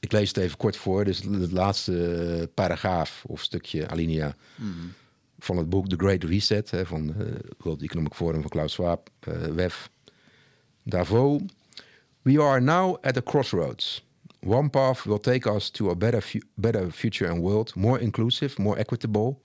Ik 0.00 0.12
lees 0.12 0.28
het 0.28 0.36
even 0.36 0.56
kort 0.56 0.76
voor. 0.76 1.04
Dus 1.04 1.22
het 1.22 1.52
laatste 1.52 2.14
eh, 2.40 2.46
paragraaf 2.54 3.24
of 3.26 3.42
stukje 3.42 3.88
alinea 3.88 4.36
van 5.38 5.56
het 5.56 5.68
boek 5.68 5.88
The 5.88 5.96
Great 5.96 6.22
Reset 6.24 6.70
hè, 6.70 6.86
van 6.86 7.08
het 7.08 7.42
World 7.58 7.82
Economic 7.82 8.14
Forum 8.14 8.40
van 8.40 8.50
Klaus 8.50 8.72
Schwab, 8.72 9.08
WEF. 9.54 9.90
Davos. 10.86 11.42
We 12.24 12.38
are 12.38 12.60
now 12.60 12.98
at 13.02 13.16
a 13.16 13.22
crossroads. 13.22 14.02
One 14.42 14.68
path 14.68 15.06
will 15.06 15.18
take 15.18 15.46
us 15.46 15.70
to 15.70 15.90
a 15.90 15.94
better, 15.94 16.20
fu- 16.20 16.42
better 16.56 16.90
future 16.90 17.26
and 17.30 17.42
world, 17.42 17.72
more 17.74 17.98
inclusive, 17.98 18.58
more 18.58 18.78
equitable 18.78 19.40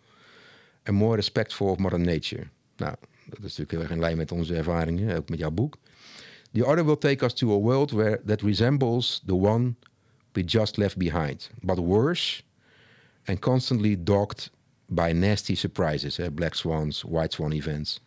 and 0.85 0.95
more 0.95 1.15
respectful 1.15 1.71
of 1.71 1.79
modern 1.79 2.03
nature. 2.03 2.49
Nou, 2.77 2.95
dat 3.25 3.43
is 3.43 3.57
natuurlijk 3.57 3.71
heel 3.71 3.81
erg 3.81 3.89
in 3.89 3.99
lijn 3.99 4.17
met 4.17 4.31
onze 4.31 4.55
ervaringen, 4.55 5.17
ook 5.17 5.29
met 5.29 5.39
jouw 5.39 5.51
boek. 5.51 5.77
The 6.51 6.65
other 6.65 6.85
will 6.85 6.97
take 6.97 7.25
us 7.25 7.33
to 7.33 7.51
a 7.51 7.59
world 7.59 7.91
where 7.91 8.21
that 8.25 8.41
resembles 8.41 9.21
the 9.25 9.35
one 9.35 9.75
we 10.33 10.43
just 10.43 10.77
left 10.77 10.97
behind, 10.97 11.49
but 11.61 11.77
worse 11.77 12.43
and 13.25 13.39
constantly 13.39 14.03
dogged 14.03 14.49
by 14.87 15.13
nasty 15.13 15.55
surprises, 15.55 16.17
hè, 16.17 16.31
black 16.31 16.55
swans, 16.55 17.01
white 17.01 17.33
swan 17.33 17.53
events. 17.53 17.99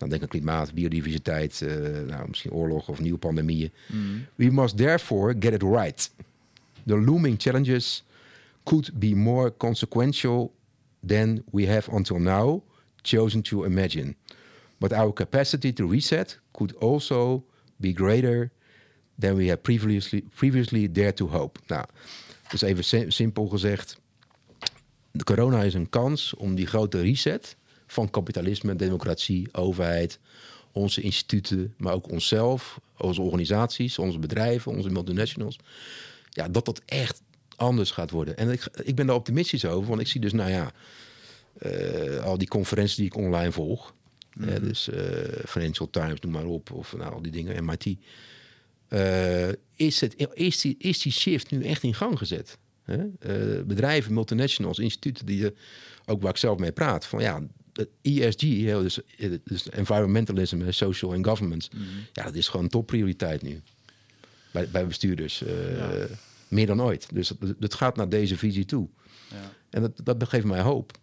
Dan 0.00 0.08
denk 0.08 0.22
ik 0.22 0.22
aan 0.22 0.40
klimaat, 0.40 0.74
biodiversiteit, 0.74 1.62
eh, 1.62 1.76
nou, 2.06 2.28
misschien 2.28 2.50
oorlog 2.52 2.88
of 2.88 3.00
nieuwe 3.00 3.18
pandemieën. 3.18 3.70
We 4.34 4.50
must 4.50 4.76
therefore 4.76 5.34
get 5.38 5.52
it 5.52 5.62
right. 5.62 6.10
The 6.86 6.98
looming 7.00 7.40
challenges 7.40 8.04
could 8.64 8.90
be 8.98 9.14
more 9.14 9.56
consequential 9.56 10.52
than 11.06 11.42
we 11.52 11.66
have 11.66 11.90
until 11.90 12.18
now 12.18 12.62
chosen 13.02 13.42
to 13.42 13.64
imagine. 13.64 14.14
But 14.78 14.92
our 14.92 15.12
capacity 15.12 15.72
to 15.72 15.88
reset 15.88 16.40
could 16.50 16.76
also 16.76 17.44
be 17.76 17.92
greater 17.92 18.50
than 19.18 19.36
we 19.36 19.46
have 19.46 19.60
previously, 19.62 20.22
previously 20.34 20.90
dared 20.92 21.16
to 21.16 21.26
hope. 21.28 21.60
Nou, 21.66 21.84
dus 22.50 22.62
even 22.62 22.84
sim- 22.84 23.10
simpel 23.10 23.48
gezegd. 23.48 23.98
De 25.12 25.24
corona 25.24 25.62
is 25.62 25.74
een 25.74 25.88
kans 25.88 26.34
om 26.34 26.54
die 26.54 26.66
grote 26.66 27.00
reset 27.00 27.56
van 27.92 28.10
kapitalisme, 28.10 28.76
democratie, 28.76 29.48
overheid, 29.52 30.18
onze 30.72 31.00
instituten, 31.00 31.74
maar 31.76 31.94
ook 31.94 32.10
onszelf, 32.10 32.80
onze 32.98 33.22
organisaties, 33.22 33.98
onze 33.98 34.18
bedrijven, 34.18 34.72
onze 34.72 34.90
multinationals. 34.90 35.58
Ja, 36.30 36.48
dat 36.48 36.64
dat 36.64 36.82
echt 36.84 37.22
anders 37.56 37.90
gaat 37.90 38.10
worden. 38.10 38.36
En 38.36 38.50
ik, 38.50 38.68
ik 38.82 38.94
ben 38.94 39.06
daar 39.06 39.16
optimistisch 39.16 39.64
over, 39.64 39.88
want 39.88 40.00
ik 40.00 40.06
zie 40.06 40.20
dus, 40.20 40.32
nou 40.32 40.50
ja, 40.50 40.72
eh, 41.58 42.24
al 42.24 42.38
die 42.38 42.48
conferenties 42.48 42.96
die 42.96 43.06
ik 43.06 43.16
online 43.16 43.52
volg. 43.52 43.94
hè, 44.40 44.60
dus 44.60 44.88
eh, 44.88 45.02
Financial 45.46 45.90
Times, 45.90 46.20
noem 46.20 46.32
maar 46.32 46.44
op, 46.44 46.70
of 46.70 46.96
nou, 46.96 47.12
al 47.12 47.22
die 47.22 47.32
dingen, 47.32 47.64
MIT. 47.64 47.96
Eh, 48.88 49.48
is, 49.74 50.00
het, 50.00 50.28
is, 50.34 50.60
die, 50.60 50.74
is 50.78 50.98
die 50.98 51.12
shift 51.12 51.50
nu 51.50 51.64
echt 51.64 51.82
in 51.82 51.94
gang 51.94 52.18
gezet? 52.18 52.58
Hè? 52.82 53.04
Bedrijven, 53.64 54.14
multinationals, 54.14 54.78
instituten, 54.78 55.26
die, 55.26 55.54
ook 56.06 56.22
waar 56.22 56.30
ik 56.30 56.36
zelf 56.36 56.58
mee 56.58 56.72
praat, 56.72 57.06
van 57.06 57.20
ja, 57.20 57.42
ESG, 58.02 58.40
dus, 58.64 59.04
eh, 59.16 59.32
dus 59.44 59.68
environmentalism, 59.70 60.70
social 60.70 61.12
and 61.12 61.26
governance, 61.26 61.70
ja, 62.12 62.22
dat 62.24 62.34
is 62.34 62.48
gewoon 62.48 62.68
topprioriteit 62.68 63.42
nu 63.42 63.62
bij, 64.52 64.68
bij 64.70 64.86
bestuurders. 64.86 65.42
eh, 65.42 65.76
Ja. 65.76 66.06
Meer 66.48 66.66
dan 66.66 66.82
ooit. 66.82 67.08
Dus 67.14 67.28
het, 67.28 67.38
het 67.60 67.74
gaat 67.74 67.96
naar 67.96 68.08
deze 68.08 68.36
visie 68.38 68.64
toe. 68.64 68.88
Ja. 69.28 69.52
En 69.70 69.80
dat, 69.80 70.18
dat 70.18 70.28
geeft 70.28 70.44
mij 70.44 70.60
hoop. 70.60 70.98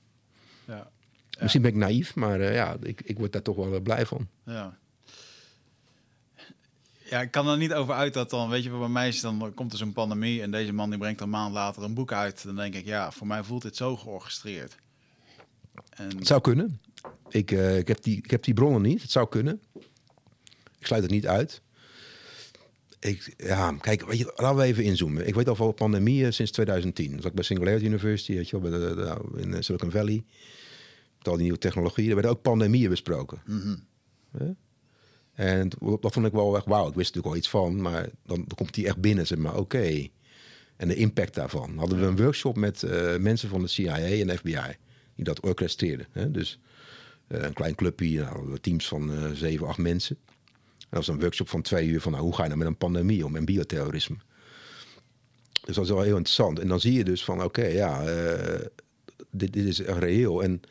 Ja. 0.65 0.89
Misschien 1.39 1.61
ben 1.61 1.71
ik 1.71 1.77
naïef, 1.77 2.15
maar 2.15 2.39
eh, 2.39 2.53
ja, 2.53 2.77
ik, 2.81 3.01
ik 3.01 3.17
word 3.17 3.31
daar 3.31 3.41
toch 3.41 3.55
wel 3.55 3.79
blij 3.79 4.05
van. 4.05 4.27
Ja. 4.45 4.77
Ja, 7.09 7.21
ik 7.21 7.31
kan 7.31 7.47
er 7.47 7.57
niet 7.57 7.73
over 7.73 7.93
uit 7.93 8.13
dat 8.13 8.29
dan, 8.29 8.49
weet 8.49 8.63
je, 8.63 8.69
bij 8.69 8.87
mij 8.87 9.07
is 9.07 9.21
dan 9.21 9.51
komt 9.53 9.71
er 9.71 9.77
zo'n 9.77 9.93
pandemie 9.93 10.41
en 10.41 10.51
deze 10.51 10.73
man 10.73 10.89
die 10.89 10.99
brengt 10.99 11.21
een 11.21 11.29
maand 11.29 11.53
later 11.53 11.83
een 11.83 11.93
boek 11.93 12.11
uit. 12.11 12.43
Dan 12.43 12.55
denk 12.55 12.73
ik, 12.73 12.85
ja, 12.85 13.11
voor 13.11 13.27
mij 13.27 13.43
voelt 13.43 13.61
dit 13.61 13.75
zo 13.75 13.95
georchestreerd. 13.97 14.75
En 15.89 16.17
Het 16.17 16.27
zou 16.27 16.41
kunnen. 16.41 16.79
Ik, 17.29 17.51
eh, 17.51 17.77
ik, 17.77 17.87
heb 17.87 18.03
die, 18.03 18.17
ik 18.17 18.31
heb 18.31 18.43
die 18.43 18.53
bronnen 18.53 18.81
niet. 18.81 19.01
Het 19.01 19.11
zou 19.11 19.29
kunnen. 19.29 19.61
Ik 20.79 20.85
sluit 20.85 21.03
het 21.03 21.11
niet 21.11 21.27
uit. 21.27 21.61
Ik, 22.99 23.33
ja, 23.37 23.71
kijk, 23.81 24.05
weet 24.05 24.17
je, 24.17 24.33
laten 24.35 24.57
we 24.57 24.63
even 24.63 24.83
inzoomen. 24.83 25.27
Ik 25.27 25.35
weet 25.35 25.47
al 25.49 25.55
van 25.55 25.73
pandemieën 25.73 26.33
sinds 26.33 26.51
2010. 26.51 27.07
Dat 27.11 27.15
was 27.17 27.25
ik 27.25 27.33
bij 27.33 27.43
Singularity 27.43 27.85
University, 27.85 28.33
weet 28.33 28.49
je 28.49 28.59
wel, 28.61 28.69
bij 28.69 28.79
de, 28.79 28.95
de- 28.95 29.41
in 29.41 29.53
eh, 29.53 29.61
Silicon 29.61 29.91
Valley. 29.91 30.23
Met 31.17 31.27
al 31.27 31.33
die 31.33 31.41
nieuwe 31.43 31.57
technologieën. 31.57 32.07
Er 32.09 32.13
werden 32.13 32.31
ook 32.31 32.41
pandemieën 32.41 32.89
besproken. 32.89 33.41
Hè? 34.31 34.51
En 35.33 35.69
dat 35.99 36.13
vond 36.13 36.25
ik 36.25 36.31
wel 36.31 36.55
echt 36.55 36.65
wauw. 36.65 36.87
Ik 36.87 36.95
wist 36.95 37.15
natuurlijk 37.15 37.33
al 37.33 37.35
iets 37.35 37.49
van, 37.49 37.81
maar 37.81 38.01
dan, 38.25 38.37
dan 38.47 38.55
komt 38.55 38.73
die 38.73 38.85
echt 38.87 38.97
binnen, 38.97 39.27
zeg 39.27 39.37
maar, 39.37 39.57
oké. 39.57 40.07
En 40.75 40.87
de 40.87 40.95
impact 40.95 41.33
daarvan. 41.33 41.77
Hadden 41.77 41.99
we 41.99 42.05
een 42.05 42.15
workshop 42.17 42.55
met 42.57 42.83
eh, 42.83 43.17
mensen 43.17 43.49
van 43.49 43.61
de 43.61 43.67
CIA 43.67 43.97
en 43.97 44.37
FBI. 44.37 44.77
Die 45.17 45.25
dat 45.25 45.39
orchestreerden. 45.39 46.07
Hè? 46.11 46.31
Dus 46.31 46.59
eh, 47.27 47.41
een 47.41 47.53
klein 47.53 47.75
clubje, 47.75 48.21
nou, 48.21 48.59
teams 48.59 48.87
van 48.87 49.13
eh, 49.13 49.31
zeven, 49.31 49.67
acht 49.67 49.77
mensen. 49.77 50.17
En 50.79 50.87
dat 50.89 51.05
was 51.05 51.07
een 51.07 51.19
workshop 51.19 51.49
van 51.49 51.61
twee 51.61 51.87
uur 51.87 52.01
van 52.01 52.11
nou, 52.11 52.23
hoe 52.23 52.35
ga 52.35 52.41
je 52.41 52.47
nou 52.47 52.59
met 52.59 52.67
een 52.67 52.77
pandemie 52.77 53.25
om 53.25 53.35
en 53.35 53.45
bioterrorisme. 53.45 54.15
Dus 55.65 55.75
dat 55.75 55.85
is 55.85 55.91
wel 55.91 56.01
heel 56.01 56.15
interessant. 56.15 56.59
En 56.59 56.67
dan 56.67 56.79
zie 56.79 56.93
je 56.93 57.03
dus 57.03 57.23
van 57.23 57.43
oké, 57.43 57.65
ja, 57.65 58.05
eh, 58.05 58.65
dit, 59.31 59.53
dit 59.53 59.65
is 59.65 59.79
reëel. 59.79 60.43
En 60.43 60.61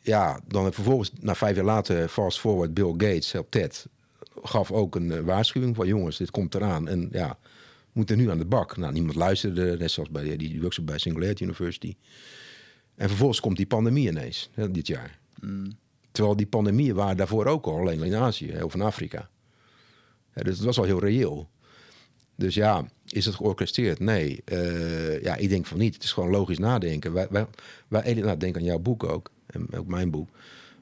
ja, 0.00 0.40
dan 0.46 0.72
vervolgens, 0.72 1.10
na 1.20 1.34
vijf 1.34 1.56
jaar 1.56 1.64
later, 1.64 2.08
fast 2.08 2.40
forward, 2.40 2.74
Bill 2.74 2.90
Gates 2.90 3.34
op 3.34 3.50
TED 3.50 3.86
gaf 4.42 4.72
ook 4.72 4.94
een 4.94 5.24
waarschuwing 5.24 5.76
van 5.76 5.86
jongens, 5.86 6.16
dit 6.16 6.30
komt 6.30 6.54
eraan. 6.54 6.88
En 6.88 7.08
ja, 7.12 7.38
we 7.42 7.90
moeten 7.92 8.16
nu 8.16 8.30
aan 8.30 8.38
de 8.38 8.44
bak. 8.44 8.76
Nou, 8.76 8.92
niemand 8.92 9.16
luisterde, 9.16 9.76
net 9.78 9.90
zoals 9.90 10.10
bij 10.10 10.36
die 10.36 10.60
workshop 10.60 10.86
bij 10.86 10.98
Singularity 10.98 11.42
University. 11.42 11.96
En 13.02 13.08
vervolgens 13.08 13.40
komt 13.40 13.56
die 13.56 13.66
pandemie 13.66 14.08
ineens, 14.08 14.50
hè, 14.54 14.70
dit 14.70 14.86
jaar. 14.86 15.18
Terwijl 16.12 16.36
die 16.36 16.46
pandemieën 16.46 16.94
waren 16.94 17.16
daarvoor 17.16 17.46
ook 17.46 17.66
al, 17.66 17.78
alleen 17.78 18.02
in 18.02 18.14
Azië 18.14 18.50
hè, 18.50 18.64
of 18.64 18.74
in 18.74 18.80
Afrika. 18.80 19.28
Ja, 20.34 20.42
dus 20.42 20.56
dat 20.56 20.66
was 20.66 20.78
al 20.78 20.84
heel 20.84 21.00
reëel. 21.00 21.48
Dus 22.34 22.54
ja, 22.54 22.88
is 23.06 23.24
het 23.24 23.34
georchestreerd? 23.34 23.98
Nee. 23.98 24.42
Eh, 24.44 25.22
ja, 25.22 25.36
ik 25.36 25.48
denk 25.48 25.66
van 25.66 25.78
niet. 25.78 25.94
Het 25.94 26.02
is 26.02 26.12
gewoon 26.12 26.30
logisch 26.30 26.58
nadenken. 26.58 27.12
Wij, 27.12 27.26
wij, 27.30 27.46
wij 27.88 28.14
nou, 28.14 28.36
denk 28.36 28.56
aan 28.56 28.64
jouw 28.64 28.78
boek 28.78 29.04
ook, 29.04 29.30
en 29.46 29.66
ook 29.74 29.86
mijn 29.86 30.10
boek. 30.10 30.28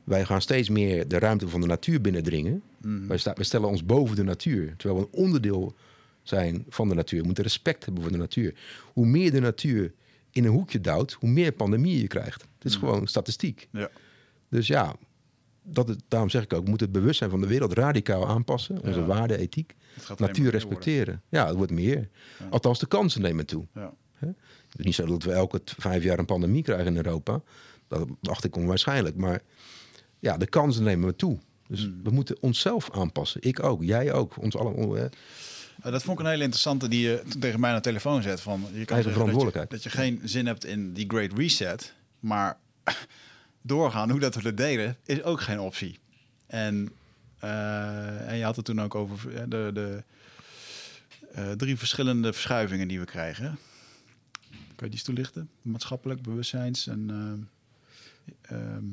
Wij 0.04 0.24
gaan 0.24 0.42
steeds 0.42 0.68
meer 0.68 1.08
de 1.08 1.18
ruimte 1.18 1.48
van 1.48 1.60
de 1.60 1.66
natuur 1.66 2.00
binnendringen. 2.00 2.62
Wij, 3.08 3.18
sta, 3.18 3.32
wij 3.34 3.44
stellen 3.44 3.68
ons 3.68 3.84
boven 3.84 4.16
de 4.16 4.24
natuur. 4.24 4.74
Terwijl 4.76 5.00
we 5.00 5.06
een 5.06 5.18
onderdeel 5.24 5.74
zijn 6.22 6.64
van 6.68 6.88
de 6.88 6.94
natuur. 6.94 7.20
We 7.20 7.26
moeten 7.26 7.44
respect 7.44 7.84
hebben 7.84 8.02
voor 8.02 8.12
de 8.12 8.18
natuur. 8.18 8.54
Hoe 8.92 9.06
meer 9.06 9.30
de 9.30 9.40
natuur 9.40 9.92
in 10.32 10.44
een 10.44 10.50
hoekje 10.50 10.80
duwt, 10.80 11.12
hoe 11.12 11.28
meer 11.28 11.52
pandemieën 11.52 12.00
je 12.00 12.06
krijgt. 12.06 12.42
Het 12.42 12.64
is 12.64 12.76
gewoon 12.76 13.06
statistiek. 13.06 13.68
ja. 13.72 13.90
Dus 14.48 14.66
ja, 14.66 14.94
dat 15.62 15.88
het, 15.88 16.02
daarom 16.08 16.30
zeg 16.30 16.42
ik 16.42 16.52
ook, 16.52 16.62
we 16.62 16.68
moeten 16.68 16.86
het 16.88 16.96
bewustzijn 16.98 17.30
van 17.30 17.40
de 17.40 17.46
wereld 17.46 17.72
radicaal 17.72 18.26
aanpassen. 18.28 18.82
Onze 18.82 18.98
Ja. 19.00 19.06
waarden, 19.06 19.38
ethiek, 19.38 19.74
natuur 20.16 20.50
respecteren. 20.50 21.22
Ja, 21.28 21.46
het 21.46 21.56
wordt 21.56 21.72
meer. 21.72 22.08
Ja. 22.38 22.46
Althans, 22.50 22.78
de 22.78 22.86
kansen 22.86 23.20
nemen 23.22 23.46
toe. 23.46 23.66
Ja. 23.74 23.92
Het 24.18 24.78
is 24.78 24.84
niet 24.84 24.94
zo 24.94 25.06
dat 25.06 25.22
we 25.22 25.32
elke 25.32 25.60
vijf 25.64 26.02
jaar 26.02 26.18
een 26.18 26.24
pandemie 26.24 26.62
krijgen 26.62 26.86
in 26.86 26.96
Europa. 26.96 27.42
Dat 27.88 28.08
dacht 28.20 28.44
ik 28.44 28.56
onwaarschijnlijk. 28.56 29.16
Maar 29.16 29.42
ja, 30.18 30.36
de 30.36 30.46
kansen 30.46 30.84
nemen 30.84 31.08
we 31.08 31.16
toe. 31.16 31.38
Dus 31.68 31.82
Hmm. 31.82 32.00
we 32.02 32.10
moeten 32.10 32.36
onszelf 32.40 32.90
aanpassen. 32.90 33.42
Ik 33.42 33.62
ook, 33.62 33.82
jij 33.84 34.12
ook. 34.12 34.42
Ons 34.42 34.56
allemaal. 34.56 34.96
Eh, 35.82 35.92
dat 35.92 36.02
vond 36.02 36.18
ik 36.18 36.24
een 36.24 36.30
hele 36.30 36.42
interessante 36.42 36.88
die 36.88 37.00
je 37.00 37.22
tegen 37.38 37.60
mij 37.60 37.70
aan 37.70 37.76
de 37.76 37.82
telefoon 37.82 38.22
zet. 38.22 38.40
Van, 38.40 38.60
je 38.60 38.66
kan 38.66 38.72
zeggen 38.72 38.96
dat 38.96 39.04
je, 39.04 39.10
verantwoordelijkheid. 39.10 39.70
dat 39.70 39.82
je 39.82 39.90
geen 39.90 40.20
zin 40.24 40.46
hebt 40.46 40.64
in 40.64 40.92
die 40.92 41.08
great 41.08 41.32
reset. 41.32 41.94
Maar 42.20 42.58
doorgaan, 43.62 44.10
hoe 44.10 44.20
dat 44.20 44.34
we 44.34 44.42
dat 44.42 44.56
deden, 44.56 44.96
is 45.04 45.22
ook 45.22 45.40
geen 45.40 45.60
optie. 45.60 45.98
En, 46.46 46.88
eh, 47.38 48.28
en 48.28 48.36
je 48.36 48.44
had 48.44 48.56
het 48.56 48.64
toen 48.64 48.80
ook 48.80 48.94
over 48.94 49.34
eh, 49.34 49.42
de, 49.48 49.70
de 49.72 50.02
drie 51.56 51.76
verschillende 51.76 52.32
verschuivingen 52.32 52.88
die 52.88 52.98
we 52.98 53.04
krijgen. 53.04 53.58
Kan 54.50 54.88
je 54.88 54.94
die 54.94 55.04
toelichten? 55.04 55.50
Maatschappelijk, 55.62 56.22
bewustzijns 56.22 56.86
en 56.86 57.10
eh, 57.10 58.56
ehm, 58.56 58.84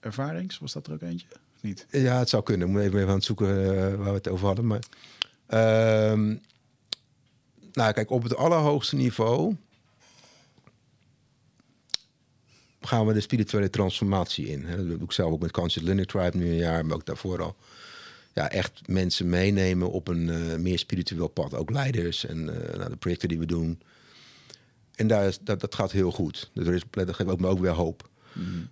ervarings. 0.00 0.58
Was 0.58 0.72
dat 0.72 0.86
er 0.86 0.92
ook 0.92 1.02
eentje? 1.02 1.26
Niet? 1.60 1.86
Ja, 1.90 2.18
het 2.18 2.28
zou 2.28 2.42
kunnen. 2.42 2.66
Ik 2.66 2.72
moet 2.72 2.82
even, 2.82 2.96
even 2.96 3.08
aan 3.08 3.14
het 3.14 3.24
zoeken 3.24 3.48
waar 3.98 4.08
we 4.08 4.14
het 4.14 4.28
over 4.28 4.46
hadden. 4.46 4.66
Maar, 4.66 4.80
ehm, 5.48 6.36
nou, 7.72 7.92
kijk, 7.92 8.10
op 8.10 8.22
het 8.22 8.36
allerhoogste 8.36 8.96
niveau 8.96 9.56
gaan 12.80 13.06
we 13.06 13.12
de 13.12 13.20
spirituele 13.20 13.70
transformatie 13.70 14.46
in. 14.46 14.64
Hè. 14.64 14.76
Dat 14.76 14.86
doe 14.86 15.02
ik 15.02 15.12
zelf 15.12 15.32
ook 15.32 15.40
met 15.40 15.50
Conscious 15.50 15.86
Learning 15.86 16.08
Tribe 16.08 16.36
nu 16.36 16.48
een 16.48 16.56
jaar, 16.56 16.86
maar 16.86 16.96
ook 16.96 17.06
daarvoor 17.06 17.42
al. 17.42 17.56
Ja, 18.34 18.50
echt 18.50 18.88
mensen 18.88 19.28
meenemen 19.28 19.90
op 19.90 20.08
een 20.08 20.28
eh, 20.28 20.58
meer 20.58 20.78
spiritueel 20.78 21.28
pad. 21.28 21.54
Ook 21.54 21.70
leiders 21.70 22.26
en 22.26 22.68
eh, 22.68 22.78
nou, 22.78 22.90
de 22.90 22.96
projecten 22.96 23.28
die 23.28 23.38
we 23.38 23.46
doen. 23.46 23.80
En 24.94 25.06
daar 25.06 25.26
is, 25.26 25.38
dat, 25.40 25.60
dat 25.60 25.74
gaat 25.74 25.92
heel 25.92 26.10
goed. 26.10 26.50
Dus 26.52 26.66
er 26.66 26.74
is, 26.74 26.82
dat 26.90 27.14
geeft 27.14 27.30
ook 27.30 27.40
me 27.40 27.46
ook 27.46 27.60
weer 27.60 27.70
hoop. 27.70 28.08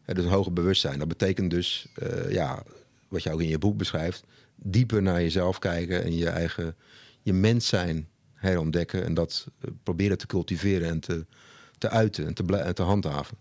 Ja, 0.06 0.14
dus 0.14 0.24
een 0.24 0.30
hoger 0.30 0.52
bewustzijn. 0.52 0.98
Dat 0.98 1.08
betekent 1.08 1.50
dus, 1.50 1.86
eh, 1.94 2.32
ja, 2.32 2.62
wat 3.08 3.22
je 3.22 3.32
ook 3.32 3.40
in 3.40 3.48
je 3.48 3.58
boek 3.58 3.76
beschrijft, 3.76 4.24
dieper 4.56 5.02
naar 5.02 5.20
jezelf 5.20 5.58
kijken 5.58 6.04
en 6.04 6.16
je 6.16 6.28
eigen, 6.28 6.76
je 7.22 7.32
mens 7.32 7.66
zijn 7.66 8.08
herontdekken 8.34 9.04
en 9.04 9.14
dat 9.14 9.46
eh, 9.58 9.70
proberen 9.82 10.18
te 10.18 10.26
cultiveren 10.26 10.88
en 10.88 11.00
te, 11.00 11.26
te 11.78 11.88
uiten 11.88 12.26
en 12.26 12.34
te, 12.34 12.56
en 12.56 12.74
te 12.74 12.82
handhaven. 12.82 13.36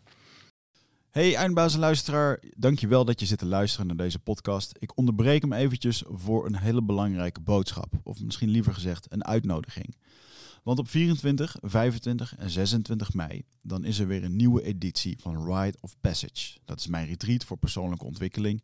Hey 1.10 1.36
eindbaas 1.36 1.76
luisteraar, 1.76 2.40
dankjewel 2.58 3.06
dat 3.06 3.20
je 3.20 3.26
zit 3.26 3.38
te 3.40 3.46
luisteren 3.46 3.88
naar 3.88 3.96
deze 3.96 4.20
podcast. 4.20 4.76
Ik 4.80 4.98
onderbreek 4.98 5.42
hem 5.42 5.54
eventjes 5.54 6.04
voor 6.08 6.46
een 6.46 6.56
hele 6.56 6.84
belangrijke 6.84 7.42
boodschap. 7.42 7.94
Of 8.04 8.22
misschien 8.22 8.50
liever 8.50 8.74
gezegd 8.74 9.06
een 9.10 9.26
uitnodiging. 9.26 9.96
Want 10.64 10.80
op 10.80 10.90
24, 10.90 11.56
25 11.62 12.36
en 12.38 12.50
26 12.50 13.14
mei 13.14 13.44
dan 13.62 13.84
is 13.84 14.00
er 14.00 14.08
weer 14.08 14.24
een 14.24 14.36
nieuwe 14.36 14.64
editie 14.64 15.18
van 15.20 15.54
Rite 15.54 15.78
of 15.82 15.96
Passage. 16.02 16.58
Dat 16.66 16.80
is 16.80 16.88
mijn 16.88 17.08
retreat 17.08 17.44
voor 17.44 17.58
persoonlijke 17.58 18.06
ontwikkeling. 18.06 18.64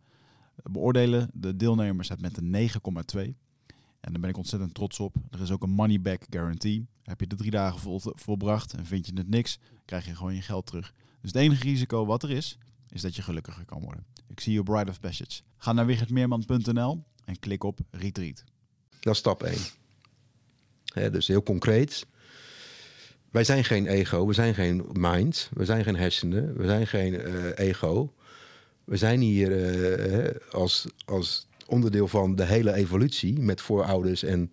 beoordelen 0.63 1.29
de 1.33 1.55
deelnemers 1.55 2.09
het 2.09 2.21
met 2.21 2.37
een 2.37 2.69
9,2. 2.69 3.33
En 3.99 4.11
daar 4.11 4.21
ben 4.21 4.29
ik 4.29 4.37
ontzettend 4.37 4.73
trots 4.73 4.99
op. 4.99 5.15
Er 5.29 5.41
is 5.41 5.51
ook 5.51 5.63
een 5.63 5.69
money 5.69 6.01
back 6.01 6.25
guarantee. 6.29 6.87
Heb 7.03 7.19
je 7.19 7.27
de 7.27 7.35
drie 7.35 7.51
dagen 7.51 7.79
vol, 7.79 8.01
volbracht 8.03 8.73
en 8.73 8.85
vind 8.85 9.05
je 9.05 9.11
het 9.15 9.29
niks, 9.29 9.59
krijg 9.85 10.05
je 10.05 10.15
gewoon 10.15 10.35
je 10.35 10.41
geld 10.41 10.65
terug. 10.65 10.93
Dus 11.21 11.31
het 11.31 11.41
enige 11.41 11.63
risico 11.63 12.05
wat 12.05 12.23
er 12.23 12.31
is, 12.31 12.57
is 12.89 13.01
dat 13.01 13.15
je 13.15 13.21
gelukkiger 13.21 13.65
kan 13.65 13.81
worden. 13.81 14.05
Ik 14.27 14.39
zie 14.39 14.53
je 14.53 14.63
Bride 14.63 14.89
of 14.89 14.99
Passage. 14.99 15.41
Ga 15.57 15.73
naar 15.73 15.85
wichertmeerman.nl 15.85 17.03
en 17.25 17.39
klik 17.39 17.63
op 17.63 17.79
Retreat. 17.91 18.43
Dat 18.99 19.13
is 19.13 19.19
stap 19.19 19.43
1. 19.43 19.57
Hè, 20.85 21.09
dus 21.09 21.27
heel 21.27 21.43
concreet. 21.43 22.05
Wij 23.31 23.43
zijn 23.43 23.63
geen 23.63 23.87
ego, 23.87 24.27
we 24.27 24.33
zijn 24.33 24.53
geen 24.53 24.85
mind, 24.91 25.49
we 25.53 25.65
zijn 25.65 25.83
geen 25.83 25.95
hersenen, 25.95 26.57
we 26.57 26.65
zijn 26.65 26.87
geen 26.87 27.19
eh, 27.19 27.67
ego. 27.67 28.13
We 28.83 28.97
zijn 28.97 29.19
hier 29.19 29.51
eh, 29.51 30.53
als, 30.53 30.85
als 31.05 31.47
onderdeel 31.67 32.07
van 32.07 32.35
de 32.35 32.45
hele 32.45 32.73
evolutie 32.73 33.39
met 33.39 33.61
voorouders 33.61 34.23
en 34.23 34.51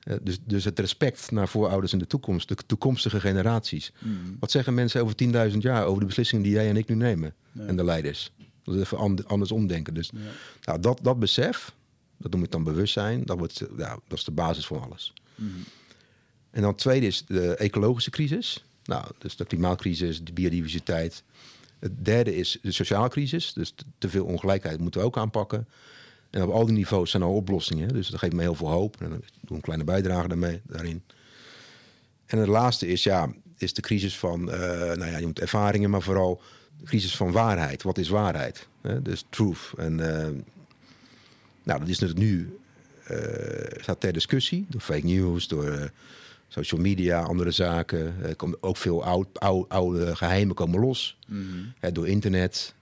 eh, 0.00 0.16
dus, 0.22 0.38
dus 0.44 0.64
het 0.64 0.78
respect 0.78 1.30
naar 1.30 1.48
voorouders 1.48 1.92
in 1.92 1.98
de 1.98 2.06
toekomst, 2.06 2.48
de 2.48 2.56
toekomstige 2.66 3.20
generaties. 3.20 3.92
Wat 4.40 4.50
zeggen 4.50 4.74
mensen 4.74 5.02
over 5.02 5.14
10.000 5.52 5.56
jaar 5.58 5.84
over 5.84 6.00
de 6.00 6.06
beslissingen 6.06 6.44
die 6.44 6.52
jij 6.52 6.68
en 6.68 6.76
ik 6.76 6.88
nu 6.88 6.94
nemen 6.94 7.34
en 7.58 7.76
de 7.76 7.84
leiders? 7.84 8.32
Dat 8.64 8.74
is 8.74 8.80
even 8.80 8.98
and- 8.98 9.26
anders 9.26 9.52
omdenken. 9.52 9.94
Dus 9.94 10.10
nou, 10.62 10.80
dat, 10.80 11.00
dat 11.02 11.18
besef, 11.18 11.74
dat 12.16 12.32
noem 12.32 12.42
ik 12.42 12.50
dan 12.50 12.64
bewustzijn, 12.64 13.24
dat, 13.24 13.38
wordt, 13.38 13.62
ja, 13.76 13.98
dat 14.08 14.18
is 14.18 14.24
de 14.24 14.30
basis 14.30 14.66
van 14.66 14.82
alles. 14.82 15.12
En 16.50 16.62
dan 16.62 16.74
tweede 16.74 17.06
is 17.06 17.24
de 17.26 17.54
ecologische 17.56 18.10
crisis. 18.10 18.64
Nou, 18.84 19.04
dus 19.18 19.36
de 19.36 19.44
klimaatcrisis, 19.44 20.24
de 20.24 20.32
biodiversiteit. 20.32 21.22
Het 21.80 22.04
derde 22.04 22.36
is 22.36 22.58
de 22.62 22.72
sociale 22.72 23.08
crisis. 23.08 23.52
Dus 23.52 23.74
te- 23.98 24.08
veel 24.08 24.24
ongelijkheid 24.24 24.80
moeten 24.80 25.00
we 25.00 25.06
ook 25.06 25.18
aanpakken. 25.18 25.68
En 26.30 26.42
op 26.42 26.50
al 26.50 26.66
die 26.66 26.74
niveaus 26.74 27.10
zijn 27.10 27.22
er 27.22 27.28
oplossingen. 27.28 27.88
Dus 27.88 28.08
dat 28.08 28.20
geeft 28.20 28.32
me 28.32 28.40
heel 28.42 28.54
veel 28.54 28.70
hoop. 28.70 29.00
En 29.00 29.12
ik 29.12 29.28
doe 29.40 29.56
een 29.56 29.62
kleine 29.62 29.84
bijdrage 29.84 30.28
daarmee, 30.28 30.60
daarin. 30.66 31.02
En 32.26 32.38
het 32.38 32.48
laatste 32.48 32.86
is, 32.86 33.02
ja, 33.02 33.32
is 33.56 33.74
de 33.74 33.82
crisis 33.82 34.18
van, 34.18 34.50
eh, 34.50 34.58
nou 34.70 35.06
ja, 35.06 35.16
je 35.18 35.26
moet 35.26 35.40
ervaringen, 35.40 35.90
maar 35.90 36.02
vooral 36.02 36.42
de 36.78 36.84
crisis 36.84 37.16
van 37.16 37.32
waarheid. 37.32 37.82
Wat 37.82 37.98
is 37.98 38.08
waarheid? 38.08 38.68
Dus 39.02 39.24
truth. 39.30 39.72
En 39.76 40.00
eh, 40.16 40.28
nou, 41.62 41.78
dat 41.80 41.88
is 41.88 41.98
natuurlijk 41.98 42.30
nu 42.30 42.58
eh, 43.04 43.82
staat 43.82 44.00
ter 44.00 44.12
discussie 44.12 44.66
door 44.68 44.80
fake 44.80 45.06
news, 45.06 45.48
door 45.48 45.90
social 46.52 46.80
media, 46.80 47.22
andere 47.22 47.50
zaken. 47.50 48.14
Er 48.22 48.36
komt 48.36 48.62
ook 48.62 48.76
veel 48.76 49.04
oud, 49.04 49.40
oud, 49.40 49.68
oude 49.68 50.16
geheimen 50.16 50.54
komen 50.54 50.80
los 50.80 51.18
hè, 51.78 51.92
door 51.92 52.08
internet. 52.08 52.74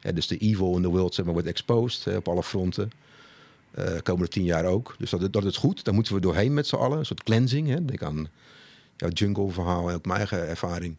Hè, 0.00 0.12
dus 0.12 0.26
de 0.26 0.38
evil 0.38 0.76
in 0.76 0.82
the 0.82 0.88
world 0.88 1.14
zeg 1.14 1.24
maar, 1.24 1.34
wordt 1.34 1.48
exposed 1.48 2.04
hè, 2.04 2.16
op 2.16 2.28
alle 2.28 2.42
fronten. 2.42 2.90
Eh 3.70 3.98
komende 4.02 4.28
tien 4.28 4.44
jaar 4.44 4.64
ook. 4.64 4.94
Dus 4.98 5.10
dat, 5.10 5.32
dat 5.32 5.44
is 5.44 5.56
goed. 5.56 5.84
Daar 5.84 5.94
moeten 5.94 6.14
we 6.14 6.20
doorheen 6.20 6.54
met 6.54 6.66
z'n 6.66 6.76
allen. 6.76 6.98
Een 6.98 7.06
soort 7.06 7.22
cleansing. 7.22 7.68
Hè. 7.68 7.84
Denk 7.84 8.02
aan 8.02 8.28
jouw 8.96 9.08
jungle 9.08 9.50
verhaal 9.50 9.88
en 9.88 9.94
ook 9.94 10.04
mijn 10.04 10.18
eigen 10.18 10.48
ervaring. 10.48 10.96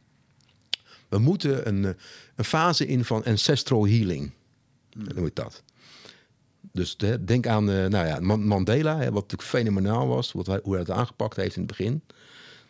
We 1.08 1.18
moeten 1.18 1.68
een, 1.68 1.86
eh, 1.86 1.92
een 2.36 2.46
fase 2.46 2.86
in 2.86 3.06
van 3.06 3.24
ancestral 3.24 3.88
healing. 3.88 4.32
Dat 4.98 5.16
noem 5.16 5.26
ik 5.26 5.36
dat. 5.36 5.64
Dus 6.76 6.98
de- 6.98 7.24
denk 7.24 7.48
aan 7.48 7.70
eh, 7.70 7.86
nou 7.86 8.08
ja, 8.08 8.20
Man- 8.20 8.48
Mandela, 8.48 8.98
hè, 8.98 9.04
wat 9.04 9.22
natuurlijk 9.22 9.50
fenomenaal 9.50 10.08
was, 10.08 10.32
wat 10.32 10.48
hoe 10.48 10.72
hij 10.72 10.80
het 10.80 10.92
aangepakt 10.92 11.36
heeft 11.36 11.56
in 11.56 11.62
het 11.62 11.78
begin. 11.78 12.02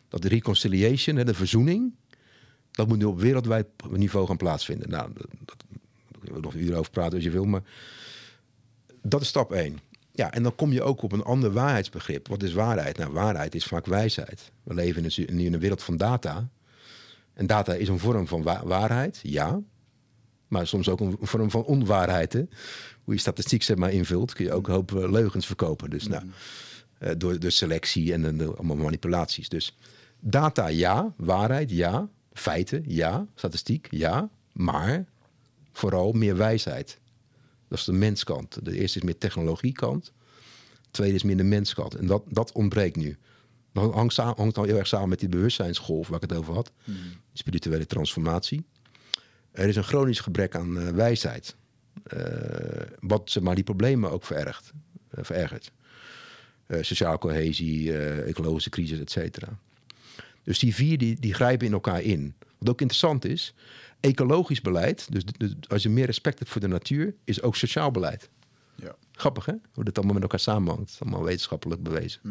Dat 0.09 0.21
de 0.21 0.27
reconciliation, 0.27 1.15
hè, 1.15 1.23
de 1.23 1.33
verzoening, 1.33 1.93
dat 2.71 2.87
moet 2.87 2.97
nu 2.97 3.03
op 3.05 3.19
wereldwijd 3.19 3.67
niveau 3.89 4.27
gaan 4.27 4.37
plaatsvinden. 4.37 4.89
Nou, 4.89 5.09
dat, 5.13 5.27
dat, 5.45 6.41
nog 6.41 6.53
uren 6.53 6.77
over 6.77 6.91
praten 6.91 7.13
als 7.13 7.23
je 7.23 7.29
wil, 7.31 7.45
maar 7.45 7.61
dat 9.01 9.21
is 9.21 9.27
stap 9.27 9.51
één. 9.51 9.79
Ja, 10.11 10.31
en 10.33 10.43
dan 10.43 10.55
kom 10.55 10.71
je 10.71 10.83
ook 10.83 11.01
op 11.01 11.11
een 11.11 11.23
ander 11.23 11.51
waarheidsbegrip. 11.51 12.27
Wat 12.27 12.43
is 12.43 12.53
waarheid? 12.53 12.97
Nou, 12.97 13.11
waarheid 13.11 13.55
is 13.55 13.65
vaak 13.65 13.85
wijsheid. 13.85 14.51
We 14.63 14.73
leven 14.73 15.03
in 15.03 15.11
een, 15.27 15.39
in 15.39 15.53
een 15.53 15.59
wereld 15.59 15.83
van 15.83 15.97
data. 15.97 16.49
En 17.33 17.47
data 17.47 17.73
is 17.73 17.87
een 17.87 17.99
vorm 17.99 18.27
van 18.27 18.43
wa- 18.43 18.65
waarheid, 18.65 19.19
ja. 19.23 19.59
Maar 20.47 20.67
soms 20.67 20.89
ook 20.89 20.99
een 20.99 21.17
vorm 21.21 21.51
van 21.51 21.63
onwaarheid. 21.63 22.33
Hè? 22.33 22.43
Hoe 23.05 23.13
je 23.13 23.19
statistiek 23.19 23.63
zeg 23.63 23.77
maar 23.77 23.91
invult, 23.91 24.33
kun 24.33 24.45
je 24.45 24.53
ook 24.53 24.67
een 24.67 24.73
hoop 24.73 24.95
eh, 24.95 25.11
leugens 25.11 25.45
verkopen. 25.45 25.89
Dus 25.89 26.07
nou, 26.07 26.23
eh, 26.97 27.11
door 27.17 27.39
de 27.39 27.49
selectie 27.49 28.13
en 28.13 28.37
de, 28.37 28.45
allemaal 28.45 28.75
manipulaties. 28.75 29.49
Dus 29.49 29.77
data 30.19 30.67
ja, 30.67 31.13
waarheid 31.17 31.71
ja, 31.71 32.09
feiten 32.33 32.83
ja, 32.87 33.27
statistiek 33.35 33.87
ja, 33.91 34.29
maar 34.51 35.05
vooral 35.71 36.11
meer 36.11 36.37
wijsheid. 36.37 36.99
Dat 37.67 37.77
is 37.77 37.85
de 37.85 37.93
menskant. 37.93 38.65
De 38.65 38.77
eerste 38.79 38.97
is 38.97 39.03
meer 39.03 39.17
technologiekant. 39.17 40.05
De 40.81 40.91
tweede 40.91 41.15
is 41.15 41.23
meer 41.23 41.37
de 41.37 41.43
menskant. 41.43 41.95
En 41.95 42.07
dat, 42.07 42.23
dat 42.29 42.51
ontbreekt 42.51 42.95
nu. 42.95 43.17
Dat 43.73 43.93
hangt, 43.93 44.15
hangt 44.15 44.57
al 44.57 44.63
heel 44.63 44.77
erg 44.77 44.87
samen 44.87 45.09
met 45.09 45.19
die 45.19 45.29
bewustzijnsgolf 45.29 46.07
waar 46.07 46.23
ik 46.23 46.29
het 46.29 46.39
over 46.39 46.53
had. 46.53 46.71
Die 46.85 46.95
spirituele 47.33 47.85
transformatie. 47.85 48.65
Er 49.51 49.67
is 49.67 49.75
een 49.75 49.83
chronisch 49.83 50.19
gebrek 50.19 50.55
aan 50.55 50.79
eh, 50.79 50.87
wijsheid. 50.87 51.55
Eh, 52.03 52.81
wat 52.99 53.31
zeg 53.31 53.43
maar, 53.43 53.55
die 53.55 53.63
problemen 53.63 54.11
ook 54.11 54.23
verergt, 54.23 54.71
eh, 55.09 55.23
verergert. 55.23 55.71
Eh, 56.65 56.81
sociale 56.81 57.17
cohesie, 57.17 57.97
ecologische 58.23 58.69
crisis, 58.69 58.99
et 58.99 59.11
cetera. 59.11 59.59
Dus 60.43 60.59
die 60.59 60.75
vier 60.75 60.97
die, 60.97 61.19
die 61.19 61.33
grijpen 61.33 61.67
in 61.67 61.73
elkaar 61.73 62.01
in. 62.01 62.33
Wat 62.57 62.69
ook 62.69 62.81
interessant 62.81 63.25
is, 63.25 63.53
ecologisch 63.99 64.61
beleid, 64.61 65.07
dus, 65.11 65.23
dus 65.37 65.55
als 65.67 65.83
je 65.83 65.89
meer 65.89 66.05
respect 66.05 66.39
hebt 66.39 66.51
voor 66.51 66.61
de 66.61 66.67
natuur, 66.67 67.15
is 67.23 67.41
ook 67.41 67.55
sociaal 67.55 67.91
beleid. 67.91 68.29
Ja. 68.75 68.95
Grappig 69.11 69.45
hè? 69.45 69.53
Hoe 69.73 69.83
dat 69.83 69.95
allemaal 69.95 70.13
met 70.13 70.23
elkaar 70.23 70.39
samenhangt. 70.39 70.97
Allemaal 70.99 71.23
wetenschappelijk 71.23 71.83
bewezen. 71.83 72.21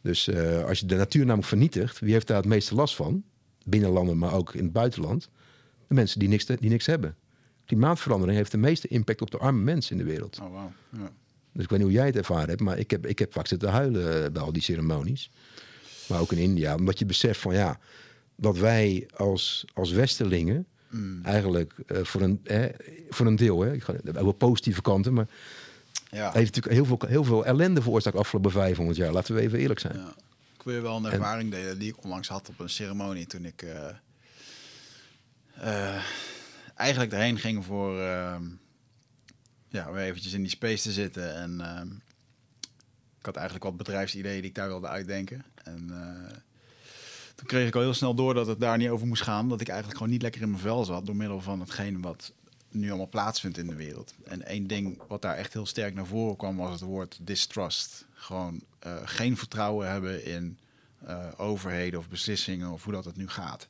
Dus 0.00 0.28
eh, 0.28 0.64
als 0.64 0.80
je 0.80 0.86
de 0.86 0.96
natuur 0.96 1.24
namelijk 1.24 1.48
vernietigt, 1.48 1.98
wie 1.98 2.12
heeft 2.12 2.26
daar 2.26 2.36
het 2.36 2.46
meeste 2.46 2.74
last 2.74 2.94
van? 2.94 3.24
Binnenlanden, 3.64 4.18
maar 4.18 4.32
ook 4.34 4.54
in 4.54 4.64
het 4.64 4.72
buitenland. 4.72 5.28
De 5.88 5.94
mensen 5.94 6.18
die 6.18 6.28
niks, 6.28 6.44
te- 6.44 6.56
die 6.60 6.70
niks 6.70 6.86
hebben. 6.86 7.16
Klimaatverandering 7.72 8.38
heeft 8.38 8.50
de 8.50 8.56
meeste 8.58 8.88
impact 8.88 9.22
op 9.22 9.30
de 9.30 9.38
arme 9.38 9.62
mensen 9.62 9.98
in 9.98 10.04
de 10.04 10.10
wereld. 10.10 10.38
Oh, 10.42 10.52
wauw. 10.52 10.72
Ja. 10.90 11.10
Dus 11.52 11.64
ik 11.64 11.70
weet 11.70 11.78
niet 11.78 11.88
hoe 11.88 11.96
jij 11.96 12.06
het 12.06 12.16
ervaren 12.16 12.48
hebt, 12.48 12.60
maar 12.60 12.78
ik 12.78 12.90
heb, 12.90 13.06
ik 13.06 13.18
heb 13.18 13.32
vaak 13.32 13.46
zitten 13.46 13.70
huilen 13.70 14.24
eh, 14.24 14.30
bij 14.30 14.42
al 14.42 14.52
die 14.52 14.62
ceremonies. 14.62 15.30
Maar 16.08 16.20
ook 16.20 16.32
in 16.32 16.38
India, 16.38 16.74
omdat 16.74 16.98
je 16.98 17.06
beseft 17.06 17.40
van 17.40 17.54
ja, 17.54 17.78
dat 18.36 18.58
wij 18.58 19.06
als, 19.16 19.64
als 19.74 19.90
Westerlingen 19.90 20.66
eigenlijk 21.22 21.72
eh, 21.86 22.04
voor, 22.04 22.20
een, 22.20 22.40
hè, 22.44 22.68
voor 23.10 23.26
een 23.26 23.36
deel, 23.36 23.60
hè, 23.60 23.72
ik 23.72 23.82
ga 23.82 23.94
wel 24.02 24.32
positieve 24.32 24.82
kanten, 24.82 25.12
maar 25.12 25.26
Ja. 26.10 26.32
heeft 26.32 26.54
natuurlijk 26.54 26.74
heel 26.74 26.84
veel, 26.84 27.08
heel 27.08 27.24
veel 27.24 27.44
ellende 27.44 27.82
veroorzaakt 27.82 28.16
afgelopen 28.16 28.50
500 28.50 28.96
jaar. 28.96 29.12
Laten 29.12 29.34
we 29.34 29.40
even 29.40 29.58
eerlijk 29.58 29.80
zijn. 29.80 29.96
Ja. 29.96 30.14
Ik 30.56 30.62
wil 30.62 30.74
je 30.74 30.80
wel 30.80 30.96
een 30.96 31.04
ervaring 31.12 31.50
delen 31.50 31.78
die 31.78 31.88
ik 31.88 32.02
onlangs 32.04 32.28
had 32.28 32.48
op 32.48 32.60
een 32.60 32.68
ceremonie 32.68 33.26
toen 33.26 33.44
ik 33.44 33.62
eh, 33.62 33.86
eigenlijk 36.82 37.12
erheen 37.12 37.38
ging 37.38 37.64
voor 37.64 38.00
ehm, 38.00 38.44
ja, 39.68 39.92
weer 39.92 40.02
eventjes 40.02 40.32
in 40.32 40.40
die 40.40 40.50
space 40.50 40.82
te 40.82 40.92
zitten. 40.92 41.34
En 41.34 41.60
ehm, 41.60 41.88
ik 43.18 43.24
had 43.24 43.36
eigenlijk 43.36 43.64
wat 43.64 43.76
bedrijfsideeën 43.76 44.40
die 44.40 44.50
ik 44.50 44.54
daar 44.54 44.68
wilde 44.68 44.88
uitdenken. 44.88 45.44
En 45.64 45.90
eh, 45.90 46.36
toen 47.34 47.46
kreeg 47.46 47.68
ik 47.68 47.74
al 47.74 47.80
heel 47.80 47.94
snel 47.94 48.14
door 48.14 48.34
dat 48.34 48.46
het 48.46 48.60
daar 48.60 48.78
niet 48.78 48.88
over 48.88 49.06
moest 49.06 49.22
gaan. 49.22 49.48
Dat 49.48 49.60
ik 49.60 49.68
eigenlijk 49.68 49.98
gewoon 49.98 50.12
niet 50.12 50.22
lekker 50.22 50.42
in 50.42 50.50
mijn 50.50 50.62
vel 50.62 50.84
zat 50.84 51.06
door 51.06 51.16
middel 51.16 51.40
van 51.40 51.60
hetgeen 51.60 52.00
wat 52.00 52.32
nu 52.68 52.88
allemaal 52.88 53.08
plaatsvindt 53.08 53.58
in 53.58 53.66
de 53.66 53.74
wereld. 53.74 54.14
En 54.24 54.46
één 54.46 54.66
ding 54.66 55.02
wat 55.08 55.22
daar 55.22 55.36
echt 55.36 55.52
heel 55.52 55.66
sterk 55.66 55.94
naar 55.94 56.06
voren 56.06 56.36
kwam 56.36 56.56
was 56.56 56.70
het 56.70 56.80
woord 56.80 57.18
distrust. 57.20 58.06
Gewoon 58.12 58.60
eh, 58.78 58.96
geen 59.04 59.36
vertrouwen 59.36 59.90
hebben 59.90 60.24
in 60.24 60.58
eh, 60.98 61.26
overheden 61.36 61.98
of 61.98 62.08
beslissingen 62.08 62.70
of 62.70 62.84
hoe 62.84 62.92
dat 62.92 63.04
het 63.04 63.16
nu 63.16 63.28
gaat. 63.28 63.68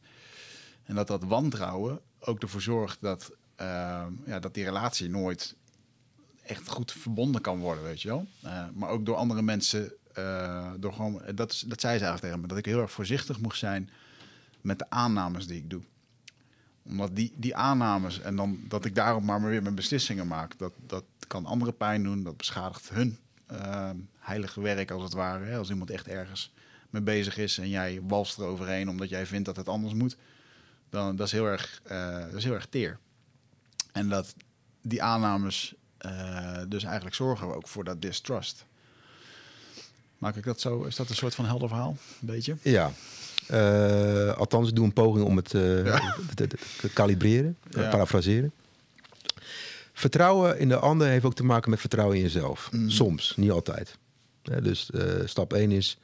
En 0.85 0.95
dat 0.95 1.07
dat 1.07 1.25
wantrouwen 1.25 2.01
ook 2.25 2.43
ervoor 2.43 2.63
zorgt 2.63 3.01
dat, 3.01 3.31
eh, 3.57 4.07
ja, 4.27 4.39
dat 4.41 4.55
die 4.55 4.65
relatie 4.65 5.09
nooit 5.09 5.57
echt 6.43 6.69
goed 6.69 6.93
verbonden 6.93 7.41
kan 7.41 7.59
worden, 7.59 7.85
weet 7.85 8.03
je 8.03 8.09
wel. 8.09 8.27
Eh, 8.43 8.65
maar 8.75 8.89
ook 8.89 9.07
door 9.07 9.17
andere 9.17 9.43
mensen, 9.43 9.93
eh, 10.13 10.71
door 10.79 10.93
gewoon, 10.93 11.23
dat, 11.35 11.53
is, 11.53 11.61
dat 11.61 11.81
zei 11.81 11.99
ze 11.99 12.05
eigenlijk 12.05 12.21
tegen 12.21 12.41
me, 12.41 12.47
dat 12.47 12.59
ik 12.59 12.65
heel 12.65 12.81
erg 12.81 12.93
voorzichtig 12.93 13.41
moest 13.41 13.59
zijn 13.59 13.91
met 14.61 14.79
de 14.79 14.91
aannames 14.91 15.47
die 15.47 15.59
ik 15.59 15.71
doe 15.71 15.83
omdat 16.85 17.17
die, 17.17 17.33
die 17.37 17.57
aannames 17.57 18.21
en 18.21 18.37
dan 18.37 18.61
dat 18.69 18.85
ik 18.85 18.95
daarop 18.95 19.23
maar 19.23 19.43
weer 19.43 19.63
mijn 19.63 19.75
beslissingen 19.75 20.27
maak, 20.27 20.59
dat, 20.59 20.73
dat 20.87 21.05
kan 21.27 21.47
anderen 21.47 21.77
pijn 21.77 22.03
doen, 22.03 22.23
dat 22.23 22.37
beschadigt 22.37 22.89
hun 22.89 23.19
eh, 23.47 23.91
heilige 24.19 24.61
werk 24.61 24.91
als 24.91 25.03
het 25.03 25.13
ware. 25.13 25.45
Hè? 25.45 25.57
Als 25.57 25.71
iemand 25.71 25.91
echt 25.91 26.09
ergens 26.09 26.53
mee 26.91 27.03
bezig 27.03 27.37
is 27.37 27.59
en 27.59 27.69
jij 27.69 28.01
walst 28.03 28.39
eroverheen 28.39 28.89
omdat 28.89 29.09
jij 29.09 29.27
vindt 29.27 29.47
dat 29.47 29.57
het 29.57 29.69
anders 29.69 29.95
moet, 29.95 30.17
dan 30.93 31.17
dat 31.17 31.27
is 31.27 31.33
heel 31.33 31.47
erg, 31.47 31.81
eh, 31.83 32.21
dat 32.21 32.35
is 32.35 32.45
heel 32.45 32.55
erg 32.55 32.67
teer. 32.67 32.99
En 33.93 34.09
dat 34.09 34.35
die 34.83 35.03
aannames 35.03 35.75
eh, 35.99 36.59
dus 36.69 36.85
eigenlijk 36.85 37.15
zorgen 37.15 37.55
ook 37.55 37.69
voor 37.69 37.85
dat 37.85 38.03
distrust. 38.03 38.65
Maak 40.19 40.37
ik 40.37 40.45
dat 40.45 40.61
zo? 40.61 40.83
Is 40.83 40.97
dat 40.97 41.09
een 41.09 41.15
soort 41.15 41.35
van 41.35 41.45
helder 41.45 41.69
verhaal? 41.69 41.97
Een 42.21 42.27
beetje? 42.27 42.57
Ja. 42.63 42.93
Eh, 43.47 44.33
althans, 44.37 44.69
ik 44.69 44.75
doe 44.75 44.85
een 44.85 44.93
poging 44.93 45.25
om 45.25 45.37
het 45.37 45.49
te, 45.49 46.59
kalibreren, 46.95 47.57
Ja. 47.71 47.89
parafraseren. 47.91 48.53
Vertrouwen 49.93 50.59
in 50.59 50.69
de 50.69 50.77
ander 50.77 51.09
heeft 51.09 51.25
ook 51.25 51.35
te 51.35 51.45
maken 51.45 51.71
met 51.71 51.81
vertrouwen 51.81 52.17
in 52.17 52.23
jezelf. 52.23 52.71
Soms, 52.87 53.37
niet 53.37 53.51
altijd. 53.51 53.99
Dus 54.43 54.91
stap 55.25 55.53
1 55.53 55.71
is, 55.71 55.99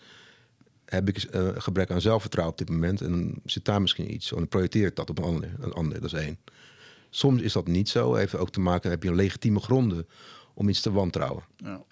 heb 0.88 1.08
ik 1.08 1.22
eh, 1.22 1.48
gebrek 1.54 1.90
aan 1.90 2.00
zelfvertrouwen 2.00 2.54
op 2.54 2.66
dit 2.66 2.76
moment... 2.76 3.00
en 3.00 3.40
zit 3.44 3.64
daar 3.64 3.80
misschien 3.80 4.12
iets, 4.12 4.30
en 4.30 4.36
dan 4.36 4.48
projecteer 4.48 4.86
ik 4.86 4.96
dat 4.96 5.10
op 5.10 5.18
een 5.18 5.24
ander, 5.24 5.50
een 5.60 5.72
ander 5.72 6.00
dat 6.00 6.12
is 6.12 6.20
één. 6.20 6.38
Soms 7.10 7.42
is 7.42 7.52
dat 7.52 7.66
niet 7.66 7.88
zo, 7.88 8.14
heeft 8.14 8.36
ook 8.36 8.50
te 8.50 8.60
maken, 8.60 8.90
heb 8.90 9.02
je 9.02 9.08
een 9.08 9.14
legitieme 9.14 9.60
gronden 9.60 10.08
om 10.54 10.68
iets 10.68 10.80
te 10.80 10.92
wantrouwen. 10.92 11.44
Ja. 11.56 11.82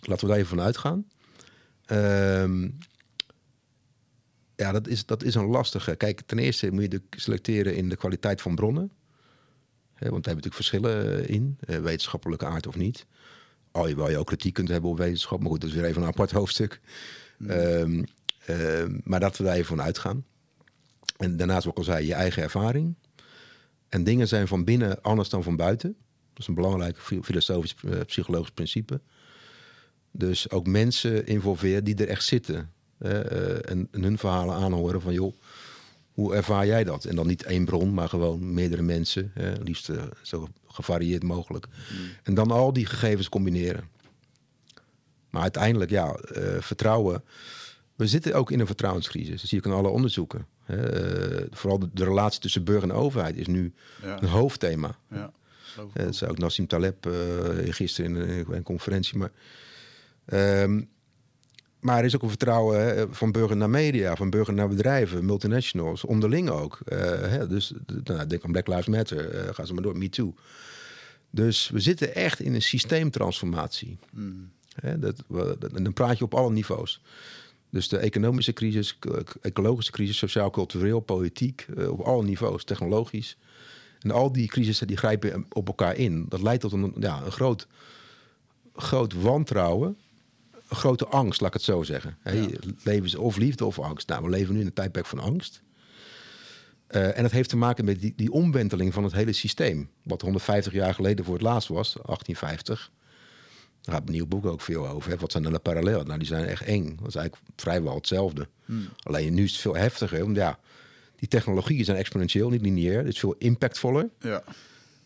Laten 0.00 0.24
we 0.26 0.30
daar 0.30 0.40
even 0.40 0.56
van 0.56 0.64
uitgaan. 0.64 1.06
Ehm, 1.84 2.68
ja, 4.56 4.72
dat 4.72 4.88
is, 4.88 5.06
dat 5.06 5.22
is 5.22 5.34
een 5.34 5.46
lastige. 5.46 5.96
Kijk, 5.96 6.20
ten 6.20 6.38
eerste 6.38 6.70
moet 6.70 6.82
je 6.82 6.88
de 6.88 7.02
selecteren 7.10 7.76
in 7.76 7.88
de 7.88 7.96
kwaliteit 7.96 8.42
van 8.42 8.54
bronnen. 8.54 8.90
Want 10.10 10.24
daar 10.24 10.34
hebben 10.34 10.50
natuurlijk 10.50 10.54
verschillen 10.54 11.28
in, 11.28 11.56
eh, 11.60 11.78
wetenschappelijke 11.78 12.46
aard 12.46 12.66
of 12.66 12.76
niet. 12.76 13.06
Al 13.70 13.88
je 13.88 13.96
wel 13.96 14.10
je 14.10 14.18
ook 14.18 14.26
kritiek 14.26 14.54
kunt 14.54 14.68
hebben 14.68 14.90
op 14.90 14.98
wetenschap, 14.98 15.40
maar 15.40 15.50
goed, 15.50 15.60
dat 15.60 15.70
is 15.70 15.76
weer 15.76 15.84
even 15.84 16.02
een 16.02 16.08
apart 16.08 16.30
hoofdstuk. 16.30 16.80
Ehm, 17.46 18.02
ehm, 18.46 18.98
maar 19.04 19.20
dat 19.20 19.36
we 19.36 19.44
daar 19.44 19.54
even 19.54 19.66
van 19.76 19.82
uitgaan. 19.82 20.24
En 21.16 21.36
daarnaast, 21.36 21.64
wat 21.64 21.72
ik 21.72 21.78
al 21.78 21.84
zei, 21.84 22.06
je 22.06 22.14
eigen 22.14 22.42
ervaring. 22.42 22.94
En 23.88 24.04
dingen 24.04 24.28
zijn 24.28 24.48
van 24.48 24.64
binnen 24.64 25.02
anders 25.02 25.28
dan 25.28 25.42
van 25.42 25.56
buiten. 25.56 25.96
Dat 26.32 26.38
is 26.42 26.46
een 26.46 26.54
belangrijk 26.54 26.98
fi- 26.98 27.22
filosofisch, 27.22 27.74
eh, 27.90 28.00
psychologisch 28.06 28.50
principe. 28.50 29.00
Dus 30.10 30.50
ook 30.50 30.66
mensen 30.66 31.26
involveren 31.26 31.84
die 31.84 31.94
er 31.96 32.08
echt 32.08 32.24
zitten. 32.24 32.72
eh, 32.98 33.70
en, 33.70 33.88
en 33.90 34.02
hun 34.02 34.18
verhalen 34.18 34.54
aanhoren 34.54 35.00
van, 35.00 35.12
joh, 35.12 35.34
hoe 36.12 36.34
ervaar 36.34 36.66
jij 36.66 36.84
dat? 36.84 37.04
En 37.04 37.16
dan 37.16 37.26
niet 37.26 37.42
één 37.42 37.64
bron, 37.64 37.94
maar 37.94 38.08
gewoon 38.08 38.54
meerdere 38.54 38.82
mensen. 38.82 39.32
Liefst 39.62 39.88
eh, 39.88 40.02
zo 40.22 40.48
gevarieerd 40.66 41.22
mogelijk. 41.22 41.66
En 42.22 42.34
dan 42.34 42.50
al 42.50 42.72
die 42.72 42.86
gegevens 42.86 43.28
combineren. 43.28 43.84
Maar 45.30 45.42
uiteindelijk, 45.42 45.90
ja, 45.90 46.14
eh, 46.14 46.60
vertrouwen. 46.60 47.22
We 47.96 48.06
zitten 48.06 48.34
ook 48.34 48.50
in 48.50 48.60
een 48.60 48.66
vertrouwenscrisis. 48.66 49.40
Dat 49.40 49.48
zie 49.48 49.58
ik 49.58 49.64
in 49.64 49.72
alle 49.72 49.88
onderzoeken. 49.88 50.46
Hè. 50.64 50.76
Eh, 50.90 51.46
vooral 51.50 51.78
de, 51.78 51.88
de 51.92 52.04
relatie 52.04 52.40
tussen 52.40 52.64
burger 52.64 52.90
en 52.90 52.94
overheid 52.96 53.36
is 53.36 53.46
nu 53.46 53.72
Ja. 54.02 54.22
een 54.22 54.28
hoofdthema. 54.28 54.96
Ja. 55.10 55.32
dat 55.94 56.14
zei 56.16 56.30
ook 56.30 56.38
Nassim 56.38 56.66
Taleb 56.66 57.06
eh, 57.06 57.12
gisteren 57.72 58.16
in 58.16 58.28
een, 58.28 58.44
een 58.54 58.62
conferentie. 58.62 59.18
Maar, 59.18 59.30
ehm, 60.24 60.82
maar 61.80 61.98
er 61.98 62.04
is 62.04 62.14
ook 62.14 62.22
een 62.22 62.28
vertrouwen 62.28 62.80
hè, 62.84 63.14
van 63.14 63.32
burger 63.32 63.56
naar 63.56 63.70
media, 63.70 64.16
van 64.16 64.30
burger 64.30 64.54
naar 64.54 64.68
bedrijven, 64.68 65.24
multinationals, 65.24 66.04
onderling 66.04 66.50
ook. 66.50 66.80
Eh, 66.84 66.98
hè, 67.20 67.46
dus 67.46 67.72
nou, 68.04 68.26
denk 68.26 68.44
aan 68.44 68.52
Black 68.52 68.66
Lives 68.66 68.86
Matter, 68.86 69.54
ga 69.54 69.64
ze 69.64 69.74
maar 69.74 69.82
door, 69.82 69.98
Me 69.98 70.08
Too. 70.08 70.34
Dus 71.30 71.68
we 71.68 71.80
zitten 71.80 72.14
echt 72.14 72.40
in 72.40 72.54
een 72.54 72.62
systeemtransformatie. 72.62 73.98
Hè, 74.80 74.98
dat, 74.98 75.22
we- 75.28 75.56
dat- 75.58 75.72
en 75.72 75.82
dan 75.82 75.92
praat 75.92 76.18
je 76.18 76.24
op 76.24 76.34
alle 76.34 76.50
niveaus. 76.50 77.00
Dus 77.72 77.88
de 77.88 77.98
economische 77.98 78.52
crisis, 78.52 78.98
ecologische 79.40 79.92
crisis, 79.92 80.16
sociaal-cultureel, 80.16 81.00
politiek, 81.00 81.66
eh, 81.76 81.90
op 81.90 82.00
alle 82.00 82.22
niveaus, 82.22 82.64
technologisch. 82.64 83.36
En 84.00 84.10
al 84.10 84.32
die 84.32 84.48
crisissen 84.48 84.86
die 84.86 84.96
grijpen 84.96 85.46
op 85.48 85.66
elkaar 85.66 85.96
in. 85.96 86.26
Dat 86.28 86.42
leidt 86.42 86.60
tot 86.60 86.72
een, 86.72 86.94
ja, 86.98 87.22
een 87.24 87.32
groot, 87.32 87.66
groot 88.74 89.12
wantrouwen. 89.12 89.96
Een 90.68 90.76
grote 90.76 91.06
angst, 91.06 91.40
laat 91.40 91.48
ik 91.48 91.54
het 91.54 91.62
zo 91.62 91.82
zeggen. 91.82 92.16
Je 92.24 92.58
Leven 92.82 93.04
is 93.04 93.14
of 93.14 93.36
liefde 93.36 93.64
of 93.64 93.78
angst. 93.78 94.08
Nou, 94.08 94.22
we 94.22 94.30
leven 94.30 94.54
nu 94.54 94.60
in 94.60 94.66
een 94.66 94.72
tijdperk 94.72 95.06
van 95.06 95.18
angst. 95.18 95.62
Eh, 96.86 97.16
en 97.16 97.22
dat 97.22 97.32
heeft 97.32 97.48
te 97.48 97.56
maken 97.56 97.84
met 97.84 98.00
die, 98.00 98.12
die 98.16 98.32
omwenteling 98.32 98.94
van 98.94 99.04
het 99.04 99.12
hele 99.12 99.32
systeem. 99.32 99.90
Wat 100.02 100.22
150 100.22 100.72
jaar 100.72 100.94
geleden 100.94 101.24
voor 101.24 101.34
het 101.34 101.42
laatst 101.42 101.68
was, 101.68 101.92
1850. 101.92 102.90
Daar 103.82 103.94
gaat 103.94 104.06
een 104.06 104.12
nieuw 104.12 104.26
boek 104.26 104.46
ook 104.46 104.60
veel 104.60 104.88
over. 104.88 105.10
Hè. 105.10 105.16
Wat 105.16 105.30
zijn 105.30 105.42
dan 105.42 105.52
de 105.52 105.58
parallellen? 105.58 106.06
Nou, 106.06 106.18
die 106.18 106.26
zijn 106.26 106.44
echt 106.44 106.64
eng. 106.64 106.96
Dat 106.96 107.08
is 107.08 107.14
eigenlijk 107.14 107.36
vrijwel 107.56 107.94
hetzelfde. 107.94 108.48
Alleen 109.02 109.34
nu 109.34 109.44
is 109.44 109.52
het 109.52 109.60
veel 109.60 109.76
heftiger. 109.76 110.24
Want 110.24 110.36
ja, 110.36 110.58
die 111.16 111.28
technologieën 111.28 111.84
zijn 111.84 111.96
exponentieel, 111.96 112.50
niet 112.50 112.62
lineair. 112.62 112.98
Het 112.98 113.12
is 113.12 113.18
veel 113.18 113.34
impactvoller. 113.38 114.08
Ja. 114.20 114.42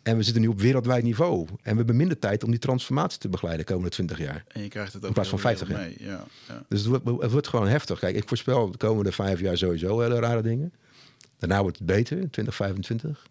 En 0.03 0.17
we 0.17 0.23
zitten 0.23 0.43
nu 0.43 0.49
op 0.49 0.61
wereldwijd 0.61 1.03
niveau. 1.03 1.47
En 1.49 1.71
we 1.71 1.77
hebben 1.77 1.97
minder 1.97 2.19
tijd 2.19 2.45
om 2.45 2.51
die 2.51 2.59
transformatie 2.59 3.19
te 3.19 3.29
begeleiden 3.29 3.67
de 3.67 3.73
komende 3.73 3.95
20 3.95 4.19
jaar. 4.19 4.45
En 4.49 4.63
je 4.63 4.69
krijgt 4.69 4.93
het 4.93 5.03
ook 5.03 5.09
In 5.09 5.15
plaats 5.15 5.29
van 5.29 5.39
heel 5.39 5.49
50 5.49 5.69
mee. 5.77 5.97
Ja, 5.99 6.25
ja. 6.49 6.65
Dus 6.69 6.81
het 6.81 6.89
wordt, 6.89 7.23
het 7.23 7.31
wordt 7.31 7.49
gewoon 7.49 7.69
heftig. 7.69 7.99
Kijk, 7.99 8.17
ik 8.17 8.29
voorspel 8.29 8.71
de 8.71 8.77
komende 8.77 9.13
vijf 9.13 9.41
jaar 9.41 9.57
sowieso 9.57 10.01
hele 10.01 10.19
rare 10.19 10.43
dingen. 10.43 10.73
Daarna 11.39 11.63
wordt 11.63 11.79
het 11.79 11.87
beter, 11.87 12.19
in 12.19 12.31
2025. 12.31 13.27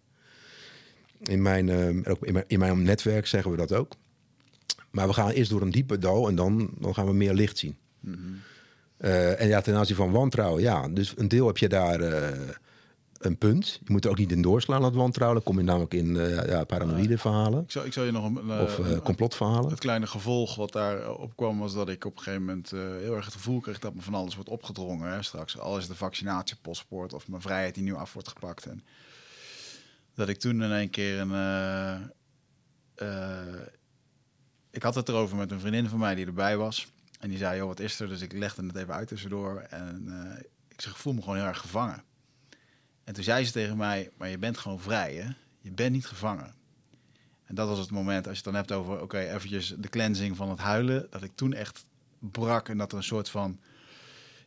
In 1.22 1.42
mijn, 1.42 1.70
ook 2.06 2.24
in, 2.26 2.32
mijn, 2.32 2.44
in 2.46 2.58
mijn 2.58 2.82
netwerk 2.82 3.26
zeggen 3.26 3.50
we 3.50 3.56
dat 3.56 3.72
ook. 3.72 3.92
Maar 4.96 5.06
we 5.06 5.12
gaan 5.12 5.30
eerst 5.30 5.50
door 5.50 5.62
een 5.62 5.70
diepe 5.70 5.98
dal 5.98 6.28
en 6.28 6.34
dan, 6.34 6.70
dan 6.78 6.94
gaan 6.94 7.06
we 7.06 7.12
meer 7.12 7.34
licht 7.34 7.58
zien. 7.58 7.76
Eh, 8.96 9.40
en 9.40 9.48
ja, 9.48 9.60
ten 9.60 9.74
aanzien 9.74 9.96
van 9.96 10.10
wantrouwen, 10.10 10.62
ja. 10.62 10.88
Dus 10.88 11.14
een 11.16 11.28
deel 11.28 11.46
heb 11.46 11.58
je 11.58 11.68
daar 11.68 12.00
eh, 12.00 12.38
een 13.18 13.38
punt. 13.38 13.80
Je 13.84 13.92
moet 13.92 14.04
er 14.04 14.10
ook 14.10 14.18
niet 14.18 14.32
in 14.32 14.42
doorslaan, 14.42 14.80
dat 14.80 14.94
wantrouwen. 14.94 15.42
Dan 15.42 15.52
kom 15.52 15.58
je 15.58 15.66
namelijk 15.66 15.94
in 15.94 16.16
eh, 16.16 16.48
ja, 16.48 16.64
paranoïde 16.64 17.18
verhalen. 17.18 17.62
Ik, 17.62 17.70
zal, 17.70 17.84
ik 17.84 17.92
zal 17.92 18.04
je 18.04 18.10
nog 18.10 18.24
een, 18.24 18.60
Of 18.60 18.80
complotverhalen. 19.02 19.70
Het 19.70 19.78
kleine 19.78 20.06
gevolg 20.06 20.54
wat 20.54 20.72
daarop 20.72 21.36
kwam 21.36 21.58
was 21.58 21.74
dat 21.74 21.88
ik 21.88 22.04
op 22.04 22.16
een 22.16 22.22
gegeven 22.22 22.44
moment 22.44 22.70
heel 22.70 23.14
erg 23.16 23.24
het 23.24 23.34
gevoel 23.34 23.60
kreeg 23.60 23.78
dat 23.78 23.94
me 23.94 24.00
van 24.00 24.14
alles 24.14 24.34
wordt 24.34 24.50
opgedrongen. 24.50 25.12
Hè, 25.12 25.22
straks, 25.22 25.58
al 25.58 25.76
is 25.76 25.82
het 25.82 25.92
de 25.92 25.98
vaccinatiepaspoort 25.98 27.12
of 27.12 27.28
mijn 27.28 27.42
vrijheid 27.42 27.74
die 27.74 27.84
nu 27.84 27.94
af 27.94 28.12
wordt 28.12 28.28
gepakt. 28.28 28.64
En 28.64 28.84
dat 30.14 30.28
ik 30.28 30.38
toen 30.38 30.62
in 30.62 30.72
één 30.72 30.90
keer 30.90 31.20
een. 31.20 31.30
Ik 34.76 34.82
had 34.82 34.94
het 34.94 35.08
erover 35.08 35.36
met 35.36 35.50
een 35.50 35.60
vriendin 35.60 35.88
van 35.88 35.98
mij 35.98 36.14
die 36.14 36.26
erbij 36.26 36.56
was. 36.56 36.86
En 37.20 37.28
die 37.28 37.38
zei, 37.38 37.56
joh, 37.56 37.66
wat 37.66 37.80
is 37.80 38.00
er? 38.00 38.08
Dus 38.08 38.20
ik 38.20 38.32
legde 38.32 38.66
het 38.66 38.76
even 38.76 38.94
uit 38.94 39.08
tussendoor. 39.08 39.58
En 39.70 40.04
eh, 40.08 40.44
ik 40.68 40.80
zeg, 40.80 40.98
voel 40.98 41.12
me 41.12 41.20
gewoon 41.20 41.36
heel 41.36 41.46
erg 41.46 41.58
gevangen. 41.58 42.02
En 43.04 43.14
toen 43.14 43.24
zei 43.24 43.44
ze 43.44 43.52
tegen 43.52 43.76
mij, 43.76 44.10
maar 44.16 44.28
je 44.28 44.38
bent 44.38 44.58
gewoon 44.58 44.80
vrij, 44.80 45.14
hè? 45.14 45.30
Je 45.60 45.72
bent 45.72 45.92
niet 45.92 46.06
gevangen. 46.06 46.54
En 47.44 47.54
dat 47.54 47.68
was 47.68 47.78
het 47.78 47.90
moment, 47.90 48.28
als 48.28 48.38
je 48.38 48.42
het 48.44 48.52
dan 48.52 48.54
hebt 48.54 48.72
over, 48.72 49.02
oké, 49.02 49.18
eventjes 49.18 49.74
de 49.78 49.88
cleansing 49.88 50.36
van 50.36 50.50
het 50.50 50.58
huilen, 50.58 51.06
dat 51.10 51.22
ik 51.22 51.32
toen 51.34 51.52
echt 51.52 51.86
brak 52.18 52.68
en 52.68 52.78
dat 52.78 52.92
er 52.92 52.98
een 52.98 53.04
soort 53.04 53.28
van 53.28 53.60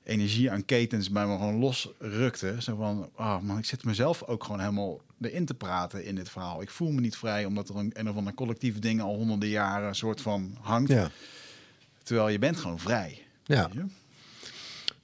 energie 0.09 0.51
aan 0.51 0.65
ketens 0.65 1.09
bij 1.09 1.25
me 1.27 1.37
gewoon 1.37 1.55
losrukte. 1.59 2.55
Zo 2.59 2.75
van, 2.75 3.09
ah 3.15 3.41
man, 3.41 3.57
ik 3.57 3.65
zit 3.65 3.83
mezelf 3.83 4.23
ook 4.23 4.43
gewoon 4.43 4.59
helemaal 4.59 5.01
erin 5.21 5.45
te 5.45 5.53
praten 5.53 6.05
in 6.05 6.15
dit 6.15 6.29
verhaal. 6.29 6.61
Ik 6.61 6.69
voel 6.69 6.91
me 6.91 7.01
niet 7.01 7.15
vrij, 7.17 7.45
omdat 7.45 7.69
er 7.69 7.75
een, 7.75 7.91
een 7.93 8.09
of 8.09 8.15
ander 8.15 8.33
collectief 8.33 8.79
ding 8.79 9.01
al 9.01 9.15
honderden 9.15 9.49
jaren 9.49 9.95
soort 9.95 10.21
van 10.21 10.57
hangt. 10.61 10.91
Ja. 10.91 11.09
Terwijl 12.03 12.29
je 12.29 12.39
bent 12.39 12.57
gewoon 12.57 12.79
vrij. 12.79 13.21
Ja. 13.43 13.69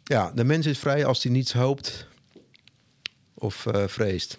Ja, 0.03 0.31
de 0.31 0.43
mens 0.43 0.65
is 0.65 0.79
vrij 0.79 1.05
als 1.05 1.23
hij 1.23 1.31
niets 1.31 1.53
hoopt 1.53 2.07
of 3.33 3.65
eh, 3.65 3.87
vreest. 3.87 4.37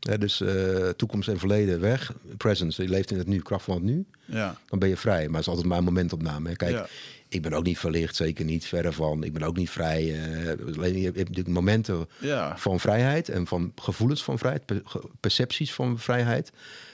Hè, 0.00 0.18
dus 0.18 0.40
eh, 0.40 0.88
toekomst 0.88 1.28
en 1.28 1.38
verleden 1.38 1.80
weg. 1.80 2.12
Presence, 2.36 2.82
je 2.82 2.88
leeft 2.88 3.10
in 3.10 3.18
het 3.18 3.26
nu, 3.26 3.40
kracht 3.40 3.64
van 3.64 3.74
het 3.74 3.84
nu. 3.84 4.06
Ja. 4.24 4.56
Dan 4.68 4.78
ben 4.78 4.88
je 4.88 4.96
vrij. 4.96 5.24
Maar 5.26 5.32
het 5.34 5.40
is 5.42 5.48
altijd 5.48 5.66
maar 5.66 5.78
een 5.78 5.84
momentopname. 5.84 6.48
hè. 6.48 6.56
Kijk, 6.56 6.72
Ja. 6.72 6.86
Ik 7.28 7.42
ben 7.42 7.52
ook 7.52 7.64
niet 7.64 7.78
verlicht, 7.78 8.16
zeker 8.16 8.44
niet. 8.44 8.66
Verder 8.66 8.92
van. 8.92 9.24
Ik 9.24 9.32
ben 9.32 9.42
ook 9.42 9.56
niet 9.56 9.70
vrij. 9.70 10.14
eh, 10.14 10.76
alleen 10.76 10.98
je 10.98 11.04
hebt 11.04 11.16
natuurlijk 11.16 11.48
momenten 11.48 12.08
Ja. 12.20 12.58
van 12.58 12.80
vrijheid 12.80 13.28
en 13.28 13.46
van 13.46 13.72
gevoelens 13.74 14.24
van 14.24 14.38
vrijheid, 14.38 14.62
percepties 15.20 15.72
van 15.72 15.98
vrijheid. 15.98 16.50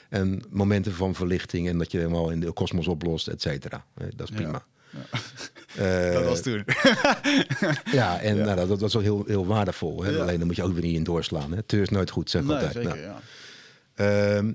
En 0.09 0.43
momenten 0.51 0.93
van 0.93 1.15
verlichting 1.15 1.69
en 1.69 1.79
dat 1.79 1.93
je 1.93 1.99
helemaal 1.99 2.31
in 2.31 2.41
de 2.41 2.53
kosmos 2.53 2.89
oplost, 2.89 3.29
et 3.29 3.43
cetera. 3.43 3.85
Eh, 3.95 4.07
Dat 4.17 4.29
is 4.31 4.37
Ja. 4.39 4.43
prima. 4.43 4.65
Eh, 5.77 6.13
Dat 6.13 6.25
was 6.25 6.41
toen. 6.43 6.65
ja, 7.99 8.21
en 8.21 8.37
Nou, 8.37 8.57
dat, 8.57 8.69
dat 8.69 8.81
was 8.81 8.93
wel 8.93 9.03
heel, 9.03 9.25
heel 9.27 9.47
waardevol. 9.47 10.03
Hè? 10.03 10.11
Ja. 10.11 10.19
Alleen 10.19 10.39
dan 10.39 10.47
moet 10.47 10.57
je 10.57 10.63
ook 10.63 10.73
weer 10.73 10.83
niet 10.83 10.95
in 10.97 11.05
doorslaan. 11.05 11.53
Hè? 11.53 11.63
Teur 11.63 11.83
is 11.83 11.89
nooit 11.89 12.11
goed, 12.11 12.31
zeg 12.31 12.43
nee, 12.43 12.53
altijd. 12.53 12.73
zeker, 12.73 12.89
Nou, 12.89 13.01
ja. 13.01 13.21
Ehm, 13.95 14.53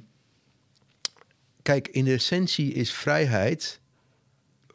kijk, 1.62 1.88
in 1.88 2.06
de 2.06 2.14
essentie 2.14 2.74
is 2.74 2.91
vrijheid, 2.94 3.80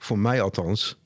voor 0.02 0.18
mij 0.18 0.42
althans, 0.42 0.96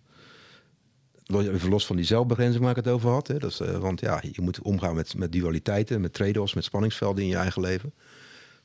even 1.26 1.68
los 1.68 1.86
van 1.86 1.96
die 1.96 2.04
zelfbegrenzing 2.04 2.62
waar 2.62 2.76
ik 2.76 2.84
het 2.84 2.94
over 2.94 3.10
had. 3.10 3.28
Hè, 3.28 3.38
dat 3.38 3.50
is, 3.50 3.60
eh, 3.60 3.78
want 3.78 4.00
ja, 4.00 4.22
je 4.32 4.40
moet 4.40 4.60
omgaan 4.60 4.94
met, 4.94 5.16
met 5.16 5.32
dualiteiten, 5.32 6.00
met 6.00 6.12
trade-offs, 6.12 6.54
met 6.54 6.64
spanningsvelden 6.64 7.22
in 7.22 7.28
je 7.28 7.36
eigen 7.36 7.62
leven. 7.62 7.92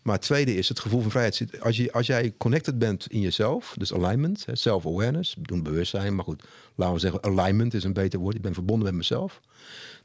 Maar 0.02 0.16
het 0.16 0.24
tweede 0.24 0.56
is 0.56 0.70
het 0.70 0.80
gevoel 0.80 1.02
van 1.02 1.12
vrijheid. 1.12 1.62
Als, 1.62 1.78
je, 1.78 1.92
als 1.92 2.08
jij 2.08 2.34
connected 2.38 2.80
bent 2.80 3.08
in 3.08 3.20
jezelf, 3.20 3.76
dus 3.78 3.94
alignment, 3.94 4.46
self-awareness, 4.52 5.36
doen 5.40 5.64
bewustzijn, 5.64 6.16
maar 6.16 6.26
goed, 6.26 6.44
laten 6.76 6.94
we 6.94 7.00
zeggen, 7.00 7.24
alignment 7.24 7.74
is 7.74 7.84
een 7.84 7.94
beter 7.94 8.20
woord. 8.20 8.36
Ik 8.36 8.42
ben 8.42 8.54
verbonden 8.54 8.86
met 8.86 8.96
mezelf. 8.96 9.42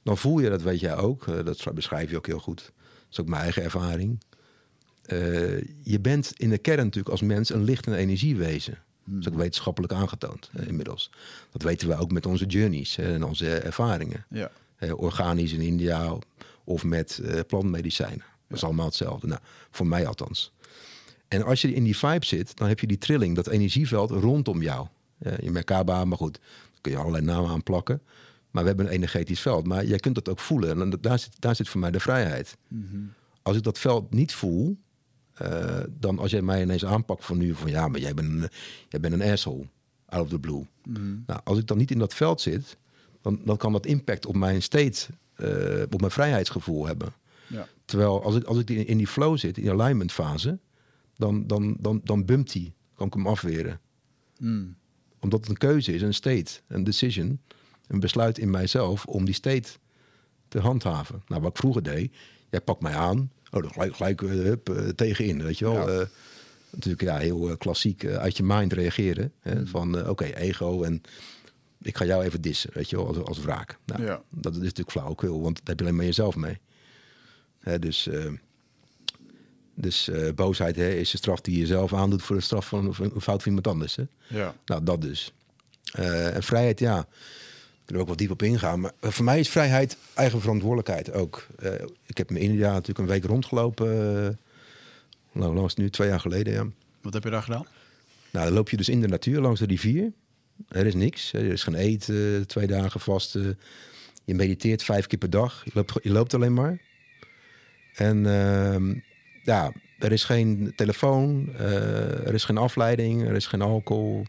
Dan 0.03 0.19
voel 0.19 0.39
je, 0.39 0.49
dat 0.49 0.63
weet 0.63 0.81
jij 0.81 0.97
ook, 0.97 1.27
eh, 1.29 1.45
dat 1.45 1.75
beschrijf 1.75 2.11
je 2.11 2.17
ook 2.17 2.27
heel 2.27 2.39
goed. 2.39 2.59
Dat 2.59 3.07
is 3.11 3.21
ook 3.21 3.29
mijn 3.29 3.43
eigen 3.43 3.63
ervaring. 3.63 4.21
Eh, 5.03 5.61
je 5.83 6.01
bent 6.01 6.33
in 6.37 6.51
de 6.51 6.59
kern 6.59 6.85
natuurlijk 6.85 7.09
als 7.09 7.23
mens 7.23 7.51
een 7.51 7.65
licht- 7.65 7.87
en 7.87 7.95
energiewezen. 7.95 8.79
Dat 9.07 9.21
is 9.21 9.29
ook 9.29 9.39
wetenschappelijk 9.39 9.93
aangetoond 9.93 10.51
eh, 10.55 10.67
inmiddels. 10.67 11.11
Dat 11.51 11.63
weten 11.63 11.89
we 11.89 11.97
ook 11.97 12.13
met 12.13 12.27
onze 12.27 12.47
journeys 12.47 12.97
hè, 12.97 13.15
en 13.15 13.25
onze 13.25 13.59
ervaringen. 13.59 14.25
Ja. 14.31 14.51
Eh, 14.77 14.99
organisch 14.99 15.53
in 15.53 15.61
India 15.61 16.19
of 16.65 16.85
met 16.85 17.19
eh, 17.19 17.41
plantmedicijnen. 17.47 18.25
Dat 18.49 18.57
is 18.57 18.65
allemaal 18.65 18.87
hetzelfde. 18.87 19.27
Nou, 19.27 19.41
voor 19.71 19.87
mij 19.87 20.07
althans. 20.07 20.53
En 21.29 21.43
als 21.43 21.63
je 21.63 21.75
in 21.75 21.85
die 21.85 21.97
vibe 21.97 22.27
zit, 22.27 22.57
dan 22.57 22.69
heb 22.69 22.81
je 22.81 22.87
die 22.87 22.99
trilling, 22.99 23.37
dat 23.37 23.47
energieveld 23.47 24.11
rondom 24.11 24.63
jou. 24.63 24.87
Eh, 25.19 25.39
je 25.39 25.51
Merkaba, 25.51 26.05
maar 26.05 26.19
goed, 26.19 26.39
daar 26.71 26.81
kun 26.81 26.93
je 26.93 26.99
allerlei 26.99 27.25
namen 27.25 27.51
aan 27.51 27.63
plakken. 27.63 28.03
Maar 28.51 28.63
we 28.63 28.69
hebben 28.69 28.87
een 28.87 28.93
energetisch 28.93 29.41
veld. 29.41 29.67
Maar 29.67 29.85
jij 29.85 29.99
kunt 29.99 30.15
dat 30.15 30.29
ook 30.29 30.39
voelen. 30.39 30.81
En 30.81 30.91
daar 31.01 31.19
zit, 31.19 31.41
daar 31.41 31.57
zit 31.57 31.69
voor 31.69 31.81
mij 31.81 31.91
de 31.91 32.01
vrijheid. 32.01 32.57
Als 33.43 33.57
ik 33.57 33.63
dat 33.63 33.79
veld 33.79 34.15
niet 34.15 34.35
voel, 34.35 34.79
eh, 35.37 35.81
dan 35.91 36.19
als 36.19 36.31
jij 36.31 36.43
mij 36.43 36.63
ineens 36.63 36.85
aanpakt 36.85 37.25
van 37.25 37.39
nu 37.39 37.55
van 37.55 37.71
ja, 37.71 37.89
maar 37.89 38.01
jij 38.01 38.15
bent 38.15 38.29
een, 38.29 38.49
jij 38.89 39.01
bent 39.01 39.15
een 39.15 39.23
asshole. 39.23 39.67
Out 40.07 40.23
of 40.23 40.29
the 40.29 40.39
blue. 40.39 40.67
Nou, 41.27 41.41
als 41.45 41.59
ik 41.59 41.67
dan 41.67 41.79
niet 41.79 41.91
in 41.91 41.99
dat 41.99 42.15
veld 42.15 42.41
zit, 42.41 42.77
dan, 43.23 43.41
dan 43.45 43.57
kan 43.57 43.73
dat 43.73 43.87
impact 43.87 44.27
op 44.27 44.37
mijn 44.37 44.63
state, 44.63 45.07
eh, 45.35 45.83
op 45.91 46.01
mijn 46.01 46.13
vrijheidsgevoel 46.13 46.87
hebben. 46.87 47.13
Ja. 47.47 47.69
Terwijl 47.85 48.23
als 48.23 48.35
ik, 48.37 48.45
als 48.45 48.59
ik 48.59 48.71
in 48.71 48.87
in 48.87 48.97
die 48.97 49.07
flow 49.07 49.39
zit, 49.39 49.57
in 49.57 49.63
die 49.63 49.73
alignment 49.73 50.13
fase, 50.13 50.59
dan, 51.15 51.47
dan, 51.47 51.77
dan, 51.81 52.01
dan 52.05 52.25
bumpt 52.25 52.53
die. 52.53 52.75
Kan 52.95 53.07
ik 53.07 53.13
hem 53.13 53.27
afweren. 53.27 53.81
Mm. 54.39 54.77
Omdat 55.21 55.41
het 55.41 55.49
een 55.49 55.57
keuze 55.57 55.95
is, 55.95 56.03
een 56.03 56.15
state, 56.15 56.61
een 56.67 56.85
decision, 56.85 57.41
een 57.87 58.01
besluit 58.01 58.39
in 58.39 58.51
mijzelf 58.51 59.05
om 59.05 59.25
die 59.25 59.35
state 59.35 59.69
te 60.49 60.61
handhaven. 60.61 61.23
Nou, 61.27 61.41
wat 61.43 61.51
ik 61.51 61.57
vroeger 61.57 61.83
deed, 61.83 62.15
jij 62.51 62.61
pakt 62.61 62.81
mij 62.81 62.95
aan, 62.95 63.31
oh, 63.57 63.63
dan 63.63 63.73
gelijk, 63.73 63.97
gelijk 63.97 64.23
eh, 64.23 64.29
hup, 64.29 64.69
eh, 64.69 64.89
tegenin, 64.89 65.43
weet 65.43 65.59
je 65.59 65.65
wel. 65.65 65.91
Ja. 65.91 66.01
Eh, 66.01 66.07
natuurlijk 66.71 67.03
ja, 67.03 67.17
heel 67.17 67.57
klassiek 67.57 68.07
uit 68.07 68.37
je 68.37 68.43
mind 68.43 68.73
reageren. 68.73 69.33
Hè, 69.41 69.67
Van 69.67 69.99
eh, 69.99 70.09
oké, 70.09 70.25
ego 70.25 70.83
en 70.83 71.03
ik 71.83 71.97
ga 71.97 72.05
jou 72.05 72.25
even 72.25 72.41
dissen, 72.41 72.71
weet 72.73 72.91
je 72.91 72.97
wel, 72.97 73.07
als, 73.07 73.19
als 73.19 73.41
wraak. 73.41 73.79
Nou, 73.85 74.03
Ja. 74.03 74.23
Dat 74.31 74.53
is 74.53 74.59
natuurlijk 74.59 74.91
flauwekul, 74.91 75.41
want 75.43 75.57
daar 75.57 75.67
heb 75.67 75.79
je 75.79 75.85
alleen 75.85 75.97
maar 75.97 76.05
jezelf 76.05 76.37
mee. 76.37 76.59
Hè, 77.61 77.79
dus 77.79 78.09
dus 79.75 80.11
boosheid 80.35 80.77
hè, 80.77 80.89
is 80.89 81.11
de 81.11 81.17
straf 81.17 81.41
die 81.41 81.59
je 81.59 81.67
zelf 81.67 81.95
aandoet 81.95 82.23
voor 82.23 82.37
de 82.37 82.43
straf 82.43 82.69
van 82.69 82.95
van 82.95 83.11
een 83.15 83.21
fout 83.21 83.43
van 83.43 83.47
iemand 83.47 83.67
anders. 83.67 83.97
Hè? 83.97 84.03
Ja. 84.27 84.55
Nou, 84.65 84.85
dat 84.85 85.01
dus. 85.03 85.33
En 85.93 86.43
vrijheid, 86.43 86.79
ja, 86.79 87.07
kunnen 87.87 88.05
we 88.05 88.11
ook 88.11 88.19
wat 88.19 88.19
diep 88.19 88.31
op 88.31 88.43
ingaan. 88.43 88.81
Maar 88.81 88.93
eh, 89.01 89.11
voor 89.11 89.25
mij 89.25 89.39
is 89.39 89.49
vrijheid 89.49 89.97
eigen 90.15 90.41
verantwoordelijkheid 90.41 91.13
ook. 91.13 91.47
Eh, 91.59 91.73
ik 92.07 92.19
heb 92.19 92.31
in 92.31 92.37
India 92.37 92.73
natuurlijk 92.73 92.99
een 92.99 93.07
week 93.07 93.25
rondgelopen. 93.25 94.39
lang 95.33 95.57
is 95.57 95.63
het 95.63 95.77
nu? 95.77 95.91
Twee 95.91 96.09
jaar 96.09 96.21
geleden, 96.21 96.53
ja. 96.53 96.67
Wat 97.01 97.13
heb 97.13 97.25
je 97.25 97.31
daar 97.31 97.43
gedaan? 97.43 97.67
Nou, 98.31 98.47
dan 98.47 98.55
loop 98.55 98.71
je 98.71 98.77
dus 98.77 98.89
in 98.89 99.01
de 99.01 99.09
natuur 99.09 99.41
langs 99.41 99.61
de 99.61 99.67
rivier. 99.67 100.13
Er 100.69 100.87
is 100.87 100.95
niks. 100.95 101.33
Er 101.33 101.45
is 101.45 101.63
geen 101.63 101.75
eten, 101.75 102.47
twee 102.47 102.67
dagen 102.67 103.01
vast. 103.01 103.33
je 104.25 104.35
mediteert 104.35 104.83
vijf 104.83 105.07
keer 105.07 105.19
per 105.19 105.31
dag. 105.31 105.65
Je 105.65 105.71
loopt, 105.75 105.93
je 106.03 106.11
loopt 106.11 106.35
alleen 106.35 106.55
maar. 106.55 106.79
En 107.95 108.27
ehm, 108.27 108.95
ja, 109.43 109.73
er 109.99 110.13
is 110.13 110.25
geen 110.25 110.73
telefoon, 110.77 111.55
er 111.57 112.35
is 112.35 112.45
geen 112.45 112.59
afleiding, 112.59 113.23
er 113.23 113.35
is 113.35 113.47
geen 113.47 113.63
alcohol. 113.63 114.27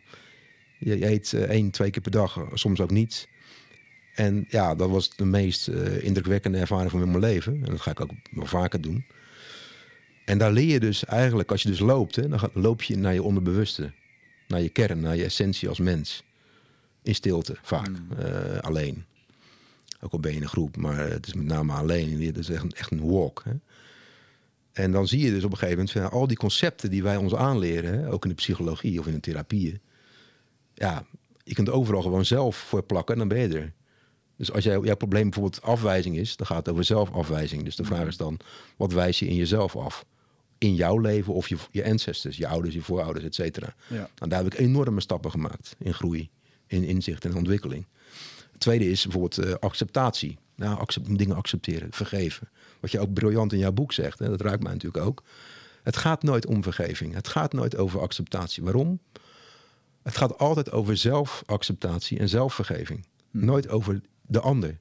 Je, 0.80 1.00
je 1.00 1.06
eet 1.06 1.34
één, 1.34 1.72
twee 1.72 1.90
keer 1.90 2.02
per 2.02 2.12
dag, 2.12 2.48
soms 2.54 2.80
ook 2.80 2.92
niet. 2.92 3.28
En 4.18 4.46
ja, 4.50 4.76
dat 4.76 4.90
was 4.90 5.16
de 5.16 5.26
meest 5.26 5.68
eh, 5.68 6.04
indrukwekkende 6.04 6.58
ervaring 6.58 6.92
van 6.92 7.00
mijn 7.00 7.20
leven. 7.20 7.54
En 7.54 7.72
dat 7.72 7.82
ga 7.82 7.92
ik 7.92 8.02
ook 8.02 8.12
wel 8.32 8.46
vaker 8.46 8.82
doen. 8.82 9.06
En 10.26 10.38
daar 10.38 10.52
leer 10.52 10.66
je 10.66 10.80
dus 10.80 11.06
eigenlijk, 11.06 11.52
als 11.52 11.62
je 11.62 11.70
dus 11.70 11.80
loopt, 11.80 12.16
hè, 12.16 12.28
dan 12.28 12.50
loop 12.54 12.82
je 12.82 12.98
naar 12.98 13.14
je 13.14 13.24
onderbewuste. 13.24 13.92
Naar 14.48 14.62
je 14.62 14.70
kern, 14.70 15.00
naar 15.00 15.16
je 15.16 15.24
essentie 15.24 15.70
als 15.70 15.80
mens. 15.80 16.24
In 17.04 17.16
stilte, 17.16 17.56
vaak. 17.62 17.90
eh, 18.18 18.58
alleen. 18.60 19.06
Ook 20.00 20.12
al 20.12 20.20
ben 20.20 20.32
je 20.32 20.38
in 20.38 20.44
een 20.44 20.50
groep, 20.50 20.78
maar 20.78 21.10
het 21.10 21.28
is 21.28 21.34
met 21.34 21.46
name 21.46 21.74
alleen. 21.74 22.22
Het 22.22 22.38
is 22.38 22.50
echt 22.50 22.64
een, 22.64 22.72
echt 22.72 22.92
een 22.92 23.10
walk. 23.10 23.44
Hè. 23.46 23.54
En 24.72 24.92
dan 24.92 25.08
zie 25.08 25.20
je 25.20 25.32
dus 25.32 25.44
op 25.44 25.52
een 25.52 25.58
gegeven 25.58 25.78
moment 25.78 25.92
van, 25.92 26.20
al 26.20 26.28
die 26.28 26.38
concepten 26.38 26.90
die 26.90 27.04
wij 27.04 27.18
ons 27.18 27.36
aanleren, 27.36 28.00
hè, 28.00 28.12
ook 28.12 28.24
in 28.24 28.30
de 28.30 28.36
psychologie 28.36 29.00
of 29.00 29.08
in 29.08 29.14
de 29.14 29.20
therapieën. 29.20 29.80
Ja, 30.74 31.06
je 31.44 31.54
kunt 31.54 31.70
overal 31.70 32.02
gewoon 32.02 32.26
zelf 32.26 32.56
voor 32.58 32.84
plakken 32.84 33.14
en 33.14 33.20
dan 33.20 33.38
ben 33.38 33.50
je 33.50 33.58
er. 33.58 33.74
Dus 34.38 34.52
als 34.52 34.64
jij, 34.64 34.80
jouw 34.80 34.96
probleem 34.96 35.24
bijvoorbeeld 35.24 35.62
afwijzing 35.62 36.18
is, 36.18 36.36
dan 36.36 36.48
gaat 36.48 36.58
het 36.58 36.70
over 36.70 36.84
zelfafwijzing. 36.84 37.64
Dus 37.64 37.76
de 37.76 37.84
vraag 37.84 38.08
is 38.08 38.18
dan, 38.18 38.40
wat 38.78 38.94
wijs 38.94 39.20
je 39.20 39.28
in 39.28 39.36
jezelf 39.36 39.76
af? 39.76 40.06
in 40.58 40.76
jouw 40.76 40.98
leven 40.98 41.34
of 41.34 41.50
je, 41.50 41.58
je 41.72 41.86
ancestors, 41.86 42.38
je 42.38 42.48
ouders, 42.48 42.74
je 42.74 42.82
voorouders, 42.82 43.26
et 43.26 43.36
cetera. 43.36 43.76
Ja. 43.88 44.10
Nou, 44.16 44.30
daar 44.30 44.44
heb 44.44 44.54
ik 44.54 44.60
enorme 44.60 45.02
stappen 45.02 45.32
gemaakt 45.32 45.76
in 45.78 45.94
groei, 45.94 46.30
in 46.68 46.84
inzicht 46.84 47.26
en 47.26 47.36
ontwikkeling. 47.36 47.86
Het 48.52 48.60
tweede 48.60 48.90
is 48.90 49.04
bijvoorbeeld 49.04 49.38
eh, 49.38 49.54
acceptatie. 49.60 50.38
Nou, 50.56 50.80
accept, 50.80 51.18
dingen 51.18 51.36
accepteren, 51.36 51.88
vergeven. 51.92 52.50
Wat 52.80 52.92
je 52.92 53.00
ook 53.00 53.14
briljant 53.14 53.54
in 53.54 53.60
jouw 53.60 53.72
boek 53.72 53.94
zegt, 53.94 54.20
hè, 54.20 54.30
dat 54.30 54.42
raakt 54.42 54.64
mij 54.64 54.74
natuurlijk 54.74 55.06
ook. 55.06 55.24
Het 55.84 55.98
gaat 55.98 56.24
nooit 56.24 56.46
om 56.46 56.64
vergeving. 56.64 57.14
Het 57.14 57.28
gaat 57.28 57.54
nooit 57.54 57.78
over 57.78 58.00
acceptatie. 58.00 58.64
Waarom? 58.64 59.00
Het 60.04 60.18
gaat 60.18 60.38
altijd 60.38 60.72
over 60.72 60.98
zelfacceptatie 60.98 62.20
en 62.20 62.30
zelfvergeving. 62.30 63.06
Nooit 63.32 63.70
over 63.70 64.02
de 64.28 64.40
ander. 64.40 64.80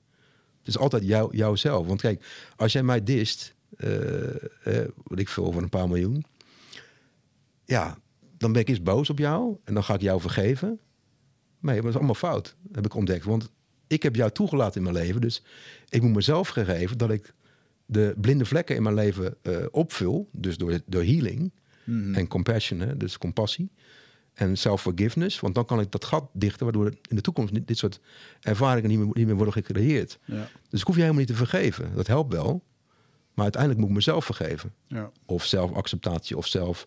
Het 0.59 0.74
is 0.74 0.78
altijd 0.78 1.05
jou, 1.05 1.36
jouzelf. 1.36 1.86
Want 1.86 2.01
kijk, 2.01 2.24
als 2.56 2.73
jij 2.73 2.82
mij 2.82 3.02
dist, 3.02 3.55
eh, 3.77 4.28
eh, 4.35 4.89
wat 5.05 5.18
ik 5.18 5.28
veel 5.28 5.44
over 5.44 5.62
een 5.62 5.68
paar 5.68 5.89
miljoen, 5.89 6.24
ja, 7.64 7.98
dan 8.39 8.52
ben 8.52 8.60
ik 8.60 8.68
eens 8.68 8.82
boos 8.82 9.10
op 9.10 9.18
jou 9.18 9.56
en 9.64 9.74
dan 9.74 9.85
ga 9.85 9.94
ik 9.94 10.01
jou 10.01 10.20
vergeven. 10.20 10.68
Nee, 11.60 11.74
maar 11.74 11.82
dat 11.82 11.90
is 11.90 11.97
allemaal 11.97 12.14
fout, 12.14 12.56
heb 12.73 12.85
ik 12.85 12.94
ontdekt. 12.94 13.24
Want 13.24 13.51
ik 13.86 14.02
heb 14.02 14.16
jou 14.16 14.31
toegelaten 14.31 14.77
in 14.77 14.93
mijn 14.93 15.05
leven, 15.05 15.20
dus 15.20 15.43
ik 15.89 16.02
moet 16.02 16.14
mezelf 16.14 16.48
gegeven 16.48 16.98
dat 16.98 17.10
ik 17.10 17.35
de 17.86 18.14
blinde 18.20 18.44
vlekken 18.44 18.77
in 18.77 18.82
mijn 18.82 18.94
leven 18.94 19.36
eh, 19.43 19.66
opvul, 19.70 20.28
dus 20.32 20.56
door, 20.56 20.81
door 20.86 21.02
healing 21.02 21.52
en 22.12 22.28
compassion, 22.28 22.81
hè, 22.81 22.97
dus 22.97 23.18
compassie 23.18 23.70
en 24.36 24.56
self-forgiveness, 24.56 25.40
want 25.40 25.54
dan 25.54 25.64
kan 25.64 25.80
ik 25.80 25.90
dat 25.92 26.04
gat 26.04 26.28
dichten, 26.32 26.64
waardoor 26.64 26.86
in 26.86 27.16
de 27.16 27.20
toekomst 27.20 27.52
niet, 27.52 27.66
dit 27.68 27.78
soort 27.78 28.00
ervaringen 28.40 28.90
niet 28.90 28.98
meer, 28.98 29.08
niet 29.12 29.26
meer 29.26 29.34
worden 29.36 29.54
gecreëerd. 29.54 30.18
Ja. 30.24 30.48
Dus 30.70 30.80
ik 30.80 30.86
hoef 30.86 30.94
je 30.94 31.00
helemaal 31.00 31.22
niet 31.22 31.30
te 31.30 31.36
vergeven. 31.36 31.90
Dat 31.94 32.06
helpt 32.06 32.32
wel, 32.32 32.62
maar 33.34 33.42
uiteindelijk 33.44 33.80
moet 33.80 33.90
ik 33.90 33.96
mezelf 33.96 34.24
vergeven 34.24 34.72
Ja. 34.86 35.10
of 35.26 35.44
zelfacceptatie 35.44 36.36
of 36.36 36.46
zelf, 36.46 36.86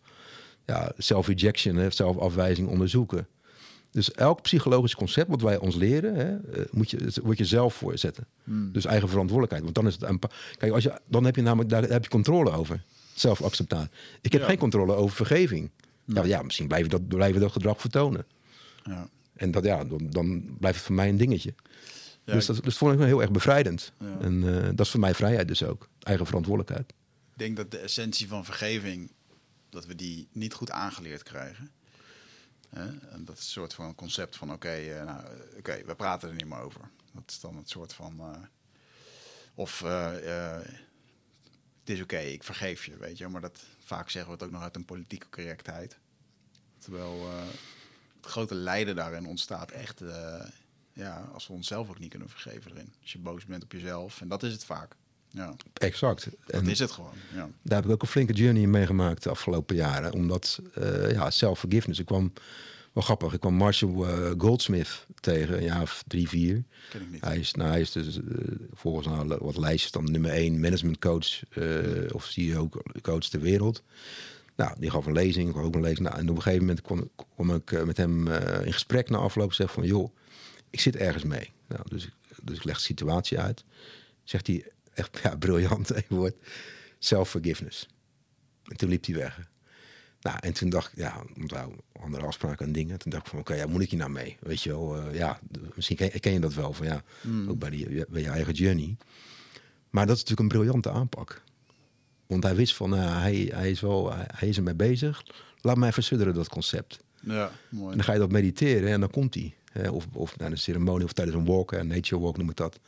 ja, 0.65 0.91
self-rejection, 0.97 1.91
zelfafwijzing 1.91 2.67
onderzoeken. 2.67 3.27
Dus 3.91 4.11
elk 4.11 4.41
psychologisch 4.41 4.95
concept 4.95 5.29
wat 5.29 5.41
wij 5.41 5.57
ons 5.57 5.75
leren, 5.75 6.15
hè, 6.15 6.35
eh, 6.37 6.65
moet 6.71 6.89
je, 6.91 7.13
moet 7.23 7.37
je 7.37 7.45
zelf 7.45 7.73
voorzetten. 7.73 8.25
Dus 8.71 8.85
eigen 8.85 9.09
verantwoordelijkheid. 9.09 9.63
Want 9.63 9.75
dan 9.75 9.87
is 9.87 9.95
het 9.99 10.31
Kijk, 10.57 10.71
als 10.73 10.83
je, 10.83 10.99
dan 11.07 11.23
heb 11.25 11.35
je 11.35 11.41
namelijk 11.41 11.69
daar 11.69 11.83
heb 11.83 12.03
je 12.03 12.09
controle 12.09 12.51
over. 12.51 12.83
Zelfacceptatie. 13.13 13.89
Ik 14.21 14.31
heb 14.31 14.41
Ja. 14.41 14.47
geen 14.47 14.57
controle 14.57 14.93
over 14.93 15.15
vergeving. 15.15 15.69
Ja, 16.13 16.23
ja, 16.23 16.41
misschien 16.41 16.67
blijven 16.67 16.89
dat, 16.89 17.07
blijven 17.07 17.41
dat 17.41 17.51
gedrag 17.51 17.81
vertonen. 17.81 18.25
Ja. 18.83 19.09
En 19.35 19.51
dat, 19.51 19.63
ja, 19.63 19.83
dan, 19.83 20.09
dan 20.09 20.57
blijft 20.57 20.77
het 20.77 20.85
voor 20.85 20.95
mij 20.95 21.09
een 21.09 21.17
dingetje. 21.17 21.53
Ja, 22.23 22.33
dus 22.33 22.45
dat, 22.45 22.63
dat 22.63 22.73
vond 22.73 22.91
ik 22.91 22.97
wel 22.97 23.07
heel 23.07 23.21
erg 23.21 23.31
bevrijdend. 23.31 23.93
Ja. 23.99 24.17
En 24.19 24.63
eh, 24.63 24.69
dat 24.75 24.85
is 24.85 24.91
voor 24.91 24.99
mij 24.99 25.13
vrijheid 25.13 25.47
dus 25.47 25.63
ook. 25.63 25.89
Eigen 25.99 26.25
verantwoordelijkheid. 26.25 26.93
Ik 27.31 27.37
denk 27.37 27.57
dat 27.57 27.71
de 27.71 27.77
essentie 27.77 28.27
van 28.27 28.45
vergeving, 28.45 29.11
dat 29.69 29.85
we 29.85 29.95
die 29.95 30.27
niet 30.31 30.53
goed 30.53 30.71
aangeleerd 30.71 31.23
krijgen. 31.23 31.71
En 32.69 33.25
dat 33.25 33.37
is 33.37 33.43
een 33.43 33.51
soort 33.51 33.73
van 33.73 33.95
concept 33.95 34.35
van, 34.35 34.51
oké, 34.51 34.69
eh, 34.69 35.03
nou, 35.05 35.23
oké, 35.57 35.81
we 35.85 35.95
praten 35.95 36.29
er 36.29 36.35
niet 36.35 36.47
meer 36.47 36.59
over. 36.59 36.81
Dat 37.13 37.23
is 37.27 37.39
dan 37.39 37.57
het 37.57 37.69
soort 37.69 37.93
van, 37.93 38.19
eh, 38.19 38.41
of 39.53 39.79
het 41.79 41.89
is 41.89 42.01
oké, 42.01 42.19
ik 42.19 42.43
vergeef 42.43 42.85
je, 42.85 42.97
weet 42.97 43.17
je. 43.17 43.27
Maar 43.27 43.41
dat, 43.41 43.63
vaak 43.89 44.09
zeggen 44.09 44.31
we 44.31 44.37
het 44.37 44.45
ook 44.47 44.53
nog 44.53 44.63
uit 44.63 44.75
een 44.75 44.85
politieke 44.85 45.29
correctheid. 45.29 45.97
Terwijl 46.77 47.13
eh, 47.13 47.47
het 48.21 48.31
grote 48.31 48.55
lijden 48.55 48.95
daarin 48.95 49.25
ontstaat 49.25 49.71
echt, 49.71 50.01
eh, 50.01 50.45
ja, 50.93 51.29
als 51.33 51.47
we 51.47 51.53
onszelf 51.53 51.89
ook 51.89 51.99
niet 51.99 52.09
kunnen 52.09 52.29
vergeven 52.29 52.71
erin. 52.71 52.93
Als 53.01 53.11
je 53.11 53.19
boos 53.19 53.45
bent 53.45 53.63
op 53.63 53.71
jezelf, 53.71 54.21
en 54.21 54.27
dat 54.27 54.43
is 54.43 54.51
het 54.51 54.65
vaak. 54.65 54.95
Ja, 55.31 55.55
Exact. 55.73 56.27
dat 56.45 56.61
En 56.61 56.67
is 56.67 56.79
het 56.79 56.91
gewoon, 56.91 57.13
ja. 57.33 57.49
daar 57.61 57.75
heb 57.77 57.85
ik 57.85 57.91
ook 57.91 58.01
een 58.01 58.07
flinke 58.07 58.33
journey 58.33 58.61
in 58.61 58.69
meegemaakt 58.69 59.23
de 59.23 59.29
afgelopen 59.29 59.75
jaren. 59.75 60.13
Omdat, 60.13 60.59
eh 60.73 61.11
ja, 61.11 61.29
self-forgiveness. 61.29 61.99
Ik 61.99 62.05
kwam, 62.05 62.33
wel 62.93 63.03
grappig, 63.03 63.33
ik 63.33 63.39
kwam 63.39 63.53
Marshall 63.53 64.03
eh, 64.03 64.31
Goldsmith 64.37 65.05
tegen, 65.19 65.57
een 65.57 65.63
jaar 65.63 65.81
of 65.81 66.03
drie, 66.07 66.29
vier. 66.29 66.63
Ken 66.89 67.01
ik 67.01 67.11
niet. 67.11 67.23
Hij 67.23 67.37
is, 67.39 67.53
nou, 67.53 67.69
hij 67.69 67.81
is 67.81 67.91
dus 67.91 68.17
eh, 68.17 68.23
volgens 68.73 69.07
nou, 69.07 69.37
wat 69.41 69.57
lijstjes 69.57 69.91
dan 69.91 70.11
nummer 70.11 70.31
één 70.31 70.59
managementcoach 70.59 71.43
eh 71.49 72.13
of 72.13 72.25
CEO-coach 72.25 73.23
ter 73.23 73.39
wereld. 73.39 73.83
Nou, 74.55 74.75
die 74.79 74.89
gaf 74.89 75.05
een 75.05 75.13
lezing, 75.13 75.49
ik 75.49 75.55
ook 75.57 75.75
een 75.75 75.81
lezing. 75.81 76.07
Nou, 76.07 76.19
en 76.19 76.29
op 76.29 76.35
een 76.35 76.41
gegeven 76.41 76.65
moment 76.65 76.81
kwam, 76.85 77.09
kwam 77.35 77.55
ik 77.55 77.85
met 77.85 77.97
hem 77.97 78.27
in 78.63 78.73
gesprek 78.73 79.09
na 79.09 79.17
afloop. 79.17 79.53
Zeg 79.53 79.71
van, 79.71 79.83
joh, 79.85 80.15
ik 80.69 80.79
zit 80.79 80.95
ergens 80.95 81.23
mee. 81.23 81.51
Nou, 81.67 81.81
dus, 81.89 82.05
ik- 82.05 82.13
dus 82.43 82.57
ik 82.57 82.63
leg 82.63 82.75
de 82.75 82.81
situatie 82.81 83.39
uit. 83.39 83.63
Zegt 84.23 84.47
hij, 84.47 84.65
echt 84.93 85.19
ja, 85.23 85.35
briljant, 85.35 85.91
woord. 86.07 86.35
Self-forgiveness. 86.99 87.87
En 88.63 88.77
toen 88.77 88.89
liep 88.89 89.05
hij 89.05 89.15
weg. 89.15 89.39
Nou, 90.21 90.37
en 90.39 90.53
toen 90.53 90.69
dacht 90.69 90.91
ik, 90.91 90.97
ja, 90.97 91.23
we 91.35 91.67
andere 92.01 92.25
afspraken 92.25 92.65
en 92.65 92.71
dingen. 92.71 92.99
Toen 92.99 93.11
dacht 93.11 93.23
ik 93.23 93.29
van, 93.29 93.39
oké, 93.39 93.53
ja, 93.53 93.67
moet 93.67 93.81
ik 93.81 93.89
hier 93.89 93.99
nou 93.99 94.11
mee? 94.11 94.37
Weet 94.39 94.61
je 94.61 94.69
wel, 94.69 94.97
eh, 94.97 95.15
ja, 95.15 95.39
misschien 95.75 95.95
ken, 95.95 96.19
ken 96.19 96.33
je 96.33 96.39
dat 96.39 96.53
wel, 96.53 96.73
van 96.73 96.85
ja, 96.85 97.03
ook 97.47 97.59
bij, 97.59 97.69
die, 97.69 98.05
bij 98.09 98.21
je 98.21 98.29
eigen 98.29 98.53
journey. 98.53 98.97
Maar 99.89 100.05
dat 100.07 100.15
is 100.15 100.23
natuurlijk 100.23 100.53
een 100.53 100.59
briljante 100.59 100.91
aanpak. 100.91 101.41
Want 102.27 102.43
hij 102.43 102.55
wist 102.55 102.75
van, 102.75 102.89
nou, 102.89 103.21
hij, 103.21 103.51
hij, 103.53 103.71
is 103.71 103.81
wel, 103.81 104.13
hij, 104.13 104.25
hij 104.33 104.47
is 104.47 104.57
ermee 104.57 104.75
bezig. 104.75 105.23
Laat 105.61 105.77
mij 105.77 105.93
versudderen, 105.93 106.33
dat 106.33 106.49
concept. 106.49 106.99
Ja, 107.19 107.51
mooi. 107.69 107.91
En 107.91 107.97
dan 107.97 108.05
ga 108.05 108.13
je 108.13 108.19
dat 108.19 108.31
mediteren 108.31 108.91
en 108.91 108.99
dan 108.99 109.09
komt 109.09 109.33
hij. 109.33 109.53
Hè, 109.71 109.89
Of, 109.89 110.07
of 110.13 110.37
naar 110.37 110.51
een 110.51 110.57
ceremonie 110.57 111.05
of 111.05 111.13
tijdens 111.13 111.37
een 111.37 111.45
walk, 111.45 111.71
hè, 111.71 111.83
nature 111.83 112.21
walk 112.21 112.37
noem 112.37 112.49
ik 112.49 112.55
dat. 112.55 112.79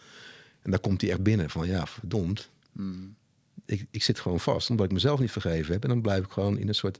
En 0.61 0.71
dan 0.71 0.79
komt 0.79 1.01
hij 1.01 1.09
echt 1.09 1.23
binnen 1.23 1.49
van, 1.49 1.67
ja, 1.67 1.87
verdomd. 1.87 2.49
Mm. 2.71 3.15
Ik, 3.65 3.85
ik 3.91 4.03
zit 4.03 4.19
gewoon 4.19 4.39
vast, 4.39 4.69
omdat 4.69 4.85
ik 4.85 4.91
mezelf 4.91 5.19
niet 5.19 5.31
vergeven 5.31 5.73
heb. 5.73 5.83
En 5.83 5.89
dan 5.89 6.01
blijf 6.01 6.25
ik 6.25 6.31
gewoon 6.31 6.57
in 6.57 6.67
een 6.67 6.75
soort, 6.75 6.99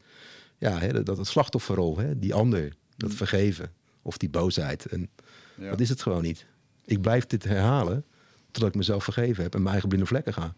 ja, 0.57 0.79
hè, 0.79 1.03
dat, 1.03 1.05
dat 1.05 1.27
slachtofferrol, 1.27 1.97
hè, 1.97 2.19
die 2.19 2.33
ander, 2.33 2.73
dat 2.97 3.13
vergeven. 3.13 3.71
Of 4.01 4.17
die 4.17 4.29
boosheid. 4.29 4.85
En 4.85 5.09
Ja. 5.55 5.69
dat 5.69 5.79
is 5.79 5.89
het 5.89 6.01
gewoon 6.01 6.21
niet. 6.21 6.45
Ik 6.85 7.01
blijf 7.01 7.25
dit 7.25 7.43
herhalen 7.43 8.05
totdat 8.51 8.69
ik 8.69 8.75
mezelf 8.75 9.03
vergeven 9.03 9.43
heb 9.43 9.53
en 9.53 9.59
mijn 9.59 9.71
eigen 9.71 9.89
blinde 9.89 10.07
vlekken 10.07 10.33
ga 10.33 10.55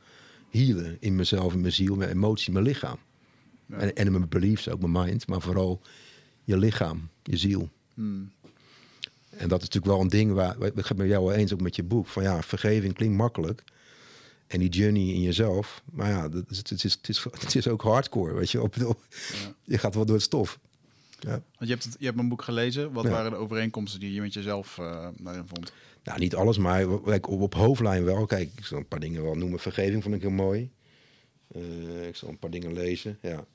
healen 0.54 0.98
in 1.00 1.16
mezelf, 1.16 1.54
in 1.54 1.62
mijn 1.62 1.74
ziel, 1.74 1.96
mijn 1.96 2.10
emotie, 2.10 2.54
mijn 2.54 2.66
lichaam. 2.66 2.98
Ja. 3.66 3.78
En, 3.78 3.96
en 3.96 4.06
in 4.06 4.12
mijn 4.12 4.30
beliefs, 4.30 4.70
ook 4.70 4.80
mijn 4.80 5.06
mind, 5.06 5.28
maar 5.28 5.42
vooral 5.42 5.82
je 6.44 6.58
lichaam, 6.58 7.10
je 7.24 7.38
ziel. 7.38 7.70
Mm. 7.94 8.32
En 9.30 9.48
dat 9.48 9.62
is 9.62 9.68
natuurlijk 9.70 9.94
wel 9.94 10.02
een 10.02 10.08
ding 10.08 10.32
waar, 10.32 10.52
ik 10.52 10.74
ben 10.74 10.86
het 10.88 10.98
met 10.98 11.08
jou 11.08 11.26
wel 11.26 11.34
eens, 11.36 11.54
ook 11.54 11.62
met 11.62 11.76
je 11.76 11.84
boek, 11.84 12.08
van 12.08 12.24
ja, 12.24 12.42
vergeving 12.42 12.94
klinkt 12.94 13.18
makkelijk. 13.18 13.64
En 14.54 14.60
die 14.60 14.70
journey 14.70 15.02
in 15.14 15.22
jezelf, 15.22 15.82
maar 15.92 16.10
ja, 16.10 16.30
dat 16.30 16.44
is, 16.50 16.58
het, 16.58 16.72
is, 16.72 16.84
het, 16.94 17.10
is, 17.10 17.24
het 17.24 17.56
is 17.56 17.68
ook 17.68 17.82
hardcore, 17.82 18.34
weet 18.34 18.52
je. 18.52 18.70
bedoel, 18.70 18.96
Je 19.64 19.78
gaat 19.78 19.96
wel 19.96 20.06
door 20.06 20.16
het 20.16 20.24
stof. 20.24 20.60
Ja. 21.20 21.30
Want 21.30 21.44
je 21.58 21.68
hebt, 21.68 21.84
het, 21.84 21.96
je 22.00 22.04
hebt 22.06 22.16
mijn 22.16 22.30
boek 22.30 22.42
gelezen. 22.42 22.92
Wat 22.92 23.04
Ja. 23.04 23.10
waren 23.10 23.32
de 23.32 23.38
overeenkomsten 23.38 24.00
die 24.00 24.14
je 24.14 24.22
met 24.22 24.34
jezelf 24.34 24.78
eh, 24.78 25.08
daarin 25.18 25.48
vond? 25.48 25.74
Nou, 26.04 26.20
niet 26.20 26.36
alles, 26.36 26.58
maar 26.58 27.00
kijk, 27.00 27.30
op, 27.30 27.42
op 27.42 27.54
hoofdlijn 27.54 28.04
wel. 28.04 28.26
Kijk, 28.26 28.50
ik 28.56 28.66
zal 28.66 28.78
een 28.78 28.88
paar 28.88 29.00
dingen 29.00 29.24
wel 29.24 29.36
noemen. 29.36 29.60
Vergeving 29.60 30.04
vond 30.04 30.16
ik 30.16 30.22
heel 30.22 30.30
mooi. 30.32 30.70
Eh, 31.48 32.08
ik 32.08 32.16
zal 32.16 32.30
een 32.30 32.40
paar 32.40 32.50
dingen 32.50 32.74
lezen. 32.74 33.18
Ja. 33.22 33.46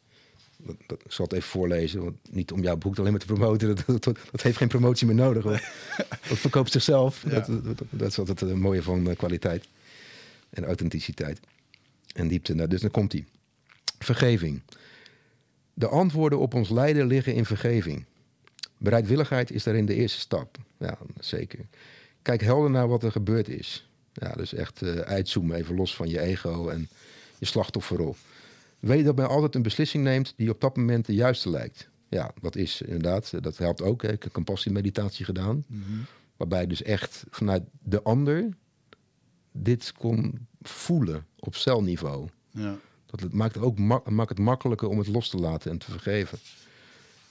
Dat, 0.56 0.76
dat, 0.86 1.00
ik 1.04 1.12
zal 1.12 1.24
het 1.24 1.34
even 1.34 1.48
voorlezen. 1.48 2.04
Want 2.04 2.16
niet 2.30 2.52
om 2.52 2.62
jouw 2.62 2.76
boek 2.76 2.98
alleen 2.98 3.10
maar 3.10 3.20
te 3.20 3.26
promoten. 3.26 3.76
Dat, 3.86 4.04
dat, 4.04 4.42
heeft 4.42 4.56
geen 4.56 4.68
promotie 4.68 5.06
meer 5.06 5.16
nodig. 5.16 5.44
Dat 6.28 6.38
verkoopt 6.38 6.72
zichzelf. 6.72 7.24
Ja. 7.30 7.46
Dat, 7.90 8.08
is 8.10 8.18
altijd 8.18 8.40
het 8.40 8.54
mooie 8.54 8.82
van 8.82 9.08
eh, 9.10 9.16
kwaliteit. 9.16 9.68
En 10.50 10.64
authenticiteit. 10.64 11.40
En 12.14 12.28
diepte. 12.28 12.54
Nou, 12.54 12.68
dus 12.68 12.80
dan 12.80 12.90
komt 12.90 13.12
hij. 13.12 13.24
Vergeving. 13.98 14.62
De 15.74 15.88
antwoorden 15.88 16.38
op 16.38 16.54
ons 16.54 16.68
lijden 16.68 17.06
liggen 17.06 17.34
in 17.34 17.44
vergeving. 17.44 18.04
Bereidwilligheid 18.78 19.50
is 19.50 19.62
daarin 19.62 19.86
de 19.86 19.94
eerste 19.94 20.20
stap. 20.20 20.58
Ja, 20.78 20.98
zeker. 21.20 21.66
Kijk 22.22 22.40
helder 22.40 22.70
naar 22.70 22.88
wat 22.88 23.02
er 23.02 23.12
gebeurd 23.12 23.48
is. 23.48 23.88
Ja, 24.12 24.32
dus 24.32 24.54
echt 24.54 24.82
eh, 24.82 24.94
uitzoomen, 24.98 25.56
even 25.56 25.74
los 25.74 25.94
van 25.94 26.08
je 26.08 26.20
ego 26.20 26.68
en 26.68 26.88
je 27.38 27.46
slachtofferrol. 27.46 28.16
Weet 28.78 29.04
dat 29.04 29.16
men 29.16 29.28
altijd 29.28 29.54
een 29.54 29.62
beslissing 29.62 30.04
neemt 30.04 30.34
die 30.36 30.50
op 30.50 30.60
dat 30.60 30.76
moment 30.76 31.06
de 31.06 31.14
juiste 31.14 31.50
lijkt. 31.50 31.88
Ja, 32.08 32.32
dat 32.40 32.56
is 32.56 32.82
inderdaad, 32.82 33.32
eh, 33.32 33.40
dat 33.40 33.56
helpt 33.58 33.82
ook. 33.82 34.02
hè. 34.02 34.08
Ik 34.08 34.14
heb 34.14 34.24
een 34.24 34.30
compassiemeditatie 34.32 35.24
gedaan. 35.24 35.64
Waarbij 36.36 36.62
ik 36.62 36.68
dus 36.68 36.82
echt 36.82 37.24
vanuit 37.30 37.62
de 37.82 38.02
ander 38.02 38.48
dit 39.62 39.92
kon 39.92 40.46
voelen 40.62 41.26
op 41.38 41.54
celniveau. 41.54 42.28
Ja. 42.50 42.76
Dat 43.06 43.20
het 43.20 43.32
maakt, 43.32 43.58
ook 43.58 43.78
maakt 43.78 44.28
het 44.28 44.38
makkelijker 44.38 44.88
om 44.88 44.98
het 44.98 45.08
los 45.08 45.28
te 45.28 45.36
laten 45.36 45.70
en 45.70 45.78
te 45.78 45.90
vergeven. 45.90 46.38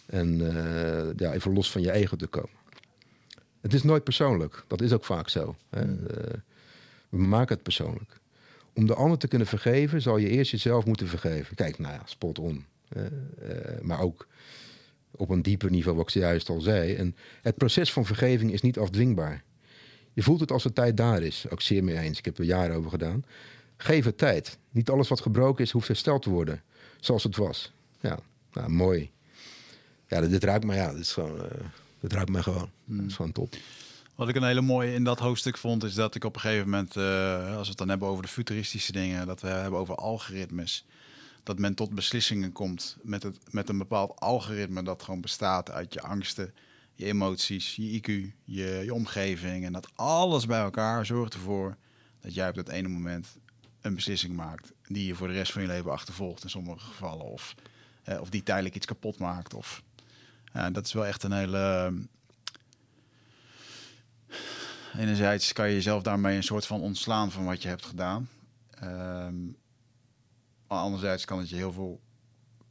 En 0.06 0.42
eh, 0.42 1.14
ja, 1.16 1.34
even 1.34 1.54
los 1.54 1.72
van 1.72 1.82
je 1.82 1.92
ego 1.92 2.16
te 2.16 2.28
komen. 2.28 2.50
Het 3.62 3.74
is 3.74 3.84
nooit 3.84 4.04
persoonlijk. 4.04 4.64
Dat 4.68 4.82
is 4.82 4.94
ook 4.94 5.06
vaak 5.06 5.30
zo. 5.30 5.56
Hè. 5.70 5.82
Eh, 5.82 6.40
we 7.10 7.18
maken 7.18 7.54
het 7.56 7.64
persoonlijk. 7.64 8.20
Om 8.74 8.86
de 8.86 8.96
ander 8.96 9.18
te 9.18 9.28
kunnen 9.28 9.48
vergeven, 9.48 10.02
zal 10.02 10.18
je 10.18 10.30
eerst 10.30 10.52
jezelf 10.52 10.86
moeten 10.86 11.08
vergeven. 11.08 11.56
Kijk, 11.56 11.80
nou 11.80 11.94
ja, 11.94 12.02
spot 12.06 12.40
on. 12.40 12.66
Eh, 12.90 13.02
maar 13.82 14.00
ook 14.00 14.28
op 15.12 15.30
een 15.30 15.42
dieper 15.42 15.70
niveau, 15.70 15.98
wat 15.98 16.08
ik 16.08 16.14
juist 16.14 16.50
al 16.50 16.62
zei. 16.62 16.94
En 16.94 17.16
het 17.42 17.58
proces 17.58 17.94
van 17.94 18.06
vergeving 18.06 18.52
is 18.52 18.62
niet 18.62 18.80
afdwingbaar. 18.80 19.44
Je 20.18 20.24
voelt 20.24 20.40
het 20.40 20.52
als 20.52 20.64
de 20.64 20.74
tijd 20.74 20.98
daar 20.98 21.22
is. 21.22 21.46
Ook 21.50 21.62
zeer 21.62 21.84
mee 21.84 21.98
eens. 21.98 22.18
Ik 22.18 22.26
heb 22.26 22.38
er 22.38 22.44
jaren 22.44 22.76
over 22.76 22.90
gedaan. 22.90 23.26
Geef 23.78 24.06
het 24.06 24.18
tijd. 24.18 24.58
Niet 24.72 24.90
alles 24.90 25.08
wat 25.08 25.22
gebroken 25.22 25.64
is, 25.64 25.72
hoeft 25.72 25.88
hersteld 25.88 26.22
te 26.22 26.30
worden. 26.30 26.62
zoals 27.00 27.24
het 27.24 27.36
was. 27.36 27.72
Ja, 28.00 28.20
nou, 28.54 28.70
mooi. 28.70 29.12
Ja, 30.08 30.22
dit, 30.22 30.30
dit 30.30 30.44
ruikt 30.44 30.66
me, 30.66 30.76
ja, 30.76 30.92
dit 30.92 31.00
is 31.00 31.14
gewoon, 31.14 31.36
uh, 31.36 31.44
dit 32.00 32.14
ruikt 32.14 32.30
me 32.30 32.44
gewoon. 32.44 32.70
Dat 32.86 33.06
is 33.06 33.16
gewoon 33.16 33.32
top. 33.32 33.56
Wat 34.16 34.30
ik 34.30 34.36
een 34.36 34.44
hele 34.44 34.62
mooie 34.62 34.94
in 34.94 35.04
dat 35.04 35.20
hoofdstuk 35.20 35.58
vond, 35.58 35.84
is 35.84 35.94
dat 35.94 36.16
ik 36.16 36.24
op 36.24 36.36
een 36.36 36.42
gegeven 36.42 36.70
moment, 36.70 36.96
uh, 36.96 37.56
als 37.56 37.62
we 37.64 37.70
het 37.70 37.78
dan 37.78 37.90
hebben 37.90 38.08
over 38.08 38.24
de 38.24 38.30
futuristische 38.30 38.92
dingen, 38.92 39.28
dat 39.28 39.42
we 39.42 39.48
hebben 39.48 39.80
over 39.80 39.96
algoritmes, 39.96 40.86
dat 41.44 41.60
men 41.60 41.74
tot 41.74 41.96
beslissingen 41.96 42.52
komt 42.52 42.98
met, 43.02 43.24
het, 43.24 43.38
met 43.50 43.70
een 43.70 43.78
bepaald 43.78 44.20
algoritme 44.20 44.84
dat 44.84 45.04
gewoon 45.04 45.22
bestaat 45.22 45.72
uit 45.72 45.94
je 45.94 46.02
angsten, 46.02 46.54
je 46.98 47.06
emoties, 47.06 47.76
je 47.76 48.00
IQ, 48.00 48.34
je, 48.44 48.82
je 48.86 48.94
omgeving. 48.94 49.66
En 49.66 49.74
dat 49.74 49.90
alles 49.96 50.46
bij 50.46 50.60
elkaar 50.60 51.06
zorgt 51.06 51.34
ervoor 51.34 51.78
dat 52.20 52.34
jij 52.34 52.50
op 52.50 52.56
dat 52.56 52.70
ene 52.70 52.88
moment 52.88 53.38
een 53.82 53.96
beslissing 53.96 54.36
maakt 54.36 54.74
die 54.88 55.06
je 55.06 55.16
voor 55.16 55.28
de 55.28 55.34
rest 55.34 55.52
van 55.52 55.62
je 55.62 55.68
leven 55.68 55.92
achtervolgt 55.92 56.44
in 56.44 56.50
sommige 56.50 56.86
gevallen. 56.86 57.26
Of, 57.26 57.56
eh, 58.04 58.22
of 58.22 58.30
die 58.30 58.44
tijdelijk 58.44 58.76
iets 58.76 58.86
kapot 58.86 59.18
maakt. 59.18 59.54
Of, 59.54 59.84
ja, 60.54 60.72
dat 60.72 60.86
is 60.86 60.94
wel 60.94 61.06
echt 61.06 61.24
een 61.24 61.32
hele. 61.32 61.94
Enerzijds 64.98 65.54
kan 65.54 65.68
je 65.68 65.74
jezelf 65.74 66.04
daarmee 66.04 66.36
een 66.36 66.44
soort 66.44 66.66
van 66.66 66.82
ontslaan 66.82 67.32
van 67.32 67.46
wat 67.46 67.62
je 67.62 67.68
hebt 67.68 67.86
gedaan. 67.86 68.30
Um, 68.84 69.58
anderzijds 70.68 71.26
kan 71.26 71.40
het 71.40 71.50
je 71.50 71.56
heel 71.56 71.72
veel 71.72 72.02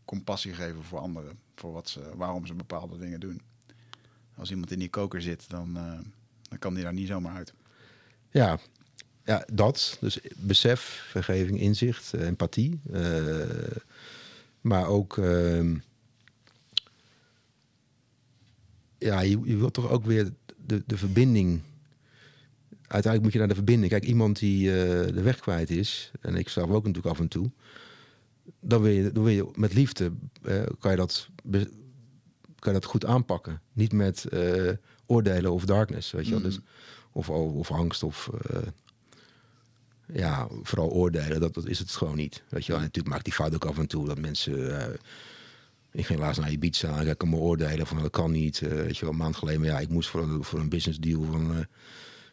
compassie 0.05 0.55
geven 0.55 0.83
voor 0.83 0.99
anderen. 0.99 1.39
Voor 1.55 1.73
wat 1.73 1.89
ze, 1.89 2.17
waarom 2.17 2.47
ze 2.47 2.55
bepaalde 2.55 2.99
dingen 2.99 3.21
doen. 3.21 3.43
Als 4.37 4.51
iemand 4.51 4.71
in 4.71 4.79
die 4.79 4.89
koker 4.89 5.23
zit, 5.23 5.51
dan, 5.51 5.77
uh, 5.77 5.99
dan 6.43 6.59
kan 6.59 6.75
die 6.75 6.83
daar 6.83 6.93
niet 6.93 7.09
zomaar 7.09 7.37
uit. 7.37 7.55
Ja, 8.31 8.59
ja, 9.25 9.47
dat. 9.53 9.97
Dus 10.01 10.19
besef, 10.37 11.07
vergeving, 11.11 11.61
inzicht, 11.61 12.15
uh, 12.15 12.27
empathie. 12.27 12.81
Uh, 12.93 13.45
maar 14.61 14.87
ook... 14.87 15.17
Uh, 15.17 15.77
ja, 18.99 19.21
je, 19.21 19.57
wilt 19.57 19.75
toch 19.75 19.91
ook 19.91 20.05
weer 20.05 20.33
de, 20.67 20.83
de 20.87 20.97
verbinding... 20.97 21.61
Uiteindelijk 22.71 23.23
moet 23.23 23.33
je 23.33 23.39
naar 23.39 23.49
de 23.49 23.55
verbinding. 23.55 23.91
Kijk, 23.91 24.05
iemand 24.05 24.39
die 24.39 24.69
de 25.13 25.23
weg 25.23 25.39
kwijt 25.39 25.71
is... 25.71 26.11
en 26.21 26.35
ik 26.35 26.49
zelf 26.49 26.71
ook 26.71 26.87
natuurlijk 26.87 27.15
af 27.15 27.21
en 27.21 27.29
toe... 27.29 27.51
dan 28.61 28.83
wil 28.83 28.93
je, 28.93 29.13
dan 29.13 29.25
wil 29.25 29.33
je 29.33 29.51
met 29.55 29.75
liefde... 29.75 30.13
kan, 30.79 30.91
je 30.91 30.97
dat, 30.97 31.29
kan 32.59 32.73
je 32.73 32.81
dat 32.81 32.89
goed 32.89 33.05
aanpakken. 33.05 33.61
Niet 33.73 33.93
met 33.93 34.27
oordelen 35.07 35.53
of 35.53 35.65
darkness, 35.65 36.11
weet 36.11 36.25
je 36.25 36.31
wel. 36.31 36.41
Mm. 36.41 36.45
Dus, 36.45 36.61
of, 37.13 37.31
of 37.31 37.71
angst 37.71 38.03
of 38.03 38.31
ja, 40.13 40.49
vooral 40.63 40.91
oordelen, 40.91 41.41
dat, 41.41 41.55
dat 41.55 41.67
is 41.67 41.79
het 41.79 41.91
gewoon 41.91 42.17
niet. 42.17 42.43
Weet 42.49 42.67
je 42.67 42.73
wel, 42.73 42.81
en 42.81 42.87
natuurlijk 42.87 43.15
maakt 43.15 43.25
die 43.25 43.35
fout 43.35 43.55
ook 43.55 43.65
af 43.65 43.79
en 43.79 43.87
toe 43.87 44.07
dat 44.07 44.19
mensen. 44.19 44.59
Uh, 44.59 44.85
ik 45.93 46.07
ging 46.07 46.19
laatst 46.19 46.41
naar 46.41 46.51
Ibiza 46.51 47.01
en 47.01 47.09
ik 47.09 47.19
kan 47.19 47.29
me 47.29 47.37
oordelen 47.37 47.87
van 47.87 47.99
dat 48.03 48.11
kan 48.11 48.31
niet. 48.31 48.59
Weet 48.59 48.97
je 48.97 49.05
wel, 49.05 49.11
een 49.11 49.21
maand 49.21 49.37
geleden, 49.37 49.61
maar 49.61 49.71
ja, 49.71 49.79
ik 49.79 49.89
moest 49.89 50.09
voor 50.09 50.23
een, 50.23 50.45
voor 50.45 50.59
een 50.59 50.69
business 50.69 50.99
deal 50.99 51.23
van 51.23 51.67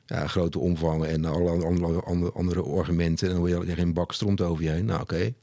ja, 0.05 0.27
grote 0.27 0.59
omvang 0.59 1.05
en 1.05 1.25
alle 1.25 1.65
andere, 1.65 2.01
andere, 2.01 2.31
andere 2.31 2.63
argumenten. 2.63 3.27
En 3.27 3.33
dan 3.33 3.43
wil 3.43 3.63
je 3.63 3.75
geen 3.75 3.93
bak 3.93 4.13
stront 4.13 4.41
over 4.41 4.63
je 4.63 4.69
heen. 4.69 4.85
Nou, 4.85 5.01
oké. 5.01 5.13
Okay. 5.13 5.35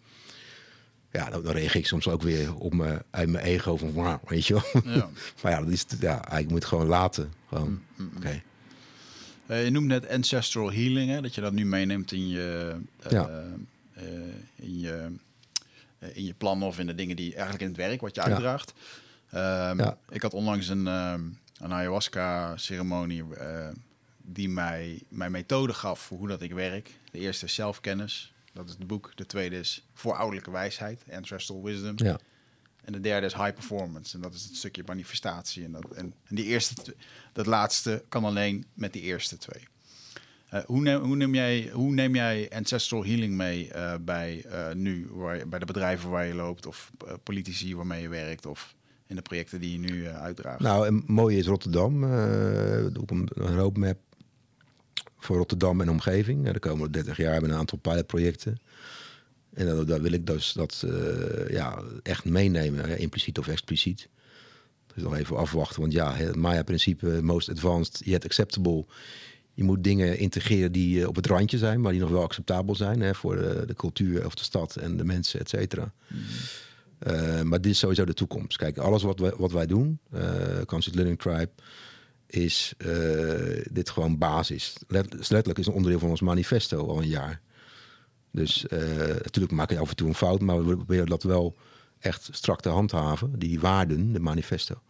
Ja, 1.13 1.31
dan, 1.31 1.43
dan, 1.43 1.53
reageer 1.53 1.81
ik 1.81 1.87
soms 1.87 2.09
ook 2.09 2.23
weer 2.23 2.55
op 2.55 2.75
me, 2.75 3.03
uit 3.11 3.29
mijn 3.29 3.45
ego 3.45 3.77
van, 3.77 3.93
wow, 3.93 4.29
weet 4.29 4.47
je 4.47 4.55
wel. 4.55 4.83
Ja. 4.95 5.09
maar 5.43 5.53
ja, 5.53 5.61
dat 5.61 5.69
is, 5.69 5.87
ja, 6.01 6.37
ik 6.37 6.51
moet 6.51 6.65
gewoon 6.65 6.87
laten. 6.87 7.33
Gewoon, 7.49 7.69
mm, 7.69 7.83
mm, 7.97 8.11
mm. 8.11 8.17
oké. 8.17 8.43
Uh, 9.47 9.65
je 9.65 9.71
noemt 9.71 9.87
net 9.87 10.09
ancestral 10.09 10.73
healing, 10.73 11.11
hè, 11.11 11.21
dat 11.21 11.35
je 11.35 11.41
dat 11.41 11.53
nu 11.53 11.67
meeneemt 11.67 12.13
in 12.13 12.29
je, 12.29 12.77
uh, 13.07 13.11
ja. 13.11 13.29
uh, 13.97 14.05
in 14.57 14.79
je, 14.79 15.13
in 15.99 16.25
je 16.25 16.35
plannen 16.35 16.69
of 16.69 16.79
in 16.79 16.87
de 16.87 16.95
dingen 16.95 17.17
die 17.17 17.33
eigenlijk 17.33 17.63
in 17.63 17.69
het 17.69 17.77
werk 17.77 18.01
wat 18.01 18.15
je 18.15 18.23
uitdraagt. 18.23 18.73
Ja. 19.31 19.71
Um, 19.71 19.79
ja. 19.79 19.99
Ik 20.09 20.23
had 20.23 20.35
onlangs 20.35 20.69
een, 20.69 20.87
een 20.87 21.73
ayahuasca-ceremonie 21.73 23.25
die 24.23 24.49
mij 24.49 25.03
mijn 25.09 25.31
methode 25.31 25.75
gaf 25.75 26.01
voor 26.01 26.19
hoe 26.19 26.29
dat 26.29 26.43
ik 26.43 26.53
werk. 26.53 26.91
De 27.11 27.19
eerste 27.19 27.45
is 27.45 27.55
zelfkennis, 27.55 28.33
dat 28.53 28.69
is 28.69 28.75
het 28.79 28.87
boek. 28.87 29.13
De 29.15 29.27
tweede 29.27 29.59
is 29.59 29.87
voorouderlijke 29.93 30.51
wijsheid, 30.51 31.03
ancestral 31.13 31.63
wisdom. 31.63 31.93
Ja. 31.97 32.19
En 32.85 32.93
de 32.93 33.01
derde 33.01 33.27
is 33.27 33.35
high 33.35 33.53
performance. 33.53 34.17
En 34.17 34.23
dat 34.23 34.35
is 34.35 34.43
het 34.45 34.57
stukje 34.57 34.83
manifestatie. 34.87 35.65
En, 35.65 35.73
dat, 35.73 35.91
en, 35.91 36.15
en 36.25 36.37
die 36.37 36.45
eerste, 36.45 36.95
dat 37.33 37.47
laatste 37.47 38.05
kan 38.09 38.25
alleen 38.25 38.65
met 38.75 38.93
die 38.93 39.03
eerste 39.03 39.37
twee. 39.37 39.69
Uh, 40.55 40.61
hoe, 40.65 40.81
neem, 40.81 41.01
hoe, 41.01 41.17
neem 41.17 41.35
jij, 41.35 41.71
hoe 41.73 41.93
neem 41.93 42.15
jij 42.15 42.51
ancestral 42.55 43.05
healing 43.05 43.35
mee 43.35 43.71
uh, 43.75 43.95
bij 44.01 44.45
uh, 44.47 44.73
nu, 44.73 45.09
waar, 45.11 45.49
bij 45.49 45.59
de 45.59 45.65
bedrijven 45.65 46.11
waar 46.11 46.27
je 46.27 46.35
loopt, 46.35 46.67
of 46.67 46.91
politici 47.23 47.77
waarmee 47.77 48.03
je 48.03 48.09
werkt, 48.09 48.47
of 48.47 48.75
in 49.07 49.17
de 49.17 49.23
projecten 49.23 49.61
die 49.61 49.73
je 49.73 49.79
nu 49.79 50.09
uitdraagt? 50.09 50.61
Nou, 50.61 50.87
en 50.87 51.03
mooi 51.07 51.39
is 51.39 51.47
Rotterdam. 51.47 52.03
een, 52.03 53.29
een 53.35 53.57
roadmap 53.57 53.99
voor 55.21 55.37
Rotterdam 55.37 55.81
en 55.81 55.91
omgeving. 55.91 56.51
de 56.51 56.59
komende 56.59 56.91
30 56.91 57.17
jaar 57.17 57.41
met 57.41 57.51
een 57.51 57.57
aantal 57.57 57.79
pilotprojecten. 57.79 58.61
En 59.55 59.85
daar 59.87 60.03
wil 60.03 60.13
ik 60.13 60.27
dus 60.27 60.53
dat 60.53 60.83
uh, 60.87 61.49
ja, 61.49 61.83
echt 62.03 62.25
meenemen, 62.25 62.89
hè, 62.89 62.97
impliciet 62.97 63.39
of 63.39 63.49
expliciet. 63.49 64.09
Dus 64.95 65.03
nog 65.03 65.17
even 65.17 65.37
afwachten, 65.37 65.81
want 65.81 65.93
ja, 65.93 66.15
het 66.15 66.37
Maya-principe, 66.37 67.23
most 67.23 67.49
advanced 67.49 68.01
yet 68.05 68.25
acceptable. 68.25 68.85
Je 69.55 69.65
moet 69.65 69.85
dingen 69.85 70.19
integreren 70.19 70.73
die 70.73 70.99
uh, 70.99 71.09
op 71.09 71.17
het 71.17 71.27
randje 71.27 71.59
zijn, 71.59 71.81
maar 71.81 71.93
die 71.93 72.01
nog 72.01 72.11
wel 72.11 72.23
acceptabel 72.23 72.75
zijn 72.75 73.01
hè, 73.01 73.15
voor 73.15 73.37
de, 73.37 73.63
de, 73.67 73.75
cultuur 73.75 74.27
of 74.27 74.35
de 74.35 74.45
stad 74.45 74.77
en 74.77 74.97
de 74.97 75.05
mensen, 75.05 75.41
et 75.41 75.49
cetera. 75.49 75.93
Mm. 76.07 76.19
Uh, 77.07 77.43
maar 77.43 77.61
dit 77.61 77.73
is 77.73 77.79
sowieso 77.79 78.05
de 78.05 78.15
toekomst. 78.15 78.57
Kijk, 78.57 78.79
alles 78.79 79.03
wat 79.03 79.19
wij, 79.19 79.33
wat 79.37 79.53
wij 79.53 79.67
doen, 79.67 79.99
uh, 80.15 80.21
Learning 80.93 81.19
Tribe, 81.19 81.51
is 82.31 82.75
dit 83.71 83.91
gewoon 83.91 84.19
basis. 84.19 84.77
Let, 84.89 85.13
letterlijk 85.13 85.59
is 85.59 85.67
een 85.67 85.73
onderdeel 85.73 85.99
van 85.99 86.11
ons 86.11 86.21
manifesto 86.21 86.87
al 86.87 86.99
een 86.99 87.09
jaar. 87.09 87.41
Dus 88.33 88.65
uh, 88.73 88.79
natuurlijk 89.07 89.53
maak 89.53 89.71
je 89.71 89.79
af 89.79 89.89
en 89.89 89.97
toe 89.97 90.09
een 90.09 90.15
fout, 90.15 90.41
maar 90.41 90.67
we 90.67 90.77
proberen 90.77 91.07
dat 91.07 91.23
wel 91.23 91.57
echt 91.99 92.29
strak 92.33 92.61
te 92.61 92.69
handhaven, 92.69 93.39
die 93.39 93.61
waarden, 93.61 94.13
de 94.13 94.21
manifesto. 94.21 94.83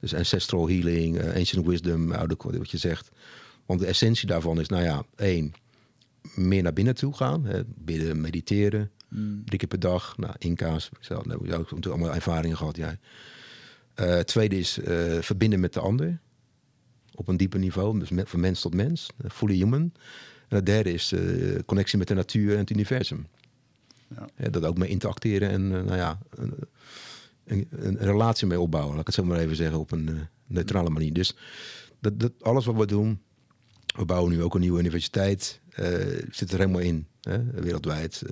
Dus 0.00 0.14
ancestral 0.14 0.68
healing, 0.68 1.22
uh, 1.22 1.34
ancient 1.34 1.66
wisdom, 1.66 2.12
oude 2.12 2.36
wat 2.38 2.70
je 2.70 2.78
zegt. 2.78 3.10
Want 3.66 3.80
de 3.80 3.86
essentie 3.86 4.26
daarvan 4.26 4.60
is, 4.60 4.68
nou 4.68 4.82
ja, 4.82 5.04
één, 5.16 5.52
meer 6.34 6.62
naar 6.62 6.72
binnen 6.72 6.94
toe 6.94 7.14
gaan. 7.14 7.44
Hè, 7.44 7.62
bidden, 7.66 8.20
mediteren, 8.20 8.90
mm. 9.08 9.44
drie 9.44 9.58
keer 9.58 9.68
per 9.68 9.80
dag. 9.80 10.16
Nou, 10.16 10.34
inka's, 10.38 10.88
zelf, 11.00 11.24
nou, 11.24 11.38
ook 11.38 11.46
natuurlijk 11.46 11.86
allemaal 11.86 12.14
ervaringen 12.14 12.56
gehad, 12.56 12.76
jij. 12.76 12.98
Tweede 14.24 14.58
is 14.58 14.78
verbinden 15.20 15.60
met 15.60 15.72
de 15.72 15.80
ander. 15.80 16.20
Op 17.14 17.28
een 17.28 17.36
dieper 17.36 17.58
niveau, 17.58 17.98
dus 17.98 18.10
met, 18.10 18.28
van 18.28 18.40
mens 18.40 18.60
tot 18.60 18.74
mens. 18.74 19.10
fully 19.28 19.54
human. 19.54 19.92
En 20.52 20.58
het 20.58 20.66
derde 20.66 20.92
is 20.92 21.12
uh, 21.12 21.58
connectie 21.66 21.98
met 21.98 22.08
de 22.08 22.14
natuur 22.14 22.52
en 22.52 22.58
het 22.58 22.70
universum. 22.70 23.26
Ja. 24.36 24.48
dat 24.48 24.64
ook 24.64 24.78
mee 24.78 24.88
interacteren 24.88 25.50
en 25.50 25.62
uh, 25.62 25.70
nou 25.70 25.96
ja, 25.96 26.18
een, 26.30 26.54
een, 27.44 27.68
een, 27.70 27.96
relatie 27.96 28.46
mee 28.46 28.60
opbouwen. 28.60 28.92
Laat 28.92 29.00
ik 29.00 29.06
het 29.06 29.14
zo 29.14 29.24
maar 29.24 29.38
even 29.38 29.56
zeggen 29.56 29.78
op 29.78 29.90
een 29.90 30.08
uh, 30.08 30.20
neutrale 30.46 30.90
manier. 30.90 31.12
Dus 31.12 31.36
dat, 32.00 32.20
dat, 32.20 32.32
alles 32.40 32.64
wat 32.64 32.76
we 32.76 32.86
doen, 32.86 33.20
we 33.96 34.04
bouwen 34.04 34.32
nu 34.32 34.42
ook 34.42 34.54
een 34.54 34.60
nieuwe 34.60 34.78
universiteit. 34.78 35.60
zit 36.30 36.52
er 36.52 36.58
helemaal 36.58 36.80
in, 36.80 37.06
hè, 37.20 37.44
wereldwijd. 37.44 38.22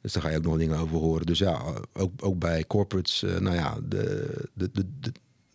dus 0.00 0.12
daar 0.12 0.22
ga 0.22 0.28
je 0.28 0.36
ook 0.36 0.42
nog 0.42 0.58
dingen 0.58 0.78
over 0.78 0.96
horen. 0.96 1.26
Dus 1.26 1.38
ja, 1.38 1.62
ook, 1.92 2.12
ook 2.20 2.38
bij 2.38 2.66
corporates, 2.66 3.20
nou 3.20 3.54
ja, 3.54 3.78
de, 3.88 4.48
de, 4.54 4.70
de, 4.72 5.12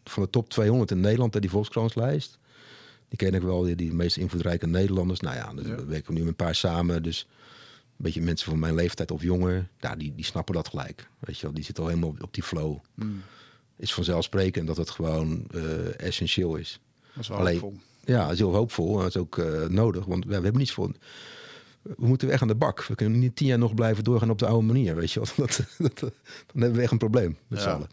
van 0.09 0.23
de 0.23 0.29
top 0.29 0.49
200 0.49 0.91
in 0.91 0.99
Nederland, 0.99 1.41
die 1.41 1.49
Volkskrantlijst 1.49 2.39
die 3.09 3.17
ken 3.17 3.33
ik 3.33 3.41
wel, 3.41 3.61
die, 3.61 3.75
die 3.75 3.93
meest 3.93 4.17
invloedrijke 4.17 4.67
Nederlanders. 4.67 5.19
Nou 5.19 5.35
ja, 5.35 5.53
dus 5.53 5.65
we 5.65 5.85
werken 5.85 6.13
nu 6.13 6.19
met 6.19 6.29
een 6.29 6.35
paar 6.35 6.55
samen. 6.55 7.03
Dus 7.03 7.27
een 7.29 8.03
beetje 8.03 8.21
mensen 8.21 8.49
van 8.49 8.59
mijn 8.59 8.75
leeftijd 8.75 9.11
of 9.11 9.21
jonger, 9.21 9.67
ja, 9.79 9.95
die, 9.95 10.15
die 10.15 10.25
snappen 10.25 10.53
dat 10.53 10.67
gelijk. 10.67 11.09
Weet 11.19 11.37
je 11.37 11.45
wel, 11.45 11.55
die 11.55 11.63
zitten 11.63 11.83
al 11.83 11.89
helemaal 11.89 12.09
op, 12.09 12.23
op 12.23 12.33
die 12.33 12.43
flow. 12.43 12.77
Mm. 12.93 13.23
Is 13.77 13.93
vanzelfsprekend 13.93 14.67
dat 14.67 14.77
het 14.77 14.89
gewoon 14.89 15.47
uh, 15.51 15.99
essentieel 15.99 16.55
is. 16.55 16.79
Dat 17.13 17.23
is 17.23 17.27
wel 17.27 17.37
Alleen, 17.37 17.59
hoopvol. 17.59 17.79
Ja, 18.05 18.23
dat 18.23 18.31
is 18.31 18.37
heel 18.37 18.53
hoopvol. 18.53 18.95
En 18.95 19.01
dat 19.01 19.15
is 19.15 19.21
ook 19.21 19.37
uh, 19.37 19.65
nodig, 19.65 20.05
want 20.05 20.23
ja, 20.23 20.29
we 20.29 20.33
hebben 20.33 20.57
niets 20.57 20.71
voor. 20.71 20.91
We 21.81 22.07
moeten 22.07 22.27
weg 22.27 22.41
aan 22.41 22.47
de 22.47 22.55
bak. 22.55 22.85
We 22.85 22.95
kunnen 22.95 23.19
niet 23.19 23.35
tien 23.35 23.47
jaar 23.47 23.57
nog 23.57 23.73
blijven 23.73 24.03
doorgaan 24.03 24.29
op 24.29 24.39
de 24.39 24.47
oude 24.47 24.65
manier. 24.65 24.95
Weet 24.95 25.11
je 25.11 25.19
wel. 25.19 25.29
Dat, 25.47 25.67
dat, 25.77 25.99
dan 25.99 26.11
hebben 26.61 26.75
we 26.75 26.81
echt 26.81 26.91
een 26.91 26.97
probleem 26.97 27.37
met 27.47 27.63
ja. 27.63 27.87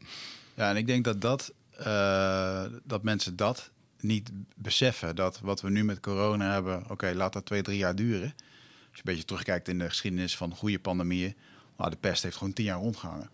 Ja, 0.54 0.70
en 0.70 0.76
ik 0.76 0.86
denk 0.86 1.04
dat, 1.04 1.20
dat, 1.20 1.52
uh, 1.80 2.64
dat 2.84 3.02
mensen 3.02 3.36
dat 3.36 3.70
niet 4.00 4.30
beseffen 4.56 5.16
dat 5.16 5.40
wat 5.40 5.60
we 5.60 5.70
nu 5.70 5.84
met 5.84 6.00
corona 6.00 6.52
hebben, 6.52 6.84
oké, 6.90 7.12
laat 7.14 7.32
dat 7.32 7.46
twee, 7.46 7.62
drie 7.62 7.78
jaar 7.78 7.94
duren. 7.94 8.34
Als 8.34 8.92
je 8.92 8.98
een 8.98 9.02
beetje 9.02 9.24
terugkijkt 9.24 9.68
in 9.68 9.78
de 9.78 9.88
geschiedenis 9.88 10.36
van 10.36 10.54
goede 10.54 10.78
pandemieën, 10.78 11.34
nou, 11.76 11.90
de 11.90 11.96
pest 11.96 12.22
heeft 12.22 12.36
gewoon 12.36 12.52
tien 12.52 12.64
jaar 12.64 12.78
rondgehangen. 12.78 13.30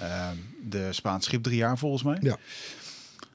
Uh, 0.00 0.30
de 0.62 0.92
Spaanse 0.92 1.28
schip 1.28 1.42
drie 1.42 1.56
jaar 1.56 1.78
volgens 1.78 2.02
mij. 2.02 2.18
Ja. 2.20 2.38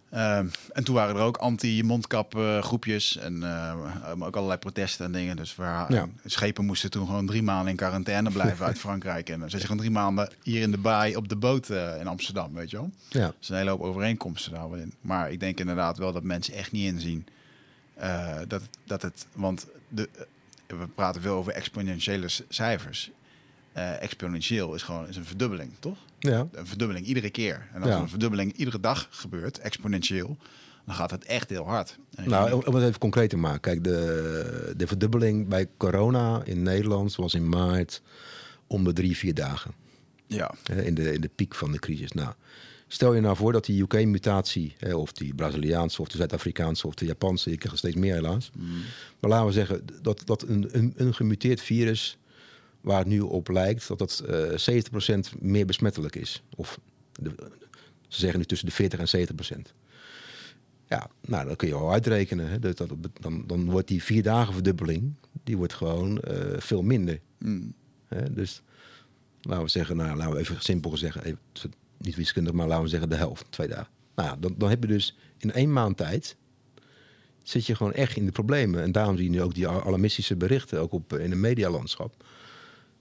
Ehm, 0.09 0.47
en 0.73 0.83
toen 0.83 0.95
waren 0.95 1.15
er 1.15 1.21
ook 1.21 1.37
anti-mondkap 1.37 2.35
eh, 2.35 2.61
groepjes 2.61 3.17
en 3.17 3.43
eh, 3.43 4.11
ook 4.19 4.35
allerlei 4.35 4.59
protesten 4.59 5.05
en 5.05 5.11
dingen. 5.11 5.35
Dus 5.35 5.55
waar, 5.55 5.93
Ja. 5.93 6.07
schepen 6.25 6.65
moesten 6.65 6.89
toen 6.91 7.05
gewoon 7.05 7.25
drie 7.25 7.43
maanden 7.43 7.69
in 7.69 7.75
quarantaine 7.75 8.31
blijven 8.31 8.65
uit 8.65 8.79
Frankrijk. 8.87 9.29
En 9.29 9.39
ze 9.39 9.49
zijn 9.49 9.61
gewoon 9.61 9.77
drie 9.77 9.91
maanden 9.91 10.29
hier 10.43 10.61
in 10.61 10.71
de 10.71 10.77
baai 10.77 11.15
op 11.15 11.27
de 11.29 11.35
boot 11.35 11.69
eh, 11.69 11.99
in 11.99 12.07
Amsterdam, 12.07 12.53
weet 12.53 12.69
je 12.69 12.77
wel. 12.77 12.91
Ja, 13.09 13.25
Er 13.25 13.33
zijn 13.39 13.59
een 13.59 13.65
hele 13.67 13.77
hoop 13.77 13.87
overeenkomsten 13.89 14.51
daar 14.51 14.69
wel 14.69 14.79
in. 14.79 14.93
Maar 15.01 15.31
ik 15.31 15.39
denk 15.39 15.59
inderdaad 15.59 15.97
wel 15.97 16.11
dat 16.13 16.23
mensen 16.23 16.53
echt 16.53 16.71
niet 16.71 16.85
inzien 16.93 17.27
eh, 17.93 18.35
dat, 18.47 18.61
dat 18.83 19.01
het... 19.01 19.25
Want 19.33 19.67
de, 19.89 20.09
eh, 20.67 20.77
we 20.77 20.87
praten 20.87 21.21
veel 21.21 21.35
over 21.35 21.53
exponentiële 21.53 22.27
cijfers. 22.49 23.11
Eh, 23.73 24.01
exponentieel 24.01 24.73
is 24.75 24.81
gewoon 24.83 25.07
is 25.07 25.15
een 25.15 25.25
verdubbeling, 25.25 25.71
toch? 25.79 25.97
Ja. 26.19 26.47
Een 26.51 26.67
verdubbeling 26.67 27.05
iedere 27.05 27.29
keer. 27.29 27.67
En 27.73 27.81
als 27.81 27.91
Ja. 27.91 27.99
een 27.99 28.09
verdubbeling 28.09 28.53
iedere 28.53 28.79
dag 28.79 29.07
gebeurt, 29.11 29.59
exponentieel, 29.59 30.37
dan 30.85 30.95
gaat 30.95 31.11
het 31.11 31.25
echt 31.25 31.49
heel 31.49 31.65
hard. 31.67 31.97
Nou, 32.25 32.47
je- 32.49 32.55
om 32.55 32.61
om 32.65 32.75
het 32.75 32.83
even 32.83 32.99
concreet 32.99 33.29
te 33.29 33.37
maken. 33.37 33.61
Kijk, 33.61 33.83
de, 33.83 34.73
de 34.77 34.87
verdubbeling 34.87 35.47
bij 35.47 35.67
corona 35.77 36.41
in 36.43 36.61
Nederland 36.63 37.15
was 37.15 37.33
in 37.33 37.49
maart 37.49 38.01
om 38.67 38.83
de 38.83 38.93
drie, 38.93 39.17
vier 39.17 39.33
dagen. 39.33 39.71
ja, 40.27 40.51
in, 40.83 40.93
de, 40.93 41.13
in 41.13 41.21
de 41.21 41.29
piek 41.35 41.55
van 41.55 41.71
de 41.71 41.79
crisis. 41.79 42.11
Nou, 42.11 42.33
stel 42.87 43.13
je 43.13 43.21
nou 43.21 43.35
voor 43.35 43.51
dat 43.51 43.65
die 43.65 43.81
UK-mutatie, 43.81 44.75
of 44.93 45.11
die 45.11 45.33
Braziliaanse, 45.35 46.01
of 46.01 46.07
de 46.07 46.17
Zuid-Afrikaanse, 46.17 46.87
of 46.87 46.93
de 46.93 47.05
Japanse, 47.05 47.51
ik 47.51 47.57
krijg 47.59 47.71
er 47.73 47.79
steeds 47.79 47.95
meer 47.95 48.13
helaas. 48.13 48.51
Maar 49.19 49.29
laten 49.29 49.45
we 49.47 49.51
zeggen 49.51 49.85
dat, 50.01 50.21
dat 50.25 50.41
een, 50.47 50.67
een, 50.71 50.93
een 50.95 51.13
gemuteerd 51.13 51.61
virus, 51.61 52.17
waar 52.87 52.99
het 52.99 53.07
nu 53.07 53.19
op 53.19 53.49
lijkt, 53.49 53.87
dat 53.87 53.99
dat 53.99 54.19
eh 54.19 54.81
70% 55.35 55.39
meer 55.39 55.65
besmettelijk 55.65 56.15
is. 56.15 56.43
Of 56.55 56.79
de, 57.11 57.35
ze 58.07 58.19
zeggen 58.19 58.39
nu 58.39 58.45
tussen 58.45 58.67
de 58.67 58.73
40 58.73 58.99
en 58.99 59.27
70%. 59.27 59.61
Ja, 60.87 61.09
nou, 61.21 61.47
dan 61.47 61.55
kun 61.55 61.67
je 61.67 61.73
wel 61.73 61.91
uitrekenen. 61.91 62.49
Hè, 62.49 62.59
dat, 62.59 62.77
dat, 62.77 62.89
dan, 63.21 63.43
dan 63.47 63.69
wordt 63.69 63.87
die 63.87 64.03
vier 64.03 64.23
dagen 64.23 64.53
verdubbeling, 64.53 65.13
die 65.43 65.57
wordt 65.57 65.73
gewoon 65.73 66.19
eh, 66.19 66.59
veel 66.59 66.81
minder. 66.81 67.19
Mm. 67.37 67.73
Hè? 68.07 68.33
Dus 68.33 68.61
laten 69.41 69.63
we 69.63 69.69
zeggen, 69.69 69.97
nou, 69.97 70.17
laten 70.17 70.33
we 70.33 70.39
even 70.39 70.61
simpel 70.61 70.97
zeggen, 70.97 71.23
even, 71.23 71.39
niet 71.97 72.15
wiskundig, 72.15 72.53
maar 72.53 72.67
laten 72.67 72.83
we 72.83 72.89
zeggen 72.89 73.09
de 73.09 73.15
helft, 73.15 73.45
twee 73.49 73.67
dagen. 73.67 73.91
Nou 74.15 74.39
dan, 74.39 74.55
dan 74.57 74.69
heb 74.69 74.81
je 74.81 74.87
dus 74.87 75.17
in 75.37 75.51
één 75.51 75.73
maand 75.73 75.97
tijd, 75.97 76.35
zit 77.43 77.65
je 77.65 77.75
gewoon 77.75 77.93
echt 77.93 78.15
in 78.17 78.25
de 78.25 78.31
problemen. 78.31 78.81
En 78.81 78.91
daarom 78.91 79.15
zie 79.15 79.25
je 79.25 79.31
nu 79.31 79.41
ook 79.41 79.55
die 79.55 79.67
alarmistische 79.67 80.35
berichten, 80.35 80.79
ook 80.79 80.91
op, 80.91 81.13
in 81.13 81.31
het 81.31 81.39
medialandschap. 81.39 82.25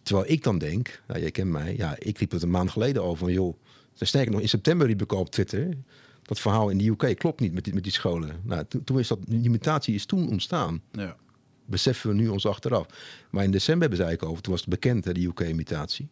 Terwijl 0.07 0.31
ik 0.31 0.43
dan 0.43 0.59
denk, 0.59 1.03
nou, 1.07 1.21
jij 1.21 1.31
kent 1.31 1.51
mij, 1.51 1.77
ja, 1.77 1.97
ik 1.99 2.19
riep 2.19 2.31
het 2.31 2.43
een 2.43 2.51
maand 2.51 2.71
geleden 2.71 3.03
al 3.03 3.15
van, 3.17 3.33
joh, 3.33 3.57
sterker 3.95 4.33
nog, 4.33 4.41
in 4.41 4.49
september 4.49 4.87
riep 4.87 5.03
ik 5.03 5.13
al 5.13 5.19
op 5.19 5.31
Twitter, 5.31 5.77
dat 6.23 6.41
verhaal 6.41 6.69
in 6.69 6.79
de 6.79 6.87
UK 6.89 7.19
klopt 7.19 7.41
niet 7.41 7.53
met 7.53 7.65
die, 7.65 7.75
met 7.75 7.83
die 7.83 7.93
scholen. 7.93 8.41
Nou, 8.43 8.65
toen, 8.69 8.85
toen 8.85 8.99
is 8.99 9.09
dat, 9.09 9.19
die 9.27 9.51
mutatie 9.51 9.95
is 9.95 10.07
toen 10.07 10.29
ontstaan 10.29 10.81
ja. 10.93 11.17
beseffen 11.65 12.11
we 12.11 12.17
nu 12.17 12.29
ons 12.29 12.47
achteraf. 12.47 12.87
Maar 13.31 13.45
in 13.45 13.51
december 13.51 13.89
hebben 13.89 14.07
zij 14.07 14.15
ik 14.15 14.23
over, 14.23 14.43
toen 14.43 14.53
was 14.53 14.61
het 14.61 14.71
bekend, 14.71 15.05
hè, 15.05 15.13
die 15.13 15.29
UK-imitatie. 15.29 16.09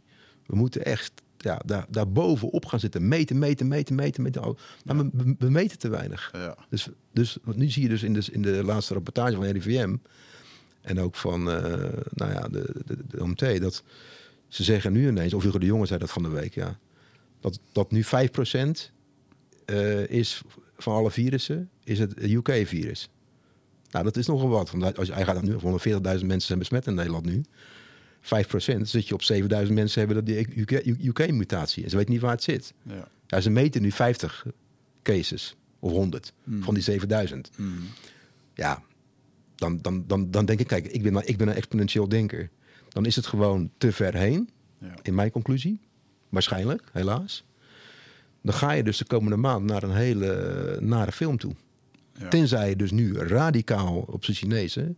We 0.47 0.57
moeten 0.57 0.85
echt 0.85 1.13
ja, 1.39 1.61
daar, 1.65 1.87
daar 1.89 2.09
bovenop 2.09 2.67
gaan 2.67 2.81
zitten. 2.81 3.09
Meten, 3.09 3.39
meten, 3.39 3.69
meten, 3.69 3.95
meten. 3.95 4.23
meten. 4.23 4.57
Maar 4.85 4.97
we, 4.97 5.11
we- 5.13 5.35
we 5.39 5.51
meten 5.51 5.79
te 5.79 5.89
weinig. 5.89 6.31
ja. 6.33 6.57
Dus, 6.69 6.89
dus 7.13 7.37
nu 7.55 7.71
zie 7.71 7.83
je 7.83 7.89
dus 7.89 8.03
in 8.03 8.13
de, 8.15 8.27
in 8.33 8.43
de 8.43 8.65
laatste 8.65 8.95
rapportage 8.95 9.35
van 9.35 9.45
RIVM... 9.45 9.97
en 10.85 11.01
ook 11.01 11.17
van 11.17 11.51
eh, 11.51 11.63
nou 12.15 12.33
ja, 12.33 12.49
de, 12.49 12.75
de, 12.87 12.97
de 13.09 13.23
OMT... 13.23 13.61
dat 13.61 13.83
ze 14.49 14.63
zeggen 14.63 14.93
nu 14.93 15.09
ineens, 15.09 15.35
of 15.35 15.43
Hugo 15.43 15.59
de 15.59 15.67
Jonge 15.67 15.87
zei 15.87 15.99
dat 15.99 16.11
van 16.11 16.23
de 16.23 16.29
week... 16.29 16.55
Ja, 16.55 16.79
dat, 17.41 17.61
dat 17.73 17.91
nu 17.91 18.05
5% 18.05 18.09
eh 19.65 20.09
is 20.09 20.43
van 20.77 20.95
alle 20.95 21.11
virussen, 21.11 21.71
is 21.85 21.99
het 21.99 22.23
UK-virus. 22.23 23.09
Nou, 23.91 24.05
dat 24.05 24.17
is 24.17 24.27
nogal 24.27 24.49
wat. 24.49 24.71
Want 24.71 24.99
als 24.99 25.07
je 25.07 25.13
hij 25.13 25.25
gaat 25.25 25.43
nu 25.43 25.53
140.000 25.53 25.61
mensen 26.01 26.41
zijn 26.41 26.59
besmet 26.59 26.87
in 26.87 26.95
Nederland 26.95 27.25
nu. 27.25 27.43
5% 28.23 28.81
zit 28.83 29.09
je 29.09 29.15
op 29.15 29.23
7000 29.23 29.75
mensen 29.79 29.99
hebben 29.99 30.17
dat 30.17 30.27
die 30.27 31.07
UK-mutatie. 31.09 31.85
en 31.85 31.91
ze 31.91 31.97
weten 31.97 32.13
niet 32.13 32.21
waar 32.21 32.31
het 32.31 32.43
zit. 32.43 32.75
ja. 32.83 33.09
Ja, 33.27 33.41
ze 33.41 33.51
meten 33.51 33.83
nu 33.83 33.91
50 33.91 34.47
cases 35.03 35.57
of 35.79 35.93
100 35.93 36.33
van 36.61 36.75
die 36.75 36.83
7000. 36.83 37.51
Mm. 37.57 37.79
Ja, 38.55 38.83
dan, 39.65 39.79
dan, 39.83 40.05
dan, 40.07 40.31
dan 40.31 40.45
denk 40.45 40.61
ik, 40.61 40.67
kijk, 40.67 40.87
ik 40.87 41.03
ben, 41.03 41.29
ik 41.29 41.37
ben 41.37 41.49
een 41.49 41.55
exponentieel 41.55 42.09
denker. 42.09 42.51
Dan 42.89 43.07
is 43.07 43.17
het 43.17 43.27
gewoon 43.27 43.71
te 43.79 43.93
ver 43.93 44.15
heen, 44.15 44.51
ja. 44.79 44.95
in 45.03 45.15
mijn 45.15 45.31
conclusie. 45.31 45.81
Waarschijnlijk, 46.29 46.83
helaas. 46.93 47.45
Dan 48.43 48.55
ga 48.55 48.73
je 48.73 48.83
dus 48.83 48.99
de 48.99 49.05
komende 49.05 49.37
maand 49.37 49.65
naar 49.65 49.83
een 49.83 49.95
hele 49.95 50.33
eh, 50.33 50.81
nare 50.81 51.13
film 51.13 51.39
toe. 51.39 51.55
Ja. 52.19 52.29
Tenzij 52.29 52.69
je 52.69 52.77
dus 52.77 52.91
nu 52.91 53.19
radicaal 53.19 54.05
op 54.07 54.25
zijn 54.25 54.97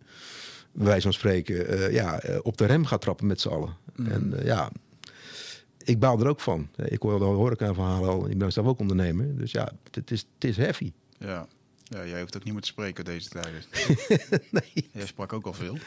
bij 0.76 0.86
wijze 0.86 1.02
van 1.02 1.12
spreken, 1.12 1.68
eh, 1.68 1.93
ja, 1.93 2.20
eh, 2.20 2.38
op 2.43 2.56
de 2.56 2.64
rem 2.64 2.84
gaat 2.84 3.01
trappen 3.01 3.26
met 3.26 3.40
z'n 3.40 3.48
allen. 3.48 3.76
En 4.05 4.38
eh, 4.38 4.44
ja, 4.44 4.70
ik 5.84 5.98
baal 5.98 6.20
er 6.20 6.28
ook 6.28 6.40
van. 6.40 6.68
Ik 6.76 7.02
hoor 7.02 7.18
de 7.18 7.24
horeca-verhalen 7.24 8.09
al. 8.09 8.30
Ik 8.30 8.38
ben 8.38 8.52
zelf 8.52 8.66
ook 8.66 8.80
ondernemer. 8.80 9.36
Dus 9.36 9.52
ja, 9.52 9.72
het 9.90 10.10
is, 10.10 10.26
het 10.34 10.44
is 10.44 10.56
heavy. 10.56 10.93
Ja. 11.18 11.47
Ja, 11.88 12.06
jij 12.06 12.20
hoeft 12.20 12.36
ook 12.36 12.44
niet 12.44 12.52
meer 12.52 12.62
te 12.62 12.68
spreken 12.68 13.04
deze 13.04 13.28
tijden. 13.28 13.62
nee. 14.50 14.88
Jij 14.92 15.06
sprak 15.06 15.32
ook 15.32 15.46
al 15.46 15.52
veel. 15.52 15.78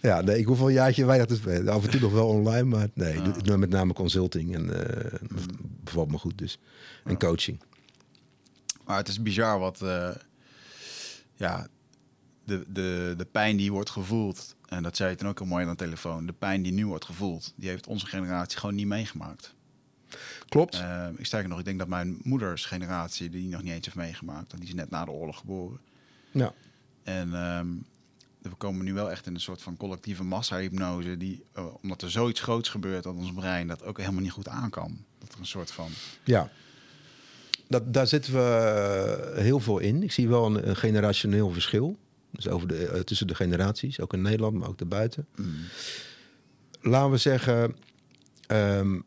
Ja, 0.00 0.20
nee, 0.20 0.38
ik 0.38 0.46
hoef 0.46 0.60
al 0.60 0.66
een 0.66 0.72
jaartje 0.72 1.04
weinig 1.04 1.26
te 1.26 1.34
spelen. 1.34 1.72
Af 1.72 1.84
en 1.84 1.90
toe 1.90 2.00
nog 2.00 2.12
wel 2.12 2.28
online, 2.28 2.64
maar 2.64 2.88
nee, 2.94 3.14
ik 3.14 3.44
doe 3.44 3.56
met 3.56 3.70
name 3.70 3.92
consulting 3.92 4.54
en 4.54 4.66
dat 4.66 5.20
bevalt 5.84 6.10
me 6.10 6.18
goed 6.18 6.38
dus. 6.38 6.58
En 7.04 7.18
coaching. 7.18 7.60
Maar 8.86 8.96
het 8.96 9.08
is 9.08 9.22
bizar 9.22 9.58
wat... 9.58 9.82
eh, 9.82 10.10
ja, 11.34 11.68
de, 12.44 12.64
de, 12.68 13.14
de 13.16 13.24
pijn 13.24 13.56
die 13.56 13.72
wordt 13.72 13.90
gevoeld... 13.90 14.56
en 14.68 14.82
dat 14.82 14.96
zei 14.96 15.10
je 15.10 15.16
toen 15.16 15.28
ook 15.28 15.40
al 15.40 15.46
mooi 15.46 15.64
aan 15.64 15.70
de 15.70 15.76
telefoon... 15.76 16.26
de 16.26 16.32
pijn 16.32 16.62
die 16.62 16.72
nu 16.72 16.86
wordt 16.86 17.04
gevoeld... 17.04 17.52
die 17.56 17.68
heeft 17.68 17.86
onze 17.86 18.06
generatie 18.06 18.58
gewoon 18.58 18.74
niet 18.74 18.86
meegemaakt. 18.86 19.54
Klopt. 20.52 20.74
Eh, 20.74 21.06
ik 21.16 21.26
sterker 21.26 21.48
nog, 21.48 21.58
ik 21.58 21.64
denk 21.64 21.78
dat 21.78 21.88
mijn 21.88 22.18
moeders 22.22 22.64
generatie... 22.64 23.30
die 23.30 23.48
nog 23.48 23.62
niet 23.62 23.72
eens 23.72 23.84
heeft 23.84 23.96
meegemaakt... 23.96 24.50
want 24.50 24.62
die 24.62 24.68
is 24.68 24.74
net 24.74 24.90
na 24.90 25.04
de 25.04 25.10
oorlog 25.10 25.38
geboren... 25.38 25.78
ja. 26.30 26.52
En 27.02 27.34
ehm, 27.34 27.66
we 28.42 28.54
komen 28.56 28.84
nu 28.84 28.92
wel 28.92 29.10
echt 29.10 29.26
in 29.26 29.34
een 29.34 29.40
soort 29.40 29.62
van 29.62 29.76
collectieve 29.76 30.24
massa-hypnose... 30.24 31.16
die, 31.16 31.44
eh, 31.52 31.66
omdat 31.82 32.02
er 32.02 32.10
zoiets 32.10 32.40
groots 32.40 32.68
gebeurt 32.68 33.06
aan 33.06 33.16
ons 33.16 33.32
brein... 33.32 33.66
dat 33.66 33.84
ook 33.84 33.98
helemaal 33.98 34.20
niet 34.20 34.30
goed 34.30 34.48
aan 34.48 34.70
kan. 34.70 35.04
Dat 35.18 35.32
er 35.32 35.38
een 35.38 35.46
soort 35.46 35.70
van... 35.70 35.90
Ja. 36.24 36.50
Dat, 37.68 37.94
daar 37.94 38.06
zitten 38.06 38.32
we 38.32 39.32
eh, 39.34 39.42
heel 39.42 39.60
veel 39.60 39.78
in. 39.78 40.02
Ik 40.02 40.12
zie 40.12 40.28
wel 40.28 40.46
een, 40.46 40.68
een 40.68 40.76
generationeel 40.76 41.50
verschil. 41.50 41.96
Dus 42.30 42.48
over 42.48 42.68
de, 42.68 42.86
eh, 42.86 43.00
tussen 43.00 43.26
de 43.26 43.34
generaties, 43.34 44.00
ook 44.00 44.12
in 44.12 44.22
Nederland, 44.22 44.58
maar 44.58 44.68
ook 44.68 44.78
daarbuiten. 44.78 45.26
Laten 46.80 47.10
we 47.10 47.16
zeggen, 47.16 47.76
ehm, 48.46 49.00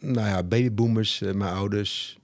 nou 0.00 0.26
ja, 0.28 0.42
babyboomers, 0.42 1.20
eh, 1.20 1.32
mijn 1.32 1.54
ouders, 1.54 2.18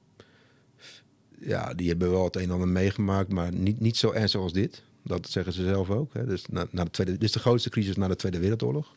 ja, 1.40 1.74
die 1.74 1.89
hebben 1.89 2.11
wel 2.11 2.24
het 2.24 2.36
een 2.36 2.43
en 2.43 2.51
ander 2.51 2.69
meegemaakt, 2.69 3.32
maar 3.32 3.53
niet, 3.53 3.81
niet 3.81 3.97
zo 3.97 4.12
ernstig 4.12 4.40
als 4.40 4.53
dit. 4.53 4.82
Dat 5.03 5.28
zeggen 5.31 5.53
ze 5.53 5.62
zelf 5.65 5.90
ook. 5.90 6.15
Hè. 6.15 6.27
Dus 6.27 6.44
na, 6.51 6.66
na 6.70 6.85
de 6.85 6.90
tweede, 6.90 7.12
dit 7.12 7.23
is 7.23 7.32
de 7.32 7.39
grootste 7.39 7.70
crisis 7.70 7.97
na 7.97 8.09
de 8.09 8.16
Tweede 8.16 8.39
Wereldoorlog. 8.39 8.94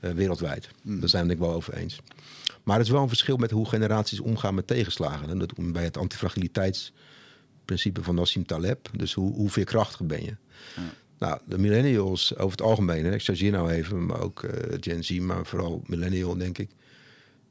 eh, 0.00 0.10
wereldwijd. 0.10 0.68
Daar 0.82 1.08
zijn 1.08 1.24
we 1.24 1.30
het 1.30 1.38
wel 1.38 1.52
over 1.52 1.74
eens. 1.74 2.00
Maar 2.62 2.76
het 2.76 2.86
is 2.86 2.92
wel 2.92 3.02
een 3.02 3.08
verschil 3.08 3.36
met 3.36 3.50
hoe 3.50 3.68
generaties 3.68 4.20
omgaan 4.20 4.54
met 4.54 4.66
tegenslagen. 4.66 5.28
En 5.28 5.38
dat 5.38 5.52
bij 5.72 5.84
het 5.84 5.96
antifragiliteitsprincipe 5.96 8.02
van 8.02 8.14
Nassim 8.14 8.46
Taleb. 8.46 8.90
Dus 8.96 9.12
hoe, 9.14 9.32
hoe 9.34 9.50
veerkrachtig 9.50 10.06
ben 10.06 10.24
je? 10.24 10.34
Nou, 11.18 11.38
de 11.44 11.58
millennials 11.58 12.36
over 12.36 12.50
het 12.50 12.62
algemeen, 12.66 13.04
hè, 13.04 13.14
ik 13.14 13.22
chargeer 13.22 13.50
nou 13.50 13.70
even, 13.70 14.06
maar 14.06 14.20
ook 14.20 14.42
eh, 14.42 14.76
Gen 14.80 15.04
Z, 15.04 15.18
maar 15.18 15.46
vooral 15.46 15.82
millennial 15.86 16.36
denk 16.36 16.58
ik, 16.58 16.70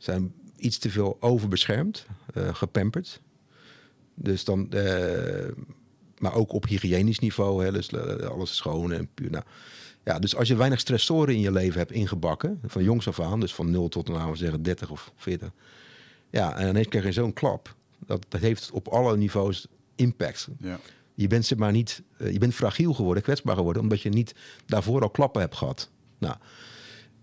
zijn 0.06 0.34
iets 0.58 0.78
te 0.78 0.90
veel 0.90 1.18
overbeschermd, 1.20 2.06
eh 2.34 2.56
gepamperd. 2.56 3.22
Dus 4.16 4.44
dan, 4.44 4.72
eh, 4.72 5.52
maar 6.18 6.34
ook 6.34 6.54
op 6.54 6.68
hygiënisch 6.68 7.20
niveau, 7.20 7.64
hè, 7.64 7.72
dus 7.72 7.90
eh, 7.90 8.28
alles 8.28 8.56
schoon 8.56 8.92
en 8.92 9.10
puur. 9.14 9.32
Nou, 9.32 9.44
ja, 10.04 10.20
dus 10.20 10.36
als 10.36 10.48
je 10.48 10.56
weinig 10.56 10.80
stressoren 10.80 11.34
in 11.34 11.40
je 11.40 11.52
leven 11.52 11.80
hebt 11.80 11.92
ingebakken, 11.92 12.60
van 12.66 12.84
jongs 12.84 13.08
af 13.08 13.20
aan, 13.20 13.40
dus 13.40 13.54
van 13.54 13.72
0 13.72 13.88
tot, 13.88 14.08
laten 14.08 14.32
we 14.32 14.38
zeggen, 14.38 14.64
30 14.64 14.90
of 14.90 15.12
40. 15.16 15.52
Ja, 16.30 16.58
en 16.58 16.70
ineens 16.70 16.88
krijg 16.88 17.06
je 17.06 17.12
zo'n 17.12 17.34
klap. 17.34 17.76
Dat, 18.06 18.26
dat 18.30 18.42
heeft 18.42 18.72
op 18.72 18.88
alle 18.88 19.18
niveaus 19.18 19.68
impact. 19.96 20.48
Ja. 20.60 20.80
Je 21.14 21.28
bent 21.28 21.46
zeg 21.46 21.58
maar 21.58 21.72
niet, 21.72 22.02
je 22.18 22.38
bent 22.38 22.54
fragiel 22.54 22.94
geworden, 22.94 23.24
kwetsbaar 23.24 23.56
geworden, 23.56 23.82
omdat 23.82 24.02
je 24.02 24.10
niet 24.10 24.36
daarvoor 24.66 25.02
al 25.02 25.10
klappen 25.10 25.42
hebt 25.42 25.56
gehad. 25.56 25.90
Nou, 26.18 26.36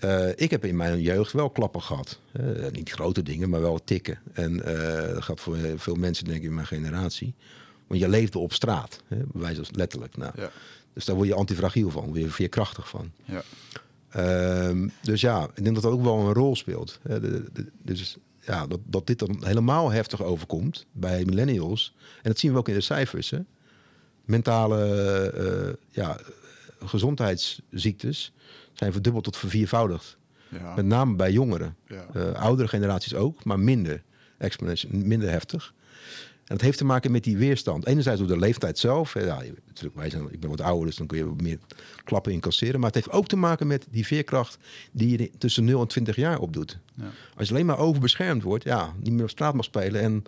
eh, 0.03 0.29
ik 0.35 0.51
heb 0.51 0.65
in 0.65 0.77
mijn 0.77 1.01
jeugd 1.01 1.33
wel 1.33 1.51
klappen 1.51 1.83
gehad. 1.83 2.19
Eh, 2.33 2.45
niet 2.71 2.91
grote 2.91 3.23
dingen, 3.23 3.49
maar 3.51 3.61
wel 3.61 3.85
tikken. 3.85 4.19
En 4.33 4.65
eh, 4.65 5.15
dat 5.15 5.23
gaat 5.23 5.41
voor 5.41 5.57
veel 5.77 5.95
mensen, 5.95 6.25
denk 6.25 6.37
ik, 6.37 6.43
in 6.45 6.55
mijn 6.55 6.67
generatie. 6.67 7.35
Want 7.87 8.01
je 8.01 8.09
leefde 8.09 8.39
op 8.39 8.53
straat, 8.53 9.03
hè, 9.09 9.17
bij 9.17 9.41
wijze 9.43 9.65
van 9.65 9.75
letterlijk. 9.77 10.17
Nou, 10.17 10.33
Ja. 10.37 10.51
Dus 10.93 11.05
daar 11.05 11.17
word 11.17 11.29
je 11.29 11.35
antifragiel 11.35 11.91
van, 11.91 12.05
word 12.07 12.19
je 12.19 12.29
veerkrachtig 12.29 12.89
van. 12.89 13.13
Ja. 13.25 13.43
Ehm, 14.09 14.89
dus 15.03 15.21
ja, 15.21 15.45
ik 15.55 15.63
denk 15.63 15.75
dat 15.75 15.83
dat 15.85 15.93
ook 15.93 16.03
wel 16.03 16.19
een 16.19 16.33
rol 16.33 16.57
speelt. 16.57 16.99
Hè, 17.03 17.21
de- 17.21 17.45
de- 17.53 17.71
dus 17.83 18.17
ja, 18.41 18.67
dat, 18.67 18.81
dat 18.85 19.07
dit 19.07 19.19
dan 19.19 19.37
helemaal 19.45 19.91
heftig 19.91 20.23
overkomt 20.23 20.87
bij 20.93 21.25
millennials. 21.25 21.95
En 22.23 22.31
dat 22.31 22.39
zien 22.39 22.53
we 22.53 22.59
ook 22.59 22.69
in 22.69 22.75
de 22.75 22.81
cijfers. 22.81 23.31
Hè? 23.31 23.39
Mentale 24.25 25.77
ja, 25.91 26.19
gezondheidsziektes 26.85 28.33
zijn 28.83 28.93
verdubbeld 28.95 29.25
tot 29.25 29.37
verviervoudigd. 29.37 30.17
Ja. 30.49 30.75
Met 30.75 30.85
name 30.87 31.15
bij 31.17 31.33
jongeren. 31.33 31.77
Ja. 31.87 32.07
Eh, 32.15 32.33
oudere 32.33 32.69
generaties 32.69 33.15
ook, 33.15 33.45
maar 33.45 33.59
minder, 33.61 34.03
exponentieel, 34.39 34.93
minder 35.05 35.31
heftig. 35.31 35.75
En 36.45 36.59
dat 36.59 36.61
heeft 36.61 36.79
te 36.79 36.85
maken 36.85 37.11
met 37.11 37.25
die 37.25 37.37
weerstand. 37.37 37.87
Enerzijds 37.87 38.19
door 38.21 38.29
de 38.29 38.39
leeftijd 38.39 38.79
zelf. 38.79 39.15
Ja, 39.15 39.43
natuurlijk, 39.67 39.97
wij 39.97 40.11
zijn, 40.11 40.33
ik 40.33 40.41
ben 40.41 40.51
wat 40.51 40.61
ouder, 40.61 40.87
dus 40.87 40.97
dan 40.97 41.07
kun 41.07 41.19
je 41.19 41.27
wat 41.29 41.41
meer 41.41 41.59
klappen 42.05 42.33
incasseren. 42.33 42.81
Maar 42.81 42.91
het 42.91 42.95
heeft 43.05 43.11
ook 43.17 43.27
te 43.27 43.37
maken 43.37 43.67
met 43.67 43.87
die 43.91 44.07
veerkracht 44.07 44.59
die 44.93 45.19
je 45.19 45.31
tussen 45.39 45.65
0 45.65 45.81
en 45.81 45.87
20 45.87 46.17
jaar 46.17 46.39
opdoet. 46.39 46.79
Ja. 46.95 47.11
Als 47.37 47.49
je 47.49 47.55
alleen 47.55 47.67
maar 47.67 47.79
overbeschermd 47.79 48.43
wordt, 48.43 48.65
ja, 48.65 48.93
niet 49.03 49.13
meer 49.13 49.23
op 49.23 49.31
straat 49.31 49.55
mag 49.55 49.65
spelen 49.65 50.01
en 50.01 50.23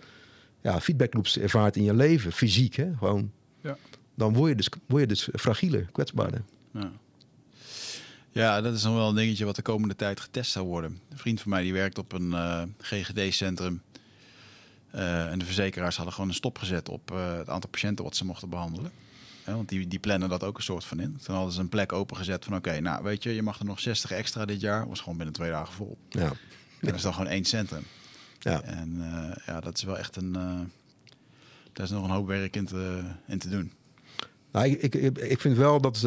ja, 0.61 0.79
feedbackloops 0.81 1.39
ervaart 1.39 1.75
in 1.75 1.83
je 1.83 1.93
leven, 1.93 2.31
fysiek, 2.31 2.75
hè, 2.75 2.91
gewoon, 2.97 3.31
Ja. 3.61 3.77
dan 4.15 4.33
word 4.33 4.49
je 4.49 4.55
dus, 4.55 4.69
word 4.87 5.01
je 5.01 5.07
dus 5.07 5.29
fragieler, 5.33 5.89
kwetsbaarder. 5.91 6.41
Ja. 6.73 6.91
Ja, 8.41 8.61
dat 8.61 8.73
is 8.73 8.83
nog 8.83 8.93
wel 8.93 9.09
een 9.09 9.15
dingetje 9.15 9.45
wat 9.45 9.55
de 9.55 9.61
komende 9.61 9.95
tijd 9.95 10.19
getest 10.19 10.51
zou 10.51 10.65
worden. 10.65 10.99
Een 11.09 11.17
vriend 11.17 11.41
van 11.41 11.51
mij 11.51 11.63
die 11.63 11.73
werkt 11.73 11.97
op 11.97 12.11
een 12.11 12.33
eh, 12.33 12.61
GGD-centrum. 12.79 13.81
Eh, 14.91 15.31
en 15.31 15.39
de 15.39 15.45
verzekeraars 15.45 15.95
hadden 15.95 16.13
gewoon 16.13 16.29
een 16.29 16.35
stop 16.35 16.57
gezet 16.57 16.89
op 16.89 17.11
eh, 17.11 17.37
het 17.37 17.49
aantal 17.49 17.69
patiënten 17.69 18.03
wat 18.03 18.15
ze 18.15 18.25
mochten 18.25 18.49
behandelen. 18.49 18.91
Ja, 19.45 19.53
want 19.53 19.69
die, 19.69 19.87
die 19.87 19.99
plannen 19.99 20.29
dat 20.29 20.43
ook 20.43 20.57
een 20.57 20.63
soort 20.63 20.85
van 20.85 20.99
in. 20.99 21.17
Toen 21.23 21.35
hadden 21.35 21.53
ze 21.53 21.59
een 21.59 21.69
plek 21.69 21.93
opengezet 21.93 22.45
van 22.45 22.55
oké, 22.55 22.79
nou 22.79 23.03
weet 23.03 23.23
je, 23.23 23.35
je 23.35 23.41
mag 23.41 23.59
er 23.59 23.65
nog 23.65 23.79
60 23.79 24.11
extra 24.11 24.45
dit 24.45 24.61
jaar. 24.61 24.87
Was 24.87 24.99
gewoon 24.99 25.17
binnen 25.17 25.35
twee 25.35 25.51
dagen 25.51 25.73
vol. 25.73 25.97
Ja, 26.09 26.29
En 26.29 26.37
dat 26.79 26.95
is 26.95 27.01
dan 27.01 27.13
gewoon 27.13 27.29
één 27.29 27.45
centrum. 27.45 27.83
ja. 28.39 28.61
En 28.61 29.03
ja, 29.45 29.59
dat 29.59 29.77
is 29.77 29.83
wel 29.83 29.97
echt 29.97 30.15
een... 30.15 30.31
daar 31.73 31.85
is 31.85 31.89
nog 31.89 32.03
een 32.03 32.09
hoop 32.09 32.27
werk 32.27 32.55
in 32.55 32.65
te, 32.65 33.03
in 33.27 33.39
te 33.39 33.49
doen. 33.49 33.71
Nou, 34.55 34.67
ik, 34.67 34.81
ik, 34.95 35.17
ik- 35.17 35.39
vind 35.41 35.57
wel 35.57 35.81
dat 35.81 35.95
eh, 35.95 36.01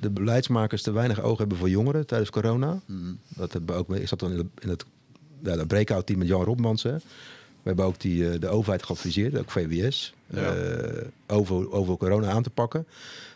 de 0.00 0.10
beleidsmakers 0.12 0.82
te 0.82 0.90
weinig 0.92 1.22
oog 1.22 1.38
hebben 1.38 1.58
voor 1.58 1.68
jongeren 1.70 2.06
tijdens 2.06 2.30
corona. 2.30 2.80
Mhm. 2.86 3.12
Dat 3.28 3.52
hebben 3.52 3.74
we 3.74 3.80
ook, 3.80 3.94
ik 3.96 4.08
zat 4.08 4.18
dan 4.18 4.30
in, 4.30 4.36
de, 4.36 4.46
in 4.58 4.68
het 4.68 4.84
ja, 5.42 5.56
dat 5.56 5.66
breakout 5.66 6.06
team 6.06 6.18
met 6.18 6.28
Jan 6.28 6.44
Robmans. 6.44 6.82
Hè. 6.82 6.92
We 6.96 7.74
hebben 7.74 7.84
ook 7.84 8.00
die, 8.00 8.30
eh, 8.30 8.40
de 8.40 8.48
overheid 8.48 8.82
geadviseerd, 8.82 9.38
ook 9.38 9.50
VWS, 9.50 10.14
Ja. 10.26 10.54
eh, 10.54 11.04
over, 11.26 11.72
over 11.72 11.96
corona 11.96 12.28
aan 12.30 12.42
te 12.42 12.50
pakken. 12.50 12.86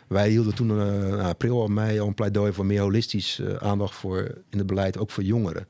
Wij 0.07 0.29
hielden 0.29 0.53
toen 0.55 0.69
in 0.81 1.19
april 1.19 1.61
al 1.61 1.67
mei 1.67 1.99
al 1.99 2.07
een 2.07 2.13
pleidooi 2.13 2.53
voor 2.53 2.65
meer 2.65 2.81
holistisch 2.81 3.41
aandacht 3.59 3.95
voor 3.95 4.17
in 4.49 4.57
het 4.57 4.67
beleid, 4.67 4.97
ook 4.97 5.11
voor 5.11 5.23
jongeren. 5.23 5.67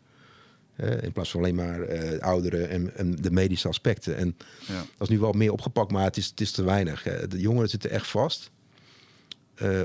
Eh, 0.76 1.04
in 1.04 1.12
plaats 1.12 1.32
van 1.32 1.40
alleen 1.40 1.56
maar 1.56 1.82
eh, 1.82 2.20
ouderen 2.20 2.70
en, 2.70 2.95
en 2.98 3.16
de 3.16 3.32
medische 3.32 3.68
aspecten. 3.68 4.16
En 4.18 4.38
Ja. 4.68 4.74
dat 4.98 5.08
is 5.08 5.10
nu 5.10 5.20
wel 5.20 5.32
meer 5.32 5.52
opgepakt, 5.52 5.91
maar 5.91 6.04
het 6.04 6.18
is, 6.18 6.26
het 6.28 6.41
is 6.41 6.52
te 6.52 6.64
weinig. 6.64 7.06
Eh, 7.06 7.30
De 7.30 7.40
jongeren 7.40 7.70
zitten 7.70 7.90
echt 7.90 8.08
vast. 8.08 8.52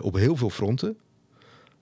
op 0.01 0.15
heel 0.15 0.37
veel 0.37 0.51
fronten. 0.51 0.97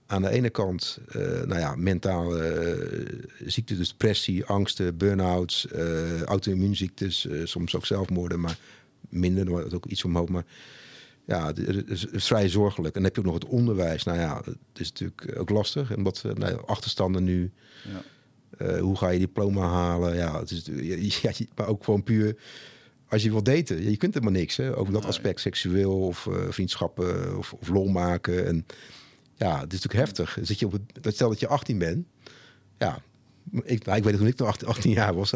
Aan 0.05 0.21
de 0.21 0.29
ene 0.29 0.49
kant, 0.49 0.99
eh, 1.07 1.21
nou 1.21 1.59
ja, 1.59 1.75
mentale 1.75 3.15
ziekten, 3.45 3.77
dus 3.77 3.89
depressie, 3.89 4.45
angsten, 4.45 4.97
burn-outs, 4.97 5.67
eh, 5.67 6.21
auto-immuunziektes, 6.21 7.27
soms 7.43 7.75
ook 7.75 7.85
zelfmoorden, 7.85 8.39
maar 8.39 8.57
minder, 9.09 9.45
dan 9.45 9.53
wordt 9.53 9.73
ook 9.73 9.85
iets 9.85 10.03
omhoog. 10.03 10.29
Maar 10.29 10.45
ja, 11.25 11.47
het 11.47 11.89
is, 11.89 12.05
vrij 12.11 12.49
zorgelijk. 12.49 12.95
En 12.95 13.01
dan 13.01 13.03
heb 13.03 13.13
je 13.13 13.19
ook 13.19 13.25
nog 13.33 13.41
het 13.43 13.51
onderwijs. 13.51 14.03
Nou 14.03 14.19
ja, 14.19 14.41
het 14.45 14.79
is 14.79 14.89
natuurlijk 14.91 15.39
ook 15.39 15.49
lastig, 15.49 15.95
omdat 15.95 16.21
eh, 16.25 16.33
nou 16.33 16.51
ja, 16.51 16.57
achterstanden 16.65 17.23
nu. 17.23 17.51
Ja. 17.83 18.01
Eh, 18.57 18.79
hoe 18.79 18.97
ga 18.97 19.09
je 19.09 19.19
diploma 19.19 19.67
halen? 19.67 20.15
Ja, 20.15 20.39
het 20.39 20.51
is, 20.51 21.19
ja, 21.21 21.31
maar 21.55 21.67
ook 21.67 21.83
gewoon 21.83 22.03
puur 22.03 22.35
als 23.07 23.23
je 23.23 23.31
wil 23.31 23.43
daten. 23.43 23.89
Je 23.89 23.97
kunt 23.97 24.13
helemaal 24.13 24.39
niks. 24.39 24.57
Hè? 24.57 24.77
Ook 24.77 24.91
dat 24.91 25.05
aspect, 25.05 25.39
seksueel 25.39 25.99
of 25.99 26.27
eh, 26.27 26.33
vriendschappen 26.49 27.37
of, 27.37 27.53
of 27.53 27.67
lol 27.67 27.87
maken. 27.87 28.45
En 28.45 28.65
ja, 29.35 29.59
het 29.59 29.73
is 29.73 29.81
natuurlijk 29.81 30.05
heftig. 30.05 30.37
Zit 30.41 30.59
je 30.59 30.65
op 30.65 30.71
het, 30.71 30.81
dat 31.01 31.13
stel 31.13 31.29
dat 31.29 31.39
je 31.39 31.47
18 31.47 31.77
bent. 31.77 32.05
Ja, 32.77 33.01
ik, 33.63 33.85
nou, 33.85 33.97
ik 33.97 34.03
weet 34.03 34.13
het 34.13 34.17
toen 34.17 34.27
ik 34.27 34.37
nog 34.37 34.47
18, 34.47 34.67
18 34.67 34.91
jaar 34.91 35.13
was. 35.13 35.31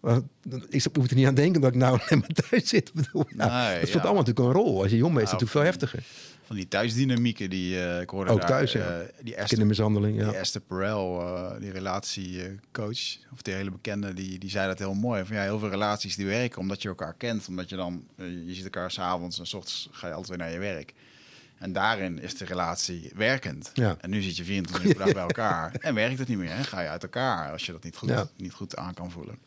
maar 0.00 0.20
ik 0.68 0.96
moet 0.96 1.10
er 1.10 1.16
niet 1.16 1.26
aan 1.26 1.34
denken 1.34 1.60
dat 1.60 1.70
ik 1.70 1.76
nou 1.76 1.92
alleen 2.00 2.18
maar 2.18 2.46
thuis 2.48 2.68
zit. 2.68 2.92
Bedoel, 2.92 3.24
ja, 3.36 3.68
Nee, 3.68 3.78
dat 3.78 3.88
speelt 3.88 4.02
ja. 4.02 4.08
allemaal 4.08 4.24
natuurlijk 4.24 4.46
een 4.46 4.62
rol. 4.62 4.82
Als 4.82 4.90
je 4.90 4.96
jong 4.96 5.14
bent 5.14 5.26
is 5.26 5.30
het 5.30 5.40
Nou, 5.40 5.50
natuurlijk 5.50 5.50
veel 5.50 5.88
heftiger. 5.88 6.04
Van 6.50 6.58
die 6.58 6.68
thuisdynamieken 6.68 7.50
die 7.50 7.80
eh, 7.84 8.00
ik 8.00 8.10
hoorde 8.10 8.30
Ook 8.30 8.40
daar, 8.40 8.48
thuis, 8.48 8.72
ja. 8.72 8.80
eh, 8.80 9.08
die 9.22 9.32
Esther, 9.34 9.48
Kindermishandeling, 9.48 10.18
ja. 10.18 10.28
die 10.28 10.36
Esther 10.36 10.60
Perel, 10.60 11.20
eh, 11.20 11.60
die 11.60 11.70
relatiecoach, 11.70 13.16
of 13.32 13.42
die 13.42 13.54
hele 13.54 13.70
bekende, 13.70 14.14
die, 14.14 14.38
die 14.38 14.50
zei 14.50 14.66
dat 14.66 14.78
heel 14.78 14.94
mooi. 14.94 15.24
Van 15.24 15.36
ja, 15.36 15.42
heel 15.42 15.58
veel 15.58 15.68
relaties 15.68 16.16
die 16.16 16.26
werken 16.26 16.58
omdat 16.60 16.82
je 16.82 16.88
elkaar 16.88 17.14
kent. 17.14 17.48
Omdat 17.48 17.68
je 17.68 17.76
dan, 17.76 18.04
je 18.16 18.54
ziet 18.54 18.64
elkaar 18.64 18.90
s'avonds 18.90 19.38
en 19.38 19.46
s 19.46 19.54
ochtends 19.54 19.88
ga 19.92 20.06
je 20.06 20.12
altijd 20.12 20.28
weer 20.28 20.46
naar 20.46 20.52
je 20.54 20.58
werk. 20.74 20.94
En 21.58 21.72
daarin 21.72 22.20
is 22.20 22.34
de 22.36 22.44
relatie 22.44 23.10
werkend. 23.14 23.70
Ja. 23.74 23.96
En 24.00 24.10
nu 24.10 24.20
zit 24.22 24.36
je 24.36 24.44
24 24.44 24.88
uur 24.88 24.94
per 24.94 25.04
dag 25.04 25.14
bij 25.20 25.22
elkaar 25.22 25.74
en 25.74 25.94
werkt 25.94 26.18
het 26.18 26.28
niet 26.28 26.38
meer. 26.38 26.50
En 26.50 26.64
ga 26.64 26.80
je 26.80 26.88
uit 26.88 27.02
elkaar 27.02 27.52
als 27.52 27.66
je 27.66 27.72
dat 27.72 27.84
niet 27.84 27.96
goed, 27.96 28.08
Ja. 28.08 28.28
niet 28.36 28.52
goed 28.52 28.76
aan 28.76 28.94
kan 28.94 29.10
voelen. 29.10 29.38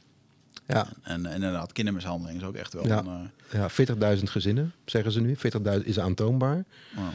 Ja, 0.68 0.88
En, 1.02 1.26
en 1.26 1.34
inderdaad, 1.34 1.72
kindermishandeling 1.72 2.42
is 2.42 2.48
ook 2.48 2.56
echt 2.56 2.74
wel 2.74 2.88
Ja. 2.88 3.04
eh, 3.52 3.60
ja 3.60 3.70
40.000 4.18 4.24
gezinnen, 4.24 4.74
zeggen 4.86 5.12
ze 5.12 5.22
nu. 5.22 5.36
40.000 5.38 5.86
is 5.86 6.00
aantoonbaar. 6.00 6.64
wow. 6.96 7.06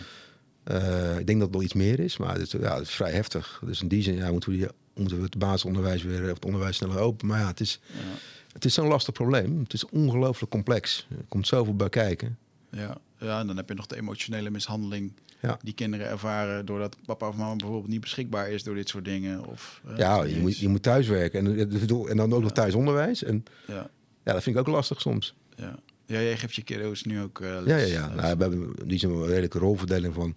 Eh, 0.64 1.18
ik 1.18 1.26
denk 1.26 1.38
dat 1.38 1.48
het 1.48 1.52
nog 1.56 1.62
iets 1.62 1.72
meer 1.72 2.00
is, 2.00 2.16
maar 2.16 2.32
het 2.32 2.42
is, 2.42 2.50
ja, 2.60 2.74
het 2.78 2.86
is 2.86 2.94
vrij 2.94 3.12
heftig. 3.12 3.62
Dus 3.64 3.80
in 3.82 3.88
die 3.88 4.02
zin 4.02 4.14
ja, 4.14 4.30
moeten, 4.30 4.50
we 4.50 4.56
die, 4.56 4.68
moeten 4.94 5.16
we 5.16 5.22
het 5.22 5.38
basisonderwijs 5.38 6.02
weer, 6.02 6.22
of 6.22 6.28
het 6.34 6.44
onderwijs 6.44 6.76
sneller 6.76 6.98
open. 6.98 7.26
Maar 7.26 7.40
ja, 7.40 7.46
het 7.46 7.60
is, 7.60 7.80
Ja. 7.86 7.94
het 8.52 8.64
is 8.64 8.74
zo'n 8.74 8.86
lastig 8.88 9.14
probleem. 9.14 9.60
Het 9.62 9.72
is 9.72 9.88
ongelooflijk 9.88 10.50
complex. 10.50 11.06
Er 11.10 11.24
komt 11.28 11.46
zoveel 11.46 11.74
bij 11.76 11.88
kijken. 11.88 12.38
Ja, 12.70 12.96
ja, 13.18 13.40
en 13.40 13.46
dan 13.46 13.56
heb 13.56 13.68
je 13.68 13.74
nog 13.74 13.86
de 13.86 13.96
emotionele 13.96 14.50
mishandeling 14.50 15.12
Ja. 15.40 15.58
die 15.62 15.74
kinderen 15.74 16.06
ervaren 16.08 16.66
doordat 16.66 16.96
papa 17.06 17.28
of 17.28 17.36
mama 17.36 17.56
bijvoorbeeld 17.56 17.88
niet 17.90 18.00
beschikbaar 18.00 18.50
is 18.50 18.62
door 18.62 18.74
dit 18.74 18.88
soort 18.88 19.04
dingen. 19.04 19.44
Of, 19.46 19.80
eh, 19.88 19.96
Ja, 19.96 20.24
je 20.24 20.40
moet, 20.40 20.58
je 20.58 20.68
moet 20.68 20.82
thuiswerken 20.82 21.46
en, 21.58 21.68
bedoel, 21.68 22.08
en 22.08 22.16
dan 22.16 22.32
ook 22.32 22.42
nog 22.42 22.52
thuisonderwijs. 22.52 23.22
En 23.24 23.44
ja, 23.66 23.90
ja, 24.24 24.32
dat 24.32 24.42
vind 24.42 24.56
ik 24.56 24.60
ook 24.66 24.74
lastig 24.74 25.00
soms. 25.00 25.34
ja. 25.56 25.74
ja, 26.06 26.20
jij 26.20 26.36
geeft 26.36 26.54
je 26.54 26.62
kiddo's 26.62 27.02
nu 27.02 27.20
ook 27.20 27.40
eh, 27.40 27.48
Ja, 27.48 27.60
les. 27.60 27.90
ja, 27.90 27.98
ja. 28.00 28.06
Les. 28.14 28.22
Nou, 28.22 28.36
we 28.36 28.42
hebben 28.42 28.72
die 28.88 28.98
zijn 28.98 29.12
een 29.12 29.26
redelijke 29.26 29.58
rolverdeling 29.58 30.14
van 30.14 30.36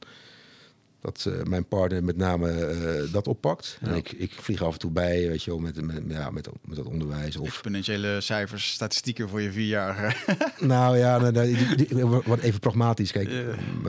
dat 1.01 1.25
eh, 1.27 1.43
mijn 1.43 1.65
partner 1.67 2.03
met 2.03 2.17
name 2.17 2.49
eh, 2.51 3.11
dat 3.13 3.27
oppakt. 3.27 3.77
En 3.81 3.95
ik, 3.95 4.11
ik 4.11 4.31
vlieg 4.31 4.63
af 4.63 4.73
en 4.73 4.79
toe 4.79 4.91
bij, 4.91 5.27
weet 5.27 5.43
je 5.43 5.49
wel, 5.51 5.59
met, 5.59 5.81
met, 5.81 6.03
ja, 6.07 6.29
met, 6.29 6.49
met 6.65 6.75
dat 6.77 6.85
onderwijs. 6.85 7.35
Of 7.37 7.47
Exponentiële 7.47 8.21
cijfers, 8.21 8.71
statistieken 8.71 9.29
voor 9.29 9.41
je 9.41 9.51
vierjarige. 9.51 10.15
Nou 10.59 10.97
ja, 10.97 11.17
nou, 11.17 11.31
nou, 11.31 11.55
die- 11.55 11.75
die- 11.75 11.87
die- 11.95 12.03
wat 12.05 12.39
even 12.39 12.59
pragmatisch. 12.59 13.11
Kijk, 13.11 13.29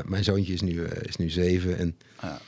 mijn 0.05 0.24
zoontje 0.24 0.52
is 0.52 0.60
nu, 0.60 0.84
eh, 0.84 1.02
is 1.09 1.16
nu 1.16 1.30
zeven. 1.30 1.78
En, 1.78 1.97
ja. 2.22 2.40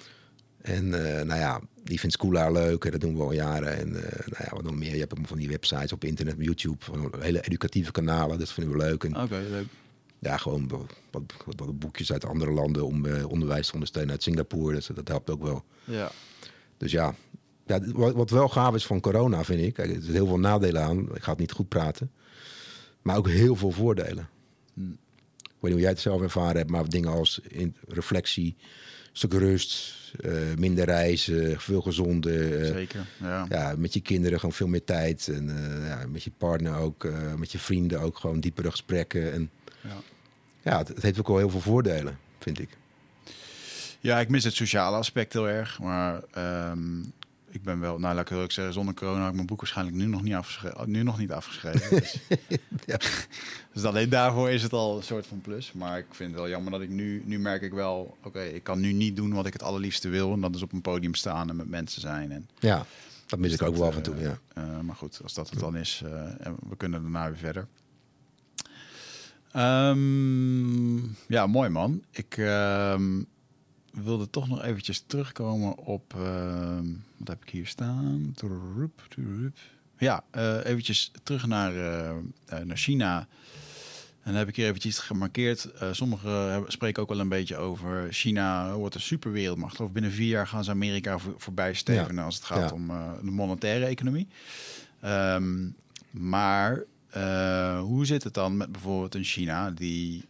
en 0.63 0.95
eh, 1.19 1.25
nou 1.25 1.41
ja, 1.41 1.61
die 1.83 2.01
vindt 2.01 2.15
Schoolar 2.15 2.53
leuk. 2.53 2.85
En 2.85 2.91
dat 2.91 3.01
doen 3.01 3.17
we 3.17 3.23
al 3.23 3.33
jaren. 3.33 3.77
En 3.79 3.97
eh, 3.97 4.19
nou 4.27 4.45
ja, 4.45 4.51
wat 4.51 4.63
nog 4.63 4.75
meer. 4.75 4.93
Je 4.93 4.99
hebt 4.99 5.11
allemaal 5.11 5.29
van 5.31 5.39
die 5.39 5.49
websites 5.49 5.93
op 5.93 6.05
internet, 6.05 6.35
op 6.35 6.43
YouTube. 6.43 6.77
Van 6.85 7.13
hele 7.21 7.41
educatieve 7.43 7.91
kanalen. 7.91 8.39
Dat 8.39 8.53
vinden 8.53 8.77
we 8.77 8.85
leuk. 8.85 9.05
En 9.05 9.17
Oké, 9.23 9.41
leuk. 9.51 9.67
Ja, 10.25 10.37
gewoon 10.37 10.69
wat, 10.69 10.95
wat, 11.11 11.57
wat 11.57 11.79
boekjes 11.79 12.13
uit 12.13 12.25
andere 12.25 12.51
landen 12.51 12.87
om 12.87 13.07
eh, 13.07 13.29
onderwijs 13.29 13.67
te 13.67 13.73
ondersteunen. 13.75 14.13
Uit 14.13 14.23
Singapore, 14.23 14.75
dat, 14.75 14.97
dat 14.97 15.09
helpt 15.09 15.31
ook 15.31 15.43
wel. 15.43 15.65
Ja, 15.85 16.11
Dus 16.77 16.93
ja, 16.93 17.15
ja 17.67 17.81
wat, 17.93 18.15
wat 18.15 18.31
wel 18.31 18.49
gaaf 18.49 18.75
is 18.75 18.87
van 18.87 19.01
corona, 19.01 19.45
vind 19.45 19.61
ik. 19.61 19.75
Kijk, 19.75 19.89
er 19.89 19.95
zitten 19.95 20.13
heel 20.13 20.27
veel 20.27 20.39
nadelen 20.39 20.83
aan. 20.83 21.15
Ik 21.15 21.23
ga 21.23 21.31
het 21.31 21.41
niet 21.41 21.53
goed 21.53 21.69
praten. 21.69 22.11
Maar 23.03 23.17
ook 23.17 23.29
heel 23.29 23.57
veel 23.57 23.71
voordelen. 23.71 24.29
Hm. 24.75 24.81
Ik 24.81 25.61
weet 25.61 25.61
niet 25.61 25.73
hoe 25.73 25.81
jij 25.81 25.91
het 25.91 26.01
zelf 26.01 26.23
ervaren 26.23 26.57
hebt, 26.57 26.71
maar 26.71 26.89
dingen 26.89 27.11
als 27.11 27.41
in 27.49 27.77
reflectie, 27.89 28.57
stuk 29.13 29.33
rust, 29.33 29.95
eh, 30.21 30.33
minder 30.59 30.85
reizen, 30.85 31.61
veel 31.61 31.81
gezonder. 31.81 32.61
eh, 32.63 32.73
zeker. 32.73 33.07
Ja. 33.21 33.47
ja, 33.49 33.75
met 33.79 33.93
je 33.95 34.01
kinderen 34.01 34.39
gewoon 34.39 34.55
veel 34.55 34.69
meer 34.69 34.85
tijd. 34.85 35.29
En 35.29 35.47
ja, 35.87 36.07
met 36.09 36.23
je 36.23 36.31
partner 36.39 36.77
ook, 36.77 37.09
met 37.37 37.53
je 37.53 37.59
vrienden 37.59 38.01
ook 38.01 38.19
gewoon 38.19 38.41
diepere 38.41 38.71
gesprekken. 38.71 39.33
En 39.33 39.51
Ja. 39.81 39.97
Ja, 40.65 40.79
het, 40.79 40.89
het 40.89 41.03
heeft 41.03 41.19
ook 41.19 41.29
wel 41.29 41.37
heel 41.39 41.51
veel 41.51 41.61
voordelen, 41.61 42.19
vind 42.39 42.59
ik. 42.61 42.69
ja, 44.01 44.21
ik 44.21 44.29
mis 44.29 44.45
het 44.45 44.55
sociale 44.55 44.97
aspect 44.97 45.33
heel 45.33 45.49
erg. 45.49 45.81
Maar 45.81 46.23
ehm, 46.31 47.01
ik 47.51 47.63
ben 47.63 47.81
wel, 47.81 47.99
nou 47.99 48.15
laat 48.15 48.23
ik 48.23 48.29
heel 48.29 48.51
zeggen, 48.51 48.73
zonder 48.73 48.95
corona 48.95 49.19
had 49.21 49.29
ik 49.29 49.35
mijn 49.35 49.47
boek 49.47 49.61
waarschijnlijk 49.61 49.97
nu 49.97 50.07
nog 50.07 50.23
niet 50.23 50.35
afgeschreven. 50.35 50.91
Nu 50.91 51.03
nog 51.03 51.19
niet 51.19 51.33
afgeschreven. 51.33 51.91
Dus, 52.01 52.19
Ja. 52.87 52.99
dus 53.73 53.85
alleen 53.85 54.09
daarvoor 54.09 54.51
is 54.51 54.63
het 54.63 54.73
al 54.73 54.97
een 54.97 55.03
soort 55.03 55.27
van 55.27 55.41
plus. 55.41 55.73
Maar 55.73 55.99
ik 55.99 56.07
vind 56.11 56.31
het 56.31 56.41
wel 56.41 56.49
jammer 56.49 56.73
dat 56.73 56.81
ik 56.81 56.89
nu, 56.89 57.23
nu 57.25 57.39
merk 57.39 57.63
ik 57.63 57.73
wel, 57.73 58.17
oké, 58.23 58.43
ik 58.43 58.63
kan 58.63 58.81
nu 58.81 58.93
niet 58.93 59.17
doen 59.17 59.33
wat 59.33 59.47
ik 59.47 59.53
het 59.53 59.63
allerliefste 59.63 60.09
wil. 60.09 60.33
En 60.33 60.41
dat 60.41 60.55
is 60.55 60.63
op 60.63 60.73
een 60.73 60.81
podium 60.81 61.15
staan 61.15 61.49
en 61.49 61.57
met 61.57 61.69
mensen 61.69 62.01
zijn. 62.01 62.33
En, 62.33 62.49
Ja, 62.59 62.87
dat 63.27 63.39
mis 63.39 63.53
ik 63.53 63.63
ook 63.63 63.69
dat, 63.69 63.79
wel 63.79 63.87
af 63.89 63.93
en 63.97 63.99
eh, 63.99 64.05
toe, 64.05 64.17
ja. 64.21 64.39
eh, 64.55 64.81
maar 64.81 64.97
goed, 64.97 65.21
als 65.23 65.35
dat 65.35 65.51
het 65.51 65.59
dan 65.59 65.77
is, 65.77 66.03
eh, 66.05 66.47
en 66.47 66.57
we 66.69 66.77
kunnen 66.77 67.03
daarna 67.03 67.29
weer 67.29 67.39
verder. 67.39 67.67
Ehm, 69.55 70.97
ja, 71.29 71.47
mooi 71.47 71.69
man. 71.69 72.03
Ik 72.11 72.37
ehm, 72.37 73.23
wilde 73.93 74.31
toch 74.31 74.49
nog 74.49 74.63
eventjes 74.63 75.05
terugkomen 75.07 75.79
op... 75.79 76.15
ehm, 76.17 76.87
wat 77.17 77.29
heb 77.29 77.43
ik 77.43 77.51
hier 77.51 77.67
staan? 77.67 78.33
Ja, 79.99 80.25
uh, 80.37 80.65
eventjes 80.65 81.13
terug 81.23 81.47
naar, 81.47 81.73
naar 82.65 82.77
China. 82.77 83.19
En 84.23 84.31
dan 84.31 84.35
heb 84.35 84.49
ik 84.49 84.57
hier 84.57 84.67
eventjes 84.67 84.99
gemarkeerd. 84.99 85.69
Sommigen 85.91 86.65
spreken 86.67 87.03
ook 87.03 87.09
wel 87.09 87.21
een 87.21 87.29
beetje 87.29 87.57
over 87.57 88.13
China 88.13 88.75
wordt 88.75 88.95
een 88.95 89.01
superwereldmacht. 89.01 89.81
Of 89.81 89.93
binnen 89.93 90.13
vier 90.13 90.29
jaar 90.29 90.47
gaan 90.47 90.65
ze 90.65 90.71
Amerika 90.71 91.19
voor, 91.19 91.35
voorbij 91.37 91.75
stevenen 91.75 92.25
als 92.25 92.35
het 92.35 92.45
gaat 92.45 92.73
om 92.73 92.87
de 93.23 93.31
monetaire 93.31 93.85
economie. 93.85 94.29
Um, 95.05 95.77
maar 96.11 96.85
uh, 97.17 97.81
hoe 97.81 98.07
zit 98.07 98.23
het 98.25 98.35
dan 98.35 98.57
met 98.57 98.73
bijvoorbeeld 98.73 99.15
een 99.15 99.25
China 99.25 99.71
die 99.71 100.25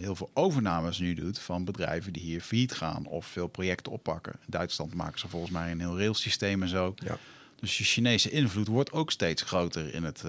heel 0.00 0.14
veel 0.14 0.30
overnames 0.34 0.98
nu 0.98 1.14
doet 1.14 1.38
van 1.38 1.64
bedrijven 1.64 2.12
die 2.12 2.22
hier 2.22 2.40
failliet 2.40 2.72
gaan 2.72 3.06
of 3.06 3.26
veel 3.26 3.46
projecten 3.46 3.92
oppakken? 3.92 4.32
In 4.32 4.46
Duitsland 4.46 4.94
maken 4.94 5.18
ze 5.18 5.28
volgens 5.28 5.52
mij 5.52 5.70
een 5.70 5.80
heel 5.80 5.98
railsysteem 5.98 6.62
en 6.62 6.68
zo. 6.68 6.94
Ja. 6.96 7.18
Dus 7.60 7.76
de 7.76 7.84
Chinese 7.84 8.30
invloed 8.30 8.66
wordt 8.66 8.92
ook 8.92 9.10
steeds 9.10 9.42
groter 9.42 9.94
in 9.94 10.04
het 10.04 10.24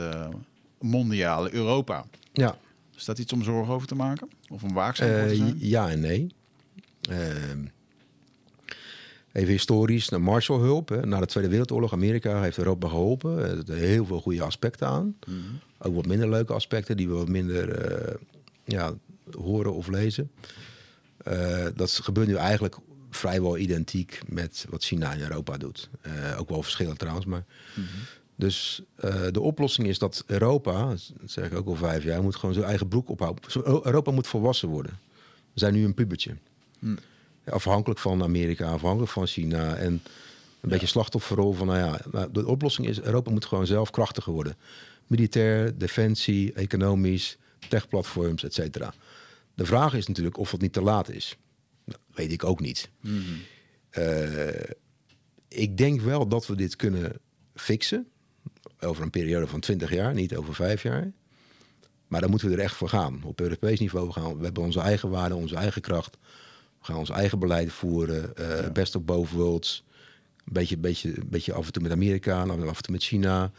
mondiale 0.79 1.53
Europa. 1.53 2.05
Ja, 2.33 2.57
is 2.95 3.05
dat 3.05 3.19
iets 3.19 3.33
om 3.33 3.43
zorgen 3.43 3.73
over 3.73 3.87
te 3.87 3.95
maken? 3.95 4.29
Of 4.49 4.63
om 4.63 4.73
waakzaam 4.73 5.09
voor 5.19 5.27
te 5.27 5.35
zijn? 5.35 5.55
Ja 5.59 5.89
en 5.89 5.99
nee. 5.99 6.27
Even 9.31 9.51
historisch, 9.51 10.09
naar 10.09 10.21
Marshallhulp. 10.21 10.89
Hè. 10.89 11.05
Na 11.05 11.19
de 11.19 11.25
Tweede 11.25 11.49
Wereldoorlog, 11.49 11.93
Amerika 11.93 12.41
heeft 12.41 12.57
Europa 12.57 12.87
geholpen. 12.87 13.37
Er 13.49 13.55
zitten 13.55 13.77
heel 13.77 14.05
veel 14.05 14.21
goede 14.21 14.41
aspecten 14.41 14.87
aan. 14.87 15.15
Mhm. 15.27 15.37
Ook 15.77 15.95
wat 15.95 16.05
minder 16.05 16.29
leuke 16.29 16.53
aspecten 16.53 16.97
die 16.97 17.07
we 17.07 17.13
wat 17.13 17.27
minder 17.27 17.69
eh, 17.69 18.15
ja, 18.63 18.93
horen 19.37 19.73
of 19.73 19.87
lezen. 19.87 20.31
Uh, 21.27 21.65
dat 21.75 21.91
gebeurt 21.91 22.27
nu 22.27 22.35
eigenlijk 22.35 22.77
vrijwel 23.09 23.57
identiek 23.57 24.21
met 24.27 24.65
wat 24.69 24.83
China 24.83 25.13
in 25.13 25.21
Europa 25.21 25.57
doet. 25.57 25.89
Uh, 26.07 26.39
ook 26.39 26.49
wel 26.49 26.63
verschillen 26.63 26.97
trouwens, 26.97 27.25
maar... 27.25 27.45
Mhm. 27.73 27.85
Dus 28.35 28.81
uh, 29.05 29.25
de 29.31 29.41
oplossing 29.41 29.87
is 29.87 29.99
dat 29.99 30.23
Europa, 30.27 30.87
dat 30.87 31.11
zeg 31.25 31.45
ik 31.45 31.57
ook 31.57 31.67
al 31.67 31.75
vijf 31.75 32.03
jaar, 32.03 32.21
moet 32.23 32.35
gewoon 32.35 32.55
zijn 32.55 32.65
eigen 32.65 32.87
broek 32.87 33.09
ophouden. 33.09 33.43
Europa 33.85 34.11
moet 34.11 34.27
volwassen 34.27 34.69
worden. 34.69 34.91
We 35.53 35.59
zijn 35.59 35.73
nu 35.73 35.85
een 35.85 35.93
pubertje. 35.93 36.35
Hm. 36.79 36.95
Afhankelijk 37.51 37.99
van 37.99 38.23
Amerika, 38.23 38.71
afhankelijk 38.71 39.11
van 39.11 39.27
China. 39.27 39.75
En 39.75 39.91
een 39.93 40.01
ja. 40.61 40.69
beetje 40.69 40.87
slachtofferrol 40.87 41.53
van, 41.53 41.67
nou 41.67 41.79
ja, 41.79 41.99
nou, 42.11 42.31
de 42.31 42.47
oplossing 42.47 42.87
is, 42.87 43.01
Europa 43.01 43.31
moet 43.31 43.45
gewoon 43.45 43.67
zelf 43.67 43.89
krachtiger 43.89 44.33
worden. 44.33 44.55
Militair, 45.07 45.77
defensie, 45.77 46.53
economisch, 46.53 47.37
techplatforms, 47.69 48.43
et 48.43 48.53
cetera. 48.53 48.93
De 49.55 49.65
vraag 49.65 49.93
is 49.93 50.07
natuurlijk 50.07 50.37
of 50.37 50.51
het 50.51 50.61
niet 50.61 50.73
te 50.73 50.81
laat 50.81 51.09
is. 51.09 51.37
Dat 51.85 51.99
weet 52.13 52.31
ik 52.31 52.43
ook 52.43 52.59
niet. 52.59 52.89
Mm 53.01 53.23
ik 55.49 55.77
denk 55.77 56.01
wel 56.01 56.27
dat 56.27 56.47
we 56.47 56.55
dit 56.55 56.75
kunnen 56.75 57.11
fixen 57.55 58.07
over 58.79 59.03
een 59.03 59.09
periode 59.09 59.47
van 59.47 59.59
20 59.59 59.93
jaar, 59.93 60.13
niet 60.13 60.35
over 60.35 60.55
vijf 60.55 60.83
jaar. 60.83 61.11
Maar 62.07 62.21
dan 62.21 62.29
moeten 62.29 62.49
we 62.49 62.55
er 62.55 62.61
echt 62.61 62.75
voor 62.75 62.89
gaan. 62.89 63.23
Op 63.23 63.41
Europees 63.41 63.79
niveau 63.79 64.11
gaan 64.11 64.37
we 64.37 64.43
hebben 64.43 64.63
onze 64.63 64.79
eigen 64.79 65.09
waarden, 65.09 65.37
onze 65.37 65.55
eigen 65.55 65.81
kracht. 65.81 66.17
We 66.79 66.85
gaan 66.85 66.95
ons 66.95 67.09
eigen 67.09 67.39
beleid 67.39 67.71
voeren. 67.71 68.33
Uh, 68.39 68.71
Best 68.73 68.95
of 68.95 69.03
both 69.03 69.31
worlds. 69.31 69.83
Een 70.45 70.53
beetje, 70.53 70.77
beetje, 70.77 71.13
beetje 71.25 71.53
af 71.53 71.65
en 71.65 71.71
toe 71.71 71.83
met 71.83 71.91
Amerika, 71.91 72.41
af 72.41 72.77
en 72.77 72.83
toe 72.83 72.93
met 72.93 73.03
China. 73.03 73.51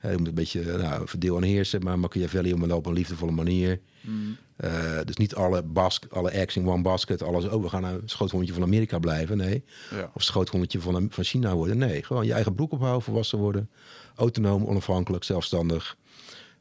Je 0.00 0.18
moet 0.18 0.26
een 0.26 0.34
beetje 0.34 0.78
nou, 0.78 1.08
verdeel 1.08 1.36
en 1.36 1.42
heersen, 1.42 1.82
maar 1.82 1.98
Machiavelli 1.98 2.52
op 2.52 2.86
een 2.86 2.92
liefdevolle 2.92 3.32
manier. 3.32 3.80
Mm. 4.00 4.36
Uh, 4.64 4.98
dus 5.04 5.16
niet 5.16 5.34
alle, 5.34 5.62
bask, 5.62 6.06
alle 6.10 6.30
eggs 6.30 6.56
in 6.56 6.68
one 6.68 6.82
basket, 6.82 7.22
alles, 7.22 7.48
oh, 7.48 7.62
we 7.62 7.68
gaan 7.68 7.84
een 7.84 8.02
schoothondje 8.04 8.52
van 8.52 8.62
Amerika 8.62 8.98
blijven. 8.98 9.36
Nee. 9.36 9.64
Ja. 9.90 10.10
Of 10.14 10.22
schoothondje 10.22 10.80
van, 10.80 11.06
van 11.10 11.24
China 11.24 11.54
worden. 11.54 11.78
Nee, 11.78 12.02
gewoon 12.02 12.26
je 12.26 12.32
eigen 12.32 12.54
broek 12.54 12.72
ophouden, 12.72 13.02
volwassen 13.02 13.38
worden 13.38 13.70
autonoom, 14.14 14.64
onafhankelijk, 14.64 15.24
zelfstandig. 15.24 15.96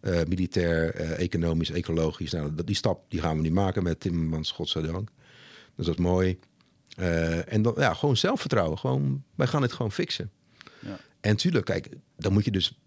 Uh, 0.02 0.20
militair, 0.28 1.02
uh, 1.02 1.20
economisch, 1.20 1.72
ecologisch. 1.72 2.32
Nou, 2.32 2.52
die 2.66 2.76
stap 2.76 3.06
die 3.10 3.22
gaan 3.22 3.36
we 3.36 3.42
nu 3.42 3.52
maken 3.52 3.84
met 3.84 4.00
Timmermans, 4.00 4.52
godzijdank. 4.52 5.10
Dus 5.76 5.85
dat 5.85 5.95
is 5.95 6.02
mooi. 6.02 6.39
Uh, 6.99 7.53
en 7.53 7.61
dan, 7.61 7.73
ja, 7.77 7.93
gewoon 7.93 8.18
zelfvertrouwen. 8.18 8.77
Gewoon, 8.77 9.23
wij 9.35 9.48
gaan 9.48 9.61
het 9.61 9.73
gewoon 9.73 9.91
fixen. 9.91 10.31
Ja. 10.80 10.99
En 11.19 11.35
tuurlijk, 11.35 11.65
kijk, 11.65 11.89
dan 12.18 12.34
moet 12.34 12.45
je 12.45 12.52
dus 12.52 12.80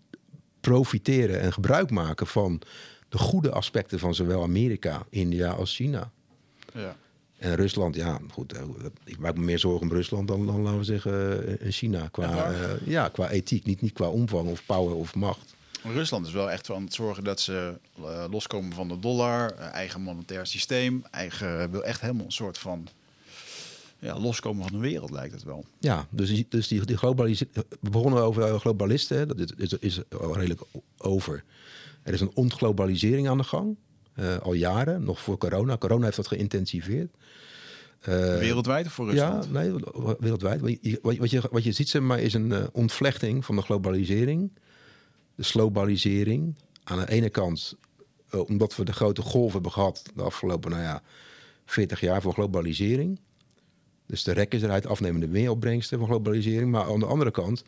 profiteren 0.60 1.40
en 1.40 1.52
gebruik 1.52 1.90
maken 1.90 2.26
van 2.26 2.60
de 3.08 3.18
goede 3.18 3.50
aspecten 3.50 3.98
van 3.98 4.14
zowel 4.14 4.42
Amerika, 4.42 5.06
India 5.10 5.50
als 5.50 5.74
China. 5.74 6.10
Ja. 6.72 6.96
En 7.38 7.54
Rusland, 7.54 7.94
ja, 7.94 8.18
goed. 8.30 8.52
Eh, 8.52 8.62
ik 9.04 9.18
maak 9.18 9.36
me 9.36 9.44
meer 9.44 9.58
zorgen 9.58 9.82
om 9.82 9.92
Rusland 9.92 10.28
dan, 10.28 10.46
dan 10.46 10.60
laten 10.60 10.78
we 10.78 10.84
zeggen, 10.84 11.58
eh, 11.60 11.72
China. 11.72 12.08
Qua, 12.08 12.50
uh, 12.50 12.56
ja, 12.84 13.08
qua 13.08 13.30
ethiek, 13.30 13.64
niet, 13.64 13.80
niet 13.80 13.92
qua 13.92 14.08
omvang 14.08 14.48
of 14.48 14.66
power 14.66 14.94
of 14.94 15.14
macht. 15.14 15.53
Rusland 15.92 16.26
is 16.26 16.32
wel 16.32 16.50
echt 16.50 16.66
van 16.66 16.84
het 16.84 16.94
zorgen 16.94 17.24
dat 17.24 17.40
ze 17.40 17.78
loskomen 18.30 18.72
van 18.72 18.88
de 18.88 18.98
dollar, 18.98 19.50
eigen 19.54 20.00
monetair 20.00 20.46
systeem, 20.46 21.04
eigen 21.10 21.70
wil 21.70 21.84
echt 21.84 22.00
helemaal 22.00 22.24
een 22.24 22.32
soort 22.32 22.58
van 22.58 22.88
ja, 23.98 24.18
loskomen 24.18 24.62
van 24.62 24.72
de 24.72 24.78
wereld, 24.78 25.10
lijkt 25.10 25.34
het 25.34 25.42
wel. 25.42 25.64
Ja, 25.78 26.06
dus 26.10 26.44
dus 26.48 26.68
die, 26.68 26.84
die 26.84 26.96
globalisering. 26.96 27.54
We 27.80 27.90
begonnen 27.90 28.22
over 28.22 28.60
globalisten, 28.60 29.28
dat 29.28 29.38
is, 29.38 29.52
is, 29.56 29.72
is 29.78 30.00
redelijk 30.32 30.60
over. 30.98 31.44
Er 32.02 32.12
is 32.12 32.20
een 32.20 32.30
ontglobalisering 32.34 33.28
aan 33.28 33.38
de 33.38 33.44
gang. 33.44 33.76
Uh, 34.16 34.36
al 34.36 34.52
jaren, 34.52 35.04
nog 35.04 35.20
voor 35.20 35.38
corona. 35.38 35.76
Corona 35.76 36.04
heeft 36.04 36.16
dat 36.16 36.26
geïntensiveerd. 36.26 37.14
Uh, 38.08 38.14
wereldwijd 38.38 38.86
of 38.86 38.92
voor 38.92 39.10
Rusland? 39.10 39.44
Ja, 39.44 39.50
nee, 39.50 39.72
wereldwijd. 40.18 40.60
Wat 40.60 40.78
je, 40.80 40.98
wat 41.02 41.30
je, 41.30 41.42
wat 41.50 41.64
je 41.64 41.72
ziet 41.72 41.88
zeg 41.88 42.02
maar, 42.02 42.20
is 42.20 42.34
een 42.34 42.50
uh, 42.50 42.64
ontvlechting 42.72 43.44
van 43.44 43.56
de 43.56 43.62
globalisering. 43.62 44.50
De 45.34 45.42
slowbalisering. 45.42 46.54
Aan 46.84 46.98
de 46.98 47.10
ene 47.10 47.28
kant, 47.28 47.76
omdat 48.30 48.76
we 48.76 48.84
de 48.84 48.92
grote 48.92 49.22
golf 49.22 49.52
hebben 49.52 49.72
gehad 49.72 50.02
de 50.14 50.22
afgelopen 50.22 50.70
nou 50.70 50.82
ja, 50.82 51.02
40 51.64 52.00
jaar 52.00 52.22
voor 52.22 52.32
globalisering. 52.32 53.20
Dus 54.06 54.22
de 54.22 54.32
rek 54.32 54.54
is 54.54 54.62
eruit, 54.62 54.86
afnemende 54.86 55.28
wereldbrengsten 55.28 55.98
van 55.98 56.08
globalisering. 56.08 56.70
Maar 56.70 56.84
aan 56.84 56.98
de 56.98 57.06
andere 57.06 57.30
kant, 57.30 57.64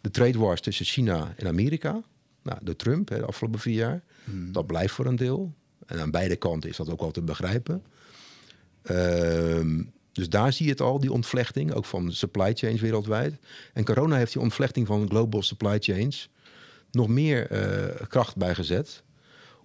de 0.00 0.10
trade 0.10 0.38
wars 0.38 0.60
tussen 0.60 0.84
China 0.84 1.34
en 1.36 1.46
Amerika. 1.46 2.02
Nou, 2.42 2.58
de 2.62 2.76
Trump, 2.76 3.08
hè, 3.08 3.18
de 3.18 3.26
afgelopen 3.26 3.60
vier 3.60 3.74
jaar. 3.74 4.02
Hmm. 4.24 4.52
Dat 4.52 4.66
blijft 4.66 4.94
voor 4.94 5.06
een 5.06 5.16
deel. 5.16 5.52
En 5.86 6.00
aan 6.00 6.10
beide 6.10 6.36
kanten 6.36 6.70
is 6.70 6.76
dat 6.76 6.90
ook 6.90 7.00
wel 7.00 7.10
te 7.10 7.22
begrijpen. 7.22 7.82
Ehm, 8.82 9.82
dus 10.12 10.28
daar 10.28 10.52
zie 10.52 10.64
je 10.66 10.72
het 10.72 10.80
al, 10.80 11.00
die 11.00 11.12
ontvlechting, 11.12 11.72
ook 11.72 11.84
van 11.84 12.12
supply 12.12 12.54
chains 12.54 12.80
wereldwijd. 12.80 13.34
En 13.72 13.84
corona 13.84 14.16
heeft 14.16 14.32
die 14.32 14.42
ontvlechting 14.42 14.86
van 14.86 15.08
global 15.08 15.42
supply 15.42 15.78
chains 15.78 16.30
nog 16.90 17.08
meer 17.08 17.52
uh, 17.52 18.06
kracht 18.08 18.36
bijgezet. 18.36 19.02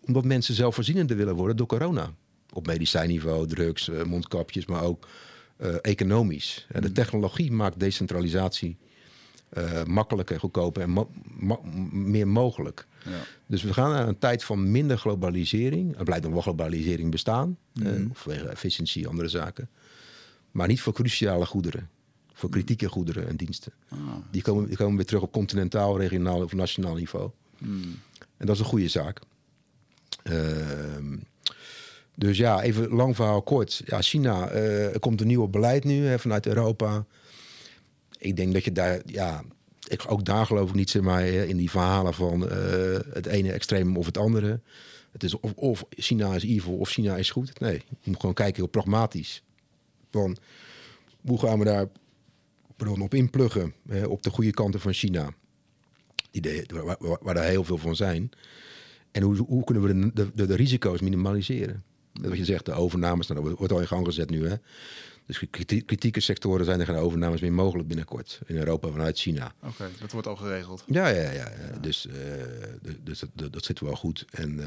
Omdat 0.01 0.25
mensen 0.25 0.53
zelfvoorzienender 0.53 1.17
willen 1.17 1.35
worden 1.35 1.57
door 1.57 1.67
corona. 1.67 2.13
Op 2.53 2.67
medicijnniveau, 2.67 3.47
drugs, 3.47 3.89
uh, 3.89 4.03
mondkapjes, 4.03 4.65
maar 4.65 4.83
ook 4.83 5.07
uh, 5.57 5.75
economisch. 5.81 6.65
de 6.71 6.79
hmm. 6.79 6.93
technologie 6.93 7.51
maakt 7.51 7.79
decentralisatie 7.79 8.77
makkelijker, 9.85 10.39
goedkoper 10.39 10.81
en 10.81 11.07
meer 11.91 12.27
mogelijk. 12.27 12.87
Ja. 13.05 13.11
Dus 13.45 13.63
we 13.63 13.73
gaan 13.73 13.91
naar 13.91 14.07
een 14.07 14.17
tijd 14.17 14.43
van 14.43 14.71
minder 14.71 14.97
globalisering. 14.97 15.97
Er 15.97 16.03
blijft 16.03 16.23
nog 16.23 16.33
wel 16.33 16.41
globalisering 16.41 17.11
bestaan, 17.11 17.57
mm 17.73 17.85
eh, 17.85 18.01
vanwege 18.13 18.47
efficiëntie, 18.47 19.07
andere 19.07 19.27
zaken. 19.27 19.69
Maar 20.51 20.67
niet 20.67 20.81
voor 20.81 20.93
cruciale 20.93 21.45
goederen. 21.45 21.89
Voor 22.37 22.49
kritieke 22.49 22.89
goederen 22.89 23.27
en 23.27 23.35
diensten. 23.35 23.73
Ah, 23.89 23.99
die, 24.31 24.41
komen, 24.41 24.67
die 24.67 24.77
komen 24.77 24.95
weer 24.95 25.05
terug 25.05 25.21
op 25.21 25.31
continentaal, 25.31 25.97
regionaal 25.97 26.43
of 26.43 26.53
nationaal 26.53 26.95
niveau. 26.95 27.29
Mhm. 27.57 27.87
En 28.37 28.45
dat 28.45 28.55
is 28.55 28.61
een 28.61 28.67
goede 28.67 28.87
zaak. 28.87 29.19
Ehm, 30.23 31.17
dus 32.15 32.37
ja, 32.37 32.61
even 32.61 32.89
lang 32.89 33.15
verhaal 33.15 33.41
kort. 33.41 33.81
Ja, 33.85 34.01
China, 34.01 34.51
uh, 34.51 34.93
er 34.93 34.99
komt 34.99 35.21
een 35.21 35.27
nieuw 35.27 35.47
beleid 35.47 35.83
nu 35.83 36.05
hè, 36.05 36.19
vanuit 36.19 36.45
Europa. 36.45 37.05
Ik 38.17 38.35
denk 38.35 38.53
dat 38.53 38.63
je 38.63 38.71
daar, 38.71 39.01
ja, 39.05 39.43
ik, 39.87 40.11
ook 40.11 40.25
daar 40.25 40.45
geloof 40.45 40.69
ik 40.69 40.75
niet 40.75 40.89
zeg 40.89 41.01
maar, 41.01 41.25
in 41.25 41.57
die 41.57 41.69
verhalen 41.69 42.13
van 42.13 42.43
uh, 42.43 42.49
het 43.13 43.25
ene 43.25 43.51
extreem 43.51 43.97
of 43.97 44.05
het 44.05 44.17
andere. 44.17 44.59
Het 45.11 45.23
is 45.23 45.39
of, 45.39 45.53
of, 45.53 45.85
China 45.89 46.35
is 46.35 46.43
evil 46.43 46.77
of 46.77 46.89
China 46.89 47.15
is 47.15 47.29
goed. 47.29 47.59
Nee, 47.59 47.83
je 47.99 48.09
moet 48.09 48.19
gewoon 48.19 48.35
kijken 48.35 48.55
heel 48.55 48.67
pragmatisch. 48.67 49.43
Van 50.11 50.37
hoe 51.25 51.39
gaan 51.39 51.59
we 51.59 51.65
daar 51.65 51.87
pardon, 52.75 53.01
op 53.01 53.13
inpluggen 53.13 53.73
hè, 53.87 54.05
op 54.05 54.23
de 54.23 54.29
goede 54.29 54.51
kanten 54.51 54.79
van 54.79 54.93
China. 54.93 55.33
Die 56.31 56.41
de, 56.41 56.65
waar, 56.73 56.95
waar, 56.99 57.17
waar, 57.21 57.35
er 57.35 57.43
heel 57.43 57.63
veel 57.63 57.77
van 57.77 57.95
zijn. 57.95 58.29
En 59.11 59.21
hoe, 59.21 59.35
hoe 59.37 59.63
kunnen 59.63 59.83
we 59.83 60.11
de, 60.13 60.31
de, 60.33 60.45
de, 60.45 60.55
risico's 60.55 61.01
minimaliseren? 61.01 61.83
Dat 62.13 62.29
wat 62.29 62.37
je 62.37 62.45
zegt, 62.45 62.65
de 62.65 62.71
overnames, 62.71 63.27
nou, 63.27 63.43
dat 63.43 63.57
wordt 63.57 63.73
al 63.73 63.79
in 63.79 63.87
gang 63.87 64.05
gezet 64.05 64.29
nu. 64.29 64.47
Hè? 64.47 64.55
Dus 65.25 65.43
kritieke 65.85 66.19
sectoren 66.19 66.65
zijn 66.65 66.79
er 66.79 66.85
geen 66.85 66.95
overnames 66.95 67.41
meer 67.41 67.53
mogelijk 67.53 67.87
binnenkort 67.87 68.39
in 68.45 68.55
Europa 68.55 68.89
vanuit 68.89 69.19
China. 69.19 69.53
Oké, 69.63 69.89
dat 69.99 70.11
wordt 70.11 70.27
al 70.27 70.35
geregeld. 70.35 70.83
Ja, 70.87 71.07
ja, 71.07 71.21
ja. 71.21 71.31
ja. 71.31 71.79
Dus, 71.81 72.05
uh, 72.05 72.13
dus 73.03 73.23
dat, 73.33 73.53
dat, 73.53 73.65
zit 73.65 73.79
wel 73.79 73.95
goed. 73.95 74.25
En 74.31 74.57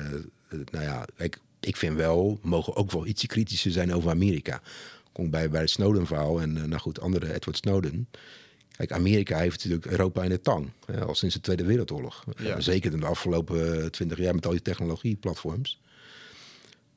uh, 0.50 0.60
nou 0.70 0.84
ja, 0.84 1.06
ik, 1.16 1.38
ik 1.60 1.76
vind 1.76 1.96
wel, 1.96 2.38
we 2.42 2.48
mogen 2.48 2.76
ook 2.76 2.90
wel 2.90 3.06
ietsje 3.06 3.26
kritischer 3.26 3.70
zijn 3.70 3.94
over 3.94 4.10
Amerika. 4.10 4.62
Kom 5.12 5.30
bij, 5.30 5.50
bij 5.50 5.60
het 5.60 5.70
Snowden-verhaal 5.70 6.40
en 6.40 6.56
uh, 6.56 6.64
nou 6.64 6.80
goed, 6.80 7.00
andere 7.00 7.34
Edward 7.34 7.56
Snowden. 7.56 8.08
Kijk, 8.76 8.92
Amerika 8.92 9.38
heeft 9.38 9.56
natuurlijk 9.56 9.86
Europa 9.86 10.22
in 10.22 10.30
de 10.30 10.40
tang. 10.40 10.70
Hè, 10.86 11.04
al 11.04 11.14
sinds 11.14 11.34
de 11.34 11.40
Tweede 11.40 11.64
Wereldoorlog. 11.64 12.24
Ja. 12.36 12.54
Eh, 12.54 12.60
Zeker 12.60 12.92
in 12.92 13.00
de 13.00 13.06
afgelopen 13.06 13.90
twintig 13.90 14.18
jaar 14.18 14.34
met 14.34 14.46
al 14.46 14.52
die 14.52 14.62
technologieplatforms. 14.62 15.80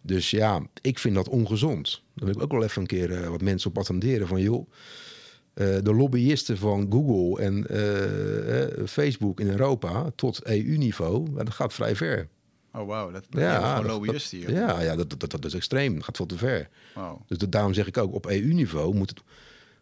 Dus 0.01 0.31
ja, 0.31 0.65
ik 0.81 0.99
vind 0.99 1.15
dat 1.15 1.29
ongezond. 1.29 2.01
Daar 2.13 2.25
wil 2.25 2.35
ik 2.35 2.43
ook 2.43 2.51
wel 2.51 2.63
even 2.63 2.81
een 2.81 2.87
keer 2.87 3.11
eh, 3.11 3.27
wat 3.27 3.41
mensen 3.41 3.69
op 3.69 3.77
attenderen. 3.77 4.27
Van 4.27 4.41
joh, 4.41 4.67
eh, 5.53 5.77
de 5.83 5.93
lobbyisten 5.93 6.57
van 6.57 6.87
Google 6.89 7.43
en 7.43 7.67
eh, 7.67 8.63
eh, 8.63 8.87
Facebook 8.87 9.39
in 9.39 9.49
Europa 9.49 10.11
tot 10.15 10.45
EU-niveau, 10.45 11.27
dat 11.33 11.49
gaat 11.49 11.73
vrij 11.73 11.95
ver. 11.95 12.27
Oh, 12.73 12.87
wauw. 12.87 13.11
Dat, 13.11 13.25
dat 13.29 13.41
Ja, 13.41 13.75
gewoon 13.75 13.91
lobbyisten 13.91 14.37
hier. 14.37 14.51
Ja, 14.51 14.81
ja 14.81 14.95
dat, 14.95 15.19
dat, 15.19 15.31
dat 15.31 15.45
is 15.45 15.53
extreem. 15.53 15.95
Dat 15.95 16.03
gaat 16.03 16.15
veel 16.17 16.25
te 16.25 16.37
ver. 16.37 16.69
Wauw. 16.95 17.21
Dus 17.27 17.37
dat, 17.37 17.51
daarom 17.51 17.73
zeg 17.73 17.87
ik 17.87 17.97
ook, 17.97 18.13
op 18.13 18.25
EU-niveau 18.25 18.95
moet, 18.95 19.09
het, 19.09 19.21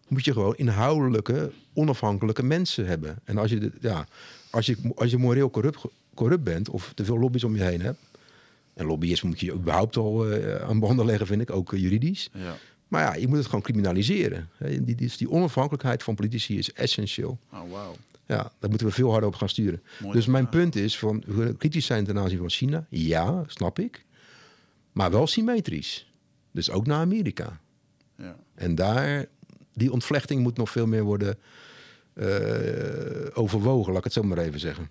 moet 0.07 0.25
je 0.25 0.33
gewoon 0.33 0.55
inhoudelijke, 0.55 1.51
onafhankelijke 1.73 2.43
mensen 2.43 2.85
hebben. 2.87 3.19
En 3.23 3.37
als 3.37 3.49
je, 3.51 3.57
de- 3.59 3.71
ja, 3.81 4.07
als 4.49 4.65
je, 4.65 4.77
als 4.95 5.11
je 5.11 5.17
moreel 5.17 5.49
corrupt, 5.49 5.81
corrupt 6.13 6.43
bent 6.43 6.69
of 6.69 6.91
te 6.95 7.05
veel 7.05 7.19
lobby's 7.19 7.43
om 7.43 7.55
je 7.55 7.63
heen 7.63 7.81
hebt... 7.81 7.99
en 8.73 8.85
lobbyisme 8.85 9.29
moet 9.29 9.39
je 9.39 9.53
überhaupt 9.53 9.97
al 9.97 10.29
eh, 10.31 10.55
aan 10.69 10.79
banden 10.79 11.05
leggen, 11.05 11.27
vind 11.27 11.41
ik, 11.41 11.51
ook 11.51 11.73
eh, 11.73 11.79
juridisch. 11.81 12.29
Ja. 12.33 12.55
Maar 12.89 13.01
ja, 13.01 13.15
je 13.15 13.27
moet 13.27 13.37
het 13.37 13.45
gewoon 13.45 13.61
criminaliseren. 13.61 14.49
Die, 14.59 14.95
die, 14.95 15.11
die 15.17 15.29
onafhankelijkheid 15.29 16.03
van 16.03 16.15
politici 16.15 16.57
is 16.57 16.73
essentieel. 16.73 17.39
Oh, 17.53 17.71
wauw. 17.71 17.95
Ja, 18.25 18.51
daar 18.59 18.69
moeten 18.69 18.87
we 18.87 18.93
veel 18.93 19.11
harder 19.11 19.29
op 19.29 19.35
gaan 19.35 19.49
sturen. 19.49 19.81
Mooi. 19.99 20.13
Dus 20.13 20.25
mijn 20.25 20.49
punt 20.49 20.75
is 20.75 20.97
van 20.97 21.23
we 21.25 21.33
willen 21.33 21.57
kritisch 21.57 21.85
zijn 21.85 22.05
ten 22.05 22.17
aanzien 22.17 22.37
van 22.37 22.49
China. 22.49 22.85
Ja, 22.89 23.43
snap 23.47 23.79
ik. 23.79 24.05
Maar 24.91 25.11
wel 25.11 25.27
symmetrisch. 25.27 26.11
Dus 26.51 26.69
ook 26.69 26.85
naar 26.85 26.99
Amerika. 26.99 27.59
Ja. 28.15 28.35
En 28.55 28.75
daar, 28.75 29.25
die 29.73 29.91
ontvlechting 29.91 30.41
moet 30.41 30.57
nog 30.57 30.69
veel 30.69 30.87
meer 30.87 31.03
worden 31.03 31.37
eh, 32.13 32.27
overwogen, 33.33 33.89
laat 33.89 33.97
ik 33.97 34.03
het 34.03 34.13
zo 34.13 34.23
maar 34.23 34.37
even 34.37 34.59
zeggen. 34.59 34.89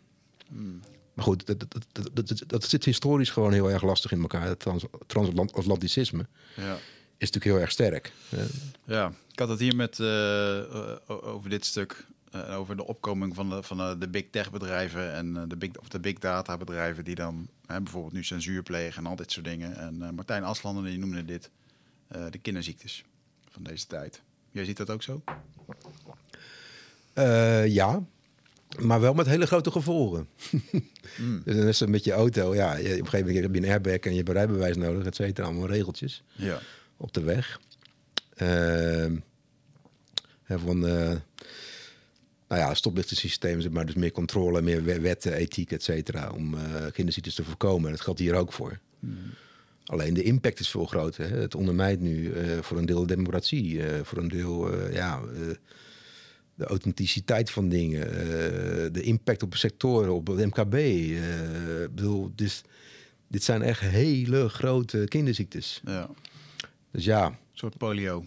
Maar 1.14 1.24
goed, 1.24 1.46
dat, 1.46 1.64
dat, 2.12 2.42
dat, 2.46 2.64
zit 2.64 2.84
historisch 2.84 3.30
gewoon 3.30 3.52
heel 3.52 3.70
erg 3.70 3.82
lastig 3.82 4.12
in 4.12 4.20
elkaar. 4.20 4.46
Het 4.46 4.60
trans, 4.60 4.84
transatlanticisme 5.06 6.26
Ja. 6.56 6.76
Is 7.18 7.30
natuurlijk 7.30 7.44
heel 7.44 7.60
erg 7.60 7.70
sterk. 7.70 8.12
Eh, 8.30 8.38
Ja, 8.84 9.12
ik 9.32 9.38
had 9.38 9.48
het 9.48 9.58
hier 9.60 9.76
met 9.76 10.00
eh, 10.00 10.58
eh, 10.58 10.96
over 11.06 11.50
dit 11.50 11.64
stuk. 11.64 12.06
eh, 12.32 12.58
over 12.58 12.76
de 12.76 12.86
opkoming 12.86 13.34
van 13.34 13.48
de, 13.50 13.62
van 13.62 13.76
de, 13.76 13.96
de 13.98 14.08
big 14.08 14.24
tech 14.30 14.50
bedrijven 14.50 15.12
en 15.12 15.36
eh, 15.36 15.42
de 15.48 15.56
big, 15.56 15.70
of 15.80 15.88
de 15.88 16.00
big 16.00 16.18
data 16.18 16.56
bedrijven 16.56 17.04
die 17.04 17.14
dan 17.14 17.48
hè, 17.66 17.80
bijvoorbeeld 17.80 18.12
nu 18.12 18.24
censuur 18.24 18.62
plegen 18.62 19.04
en 19.04 19.10
al 19.10 19.16
dit 19.16 19.32
soort 19.32 19.44
dingen. 19.46 19.76
En 19.76 20.02
eh, 20.02 20.10
Martijn 20.10 20.44
Aslander 20.44 20.84
die 20.84 20.98
noemde 20.98 21.24
dit 21.24 21.50
eh, 22.08 22.22
de 22.30 22.38
kinderziektes 22.38 23.04
van 23.50 23.62
deze 23.62 23.86
tijd. 23.86 24.20
Jij 24.50 24.64
ziet 24.64 24.76
dat 24.76 24.90
ook 24.90 25.02
zo? 25.02 25.22
Eh, 27.12 27.66
ja, 27.66 28.02
maar 28.78 29.00
wel 29.00 29.14
met 29.14 29.26
hele 29.26 29.46
grote 29.46 29.70
gevolgen. 29.70 30.28
dus 31.44 31.56
dan 31.56 31.66
is 31.66 31.80
het 31.80 31.88
met 31.88 32.04
je 32.04 32.12
auto. 32.12 32.54
Ja, 32.54 32.74
je- 32.76 32.82
op 32.84 32.84
een 32.98 33.04
gegeven 33.08 33.26
moment 33.26 33.42
heb 33.44 33.54
je 33.54 33.60
een 33.60 33.70
airbag 33.72 33.92
en 33.98 34.10
je 34.10 34.16
hebt 34.16 34.28
rijbewijs 34.28 34.76
nodig, 34.76 35.06
et 35.06 35.14
cetera. 35.14 35.46
Allemaal 35.46 35.66
regeltjes 35.68 36.22
Ja. 36.32 36.60
Op 36.98 37.12
de 37.12 37.20
weg. 37.20 37.60
Ehm, 38.34 39.16
van, 40.48 40.86
eh, 40.86 41.16
nou 42.48 42.60
ja, 42.60 42.74
stoplichtensysteem, 42.74 43.60
zeg 43.60 43.70
maar, 43.70 43.86
dus 43.86 43.94
meer 43.94 44.12
controle, 44.12 44.62
meer 44.62 44.84
we- 44.84 45.00
wetten, 45.00 45.32
ethiek, 45.32 45.72
et 45.72 45.82
cetera, 45.82 46.30
om 46.30 46.54
eh 46.54 46.86
kinderziektes 46.92 47.34
te 47.34 47.44
voorkomen. 47.44 47.90
Dat 47.90 48.00
geldt 48.00 48.18
hier 48.20 48.34
ook 48.34 48.52
voor. 48.52 48.78
Alleen 49.84 50.14
de 50.14 50.22
impact 50.22 50.60
is 50.60 50.68
veel 50.68 50.84
groter. 50.86 51.30
Hè. 51.30 51.36
Het 51.36 51.54
ondermijnt 51.54 52.00
nu 52.00 52.32
eh, 52.32 52.58
voor 52.60 52.78
een 52.78 52.86
deel 52.86 53.00
de 53.00 53.06
democratie, 53.14 53.80
voor 54.02 54.18
een 54.18 54.28
deel 54.28 54.90
ja, 54.92 55.20
de 56.54 56.64
authenticiteit 56.64 57.50
van 57.50 57.68
dingen, 57.68 58.00
de 58.92 59.02
impact 59.02 59.42
op 59.42 59.54
sectoren, 59.56 60.14
op 60.14 60.26
het 60.26 60.46
MKB. 60.46 60.74
ik 60.74 61.94
bedoel, 61.94 62.32
dus, 62.34 62.62
dit 63.28 63.42
zijn 63.44 63.62
echt 63.62 63.80
hele 63.80 64.48
grote 64.48 65.04
kinderziektes. 65.08 65.80
ja. 65.84 66.10
Dus 66.98 67.06
ja, 67.06 67.26
Een 67.26 67.34
soort 67.52 67.76
polio. 67.76 68.24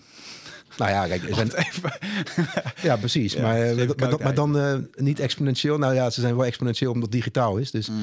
nou 0.78 0.92
ja, 0.92 1.08
kijk, 1.08 1.36
zijn, 1.36 1.52
Even. 1.54 1.92
ja, 2.88 2.98
precies. 2.98 3.34
Ja, 3.34 3.42
maar, 3.42 3.62
eh, 3.62 4.18
maar, 4.20 4.34
dan 4.34 4.58
eh, 4.58 4.78
niet 4.96 5.20
exponentieel. 5.20 5.78
Nou 5.78 5.94
ja, 5.94 6.10
ze 6.10 6.22
zijn 6.22 6.36
wel 6.36 6.46
exponentieel 6.46 6.92
omdat 6.92 7.04
het 7.04 7.12
digitaal 7.12 7.58
is. 7.58 7.72
Dus 7.72 7.90
Mm. 7.90 7.98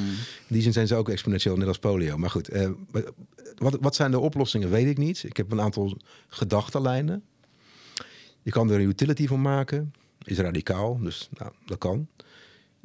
in 0.46 0.54
die 0.54 0.62
zin 0.62 0.72
zijn 0.72 0.86
ze 0.86 0.94
ook 0.94 1.08
exponentieel, 1.08 1.56
net 1.56 1.68
als 1.68 1.78
polio. 1.78 2.16
Maar 2.16 2.30
goed, 2.30 2.48
eh, 2.48 2.70
wat, 3.56 3.78
wat 3.80 3.94
zijn 3.94 4.10
de 4.10 4.18
oplossingen, 4.18 4.70
weet 4.70 4.86
ik 4.86 4.98
niet. 4.98 5.22
Ik 5.22 5.36
heb 5.36 5.52
een 5.52 5.60
aantal 5.60 5.96
gedachtenlijnen. 6.28 7.22
Je 8.42 8.50
kan 8.50 8.70
er 8.70 8.80
een 8.80 8.88
utility 8.88 9.26
van 9.26 9.40
maken. 9.40 9.92
Is 10.24 10.38
radicaal, 10.38 10.98
dus 10.98 11.28
nou, 11.38 11.52
dat 11.66 11.78
kan. 11.78 12.08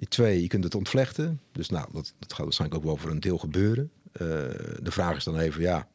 Twee, 0.07 0.41
je 0.41 0.47
kunt 0.47 0.63
het 0.63 0.75
ontvlechten. 0.75 1.39
Dus 1.51 1.69
nou, 1.69 1.87
dat, 1.93 2.13
dat 2.19 2.33
gaat 2.33 2.43
waarschijnlijk 2.43 2.79
ook 2.81 2.87
wel 2.87 2.97
voor 2.97 3.11
een 3.11 3.19
deel 3.19 3.37
gebeuren. 3.37 3.91
De 4.81 4.91
vraag 4.91 5.15
is 5.15 5.23
dan 5.23 5.39
even, 5.39 5.61
ja, 5.61 5.87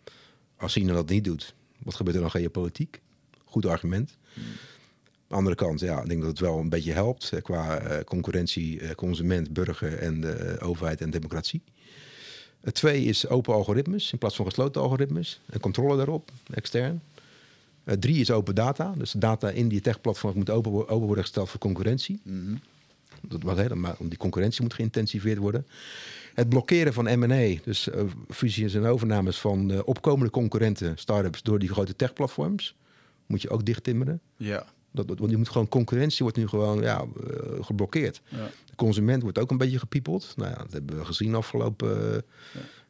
als 0.56 0.72
China 0.72 0.92
dat 0.92 1.08
niet 1.08 1.24
doet, 1.24 1.54
wat 1.78 1.94
gebeurt 1.94 2.16
er 2.16 2.22
dan 2.22 2.30
geopolitiek? 2.30 3.00
Goed 3.44 3.66
argument. 3.66 4.16
Aan 4.36 4.42
de 5.28 5.34
andere 5.34 5.54
kant, 5.54 5.80
ja, 5.80 6.00
ik 6.02 6.08
denk 6.08 6.20
dat 6.20 6.30
het 6.30 6.38
wel 6.40 6.58
een 6.58 6.68
beetje 6.68 6.92
helpt 6.92 7.32
eh, 7.32 7.42
qua 7.42 7.78
eh, 7.78 8.04
concurrentie, 8.04 8.80
eh, 8.80 8.94
consument, 8.94 9.52
burger 9.52 9.98
en 9.98 10.20
de 10.20 10.56
overheid 10.60 11.00
en 11.00 11.10
democratie. 11.10 11.62
Het 12.60 12.74
twee 12.74 13.04
is 13.04 13.28
open 13.28 13.54
algoritmes 13.54 14.12
in 14.12 14.18
plaats 14.18 14.36
van 14.36 14.44
gesloten 14.44 14.82
algoritmes 14.82 15.40
en 15.46 15.60
controle 15.60 15.96
daarop, 15.96 16.30
extern. 16.54 17.00
Eh, 17.84 17.94
drie 17.96 18.20
is 18.20 18.30
open 18.30 18.54
data, 18.54 18.94
dus 18.96 19.12
data 19.12 19.50
in 19.50 19.68
die 19.68 19.80
techplatforms 19.80 20.36
moet 20.36 20.50
open, 20.50 20.70
wo- 20.72 20.80
open 20.86 21.06
worden 21.06 21.24
gesteld 21.24 21.48
voor 21.48 21.60
concurrentie. 21.60 22.20
Dat 23.20 23.42
wat 23.42 23.56
helemaal, 23.56 23.96
die 24.00 24.18
concurrentie 24.18 24.62
moet 24.62 24.74
geïntensiveerd 24.74 25.38
worden. 25.38 25.66
Het 26.38 26.48
blokkeren 26.48 26.92
van 26.92 27.18
M&A, 27.18 27.54
dus 27.64 27.90
eh, 27.90 28.02
fusies 28.28 28.74
en 28.74 28.84
overnames 28.84 29.38
van 29.38 29.70
eh, 29.70 29.78
opkomende 29.84 30.30
concurrenten, 30.30 30.98
start-ups, 30.98 31.42
door 31.42 31.58
die 31.58 31.68
grote 31.68 31.96
techplatforms, 31.96 32.74
moet 33.26 33.42
je 33.42 33.50
ook 33.50 33.64
dichttimmeren. 33.64 34.20
Ja. 34.36 34.66
Dat, 34.90 35.06
want 35.06 35.30
je 35.30 35.36
moet 35.36 35.48
gewoon, 35.48 35.68
concurrentie 35.68 36.22
wordt 36.22 36.36
nu 36.36 36.48
gewoon 36.48 36.82
ja, 36.82 37.00
eh, 37.00 37.64
geblokkeerd. 37.64 38.20
Ja. 38.28 38.50
De 38.66 38.76
consument 38.76 39.22
wordt 39.22 39.38
ook 39.38 39.50
een 39.50 39.56
beetje 39.56 39.78
gepiepeld. 39.78 40.32
Nou 40.36 40.50
ja, 40.50 40.56
dat 40.56 40.72
hebben 40.72 40.98
we 40.98 41.04
gezien 41.04 41.30
de 41.30 41.36
afgelopen 41.36 42.22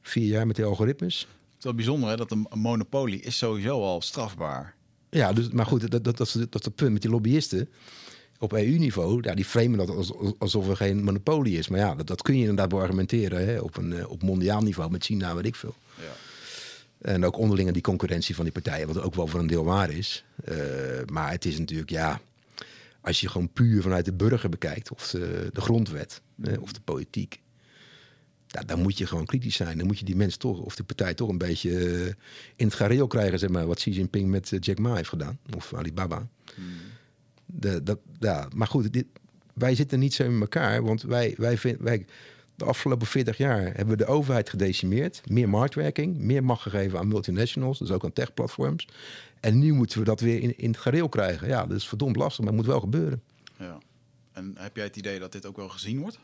vier 0.03 0.27
jaar 0.27 0.47
met 0.47 0.57
die 0.57 0.65
algoritmes. 0.65 1.21
Het 1.21 1.59
is 1.59 1.65
wel 1.65 1.75
bijzonder 1.75 2.09
hè, 2.09 2.17
dat 2.17 2.31
een 2.31 2.47
monopolie 2.55 3.21
is 3.21 3.39
sowieso 3.39 3.83
al 3.83 4.01
strafbaar. 4.01 4.75
Ja, 5.11 5.33
dus, 5.33 5.49
maar 5.49 5.67
goed, 5.67 5.81
dat, 5.81 5.91
dat, 5.91 6.05
dat, 6.05 6.17
dat 6.17 6.27
is 6.27 6.65
het 6.65 6.75
punt 6.75 6.93
met 6.93 7.03
die 7.03 7.11
lobbyisten. 7.11 7.69
Op 8.39 8.53
EU-niveau, 8.53 9.23
ja, 9.23 9.35
die 9.35 9.45
framen 9.45 9.79
dat 9.79 9.89
als, 9.89 10.13
alsof 10.39 10.69
er 10.69 10.77
geen 10.77 11.03
monopolie 11.03 11.59
is. 11.59 11.69
Maar 11.69 11.79
ja, 11.79 11.95
dat, 11.95 12.07
dat 12.07 12.23
kun 12.23 12.35
je 12.35 12.41
inderdaad 12.41 12.75
argumenteren 12.75 13.47
hè, 13.47 13.59
op, 13.59 13.77
een, 13.77 13.93
eh, 13.93 14.11
op 14.11 14.23
mondiaal 14.23 14.63
niveau 14.63 14.91
met 14.91 15.05
China, 15.05 15.35
weet 15.35 15.47
ik 15.47 15.57
veel. 15.57 15.75
Ja. 15.97 16.13
En 16.99 17.25
ook 17.25 17.39
onderling 17.39 17.73
die 17.73 17.83
concurrentie 17.83 18.35
van 18.35 18.45
die 18.45 18.53
partijen, 18.53 18.87
wat 18.87 19.03
ook 19.03 19.15
wel 19.15 19.27
voor 19.27 19.41
een 19.41 19.47
deel 19.47 19.65
waar 19.65 19.91
is. 19.91 20.25
Eh, 20.45 20.57
maar 21.13 21.31
het 21.31 21.45
is 21.45 21.59
natuurlijk, 21.59 21.91
ja, 21.91 22.21
als 23.01 23.21
je 23.21 23.29
gewoon 23.29 23.53
puur 23.53 23.83
vanuit 23.83 24.05
de 24.05 24.13
burger 24.13 24.49
bekijkt, 24.49 24.93
of 24.93 25.11
de, 25.11 25.51
de 25.53 25.61
grondwet, 25.61 26.21
eh, 26.43 26.63
of 26.63 26.73
de 26.73 26.81
politiek. 26.81 27.41
Ja, 28.47 28.61
dan 28.61 28.81
moet 28.83 28.99
je 28.99 29.07
gewoon 29.07 29.27
kritisch 29.27 29.57
zijn. 29.57 29.79
Dan 29.79 29.87
moet 29.87 29.99
je 29.99 30.05
die 30.05 30.17
mensen 30.17 30.39
toch, 30.39 30.61
of 30.61 30.77
die 30.77 30.85
partij 30.85 31.15
toch 31.15 31.29
een 31.29 31.39
beetje 31.39 31.79
eh, 31.79 32.07
in 32.57 32.67
het 32.67 32.75
gareel 32.75 33.07
krijgen, 33.07 33.39
zeg 33.39 33.51
maar, 33.51 33.67
wat 33.67 33.77
Xi 33.77 33.91
Jinping 33.91 34.29
met 34.29 34.57
Jack 34.61 34.79
Ma 34.79 34.95
heeft 34.95 35.09
gedaan, 35.09 35.39
of 35.57 35.75
Alibaba. 35.75 36.29
De, 37.51 37.83
dat, 37.83 37.99
ja, 38.21 38.49
maar 38.55 38.67
goed, 38.67 38.93
dit, 38.93 39.07
wij 39.55 39.75
zitten 39.75 39.99
niet 39.99 40.15
zo 40.15 40.25
in 40.25 40.41
elkaar, 40.41 40.83
want 40.83 41.03
wij, 41.03 41.35
wij, 41.39 41.59
vind, 41.59 41.81
wij, 41.81 42.07
de 42.55 42.65
afgelopen 42.65 43.07
40 43.07 43.37
jaar 43.37 43.63
hebben 43.63 43.89
we 43.89 43.97
de 43.97 44.07
overheid 44.07 44.51
gedecimeerd, 44.51 45.23
meer 45.31 45.49
marktwerking, 45.49 46.19
meer 46.19 46.45
macht 46.45 46.63
gegeven 46.63 46.99
aan 46.99 47.09
multinationals, 47.09 47.79
dus 47.79 47.91
ook 47.91 48.05
aan 48.05 48.13
techplatforms. 48.13 48.89
En 49.41 49.59
nu 49.59 49.73
moeten 49.73 49.99
we 49.99 50.05
dat 50.05 50.21
weer 50.21 50.41
in, 50.41 50.59
in 50.59 50.71
het 50.71 50.79
gareel 50.79 51.09
krijgen. 51.09 51.49
Ja, 51.49 51.67
dat 51.67 51.77
is 51.77 51.89
verdomd 51.89 52.17
lastig, 52.17 52.39
maar 52.45 52.53
het 52.53 52.57
moet 52.57 52.67
wel 52.71 52.81
gebeuren. 52.81 53.23
Ja. 53.59 53.79
En 54.33 54.55
heb 54.59 54.77
jij 54.77 54.85
het 54.85 54.97
idee 54.97 55.19
dat 55.19 55.33
dit 55.33 55.47
ook 55.47 55.57
wel 55.57 55.69
gezien 55.69 56.01
wordt? 56.01 56.19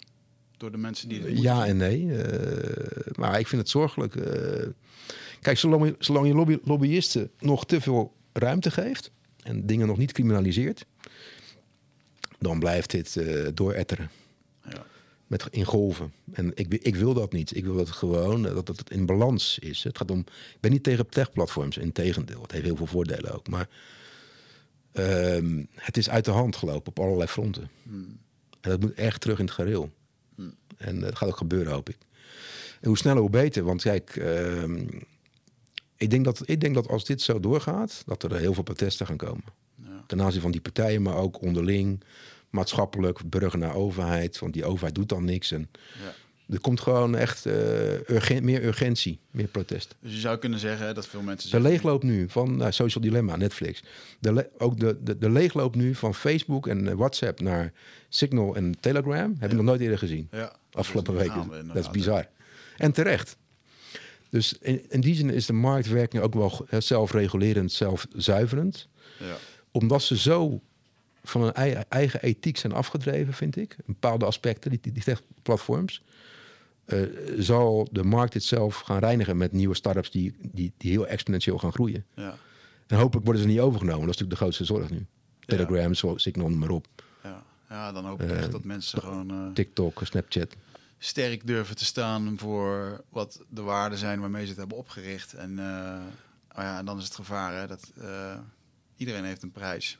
Door 0.57 0.71
de 0.71 0.79
mensen 0.79 1.09
die... 1.09 1.41
Ja 1.41 1.67
en 1.67 1.77
nee. 1.77 2.17
eh, 2.23 3.13
maar 3.15 3.39
ik 3.39 3.47
vind 3.47 3.61
het 3.61 3.71
zorgelijk. 3.71 4.17
eh. 4.17 4.67
kijk, 5.41 5.59
zolang 5.59 5.85
je, 5.85 5.95
zolang 5.99 6.27
je 6.27 6.35
lobby, 6.35 6.59
lobbyisten 6.65 7.31
nog 7.41 7.67
te 7.67 7.81
veel 7.81 8.15
ruimte 8.33 8.71
geeft 8.71 9.11
en 9.43 9.67
dingen 9.67 9.87
nog 9.87 9.99
niet 9.99 10.13
criminaliseert, 10.13 10.87
dan 12.45 12.59
blijft 12.59 12.91
dit 12.91 13.17
eh 13.17 13.49
dooretteren. 13.55 14.11
Ja. 14.69 14.87
Met, 15.27 15.47
in 15.51 15.65
golven. 15.65 16.13
En 16.33 16.53
ik, 16.55 16.75
ik 16.75 16.97
wil 16.97 17.15
dat 17.15 17.33
niet. 17.33 17.57
Ik 17.57 17.65
wil 17.65 17.77
dat 17.77 17.91
gewoon 17.91 18.47
eh, 18.47 18.55
dat 18.55 18.69
het 18.69 18.91
in 18.91 19.07
balans 19.07 19.59
is. 19.59 19.85
Het 19.85 19.99
gaat 19.99 20.11
om. 20.11 20.19
Ik 20.29 20.61
ben 20.61 20.71
niet 20.71 20.83
tegen 20.83 21.09
techplatforms. 21.09 21.77
Integendeel. 21.77 22.43
Het 22.43 22.53
heeft 22.53 22.65
heel 22.65 22.77
veel 22.77 22.87
voordelen 22.87 23.35
ook. 23.35 23.49
Maar 23.49 23.69
ehm, 24.93 25.65
het 25.75 25.97
is 25.97 26.11
uit 26.11 26.25
de 26.25 26.31
hand 26.31 26.57
gelopen 26.57 26.89
op 26.89 26.99
allerlei 26.99 27.29
fronten. 27.29 27.71
En 28.61 28.71
dat 28.71 28.81
moet 28.81 28.95
echt 28.95 29.21
terug 29.21 29.39
in 29.39 29.45
het 29.45 29.55
gareel. 29.55 29.91
En 30.77 30.97
eh, 30.97 31.01
dat 31.01 31.17
gaat 31.17 31.29
ook 31.29 31.37
gebeuren, 31.37 31.73
hoop 31.73 31.89
ik. 31.89 31.99
En 32.81 32.89
hoe 32.89 32.99
sneller, 32.99 33.21
hoe 33.21 33.31
beter. 33.31 33.65
Want 33.65 33.83
kijk, 33.83 34.17
ehm, 34.17 34.87
ik, 35.97 36.11
denk 36.11 36.25
dat, 36.25 36.43
ik 36.45 36.61
denk 36.61 36.75
dat 36.75 36.89
als 36.89 37.05
dit 37.05 37.23
zo 37.23 37.41
doorgaat, 37.41 38.03
dat 38.07 38.23
er 38.23 38.37
heel 38.37 38.55
veel 38.55 38.63
protesten 38.63 39.07
gaan 39.07 39.17
komen. 39.17 39.45
Ja. 39.75 40.05
Ten 40.07 40.23
aanzien 40.23 40.41
van 40.41 40.51
die 40.51 40.61
partijen, 40.61 41.03
maar 41.03 41.17
ook 41.17 41.43
onderling. 41.43 42.03
Maatschappelijk, 42.55 43.31
burger 43.31 43.59
naar 43.59 43.75
overheid. 43.75 44.39
Want 44.39 44.53
die 44.53 44.65
overheid 44.65 44.95
doet 44.95 45.09
dan 45.09 45.25
niks. 45.25 45.51
En 45.53 45.71
Ja. 46.03 46.55
er 46.55 46.61
komt 46.61 46.81
gewoon 46.81 47.17
echt 47.17 47.47
eh, 47.47 48.41
meer 48.41 48.65
urgentie, 48.65 49.19
meer 49.31 49.47
protest. 49.47 49.95
Dus 50.01 50.13
je 50.13 50.19
zou 50.21 50.39
kunnen 50.39 50.59
zeggen 50.59 50.95
dat 50.95 51.07
veel 51.07 51.23
mensen 51.23 51.51
De 51.51 51.61
leegloop 51.61 52.03
nu 52.03 52.29
van 52.29 52.57
nou, 52.57 52.73
Social 52.73 53.05
Dilemma, 53.05 53.37
Netflix. 53.37 53.83
De 54.19 54.51
ook 54.59 54.79
de, 54.81 54.99
de, 55.03 55.19
de 55.19 55.31
leegloop 55.31 55.75
nu 55.75 55.95
van 55.95 56.15
Facebook 56.15 56.67
en 56.67 56.89
eh, 56.89 56.95
WhatsApp 56.95 57.41
naar 57.41 57.73
Signal 58.09 58.57
en 58.57 58.81
Telegram... 58.81 59.37
heb 59.39 59.51
ik 59.51 59.57
nog 59.57 59.67
nooit 59.67 59.81
eerder 59.81 59.99
gezien. 59.99 60.29
Ja, 60.31 60.57
Afgelopen 60.73 61.15
weken. 61.15 61.49
we 61.49 61.67
Dat 61.67 61.77
is 61.77 61.91
bizar. 61.91 62.29
En 62.77 62.93
terecht. 62.93 63.37
Dus 64.31 64.59
in, 64.61 64.91
in 64.91 65.01
die 65.01 65.15
zin 65.15 65.31
is 65.31 65.47
de 65.47 65.53
marktwerking 65.53 66.23
ook 66.23 66.35
wel 66.35 66.67
zelfregulerend, 66.79 67.73
zelfzuiverend. 67.73 68.89
Ja. 69.19 69.37
Omdat 69.71 70.03
ze 70.03 70.19
zo 70.19 70.61
van 71.25 71.43
hun 71.43 71.53
ei- 71.53 71.83
eigen 71.89 72.23
ethiek 72.23 72.57
zijn 72.57 72.73
afgedreven, 72.73 73.33
vind 73.33 73.57
ik. 73.57 73.77
Bepaalde 73.87 74.25
aspecten, 74.25 74.71
die, 74.71 74.81
die, 74.83 74.93
die 74.93 75.03
tech-platforms. 75.03 76.03
eh, 76.85 77.01
zal 77.39 77.89
de 77.93 78.05
markt 78.05 78.33
dit 78.33 78.43
zelf 78.45 78.77
gaan 78.81 78.99
reinigen 78.99 79.37
met 79.37 79.53
nieuwe 79.53 79.75
start-ups 79.75 80.11
die, 80.11 80.35
die, 80.53 80.73
die 80.77 80.91
heel 80.91 81.07
exponentieel 81.07 81.59
gaan 81.59 81.73
groeien. 81.73 82.05
Ja. 82.15 82.37
En 82.87 82.97
hopelijk 82.99 83.25
worden 83.25 83.43
ze 83.43 83.49
niet 83.49 83.61
overgenomen. 83.61 84.07
Dat 84.07 84.15
is 84.15 84.21
natuurlijk 84.21 84.39
de 84.39 84.45
grootste 84.45 84.65
zorg 84.65 84.91
nu. 84.91 85.07
Telegram, 85.47 85.95
zo, 85.95 86.17
Signal, 86.17 86.49
noem 86.49 86.59
maar 86.59 86.69
op. 86.71 86.87
Ja. 87.23 87.43
ja, 87.69 87.93
dan 87.93 88.05
hoop 88.05 88.23
ik 88.23 88.31
echt 88.31 88.53
dat 88.53 88.65
mensen 88.65 89.01
gewoon 89.01 89.31
eh, 89.31 89.53
TikTok, 89.55 90.01
Snapchat. 90.03 90.57
sterk 90.99 91.47
durven 91.47 91.77
te 91.77 91.85
staan 91.85 92.39
voor 92.39 93.05
wat 93.09 93.41
de 93.49 93.63
waarden 93.63 93.99
zijn 93.99 94.21
waarmee 94.21 94.43
ze 94.43 94.49
het 94.49 94.59
hebben 94.59 94.77
opgericht. 94.79 95.33
En, 95.33 95.59
eh, 95.59 96.01
oh 96.57 96.63
ja, 96.63 96.79
en 96.79 96.85
dan 96.85 96.99
is 96.99 97.05
het 97.05 97.15
gevaar 97.15 97.61
hè, 97.61 97.67
dat 97.67 97.93
eh, 98.01 98.39
iedereen 98.97 99.25
heeft 99.25 99.43
een 99.43 99.53
prijs. 99.53 99.99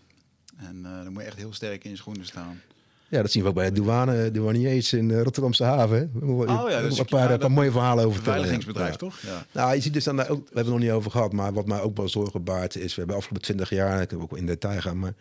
En 0.57 0.81
eh, 0.85 1.03
dan 1.03 1.13
moet 1.13 1.23
je 1.23 1.29
echt 1.29 1.37
heel 1.37 1.53
sterk 1.53 1.85
in 1.85 1.91
je 1.91 1.97
schoenen 1.97 2.25
staan. 2.27 2.61
Ja, 3.09 3.23
dat 3.23 3.31
zien 3.31 3.43
we 3.43 3.49
ook 3.49 3.55
bij 3.55 3.69
de 3.71 3.75
douane, 3.75 4.31
douaniers 4.31 4.93
in 4.93 5.09
de 5.09 5.23
Rotterdamse 5.23 5.65
haven. 5.65 6.11
hè. 6.21 6.27
Oh 6.27 6.49
ja, 6.71 6.81
dus 6.83 6.99
een 6.99 7.05
paar, 7.05 7.31
ja, 7.31 7.37
paar 7.37 7.51
mooie 7.51 7.71
verhalen 7.71 8.05
over. 8.05 8.23
Beveiligingsbedrijf, 8.23 8.91
Ja. 8.91 8.97
toch? 8.97 9.21
Ja. 9.21 9.47
Nou, 9.53 9.75
je 9.75 9.81
ziet 9.81 9.93
dus 9.93 10.05
dan 10.05 10.21
ook, 10.21 10.27
we 10.27 10.35
hebben 10.35 10.57
het 10.57 10.67
nog 10.67 10.79
niet 10.79 10.91
over 10.91 11.11
gehad, 11.11 11.33
maar 11.33 11.53
wat 11.53 11.67
mij 11.67 11.81
ook 11.81 11.97
wel 11.97 12.09
zorgen 12.09 12.45
baart 12.45 12.77
is, 12.77 12.91
we 12.95 12.99
hebben 12.99 13.17
afgelopen 13.17 13.43
20 13.43 13.71
jaar, 13.71 14.03
ik 14.03 14.11
heb 14.11 14.21
ook 14.21 14.37
in 14.37 14.47
detail 14.47 14.81
gaan, 14.81 14.99
maar 14.99 15.15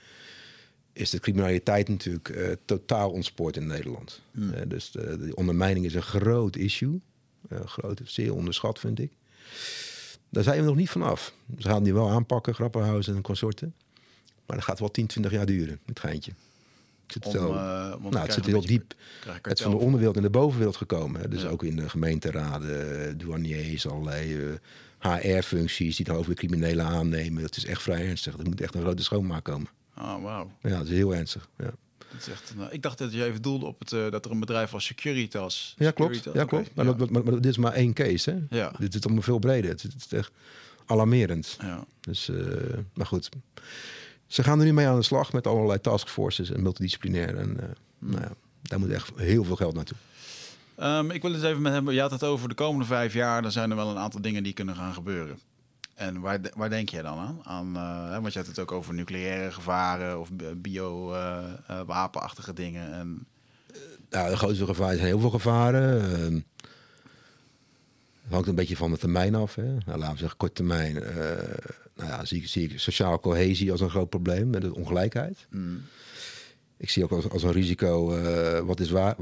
is 0.93 1.09
de 1.09 1.19
criminaliteit 1.19 1.87
natuurlijk 1.89 2.29
eh, 2.29 2.51
totaal 2.65 3.11
ontspoord 3.11 3.55
in 3.57 3.67
Nederland. 3.67 4.21
Hmm. 4.31 4.53
Eh, 4.53 4.61
dus 4.67 4.91
de, 4.91 5.17
de 5.17 5.35
ondermijning 5.35 5.85
is 5.85 5.93
een 5.95 6.01
groot 6.01 6.55
issue, 6.55 6.99
Eh, 7.49 7.59
groot, 7.65 8.01
zeer 8.03 8.33
onderschat 8.33 8.79
vind 8.79 8.99
ik. 8.99 9.11
Daar 10.29 10.43
zijn 10.43 10.59
we 10.59 10.65
nog 10.65 10.75
niet 10.75 10.89
vanaf. 10.89 11.33
Ze 11.59 11.67
gaan 11.67 11.83
die 11.83 11.93
wel 11.93 12.09
aanpakken, 12.09 12.53
Grappenhuizen 12.53 13.15
en 13.15 13.21
consorten. 13.21 13.73
Maar 14.45 14.55
dat 14.57 14.65
gaat 14.65 14.79
wel 14.79 14.91
10, 14.91 15.07
20 15.07 15.31
jaar 15.31 15.45
duren, 15.45 15.79
het 15.85 15.99
geintje. 15.99 16.31
Het 17.07 17.13
zit, 17.13 17.25
Om, 17.25 17.31
zo- 17.31 17.53
eh, 17.53 17.89
want 17.89 18.03
we 18.03 18.09
nou, 18.09 18.23
het 18.25 18.33
zit 18.33 18.45
heel 18.45 18.65
diep. 18.65 18.93
Het 19.41 19.57
is 19.59 19.61
van 19.61 19.71
de 19.71 19.77
onderwereld 19.77 20.15
in 20.15 20.21
de 20.21 20.29
bovenwereld 20.29 20.75
gekomen. 20.77 21.21
Hè. 21.21 21.27
Dus 21.27 21.41
Ja. 21.41 21.47
ook 21.47 21.63
in 21.63 21.75
de 21.75 21.89
gemeenteraden, 21.89 23.17
douaniers, 23.17 23.87
allerlei 23.87 24.57
HR-functies 24.99 25.95
die 25.95 26.05
dan 26.05 26.15
over 26.15 26.29
de 26.29 26.35
criminelen 26.37 26.85
aannemen. 26.85 27.41
Dat 27.41 27.57
is 27.57 27.65
echt 27.65 27.81
vrij 27.81 28.07
ernstig. 28.07 28.37
Er 28.37 28.43
moet 28.43 28.61
echt 28.61 28.75
een 28.75 28.81
grote 28.81 29.03
schoonmaak 29.03 29.43
komen. 29.43 29.67
Oh, 29.97 30.23
wauw. 30.23 30.51
Ja, 30.61 30.69
dat 30.77 30.87
is 30.87 30.89
heel 30.93 31.15
ernstig. 31.15 31.47
Ja, 31.57 31.71
Dat 32.11 32.21
is 32.21 32.27
echt 32.27 32.53
een- 32.57 32.73
ik 32.73 32.81
dacht 32.81 32.97
dat 32.97 33.13
je 33.13 33.23
even 33.25 33.41
doelde 33.41 33.65
op 33.65 33.79
het, 33.79 33.91
eh, 33.91 34.11
dat 34.11 34.25
er 34.25 34.31
een 34.31 34.39
bedrijf 34.39 34.73
als 34.73 34.85
Securitas... 34.85 35.75
ja 35.77 35.91
klopt. 35.91 36.15
Securitas, 36.15 36.41
Ja, 36.43 36.47
klopt. 36.49 36.75
Maar, 36.75 36.85
ja. 36.85 36.93
dat- 36.93 37.09
maar, 37.09 37.23
maar 37.23 37.33
dit 37.33 37.45
is 37.45 37.57
maar 37.57 37.73
één 37.73 37.93
case. 37.93 38.29
Hè. 38.49 38.57
Ja. 38.57 38.73
Dit 38.79 38.95
is 38.95 39.03
allemaal 39.03 39.23
veel 39.23 39.39
breder. 39.39 39.69
Het, 39.69 39.83
is- 39.83 39.93
het 39.93 40.05
is 40.11 40.17
echt 40.17 40.31
alarmerend. 40.85 41.57
Ja. 41.61 41.85
Dus, 42.01 42.29
eh, 42.29 42.35
maar 42.93 43.05
goed. 43.05 43.29
Ze 44.33 44.43
gaan 44.43 44.59
er 44.59 44.65
nu 44.65 44.73
mee 44.73 44.87
aan 44.87 44.95
de 44.95 45.03
slag 45.03 45.33
met 45.33 45.47
allerlei 45.47 45.81
taskforces 45.81 46.51
en 46.51 46.61
multidisciplinair. 46.61 47.37
En 47.37 47.59
eh, 47.59 47.65
nou 47.99 48.21
ja, 48.21 48.31
daar 48.61 48.79
moet 48.79 48.89
echt 48.89 49.11
heel 49.15 49.43
veel 49.43 49.55
geld 49.55 49.73
naartoe. 49.75 49.97
Ehm, 50.75 51.11
ik 51.11 51.21
wil 51.21 51.33
eens 51.33 51.43
even 51.43 51.61
met 51.61 51.73
hem. 51.73 51.89
Je 51.91 52.01
had 52.01 52.11
het 52.11 52.23
over 52.23 52.49
de 52.49 52.55
komende 52.55 52.85
vijf 52.85 53.13
jaar. 53.13 53.41
Dan 53.41 53.51
zijn 53.51 53.69
er 53.69 53.75
wel 53.75 53.89
een 53.89 53.97
aantal 53.97 54.21
dingen 54.21 54.43
die 54.43 54.53
kunnen 54.53 54.75
gaan 54.75 54.93
gebeuren. 54.93 55.39
En 55.95 56.19
waar, 56.19 56.39
waar 56.55 56.69
denk 56.69 56.89
jij 56.89 57.01
dan 57.01 57.17
aan? 57.17 57.39
aan 57.43 57.75
eh, 57.75 58.21
want 58.21 58.33
je 58.33 58.39
had 58.39 58.47
het 58.47 58.59
ook 58.59 58.71
over 58.71 58.93
nucleaire 58.93 59.51
gevaren 59.51 60.19
of 60.19 60.29
bio-wapenachtige 60.55 62.53
dingen. 62.53 62.93
En 62.93 63.25
Nou, 64.09 64.29
de 64.29 64.37
grootste 64.37 64.65
gevaren 64.65 64.95
zijn 64.95 65.07
heel 65.07 65.19
veel 65.19 65.29
gevaren. 65.29 66.01
Ehm, 66.13 66.39
Het 68.23 68.31
hangt 68.31 68.47
een 68.47 68.55
beetje 68.55 68.77
van 68.77 68.91
de 68.91 68.97
termijn 68.97 69.35
af. 69.35 69.55
Hè. 69.55 69.63
Nou, 69.63 69.97
laten 69.99 70.11
we 70.11 70.17
zeggen, 70.17 70.37
korte 70.37 70.53
termijn. 70.53 71.03
eh, 71.03 71.37
nou 71.95 72.09
ja, 72.09 72.25
zie, 72.25 72.41
ik- 72.41 72.47
zie 72.47 72.69
ik 72.69 72.79
sociaal 72.79 73.19
cohesie 73.19 73.71
als 73.71 73.81
een 73.81 73.89
groot 73.89 74.09
probleem 74.09 74.49
met 74.49 74.61
de 74.61 74.75
ongelijkheid. 74.75 75.47
mm, 75.49 75.81
Ik 76.77 76.89
zie 76.89 77.03
ook 77.03 77.11
als, 77.11 77.29
als 77.29 77.43
een 77.43 77.51
risico, 77.51 78.11
eh, 78.15 78.59
wat, 78.59 78.79
is 78.79 78.89
waar, 78.89 79.15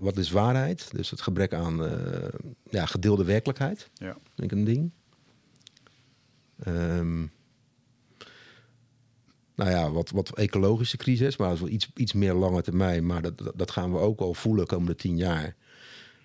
wat 0.00 0.16
is 0.16 0.30
waarheid? 0.30 0.88
Dus 0.92 1.10
het 1.10 1.20
gebrek 1.20 1.52
aan 1.54 1.84
eh, 1.84 2.28
ja, 2.70 2.86
gedeelde 2.86 3.24
werkelijkheid, 3.24 3.90
ja. 3.94 4.16
vind 4.34 4.52
ik 4.52 4.58
een 4.58 4.64
ding. 4.64 4.90
Ehm, 6.62 7.18
nou 9.54 9.70
ja, 9.70 9.90
wat, 9.90 10.10
wat 10.10 10.36
ecologische 10.38 10.96
crisis, 10.96 11.36
maar 11.36 11.46
dat 11.48 11.56
is 11.56 11.62
wel 11.62 11.72
iets, 11.72 11.90
iets 11.94 12.12
meer 12.12 12.32
lange 12.34 12.62
termijn. 12.62 13.06
Maar 13.06 13.22
dat, 13.22 13.38
dat, 13.38 13.52
dat 13.58 13.70
gaan 13.70 13.92
we 13.92 13.98
ook 13.98 14.20
al 14.20 14.34
voelen 14.34 14.64
de 14.64 14.70
komende 14.70 14.94
tien 14.94 15.16
jaar. 15.16 15.56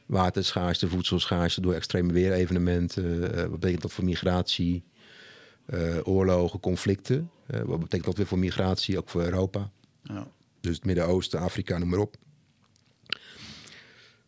Waterschaarste, 0.06 0.88
voedselschaarste 0.90 1.62
door 1.62 1.74
extreme 1.74 2.14
weerevenementen. 2.14 3.34
eh, 3.34 3.42
wat 3.42 3.52
betekent 3.60 3.82
dat 3.82 3.92
voor 3.94 4.04
migratie? 4.04 4.84
Eh, 5.66 5.98
oorlogen, 6.04 6.60
conflicten. 6.60 7.30
Wat 7.48 7.80
betekent 7.80 8.06
dat 8.06 8.18
weer 8.18 8.26
voor 8.26 8.40
migratie, 8.40 8.98
ook 8.98 9.10
voor 9.10 9.24
Europa? 9.24 9.70
ja. 10.04 10.28
Dus 10.60 10.76
het 10.76 10.86
Midden-Oosten, 10.86 11.40
Afrika, 11.40 11.78
noem 11.78 11.90
maar 11.90 12.00
op. 12.00 12.16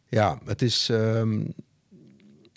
Ja, 0.09 0.39
het 0.45 0.61
is. 0.61 0.89
ehm, 0.89 1.45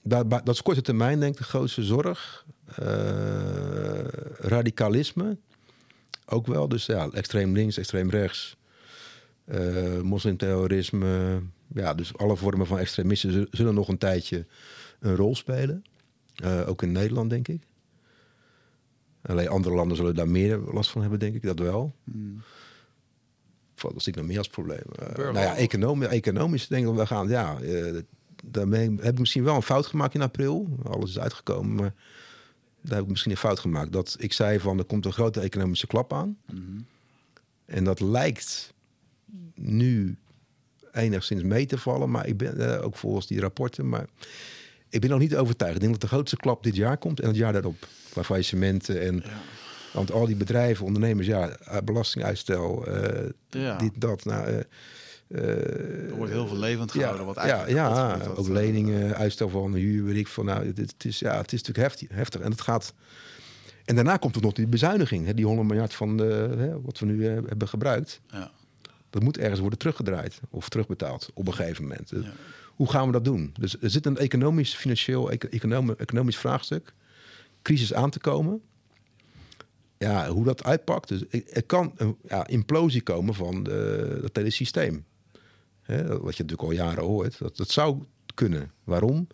dat, 0.03 0.31
dat 0.31 0.49
is 0.49 0.63
korte 0.63 0.83
termijn, 0.83 1.21
denk 1.21 1.33
ik, 1.33 1.39
de 1.39 1.45
grootste 1.45 1.83
zorg. 1.83 2.47
Eh, 2.77 4.05
radicalisme 4.39 5.37
ook 6.27 6.47
wel. 6.47 6.69
Dus 6.69 6.87
ja, 6.87 7.09
extreem 7.13 7.53
links, 7.53 7.77
extreem 7.77 8.11
rechts. 8.11 8.57
eh 9.45 10.01
moslimterrorisme. 10.01 11.41
Ja, 11.75 11.95
dus 11.95 12.17
alle 12.17 12.37
vormen 12.37 12.67
van 12.67 12.79
extremisme 12.79 13.49
zullen- 13.51 13.75
nog 13.75 13.89
een 13.89 13.99
tijdje 13.99 14.47
een 15.01 15.17
rol 15.17 15.37
spelen. 15.37 15.85
Ook 16.67 16.83
in 16.83 16.93
Nederland, 16.93 17.31
denk 17.31 17.49
ik. 17.49 17.63
Alleen 19.23 19.49
andere 19.49 19.75
landen 19.75 19.97
zullen 19.97 20.15
daar 20.15 20.29
meer 20.29 20.59
last 20.59 20.91
van 20.91 21.01
hebben, 21.01 21.19
denk 21.19 21.35
ik, 21.35 21.43
dat 21.43 21.59
wel. 21.59 21.95
Mm, 22.05 22.43
Wat 23.81 23.93
zie 24.03 24.13
ik 24.13 24.19
nog 24.19 24.27
meer 24.29 24.39
als 24.39 24.49
probleem? 24.49 24.83
Eh, 24.99 25.17
nou 25.17 25.39
ja, 25.39 25.57
economisch, 25.57 26.09
economisch 26.09 26.67
denk 26.67 26.83
ik 26.83 26.89
dat 26.89 26.99
we 26.99 27.07
gaan. 27.15 27.29
Ja, 27.29 27.61
eh, 27.61 27.97
daarmee 28.45 28.91
heb 29.01 29.13
ik 29.13 29.19
misschien 29.19 29.45
wel 29.45 29.55
een 29.55 29.63
fout 29.63 29.87
gemaakt 29.87 30.15
in 30.15 30.23
april. 30.23 30.69
Alles 30.83 31.11
is 31.11 31.19
uitgekomen, 31.19 31.75
maar 31.75 31.95
daar 32.81 32.95
heb 32.95 33.03
ik 33.05 33.09
misschien 33.11 33.31
een 33.31 33.37
fout 33.37 33.59
gemaakt. 33.59 33.93
Dat 33.93 34.17
ik 34.19 34.33
zei 34.33 34.61
van 34.61 34.79
er 34.79 34.85
komt 34.85 35.05
een 35.05 35.13
grote 35.13 35.41
economische 35.41 35.87
klap 35.87 36.13
aan. 36.13 36.37
mhm. 36.47 36.81
En 37.65 37.85
dat 37.85 38.01
lijkt 38.01 38.75
nu 39.55 40.17
enigszins 40.93 41.43
mee 41.43 41.67
te 41.67 41.79
vallen, 41.79 42.11
maar 42.11 42.27
ik 42.27 42.37
ben 42.37 42.75
eh, 42.77 42.85
ook 42.85 42.97
volgens 42.97 43.27
die 43.27 43.41
rapporten. 43.41 43.89
Maar 43.89 44.07
ik 44.89 45.01
ben 45.01 45.11
nog 45.11 45.19
niet 45.19 45.37
overtuigd. 45.37 45.75
Ik 45.75 45.81
denk 45.81 45.93
dat 45.93 46.01
de 46.01 46.09
grootste 46.09 46.37
klap 46.37 46.63
dit 46.63 46.77
jaar 46.77 46.99
komt 46.99 47.21
en 47.21 47.27
het 47.29 47.37
jaar 47.37 47.53
daarop. 47.53 47.89
Qua 48.11 48.25
faillissementen 48.25 49.01
en. 49.01 49.17
Ja. 49.25 49.31
Want 49.93 50.13
al 50.13 50.27
die 50.27 50.37
bedrijven, 50.37 50.85
ondernemers, 50.87 51.27
ja, 51.27 51.49
eh, 51.49 51.77
belastinguitstel, 51.85 52.87
eh, 52.87 53.29
Ja. 53.51 53.77
dit, 53.77 53.93
dat. 53.97 54.25
Nou, 54.25 54.47
eh, 54.49 54.57
Er 56.09 56.15
wordt 56.17 56.33
heel 56.33 56.47
veel 56.47 56.57
levend 56.59 56.93
ja, 56.93 56.99
gehouden. 56.99 57.27
wat 57.27 57.35
ja, 57.35 57.41
eigenlijk 57.43 57.71
ja, 57.73 58.17
dat, 58.17 58.37
ook 58.37 58.49
leningen, 58.49 59.17
uitstel 59.17 59.49
van 59.49 59.75
huur, 59.75 60.05
weet 60.05 60.17
ik 60.17 60.29
van. 60.29 60.45
Nou, 60.45 60.67
het, 60.67 60.77
het 60.77 61.05
is, 61.05 61.19
ja, 61.19 61.37
het 61.37 61.53
is 61.53 61.63
natuurlijk 61.63 61.89
heftig, 61.89 62.09
heftig. 62.17 62.41
En 62.41 62.51
het 62.51 62.61
gaat. 62.61 62.95
En 63.85 63.95
daarna 63.95 64.17
komt 64.17 64.37
er 64.37 64.43
nog 64.43 64.53
die 64.53 64.67
bezuiniging, 64.67 65.27
hè, 65.27 65.35
die 65.35 65.45
100 65.47 65.69
miljard 65.69 65.95
van 65.95 66.17
de, 66.17 66.55
hè, 66.59 66.81
wat 66.81 66.99
we 66.99 67.07
nu 67.07 67.25
hebben 67.27 67.69
gebruikt. 67.69 68.21
Ja. 68.31 68.51
Dat 69.11 69.23
moet 69.23 69.39
ergens 69.39 69.61
worden 69.61 69.79
teruggedraaid 69.79 70.41
of 70.51 70.69
terugbetaald 70.69 71.31
op 71.35 71.47
een 71.47 71.55
gegeven 71.55 71.83
moment. 71.83 72.11
Ja. 72.11 72.33
Hoe 72.67 72.91
gaan 72.91 73.07
we 73.07 73.13
dat 73.13 73.25
doen? 73.25 73.53
Dus 73.61 73.77
er 73.81 73.91
zit 73.91 74.07
een 74.07 74.17
economisch, 74.19 74.75
financieel, 74.75 75.31
eco- 75.31 75.49
economi- 75.49 75.95
economisch 75.97 76.37
vraagstuk. 76.39 76.93
Crisis 77.63 77.95
aan 77.95 78.11
te 78.11 78.21
komen. 78.21 78.63
Ja, 79.99 80.29
hoe 80.29 80.45
dat 80.45 80.65
uitpakt. 80.65 81.09
Dus 81.09 81.25
er 81.51 81.63
kan 81.63 81.93
een 81.97 82.17
ja, 82.29 82.47
implosie 82.47 83.03
komen 83.03 83.35
van 83.35 83.63
de, 83.63 84.19
dat 84.23 84.37
hele 84.37 84.51
systeem. 84.51 85.05
Hè, 85.83 86.07
wat 86.07 86.37
je 86.37 86.43
natuurlijk 86.43 86.63
al 86.63 86.87
jaren 86.87 87.05
hoort. 87.05 87.39
Dat, 87.39 87.57
dat 87.57 87.71
zou 87.71 88.03
kunnen. 88.35 88.73
Waarom? 88.85 89.27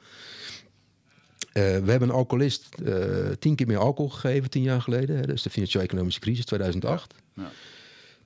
Eh, 1.54 1.62
we 1.62 1.90
hebben 1.90 2.08
een 2.08 2.14
alcoholist 2.14 2.68
eh, 2.84 2.94
tien 3.38 3.54
keer 3.54 3.66
meer 3.66 3.78
alcohol 3.78 4.10
gegeven 4.10 4.50
tien 4.50 4.62
jaar 4.62 4.80
geleden. 4.80 5.16
Hè, 5.16 5.22
dat 5.22 5.34
is 5.34 5.42
de 5.42 5.50
financieel-economische 5.50 6.20
crisis 6.20 6.44
2008. 6.44 7.14
Ja. 7.34 7.50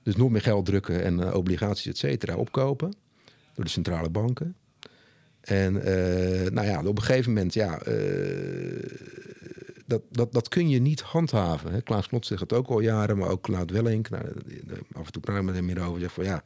Dus 0.03 0.15
nog 0.15 0.29
meer 0.29 0.41
geld 0.41 0.65
drukken 0.65 1.03
en 1.03 1.19
eh, 1.19 1.33
obligaties, 1.33 1.85
et 1.85 1.97
cetera, 1.97 2.35
opkopen. 2.35 2.93
Door 3.53 3.63
de 3.65 3.71
centrale 3.71 4.09
banken. 4.09 4.55
En 5.41 5.73
nou 6.53 6.67
ja, 6.67 6.83
op 6.83 6.97
een 6.97 7.03
gegeven 7.03 7.33
moment, 7.33 7.53
ja, 7.53 7.81
dat, 9.89 10.01
dat, 10.11 10.33
dat 10.33 10.47
kun 10.47 10.69
je 10.69 10.79
niet 10.79 11.01
handhaven. 11.01 11.71
Hè? 11.71 11.81
Klaas 11.81 12.07
Knot 12.07 12.25
zegt 12.25 12.41
het 12.41 12.53
ook 12.53 12.67
al 12.67 12.79
jaren, 12.79 13.17
maar 13.17 13.29
ook 13.29 13.41
Klaud 13.41 13.71
Wellink. 13.71 14.09
Nou, 14.09 14.23
af 14.91 15.05
en 15.05 15.11
toe 15.11 15.21
praat 15.21 15.37
ik 15.37 15.43
met 15.43 15.55
hem 15.55 15.65
meer 15.65 15.81
over. 15.81 15.99
Zegt 15.99 16.13
van 16.13 16.23
ja, 16.23 16.43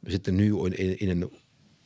we 0.00 0.10
zitten 0.10 0.34
nu 0.34 0.64
in, 0.64 0.98
in 0.98 1.08
een 1.08 1.30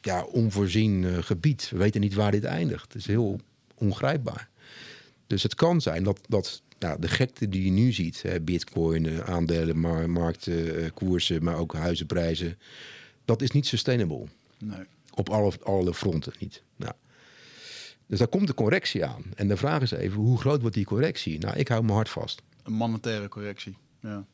ja, 0.00 0.24
onvoorzien 0.24 1.02
uh, 1.02 1.18
gebied. 1.20 1.68
We 1.70 1.76
weten 1.76 2.00
niet 2.00 2.14
waar 2.14 2.30
dit 2.30 2.44
eindigt. 2.44 2.92
Het 2.92 2.94
is 2.94 3.06
heel 3.06 3.40
ongrijpbaar. 3.74 4.48
Dus 5.26 5.42
het 5.42 5.54
kan 5.54 5.80
zijn 5.80 6.04
dat, 6.04 6.20
dat 6.28 6.62
nou, 6.78 7.00
de 7.00 7.08
gekte 7.08 7.48
die 7.48 7.64
je 7.64 7.70
nu 7.70 7.92
ziet, 7.92 8.22
hè, 8.22 8.40
bitcoin, 8.40 9.04
uh, 9.04 9.18
aandelen, 9.18 9.78
mar 9.78 10.10
markten, 10.10 10.80
uh, 10.80 10.90
koersen, 10.94 11.44
maar 11.44 11.56
ook 11.56 11.74
huizenprijzen, 11.74 12.58
dat 13.24 13.42
is 13.42 13.50
niet 13.50 13.66
sustainable. 13.66 14.26
Nee. 14.58 14.84
Op 15.14 15.28
alle, 15.28 15.52
alle 15.62 15.94
fronten 15.94 16.32
niet. 16.38 16.62
Nou. 16.76 16.92
Dus 18.12 18.20
daar 18.20 18.30
komt 18.30 18.46
de 18.46 18.54
correctie 18.54 19.04
aan. 19.04 19.22
En 19.34 19.48
de 19.48 19.56
vraag 19.56 19.82
is 19.82 19.90
even, 19.90 20.20
hoe 20.20 20.38
groot 20.38 20.60
wordt 20.60 20.76
die 20.76 20.84
correctie? 20.84 21.38
Nou, 21.38 21.56
ik 21.56 21.68
hou 21.68 21.84
me 21.84 21.92
hard 21.92 22.08
vast. 22.08 22.42
Een 22.62 22.72
monetaire 22.72 23.28
correctie. 23.28 23.76
Ja. 24.00 24.24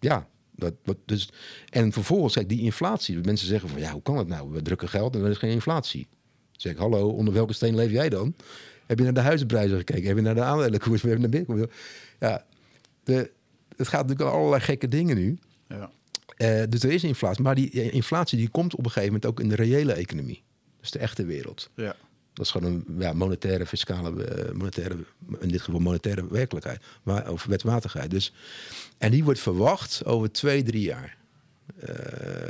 Ja, 0.00 0.28
dat, 0.50 0.74
dat, 0.82 0.96
dus, 1.04 1.28
en 1.68 1.92
vervolgens, 1.92 2.34
kijk, 2.34 2.48
die 2.48 2.60
inflatie. 2.60 3.20
Mensen 3.24 3.46
zeggen 3.46 3.68
van, 3.68 3.80
ja, 3.80 3.92
hoe 3.92 4.02
kan 4.02 4.16
het 4.16 4.28
nou? 4.28 4.50
We 4.50 4.62
drukken 4.62 4.88
geld 4.88 5.14
en 5.14 5.24
er 5.24 5.30
is 5.30 5.38
geen 5.38 5.50
inflatie. 5.50 6.06
Dan 6.10 6.20
zeg 6.60 6.72
ik, 6.72 6.78
hallo, 6.78 7.08
onder 7.08 7.34
welke 7.34 7.52
steen 7.52 7.74
leef 7.74 7.90
jij 7.90 8.08
dan? 8.08 8.34
Heb 8.86 8.98
je 8.98 9.04
naar 9.04 9.14
de 9.14 9.20
huizenprijzen 9.20 9.76
gekeken? 9.76 10.06
Heb 10.06 10.16
je 10.16 10.22
naar 10.22 10.34
de 10.34 10.42
aandelenkoers? 10.42 11.02
Heb 11.02 11.12
je 11.12 11.18
naar 11.18 11.28
Bitcoin? 11.28 11.70
Ja, 12.20 12.44
de, 13.04 13.30
het 13.76 13.88
gaat 13.88 14.06
natuurlijk 14.06 14.36
allerlei 14.36 14.62
gekke 14.62 14.88
dingen 14.88 15.16
nu. 15.16 15.38
Ja. 15.68 15.90
Uh, 16.38 16.62
dus 16.68 16.82
er 16.82 16.92
is 16.92 17.04
inflatie. 17.04 17.42
Maar 17.42 17.54
die 17.54 17.90
inflatie 17.90 18.38
die 18.38 18.48
komt 18.48 18.72
op 18.72 18.84
een 18.84 18.90
gegeven 18.90 19.12
moment 19.12 19.26
ook 19.26 19.40
in 19.40 19.48
de 19.48 19.54
reële 19.54 19.92
economie. 19.92 20.42
Dus 20.80 20.90
de 20.90 20.98
echte 20.98 21.24
wereld. 21.24 21.70
Ja. 21.74 21.96
Dat 22.34 22.44
is 22.44 22.50
gewoon 22.50 22.72
een 22.72 22.84
ja, 22.98 23.12
monetaire, 23.12 23.66
fiscale, 23.66 24.10
uh, 24.10 24.52
monetaire, 24.52 24.96
in 25.40 25.48
dit 25.48 25.62
geval 25.62 25.80
monetaire 25.80 26.28
werkelijkheid. 26.28 26.82
Maar, 27.02 27.30
of 27.30 27.44
wetmatigheid. 27.44 28.10
Dus, 28.10 28.32
en 28.98 29.10
die 29.10 29.24
wordt 29.24 29.40
verwacht 29.40 30.04
over 30.04 30.32
twee, 30.32 30.62
drie 30.62 30.82
jaar. 30.82 31.16
Uh, 31.76 31.88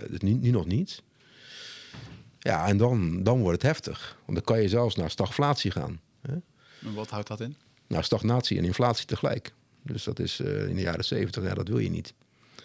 dus 0.09 0.19
nu, 0.19 0.33
nu 0.33 0.51
nog 0.51 0.67
niet. 0.67 1.03
Ja, 2.39 2.67
en 2.67 2.77
dan, 2.77 3.23
dan 3.23 3.41
wordt 3.41 3.63
het 3.63 3.73
heftig. 3.73 4.17
Want 4.25 4.39
dan 4.39 4.47
kan 4.47 4.63
je 4.63 4.69
zelfs 4.69 4.97
naar 4.97 5.11
stagflatie 5.11 5.71
gaan. 5.71 6.01
Hè? 6.21 6.35
En 6.89 6.95
wat 6.95 7.11
houdt 7.11 7.29
dat 7.29 7.41
in? 7.41 7.57
Nou, 7.87 8.03
stagnatie 8.03 8.59
en 8.59 8.65
inflatie 8.65 9.07
tegelijk. 9.07 9.53
Dus 9.83 10.05
dat 10.05 10.19
is 10.19 10.41
uh, 10.41 10.69
in 10.69 10.75
de 10.77 10.83
jaren 10.83 11.05
zeventig, 11.05 11.43
ja, 11.43 11.55
dat 11.55 11.69
wil 11.69 11.79
je 11.79 11.91
niet. 11.91 12.15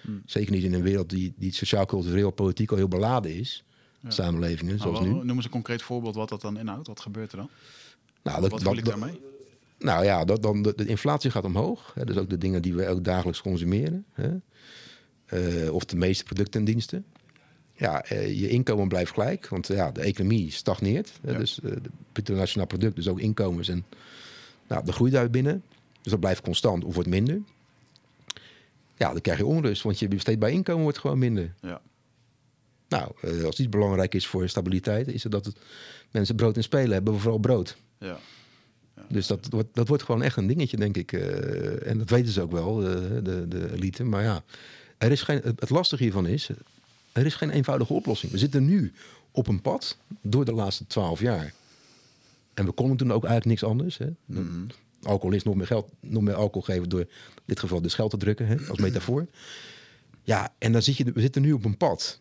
Hmm. 0.02 0.22
Zeker 0.26 0.52
niet 0.52 0.64
in 0.64 0.74
een 0.74 0.82
wereld 0.82 1.10
die, 1.10 1.34
die 1.38 1.54
sociaal-cultureel, 1.54 2.32
politiek 2.32 2.72
al 2.72 2.78
heel 2.78 2.88
beladen 2.88 3.36
is. 3.36 3.64
Samenlevingen, 4.08 4.78
nou, 4.78 4.90
zoals 4.90 5.00
nu. 5.00 5.10
Noem 5.10 5.36
eens 5.36 5.46
een 5.46 5.52
concreet 5.52 5.82
voorbeeld 5.82 6.16
wat 6.16 6.30
dat 6.30 6.42
dan 6.42 6.58
inhoudt. 6.58 6.88
Wat 6.88 7.00
gebeurt 7.00 7.32
er 7.32 7.38
dan? 7.38 7.50
Nou, 8.24 8.42
dat, 8.42 8.52
wat 8.52 8.62
wil 8.62 8.78
ik 8.78 8.86
daarmee? 8.86 9.20
Nou 9.80 10.04
ja, 10.04 10.26
dat, 10.26 10.44
dan, 10.44 10.62
de, 10.62 10.74
de, 10.76 10.86
inflatie 10.86 11.32
gaat 11.32 11.44
omhoog. 11.44 11.92
Hè, 11.94 12.06
dus 12.06 12.18
ook 12.18 12.30
de 12.30 12.38
dingen 12.38 12.62
die 12.62 12.74
we 12.74 12.88
ook 12.88 13.04
dagelijks 13.04 13.42
consumeren. 13.42 14.06
Hè. 14.14 14.30
Uh, 15.34 15.74
of 15.74 15.86
de 15.86 15.96
meeste 15.96 16.24
producten 16.24 16.60
en 16.60 16.66
diensten. 16.66 17.06
Ja, 17.74 18.12
uh, 18.12 18.40
je 18.40 18.50
inkomen 18.50 18.88
blijft 18.88 19.12
gelijk. 19.12 19.48
Want 19.48 19.68
ja, 19.68 19.92
de 19.92 20.02
economie 20.02 20.52
stagneert. 20.52 21.12
Hè, 21.22 21.32
Ja. 21.32 21.38
Dus 21.38 21.60
uh, 21.64 21.72
het 21.72 21.88
bruto 22.12 22.34
nationaal 22.34 22.68
product, 22.68 22.96
dus 22.96 23.08
ook 23.08 23.20
inkomens. 23.20 23.68
En 23.68 23.86
nou, 24.68 24.86
de 24.86 24.92
groeit 24.92 25.14
daar 25.14 25.30
binnen. 25.30 25.64
Dus 26.02 26.12
dat 26.12 26.20
blijft 26.20 26.42
constant 26.42 26.84
of 26.84 26.94
wordt 26.94 27.10
minder. 27.10 27.42
Ja, 28.98 29.12
dan 29.12 29.22
krijg 29.22 29.38
je 29.38 29.46
onrust. 29.46 29.82
Want 29.82 30.00
je 30.00 30.08
besteedbaar 30.08 30.52
inkomen 30.52 30.84
wordt 30.84 30.98
gewoon 30.98 31.20
minder. 31.20 31.54
Ja. 31.62 31.82
Nou, 32.90 33.12
uh, 33.22 33.44
als 33.44 33.60
iets 33.60 33.70
belangrijk 33.70 34.16
is 34.16 34.28
voor 34.28 34.50
stabiliteit, 34.50 35.08
is 35.08 35.24
het 35.24 35.32
dat 35.32 35.46
het 35.46 35.58
mensen 36.12 36.36
brood 36.36 36.56
en 36.56 36.64
spelen 36.64 36.92
hebben, 36.92 37.20
vooral 37.20 37.40
brood. 37.40 37.78
Ja. 37.98 38.20
Dus 39.08 39.28
dat 39.28 39.48
wordt, 39.50 39.70
dat 39.74 39.88
wordt 39.88 40.04
gewoon 40.04 40.24
echt 40.24 40.38
een 40.38 40.48
dingetje, 40.48 40.78
denk 40.78 40.98
ik. 40.98 41.12
Uh, 41.12 41.88
en 41.88 41.98
dat 41.98 42.10
weten 42.10 42.32
ze 42.32 42.42
ook 42.42 42.52
wel, 42.52 42.76
de, 42.76 43.22
de, 43.24 43.48
de 43.48 43.74
elite. 43.74 44.04
Maar 44.04 44.24
ja, 44.24 44.44
er 44.98 45.12
is 45.12 45.22
geen, 45.22 45.42
het 45.44 45.70
lastige 45.70 46.04
hiervan 46.04 46.28
is, 46.28 46.50
er 47.12 47.26
is 47.26 47.36
geen 47.36 47.50
eenvoudige 47.50 47.94
oplossing. 47.94 48.32
We 48.32 48.38
zitten 48.38 48.66
nu 48.66 48.94
op 49.32 49.48
een 49.48 49.62
pad 49.62 49.98
door 50.22 50.46
de 50.46 50.54
laatste 50.54 50.88
twaalf 50.88 51.20
jaar. 51.20 51.54
En 52.54 52.66
we 52.66 52.72
konden 52.72 52.98
toen 52.98 53.12
ook 53.12 53.24
eigenlijk 53.24 53.46
niks 53.46 53.64
anders. 53.64 53.98
Hè. 53.98 54.08
Mm 54.26 54.48
-hmm. 54.48 54.68
Alcoholist 55.04 55.46
nog 55.46 55.56
meer 55.56 55.68
geld, 55.68 55.90
nog 56.00 56.24
meer 56.24 56.34
alcohol 56.34 56.62
geven 56.62 56.90
door 56.90 57.00
in 57.00 57.08
dit 57.46 57.60
geval 57.60 57.82
de 57.82 57.90
scheld 57.90 58.12
te 58.12 58.18
drukken, 58.18 58.48
hè, 58.48 58.56
als 58.70 58.80
metafoor. 58.80 59.28
Ja, 60.24 60.54
en 60.58 60.72
dan 60.72 60.82
zit 60.82 60.98
je, 60.98 61.04
we 61.04 61.22
zitten 61.22 61.42
nu 61.42 61.52
op 61.52 61.66
een 61.66 61.78
pad 61.78 62.20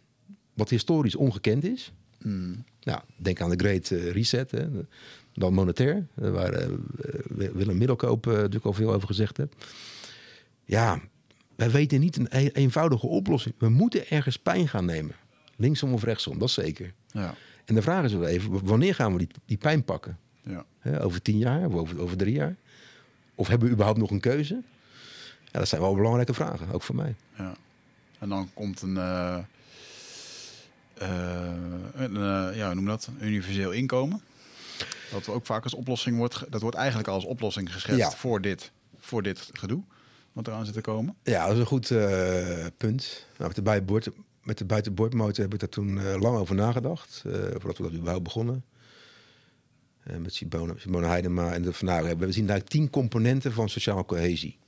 wat 0.59 0.71
historisch 0.71 1.15
ongekend 1.15 1.65
is. 1.65 1.93
Mm. 2.23 2.65
Nou, 2.83 3.01
denk 3.17 3.41
aan 3.41 3.51
de 3.51 3.57
Great 3.57 3.91
uh, 3.91 4.11
Reset, 4.11 4.51
hè. 4.51 4.67
dan 5.35 5.55
monetair, 5.55 6.07
waar 6.15 6.63
uh, 6.63 6.69
Willem 7.29 7.79
Middelkoop 7.79 8.27
uh, 8.27 8.33
natuurlijk 8.33 8.65
al 8.65 8.73
veel 8.73 8.93
over 8.93 9.07
gezegd 9.07 9.37
heeft. 9.37 9.55
Ja, 10.65 11.01
wij 11.57 11.71
weten 11.71 12.01
niet 12.01 12.17
een 12.17 12.27
e 12.31 12.49
eenvoudige 12.49 13.07
oplossing. 13.07 13.55
We 13.59 13.69
moeten 13.69 14.11
ergens 14.11 14.37
pijn 14.37 14.69
gaan 14.69 14.85
nemen. 14.85 15.15
Linksom 15.57 15.93
of 15.93 16.03
rechtsom, 16.03 16.39
dat 16.39 16.51
zeker. 16.51 16.93
Ja. 17.07 17.35
En 17.65 17.75
de 17.75 17.83
vraag 17.83 18.05
is 18.05 18.13
wel 18.13 18.27
even, 18.27 18.67
wanneer 18.67 18.95
gaan 18.95 19.13
we 19.13 19.19
die, 19.19 19.29
die 19.45 19.57
pijn 19.57 19.85
pakken? 19.85 20.19
Ja. 20.43 20.65
Hè, 20.79 21.05
over 21.05 21.23
tien 21.23 21.39
jaar 21.39 21.67
of 21.67 21.75
over, 21.75 22.01
over 22.01 22.17
drie 22.17 22.35
jaar? 22.35 22.57
Of 23.35 23.49
hebben 23.49 23.67
we 23.67 23.75
überhaupt 23.75 24.01
nog 24.01 24.11
een 24.11 24.21
keuze? 24.21 24.63
Ja, 25.45 25.59
dat 25.59 25.69
zijn 25.69 25.81
wel 25.81 25.95
belangrijke 25.95 26.35
vragen, 26.35 26.73
ook 26.73 26.83
voor 26.83 26.95
mij. 26.95 27.15
Ja. 27.37 27.55
En 28.19 28.29
dan 28.29 28.51
komt 28.55 28.83
een... 28.83 28.95
Uh... 28.95 29.39
Uh, 31.03 31.53
een, 31.95 32.15
uh, 32.15 32.57
ja, 32.57 32.75
noem 32.75 32.87
dat? 32.87 33.09
Een 33.19 33.27
universeel 33.27 33.71
inkomen. 33.71 34.23
Dat 35.11 35.29
ook 35.29 35.47
vaak 35.47 35.65
als 35.65 35.75
oplossing 35.75 36.17
wordt. 36.17 36.45
Dat 36.49 36.61
wordt 36.61 36.77
eigenlijk 36.77 37.09
als 37.09 37.25
oplossing 37.25 37.73
geschetst 37.73 37.99
ja. 37.99 38.11
voor, 38.11 38.41
dit, 38.41 38.71
voor 38.99 39.23
dit 39.23 39.51
gedoe. 39.53 39.83
Wat 40.33 40.47
eraan 40.47 40.65
zit 40.65 40.75
te 40.75 40.81
komen. 40.81 41.17
Ja, 41.23 41.45
dat 41.45 41.55
is 41.55 41.61
een 41.61 41.67
goed 41.67 41.91
uh, 41.91 42.67
punt. 42.77 43.27
Nou, 43.37 43.47
met, 43.47 43.55
de 43.55 43.63
buitenboord, 43.63 44.09
met 44.43 44.59
de 44.59 44.65
buitenboordmotor 44.65 45.45
heb 45.45 45.53
ik 45.53 45.61
daar 45.61 45.69
toen 45.69 46.19
lang 46.19 46.37
over 46.37 46.55
nagedacht. 46.55 47.23
voordat 47.51 47.77
we 47.77 47.83
dat 47.83 47.93
überhaupt 47.93 48.23
begonnen. 48.23 48.65
met 50.03 50.35
Simone, 50.35 50.75
Simone 50.77 51.07
Heidema 51.07 51.53
en 51.53 51.63
de 51.63 51.73
Van 51.73 52.19
We 52.19 52.33
zien 52.33 52.47
daar 52.47 52.65
tien 52.65 52.91
componenten 52.91 53.53
van 53.53 53.69
sociale 53.69 54.05
cohesie. 54.05 54.59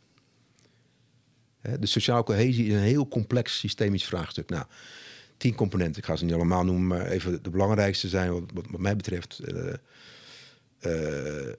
De 1.78 1.86
sociale 1.86 2.23
cohesie 2.23 2.66
is 2.66 2.73
een 2.73 2.81
heel 2.81 3.09
complex 3.09 3.59
systemisch 3.59 4.05
vraagstuk. 4.05 4.48
Nou, 4.48 4.65
tien 5.41 5.55
componenten. 5.55 6.03
Ik 6.03 6.05
ga 6.05 6.17
ze 6.17 6.25
niet 6.25 6.35
allemaal 6.35 6.65
noemen, 6.65 6.87
maar 6.87 7.07
even 7.07 7.43
de 7.43 7.51
belangrijkste 7.51 8.09
zijn 8.09 8.33
wat, 8.33 8.43
wat, 8.55 8.65
wat 8.71 8.81
mij 8.81 8.97
betreft. 8.97 9.41
Uh, 9.45 9.57
uh, 9.57 9.73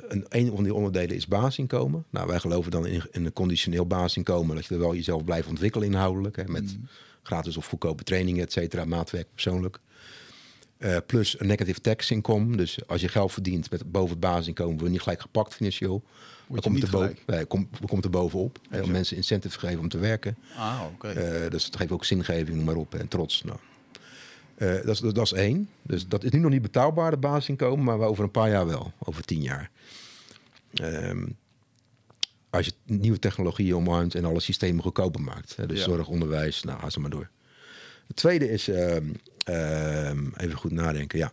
een, 0.08 0.26
een 0.30 0.52
van 0.56 0.64
die 0.64 0.74
onderdelen 0.74 1.16
is 1.16 1.28
basisinkomen. 1.28 2.06
Nou, 2.10 2.28
wij 2.28 2.40
geloven 2.40 2.72
dan 2.72 2.86
in, 2.88 3.04
in 3.12 3.26
een 3.26 3.34
conditioneel 3.34 3.86
basisinkomen... 3.86 4.56
dat 4.56 4.66
je 4.66 4.74
er 4.74 4.80
wel 4.80 4.96
jezelf 4.96 5.24
blijft 5.24 5.48
ontwikkelen 5.48 5.88
inhoudelijk... 5.88 6.36
Hè, 6.36 6.44
met 6.48 6.78
mm. 6.78 6.88
gratis 7.24 7.58
of 7.58 7.68
goedkope 7.68 8.04
trainingen, 8.04 8.44
et 8.44 8.52
cetera, 8.52 8.86
maatwerk 8.86 9.28
persoonlijk. 9.34 9.80
Uh, 10.80 10.98
plus 11.06 11.40
een 11.40 11.48
negative 11.48 11.82
tax 11.82 12.12
income. 12.12 12.58
Dus 12.58 12.88
als 12.88 13.02
je 13.02 13.08
geld 13.08 13.32
verdient 13.32 13.72
met 13.72 13.92
boven 13.92 14.10
het 14.10 14.20
basisinkomen... 14.20 14.74
word 14.74 14.86
je 14.86 14.92
niet 14.92 15.02
gelijk 15.02 15.22
gepakt 15.22 15.54
financieel. 15.54 16.04
Word 16.48 16.62
komt 16.62 16.84
er? 16.84 16.90
Boven, 16.90 17.48
komt, 17.48 17.68
komt 17.86 18.04
er 18.04 18.10
bovenop. 18.10 18.60
Hè, 18.70 18.82
om 18.82 18.92
mensen 18.92 19.18
incentives 19.18 19.58
te 19.58 19.66
geven 19.66 19.80
om 19.80 19.90
te 19.90 19.98
werken. 19.98 20.38
Ah, 20.58 20.82
oké. 20.94 21.10
Okay. 21.10 21.50
dus 21.50 21.66
dat 21.66 21.76
geeft 21.76 21.92
ook 21.92 22.06
zingeving, 22.06 22.56
noem 22.56 22.66
maar 22.66 22.76
op. 22.76 22.96
En 22.96 23.08
trots. 23.08 23.44
Nou, 23.44 23.58
uh, 24.62 24.74
dat, 24.74 24.88
is, 24.88 25.00
dat, 25.00 25.16
dat 25.16 25.26
is 25.26 25.34
één. 25.34 25.70
Dus 25.82 26.08
dat 26.08 26.24
is 26.24 26.32
nu 26.32 26.40
nog 26.40 26.52
niet 26.52 26.62
betaalbaar, 26.62 27.12
de 27.12 27.18
basisinkomen, 27.18 27.86
maar 27.86 28.00
over 28.00 28.24
een 28.24 28.32
paar 28.32 28.50
jaar 28.50 28.68
wel, 28.68 28.92
over 29.00 29.24
tien 29.24 29.42
jaar. 29.42 29.70
Um, 30.82 31.38
als 32.50 32.66
je 32.66 32.74
nieuwe 32.86 33.20
technologieën 33.20 33.76
omarmt 33.76 34.16
en 34.16 34.26
alle 34.26 34.40
systemen 34.40 34.84
goedkoper 34.84 35.22
maakt. 35.22 35.56
Hè, 35.56 35.66
dus 35.66 35.78
ja. 35.78 35.84
zorg, 35.84 36.08
onderwijs, 36.08 36.64
nou, 36.64 36.80
ga 36.80 36.90
ze 36.90 37.00
maar 37.00 37.10
door. 37.10 37.30
Het 38.08 38.16
tweede 38.16 38.50
is, 38.50 38.70
uh, 38.70 38.96
uh, 39.50 40.12
even 40.38 40.58
goed 40.58 40.72
nadenken, 40.72 41.20
ja. 41.20 41.32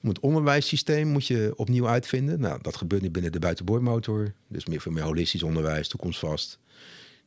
Je 0.00 0.06
moet 0.06 0.16
het 0.16 0.24
onderwijssysteem 0.24 1.08
moet 1.08 1.26
je 1.26 1.52
opnieuw 1.56 1.88
uitvinden. 1.88 2.40
Nou, 2.40 2.58
dat 2.62 2.76
gebeurt 2.76 3.02
nu 3.02 3.10
binnen 3.10 3.32
de 3.32 3.38
buitenboordmotor. 3.38 4.32
Dus 4.46 4.66
meer, 4.66 4.80
veel 4.80 4.92
meer 4.92 5.02
holistisch 5.02 5.42
onderwijs, 5.42 5.88
toekomstvast. 5.88 6.58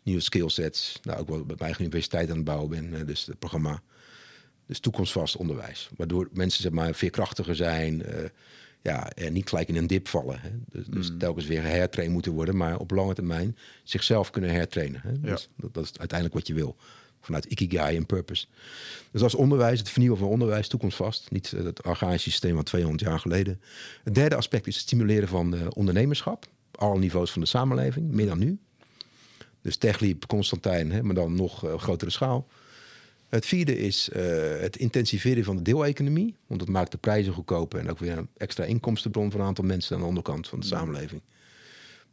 Nieuwe 0.03 0.21
skillsets. 0.21 0.99
Nou, 1.03 1.19
ook 1.19 1.29
wat 1.29 1.37
bij 1.37 1.45
mijn 1.47 1.59
eigen 1.59 1.81
universiteit 1.81 2.29
aan 2.29 2.35
het 2.35 2.45
bouwen 2.45 2.69
ben. 2.69 3.05
Dus 3.05 3.25
het 3.25 3.39
programma 3.39 3.81
dus 4.71 4.79
toekomstvast 4.79 5.35
onderwijs. 5.35 5.89
Waardoor 5.97 6.29
mensen 6.33 6.61
zeg 6.61 6.71
maar, 6.71 6.95
veerkrachtiger 6.95 7.55
zijn. 7.55 8.03
Uh, 8.09 8.15
ja, 8.81 9.09
en 9.09 9.33
niet 9.33 9.49
gelijk 9.49 9.67
in 9.67 9.75
een 9.75 9.87
dip 9.87 10.07
vallen. 10.07 10.39
Hè. 10.39 10.49
Dus, 10.69 10.85
dus 10.85 11.11
mm. 11.11 11.17
telkens 11.17 11.45
weer 11.45 11.63
hertraind 11.63 12.11
moeten 12.11 12.31
worden. 12.31 12.57
Maar 12.57 12.77
op 12.77 12.91
lange 12.91 13.13
termijn 13.13 13.57
zichzelf 13.83 14.29
kunnen 14.29 14.51
hertrainen. 14.51 15.01
Hè. 15.03 15.09
Ja. 15.09 15.17
Dus 15.21 15.49
dat, 15.57 15.73
dat, 15.73 15.83
is 15.83 15.97
uiteindelijk 15.97 16.39
wat 16.39 16.47
je 16.47 16.53
wil. 16.53 16.75
Vanuit 17.21 17.45
Ikigai 17.45 17.95
en 17.95 18.05
Purpose. 18.05 18.45
Dus 19.11 19.21
als 19.21 19.35
onderwijs, 19.35 19.79
het 19.79 19.89
vernieuwen 19.89 20.19
van 20.19 20.27
onderwijs, 20.27 20.67
toekomstvast. 20.67 21.31
Niet 21.31 21.51
uh, 21.51 21.63
het 21.63 21.83
archaïsche 21.83 22.29
systeem 22.29 22.55
van 22.55 22.63
200 22.63 23.03
jaar 23.03 23.19
geleden. 23.19 23.61
Het 24.03 24.15
derde 24.15 24.35
aspect 24.35 24.67
is 24.67 24.75
het 24.75 24.83
stimuleren 24.83 25.27
van 25.27 25.55
uh, 25.55 25.61
ondernemerschap. 25.69 26.45
Op 26.71 26.81
alle 26.81 26.99
niveaus 26.99 27.31
van 27.31 27.41
de 27.41 27.47
samenleving. 27.47 28.11
Meer 28.11 28.27
dan 28.27 28.39
nu. 28.39 28.59
Dus 29.61 29.77
TechLeap, 29.77 30.27
Constantijn, 30.27 30.91
hè, 30.91 31.03
maar 31.03 31.15
dan 31.15 31.35
nog 31.35 31.65
grotere 31.77 32.11
schaal. 32.11 32.47
Het 33.31 33.45
vierde 33.45 33.77
is 33.77 34.09
uh, 34.15 34.23
het 34.59 34.77
intensiveren 34.77 35.43
van 35.43 35.55
de 35.55 35.61
deeleconomie. 35.61 36.35
Want 36.47 36.59
dat 36.59 36.69
maakt 36.69 36.91
de 36.91 36.97
prijzen 36.97 37.33
goedkoper 37.33 37.79
en 37.79 37.89
ook 37.89 37.99
weer 37.99 38.17
een 38.17 38.27
extra 38.37 38.63
inkomstenbron 38.63 39.31
voor 39.31 39.39
een 39.39 39.45
aantal 39.45 39.63
mensen 39.63 39.95
aan 39.95 40.01
de 40.01 40.07
onderkant 40.07 40.47
van 40.47 40.59
de 40.59 40.65
samenleving. 40.65 41.21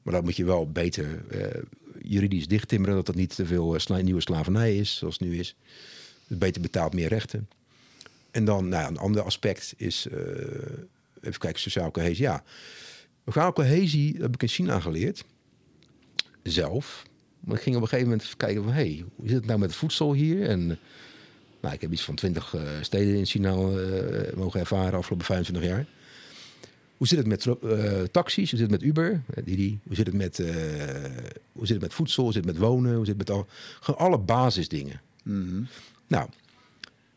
Maar 0.03 0.15
dat 0.15 0.23
moet 0.23 0.36
je 0.36 0.45
wel 0.45 0.70
beter 0.70 1.24
eh, 1.31 1.62
juridisch 2.03 2.49
dichttimmeren. 2.49 2.95
Dat 2.95 3.07
dat 3.07 3.15
niet 3.15 3.35
te 3.35 3.47
veel 3.47 3.74
eh, 3.74 3.81
sla- 3.81 3.97
nieuwe 3.97 4.20
slavernij 4.20 4.77
is, 4.77 4.97
zoals 4.97 5.19
het 5.19 5.28
nu 5.28 5.39
is. 5.39 5.57
Dus 6.27 6.39
beter 6.39 6.62
betaald, 6.62 6.95
meer 6.95 7.09
rechten. 7.09 7.49
En 8.31 8.45
dan 8.45 8.69
nou, 8.69 8.82
ja, 8.82 8.89
een 8.89 8.99
ander 8.99 9.23
aspect 9.23 9.74
is, 9.77 10.07
eh, 10.07 10.19
even 11.20 11.39
kijken, 11.39 11.61
sociaal 11.61 11.90
cohesie. 11.90 12.24
Ja, 12.24 12.45
sociaal 13.24 13.53
cohesie 13.53 14.16
heb 14.20 14.35
ik 14.35 14.43
in 14.43 14.49
China 14.49 14.81
geleerd. 14.81 15.24
Zelf. 16.43 17.07
Maar 17.40 17.57
ik 17.57 17.62
ging 17.62 17.77
op 17.77 17.82
een 17.82 17.89
gegeven 17.89 18.11
moment 18.11 18.36
kijken 18.36 18.62
van... 18.62 18.73
hé, 18.73 18.81
hey, 18.81 19.05
hoe 19.16 19.28
zit 19.28 19.36
het 19.36 19.47
nou 19.47 19.59
met 19.59 19.69
het 19.69 19.78
voedsel 19.78 20.12
hier? 20.12 20.49
En 20.49 20.78
nou, 21.60 21.74
ik 21.74 21.80
heb 21.80 21.93
iets 21.93 22.05
van 22.05 22.14
twintig 22.14 22.55
eh, 22.55 22.62
steden 22.80 23.14
in 23.14 23.26
China 23.26 23.51
eh, 23.51 24.36
mogen 24.36 24.60
ervaren 24.60 24.98
afgelopen 24.98 25.26
25 25.26 25.70
jaar. 25.70 25.86
Hoe 26.97 27.06
zit 27.06 27.18
het 27.18 27.26
met 27.26 27.47
eh, 27.47 28.02
taxis? 28.02 28.51
Hoe 28.51 28.59
zit 28.59 28.70
het 28.70 28.80
met 28.80 28.82
Uber? 28.82 29.22
Didi? 29.44 29.80
Hoe 29.86 29.94
zit 29.94 30.06
het 30.06 30.14
met, 30.14 30.36
hoe 31.52 31.66
zit 31.66 31.68
het 31.68 31.80
met 31.80 31.94
voedsel? 31.94 32.22
Hoe 32.22 32.32
zit 32.32 32.44
het 32.44 32.52
met 32.52 32.62
wonen? 32.62 32.94
Hoe 32.94 33.06
zit 33.06 33.18
het 33.18 33.28
met 33.28 33.36
al, 33.36 33.47
gewoon 33.80 34.01
alle 34.01 34.18
basisdingen? 34.18 35.01
Mhm. 35.22 35.62
Nou, 36.06 36.28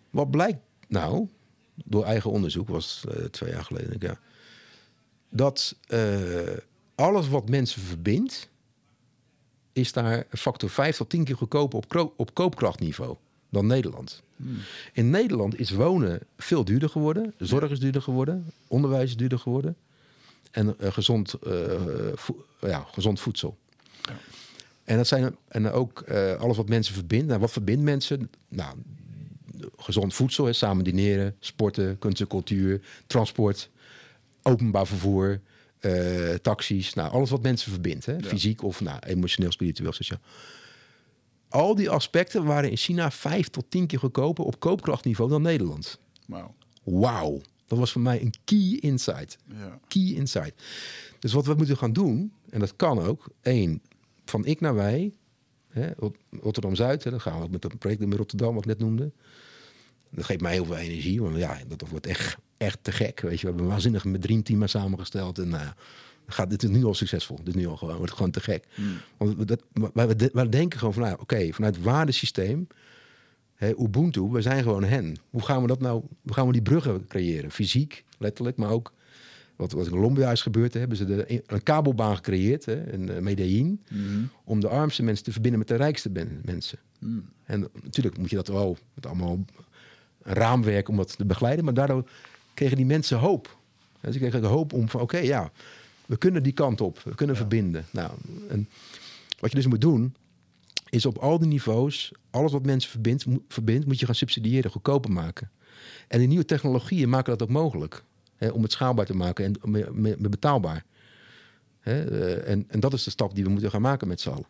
wat 0.09 0.31
blijkt 0.31 0.59
nou, 0.87 1.27
door 1.85 2.05
eigen 2.05 2.31
onderzoek, 2.31 2.67
was 2.67 3.03
twee 3.31 3.51
jaar 3.51 3.63
geleden, 3.63 3.89
denk 3.89 4.03
ik, 4.03 4.09
ja, 4.09 4.19
dat 5.29 5.75
alles 6.95 7.27
wat 7.27 7.49
mensen 7.49 7.81
verbindt, 7.81 8.49
is 9.73 9.91
daar 9.91 10.25
een 10.29 10.37
factor 10.37 10.69
5 10.69 10.97
tot 10.97 11.09
10 11.09 11.23
keer 11.23 11.35
goedkoper 11.35 11.77
op, 11.77 12.13
op 12.17 12.33
koopkrachtniveau 12.33 13.17
dan 13.51 13.67
Nederland. 13.67 14.21
In 14.93 15.09
Nederland 15.09 15.59
is 15.59 15.69
wonen 15.71 16.19
veel 16.37 16.65
duurder 16.65 16.89
geworden, 16.89 17.33
zorg 17.37 17.71
is 17.71 17.79
duurder 17.79 18.01
geworden, 18.01 18.51
onderwijs 18.67 19.09
is 19.09 19.17
duurder 19.17 19.39
geworden 19.39 19.75
en 20.51 20.75
eh, 20.79 20.91
gezond, 20.91 21.33
eh, 21.33 21.51
vo- 22.15 22.45
ja, 22.61 22.85
gezond 22.91 23.19
voedsel. 23.19 23.57
En 24.83 24.97
dat 24.97 25.07
zijn 25.07 25.35
en 25.47 25.71
ook 25.71 26.01
eh, 26.01 26.33
alles 26.35 26.57
wat 26.57 26.69
mensen 26.69 26.93
verbindt. 26.93 27.27
Nou, 27.27 27.39
wat 27.39 27.51
verbindt 27.51 27.83
mensen? 27.83 28.29
Nou, 28.47 28.75
gezond 29.77 30.13
voedsel, 30.13 30.45
hè, 30.45 30.53
samen 30.53 30.83
dineren, 30.83 31.35
sporten, 31.39 31.97
kunst 31.99 32.21
en 32.21 32.27
cultuur, 32.27 32.81
transport, 33.07 33.69
openbaar 34.41 34.87
vervoer, 34.87 35.39
eh, 35.79 36.33
taxis. 36.41 36.93
Nou, 36.93 37.11
alles 37.11 37.29
wat 37.29 37.41
mensen 37.41 37.71
verbindt. 37.71 38.05
Hè? 38.05 38.23
Fysiek 38.23 38.63
of 38.63 38.81
nou, 38.81 38.99
emotioneel, 38.99 39.51
spiritueel, 39.51 39.93
sociaal. 39.93 40.19
Al 41.51 41.75
die 41.75 41.89
aspecten 41.89 42.43
waren 42.45 42.69
in 42.69 42.77
China 42.77 43.11
vijf 43.11 43.47
tot 43.49 43.65
tien 43.69 43.87
keer 43.87 43.99
goedkoper 43.99 44.43
op 44.45 44.59
koopkrachtniveau 44.59 45.29
dan 45.29 45.41
Nederland. 45.41 45.99
Wauw. 46.27 46.53
Wauw, 46.83 47.41
dat 47.67 47.77
was 47.77 47.91
voor 47.91 48.01
mij 48.01 48.21
een 48.21 48.33
key 48.45 48.77
insight. 48.79 49.37
Ja. 49.47 49.79
Key 49.87 50.13
insight. 50.13 50.53
Dus 51.19 51.33
wat 51.33 51.45
we 51.45 51.53
moeten 51.53 51.77
gaan 51.77 51.93
doen, 51.93 52.33
en 52.49 52.59
dat 52.59 52.75
kan 52.75 52.99
ook, 52.99 53.25
één, 53.41 53.81
van 54.25 54.45
ik 54.45 54.59
naar 54.59 54.75
wij, 54.75 55.13
hè, 55.69 55.89
Rot- 55.97 56.17
Rotterdam-Zuid, 56.41 57.03
dan 57.03 57.21
gaan 57.21 57.37
we 57.37 57.43
ook 57.43 57.51
met 57.51 57.61
dat 57.61 57.77
project 57.77 58.01
in 58.01 58.13
Rotterdam, 58.13 58.53
wat 58.53 58.63
ik 58.63 58.69
net 58.69 58.79
noemde. 58.79 59.11
Dat 60.09 60.25
geeft 60.25 60.41
mij 60.41 60.53
heel 60.53 60.65
veel 60.65 60.77
energie, 60.77 61.21
want 61.21 61.37
ja, 61.37 61.59
dat 61.67 61.89
wordt 61.89 62.07
echt, 62.07 62.37
echt 62.57 62.77
te 62.81 62.91
gek. 62.91 63.19
Weet 63.19 63.39
je, 63.39 63.41
we 63.41 63.47
hebben 63.47 63.67
waanzinnig 63.67 64.05
met 64.05 64.21
dreamteam 64.21 64.67
samengesteld 64.67 65.39
en 65.39 65.49
nou 65.49 65.63
ja, 65.63 65.75
gaat, 66.33 66.49
dit 66.49 66.63
is 66.63 66.69
nu 66.69 66.83
al 66.85 66.93
succesvol. 66.93 67.35
Dit 67.43 67.47
is 67.47 67.53
nu 67.61 67.67
al 67.67 67.77
gewoon, 67.77 67.97
wordt 67.97 68.13
gewoon 68.13 68.31
te 68.31 68.39
gek. 68.39 68.65
Want 69.17 69.35
we, 69.37 69.45
dat, 69.45 69.63
wij, 69.93 70.07
wij- 70.07 70.29
wij 70.33 70.49
denken 70.49 70.79
gewoon 70.79 70.93
van, 70.93 71.03
nou, 71.03 71.17
oké, 71.19 71.51
vanuit 71.53 71.75
het 71.75 71.83
waardesysteem, 71.83 72.67
hè, 73.55 73.79
Ubuntu, 73.79 74.21
we 74.21 74.41
zijn 74.41 74.63
gewoon 74.63 74.83
hen. 74.83 75.15
Hoe 75.29 75.41
gaan 75.41 75.61
we 75.61 75.67
dat 75.67 75.79
nou, 75.81 76.03
hoe 76.23 76.33
gaan 76.33 76.45
we 76.47 76.51
die 76.53 76.61
bruggen 76.61 77.07
creëren? 77.07 77.51
Fysiek, 77.51 78.03
letterlijk, 78.17 78.57
maar 78.57 78.69
ook 78.69 78.93
wat, 79.55 79.71
wat 79.71 79.85
in 79.85 79.91
Colombia 79.91 80.31
is 80.31 80.41
gebeurd, 80.41 80.73
hè, 80.73 80.79
hebben 80.79 80.97
ze 80.97 81.05
de, 81.05 81.43
een 81.47 81.63
kabelbaan 81.63 82.15
gecreëerd 82.15 82.65
hè, 82.65 82.91
in 82.91 83.09
eh, 83.09 83.21
Medellin, 83.21 83.81
om 84.43 84.59
de 84.59 84.67
armste 84.67 85.03
mensen 85.03 85.23
te 85.25 85.31
verbinden 85.31 85.59
met 85.59 85.67
de 85.67 85.75
rijkste 85.75 86.09
ben- 86.09 86.41
mensen. 86.45 86.79
En 87.43 87.67
natuurlijk 87.83 88.17
moet 88.17 88.29
je 88.29 88.35
dat 88.35 88.47
wel 88.47 88.77
met 88.93 89.05
allemaal 89.05 89.31
een 89.31 89.45
raamwerk 90.33 90.89
om 90.89 90.95
dat 90.97 91.17
te 91.17 91.25
begeleiden, 91.25 91.65
maar 91.65 91.73
daardoor 91.73 92.09
kregen 92.53 92.77
die 92.77 92.85
mensen 92.85 93.17
hoop. 93.17 93.57
Ze 94.11 94.17
kregen 94.17 94.41
de 94.41 94.47
hoop 94.47 94.73
om 94.73 94.89
van, 94.89 95.01
oké, 95.01 95.17
ja, 95.17 95.51
we 96.11 96.17
kunnen 96.17 96.43
die 96.43 96.53
kant 96.53 96.81
op, 96.81 96.99
we 96.99 97.15
kunnen 97.15 97.35
verbinden. 97.35 97.85
Nou, 97.91 98.11
en 98.49 98.69
wat 99.39 99.49
je 99.51 99.55
dus 99.55 99.65
moet 99.67 99.81
doen, 99.81 100.15
is 100.89 101.05
op 101.05 101.17
al 101.17 101.39
die 101.39 101.47
niveaus, 101.47 102.11
alles 102.29 102.51
wat 102.51 102.65
mensen 102.65 102.91
verbindt, 102.91 103.25
mo- 103.25 103.43
verbindt 103.47 103.85
moet 103.85 103.99
je 103.99 104.05
gaan 104.05 104.15
subsidiëren, 104.15 104.71
goedkoper 104.71 105.11
maken. 105.11 105.51
En 106.07 106.19
die 106.19 106.27
nieuwe 106.27 106.45
technologieën 106.45 107.09
maken 107.09 107.37
dat 107.37 107.41
ook 107.47 107.53
mogelijk. 107.53 108.03
Hè, 108.35 108.47
om 108.49 108.61
het 108.63 108.71
schaalbaar 108.71 109.05
te 109.05 109.15
maken 109.15 109.45
en 109.45 109.71
me- 109.71 109.89
me- 109.91 110.15
me 110.19 110.29
betaalbaar. 110.29 110.85
Hè, 111.79 112.03
eh, 112.03 112.51
en, 112.51 112.65
en 112.67 112.79
dat 112.79 112.93
is 112.93 113.03
de 113.03 113.09
stap 113.09 113.35
die 113.35 113.43
we 113.43 113.49
moeten 113.49 113.69
gaan 113.71 113.81
maken 113.81 114.07
met 114.07 114.21
z'n 114.21 114.29
allen. 114.29 114.45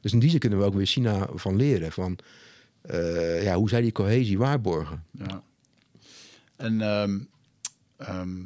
Dus 0.00 0.12
in 0.12 0.18
die 0.18 0.30
zin 0.30 0.38
kunnen 0.38 0.58
we 0.58 0.64
ook 0.64 0.74
weer 0.74 0.86
China 0.86 1.28
van 1.34 1.56
leren. 1.56 1.92
Van, 1.92 2.18
eh, 2.80 3.42
ja, 3.42 3.54
hoe 3.54 3.68
zij 3.68 3.80
die 3.80 3.92
cohesie 3.92 4.38
waarborgen. 4.38 5.04
Ja. 5.10 5.42
En 6.56 6.80
ehm 6.80 7.18
ehm, 7.96 8.40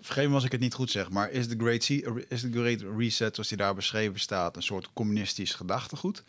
vergeef 0.00 0.28
me 0.28 0.34
als 0.34 0.44
ik 0.44 0.52
het 0.52 0.60
niet 0.60 0.74
goed 0.74 0.90
zeg, 0.90 1.10
maar 1.10 1.30
is 1.30 1.48
de 1.48 1.56
Great, 1.58 1.88
is 2.28 2.40
de 2.40 2.50
Great 2.50 2.84
Reset, 2.96 3.34
zoals 3.34 3.48
die 3.48 3.58
daar 3.58 3.74
beschreven 3.74 4.20
staat, 4.20 4.56
een 4.56 4.62
soort 4.62 4.88
communistisch 4.92 5.54
gedachtegoed? 5.54 6.22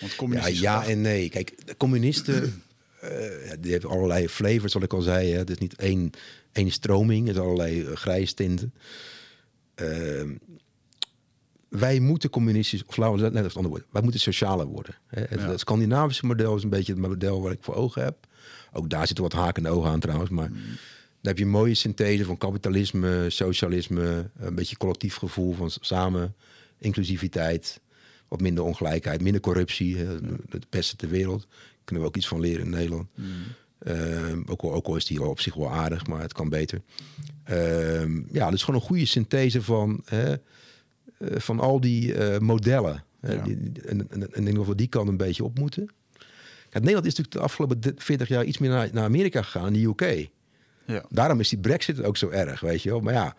Want 0.00 0.12
Ja, 0.12 0.18
communistisch 0.18 0.60
ja 0.60 0.86
en 0.86 1.00
nee. 1.00 1.28
Kijk, 1.28 1.66
de 1.66 1.76
communisten, 1.76 2.42
eh, 3.00 3.10
die 3.60 3.72
hebben 3.72 3.90
allerlei 3.90 4.28
flavors, 4.28 4.72
wat 4.72 4.82
ik 4.82 4.92
al 4.92 5.00
zei. 5.02 5.30
Hè. 5.30 5.38
Het 5.38 5.50
is 5.50 5.58
niet 5.58 5.74
één, 5.76 6.10
één 6.52 6.70
stroming, 6.70 7.26
het 7.26 7.36
is 7.36 7.42
allerlei 7.42 7.80
uh, 7.80 7.96
grijs 7.96 8.32
tinten. 8.32 8.74
Ehm, 9.74 10.34
wij 11.68 12.00
moeten 12.00 12.30
communistisch, 12.30 12.84
of 12.84 12.96
laten 12.96 13.16
we 13.16 13.24
het 13.24 13.32
net 13.32 13.44
als 13.44 13.54
het 13.54 13.62
andere 13.62 13.80
woord, 13.80 13.92
wij 13.92 14.02
moeten 14.02 14.20
socialer 14.20 14.66
worden. 14.66 14.94
Hè. 15.06 15.20
Het, 15.20 15.40
Ja. 15.40 15.48
het 15.50 15.60
Scandinavische 15.60 16.26
model 16.26 16.56
is 16.56 16.62
een 16.62 16.68
beetje 16.70 16.92
het 16.92 17.00
model 17.00 17.42
wat 17.42 17.52
ik 17.52 17.58
voor 17.62 17.74
ogen 17.74 18.02
heb. 18.02 18.26
Ook 18.72 18.90
daar 18.90 19.06
zitten 19.06 19.24
wat 19.24 19.32
haken 19.32 19.66
en 19.66 19.72
ogen 19.72 19.90
aan 19.90 20.00
trouwens, 20.00 20.30
maar 20.30 20.50
dan 21.20 21.30
heb 21.32 21.38
je 21.38 21.44
een 21.44 21.50
mooie 21.50 21.74
synthese 21.74 22.24
van 22.24 22.36
kapitalisme, 22.38 23.24
socialisme, 23.30 24.30
een 24.36 24.54
beetje 24.54 24.76
collectief 24.76 25.14
gevoel 25.16 25.52
van 25.54 25.70
samen, 25.70 26.34
inclusiviteit, 26.78 27.80
wat 28.28 28.40
minder 28.40 28.64
ongelijkheid, 28.64 29.22
minder 29.22 29.40
corruptie, 29.40 29.96
hè, 29.96 30.06
het 30.48 30.66
beste 30.70 30.96
ter 30.96 31.08
wereld. 31.08 31.46
Kunnen 31.84 32.04
we 32.04 32.10
ook 32.10 32.16
iets 32.16 32.28
van 32.28 32.40
leren 32.40 32.64
in 32.64 32.70
Nederland. 32.70 33.08
Ehm, 33.78 34.42
ook, 34.46 34.62
al, 34.62 34.72
ook 34.72 34.86
al 34.86 34.96
is 34.96 35.04
die 35.06 35.22
op 35.22 35.40
zich 35.40 35.54
wel 35.54 35.70
aardig, 35.72 36.06
maar 36.06 36.20
het 36.20 36.32
kan 36.32 36.48
beter. 36.48 36.80
Ehm, 37.44 38.20
ja, 38.32 38.50
dus 38.50 38.62
gewoon 38.62 38.80
een 38.80 38.86
goede 38.86 39.06
synthese 39.06 39.62
van, 39.62 40.02
hè, 40.04 40.32
eh, 40.32 40.38
van 41.38 41.60
al 41.60 41.80
die 41.80 42.14
eh, 42.14 42.38
modellen. 42.40 43.04
hè, 43.20 43.32
Ja. 43.32 43.42
die- 43.42 43.72
die- 43.72 43.82
en, 43.82 44.10
en, 44.10 44.20
en 44.22 44.38
ik 44.38 44.44
denk 44.44 44.56
dat 44.56 44.66
we 44.66 44.74
die 44.74 44.86
kant 44.88 45.08
een 45.08 45.16
beetje 45.16 45.44
op 45.44 45.58
moeten. 45.58 45.86
Kijk, 46.68 46.84
Nederland 46.84 47.06
is 47.06 47.14
natuurlijk 47.14 47.36
de 47.36 47.40
afgelopen 47.42 47.80
de- 47.80 47.94
40 47.96 48.28
jaar 48.28 48.44
iets 48.44 48.58
meer 48.58 48.70
naar, 48.70 48.88
naar 48.92 49.04
Amerika 49.04 49.42
gegaan, 49.42 49.72
die 49.72 49.88
UK. 49.88 50.28
Ja. 50.88 51.04
Daarom 51.08 51.40
is 51.40 51.48
die 51.48 51.58
brexit 51.58 52.02
ook 52.02 52.16
zo 52.16 52.28
erg, 52.28 52.60
weet 52.60 52.82
je 52.82 52.90
wel. 52.90 53.00
Maar 53.00 53.12
ja, 53.12 53.34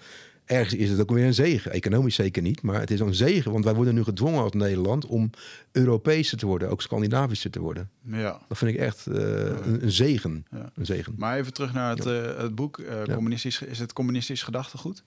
ergens 0.46 0.74
is 0.74 0.90
het 0.90 1.00
ook 1.02 1.12
weer 1.12 1.26
een 1.26 1.34
zegen. 1.34 1.72
Economisch 1.72 2.16
zeker 2.16 2.42
niet, 2.42 2.62
maar 2.62 2.80
het 2.80 2.92
is 2.92 3.00
een 3.00 3.16
zegen. 3.16 3.52
Want 3.52 3.64
wij 3.64 3.74
worden 3.74 3.94
nu 3.96 4.04
gedwongen 4.04 4.42
als 4.42 4.52
Nederland 4.52 5.06
om 5.06 5.30
Europese 5.72 6.36
te 6.36 6.46
worden. 6.46 6.70
Ook 6.70 6.82
Scandinavische 6.82 7.50
te 7.50 7.60
worden. 7.60 7.90
ja. 8.04 8.42
Dat 8.48 8.58
vind 8.58 8.72
ik 8.72 8.78
echt 8.78 9.08
eh, 9.08 9.16
een, 9.16 9.84
een 9.84 9.92
zegen. 9.92 10.46
Ja. 10.52 10.72
Een 10.76 10.86
zegen. 10.86 11.14
Maar 11.18 11.38
even 11.38 11.54
terug 11.54 11.74
naar 11.74 11.96
het, 11.96 12.06
eh, 12.06 12.38
het 12.38 12.56
boek. 12.56 12.80
eh, 12.80 13.04
communistisch, 13.14 13.62
is 13.62 13.80
het 13.80 13.94
communistisch 13.94 14.44
gedachtegoed? 14.44 15.04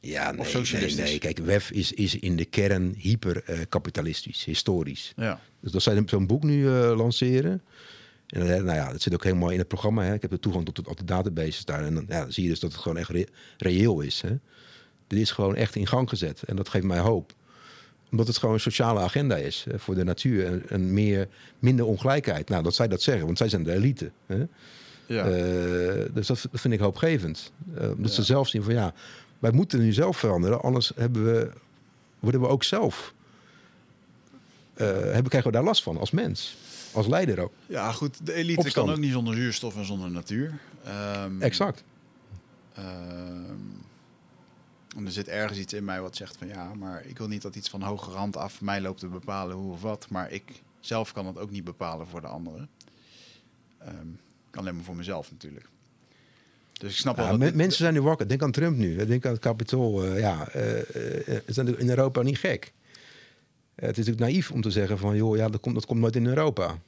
Ja, 0.00 0.32
nee, 0.32 0.94
nee. 0.94 1.18
Kijk, 1.18 1.38
WEF 1.38 1.70
is, 1.70 1.92
is 1.92 2.18
in 2.18 2.36
de 2.36 2.44
kern 2.44 2.94
hyper-kapitalistisch, 2.98 4.44
historisch. 4.44 5.12
Ja. 5.16 5.40
Dus 5.60 5.72
dat 5.72 5.82
zij 5.82 6.02
zo'n 6.06 6.26
boek 6.26 6.42
nu 6.42 6.66
lanceren. 6.68 7.62
En 8.26 8.40
dan, 8.46 8.48
nou 8.64 8.76
ja, 8.76 8.92
dat 8.92 9.02
zit 9.02 9.14
ook 9.14 9.24
helemaal 9.24 9.50
in 9.50 9.58
het 9.58 9.68
programma. 9.68 10.02
Hè. 10.02 10.14
Ik 10.14 10.22
heb 10.22 10.30
de 10.30 10.38
toegang 10.38 10.64
tot 10.64 10.76
de, 10.76 10.82
tot 10.82 10.98
de 10.98 11.04
databases 11.04 11.64
daar. 11.64 11.84
En 11.84 11.94
dan, 11.94 12.04
ja, 12.08 12.20
dan 12.20 12.32
zie 12.32 12.42
je 12.42 12.48
dus 12.50 12.60
dat 12.60 12.72
het 12.72 12.80
gewoon 12.80 12.98
echt 12.98 13.08
re- 13.10 13.26
reëel 13.58 14.00
is. 14.00 14.20
Hè. 14.20 14.36
Dit 15.06 15.18
is 15.18 15.30
gewoon 15.30 15.54
echt 15.56 15.76
in 15.76 15.86
gang 15.86 16.08
gezet. 16.08 16.42
En 16.42 16.56
dat 16.56 16.68
geeft 16.68 16.84
mij 16.84 16.98
hoop. 16.98 17.32
Omdat 18.10 18.26
het 18.26 18.36
gewoon 18.38 18.54
een 18.54 18.60
sociale 18.60 19.00
agenda 19.00 19.36
is 19.36 19.64
hè, 19.70 19.78
voor 19.78 19.94
de 19.94 20.04
natuur. 20.04 20.46
En, 20.46 20.62
en 20.68 20.92
meer, 20.92 21.28
minder 21.58 21.84
ongelijkheid. 21.86 22.48
Nou, 22.48 22.62
dat 22.62 22.74
zij 22.74 22.88
dat 22.88 23.02
zeggen, 23.02 23.24
want 23.26 23.38
zij 23.38 23.48
zijn 23.48 23.62
de 23.62 23.72
elite. 23.72 24.10
Hè. 24.26 24.44
Ja. 25.06 25.24
Eh, 25.24 26.04
dus 26.12 26.26
dat, 26.26 26.46
dat 26.50 26.60
vind 26.60 26.74
ik 26.74 26.80
hoopgevend. 26.80 27.52
Eh, 27.76 27.90
omdat 27.90 28.12
ze 28.12 28.22
zelf 28.22 28.48
zien 28.48 28.62
van 28.62 28.74
ja, 28.74 28.94
wij 29.38 29.50
moeten 29.50 29.78
nu 29.80 29.92
zelf 29.92 30.16
veranderen. 30.16 30.60
Anders 30.62 30.92
hebben 30.96 31.24
we, 31.24 31.50
worden 32.18 32.40
we 32.40 32.46
ook 32.48 32.64
zelf. 32.64 33.14
eh, 34.74 34.86
hebben, 34.86 35.24
krijgen 35.28 35.50
we 35.50 35.56
daar 35.56 35.66
last 35.66 35.82
van 35.82 35.98
als 35.98 36.10
mens. 36.10 36.56
Als 36.94 37.06
leider 37.06 37.38
ook. 37.40 37.52
ja, 37.66 37.92
goed. 37.92 38.26
De 38.26 38.32
elite 38.32 38.60
Opstand. 38.60 38.86
kan 38.86 38.94
ook 38.94 39.00
niet 39.00 39.12
zonder 39.12 39.34
zuurstof 39.34 39.76
en 39.76 39.84
zonder 39.84 40.10
natuur. 40.10 40.58
Ehm, 40.84 41.42
Exact. 41.42 41.84
Ehm, 42.74 43.54
en 44.96 45.04
er 45.06 45.12
zit 45.12 45.28
ergens 45.28 45.58
iets 45.58 45.72
in 45.72 45.84
mij 45.84 46.00
wat 46.00 46.16
zegt 46.16 46.36
van 46.36 46.48
ja, 46.48 46.74
maar 46.74 47.06
ik 47.06 47.18
wil 47.18 47.28
niet 47.28 47.42
dat 47.42 47.56
iets 47.56 47.68
van 47.68 47.82
hogere 47.82 48.16
hand 48.16 48.36
af 48.36 48.60
mij 48.60 48.80
loopt 48.80 49.00
te 49.00 49.06
bepalen 49.08 49.56
hoe 49.56 49.72
of 49.72 49.80
wat. 49.82 50.06
Maar 50.10 50.32
ik 50.32 50.62
zelf 50.80 51.12
kan 51.12 51.26
het 51.26 51.38
ook 51.38 51.50
niet 51.50 51.64
bepalen 51.64 52.06
voor 52.06 52.20
de 52.20 52.26
anderen. 52.26 52.68
Ehm, 53.78 53.92
kan 54.50 54.62
alleen 54.62 54.74
maar 54.74 54.84
voor 54.84 54.96
mezelf 54.96 55.30
natuurlijk. 55.30 55.66
Dus 56.72 56.90
ik 56.92 56.98
snap 56.98 57.16
Ja, 57.16 57.22
wel 57.22 57.30
dat 57.30 57.40
dit- 57.40 57.54
mensen 57.54 57.78
zijn 57.78 57.94
nu 57.94 58.02
wakker. 58.02 58.28
Denk 58.28 58.42
aan 58.42 58.50
Trump 58.52 58.76
nu. 58.76 59.06
Denk 59.06 59.26
aan 59.26 59.32
het 59.32 59.40
kapitool. 59.40 60.04
eh, 60.04 60.18
ja, 60.18 60.48
eh, 60.48 60.60
ze 61.26 61.42
zijn 61.46 61.78
in 61.78 61.88
Europa 61.88 62.22
niet 62.22 62.38
gek. 62.38 62.72
Eh, 63.74 63.86
het 63.88 63.98
is 63.98 64.06
natuurlijk 64.06 64.32
naïef 64.32 64.50
om 64.50 64.60
te 64.60 64.70
zeggen 64.70 64.98
van... 64.98 65.16
joh, 65.16 65.36
ja, 65.36 65.48
dat 65.48 65.60
komt, 65.60 65.74
dat 65.74 65.86
komt 65.86 66.00
nooit 66.00 66.16
in 66.16 66.26
Europa. 66.26 66.78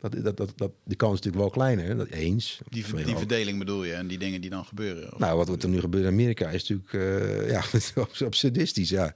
Dat, 0.00 0.12
dat, 0.24 0.36
dat, 0.36 0.52
dat, 0.56 0.70
die 0.84 0.96
kans 0.96 1.12
is 1.18 1.20
natuurlijk 1.24 1.42
wel 1.54 1.64
kleiner. 1.64 1.96
Dat 1.96 2.06
eens. 2.08 2.60
die, 2.68 2.84
die 2.94 3.12
ook. 3.12 3.18
verdeling 3.18 3.58
bedoel 3.58 3.84
je 3.84 3.92
en 3.92 4.06
die 4.06 4.18
dingen 4.18 4.40
die 4.40 4.50
dan 4.50 4.64
gebeuren. 4.64 5.12
Of- 5.12 5.18
Nou, 5.18 5.36
wat, 5.36 5.48
wat 5.48 5.62
er 5.62 5.68
nu 5.68 5.80
gebeurt 5.80 6.04
in 6.04 6.10
Amerika 6.10 6.48
is 6.50 6.68
natuurlijk 6.68 6.92
eh, 6.92 7.50
ja, 7.50 7.58
abs- 8.02 8.22
absurdistisch. 8.22 8.88
Ja. 8.88 9.14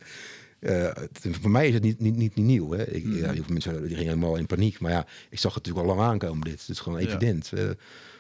Het- 0.61 1.27
voor 1.41 1.51
mij 1.51 1.69
is 1.69 1.75
het 1.75 1.83
niet, 1.83 2.01
niet, 2.01 2.17
niet, 2.17 2.35
niet 2.35 2.47
nieuw. 2.47 2.71
Hè. 2.73 2.85
Ik, 2.91 3.05
ja, 3.05 3.11
heel 3.33 3.43
veel 3.43 3.53
mensen 3.53 3.81
die 3.81 3.89
gingen 3.97 4.05
helemaal 4.05 4.37
in 4.37 4.47
paniek. 4.47 4.81
Maar 4.81 4.91
ja, 4.93 5.07
ik 5.31 5.39
zag 5.39 5.55
het 5.55 5.65
natuurlijk 5.67 5.91
al 5.91 5.97
lang 5.97 6.11
aankomen. 6.11 6.45
Dit 6.45 6.61
Het 6.61 6.69
is 6.69 6.81
gewoon 6.81 7.01
Ja. 7.01 7.07
evident. 7.07 7.53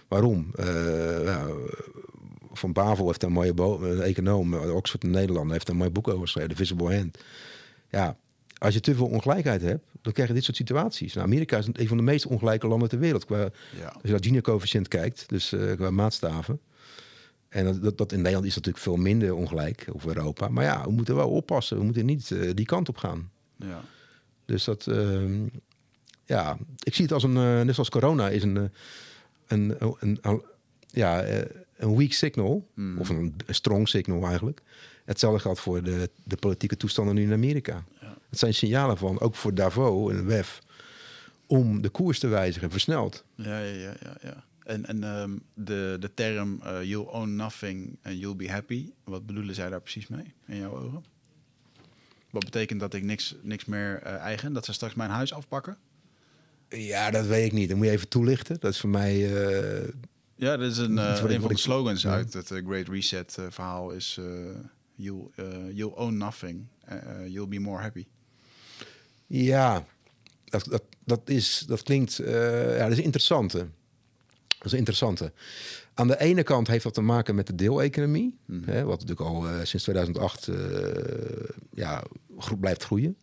Waarom? 0.09 0.53
Ja, 1.25 1.47
Van 2.53 2.73
Bavel 2.73 3.07
heeft 3.07 3.23
een 3.23 3.33
mooie 3.33 3.53
een 3.57 4.01
econoom, 4.01 4.55
Oxford 4.55 5.05
in 5.05 5.11
Nederland, 5.11 5.51
heeft 5.51 5.69
een 5.69 5.77
mooi 5.77 5.91
boek 5.91 6.09
over 6.09 6.21
geschreven, 6.21 6.51
The 6.51 6.57
Visible 6.57 6.97
Hand. 6.97 7.19
Ja, 7.91 8.16
als 8.65 8.74
je 8.74 8.81
te 8.81 8.95
veel 8.95 9.07
ongelijkheid 9.07 9.62
hebt, 9.62 9.85
dan 10.03 10.12
krijg 10.12 10.28
je 10.28 10.35
dit 10.35 10.45
soort 10.45 10.57
situaties. 10.57 11.15
Nou, 11.15 11.27
Amerika 11.27 11.59
is 11.59 11.66
een 11.73 11.89
van 11.89 11.97
de 11.97 12.03
meest 12.03 12.27
ongelijke 12.27 12.66
landen 12.66 12.89
ter 12.89 12.99
wereld. 12.99 13.24
Qua, 13.24 13.39
ja. 13.78 13.86
als 13.86 14.03
je 14.03 14.11
naar 14.11 14.24
Gini-coëfficiënt 14.24 14.89
kijkt, 14.89 15.28
dus 15.28 15.53
eh, 15.53 15.73
qua 15.73 15.91
maatstaven. 15.91 16.61
En 17.49 17.65
dat, 17.65 17.82
dat, 17.82 17.99
dat 17.99 18.12
in 18.12 18.19
Nederland 18.19 18.47
is 18.47 18.55
natuurlijk 18.55 18.85
veel 18.85 18.97
minder 18.97 19.35
ongelijk, 19.35 19.86
of 19.93 20.07
Europa. 20.07 20.49
Maar 20.49 20.65
ja, 20.65 20.85
we 20.85 20.93
moeten 20.93 21.15
wel 21.15 21.31
oppassen. 21.31 21.78
We 21.78 21.85
moeten 21.85 22.07
niet 22.07 22.31
eh, 22.31 22.51
die 22.55 22.66
kant 22.66 22.89
op 22.89 22.97
gaan. 22.97 23.31
ja. 23.57 23.85
Dus 24.45 24.65
dat, 24.65 24.86
ehm, 24.86 25.47
ja, 26.24 26.59
ik 26.82 26.95
zie 26.95 27.05
het 27.05 27.12
als 27.12 27.23
een, 27.23 27.36
eh, 27.36 27.61
net 27.61 27.74
zoals 27.74 27.91
corona 27.91 28.28
is 28.28 28.43
een, 28.43 28.70
een, 29.47 29.77
een, 29.78 30.19
een, 30.23 30.43
ja, 30.86 31.24
een 31.77 31.97
weak 31.97 32.12
signal, 32.12 32.69
Hmm. 32.74 32.99
of 32.99 33.09
een, 33.09 33.35
een 33.47 33.55
strong 33.55 33.89
signal 33.89 34.27
eigenlijk. 34.27 34.62
Hetzelfde 35.05 35.41
geldt 35.41 35.61
voor 35.61 35.82
de, 35.82 36.11
de 36.24 36.36
politieke 36.36 36.77
toestanden 36.77 37.15
nu 37.15 37.23
in 37.23 37.32
Amerika. 37.32 37.85
Het 38.31 38.39
zijn 38.39 38.55
signalen 38.55 38.97
van, 38.97 39.20
ook 39.20 39.35
voor 39.35 39.55
Davos 39.55 40.12
en 40.12 40.27
WEF, 40.27 40.62
om 41.47 41.82
de 41.82 41.89
koers 41.89 42.19
te 42.19 42.27
wijzigen, 42.28 42.70
versneld. 42.70 43.24
Ja, 43.35 43.59
ja, 43.59 43.74
ja, 43.74 43.95
ja. 44.03 44.16
ja. 44.23 44.45
En, 44.65 44.86
en 44.86 45.05
ehm, 45.05 45.31
de, 45.55 45.97
de 46.01 46.15
term 46.15 46.61
eh, 46.62 46.82
you'll 46.82 47.07
own 47.11 47.35
nothing 47.36 47.97
and 48.03 48.19
you'll 48.19 48.36
be 48.36 48.51
happy, 48.51 48.91
wat 49.05 49.27
bedoelen 49.27 49.55
zij 49.55 49.70
daar 49.70 49.81
precies 49.81 50.07
mee 50.07 50.35
in 50.47 50.57
jouw 50.57 50.77
ogen? 50.77 51.05
Wat 52.31 52.45
betekent 52.45 52.81
dat 52.81 52.95
ik 52.95 53.03
niks, 53.03 53.35
niks 53.43 53.65
meer 53.65 54.01
eh, 54.03 54.15
eigen, 54.15 54.53
dat 54.53 54.65
ze 54.65 54.73
straks 54.73 54.95
mijn 54.95 55.11
huis 55.11 55.32
afpakken? 55.32 55.77
Ja, 56.69 57.11
dat 57.11 57.27
weet 57.27 57.47
ik 57.47 57.53
niet. 57.53 57.69
Dat 57.69 57.77
moet 57.77 57.86
je 57.86 57.93
even 57.93 58.09
toelichten. 58.09 58.57
Dat 58.61 58.73
is 58.73 58.81
voor 58.81 58.91
mij... 58.91 59.45
eh, 59.82 59.89
Ja, 60.36 60.57
dat 60.57 60.70
is 60.70 60.78
een, 60.78 60.97
een 60.97 61.41
van 61.41 61.49
de 61.49 61.59
slogans 61.59 62.07
uit 62.07 62.32
het 62.32 62.47
Great 62.66 62.89
Reset 62.89 63.39
verhaal 63.51 63.91
is 63.91 64.20
you'll, 64.95 65.31
eh, 65.37 65.47
you'll 65.73 65.95
own 65.97 66.16
nothing, 66.16 66.66
eh, 66.85 66.97
eh, 66.97 67.27
you'll 67.29 67.49
be 67.49 67.59
more 67.61 67.81
happy. 67.83 68.07
Ja, 69.27 69.85
dat, 70.45 70.65
dat, 70.65 70.83
dat, 71.05 71.21
is, 71.25 71.65
dat 71.66 71.83
klinkt... 71.83 72.19
eh, 72.19 72.77
ja, 72.77 72.83
dat 72.89 72.99
is 72.99 73.05
interessant. 73.05 73.53
hè. 73.53 73.59
Dat 74.59 74.66
is 74.66 74.73
een 74.73 74.79
interessante. 74.79 75.33
Aan 75.95 76.07
de 76.09 76.21
ene 76.21 76.43
kant 76.43 76.66
heeft 76.66 76.85
dat 76.85 76.95
te 76.95 77.01
maken 77.01 77.35
met 77.35 77.47
de 77.47 77.55
deeleconomie. 77.55 78.39
Hè, 78.65 78.85
wat 78.85 79.01
natuurlijk 79.01 79.29
al 79.31 79.49
eh, 79.49 79.55
sinds 79.65 79.83
2008 79.85 80.49
eh, 80.49 80.57
ja, 81.75 82.03
gro- 82.39 82.57
blijft 82.57 82.85
groeien. 82.85 83.16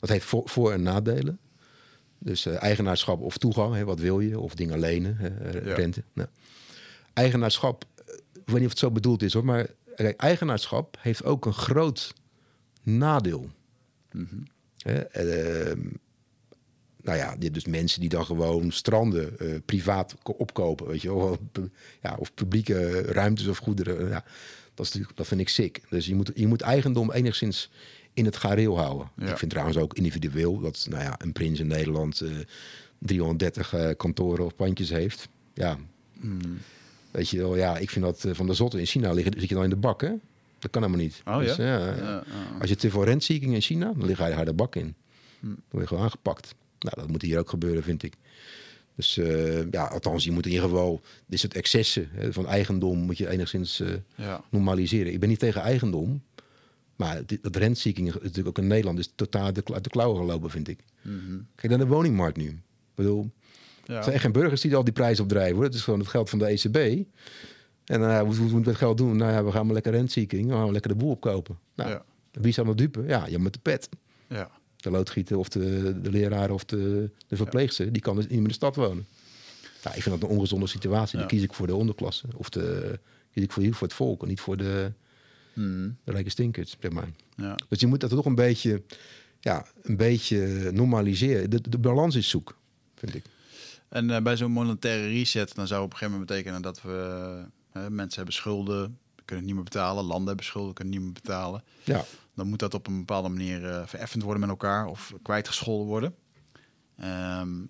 Dat 0.00 0.08
heeft 0.10 0.24
voor, 0.24 0.42
voor- 0.48 0.72
en 0.72 0.82
nadelen. 0.82 1.38
Dus 2.18 2.46
eigenaarschap 2.46 3.20
of 3.20 3.38
toegang, 3.38 3.74
hè, 3.74 3.84
wat 3.84 3.98
wil 4.00 4.20
je? 4.20 4.38
Of 4.40 4.54
dingen 4.54 4.78
lenen, 4.78 5.16
hè, 5.16 5.28
eh, 5.28 5.66
Ja. 5.66 5.74
rente. 5.74 6.02
Nou, 6.12 6.28
eigenaarschap, 7.12 7.84
ik 8.32 8.42
weet 8.44 8.54
niet 8.56 8.64
of 8.64 8.70
het 8.70 8.78
zo 8.78 8.90
bedoeld 8.90 9.22
is 9.22 9.32
hoor, 9.32 9.44
maar 9.44 9.66
eigenaarschap 10.16 10.96
heeft 11.00 11.24
ook 11.24 11.46
een 11.46 11.52
groot 11.52 12.14
nadeel. 12.82 13.50
Hè, 14.78 14.98
ehm, 14.98 15.80
nou 17.02 17.18
ja, 17.18 17.36
dus 17.36 17.64
mensen 17.64 18.00
die 18.00 18.08
dan 18.08 18.24
gewoon 18.24 18.70
stranden 18.70 19.38
eh, 19.38 19.54
privaat 19.64 20.14
ko- 20.22 20.32
opkopen, 20.32 20.86
weet 20.86 21.02
je 21.02 21.16
wel. 21.16 21.38
Ja, 22.02 22.16
of 22.18 22.34
publieke 22.34 23.02
ruimtes 23.02 23.46
of 23.46 23.58
goederen. 23.58 24.08
Ja, 24.08 24.24
dat, 24.74 24.86
is 24.86 24.92
natuurlijk, 24.92 25.16
dat 25.16 25.26
vind 25.26 25.40
ik 25.40 25.48
sick. 25.48 25.80
Dus 25.88 26.06
je 26.06 26.14
moet, 26.14 26.30
je 26.34 26.46
moet 26.46 26.60
eigendom 26.60 27.12
enigszins 27.12 27.70
in 28.14 28.24
het 28.24 28.36
gareel 28.36 28.78
houden. 28.78 29.10
Ja. 29.16 29.30
Ik 29.30 29.38
vind 29.38 29.50
trouwens 29.50 29.78
ook 29.78 29.94
individueel 29.94 30.60
dat 30.60 30.86
nou 30.90 31.02
ja, 31.02 31.14
een 31.18 31.32
prins 31.32 31.60
in 31.60 31.66
Nederland 31.66 32.20
eh, 32.20 32.30
330 32.98 33.74
eh, 33.74 33.90
kantoren 33.96 34.44
of 34.44 34.56
pandjes 34.56 34.90
heeft. 34.90 35.28
Ja, 35.54 35.78
weet 37.12 37.28
je 37.28 37.38
wel, 37.38 37.56
ja, 37.56 37.76
ik 37.78 37.90
vind 37.90 38.04
dat 38.04 38.24
eh, 38.24 38.34
van 38.34 38.46
de 38.46 38.54
zotte 38.54 38.78
in 38.78 38.86
China 38.86 39.12
liggen, 39.12 39.40
zit 39.40 39.48
je 39.48 39.54
dan 39.54 39.64
in 39.64 39.70
de 39.70 39.76
bak, 39.76 40.00
hè? 40.00 40.12
Dat 40.58 40.70
kan 40.70 40.82
helemaal 40.82 41.04
niet. 41.04 41.22
Oh, 41.24 41.38
Dus, 41.38 41.56
ja? 41.56 41.64
ja, 41.64 41.78
Ja, 41.78 41.96
ja. 41.96 42.24
ja. 42.26 42.58
Als 42.60 42.68
je 42.68 42.76
te 42.76 42.90
veel 42.90 43.04
rentseeking 43.04 43.54
in 43.54 43.60
China, 43.60 43.92
dan 43.96 44.06
lig 44.06 44.18
je 44.18 44.34
daar 44.34 44.44
de 44.44 44.52
bak 44.52 44.76
in. 44.76 44.94
Hm. 45.40 45.46
Dan 45.46 45.56
word 45.68 45.82
je 45.82 45.88
gewoon 45.88 46.02
aangepakt. 46.02 46.54
Nou, 46.78 46.96
dat 46.96 47.08
moet 47.08 47.22
hier 47.22 47.38
ook 47.38 47.48
gebeuren, 47.48 47.82
vind 47.82 48.02
ik. 48.02 48.14
Dus 48.94 49.16
eh, 49.18 49.70
ja, 49.70 49.84
althans, 49.84 50.24
je 50.24 50.30
moet 50.30 50.46
in 50.46 50.52
ieder 50.52 50.68
geval... 50.68 51.00
Dit 51.26 51.38
soort 51.40 51.54
excessen 51.54 52.08
hè, 52.12 52.32
van 52.32 52.46
eigendom 52.46 52.98
moet 52.98 53.18
je 53.18 53.28
enigszins 53.28 53.80
eh, 53.80 54.34
normaliseren. 54.50 55.12
Ik 55.12 55.20
ben 55.20 55.28
niet 55.28 55.38
tegen 55.38 55.60
eigendom. 55.60 56.22
Maar 56.96 57.26
dit, 57.26 57.42
dat 57.42 57.56
rentseeking 57.56 58.08
is 58.08 58.14
natuurlijk 58.14 58.48
ook 58.48 58.58
in 58.58 58.66
Nederland... 58.66 58.98
is 58.98 59.12
totaal 59.14 59.52
de, 59.52 59.62
uit 59.72 59.84
de 59.84 59.90
klauwen 59.90 60.20
gelopen, 60.20 60.50
vind 60.50 60.68
ik. 60.68 60.78
Kijk 61.54 61.68
naar 61.68 61.78
de 61.78 61.86
woningmarkt 61.86 62.36
nu. 62.36 62.48
Ik 62.48 62.58
bedoel, 62.94 63.30
Ja. 63.84 63.94
het 63.94 64.02
zijn 64.02 64.14
echt 64.14 64.24
geen 64.24 64.32
burgers 64.32 64.60
die 64.60 64.76
al 64.76 64.84
die 64.84 64.92
prijs 64.92 65.20
opdrijven. 65.20 65.54
Hoor. 65.54 65.64
Het 65.64 65.74
is 65.74 65.82
gewoon 65.82 65.98
het 65.98 66.08
geld 66.08 66.30
van 66.30 66.38
de 66.38 66.46
ECB. 66.46 66.76
En 67.84 68.00
ja, 68.00 68.24
hoe, 68.24 68.34
moeten 68.36 68.62
we 68.62 68.68
het 68.68 68.76
geld 68.78 68.96
doen? 68.98 69.16
Nou 69.16 69.32
ja, 69.32 69.44
we 69.44 69.50
gaan 69.52 69.64
maar 69.64 69.74
lekker 69.74 69.92
rentseeking. 69.92 70.48
Dan 70.48 70.56
gaan 70.56 70.66
we 70.66 70.72
lekker 70.72 70.90
de 70.90 70.96
boel 70.96 71.10
opkopen. 71.10 71.58
Nou, 71.74 71.90
Ja. 71.90 72.04
Wie 72.32 72.52
zal 72.52 72.64
dat 72.64 72.78
dupe? 72.78 73.02
Ja, 73.06 73.26
je 73.26 73.38
met 73.38 73.52
de 73.52 73.58
pet. 73.62 73.88
Ja. 74.28 74.50
De 74.76 74.90
loodgieter 74.90 75.36
of 75.36 75.48
de, 75.48 76.00
de 76.00 76.10
leraar 76.10 76.50
of 76.50 76.64
de, 76.64 77.10
de 77.26 77.36
verpleegster. 77.36 77.92
Die 77.92 78.02
kan 78.02 78.14
dus 78.14 78.24
niet 78.24 78.32
meer 78.32 78.42
in 78.42 78.48
de 78.48 78.54
stad 78.54 78.76
wonen. 78.76 79.06
Nou, 79.84 79.96
ik 79.96 80.02
vind 80.02 80.20
dat 80.20 80.30
een 80.30 80.36
ongezonde 80.36 80.66
situatie. 80.66 81.18
Dan 81.18 81.26
kies 81.26 81.42
ik 81.42 81.54
voor 81.54 81.66
de 81.66 81.74
onderklasse. 81.74 82.26
Of 82.36 82.48
de, 82.48 82.98
kies 83.32 83.42
ik 83.42 83.52
voor, 83.52 83.64
voor 83.72 83.86
het 83.86 83.96
volk. 83.96 84.22
En 84.22 84.28
niet 84.28 84.40
voor 84.40 84.56
de, 84.56 84.92
Mhm. 85.54 85.88
de 86.04 86.12
rijke 86.12 86.30
stinkers, 86.30 86.76
zeg 86.80 86.90
maar. 86.92 87.08
Dus 87.68 87.80
je 87.80 87.86
moet 87.86 88.00
dat 88.00 88.10
toch 88.10 88.24
een 88.24 88.34
beetje, 88.34 88.82
ja, 89.40 89.66
een 89.82 89.96
beetje 89.96 90.70
normaliseren. 90.72 91.50
De, 91.50 91.60
de 91.68 91.78
balans 91.78 92.14
is 92.14 92.28
zoek, 92.28 92.56
vind 92.94 93.14
ik. 93.14 93.24
En 93.92 94.10
eh, 94.10 94.22
bij 94.22 94.36
zo'n 94.36 94.50
monetaire 94.52 95.06
reset, 95.08 95.54
dan 95.54 95.66
zou 95.66 95.82
op 95.84 95.90
een 95.92 95.96
gegeven 95.96 96.12
moment 96.12 96.30
betekenen 96.30 96.62
dat 96.62 96.82
we 96.82 97.42
eh, 97.72 97.86
mensen 97.86 98.16
hebben 98.16 98.34
schulden, 98.34 98.98
kunnen 99.14 99.36
het 99.36 99.44
niet 99.44 99.54
meer 99.54 99.64
betalen, 99.72 100.04
landen 100.04 100.26
hebben 100.26 100.44
schulden, 100.44 100.74
kunnen 100.74 100.92
het 100.94 101.02
niet 101.02 101.12
meer 101.12 101.22
betalen. 101.22 101.64
Ja, 101.84 102.04
Dan 102.34 102.48
moet 102.48 102.58
dat 102.58 102.74
op 102.74 102.86
een 102.86 102.98
bepaalde 102.98 103.28
manier 103.28 103.68
eh, 103.70 103.86
vereffend 103.86 104.22
worden 104.22 104.40
met 104.40 104.50
elkaar 104.50 104.86
of 104.86 105.12
kwijtgescholden 105.22 105.86
worden. 105.86 106.14
Ehm, 106.96 107.60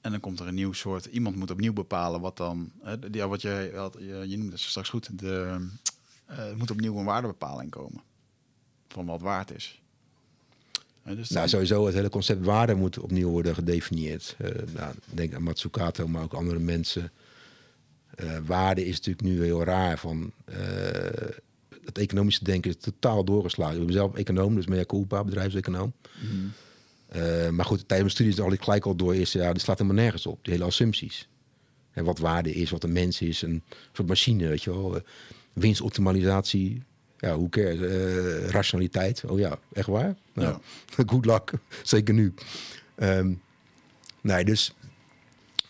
en 0.00 0.10
dan 0.10 0.20
komt 0.20 0.40
er 0.40 0.48
een 0.48 0.54
nieuw 0.54 0.72
soort, 0.72 1.04
iemand 1.04 1.36
moet 1.36 1.50
opnieuw 1.50 1.72
bepalen 1.72 2.20
wat 2.20 2.36
dan, 2.36 2.72
ja, 3.10 3.28
wat 3.28 3.42
je, 3.42 3.72
had- 3.74 3.96
je, 3.98 4.24
je 4.28 4.36
noemde 4.36 4.52
het 4.52 4.60
straks 4.60 4.88
goed, 4.88 5.18
de, 5.18 5.58
er 6.26 6.56
moet 6.56 6.70
opnieuw 6.70 6.98
een 6.98 7.04
waardebepaling 7.04 7.70
komen 7.70 8.02
van 8.88 9.06
wat 9.06 9.20
waard 9.20 9.50
is. 9.54 9.79
Dus 11.04 11.28
nou 11.28 11.48
sowieso 11.48 11.86
het 11.86 11.94
hele 11.94 12.08
concept 12.08 12.44
waarde 12.44 12.74
moet 12.74 12.98
opnieuw 12.98 13.28
worden 13.28 13.54
gedefinieerd. 13.54 14.36
Eh 14.38 14.50
nou, 14.74 14.94
denk 15.04 15.34
aan 15.34 15.42
Matsukato, 15.42 16.08
maar 16.08 16.22
ook 16.22 16.32
andere 16.32 16.58
mensen. 16.58 17.12
Eh, 18.14 18.38
waarde 18.46 18.86
is 18.86 18.96
natuurlijk 18.96 19.22
nu 19.22 19.42
heel 19.44 19.64
raar. 19.64 19.98
Van, 19.98 20.32
eh, 20.44 20.56
het 21.84 21.98
economische 21.98 22.44
denken 22.44 22.70
is 22.70 22.76
totaal 22.76 23.24
doorgeslagen. 23.24 23.80
Ik 23.80 23.84
ben 23.84 23.94
zelf 23.94 24.14
econoom, 24.14 24.54
dus 24.54 24.66
mea 24.66 24.84
culpa, 24.84 25.24
bedrijfseconoom. 25.24 25.92
Eh, 27.06 27.48
maar 27.48 27.64
goed, 27.64 27.78
tijdens 27.78 27.88
mijn 27.88 28.10
studie 28.10 28.32
is 28.32 28.40
al 28.40 28.52
ik 28.52 28.62
gelijk 28.62 28.86
al 28.86 28.96
door 28.96 29.12
eerste 29.12 29.38
jaar. 29.38 29.52
Die 29.52 29.62
slaat 29.62 29.78
helemaal 29.78 30.02
nergens 30.02 30.26
op. 30.26 30.38
Die 30.44 30.52
hele 30.52 30.64
assumpties. 30.64 31.28
En 31.90 32.04
wat 32.04 32.18
waarde 32.18 32.52
is, 32.52 32.70
wat 32.70 32.84
een 32.84 32.92
mens 32.92 33.20
is. 33.20 33.42
Een 33.42 33.62
soort 33.92 34.08
machine, 34.08 34.48
weet 34.48 34.62
je 34.62 34.70
wel. 34.70 35.00
Winstoptimalisatie. 35.52 36.82
Ja, 37.20 37.36
hoe 37.36 37.48
cares? 37.48 37.80
Eh, 37.80 38.48
rationaliteit. 38.48 39.24
Oh 39.24 39.38
ja, 39.38 39.58
echt 39.72 39.86
waar? 39.86 40.14
Nou, 40.32 40.58
good 41.10 41.24
luck. 41.24 41.52
Zeker 41.82 42.14
nu. 42.14 42.34
Ehm, 42.94 43.32
nee, 44.20 44.44
dus 44.44 44.74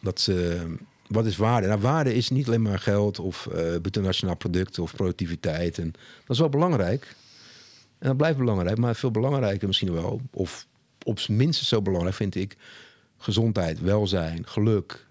dat, 0.00 0.26
eh, 0.30 0.62
wat 1.06 1.26
is 1.26 1.36
waarde? 1.36 1.66
Nou, 1.66 1.80
waarde 1.80 2.14
is 2.14 2.30
niet 2.30 2.46
alleen 2.46 2.62
maar 2.62 2.78
geld 2.78 3.18
of 3.18 3.46
eh 3.46 3.80
bruto 3.80 4.00
nationaal 4.00 4.36
product 4.36 4.78
of 4.78 4.94
productiviteit. 4.94 5.78
En 5.78 5.90
dat 5.92 6.30
is 6.36 6.38
wel 6.38 6.48
belangrijk. 6.48 7.14
En 7.98 8.08
dat 8.08 8.16
blijft 8.16 8.38
belangrijk, 8.38 8.78
maar 8.78 8.96
veel 8.96 9.10
belangrijker 9.10 9.66
misschien 9.66 9.92
wel, 9.92 10.20
of 10.30 10.66
op 11.02 11.18
z'n 11.18 11.32
minstens 11.32 11.68
zo 11.68 11.82
belangrijk 11.82 12.16
vind 12.16 12.34
ik, 12.34 12.56
gezondheid, 13.18 13.80
welzijn, 13.80 14.46
geluk, 14.46 15.06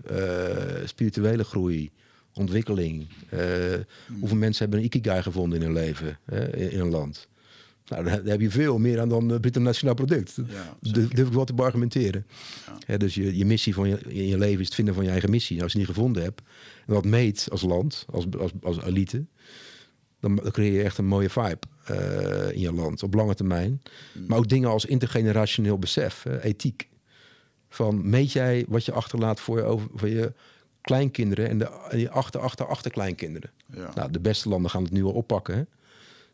spirituele 0.86 1.44
groei, 1.44 1.92
ontwikkeling. 2.40 3.08
Eh, 3.30 3.40
Hoeveel 4.20 4.38
mensen 4.38 4.62
hebben 4.62 4.80
een 4.80 4.86
ikigai 4.86 5.22
gevonden 5.22 5.60
in 5.60 5.66
hun 5.66 5.74
leven, 5.74 6.20
in, 6.56 6.80
een 6.80 6.90
land? 6.90 7.28
Nou, 7.88 8.04
daar 8.04 8.22
heb 8.24 8.42
je 8.42 8.50
veel 8.50 8.78
meer 8.78 9.00
aan 9.00 9.10
dan 9.10 9.30
het 9.30 9.42
Bruto 9.42 9.60
Nationaal 9.60 9.96
Product. 9.96 10.36
Ja, 10.48 10.78
Dat 10.82 10.94
durf 11.12 11.28
ik 11.28 11.34
wel 11.34 11.46
te 11.46 11.54
argumenteren. 11.56 12.26
Hè, 12.86 12.98
dus 12.98 13.16
je, 13.16 13.38
je 13.38 13.46
missie 13.46 13.74
van 13.74 13.90
je, 13.90 14.00
in 14.08 14.28
je 14.28 14.38
leven 14.38 14.60
is 14.60 14.66
het 14.66 14.76
vinden 14.76 14.94
van 14.94 15.04
je 15.04 15.10
eigen 15.10 15.30
missie. 15.30 15.52
Nou, 15.52 15.64
als 15.64 15.72
je 15.72 15.78
die 15.78 15.88
gevonden 15.88 16.24
hebt 16.24 16.42
en 16.88 16.94
dat 16.94 17.06
meet 17.06 17.48
als 17.52 17.62
land, 17.62 18.06
als, 18.10 18.26
als, 18.38 18.52
als 18.62 18.84
elite, 18.84 19.26
dan, 20.20 20.36
dan 20.36 20.52
creëer 20.52 20.74
je 20.74 20.84
echt 20.84 20.98
een 20.98 21.06
mooie 21.06 21.30
vibe 21.30 21.60
eh, 21.84 22.52
in 22.52 22.60
je 22.60 22.74
land 22.74 23.04
op 23.04 23.14
lange 23.14 23.36
termijn. 23.36 23.82
Maar 24.28 24.38
ook 24.38 24.50
dingen 24.50 24.70
als 24.70 24.86
intergenerationeel 24.86 25.80
besef, 25.80 26.26
ethiek. 26.42 26.88
Van 27.70 28.10
meet 28.10 28.32
jij 28.32 28.66
wat 28.68 28.86
je 28.86 28.92
achterlaat 28.92 29.40
voor 29.40 29.58
je, 29.58 29.64
over, 29.64 29.88
voor 29.96 30.10
je 30.10 30.34
kleinkinderen 30.90 31.50
en, 31.50 31.58
de, 31.58 31.98
je 31.98 32.10
achter, 32.10 32.42
achter, 32.42 32.66
achterkleinkinderen. 32.66 33.52
Ja. 33.74 33.92
Nou, 33.96 34.12
de 34.12 34.20
beste 34.20 34.50
landen 34.50 34.72
gaan 34.72 34.84
het 34.84 34.92
nu 34.92 35.04
al 35.04 35.12
oppakken. 35.12 35.56
Hè? 35.56 35.64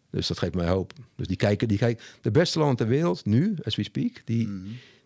Dus 0.09 0.27
dat 0.27 0.38
geeft 0.38 0.56
mij 0.56 0.67
hoop. 0.67 0.93
Dus 1.16 1.27
die 1.27 1.38
kijken, 1.38 1.67
die 1.67 1.77
kijken, 1.77 2.03
de 2.22 2.32
beste 2.32 2.59
landen 2.59 2.77
ter 2.77 2.88
wereld, 2.88 3.25
nu, 3.25 3.56
as 3.64 3.75
we 3.75 3.84
speak, 3.84 4.22
die, 4.25 4.50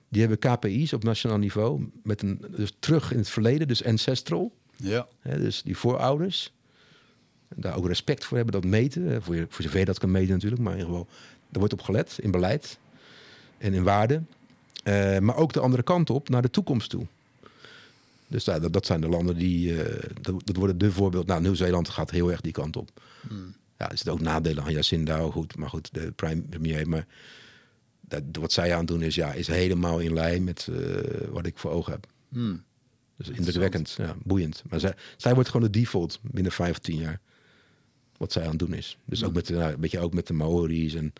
die 0.09 0.21
hebben 0.21 0.39
KPI's 0.39 0.93
op 0.93 1.03
nationaal 1.03 1.37
niveau. 1.37 1.89
Met 2.03 2.21
een, 2.21 2.45
dus 2.55 2.73
terug 2.79 3.11
in 3.11 3.17
het 3.17 3.29
verleden, 3.29 3.67
dus 3.67 3.85
ancestral. 3.85 4.51
Ja. 4.75 5.07
Hè, 5.19 5.39
dus 5.39 5.61
die 5.61 5.77
voorouders. 5.77 6.53
En 7.47 7.61
daar 7.61 7.75
ook 7.75 7.87
respect 7.87 8.25
voor 8.25 8.37
hebben, 8.37 8.61
dat 8.61 8.71
meten. 8.71 9.03
Hè, 9.03 9.21
voor, 9.21 9.35
je, 9.35 9.45
voor 9.49 9.63
zover 9.63 9.79
je 9.79 9.85
dat 9.85 9.99
kan 9.99 10.11
meten 10.11 10.33
natuurlijk. 10.33 10.61
Maar 10.61 10.73
in 10.73 10.79
ieder 10.79 10.93
geval, 10.93 11.09
daar 11.49 11.59
wordt 11.59 11.73
op 11.73 11.81
gelet 11.81 12.17
in 12.21 12.31
beleid 12.31 12.79
en 13.57 13.73
in 13.73 13.83
waarde. 13.83 14.21
Eh, 14.83 15.19
maar 15.19 15.35
ook 15.35 15.53
de 15.53 15.59
andere 15.59 15.83
kant 15.83 16.09
op, 16.09 16.29
naar 16.29 16.41
de 16.41 16.49
toekomst 16.49 16.89
toe. 16.89 17.07
Dus 18.29 18.45
ja, 18.45 18.59
dat, 18.59 18.73
dat 18.73 18.85
zijn 18.85 19.01
de 19.01 19.09
landen 19.09 19.37
die... 19.37 19.83
eh, 19.83 20.09
dat, 20.21 20.45
dat 20.45 20.55
worden 20.55 20.77
de 20.77 20.91
voorbeeld. 20.91 21.27
Nou, 21.27 21.41
Nieuw-Zeeland 21.41 21.89
gaat 21.89 22.11
heel 22.11 22.31
erg 22.31 22.41
die 22.41 22.51
kant 22.51 22.75
op. 22.77 23.01
Ja, 23.77 23.89
er 23.89 23.97
zitten 23.97 24.13
ook 24.13 24.21
nadelen 24.21 24.63
aan 24.63 24.71
Jacinda, 24.71 25.19
goed. 25.31 25.57
Maar 25.57 25.69
goed, 25.69 25.93
de 25.93 26.11
prime 26.11 26.41
premier. 26.41 26.89
Maar 26.89 27.05
dat, 28.01 28.23
wat 28.39 28.51
zij 28.51 28.75
aan 28.75 28.85
doen 28.85 29.01
is, 29.01 29.15
ja, 29.15 29.33
is 29.33 29.47
helemaal 29.47 29.99
in 29.99 30.13
lijn 30.13 30.43
met 30.43 30.67
eh, 30.71 31.27
wat 31.29 31.45
ik 31.45 31.57
voor 31.57 31.71
ogen 31.71 31.91
heb. 31.91 32.07
Hmm. 32.29 32.63
Dus 33.17 33.29
indrukwekkend, 33.29 33.95
ja, 33.97 34.15
boeiend. 34.23 34.63
Maar 34.69 34.79
zij, 34.79 34.93
zij 35.17 35.33
wordt 35.33 35.49
gewoon 35.49 35.71
de 35.71 35.79
default 35.79 36.19
binnen 36.21 36.51
vijf 36.51 36.71
of 36.71 36.79
tien 36.79 36.97
jaar. 36.97 37.19
Wat 38.17 38.31
zij 38.31 38.43
aan 38.43 38.49
het 38.49 38.59
doen 38.59 38.73
is. 38.73 38.97
Dus 39.05 39.23
ook 39.23 39.33
met, 39.33 39.47
de, 39.47 39.53
nou, 39.53 39.73
een 39.73 39.79
beetje 39.79 39.99
ook 39.99 40.13
met 40.13 40.27
de 40.27 40.33
Maori's 40.33 40.93
en 40.93 41.13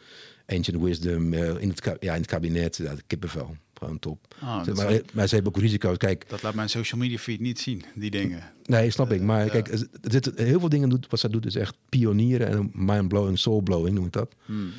Ancient 0.45 0.81
Wisdom 0.81 1.33
eh, 1.33 1.61
in, 1.61 1.69
het, 1.69 1.97
ja, 1.99 2.13
in 2.13 2.21
het 2.21 2.29
kabinet. 2.29 2.75
Ja, 2.77 2.95
kippenvel. 3.07 3.57
Gewoon 3.79 3.99
top. 3.99 4.35
Ah, 4.39 4.63
Ze- 4.63 4.65
dat, 4.65 4.75
maar, 4.75 5.01
maar 5.13 5.27
ze 5.27 5.35
hebben 5.35 5.53
ook 5.55 5.61
risico's. 5.61 5.97
Kijk, 5.97 6.29
dat 6.29 6.41
laat 6.41 6.53
mijn 6.53 6.69
social 6.69 7.01
media 7.01 7.17
feed 7.17 7.39
niet 7.39 7.59
zien, 7.59 7.83
die 7.95 8.11
dingen. 8.11 8.43
nee, 8.65 8.89
snap 8.91 9.11
ik. 9.11 9.21
Maar 9.21 9.45
ja. 9.45 9.51
kijk, 9.51 9.67
er 9.67 9.87
zitten 10.01 10.33
heel 10.45 10.59
veel 10.59 10.69
dingen 10.69 10.89
doet, 10.89 11.07
wat 11.09 11.19
zij 11.19 11.29
doet 11.29 11.45
is 11.45 11.55
echt 11.55 11.77
pionieren 11.89 12.47
en 12.47 12.71
mind-blowing, 12.73 13.39
soul-blowing 13.39 13.95
noem 13.95 14.05
ik 14.05 14.11
dat. 14.11 14.35
Hmm. 14.45 14.71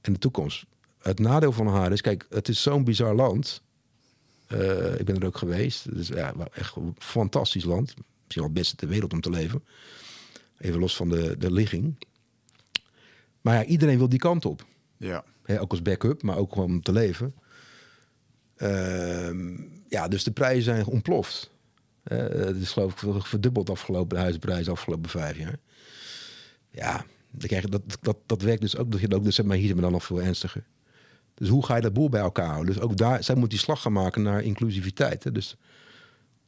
En 0.00 0.12
de 0.12 0.18
toekomst. 0.18 0.64
Het 0.98 1.18
nadeel 1.18 1.52
van 1.52 1.66
haar 1.66 1.92
is, 1.92 2.00
kijk, 2.00 2.26
het 2.30 2.48
is 2.48 2.62
zo'n 2.62 2.84
bizar 2.84 3.14
land. 3.14 3.62
Eh, 4.46 4.98
ik 4.98 5.04
ben 5.04 5.18
er 5.20 5.26
ook 5.26 5.38
geweest. 5.38 5.84
Het 5.84 5.96
is 5.96 6.08
ja, 6.08 6.34
echt 6.52 6.76
een 6.76 6.94
fantastisch 6.98 7.64
land. 7.64 7.94
Misschien 7.96 8.42
wel 8.42 8.44
het 8.44 8.52
beste 8.54 8.76
ter 8.76 8.88
wereld 8.88 9.12
om 9.12 9.20
te 9.20 9.30
leven. 9.30 9.64
Even 10.58 10.80
los 10.80 10.96
van 10.96 11.08
de, 11.08 11.36
de 11.38 11.52
ligging. 11.52 11.96
Maar 13.40 13.54
ja, 13.54 13.64
iedereen 13.64 13.98
wil 13.98 14.08
die 14.08 14.18
kant 14.18 14.44
op. 14.44 14.64
Ja. 14.96 15.24
Hè, 15.42 15.60
ook 15.60 15.70
als 15.70 15.82
backup, 15.82 16.22
maar 16.22 16.36
ook 16.36 16.52
gewoon 16.52 16.68
om 16.70 16.82
te 16.82 16.92
leven. 16.92 17.34
Ehm, 18.56 19.56
ja, 19.88 20.08
dus 20.08 20.24
de 20.24 20.30
prijzen 20.30 20.62
zijn 20.62 20.86
ontploft. 20.86 21.50
Eh, 22.02 22.18
het 22.18 22.56
is 22.56 22.70
geloof 22.70 23.02
ik 23.02 23.26
verdubbeld 23.26 23.70
afgelopen, 23.70 24.40
de 24.40 24.70
afgelopen 24.70 25.10
vijf 25.10 25.38
jaar. 25.38 25.58
Ja, 26.70 27.04
dan 27.30 27.48
krijg 27.48 27.62
je, 27.62 27.68
dat, 27.68 27.82
dat, 28.00 28.16
dat 28.26 28.42
werkt 28.42 28.60
dus 28.60 28.76
ook. 28.76 28.90
Dat 28.90 29.00
je 29.00 29.14
ook 29.14 29.24
dus, 29.24 29.40
maar, 29.42 29.56
hier 29.56 29.64
zijn 29.64 29.76
we 29.76 29.82
dan 29.82 29.92
nog 29.92 30.04
veel 30.04 30.22
ernstiger. 30.22 30.64
Dus 31.34 31.48
hoe 31.48 31.64
ga 31.64 31.76
je 31.76 31.82
dat 31.82 31.92
boel 31.92 32.08
bij 32.08 32.20
elkaar 32.20 32.48
houden? 32.50 32.74
Dus 32.74 32.82
ook 32.82 32.96
daar, 32.96 33.24
zij 33.24 33.34
moet 33.34 33.50
die 33.50 33.58
slag 33.58 33.82
gaan 33.82 33.92
maken 33.92 34.22
naar 34.22 34.42
inclusiviteit. 34.42 35.24
Hè? 35.24 35.32
Dus 35.32 35.56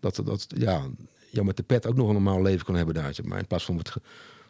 dat, 0.00 0.20
dat 0.24 0.46
ja, 0.56 0.86
jou 1.30 1.46
met 1.46 1.56
de 1.56 1.62
pet 1.62 1.86
ook 1.86 1.96
nog 1.96 2.06
een 2.06 2.14
normaal 2.14 2.42
leven 2.42 2.66
kan 2.66 2.74
hebben 2.74 2.94
daar. 2.94 3.14
Maar. 3.24 3.38
In 3.38 3.46
plaats 3.46 3.64
van 3.64 3.74
wordt, 3.74 3.94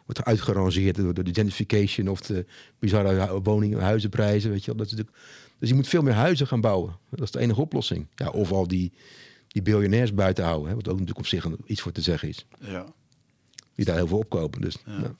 wordt 0.05 0.23
uitgerangeerd 0.23 0.95
door 0.95 1.13
de 1.13 1.33
gentrification 1.33 2.07
of 2.07 2.21
de 2.21 2.45
bizarre 2.79 3.41
woningen, 3.41 3.79
huizenprijzen. 3.79 4.51
Weet 4.51 4.65
je 4.65 4.65
wel. 4.65 4.75
Dat 4.75 4.85
is 4.85 4.91
natuurlijk, 4.91 5.17
dus 5.59 5.69
je 5.69 5.75
moet 5.75 5.87
veel 5.87 6.01
meer 6.01 6.13
huizen 6.13 6.47
gaan 6.47 6.61
bouwen. 6.61 6.95
Dat 7.09 7.21
is 7.21 7.31
de 7.31 7.39
enige 7.39 7.61
oplossing. 7.61 8.07
Ja, 8.15 8.29
of 8.29 8.51
al 8.51 8.67
die, 8.67 8.91
die 9.47 9.61
biljonairs 9.61 10.13
buiten 10.13 10.43
houden. 10.43 10.69
Hè? 10.69 10.75
Wat 10.75 10.85
ook 10.87 10.91
natuurlijk 10.93 11.19
op 11.19 11.27
zich 11.27 11.43
een- 11.43 11.57
iets 11.65 11.81
voor 11.81 11.91
te 11.91 12.01
zeggen 12.01 12.27
is. 12.29 12.45
Ja. 12.59 12.85
Die 13.75 13.85
daar 13.85 13.95
heel 13.95 14.07
veel 14.07 14.17
opkopen. 14.17 14.61
Dus, 14.61 14.75
Ja. 14.85 14.93
ja. 15.01 15.15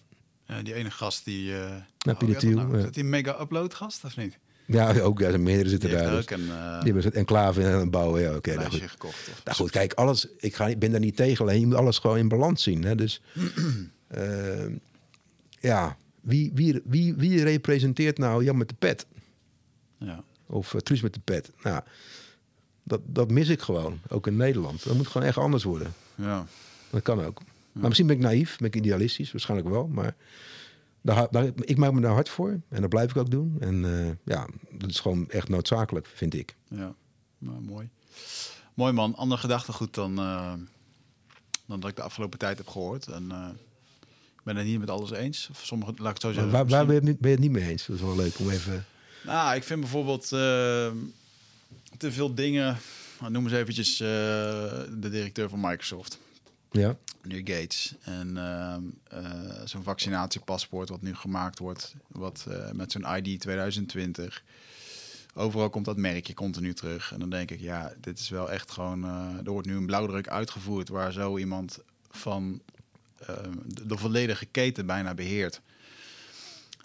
Ja, 0.56 0.62
die 0.62 0.74
ene 0.74 0.92
gast 0.92 1.26
die... 1.26 1.54
eh 1.58 1.76
Nou, 2.06 2.18
Pieter 2.18 2.50
nou? 2.56 2.78
Is 2.78 2.84
dat 2.84 2.94
die 2.94 3.04
mega 3.04 3.42
upload 3.42 3.74
gast 3.74 4.04
of 4.04 4.18
niet? 4.18 4.38
Ja, 4.66 5.00
ook. 5.00 5.20
Ja, 5.20 5.26
er 5.26 5.32
zijn 5.32 5.44
meerdere 5.44 5.70
zitten 5.70 5.92
daar. 5.92 6.12
Dus. 6.12 6.26
een 6.30 6.40
eh, 6.40 6.48
Die 6.48 6.84
hebben 6.94 7.04
het 7.04 7.14
enclave 7.14 7.66
aan 7.66 7.80
het 7.80 7.92
bouwen. 7.92 8.22
Ja, 8.22 8.36
oké. 8.36 8.50
nou 8.50 8.60
lijstje 8.60 8.80
goed. 8.82 8.90
gekocht. 8.90 9.32
Nou 9.44 9.58
goed, 9.58 9.70
kijk, 9.72 9.94
alles. 9.94 10.28
Ik, 10.38 10.56
ga, 10.56 10.68
ik 10.68 10.80
ben 10.80 10.92
daar 10.92 11.00
niet 11.00 11.16
tegen. 11.16 11.46
Alleen 11.46 11.60
je 11.60 11.66
moet 11.66 11.76
alles 11.76 12.00
gewoon 12.00 12.18
in 12.18 12.28
balans 12.28 12.64
zien. 12.64 12.84
Hè? 12.84 12.96
Dus 12.96 13.22
eh, 14.08 14.66
ja, 15.60 15.98
wie, 16.22 16.52
wie, 16.54 16.82
wie, 16.86 17.14
wie 17.14 17.44
representeert 17.44 18.18
nou 18.18 18.44
Jan 18.44 18.58
met 18.58 18.70
de 18.70 18.76
pet? 18.80 19.06
Ja. 19.98 20.24
Of 20.46 20.74
uh, 20.74 20.82
Truus 20.82 21.02
met 21.02 21.14
de 21.14 21.20
pet? 21.20 21.52
Nou, 21.64 21.82
dat, 22.84 23.02
dat 23.06 23.32
mis 23.32 23.50
ik 23.50 23.62
gewoon. 23.62 24.00
Ook 24.08 24.28
in 24.28 24.36
Nederland. 24.36 24.84
Dat 24.84 24.96
moet 24.96 25.08
gewoon 25.08 25.28
echt 25.28 25.38
anders 25.38 25.64
worden. 25.64 25.94
Ja. 26.16 26.46
Dat 26.90 27.02
kan 27.02 27.24
ook. 27.24 27.42
Maar 27.72 27.86
misschien 27.86 28.08
ben 28.08 28.16
ik 28.16 28.22
naïef, 28.22 28.58
ben 28.58 28.68
ik 28.68 28.76
idealistisch, 28.76 29.32
waarschijnlijk 29.32 29.70
wel. 29.70 29.88
Maar 29.88 30.16
daar, 31.02 31.28
daar, 31.32 31.52
ik 31.56 31.78
maak 31.78 31.92
me 31.92 32.02
daar 32.02 32.14
hard 32.14 32.30
voor 32.30 32.60
en 32.70 32.82
dat 32.82 32.90
blijf 32.90 33.10
ik 33.10 33.18
ook 33.18 33.30
doen. 33.30 33.56
En 33.60 34.00
eh, 34.00 34.12
ja, 34.24 34.48
dat 34.72 34.90
is 34.90 35.00
gewoon 35.00 35.30
echt 35.30 35.50
noodzakelijk, 35.50 36.08
vind 36.08 36.34
ik. 36.34 36.56
Ja, 36.68 36.94
nou, 37.38 37.62
mooi. 37.62 37.90
Mooi 38.74 38.94
man. 38.94 39.16
Ander 39.16 39.38
gedachtegoed 39.38 39.94
dan, 39.94 40.18
eh, 40.18 40.54
dan 41.66 41.80
dat 41.80 41.90
ik 41.90 41.96
de 41.96 42.02
afgelopen 42.02 42.40
tijd 42.40 42.58
heb 42.58 42.68
gehoord. 42.68 43.08
En 43.08 43.24
ik 44.38 44.44
ben 44.44 44.56
het 44.56 44.66
niet 44.66 44.80
met 44.80 44.90
alles 44.90 45.12
eens. 45.12 45.48
Of 45.52 45.66
sommige, 45.66 45.92
laat 45.98 46.16
ik 46.16 46.22
het 46.22 46.22
zo 46.22 46.28
Maar 46.28 46.36
zeggen. 46.36 46.52
waar, 46.52 46.68
waar 46.68 46.86
ben, 46.86 46.96
je 46.96 47.00
het 47.02 47.10
niet, 47.10 47.20
ben 47.20 47.30
je 47.30 47.36
het 47.36 47.46
niet 47.46 47.54
mee 47.54 47.70
eens? 47.70 47.86
Dat 47.86 47.96
is 47.96 48.02
wel 48.02 48.16
leuk 48.16 48.40
om 48.40 48.50
even... 48.50 48.86
Nou, 49.28 49.56
ik 49.56 49.64
vind 49.64 49.80
bijvoorbeeld 49.80 50.24
eh, 50.24 50.92
te 51.98 52.12
veel 52.12 52.36
dingen. 52.36 52.78
Nou, 53.20 53.32
noem 53.32 53.44
eens 53.44 53.54
eventjes 53.54 54.00
eh, 54.00 54.08
de 54.90 55.10
directeur 55.10 55.50
van 55.50 55.60
Microsoft. 55.60 56.20
Ja, 56.72 56.96
Nu 57.22 57.38
Gates. 57.38 57.94
En 58.02 58.38
ehm, 58.38 58.84
eh, 59.04 59.62
zo'n 59.66 59.84
vaccinatiepaspoort 59.84 60.90
wat 60.90 61.02
nu 61.02 61.16
gemaakt 61.16 61.60
wordt, 61.60 61.96
wat 62.08 62.46
eh, 62.50 62.72
met 62.72 62.92
zo'n 62.92 63.16
ID 63.16 63.40
2020. 63.40 64.44
Overal 65.34 65.70
komt 65.70 65.86
dat 65.86 65.98
merkje 65.98 66.34
continu 66.34 66.74
terug. 66.74 67.12
En 67.12 67.20
dan 67.20 67.30
denk 67.30 67.52
ik, 67.52 67.60
ja, 67.60 67.94
dit 68.02 68.20
is 68.20 68.30
wel 68.30 68.52
echt 68.52 68.72
gewoon. 68.72 69.04
er 69.46 69.52
wordt 69.52 69.68
nu 69.68 69.76
een 69.76 69.86
blauwdruk 69.86 70.28
uitgevoerd 70.28 70.90
waar 70.90 71.12
zo 71.12 71.38
iemand 71.38 71.80
van 72.10 72.62
eh, 73.18 73.36
de, 73.66 73.86
de 73.86 73.98
volledige 73.98 74.46
keten 74.46 74.86
bijna 74.86 75.14
beheert. 75.14 75.62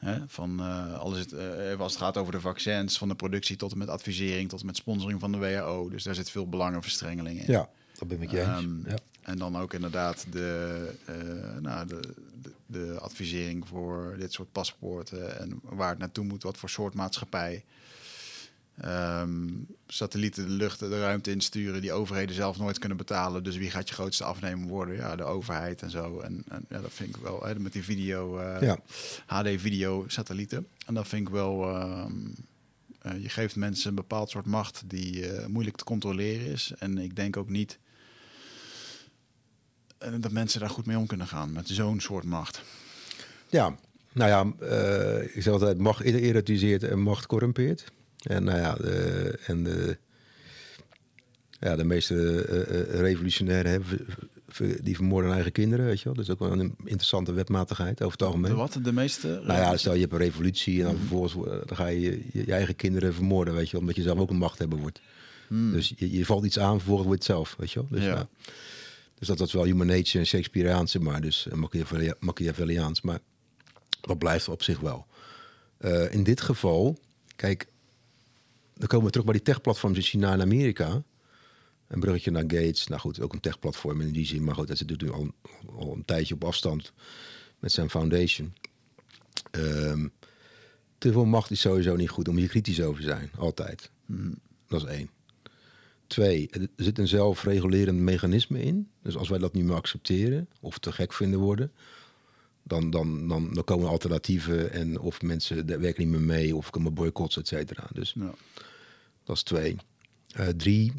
Hè? 0.04 0.18
Van 0.26 0.60
eh, 0.60 0.98
alles 0.98 1.18
het, 1.18 1.32
eh, 1.32 1.68
even 1.70 1.80
als 1.80 1.92
het 1.92 2.02
gaat 2.02 2.16
over 2.16 2.32
de 2.32 2.40
vaccins, 2.40 2.98
van 2.98 3.08
de 3.08 3.14
productie 3.14 3.56
tot 3.56 3.72
en 3.72 3.78
met 3.78 3.88
advisering, 3.88 4.48
tot 4.48 4.60
en 4.60 4.66
met 4.66 4.76
sponsoring 4.76 5.20
van 5.20 5.32
de 5.32 5.38
WHO. 5.38 5.88
Dus 5.88 6.02
daar 6.02 6.14
zit 6.14 6.30
veel 6.30 6.48
belangenverstrengeling 6.48 7.40
in. 7.40 7.52
ja 7.52 7.68
dat 8.08 8.18
ben 8.18 8.22
ik 8.22 8.30
je 8.30 8.40
eens. 8.40 8.48
Ehm, 8.48 8.88
ja. 8.88 8.96
En 9.20 9.38
dan 9.38 9.56
ook 9.56 9.74
inderdaad 9.74 10.26
de, 10.30 10.94
eh, 11.04 11.60
nou, 11.60 11.86
de, 11.86 12.00
de, 12.42 12.52
de 12.66 12.98
advisering 13.00 13.68
voor 13.68 14.14
dit 14.18 14.32
soort 14.32 14.52
paspoorten 14.52 15.38
en 15.38 15.60
waar 15.62 15.90
het 15.90 15.98
naartoe 15.98 16.24
moet, 16.24 16.42
wat 16.42 16.56
voor 16.56 16.70
soort 16.70 16.94
maatschappij. 16.94 17.64
Ehm, 18.82 19.48
satellieten 19.86 20.46
de 20.46 20.52
lucht, 20.52 20.78
de 20.78 21.00
ruimte 21.00 21.30
insturen 21.30 21.80
die 21.80 21.92
overheden 21.92 22.34
zelf 22.34 22.58
nooit 22.58 22.78
kunnen 22.78 22.98
betalen. 22.98 23.44
Dus 23.44 23.56
wie 23.56 23.70
gaat 23.70 23.88
je 23.88 23.94
grootste 23.94 24.24
afnemer 24.24 24.68
worden? 24.68 24.96
Ja, 24.96 25.16
de 25.16 25.22
overheid 25.22 25.82
en 25.82 25.90
zo. 25.90 26.20
En, 26.20 26.44
en 26.48 26.64
ja, 26.68 26.80
dat 26.80 26.92
vind 26.92 27.16
ik 27.16 27.22
wel, 27.22 27.42
hè, 27.44 27.58
met 27.58 27.72
die 27.72 27.84
video, 27.84 28.38
eh, 28.38 28.60
Ja. 28.60 28.78
HD-video 29.26 30.04
satellieten. 30.08 30.66
En 30.86 30.94
dat 30.94 31.08
vind 31.08 31.26
ik 31.28 31.34
wel, 31.34 31.68
ehm, 31.68 32.12
eh, 32.98 33.22
je 33.22 33.28
geeft 33.28 33.56
mensen 33.56 33.88
een 33.88 33.94
bepaald 33.94 34.30
soort 34.30 34.46
macht 34.46 34.82
die 34.86 35.26
eh, 35.30 35.46
moeilijk 35.46 35.76
te 35.76 35.84
controleren 35.84 36.46
is. 36.46 36.72
En 36.78 36.98
ik 36.98 37.16
denk 37.16 37.36
ook 37.36 37.48
niet 37.48 37.78
eh, 39.98 40.12
dat 40.20 40.32
mensen 40.32 40.60
daar 40.60 40.70
goed 40.70 40.86
mee 40.86 40.98
om 40.98 41.06
kunnen 41.06 41.26
gaan 41.26 41.52
met 41.52 41.68
zo'n 41.68 42.00
soort 42.00 42.24
macht. 42.24 42.62
ja, 43.48 43.76
nou 44.12 44.30
ja, 44.30 44.66
eh, 44.66 45.36
ik 45.36 45.42
zeg 45.42 45.52
altijd, 45.52 45.78
macht 45.78 46.00
erotiseert 46.04 46.82
en 46.82 47.00
macht 47.00 47.26
corrumpeert. 47.26 47.84
En 48.22 48.44
nou 48.44 48.58
ja, 48.58 48.74
de, 48.74 49.38
en 49.46 49.62
de, 49.64 49.96
ja, 51.60 51.76
de 51.76 51.84
meeste 51.84 52.44
eh, 52.44 53.00
revolutionairen 53.00 53.70
hebben, 53.70 54.06
die 54.82 54.94
vermoorden 54.94 55.24
hun 55.26 55.34
eigen 55.34 55.52
kinderen, 55.52 55.84
weet 55.86 55.98
je 55.98 56.04
wel. 56.04 56.14
Dat 56.14 56.24
is 56.24 56.30
ook 56.30 56.38
wel 56.38 56.52
een 56.52 56.74
interessante 56.84 57.32
wetmatigheid 57.32 58.02
over 58.02 58.12
het 58.18 58.22
algemeen. 58.26 58.50
De 58.50 58.56
wat? 58.56 58.78
De 58.82 58.92
meeste? 58.92 59.26
Nou 59.44 59.60
ja, 59.60 59.76
stel 59.76 59.94
je 59.94 60.00
hebt 60.00 60.12
een 60.12 60.18
revolutie 60.18 60.78
en 60.80 60.84
dan 60.86 60.96
vervolgens 60.96 61.34
eh, 61.34 61.42
dan 61.66 61.76
ga 61.76 61.86
je, 61.86 62.00
je 62.32 62.46
je 62.46 62.52
eigen 62.52 62.76
kinderen 62.76 63.14
vermoorden, 63.14 63.54
weet 63.54 63.66
je 63.66 63.72
wel, 63.72 63.80
omdat 63.80 63.96
je 63.96 64.02
zelf 64.02 64.18
ook 64.18 64.30
een 64.30 64.36
machthebber 64.36 64.78
wordt. 64.78 65.00
Dus 65.72 65.92
je, 65.96 66.10
je 66.16 66.24
valt 66.26 66.44
iets 66.44 66.58
aan, 66.58 66.76
vervolgens 66.76 67.06
wordt 67.06 67.22
het 67.26 67.30
zelf, 67.32 67.54
weet 67.58 67.70
je 67.72 67.78
wel. 67.78 67.88
Dus, 67.90 68.04
Ja. 68.04 68.10
ja. 68.14 68.28
dus 69.18 69.28
dat, 69.28 69.38
dat 69.38 69.46
is 69.46 69.52
wel 69.52 69.64
human 69.64 69.86
nature 69.86 70.18
en 70.18 70.26
Shakespeareaanse, 70.26 70.98
maar 71.00 71.20
dus 71.20 71.46
Machiavelli- 71.54 72.12
Machiavelliaans, 72.20 73.00
maar 73.00 73.18
dat 74.00 74.18
blijft 74.18 74.48
op 74.48 74.62
zich 74.62 74.80
wel. 74.80 75.06
In 76.10 76.22
dit 76.22 76.40
geval, 76.40 76.98
kijk, 77.36 77.66
dan 78.82 78.90
komen 78.90 79.06
we 79.06 79.12
terug 79.12 79.26
bij 79.26 79.34
die 79.34 79.54
techplatforms 79.54 79.96
in 79.96 80.02
China 80.02 80.32
en 80.32 80.40
Amerika. 80.40 81.02
Een 81.88 82.00
bruggetje 82.00 82.30
naar 82.30 82.42
Gates. 82.42 82.86
Nou 82.86 83.00
goed, 83.00 83.20
ook 83.20 83.32
een 83.32 83.40
techplatform 83.40 84.00
in 84.00 84.12
die 84.12 84.26
zin. 84.26 84.44
Maar 84.44 84.54
goed, 84.54 84.68
dat 84.68 84.78
zit 84.78 84.90
natuurlijk 84.90 85.20
al, 85.20 85.30
al 85.76 85.92
een 85.94 86.04
tijdje 86.04 86.34
op 86.34 86.44
afstand 86.44 86.92
met 87.58 87.72
zijn 87.72 87.90
foundation. 87.90 88.54
Ehm, 89.50 90.08
te 90.98 91.12
veel 91.12 91.24
macht 91.24 91.50
is 91.50 91.60
sowieso 91.60 91.96
niet 91.96 92.08
goed 92.08 92.28
om 92.28 92.36
hier 92.36 92.48
kritisch 92.48 92.80
over 92.80 93.00
te 93.00 93.06
zijn. 93.08 93.30
Altijd. 93.38 93.90
Dat 94.68 94.82
is 94.82 94.88
één. 94.88 95.10
Twee, 96.06 96.48
er 96.50 96.68
zit 96.76 96.98
een 96.98 97.08
zelfregulerend 97.08 97.98
mechanisme 97.98 98.62
in. 98.62 98.88
Dus 99.02 99.16
als 99.16 99.28
wij 99.28 99.38
dat 99.38 99.52
niet 99.52 99.64
meer 99.64 99.76
accepteren 99.76 100.48
of 100.60 100.78
te 100.78 100.92
gek 100.92 101.12
vinden 101.12 101.40
worden, 101.40 101.72
dan, 102.62 102.90
dan, 102.90 103.28
dan, 103.28 103.54
dan 103.54 103.64
komen 103.64 103.88
alternatieven 103.88 104.72
en 104.72 105.00
of 105.00 105.22
mensen 105.22 105.66
daar 105.66 105.80
werken 105.80 106.02
niet 106.02 106.12
meer 106.12 106.26
mee 106.36 106.56
of 106.56 106.70
komen 106.70 106.94
boycotts, 106.94 107.36
et 107.36 107.48
cetera. 107.48 107.88
Dus 107.92 108.14
Ja. 108.18 108.34
Dat 109.32 109.36
is 109.36 109.58
twee. 109.58 109.76
Eh, 110.34 110.48
drie, 110.48 110.92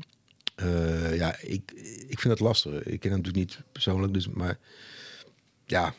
eh, 0.55 1.15
ja, 1.15 1.35
ik, 1.39 1.71
ik 2.07 2.19
vind 2.19 2.33
het 2.33 2.39
lastig. 2.39 2.73
Ik 2.73 2.99
ken 2.99 3.11
hem 3.11 3.21
natuurlijk 3.21 3.35
niet 3.35 3.59
persoonlijk, 3.71 4.13
dus, 4.13 4.27
maar 4.27 4.59
ja. 5.65 5.93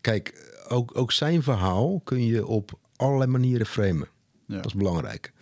Kijk, 0.00 0.54
ook, 0.68 0.96
ook 0.98 1.12
zijn 1.12 1.42
verhaal 1.42 2.00
kun 2.04 2.26
je 2.26 2.46
op 2.46 2.78
allerlei 2.96 3.30
manieren 3.30 3.66
framen. 3.66 4.08
Ja. 4.46 4.56
Dat 4.56 4.66
is 4.66 4.74
belangrijk. 4.74 5.32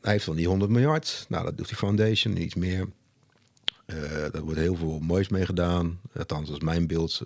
Hij 0.00 0.12
heeft 0.12 0.26
dan 0.26 0.36
die 0.36 0.48
100 0.48 0.70
miljard. 0.70 1.26
Nou, 1.28 1.44
dat 1.44 1.56
doet 1.56 1.68
die 1.68 1.76
foundation, 1.76 2.42
iets 2.42 2.54
meer. 2.54 2.88
Eh 3.86 4.30
daar 4.32 4.42
wordt 4.42 4.58
heel 4.58 4.76
veel 4.76 4.98
moois 4.98 5.28
mee 5.28 5.46
gedaan. 5.46 6.00
Althans, 6.16 6.48
dat 6.48 6.56
is 6.56 6.64
mijn 6.64 6.86
beeld. 6.86 7.22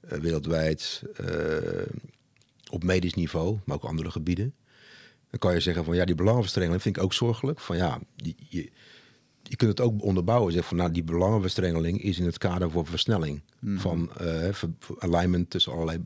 wereldwijd. 0.00 1.02
Op 2.70 2.84
medisch 2.84 3.14
niveau, 3.14 3.58
maar 3.64 3.76
ook 3.76 3.84
andere 3.84 4.10
gebieden. 4.10 4.54
Dan 5.30 5.38
kan 5.38 5.54
je 5.54 5.60
zeggen 5.60 5.84
van 5.84 5.94
ja, 5.96 6.04
die 6.04 6.14
belangenverstrengeling 6.14 6.82
vind 6.82 6.96
ik 6.96 7.02
ook 7.02 7.12
zorgelijk. 7.12 7.60
Van 7.60 7.76
ja, 7.76 8.00
je, 8.16 8.34
je, 8.48 8.70
je 9.42 9.56
kunt 9.56 9.70
het 9.70 9.80
ook 9.80 10.02
onderbouwen. 10.02 10.52
Zeg 10.52 10.66
van 10.66 10.76
nou, 10.76 10.90
die 10.90 11.02
belangenverstrengeling 11.02 12.02
is 12.02 12.18
in 12.18 12.24
het 12.24 12.38
kader 12.38 12.70
voor 12.70 12.86
versnelling. 12.86 13.42
Van 13.76 14.12
eh, 14.16 14.48
alignment 14.98 15.50
tussen 15.50 15.72
allerlei 15.72 16.04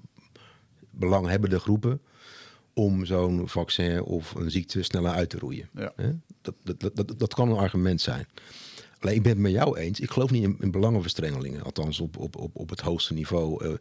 belanghebbende 0.91 1.59
groepen. 1.59 2.01
Om 2.75 3.05
zo'n 3.05 3.49
vaccin 3.49 4.03
of 4.03 4.35
een 4.35 4.51
ziekte 4.51 4.83
sneller 4.83 5.11
uit 5.11 5.31
te 5.31 5.39
roeien. 5.39 5.69
Ja. 5.75 5.93
Dat, 6.41 6.55
dat, 6.63 6.97
dat, 6.97 7.19
dat, 7.19 7.35
kan 7.35 7.51
een 7.51 7.57
argument 7.57 8.01
zijn. 8.01 8.27
Alleen 8.99 9.15
ik 9.15 9.23
ben 9.23 9.33
het 9.33 9.41
met 9.41 9.53
jou 9.53 9.79
eens. 9.79 10.01
Ik 10.01 10.11
geloof 10.11 10.31
niet 10.31 10.43
in, 10.43 10.57
in 10.61 10.71
belangenverstrengelingen. 10.71 11.63
Althans 11.63 12.01
op, 12.01 12.17
op, 12.17 12.37
op, 12.37 12.57
op 12.57 12.71
het 12.71 12.81
hoogste 12.81 13.15
niveau. 13.15 13.65
eh, 13.65 13.73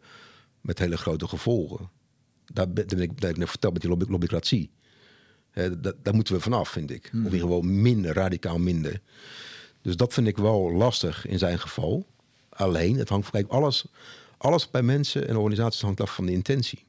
met 0.62 0.78
hele 0.78 0.96
grote 0.96 1.28
gevolgen. 1.28 1.90
Daar 2.46 2.70
ben, 2.70 3.00
ik, 3.00 3.12
ik 3.20 3.36
net 3.36 3.48
verteld 3.48 3.72
met 3.72 3.82
die 3.82 3.90
lobby, 3.90 4.04
lobbycratie. 4.08 4.70
Dat, 5.52 5.94
daar 6.02 6.14
moeten 6.14 6.34
we 6.34 6.40
vanaf, 6.40 6.68
vind 6.68 6.90
ik. 6.90 7.04
Of 7.06 7.12
in 7.12 7.24
ieder 7.24 7.40
geval 7.40 7.62
minder, 7.62 8.14
radicaal 8.14 8.58
minder. 8.58 9.00
Dus 9.82 9.96
dat 9.96 10.12
vind 10.12 10.26
ik 10.26 10.36
wel 10.36 10.72
lastig 10.72 11.26
in 11.26 11.38
zijn 11.38 11.58
geval. 11.58 12.06
Alleen, 12.48 12.98
het 12.98 13.08
hangt 13.08 13.30
kijk, 13.30 13.48
alles, 13.48 13.86
alles 14.36 14.70
bij 14.70 14.82
mensen 14.82 15.28
en 15.28 15.36
organisaties 15.36 15.80
hangt 15.80 16.00
af 16.00 16.14
van 16.14 16.26
de 16.26 16.32
intentie. 16.32 16.84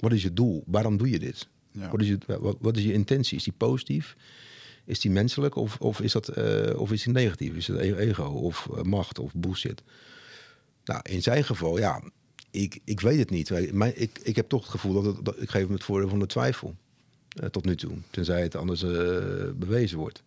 Wat 0.00 0.12
is 0.12 0.22
je 0.22 0.32
doel? 0.32 0.62
Waarom 0.66 0.96
doe 0.96 1.10
je 1.10 1.18
dit? 1.18 1.48
Ja. 1.70 1.90
Wat, 1.90 2.00
is 2.00 2.08
je, 2.08 2.18
wat, 2.26 2.56
wat 2.60 2.76
is 2.76 2.82
je 2.82 2.92
intentie? 2.92 3.36
Is 3.36 3.44
die 3.44 3.52
positief? 3.56 4.16
Is 4.84 5.00
die 5.00 5.10
menselijk 5.10 5.54
of, 5.54 5.76
of, 5.76 6.00
is, 6.00 6.12
dat, 6.12 6.28
eh, 6.28 6.78
of 6.78 6.92
is 6.92 7.02
die 7.02 7.12
negatief? 7.12 7.54
Is 7.54 7.66
het 7.66 7.78
e- 7.78 7.96
ego 7.96 8.24
of 8.24 8.68
eh, 8.74 8.82
macht 8.82 9.18
of 9.18 9.32
bullshit? 9.34 9.82
Nou, 10.84 11.00
in 11.02 11.22
zijn 11.22 11.44
geval, 11.44 11.78
ja, 11.78 12.02
ik, 12.62 12.78
ik 12.84 13.00
weet 13.00 13.18
het 13.18 13.30
niet. 13.30 13.72
Mijn, 13.72 14.00
ik, 14.00 14.18
ik 14.22 14.36
heb 14.36 14.48
toch 14.48 14.60
het 14.60 14.70
gevoel 14.70 15.02
dat, 15.02 15.16
het, 15.16 15.24
dat 15.24 15.42
ik 15.42 15.50
geef 15.50 15.62
hem 15.62 15.72
het 15.72 15.84
voordeel 15.84 16.08
van 16.08 16.18
de 16.18 16.26
twijfel. 16.26 16.74
eh, 17.28 17.48
tot 17.48 17.64
nu 17.64 17.76
toe. 17.76 17.96
Tenzij 18.10 18.42
het 18.42 18.54
anders 18.56 18.82
eh, 18.82 18.90
bewezen 19.56 19.98
wordt. 19.98 20.22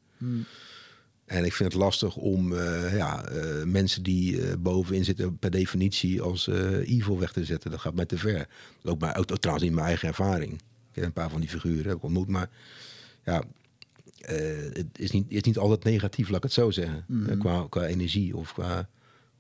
En 1.25 1.45
ik 1.45 1.53
vind 1.53 1.73
het 1.73 1.81
lastig 1.81 2.15
om 2.15 2.53
eh, 2.53 2.95
ja, 2.95 3.25
mensen 3.65 4.03
die 4.03 4.57
bovenin 4.57 5.03
zitten 5.05 5.37
per 5.37 5.51
definitie 5.51 6.21
als 6.21 6.47
evil 6.83 7.19
weg 7.19 7.31
te 7.31 7.45
zetten. 7.45 7.71
Dat 7.71 7.79
gaat 7.79 7.93
mij 7.93 8.05
te 8.05 8.17
ver. 8.17 8.47
Ook, 8.83 9.03
ook 9.15 9.37
trouwens 9.37 9.67
in 9.67 9.73
mijn 9.73 9.87
eigen 9.87 10.07
ervaring. 10.07 10.53
Ik 10.53 10.95
heb 10.95 11.03
een 11.03 11.13
paar 11.13 11.29
van 11.29 11.39
die 11.39 11.49
figuren 11.49 11.87
heb 11.87 11.97
ik 11.97 12.03
ontmoet. 12.03 12.27
Maar 12.27 12.49
ja, 13.25 13.43
het 14.73 14.87
is 14.99 15.11
niet, 15.11 15.25
is 15.27 15.41
niet 15.41 15.57
altijd 15.57 15.83
negatief, 15.83 16.27
laat 16.27 16.37
ik 16.37 16.43
het 16.43 16.53
zo 16.53 16.71
zeggen. 16.71 17.05
Eh, 17.27 17.39
qua, 17.39 17.65
qua 17.69 17.85
energie 17.85 18.35
of 18.37 18.53
qua 18.53 18.89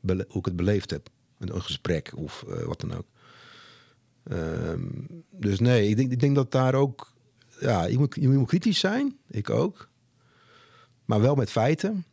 hoe 0.01 0.39
ik 0.39 0.45
het 0.45 0.55
beleefd 0.55 0.89
heb. 0.89 1.09
Een, 1.39 1.61
gesprek 1.61 2.11
of 2.15 2.43
eh, 2.43 2.63
wat 2.63 2.81
dan 2.81 2.93
ook. 2.93 3.05
Ehm, 4.23 4.87
dus 5.31 5.59
nee, 5.59 5.89
ik 5.89 5.95
denk, 5.95 6.11
ik 6.11 6.19
denk 6.19 6.35
dat 6.35 6.51
daar 6.51 6.73
ook... 6.75 7.11
Ja, 7.59 7.85
je 7.85 7.97
moet, 7.97 8.15
je 8.19 8.27
moet 8.29 8.47
kritisch 8.47 8.79
zijn. 8.79 9.17
Ik 9.27 9.49
ook. 9.49 9.89
Maar 11.05 11.21
wel 11.21 11.35
met 11.35 11.51
feiten. 11.51 12.05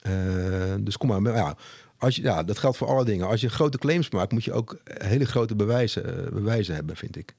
Eh, 0.00 0.74
dus 0.80 0.96
kom 0.96 1.22
maar. 1.22 1.34
Ja, 1.34 1.56
als 1.96 2.16
ja, 2.16 2.42
dat 2.42 2.58
geldt 2.58 2.76
voor 2.76 2.88
alle 2.88 3.04
dingen. 3.04 3.26
Als 3.26 3.40
je 3.40 3.48
grote 3.48 3.78
claims 3.78 4.10
maakt, 4.10 4.32
moet 4.32 4.44
je 4.44 4.52
ook 4.52 4.80
hele 4.84 5.24
grote 5.24 5.56
bewijzen, 5.56 6.26
eh, 6.26 6.32
bewijzen 6.32 6.74
hebben, 6.74 6.96
vind 6.96 7.16
ik. 7.16 7.34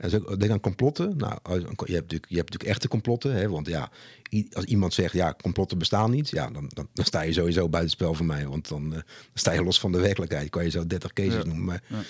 En 0.00 0.10
zo, 0.10 0.36
denk 0.36 0.50
aan 0.52 0.60
complotten. 0.60 1.16
Nou, 1.16 1.38
je, 1.44 1.54
hebt 1.54 1.80
natuurlijk, 1.86 2.10
je 2.28 2.36
hebt 2.36 2.50
natuurlijk 2.50 2.64
echte 2.70 2.88
complotten. 2.88 3.34
Hè, 3.34 3.48
want 3.48 3.66
ja, 3.66 3.90
als 4.52 4.64
iemand 4.64 4.94
zegt, 4.94 5.12
ja, 5.12 5.34
complotten 5.42 5.78
bestaan 5.78 6.10
niet. 6.10 6.28
Ja, 6.30 6.50
dan, 6.50 6.70
dan, 6.74 6.88
dan 6.92 7.04
sta 7.04 7.20
je 7.20 7.32
sowieso 7.32 7.68
buitenspel 7.68 8.14
voor 8.14 8.26
mij. 8.26 8.46
Want 8.46 8.68
dan, 8.68 8.84
eh, 8.84 8.90
dan 8.92 9.02
sta 9.34 9.52
je 9.52 9.62
los 9.62 9.80
van 9.80 9.92
de 9.92 10.00
werkelijkheid. 10.00 10.50
Kan 10.50 10.64
je 10.64 10.70
zo 10.70 10.86
30 10.86 11.12
cases 11.12 11.34
Ja. 11.34 11.44
noemen. 11.44 11.64
Maar 11.64 12.04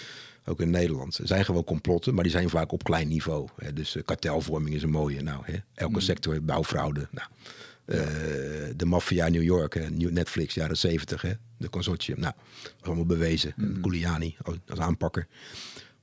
ook 0.45 0.61
in 0.61 0.71
Nederland. 0.71 1.19
Er 1.19 1.27
zijn 1.27 1.45
gewoon 1.45 1.65
complotten, 1.65 2.15
maar 2.15 2.23
die 2.23 2.33
zijn 2.33 2.49
vaak 2.51 2.73
op 2.73 2.85
klein 2.85 3.09
niveau. 3.09 3.49
Hè. 3.57 3.73
Dus 3.73 3.97
eh, 3.97 4.03
kartelvorming 4.05 4.75
is 4.75 4.83
een 4.83 4.91
mooie. 4.91 5.23
Nou, 5.23 5.43
hè. 5.45 5.57
Elke 5.75 6.01
sector 6.01 6.33
heeft 6.33 6.45
bouwfraude. 6.47 7.09
Nou, 7.11 7.29
eh, 7.85 7.99
de 8.77 8.85
maffia 8.85 9.27
in 9.27 9.33
New 9.33 9.43
York, 9.43 9.75
hè. 9.75 9.91
Netflix, 9.91 10.55
jaren 10.55 10.77
70, 10.77 11.23
hè. 11.23 11.33
de 11.59 11.69
consortium. 11.71 12.21
Nou, 12.21 12.35
allemaal 12.81 13.07
bewezen. 13.07 13.55
En 13.57 13.79
Giuliani 13.83 14.37
als- 14.43 14.57
als 14.69 14.79
aanpakker. 14.79 15.27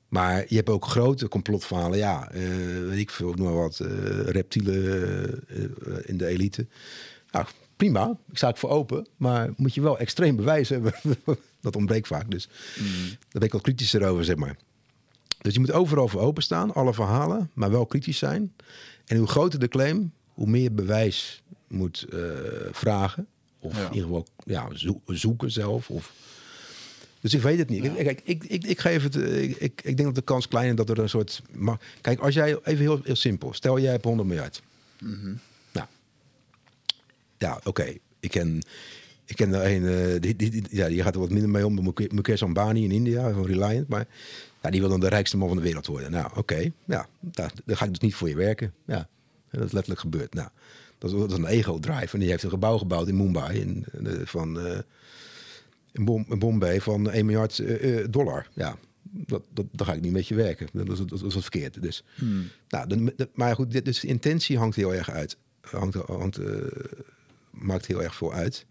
Maar 0.08 0.45
je 0.48 0.56
hebt 0.56 0.69
ook 0.69 0.86
grote 0.86 1.27
complotverhalen. 1.27 1.98
Ja, 1.98 2.32
eh, 2.32 2.42
weet 2.88 2.98
ik 3.00 3.10
veel, 3.10 3.34
noem 3.34 3.45
maar 3.45 3.61
wat. 3.61 3.80
eh, 3.80 3.88
reptielen 4.26 5.48
eh, 5.48 5.64
in 6.06 6.18
de 6.18 6.26
elite. 6.26 6.66
Nou, 7.32 7.45
prima. 7.76 8.18
Ik 8.32 8.38
sta 8.38 8.50
ik 8.50 8.58
voor 8.58 8.69
open. 8.69 9.08
Maar 9.18 9.50
moet 9.58 9.74
je 9.74 9.82
wel 9.82 9.98
extreem 10.00 10.36
bewijs 10.36 10.69
hebben. 10.69 10.94
dat 11.61 11.76
ontbreekt 11.76 12.08
vaak. 12.08 12.32
Dus 12.32 12.48
daar 12.76 13.18
ben 13.32 13.42
ik 13.42 13.52
wat 13.52 13.61
kritischer 13.61 14.08
over, 14.08 14.26
zeg 14.26 14.36
maar. 14.36 14.58
Dus 15.42 15.53
je 15.53 15.60
moet 15.60 15.72
overal 15.72 16.08
voor 16.08 16.22
openstaan, 16.22 16.74
alle 16.74 16.94
verhalen, 16.94 17.50
maar 17.53 17.72
wel 17.72 17.86
kritisch 17.86 18.18
zijn. 18.18 18.53
En 19.06 19.18
hoe 19.18 19.27
groter 19.27 19.60
de 19.60 19.68
claim, 19.68 20.11
hoe 20.34 20.48
meer 20.48 20.74
bewijs 20.74 21.42
moet 21.68 22.06
vragen. 22.72 23.27
Of 23.60 23.76
Ja. 23.76 23.80
in 23.86 23.94
ieder 23.94 24.03
geval 24.08 24.26
ja, 24.45 24.68
zo- 24.74 25.02
zoeken 25.06 25.52
zelf. 25.52 25.90
Of... 25.90 26.14
Dus 27.31 27.39
ik 27.39 27.45
weet 27.45 27.57
het 27.57 27.69
niet. 27.69 27.93
Kijk, 27.95 28.22
ik, 28.23 28.43
ik, 28.43 28.64
ik 28.65 28.80
geef 28.80 29.03
het. 29.03 29.15
Ik, 29.15 29.56
ik, 29.57 29.81
ik 29.83 29.97
denk 29.97 30.03
dat 30.03 30.15
de 30.15 30.22
kans 30.22 30.47
klein 30.47 30.69
is 30.69 30.75
dat 30.75 30.89
er 30.89 30.99
een 30.99 31.09
soort. 31.09 31.41
Kijk, 32.01 32.19
als 32.19 32.33
jij 32.33 32.57
even 32.64 32.77
heel, 32.83 32.99
heel 33.03 33.15
simpel. 33.15 33.53
Stel 33.53 33.80
jij 33.80 33.91
hebt 33.91 34.03
100 34.03 34.27
miljard. 34.27 34.61
Nou, 35.72 35.88
ja, 37.38 37.59
oké. 37.64 37.93
Ik 38.19 38.30
ken. 38.31 38.61
Ik 39.25 39.35
ken 39.35 39.53
er 39.53 39.72
een, 39.75 39.85
eh, 39.88 40.22
die, 40.22 40.35
die, 40.35 40.49
die- 40.49 40.64
ja, 40.69 40.88
die 40.88 41.01
gaat 41.01 41.14
er 41.14 41.19
wat 41.19 41.30
minder 41.30 41.49
mee 41.49 41.65
om. 41.65 41.83
Muke- 41.83 42.09
Mukesh 42.14 42.41
Ambani 42.43 42.83
in 42.83 42.91
India, 42.91 43.31
van 43.33 43.45
Reliant. 43.45 43.88
Maar 43.88 44.07
ja, 44.61 44.69
die 44.69 44.80
wil 44.80 44.89
dan 44.89 44.99
de 44.99 45.07
rijkste 45.09 45.38
man 45.38 45.47
van 45.47 45.57
de 45.57 45.64
wereld 45.64 45.88
worden. 45.88 46.11
Nou, 46.11 46.31
oké. 46.35 46.72
Ja, 46.85 47.07
daar, 47.19 47.51
daar 47.65 47.77
ga 47.77 47.83
ik 47.85 47.89
dus 47.91 47.99
niet 47.99 48.15
voor 48.15 48.30
je 48.30 48.35
werken. 48.35 48.73
Ja, 48.85 49.07
dat 49.51 49.64
is 49.65 49.72
letterlijk 49.72 49.99
gebeurd. 50.01 50.33
Nou, 50.33 50.47
dat 50.97 51.11
is, 51.11 51.17
dat 51.19 51.31
is 51.31 51.38
een 51.38 51.45
ego-drive. 51.45 52.14
En 52.14 52.19
die 52.19 52.30
heeft 52.30 52.43
een 52.43 52.49
gebouw 52.49 52.77
gebouwd 52.77 53.07
in 53.07 53.17
Mumbai. 53.17 53.59
In, 53.59 53.85
eh, 54.06 54.14
van, 54.25 54.59
eh, 54.59 54.77
in, 55.98 56.06
Bom, 56.06 56.26
in 56.30 56.40
Bombay 56.40 56.82
van 56.82 57.09
1 57.09 57.26
miljard 57.26 57.59
eh, 57.59 58.00
eh, 58.00 58.08
dollar. 58.09 58.48
Ja, 58.53 58.77
dat, 59.01 59.43
dat, 59.53 59.66
daar 59.72 59.88
ga 59.88 59.93
ik 59.93 60.01
niet 60.01 60.11
met 60.11 60.27
je 60.27 60.35
werken. 60.35 60.67
Dat 60.74 60.90
is, 60.90 60.98
dat 60.98 61.11
is 61.11 61.34
wat 61.34 61.42
verkeerd. 61.42 61.82
Dus, 61.82 62.03
nou, 62.69 62.88
de, 62.88 63.14
de- 63.16 63.30
maar 63.34 63.56
goed, 63.56 63.72
dit, 63.72 63.85
dus 63.85 64.00
de 64.00 64.08
intentie 64.08 64.58
hangt 64.58 64.76
heel 64.76 64.93
erg 64.93 65.09
uit. 65.11 65.38
Hangt, 65.61 65.95
hangt, 65.95 66.38
eh, 66.38 66.56
maakt 67.51 67.85
heel 67.85 68.03
erg 68.03 68.16
veel 68.16 68.34
uit. 68.34 68.66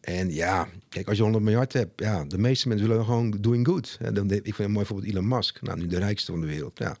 En 0.00 0.32
ja, 0.32 0.68
kijk, 0.88 1.08
als 1.08 1.16
je 1.16 1.22
100 1.22 1.44
miljard 1.44 1.72
hebt, 1.72 2.00
ja, 2.00 2.24
de 2.24 2.38
meeste 2.38 2.68
mensen 2.68 2.88
willen 2.88 3.04
gewoon 3.04 3.30
doing 3.30 3.66
good. 3.66 3.96
En 4.00 4.14
dan, 4.14 4.30
ik 4.30 4.42
vind 4.54 4.58
een 4.58 4.70
mooi 4.70 4.86
voorbeeld 4.86 5.12
Elon 5.12 5.28
Musk, 5.28 5.62
nou, 5.62 5.78
nu 5.78 5.86
de 5.86 5.98
rijkste 5.98 6.32
van 6.32 6.40
de 6.40 6.46
wereld. 6.46 6.78
Ja. 6.78 6.96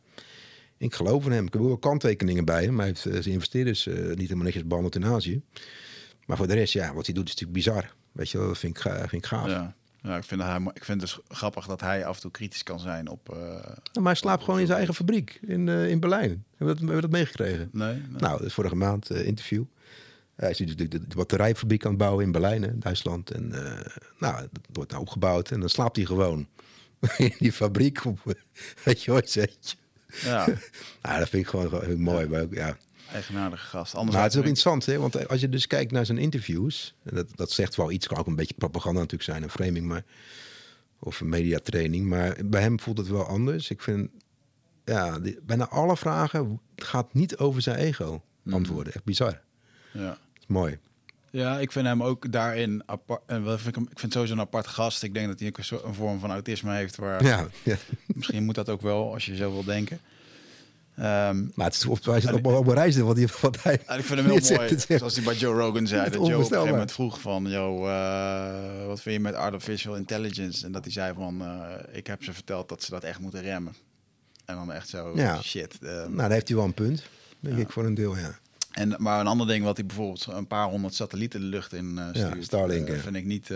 Ik 0.76 0.94
geloof 0.94 1.24
in 1.24 1.32
hem. 1.32 1.46
Ik 1.46 1.52
heb 1.52 1.62
wel 1.62 1.78
kanttekeningen 1.78 2.44
bij 2.44 2.64
hem. 2.64 2.76
Hij 2.78 2.86
heeft 2.86 3.00
zijn 3.00 3.24
investeerders 3.24 3.86
niet 3.86 4.18
helemaal 4.18 4.44
netjes 4.44 4.66
behandeld 4.66 4.94
in 4.94 5.04
Azië. 5.04 5.42
Maar 6.26 6.36
voor 6.36 6.46
de 6.46 6.54
rest, 6.54 6.72
ja, 6.72 6.94
wat 6.94 7.06
hij 7.06 7.14
doet 7.14 7.28
is 7.28 7.30
natuurlijk 7.34 7.58
bizar. 7.64 7.94
Weet 8.12 8.30
je 8.30 8.38
dat 8.38 8.58
vind 8.58 8.76
ik, 8.76 8.82
vind 8.82 9.12
ik 9.12 9.26
gaaf. 9.26 9.46
Ja. 9.46 9.74
Ja, 10.02 10.16
ik 10.16 10.24
vind, 10.24 10.42
hij, 10.42 10.60
ik 10.74 10.84
vind 10.84 11.00
het 11.00 11.10
dus 11.10 11.18
grappig 11.28 11.66
dat 11.66 11.80
hij 11.80 12.04
af 12.04 12.14
en 12.14 12.20
toe 12.20 12.30
kritisch 12.30 12.62
kan 12.62 12.80
zijn 12.80 13.08
op... 13.08 13.28
eh, 13.28 13.38
Nou, 13.38 13.74
maar 13.92 14.04
hij 14.04 14.14
slaapt 14.14 14.44
gewoon 14.44 14.60
in 14.60 14.66
zijn 14.66 14.76
eigen 14.78 14.94
fabriek 14.94 15.38
in, 15.42 15.68
eh, 15.68 15.88
in 15.88 16.00
Berlijn. 16.00 16.44
Hebben 16.56 16.66
we 16.66 16.66
dat, 16.66 16.78
hebben 16.78 17.00
dat 17.00 17.10
meegekregen? 17.10 17.68
nee, 17.72 17.94
nee. 17.94 18.20
Nou, 18.20 18.38
dat 18.38 18.46
is 18.46 18.54
vorige 18.54 18.76
maand 18.76 19.10
eh, 19.10 19.26
interview. 19.26 19.64
Hij 20.34 20.50
is 20.50 20.58
natuurlijk 20.58 20.90
de, 20.90 21.06
de, 21.06 21.16
batterijfabriek 21.16 21.84
aan 21.84 21.90
het 21.90 21.98
bouwen 21.98 22.24
in 22.24 22.32
Berlijn, 22.32 22.62
hè, 22.62 22.78
Duitsland. 22.78 23.30
En 23.30 23.48
nou, 24.18 24.34
dat 24.52 24.62
wordt 24.72 24.90
nou 24.90 25.02
opgebouwd 25.02 25.50
en 25.50 25.60
dan 25.60 25.68
slaapt 25.68 25.96
hij 25.96 26.04
gewoon 26.04 26.46
in 27.16 27.34
die 27.38 27.52
fabriek 27.52 28.04
op, 28.04 28.20
weet 28.84 29.02
je, 29.02 29.12
ooit. 29.12 29.76
Ja, 30.22 30.46
Nou, 31.02 31.18
dat 31.18 31.28
vind 31.28 31.42
ik 31.42 31.48
gewoon, 31.48 31.68
gewoon 31.68 31.84
heel 31.84 31.96
mooi. 31.96 32.26
Maar 32.28 32.40
ook, 32.42 32.54
ja. 32.54 32.76
Eigenaardige 33.12 33.66
gast. 33.66 33.94
Anders 33.94 34.14
Maar 34.16 34.24
het 34.24 34.32
is 34.32 34.38
ook 34.38 34.44
interessant, 34.46 34.86
hè? 34.86 34.98
want 34.98 35.28
als 35.28 35.40
je 35.40 35.48
dus 35.48 35.66
kijkt 35.66 35.92
naar 35.92 36.06
zijn 36.06 36.18
interviews, 36.18 36.94
en 37.02 37.14
dat, 37.14 37.26
dat 37.34 37.50
zegt 37.50 37.76
wel 37.76 37.90
iets, 37.90 38.06
kan 38.06 38.18
ook 38.18 38.26
een 38.26 38.36
beetje 38.36 38.54
propaganda 38.54 39.00
natuurlijk 39.00 39.30
zijn, 39.30 39.42
een 39.42 39.50
framing, 39.50 39.86
maar, 39.86 40.04
of 40.98 41.20
een 41.20 41.28
mediatraining, 41.28 42.06
maar 42.06 42.36
bij 42.44 42.60
hem 42.60 42.80
voelt 42.80 42.98
het 42.98 43.08
wel 43.08 43.24
anders. 43.26 43.70
Ik 43.70 43.80
vind, 43.82 44.10
ja, 44.84 45.18
die- 45.18 45.38
bijna 45.42 45.68
alle 45.68 45.96
vragen 45.96 46.60
gaat 46.76 47.14
niet 47.14 47.36
over 47.36 47.62
zijn 47.62 47.76
ego 47.76 48.22
antwoorden. 48.50 48.92
Echt 48.92 49.04
bizar. 49.04 49.40
ja. 49.92 50.04
Dat 50.08 50.18
is 50.40 50.46
mooi. 50.46 50.78
Ja, 51.32 51.58
ik 51.58 51.72
vind 51.72 51.86
hem 51.86 52.02
ook 52.02 52.32
daarin 52.32 52.82
apart. 52.86 53.22
En 53.26 53.42
wat 53.42 53.56
vind 53.60 53.68
ik, 53.68 53.74
hem, 53.74 53.88
ik 53.90 53.98
vind 53.98 54.12
sowieso 54.12 54.34
een 54.34 54.40
apart 54.40 54.66
gast. 54.66 55.02
Ik 55.02 55.14
denk 55.14 55.26
dat 55.28 55.38
hij 55.38 55.48
ook 55.48 55.58
een, 55.58 55.64
soort- 55.64 55.84
een 55.84 55.94
vorm 55.94 56.18
van 56.20 56.30
autisme 56.30 56.74
heeft. 56.74 56.96
Waar 56.96 57.24
Ja, 57.24 57.46
ja. 57.62 57.76
misschien 58.06 58.44
moet 58.44 58.54
dat 58.54 58.68
ook 58.68 58.80
wel 58.80 59.12
als 59.12 59.26
je 59.26 59.36
zo 59.36 59.52
wil 59.52 59.64
denken. 59.64 60.00
Ehm, 61.00 61.44
maar 61.54 61.66
het 61.66 61.74
is 61.74 61.86
op, 61.86 62.04
hij 62.04 62.20
zit 62.20 62.32
op, 62.32 62.46
op 62.46 62.66
een 62.66 62.74
reis 62.74 62.96
wat 62.96 63.16
en 63.16 63.98
ik 63.98 64.04
vind 64.04 64.08
hem 64.20 64.24
heel 64.24 64.42
zegt 64.44 64.88
mooi. 64.88 64.98
Zoals 64.98 65.14
hij 65.14 65.24
bij 65.24 65.34
Joe 65.34 65.54
Rogan 65.60 65.86
zei. 65.86 66.02
Dat 66.10 66.12
Joe 66.12 66.22
op 66.24 66.30
een 66.30 66.44
gegeven 66.44 66.68
moment 66.68 66.92
vroeg 66.92 67.20
van... 67.20 67.44
Yo, 67.50 67.86
eh, 67.86 68.86
wat 68.86 69.00
vind 69.00 69.14
je 69.14 69.20
met 69.20 69.34
artificial 69.34 69.96
intelligence? 69.96 70.66
En 70.66 70.72
dat 70.72 70.84
hij 70.84 70.92
zei 70.92 71.14
van... 71.14 71.42
eh, 71.42 71.96
ik 71.96 72.06
heb 72.06 72.22
ze 72.24 72.32
verteld 72.32 72.68
dat 72.68 72.82
ze 72.82 72.90
dat 72.90 73.04
echt 73.04 73.18
moeten 73.18 73.42
remmen. 73.42 73.74
En 74.44 74.54
dan 74.54 74.72
echt 74.72 74.88
zo, 74.88 75.12
Ja. 75.16 75.42
shit. 75.42 75.78
ehm, 75.82 75.90
Nou, 75.94 76.16
daar 76.16 76.30
heeft 76.30 76.48
hij 76.48 76.56
wel 76.56 76.66
een 76.66 76.74
punt, 76.74 77.02
denk 77.40 77.58
ik, 77.58 77.70
voor 77.70 77.84
een 77.84 77.94
deel, 77.94 78.16
ja. 78.16 78.38
En, 78.70 78.94
maar 78.98 79.20
een 79.20 79.26
ander 79.26 79.46
ding 79.46 79.64
wat 79.64 79.76
hij 79.76 79.86
bijvoorbeeld 79.86 80.26
een 80.30 80.46
paar 80.46 80.68
honderd 80.68 80.94
satellieten 80.94 81.40
de 81.40 81.46
lucht 81.46 81.72
in 81.72 81.94
Ja, 81.94 82.10
stuurt, 82.12 82.44
Starlink, 82.44 82.88
vind 82.88 83.16
ik 83.16 83.24
niet. 83.24 83.50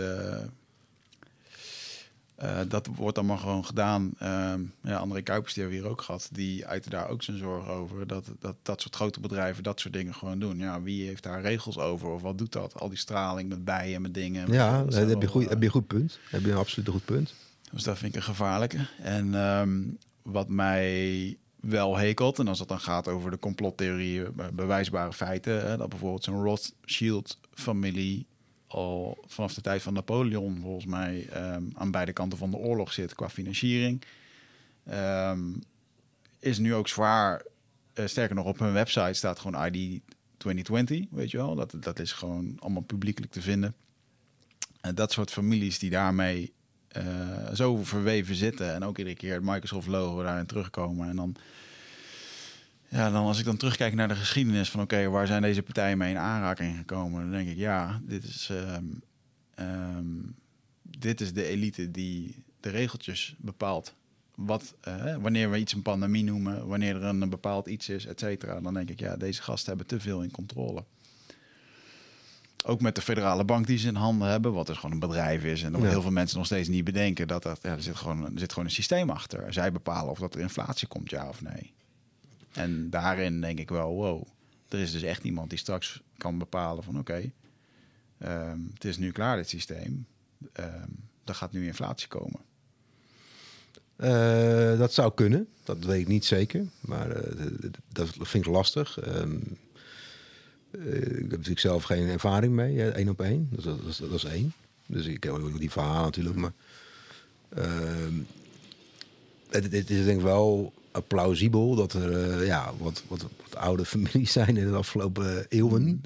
Eh, 2.45 2.61
eh, 2.61 2.69
dat 2.69 2.87
wordt 2.95 3.17
allemaal 3.17 3.37
gewoon 3.37 3.65
gedaan. 3.65 4.11
Ehm 4.19 4.61
ja, 4.81 4.97
André 4.97 5.21
Kuipers 5.21 5.53
die 5.53 5.63
hebben 5.63 5.81
we 5.81 5.85
hier 5.87 5.95
ook 5.95 6.01
gehad. 6.01 6.29
Die 6.31 6.65
uitte 6.67 6.89
daar 6.89 7.09
ook 7.09 7.23
zijn 7.23 7.37
zorgen 7.37 7.71
over. 7.73 8.07
Dat, 8.07 8.25
dat 8.39 8.55
dat 8.61 8.81
soort 8.81 8.95
grote 8.95 9.19
bedrijven 9.19 9.63
dat 9.63 9.79
soort 9.79 9.93
dingen 9.93 10.13
gewoon 10.15 10.39
doen. 10.39 10.57
Ja, 10.57 10.81
wie 10.81 11.05
heeft 11.07 11.23
daar 11.23 11.41
regels 11.41 11.77
over? 11.77 12.07
Of 12.09 12.21
wat 12.21 12.37
doet 12.37 12.51
dat? 12.51 12.79
Al 12.79 12.89
die 12.89 12.97
straling 12.97 13.49
met 13.49 13.65
bijen, 13.65 14.01
met 14.01 14.13
dingen. 14.13 14.51
Ja, 14.51 14.83
Dat 14.83 14.93
heb 15.09 15.21
je, 15.21 15.27
goed, 15.27 15.43
eh, 15.43 15.49
heb 15.49 15.59
je 15.59 15.65
een 15.65 15.71
goed 15.71 15.87
punt. 15.87 16.19
Heb 16.29 16.41
je 16.41 16.51
een 16.51 16.57
absoluut 16.57 16.87
een 16.87 16.93
goed 16.93 17.05
punt. 17.05 17.33
dus 17.71 17.83
dat 17.83 17.97
vind 17.97 18.11
ik 18.11 18.17
een 18.17 18.25
gevaarlijke. 18.25 18.87
En 19.01 19.35
ehm, 19.35 19.79
wat 20.21 20.47
mij 20.49 21.37
wel 21.59 21.97
hekelt, 21.97 22.39
en 22.39 22.47
als 22.47 22.59
het 22.59 22.67
dan 22.67 22.79
gaat 22.79 23.07
over 23.07 23.31
de 23.31 23.39
complottheorieën, 23.39 24.27
be- 24.35 24.49
bewijsbare 24.53 25.13
feiten, 25.13 25.67
hè, 25.69 25.77
dat 25.77 25.89
bijvoorbeeld 25.89 26.23
zo'n 26.23 26.43
Rothschild-familie 26.43 28.25
al 28.75 29.23
vanaf 29.25 29.53
de 29.53 29.61
tijd 29.61 29.81
van 29.81 29.93
Napoleon 29.93 30.59
volgens 30.61 30.85
mij 30.85 31.27
ehm, 31.29 31.63
aan 31.73 31.91
beide 31.91 32.13
kanten 32.13 32.37
van 32.37 32.51
de 32.51 32.57
oorlog 32.57 32.93
zit 32.93 33.15
qua 33.15 33.29
financiering, 33.29 34.01
ehm, 34.85 35.53
is 36.39 36.57
nu 36.57 36.73
ook 36.73 36.87
zwaar. 36.87 37.41
eh, 37.93 38.05
sterker 38.05 38.35
nog, 38.35 38.45
op 38.45 38.59
hun 38.59 38.73
website 38.73 39.13
staat 39.13 39.39
gewoon 39.39 39.65
ID 39.65 40.01
2020, 40.37 41.05
weet 41.11 41.31
je 41.31 41.37
wel. 41.37 41.55
Dat, 41.55 41.75
dat 41.79 41.99
is 41.99 42.11
gewoon 42.11 42.57
allemaal 42.59 42.81
publiekelijk 42.81 43.31
te 43.31 43.41
vinden. 43.41 43.75
En 44.81 44.95
dat 44.95 45.11
soort 45.11 45.31
families 45.31 45.79
die 45.79 45.89
daarmee 45.89 46.53
eh, 46.87 47.53
zo 47.53 47.83
verweven 47.83 48.35
zitten. 48.35 48.73
En 48.73 48.83
ook 48.83 48.97
iedere 48.97 49.15
keer 49.15 49.33
het 49.33 49.43
Microsoft-logo 49.43 50.23
daarin 50.23 50.45
terugkomen. 50.45 51.09
En 51.09 51.15
dan, 51.15 51.35
ja, 52.89 53.09
dan 53.09 53.25
als 53.25 53.39
ik 53.39 53.45
dan 53.45 53.57
terugkijk 53.57 53.93
naar 53.93 54.07
de 54.07 54.15
geschiedenis 54.15 54.69
van... 54.69 54.81
oké, 54.81 55.09
waar 55.09 55.27
zijn 55.27 55.41
deze 55.41 55.61
partijen 55.63 55.97
mee 55.97 56.09
in 56.11 56.17
aanraking 56.17 56.77
gekomen? 56.77 57.21
Dan 57.21 57.31
denk 57.31 57.49
ik, 57.49 57.57
ja, 57.57 58.01
dit 58.03 58.23
is, 58.23 58.49
ehm, 58.51 58.83
ehm, 59.55 60.05
dit 60.81 61.21
is 61.21 61.33
de 61.33 61.45
elite 61.47 61.91
die 61.91 62.43
de 62.59 62.69
regeltjes 62.69 63.35
bepaalt. 63.37 63.93
Wat, 64.35 64.75
eh, 64.81 65.15
wanneer 65.15 65.51
we 65.51 65.57
iets 65.57 65.73
een 65.73 65.81
pandemie 65.81 66.23
noemen, 66.23 66.67
wanneer 66.67 66.95
er 66.95 67.03
een, 67.03 67.29
bepaald 67.29 67.67
iets 67.67 67.89
is, 67.89 68.05
et 68.05 68.19
cetera. 68.19 68.61
Dan 68.61 68.73
denk 68.73 68.89
ik, 68.89 68.99
ja, 68.99 69.17
deze 69.17 69.41
gasten 69.41 69.67
hebben 69.67 69.87
te 69.87 69.99
veel 69.99 70.21
in 70.23 70.31
controle. 70.31 70.83
Ook 72.65 72.81
met 72.81 72.95
de 72.95 73.01
federale 73.01 73.43
bank 73.45 73.67
die 73.67 73.77
ze 73.77 73.87
in 73.87 73.95
handen 73.95 74.27
hebben, 74.27 74.53
wat 74.53 74.67
dus 74.67 74.75
gewoon 74.75 74.91
een 74.91 74.99
bedrijf 74.99 75.43
is. 75.43 75.63
En 75.63 75.71
dat 75.71 75.81
Ja. 75.81 75.87
heel 75.87 76.01
veel 76.01 76.11
mensen 76.11 76.37
nog 76.37 76.45
steeds 76.45 76.67
niet 76.67 76.83
bedenken 76.83 77.27
dat 77.27 77.43
dat, 77.43 77.59
ja, 77.61 77.71
er, 77.71 77.81
zit 77.83 77.95
gewoon, 77.95 78.23
er 78.23 78.39
zit 78.39 78.49
gewoon 78.53 78.65
een 78.67 78.73
systeem 78.75 79.09
achter. 79.09 79.53
Zij 79.53 79.71
bepalen 79.71 80.11
of 80.11 80.19
dat 80.19 80.35
er 80.35 80.41
inflatie 80.41 80.87
komt, 80.87 81.09
ja 81.09 81.27
of 81.29 81.41
nee. 81.41 81.73
En 82.55 82.89
daarin 82.89 83.41
denk 83.41 83.59
ik 83.59 83.69
wel, 83.69 83.93
wow, 83.93 84.27
er 84.69 84.79
is 84.79 84.91
dus 84.91 85.01
echt 85.01 85.23
iemand 85.23 85.49
die 85.49 85.59
straks 85.59 86.01
kan 86.17 86.37
bepalen 86.37 86.83
van 86.83 86.99
oké, 86.99 87.31
ehm, 88.17 88.59
het 88.73 88.85
is 88.85 88.97
nu 88.97 89.11
klaar 89.11 89.37
dit 89.37 89.49
systeem. 89.49 90.05
Ehm 90.53 90.89
er 91.25 91.35
gaat 91.35 91.51
nu 91.51 91.65
inflatie 91.65 92.07
komen. 92.07 92.39
Eh, 93.95 94.77
dat 94.77 94.93
zou 94.93 95.13
kunnen, 95.13 95.47
dat 95.63 95.83
weet 95.83 96.01
ik 96.01 96.07
niet 96.07 96.25
zeker. 96.25 96.65
Maar 96.79 97.11
eh, 97.11 97.69
dat 97.87 98.09
vind 98.19 98.45
ik 98.45 98.51
lastig. 98.51 98.99
Ehm, 98.99 99.37
eh, 100.71 101.01
ik 101.01 101.17
heb 101.17 101.29
natuurlijk 101.29 101.59
zelf 101.59 101.83
geen 101.83 102.07
ervaring 102.07 102.53
mee, 102.53 102.91
één 102.91 103.09
op 103.09 103.21
één. 103.21 103.49
Dus 103.51 103.63
dat, 103.99 104.11
is- 104.11 104.23
één. 104.23 104.53
Dus 104.87 105.05
ik 105.05 105.19
ken 105.19 105.57
die 105.57 105.71
verhalen 105.71 106.03
natuurlijk. 106.03 106.35
Maar 106.35 106.53
het, 109.49 109.63
het 109.71 109.89
is 109.89 110.05
denk 110.05 110.17
ik 110.17 110.23
wel 110.23 110.73
plausibel 111.01 111.75
dat 111.75 111.93
er 111.93 112.11
eh, 112.39 112.45
ja, 112.47 112.73
wat, 112.77 113.03
wat, 113.07 113.21
wat 113.21 113.55
oude 113.55 113.85
families 113.95 114.31
zijn 114.31 114.57
in 114.57 114.67
de 114.67 114.75
afgelopen 114.75 115.45
eeuwen. 115.49 116.01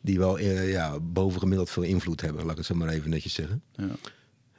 Die 0.00 0.18
wel 0.18 0.38
eh, 0.38 0.70
ja, 0.70 1.00
bovengemiddeld 1.00 1.70
veel 1.70 1.82
invloed 1.82 2.20
hebben, 2.20 2.42
laat 2.42 2.50
ik 2.50 2.56
het 2.56 2.66
zo 2.66 2.74
maar 2.74 2.88
even 2.88 3.10
netjes 3.10 3.34
zeggen. 3.34 3.62
Ja. 3.76 3.88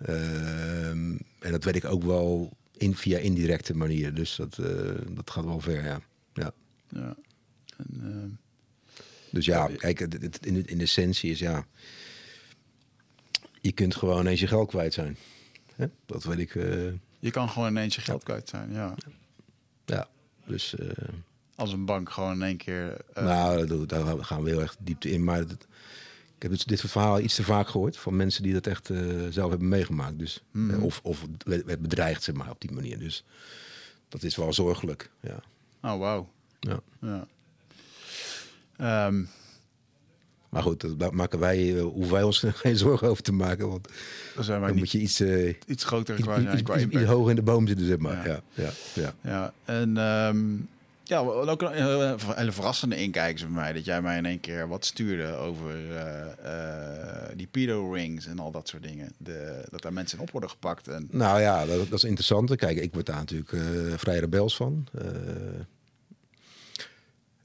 Ehm, 0.06 1.12
en 1.40 1.52
dat 1.52 1.64
weet 1.64 1.76
ik 1.76 1.86
ook 1.86 2.04
wel 2.04 2.58
in, 2.78 2.96
via 2.96 3.18
indirecte 3.18 3.76
manieren. 3.76 4.16
Dus 4.16 4.36
dat, 4.36 4.58
eh, 4.58 4.66
dat 5.10 5.32
gaat 5.32 5.44
wel 5.46 5.60
ver, 5.60 5.84
ja. 5.86 6.00
ja. 6.34 6.52
Ja. 6.90 7.16
En, 7.78 8.40
Dus 9.30 9.46
ja, 9.46 9.68
Ja, 9.68 9.76
kijk, 9.76 10.00
het, 10.00 10.14
het- 10.22 10.46
in, 10.46 10.54
de, 10.54 10.62
in 10.66 10.78
de 10.78 10.84
essentie 10.84 11.32
is 11.32 11.40
ja... 11.40 11.66
Je 13.62 13.72
kunt 13.72 13.96
gewoon 13.96 14.20
ineens 14.20 14.40
je 14.40 14.48
geld 14.48 14.70
kwijt 14.70 14.94
zijn. 14.94 15.18
Hè? 15.76 15.86
Dat 16.06 16.24
weet 16.24 16.40
ik, 16.40 16.54
je 17.20 17.32
kan 17.32 17.50
gewoon 17.50 17.70
ineens 17.70 17.96
je 17.96 18.02
geld 18.02 18.24
kwijt 18.24 18.50
zijn, 18.50 18.72
ja. 18.72 18.96
Ja. 19.86 20.08
Dus, 20.46 20.76
eh, 20.76 20.88
Als 21.56 21.72
een 21.74 21.86
bank 21.86 22.10
gewoon 22.10 22.34
in 22.34 22.42
één 22.42 22.58
keer... 22.58 22.98
eh, 23.14 23.24
nou, 23.24 23.86
daar 23.86 24.24
gaan 24.26 24.44
we 24.44 24.50
heel 24.50 24.62
erg 24.62 24.76
diepte 24.80 25.12
in. 25.12 25.24
Maar 25.24 25.40
ik 25.42 25.50
heb 26.40 26.52
dit, 26.52 26.68
dit 26.68 26.82
verhaal 26.82 27.20
iets 27.20 27.36
te 27.36 27.44
vaak 27.44 27.68
gehoord 27.68 27.98
van 27.98 28.16
mensen 28.16 28.44
die 28.44 28.54
dat 28.54 28.68
echt 28.68 28.90
eh, 28.90 28.98
zelf 29.30 29.50
hebben 29.50 29.68
meegemaakt. 29.68 30.20
Dus, 30.20 30.44
Mhm. 30.52 30.82
of, 30.82 31.00
of 31.04 31.26
werd 31.46 31.82
bedreigd, 31.82 32.24
zeg 32.24 32.36
maar, 32.36 32.50
op 32.50 32.62
die 32.62 32.72
manier. 32.72 33.00
Dus 33.00 33.24
dat 34.10 34.24
is 34.24 34.36
wel 34.36 34.54
zorgelijk, 34.54 35.10
ja. 35.20 35.40
Oh, 35.82 36.00
wauw. 36.00 36.30
ja. 36.60 36.80
Ja. 37.02 37.28
Ehm, 38.78 39.24
Maar 40.54 40.62
goed, 40.62 41.00
daar 41.00 41.14
maken 41.16 41.40
wij, 41.40 41.76
eh, 41.78 41.82
hoeven 41.82 42.14
wij 42.14 42.24
ons 42.24 42.40
geen 42.64 42.78
zorgen 42.78 43.08
over 43.08 43.24
te 43.24 43.32
maken. 43.32 43.70
Want 43.70 43.88
dan 44.36 44.44
zijn 44.44 44.60
wij 44.60 44.70
dan 44.70 44.78
moet 44.78 44.92
je 44.92 45.00
iets, 45.00 45.20
eh, 45.20 45.54
iets 45.68 45.84
groter 45.84 46.16
iets, 46.18 46.24
qua, 46.28 46.38
iets, 46.40 46.62
qua 46.62 46.74
iets- 46.74 46.84
impact. 46.84 47.04
iets 47.04 47.12
hoger 47.12 47.30
in 47.30 47.36
de 47.36 47.42
boom 47.42 47.68
zitten, 47.68 47.86
zeg 47.86 47.98
maar. 47.98 48.28
Ja. 48.28 48.42
Ja, 48.54 48.70
ja, 48.94 49.04
ja. 49.04 49.14
Ja, 49.22 49.54
en 49.66 49.98
ehm, 49.98 50.40
ja, 51.04 51.20
ook 51.20 51.62
een 51.62 51.72
hele, 51.72 52.16
hele 52.36 52.52
verrassende 52.52 52.96
inkijk 52.96 53.36
is 53.36 53.42
bij 53.42 53.50
mij. 53.52 53.74
Dat 53.74 53.86
jij 53.86 54.02
mij 54.02 54.18
in 54.18 54.26
één 54.26 54.40
keer 54.40 54.68
wat 54.68 54.86
stuurde 54.86 55.36
over 55.36 55.96
eh, 56.44 57.36
die 57.36 57.48
pedo-rings 57.52 58.26
en 58.26 58.40
al 58.40 58.52
dat 58.52 58.68
soort 58.68 58.84
dingen. 58.84 59.12
De, 59.18 59.64
dat 59.70 59.82
daar 59.82 59.94
mensen 59.94 60.18
in 60.18 60.24
op 60.24 60.32
worden 60.32 60.50
gepakt. 60.50 60.88
En, 60.88 61.08
Nou 61.12 61.42
ja, 61.42 61.66
dat, 61.66 61.78
dat 61.78 61.94
is 61.98 62.04
interessant. 62.04 62.56
Kijk, 62.56 62.78
ik 62.78 62.94
word 62.94 63.06
daar 63.06 63.16
natuurlijk 63.16 63.56
vrij 64.00 64.20
rebels 64.20 64.56
van. 64.56 64.88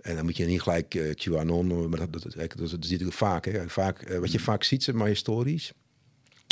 En 0.08 0.14
dan 0.14 0.24
moet 0.24 0.36
je 0.36 0.46
niet 0.46 0.62
gelijk 0.62 0.94
eh 0.94 1.14
QAnon, 1.14 1.88
maar 1.88 1.98
dat, 1.98 2.12
dat, 2.12 2.22
dat, 2.22 2.52
dat, 2.56 2.70
dat 2.70 2.84
zie 2.84 2.98
je 2.98 3.12
vaak. 3.12 3.44
Hè. 3.44 3.68
vaak 3.68 4.02
eh, 4.02 4.18
wat 4.18 4.32
je 4.32 4.40
vaak 4.40 4.64
ziet, 4.64 4.82
zeg 4.82 4.94
maar 4.94 5.08
historisch. 5.08 5.72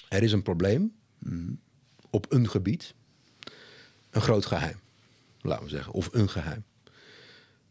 Er 0.09 0.23
is 0.23 0.33
een 0.33 0.43
probleem 0.43 0.93
op 2.10 2.33
een 2.33 2.49
gebied. 2.49 2.94
Een 4.10 4.20
groot 4.20 4.47
geheim, 4.47 4.76
laten 5.41 5.65
we 5.65 5.70
zeggen. 5.70 5.93
Of 5.93 6.09
een 6.12 6.28
geheim. 6.28 6.65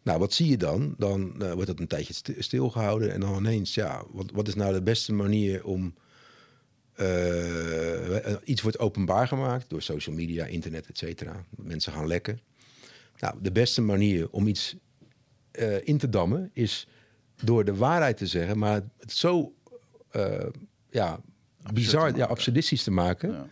Nou, 0.02 0.20
wat 0.20 0.34
zie 0.34 0.50
je 0.50 0.58
dan? 0.58 0.96
Dan 0.98 1.42
eh, 1.42 1.52
wordt 1.52 1.68
dat 1.68 1.80
een 1.80 1.88
tijdje 1.88 2.14
sti- 2.14 2.42
stilgehouden. 2.42 3.12
En 3.12 3.20
dan 3.20 3.38
ineens, 3.38 3.74
ja, 3.74 4.04
wat, 4.12 4.32
wat 4.32 4.48
is 4.48 4.56
nou 4.56 4.74
de 4.74 4.82
beste 4.82 5.14
manier 5.14 5.66
om... 5.66 5.94
iets 8.44 8.62
wordt 8.62 8.80
openbaar 8.80 9.28
gemaakt 9.28 9.70
door 9.70 9.82
social 9.82 10.16
media, 10.16 10.46
internet, 10.46 10.88
et 10.88 10.98
cetera. 10.98 11.46
Mensen 11.50 11.94
gaan 11.94 12.08
lekken. 12.08 12.40
Nou, 13.20 13.36
de 13.42 13.52
beste 13.52 13.82
manier 13.82 14.30
om 14.30 14.48
iets 14.48 14.76
eh, 15.56 15.88
in 15.88 15.98
te 15.98 16.10
dammen 16.10 16.50
is 16.54 16.88
door 17.44 17.66
de 17.66 17.76
waarheid 17.76 18.18
te 18.18 18.28
zeggen, 18.28 18.58
maar 18.58 18.82
het 19.00 19.12
zo 19.12 19.54
eh, 20.12 20.46
ja, 20.90 21.20
bizar, 21.74 22.16
ja, 22.16 22.26
absurdistisch 22.26 22.84
te 22.84 22.92
maken, 22.92 23.32
ja. 23.32 23.48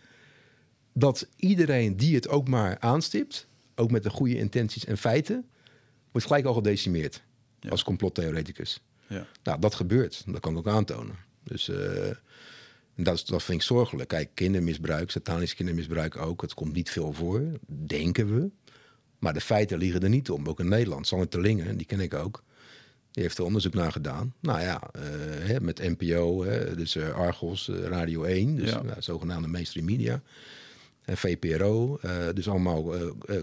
dat 0.92 1.28
iedereen 1.36 1.96
die 1.96 2.14
het 2.14 2.28
ook 2.28 2.48
maar 2.48 2.78
aanstipt, 2.80 3.46
ook 3.74 3.90
met 3.90 4.02
de 4.02 4.10
goede 4.10 4.36
intenties 4.38 4.84
en 4.84 4.98
feiten, 4.98 5.48
wordt 6.10 6.26
gelijk 6.26 6.44
al 6.46 6.54
gedecimeerd 6.54 7.22
Ja. 7.60 7.70
als 7.70 7.82
complottheoreticus. 7.84 8.80
Ja. 9.06 9.26
Nou, 9.42 9.60
dat 9.60 9.74
gebeurt. 9.74 10.22
Dat 10.26 10.40
kan 10.40 10.52
ik 10.52 10.58
ook 10.58 10.68
aantonen. 10.68 11.16
Dus, 11.42 11.68
eh, 11.68 12.10
dat, 12.96 13.14
is- 13.14 13.24
dat 13.24 13.42
vind 13.42 13.60
ik 13.60 13.66
zorgelijk. 13.66 14.08
Kijk, 14.08 14.30
kindermisbruik, 14.34 15.10
satanisch 15.10 15.54
kindermisbruik 15.54 16.16
ook. 16.16 16.42
Het 16.42 16.54
komt 16.54 16.72
niet 16.72 16.90
veel 16.90 17.12
voor, 17.12 17.42
denken 17.86 18.34
we. 18.34 18.50
Maar 19.24 19.32
de 19.32 19.40
feiten 19.40 19.78
liegen 19.78 20.02
er 20.02 20.08
niet 20.08 20.30
om. 20.30 20.48
Ook 20.48 20.60
in 20.60 20.68
Nederland. 20.68 21.06
Sanne 21.06 21.28
Terlingen, 21.28 21.76
die 21.76 21.86
ken 21.86 22.00
ik 22.00 22.14
ook. 22.14 22.42
Die 23.10 23.22
heeft 23.22 23.38
er 23.38 23.44
onderzoek 23.44 23.74
naar 23.74 23.92
gedaan. 23.92 24.34
Nou 24.40 24.60
ja, 24.60 24.82
eh, 24.92 25.02
hè, 25.48 25.60
met 25.60 25.78
NPO, 25.98 26.44
hè, 26.44 26.76
dus 26.76 26.96
eh, 26.96 27.14
Argos, 27.14 27.68
eh, 27.68 27.84
Radio 27.84 28.22
1. 28.22 28.56
Dus 28.56 28.70
Ja. 28.70 28.82
nou, 28.82 29.02
zogenaamde 29.02 29.48
mainstream 29.48 29.86
media. 29.86 30.22
En 31.04 31.16
VPRO, 31.16 32.00
dus 32.34 32.48
allemaal 32.48 32.94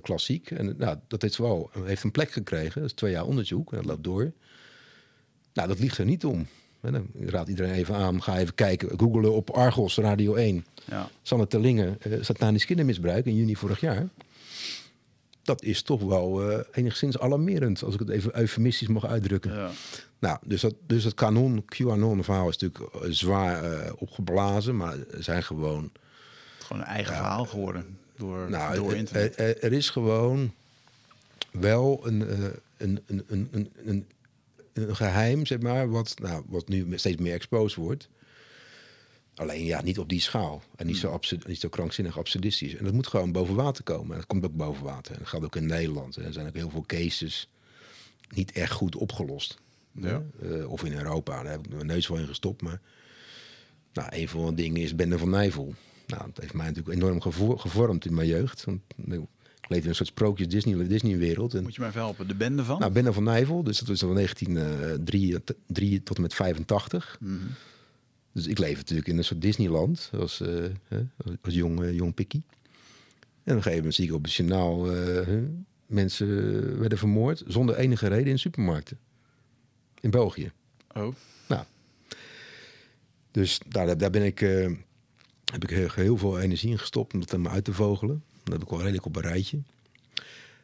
klassiek. 0.02 0.52
En 0.52 0.76
nou, 0.78 0.98
dat 1.08 1.22
heeft 1.22 1.38
wel 1.38 1.70
heeft 1.84 2.04
een 2.04 2.12
plek 2.12 2.32
gekregen. 2.32 2.82
Dat 2.82 2.90
is 2.90 2.96
twee 2.96 3.12
jaar 3.12 3.26
onderzoek. 3.26 3.72
En 3.72 3.78
dat 3.78 3.86
loopt 3.86 4.04
door. 4.04 4.32
Nou, 5.54 5.68
dat 5.68 5.80
ligt 5.80 5.98
er 5.98 6.06
niet 6.06 6.26
om. 6.26 6.48
En 6.82 6.92
dan 6.94 7.08
raad 7.26 7.48
iedereen 7.48 7.74
even 7.74 7.96
aan. 7.96 8.22
Ga 8.24 8.38
even 8.38 8.56
kijken. 8.56 9.00
Googelen 9.00 9.34
op 9.34 9.50
Argos, 9.50 9.98
Radio 9.98 10.36
1. 10.36 10.66
Ja. 10.86 11.10
Sanne 11.22 11.48
Terlingen, 11.48 11.98
eh 12.02 12.18
satanisch 12.22 12.66
kindermisbruik 12.66 13.26
in 13.26 13.36
juni 13.36 13.56
vorig 13.56 13.80
jaar. 13.80 14.10
Dat 15.44 15.64
is 15.64 15.82
toch 15.82 16.02
wel 16.02 16.52
eh, 16.52 16.60
enigszins 16.72 17.20
alarmerend, 17.20 17.84
als 17.84 17.94
ik 17.94 18.00
het 18.00 18.10
even 18.10 18.38
eufemistisch 18.40 18.88
mag 18.88 19.06
uitdrukken. 19.06 19.54
ja. 19.56 19.70
Nou, 20.20 20.38
dus 20.46 20.62
dat, 20.62 20.76
dus 20.88 21.14
kanon, 21.14 21.66
QAnon-verhaal 21.66 22.50
is 22.50 22.58
natuurlijk 22.58 22.96
eh, 22.96 23.10
zwaar 23.12 23.64
eh, 23.64 23.92
opgeblazen, 23.98 24.78
maar 24.78 24.96
zijn 25.18 25.44
gewoon. 25.44 25.92
Gewoon 26.60 26.82
een 26.82 26.88
eigen 26.88 27.14
verhaal 27.16 27.46
geworden 27.46 27.98
door, 28.18 28.50
Nou, 28.50 28.76
door 28.76 28.92
er- 28.92 28.98
internet. 28.98 29.40
Er, 29.40 29.48
er- 29.48 29.64
er 29.64 29.74
is 29.74 29.90
gewoon 29.90 30.54
wel 31.52 32.02
een, 32.08 32.22
een, 32.78 33.00
een, 33.08 33.24
een, 33.28 33.48
een, 33.52 33.70
een, 33.86 34.06
een 34.74 34.96
geheim, 34.96 35.46
zeg 35.46 35.60
maar, 35.60 35.90
wat, 35.90 36.14
nou, 36.22 36.44
wat 36.48 36.68
nu 36.68 36.86
steeds 36.98 37.22
meer 37.22 37.34
exposed 37.34 37.76
wordt. 37.78 38.10
Alleen 39.36 39.66
ja, 39.66 39.82
niet 39.82 40.00
op 40.00 40.10
die 40.10 40.20
schaal. 40.22 40.62
En 40.76 40.86
niet 40.88 40.98
zo, 40.98 41.12
absurd, 41.12 41.48
niet 41.48 41.60
zo 41.60 41.70
krankzinnig 41.70 42.18
absurdistisch. 42.18 42.76
En 42.76 42.84
dat 42.84 42.94
moet 42.94 43.08
gewoon 43.08 43.32
boven 43.32 43.56
water 43.56 43.84
komen. 43.84 44.12
En 44.12 44.18
dat 44.18 44.26
komt 44.26 44.46
ook 44.46 44.56
boven 44.56 44.84
water. 44.84 45.14
En 45.14 45.20
dat 45.20 45.28
geldt 45.28 45.46
ook 45.46 45.56
in 45.56 45.66
Nederland. 45.66 46.18
En 46.18 46.26
er 46.26 46.34
zijn 46.34 46.48
ook 46.48 46.56
heel 46.56 46.70
veel 46.70 46.84
cases 46.88 47.50
niet 48.36 48.52
echt 48.52 48.72
goed 48.72 48.96
opgelost. 48.96 49.58
Ja. 49.92 50.22
Eh, 50.42 50.72
of 50.72 50.84
in 50.84 50.94
Europa. 50.94 51.44
Daar 51.44 51.52
heb 51.52 51.66
ik 51.66 51.74
mijn 51.74 51.86
neus 51.86 52.08
wel 52.08 52.18
in 52.18 52.28
gestopt. 52.28 52.62
Maar 52.62 52.82
nou, 53.94 54.08
een 54.12 54.28
van 54.28 54.46
de 54.56 54.62
dingen 54.62 54.82
is 54.82 54.96
Bende 54.96 55.18
van 55.18 55.30
Nijvel. 55.30 55.74
Nou, 56.08 56.24
dat 56.26 56.38
heeft 56.42 56.54
mij 56.54 56.68
natuurlijk 56.68 56.96
enorm 56.96 57.22
gevo- 57.22 57.58
gevormd 57.58 58.06
in 58.06 58.14
mijn 58.14 58.28
jeugd. 58.28 58.64
Want 58.64 58.82
nou, 58.96 59.22
ik 59.62 59.70
leefde 59.70 59.84
in 59.84 59.90
een 59.90 59.96
soort 59.96 60.10
sprookjes 60.10 60.48
Disney, 60.48 60.88
Disney-wereld. 60.88 61.54
En 61.54 61.64
Moet 61.64 61.74
je 61.74 61.80
mij 61.80 61.90
even 61.90 62.02
helpen. 62.02 62.28
De 62.28 62.36
bende 62.36 62.64
van? 62.64 62.80
nou, 62.80 62.92
Bende 62.92 63.14
van 63.14 63.24
Nijvel, 63.24 63.64
dus 63.64 63.80
dat 63.80 63.88
was 63.88 64.00
van 64.00 64.14
1903 64.14 66.04
tot 66.04 66.16
en 66.16 66.22
met 66.22 66.34
85. 66.34 67.18
Mhm. 67.20 67.34
Dus 68.32 68.48
ik 68.48 68.58
leef 68.58 68.78
natuurlijk 68.78 69.08
in 69.08 69.18
een 69.18 69.24
soort 69.24 69.42
Disneyland 69.42 70.10
als, 70.14 70.40
hè, 70.88 71.06
als 71.42 71.54
jong, 71.54 71.84
eh, 71.84 71.94
jong 71.94 72.14
pikkie. 72.14 72.44
En 73.44 73.52
op 73.52 73.56
een 73.56 73.56
gegeven 73.56 73.76
moment 73.78 73.96
zie 73.96 74.06
ik 74.06 74.14
op 74.14 74.24
het 74.24 74.34
journaal 74.34 74.96
eh, 74.96 75.38
mensen 75.86 76.80
werden 76.80 76.98
vermoord 76.98 77.44
zonder 77.48 77.76
enige 77.76 78.08
reden 78.08 78.28
in 78.28 78.40
supermarkten. 78.40 78.98
In 80.00 80.10
België. 80.10 80.52
Oh, 80.94 81.16
Nou, 81.48 81.64
dus 83.32 83.60
daar, 83.68 83.98
daar 83.98 84.10
ben 84.10 84.24
ik, 84.24 84.40
heb 85.52 85.64
ik 85.64 85.70
heel, 85.70 85.90
heel 85.92 86.18
veel 86.18 86.40
energie 86.40 86.72
in 86.72 86.80
gestopt 86.80 87.14
om 87.14 87.20
dat 87.20 87.32
helemaal 87.32 87.54
uit 87.54 87.64
te 87.64 87.74
vogelen. 87.74 88.24
Dat 88.44 88.54
heb 88.54 88.64
ik 88.64 88.70
wel 88.70 88.80
redelijk 88.80 89.06
op 89.06 89.16
een 89.16 89.22
rijtje. 89.22 89.60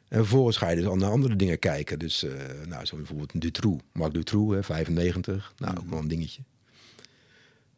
En 0.08 0.18
vervolgens 0.18 0.58
ga 0.58 0.70
je 0.70 0.76
dus 0.76 0.86
al 0.86 0.96
naar 0.96 1.12
andere 1.12 1.36
dingen 1.36 1.60
kijken. 1.60 2.00
Dus, 2.00 2.24
eh, 2.24 2.32
nou, 2.68 2.86
zo 2.86 2.96
bijvoorbeeld 2.96 3.42
Dutroux. 3.42 3.84
Marc 3.92 4.14
Dutroux, 4.14 4.56
hè, 4.56 4.64
95. 4.64 5.54
Nou, 5.58 5.78
ook 5.78 5.90
wel 5.90 6.00
een 6.00 6.08
dingetje. 6.08 6.42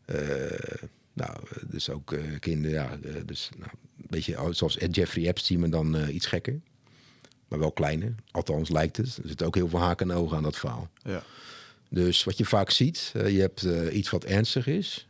Eh, 0.10 0.84
nou, 1.14 1.38
dus 1.68 1.90
ook 1.90 2.14
eh, 2.14 2.40
kinderen, 2.40 2.76
ja. 2.76 2.98
eh, 3.04 3.22
dus, 3.26 3.50
nou, 3.58 3.72
een 3.98 4.08
beetje 4.10 4.38
oud, 4.38 4.58
zoals 4.58 4.78
Jeffrey 4.92 5.28
Epstein, 5.28 5.60
maar 5.60 5.70
dan 5.70 6.10
iets 6.10 6.26
gekker. 6.26 6.60
Maar 7.48 7.60
wel 7.60 7.72
kleiner. 7.72 8.16
Althans, 8.32 8.70
lijkt 8.70 8.98
het. 8.98 9.18
Er 9.22 9.28
zitten 9.28 9.48
ook 9.48 9.56
heel 9.56 9.68
veel 9.70 9.80
haken 9.80 10.10
en 10.12 10.18
ogen 10.18 10.38
aan 10.38 10.44
dat 10.44 10.58
verhaal. 10.58 10.90
ja. 11.04 11.24
Dus 11.92 12.24
wat 12.24 12.38
je 12.38 12.46
vaak 12.46 12.70
ziet, 12.70 13.12
je 13.14 13.40
hebt 13.40 13.62
iets 13.92 14.10
wat 14.10 14.24
ernstig 14.24 14.68
is. 14.68 15.08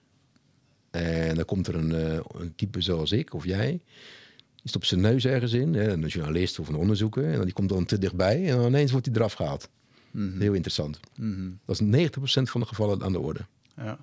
En 0.92 1.36
dan 1.36 1.46
komt 1.46 1.68
er 1.68 1.76
een, 1.76 1.92
een 2.42 2.56
type 2.56 2.82
zoals 2.82 3.12
ik 3.12 3.34
of 3.34 3.46
jij. 3.46 3.70
Die 4.56 4.70
stopt 4.70 4.88
zijn 4.88 5.02
neus 5.02 5.26
ergens 5.26 5.54
in, 5.54 5.74
hè, 5.74 5.92
een 5.92 6.08
journalist 6.08 6.60
of 6.60 6.68
een 6.68 6.76
onderzoeker. 6.76 7.26
En 7.26 7.36
dan 7.36 7.44
die 7.44 7.54
komt 7.54 7.70
dan 7.70 7.86
te 7.86 7.98
dichtbij 7.98 8.50
en 8.50 8.58
dan 8.58 8.66
ineens 8.66 8.92
wordt 8.92 9.06
hij 9.06 9.16
eraf 9.16 9.34
gehaald. 9.34 9.70
Heel 10.12 10.54
interessant. 10.54 11.00
Mhm. 11.16 11.50
Dat 11.66 11.82
is 11.82 12.10
90% 12.10 12.50
van 12.50 12.62
de 12.62 12.68
gevallen 12.68 13.04
aan 13.04 13.12
de 13.12 13.20
orde. 13.20 13.46
ja. 13.76 14.00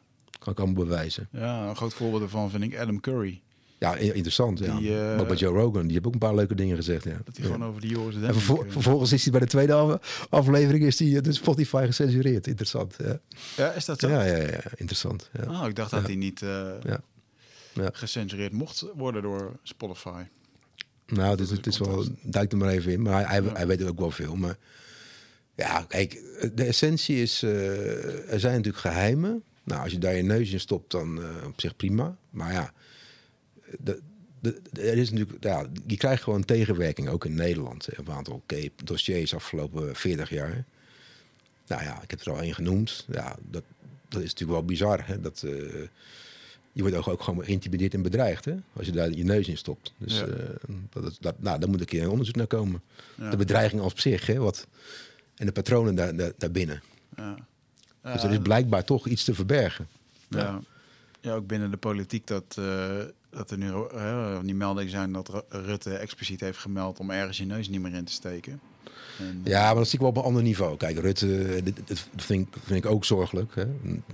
Kan 0.46 0.54
ik 0.54 0.60
allemaal 0.60 0.84
bewijzen. 0.84 1.28
Ja, 1.32 1.68
een 1.68 1.76
groot 1.76 1.94
voorbeeld 1.94 2.20
daarvan 2.20 2.50
vind 2.50 2.62
ik 2.62 2.78
Adam 2.78 3.00
Curry. 3.00 3.40
Ja, 3.78 3.96
interessant. 3.96 4.58
Ja. 4.58 4.78
Eh, 5.14 5.20
Ook 5.20 5.26
bij 5.28 5.36
Joe 5.36 5.54
Rogan, 5.58 5.82
die 5.82 5.92
heeft 5.92 6.06
ook 6.06 6.12
een 6.12 6.18
paar 6.18 6.34
leuke 6.34 6.54
dingen 6.54 6.76
gezegd. 6.76 7.04
Ja. 7.04 7.20
Dat 7.24 7.36
hij 7.36 7.46
Ja. 7.46 7.52
gewoon 7.52 7.68
over 7.68 7.80
die 7.80 7.90
Joris 7.90 8.14
En 8.14 8.22
vervol- 8.32 8.64
vervolgens 8.68 9.12
is 9.12 9.22
hij 9.22 9.30
bij 9.32 9.40
de 9.40 9.46
tweede 9.46 9.72
af- 9.72 10.26
aflevering 10.30 10.84
is 10.84 10.96
die, 10.96 11.16
eh, 11.16 11.22
de 11.22 11.32
Spotify 11.32 11.82
gecensureerd. 11.86 12.46
Interessant. 12.46 12.94
Ja, 12.98 13.18
Ja, 13.56 13.72
is 13.72 13.84
dat 13.84 14.00
zo? 14.00 14.08
ja, 14.08 14.22
ja, 14.24 14.36
ja, 14.36 14.60
interessant. 14.76 15.30
Ja. 15.32 15.60
Oh, 15.62 15.68
ik 15.68 15.74
dacht 15.74 15.90
dat 15.90 16.06
hij 16.06 16.14
niet 16.16 16.40
Ja. 16.40 17.00
Ja. 17.74 17.90
gecensureerd 17.92 18.52
mocht 18.52 18.84
worden 18.94 19.22
door 19.22 19.52
Spotify. 19.62 20.22
Nou, 21.06 21.42
is 21.42 21.50
het 21.50 21.66
is 21.66 21.78
wel, 21.78 22.04
duik 22.22 22.52
er 22.52 22.58
maar 22.58 22.68
even 22.68 22.92
in. 22.92 23.02
Maar 23.02 23.28
hij, 23.28 23.40
hij, 23.42 23.50
hij 23.52 23.66
weet 23.66 23.84
ook 23.84 23.98
wel 23.98 24.10
veel. 24.10 24.36
Maar 24.36 24.56
ja, 25.54 25.84
kijk, 25.88 26.10
de 26.54 26.64
essentie 26.64 27.22
is, 27.22 27.42
er 27.42 28.40
zijn 28.40 28.54
natuurlijk 28.56 28.76
geheimen. 28.78 29.42
Nou, 29.66 29.82
als 29.82 29.92
je 29.92 29.98
daar 29.98 30.14
je 30.16 30.22
neus 30.22 30.50
in 30.50 30.60
stopt, 30.60 30.90
dan 30.90 31.22
eh, 31.22 31.46
op 31.46 31.60
zich 31.60 31.76
prima. 31.76 32.16
Maar 32.30 32.52
ja, 32.52 32.72
de, 33.78 34.00
de, 34.40 34.60
de- 34.72 34.80
er 34.80 34.98
is 34.98 35.10
natuurlijk, 35.10 35.44
ja, 35.44 35.66
je 35.86 35.96
krijgt 35.96 36.22
gewoon 36.22 36.44
tegenwerking, 36.44 37.08
ook 37.08 37.24
in 37.24 37.34
Nederland. 37.34 37.88
Een 37.98 38.10
aantal 38.10 38.42
dossiers 38.84 39.34
afgelopen 39.34 39.96
40 39.96 40.30
jaar. 40.30 40.64
Nou 41.66 41.82
ja, 41.82 42.02
ik 42.02 42.10
heb 42.10 42.20
er 42.20 42.30
al 42.32 42.40
één 42.40 42.54
genoemd. 42.54 43.06
Ja, 43.10 43.36
dat, 43.50 43.62
dat 44.08 44.22
is 44.22 44.28
natuurlijk 44.30 44.58
wel 44.58 44.64
bizar. 44.64 45.06
Hè? 45.06 45.20
Dat, 45.20 45.42
eh, 45.46 45.50
je 46.72 46.82
wordt 46.82 46.96
ook, 46.96 47.08
ook 47.08 47.22
gewoon 47.22 47.44
geïntimideerd 47.44 47.94
en 47.94 48.02
bedreigd, 48.02 48.44
hè? 48.44 48.54
Als 48.72 48.86
je 48.86 48.92
daar 48.92 49.10
je 49.10 49.24
neus 49.24 49.48
in 49.48 49.56
stopt. 49.56 49.92
Dus 49.98 50.18
Ja. 50.18 50.26
eh, 50.26 50.74
dat, 50.90 51.16
dat, 51.20 51.34
nou, 51.42 51.58
daar 51.60 51.68
moet 51.68 51.80
een 51.80 51.86
keer 51.86 52.02
een 52.02 52.08
onderzoek 52.08 52.36
naar 52.36 52.46
komen. 52.46 52.82
Ja. 53.16 53.30
De 53.30 53.36
bedreiging 53.36 53.82
als 53.82 53.92
op 53.92 54.00
zich, 54.00 54.26
hè? 54.26 54.38
Wat, 54.38 54.66
en 55.36 55.46
de 55.46 55.52
patronen 55.52 55.94
daar, 55.94 56.16
daar, 56.16 56.32
daarbinnen. 56.38 56.82
Ja. 57.16 57.36
Dus 58.12 58.22
er 58.22 58.30
is 58.32 58.38
blijkbaar 58.38 58.84
toch 58.84 59.06
iets 59.06 59.24
te 59.24 59.34
verbergen. 59.34 59.86
Ja. 60.28 60.60
ja, 61.20 61.32
ook 61.34 61.46
binnen 61.46 61.70
de 61.70 61.76
politiek 61.76 62.26
dat, 62.26 62.44
eh, 62.58 62.90
dat 63.30 63.50
er 63.50 63.58
nu 63.58 63.66
uh, 63.94 64.38
die 64.42 64.54
meldingen 64.54 64.90
zijn 64.90 65.12
dat 65.12 65.28
Ru- 65.28 65.40
Rutte 65.48 65.94
expliciet 65.96 66.40
heeft 66.40 66.58
gemeld 66.58 66.98
om 66.98 67.10
ergens 67.10 67.38
je 67.38 67.44
neus 67.44 67.68
niet 67.68 67.80
meer 67.80 67.94
in 67.94 68.04
te 68.04 68.12
steken. 68.12 68.60
En, 69.18 69.40
Ja, 69.44 69.64
maar 69.66 69.74
dat 69.74 69.84
zie 69.84 69.94
ik 69.94 70.00
wel 70.00 70.08
op 70.08 70.16
een 70.16 70.22
ander 70.22 70.42
niveau. 70.42 70.76
Kijk, 70.76 70.98
Rutte, 70.98 71.60
dit, 71.64 71.80
dit 71.86 72.06
vind, 72.16 72.46
ik, 72.46 72.54
vind 72.64 72.84
ik 72.84 72.90
ook 72.90 73.04
zorgelijk. 73.04 73.54
Hè? 73.54 73.64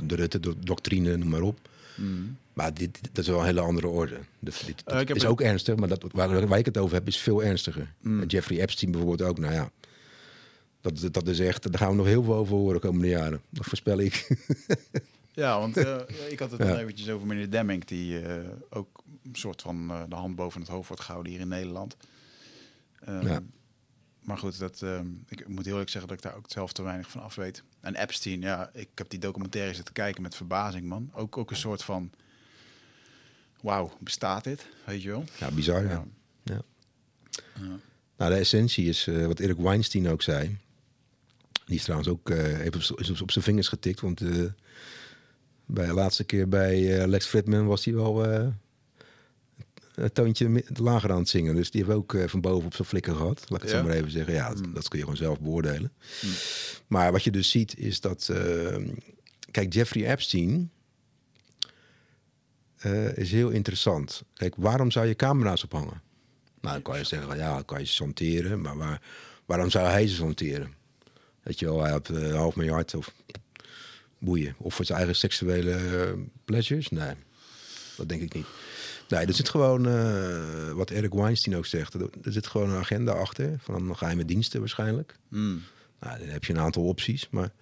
De 0.05 0.15
Rutte-doctrine, 0.15 1.17
noem 1.17 1.29
maar 1.29 1.41
op. 1.43 1.59
mm. 1.97 2.37
Maar 2.53 2.75
dit, 2.75 2.99
dit 3.03 3.19
is 3.19 3.27
wel 3.29 3.39
een 3.39 3.45
hele 3.45 3.61
andere 3.61 3.89
orde. 3.89 4.17
Dit, 4.39 4.65
Eh, 4.85 4.97
heb 4.97 5.15
is 5.15 5.25
ook 5.27 5.41
ernstig, 5.41 5.77
maar 5.77 5.89
dat, 5.89 6.05
waar, 6.13 6.47
waar 6.47 6.59
ik 6.59 6.65
het 6.67 6.79
over 6.79 6.95
heb 6.95 7.07
is 7.07 7.17
veel 7.19 7.43
ernstiger. 7.45 7.93
Mm. 8.01 8.25
Jeffrey 8.27 8.61
Epstein 8.61 8.91
bijvoorbeeld 8.93 9.29
ook. 9.31 9.39
Nou 9.39 9.53
ja, 9.55 9.71
dat, 10.83 11.09
dat 11.15 11.29
is 11.29 11.39
echt, 11.39 11.63
daar 11.71 11.81
gaan 11.81 11.91
we 11.91 11.97
nog 11.97 12.07
heel 12.07 12.23
veel 12.23 12.35
over 12.35 12.55
horen 12.57 12.75
de 12.75 12.87
komende 12.87 13.09
jaren. 13.09 13.41
Dat 13.51 13.67
voorspel 13.67 13.99
ik. 13.99 14.27
Ja, 15.35 15.59
want 15.59 15.77
eh, 15.77 15.97
ik 16.29 16.39
had 16.39 16.51
het 16.51 16.61
Ja. 16.61 16.67
dan 16.67 16.77
eventjes 16.77 17.09
over 17.11 17.27
meneer 17.27 17.51
Demming, 17.51 17.85
die 17.85 18.21
eh, 18.21 18.49
ook 18.71 19.03
een 19.25 19.35
soort 19.37 19.63
van 19.63 19.91
eh, 19.91 20.03
de 20.09 20.15
hand 20.15 20.37
boven 20.37 20.61
het 20.61 20.71
hoofd 20.71 20.89
wordt 20.89 21.03
gehouden 21.03 21.33
hier 21.33 21.41
in 21.41 21.49
Nederland. 21.49 21.97
Ehm, 23.05 23.27
Ja. 23.27 23.43
Maar 24.23 24.39
goed, 24.39 24.59
dat, 24.59 24.83
ehm, 24.83 25.07
ik 25.29 25.49
moet 25.49 25.65
heel 25.65 25.73
eerlijk 25.73 25.91
zeggen 25.91 26.09
dat 26.11 26.19
ik 26.19 26.25
daar 26.25 26.37
ook 26.37 26.45
zelf 26.49 26.73
te 26.73 26.83
weinig 26.83 27.11
van 27.11 27.23
af 27.23 27.35
weet. 27.35 27.63
En 27.81 27.95
Epstein, 27.95 28.41
ja, 28.41 28.71
ik 28.75 28.89
heb 28.95 29.11
die 29.11 29.19
documentaire 29.19 29.75
zitten 29.75 29.95
kijken 29.95 30.23
met 30.23 30.35
verbazing, 30.35 30.85
man. 30.87 31.11
Ook, 31.15 31.37
ook 31.37 31.51
een 31.51 31.57
soort 31.57 31.83
van, 31.83 32.11
wauw, 33.61 33.93
bestaat 34.01 34.45
dit? 34.45 34.67
Weet 34.87 35.03
je 35.03 35.09
wel? 35.09 35.25
Ja, 35.39 35.51
bizar, 35.51 35.83
ja. 35.85 36.05
Ja. 36.43 36.61
Nou, 38.17 38.33
de 38.33 38.39
essentie 38.39 38.89
is 38.89 39.05
wat 39.05 39.39
Erik 39.39 39.59
Weinstein 39.59 40.09
ook 40.09 40.23
zei. 40.23 40.57
Die 41.65 41.77
is 41.77 41.83
trouwens 41.83 42.09
ook 42.11 42.31
eh, 42.31 42.59
even 42.61 42.75
op, 42.75 42.83
z'n- 42.83 42.95
is 43.13 43.21
op, 43.23 43.31
zijn 43.31 43.45
vingers 43.45 43.69
getikt. 43.69 44.01
Want 44.01 44.21
eh, 44.21 44.29
bij 45.67 45.87
de 45.87 45.93
laatste 45.93 46.25
keer 46.25 46.49
bij 46.49 47.01
eh, 47.01 47.07
Lex 47.09 47.27
Fridman 47.27 47.67
was 47.67 47.85
hij 47.85 47.95
wel 47.95 48.27
een 49.95 50.13
toontje 50.13 50.65
lager 50.75 51.11
aan 51.13 51.19
het 51.19 51.29
zingen. 51.29 51.55
Dus 51.55 51.71
die 51.71 51.85
heeft 51.85 51.97
ook 51.97 52.17
van 52.27 52.41
boven 52.41 52.67
op 52.67 52.75
zijn 52.75 52.89
flikker 52.89 53.15
gehad. 53.15 53.45
Laat 53.49 53.63
ik 53.63 53.69
het 53.69 53.71
Ja? 53.71 53.79
zo 53.79 53.85
maar 53.87 53.97
even 53.97 54.11
zeggen. 54.11 54.35
Ja, 54.35 54.49
dat, 54.55 54.75
dat 54.75 54.89
kun 54.89 54.99
je 54.99 55.05
gewoon 55.05 55.19
zelf 55.21 55.41
beoordelen. 55.41 55.93
Maar 56.87 57.13
wat 57.13 57.25
je 57.25 57.31
dus 57.31 57.51
ziet 57.51 57.79
is 57.79 58.01
dat... 58.01 58.31
kijk, 59.51 59.73
Jeffrey 59.73 60.11
Epstein 60.11 60.71
is 63.15 63.31
heel 63.31 63.49
interessant. 63.51 64.23
Kijk, 64.35 64.55
waarom 64.57 64.91
zou 64.91 65.07
je 65.07 65.17
camera's 65.17 65.65
ophangen? 65.65 66.01
Nou, 66.61 66.75
dan 66.75 66.83
kan 66.83 66.99
je 66.99 67.05
zeggen, 67.05 67.37
ja, 67.37 67.55
dan 67.55 67.65
kan 67.65 67.81
je 67.81 67.87
ze. 67.87 68.61
Maar 68.61 68.77
waar, 68.77 69.03
waarom 69.47 69.71
zou 69.71 69.89
hij 69.89 70.07
ze 70.07 70.17
chanteren? 70.17 70.75
Weet 71.43 71.59
je 71.59 71.65
wel, 71.65 71.83
hij 71.83 71.91
had 71.91 72.09
eh, 72.09 72.23
een 72.23 72.35
half 72.35 72.57
miljard 72.57 72.95
of 72.95 73.13
boeien. 74.19 74.55
Of 74.59 74.75
voor 74.75 74.85
zijn 74.85 74.99
eigen 74.99 75.17
seksuele 75.17 75.75
eh, 75.75 76.13
pleasures? 76.45 76.89
Nee. 76.89 77.15
dat 77.97 78.09
denk 78.09 78.23
ik 78.23 78.35
niet. 78.35 78.47
Nee, 79.09 79.27
er 79.27 79.35
zit 79.35 79.49
gewoon, 79.49 79.89
eh, 79.89 80.71
wat 80.73 80.91
Eric 80.91 81.13
Weinstein 81.13 81.57
ook 81.57 81.67
zegt, 81.67 81.95
er, 81.95 82.11
er 82.23 82.33
zit 82.33 82.47
gewoon 82.47 82.71
een 82.71 82.79
agenda 82.79 83.13
achter 83.13 83.59
van 83.59 83.97
geheime 83.97 84.25
diensten 84.25 84.61
waarschijnlijk. 84.61 85.17
Hmm. 85.29 85.63
Nou, 86.01 86.19
dan 86.19 86.29
heb 86.29 86.45
je 86.45 86.53
een 86.53 86.61
aantal 86.61 86.85
opties. 86.85 87.29
Maar 87.31 87.53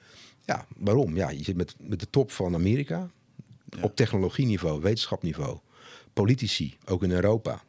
ja, 0.45 0.67
waarom? 0.77 1.17
Ja, 1.17 1.31
je 1.31 1.45
zit 1.45 1.57
met, 1.57 1.75
met 1.79 2.01
de 2.01 2.11
top 2.11 2.31
van 2.31 2.55
Amerika. 2.55 3.11
Ja. 3.71 3.83
Op 3.83 3.97
technologieniveau, 3.97 4.81
wetenschapniveau. 4.81 5.59
Politici, 6.13 6.77
ook 6.85 7.03
in 7.03 7.11
Europa. 7.11 7.63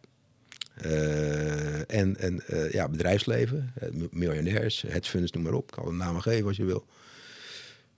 Eh, 0.75 1.91
en 1.99 2.17
en 2.17 2.47
eh, 2.47 2.71
ja, 2.71 2.89
bedrijfsleven, 2.89 3.71
eh, 3.75 3.89
mi- 3.91 4.07
miljonairs, 4.11 4.81
hedge 4.87 5.09
funds, 5.09 5.31
noem 5.31 5.43
maar 5.43 5.53
op. 5.53 5.69
Ik 5.69 5.75
kan 5.75 5.85
de 5.85 5.91
namen 5.91 6.21
geven 6.21 6.47
als 6.47 6.57
je 6.57 6.65
wil. 6.65 6.85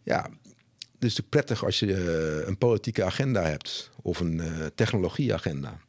Ja, 0.03 0.29
dus 0.99 1.15
het 1.15 1.23
is 1.23 1.29
prettig 1.29 1.65
als 1.65 1.79
je 1.79 2.43
een 2.47 2.57
politieke 2.57 3.03
agenda 3.03 3.41
hebt. 3.43 3.91
Of 4.01 4.19
een 4.19 4.41
technologieagenda. 4.75 5.79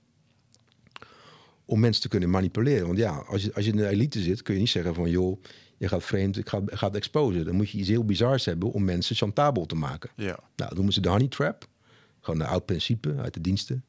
Om 1.64 1.80
mensen 1.80 2.02
te 2.02 2.08
kunnen 2.08 2.30
manipuleren. 2.30 2.86
Want 2.86 2.98
ja, 2.98 3.10
als 3.16 3.42
je, 3.42 3.54
als 3.54 3.64
je 3.64 3.70
in 3.70 3.76
de 3.76 3.88
elite 3.88 4.20
zit, 4.20 4.42
kun 4.42 4.54
je 4.54 4.60
niet 4.60 4.68
zeggen 4.68 4.94
van... 4.94 5.10
joh, 5.10 5.42
je 5.76 5.88
gaat 5.88 6.04
vreemd, 6.04 6.36
ik 6.38 6.48
ga, 6.48 6.58
ik 6.66 6.74
ga 6.74 6.86
het 6.86 6.96
exposen. 6.96 7.44
Dan 7.44 7.54
moet 7.54 7.70
je 7.70 7.78
iets 7.78 7.88
heel 7.88 8.04
bizars 8.04 8.44
hebben 8.44 8.72
om 8.72 8.84
mensen 8.84 9.16
chantabel 9.16 9.66
te 9.66 9.74
maken. 9.74 10.10
Ja. 10.16 10.24
Nou, 10.24 10.38
dat 10.56 10.74
noemen 10.74 10.92
ze 10.92 11.00
de 11.00 11.08
honey 11.08 11.28
trap. 11.28 11.68
Gewoon 12.20 12.40
een 12.40 12.46
oud 12.46 12.64
principe 12.66 13.14
uit 13.18 13.34
de 13.34 13.40
diensten. 13.40 13.84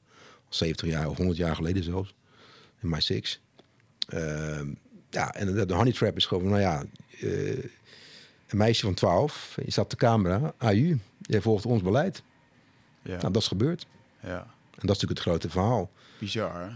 Al 0.45 0.53
70 0.53 0.89
jaar 0.89 1.09
of 1.09 1.17
100 1.17 1.37
jaar 1.37 1.55
geleden 1.55 1.83
zelfs. 1.83 2.13
My 2.89 2.99
Six. 2.99 3.41
Ehm, 4.07 4.67
ja, 5.09 5.33
en 5.33 5.67
de, 5.67 5.73
honey 5.73 5.91
trap 5.91 6.17
is 6.17 6.25
gewoon, 6.25 6.47
nou 6.47 6.59
ja... 6.59 6.83
eh, 7.19 7.63
een 8.47 8.57
meisje 8.57 8.85
van 8.85 8.93
12, 8.93 9.57
je 9.65 9.81
op 9.81 9.89
de 9.89 9.95
camera. 9.95 10.53
AU, 10.57 10.97
jij 11.21 11.41
volgt 11.41 11.65
ons 11.65 11.81
beleid. 11.81 12.23
Ja. 13.01 13.17
Nou, 13.17 13.31
dat 13.31 13.41
is 13.41 13.47
gebeurd. 13.47 13.85
ja. 14.19 14.53
En 14.75 14.87
dat 14.87 14.95
is 14.95 15.01
natuurlijk 15.01 15.19
het 15.19 15.19
grote 15.19 15.49
verhaal. 15.49 15.91
Bizar, 16.19 16.61
hè? 16.61 16.69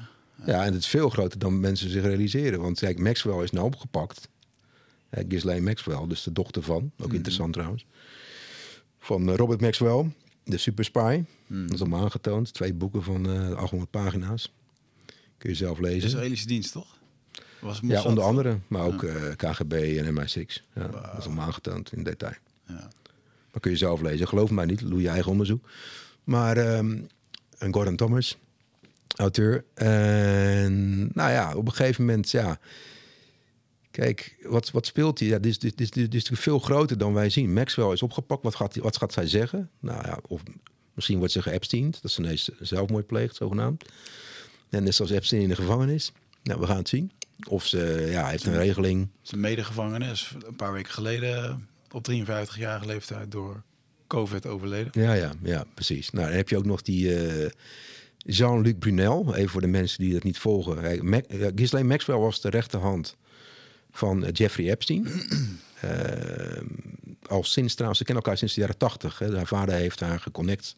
Ja, 0.52 0.66
en 0.66 0.74
het 0.74 0.82
is 0.82 0.88
veel 0.88 1.10
groter 1.10 1.40
dan 1.40 1.60
mensen 1.60 1.90
zich 1.90 2.04
realiseren. 2.04 2.62
Want 2.62 2.80
kijk, 2.80 3.00
Maxwell 3.00 3.44
is 3.44 3.52
nou 3.52 3.66
opgepakt. 3.66 4.30
Ghislaine 5.10 5.66
Maxwell, 5.66 6.08
dus 6.08 6.24
de 6.24 6.32
dochter 6.32 6.64
van. 6.64 6.92
Ook 7.00 7.14
interessant 7.14 7.54
trouwens. 7.54 7.86
Van 9.00 9.30
eh, 9.30 9.36
Robert 9.36 9.62
Maxwell, 9.62 10.12
de 10.44 10.58
super 10.58 10.84
spy. 10.84 11.24
Dat 11.48 11.74
is 11.74 11.80
allemaal 11.80 12.04
aangetoond. 12.04 12.54
Twee 12.54 12.74
boeken 12.74 13.04
van 13.04 13.30
eh 13.30 13.52
800 13.56 13.92
pagina's. 13.92 14.54
Kun 15.40 15.50
je 15.50 15.56
zelf 15.56 15.78
De 15.78 15.84
lezen. 15.84 16.08
Israëlische 16.10 16.48
dienst, 16.48 16.72
toch? 16.72 16.98
Was 17.62 17.80
Ja, 17.84 18.04
onder 18.04 18.24
andere. 18.24 18.58
Maar 18.68 18.86
ook 18.86 19.04
eh, 19.04 19.16
KGB 19.36 19.74
en 19.74 20.16
MI6. 20.16 20.64
Ja, 20.76 20.88
Dat 20.88 21.16
is 21.18 21.26
allemaal 21.26 21.46
aangetoond 21.46 21.94
in 21.94 22.04
detail. 22.04 22.34
Ja. 22.68 22.90
Maar 23.52 23.62
kun 23.62 23.72
je 23.72 23.78
zelf 23.78 24.02
lezen. 24.02 24.28
Geloof 24.28 24.50
mij 24.52 24.66
niet, 24.66 24.80
doe 24.90 25.02
je 25.02 25.10
eigen 25.10 25.32
onderzoek. 25.32 25.70
Maar 26.24 26.58
en 26.58 27.10
Gordon 27.74 27.96
Thomas, 27.96 28.38
auteur. 29.16 29.66
En 29.74 31.00
nou 31.14 31.32
ja, 31.32 31.56
op 31.56 31.66
een 31.66 31.74
gegeven 31.74 32.06
moment, 32.06 32.32
ja. 32.32 32.60
Kijk, 33.92 34.36
wat, 34.44 34.72
wat 34.72 34.86
speelt 34.86 35.20
hij? 35.20 35.28
Ja, 35.28 35.38
dit, 35.40 35.52
is, 35.52 35.60
dit, 35.60 35.82
is, 35.82 35.90
dit 35.92 36.04
is 36.08 36.14
natuurlijk 36.14 36.42
veel 36.42 36.60
groter 36.60 36.98
dan 36.98 37.14
wij 37.14 37.30
zien. 37.30 37.54
Maxwell 37.54 37.92
is 37.92 38.02
opgepakt. 38.04 38.44
Wat 38.44 38.56
gaat, 38.56 38.74
hij- 38.74 38.84
wat 38.84 38.98
gaat 38.98 39.14
zij 39.14 39.28
zeggen? 39.28 39.70
Nou 39.80 40.06
ja, 40.08 40.20
of 40.28 40.42
misschien 40.94 41.18
wordt 41.18 41.34
ze 41.34 41.42
geëpsteend. 41.42 42.02
Dat 42.02 42.12
ze 42.12 42.22
ineens 42.22 42.50
zelfmoord 42.60 43.08
pleegt, 43.08 43.36
zogenaamd. 43.36 43.84
En 44.70 44.84
net 44.84 44.96
zoals 44.96 45.12
Epstein 45.12 45.42
in 45.42 45.50
de 45.50 45.56
gevangenis. 45.56 46.12
Nou, 46.44 46.60
we 46.60 46.66
gaan 46.66 46.78
het 46.78 46.90
zien. 46.90 47.12
Of 47.48 47.66
ze 47.66 48.08
ja, 48.12 48.28
heeft 48.28 48.46
een 48.46 48.58
regeling. 48.58 49.08
Zijn 49.22 49.42
medegevangene 49.42 50.12
is 50.12 50.36
een 50.48 50.56
paar 50.56 50.74
weken 50.74 50.92
geleden 50.92 51.68
op 51.92 52.10
53-jarige 52.12 52.86
leeftijd 52.86 53.32
door 53.32 53.64
COVID 54.08 54.46
overleden. 54.46 55.02
Ja, 55.02 55.14
ja, 55.14 55.32
ja, 55.44 55.66
precies. 55.74 56.10
Nou, 56.10 56.28
dan 56.28 56.36
heb 56.36 56.50
je 56.50 56.58
ook 56.58 56.66
nog 56.66 56.82
die 56.82 57.16
eh, 57.16 57.50
Jean-Luc 58.18 58.74
Brunel. 58.80 59.36
Even 59.36 59.50
voor 59.50 59.62
de 59.62 59.68
mensen 59.68 60.04
die 60.04 60.14
dat 60.14 60.24
niet 60.24 60.38
volgen. 60.38 60.78
Hij, 60.78 61.02
Mac, 61.02 61.24
eh, 61.24 61.48
Ghislaine 61.56 61.90
Maxwell 61.90 62.18
was 62.18 62.42
de 62.42 62.50
rechterhand 62.50 63.16
van 63.92 64.26
eh, 64.26 64.30
Jeffrey 64.34 64.70
Epstein. 64.72 65.08
Eh, 65.80 66.62
al 67.28 67.44
sinds 67.44 67.74
trouwens, 67.74 68.00
ze 68.00 68.06
kennen 68.06 68.24
elkaar 68.24 68.38
sinds 68.38 68.54
de 68.54 68.62
jaren 68.62 68.78
tachtig. 68.78 69.20
Haar 69.20 69.48
vader 69.48 69.76
heeft 69.76 70.00
haar 70.00 70.20
geconnect 70.20 70.76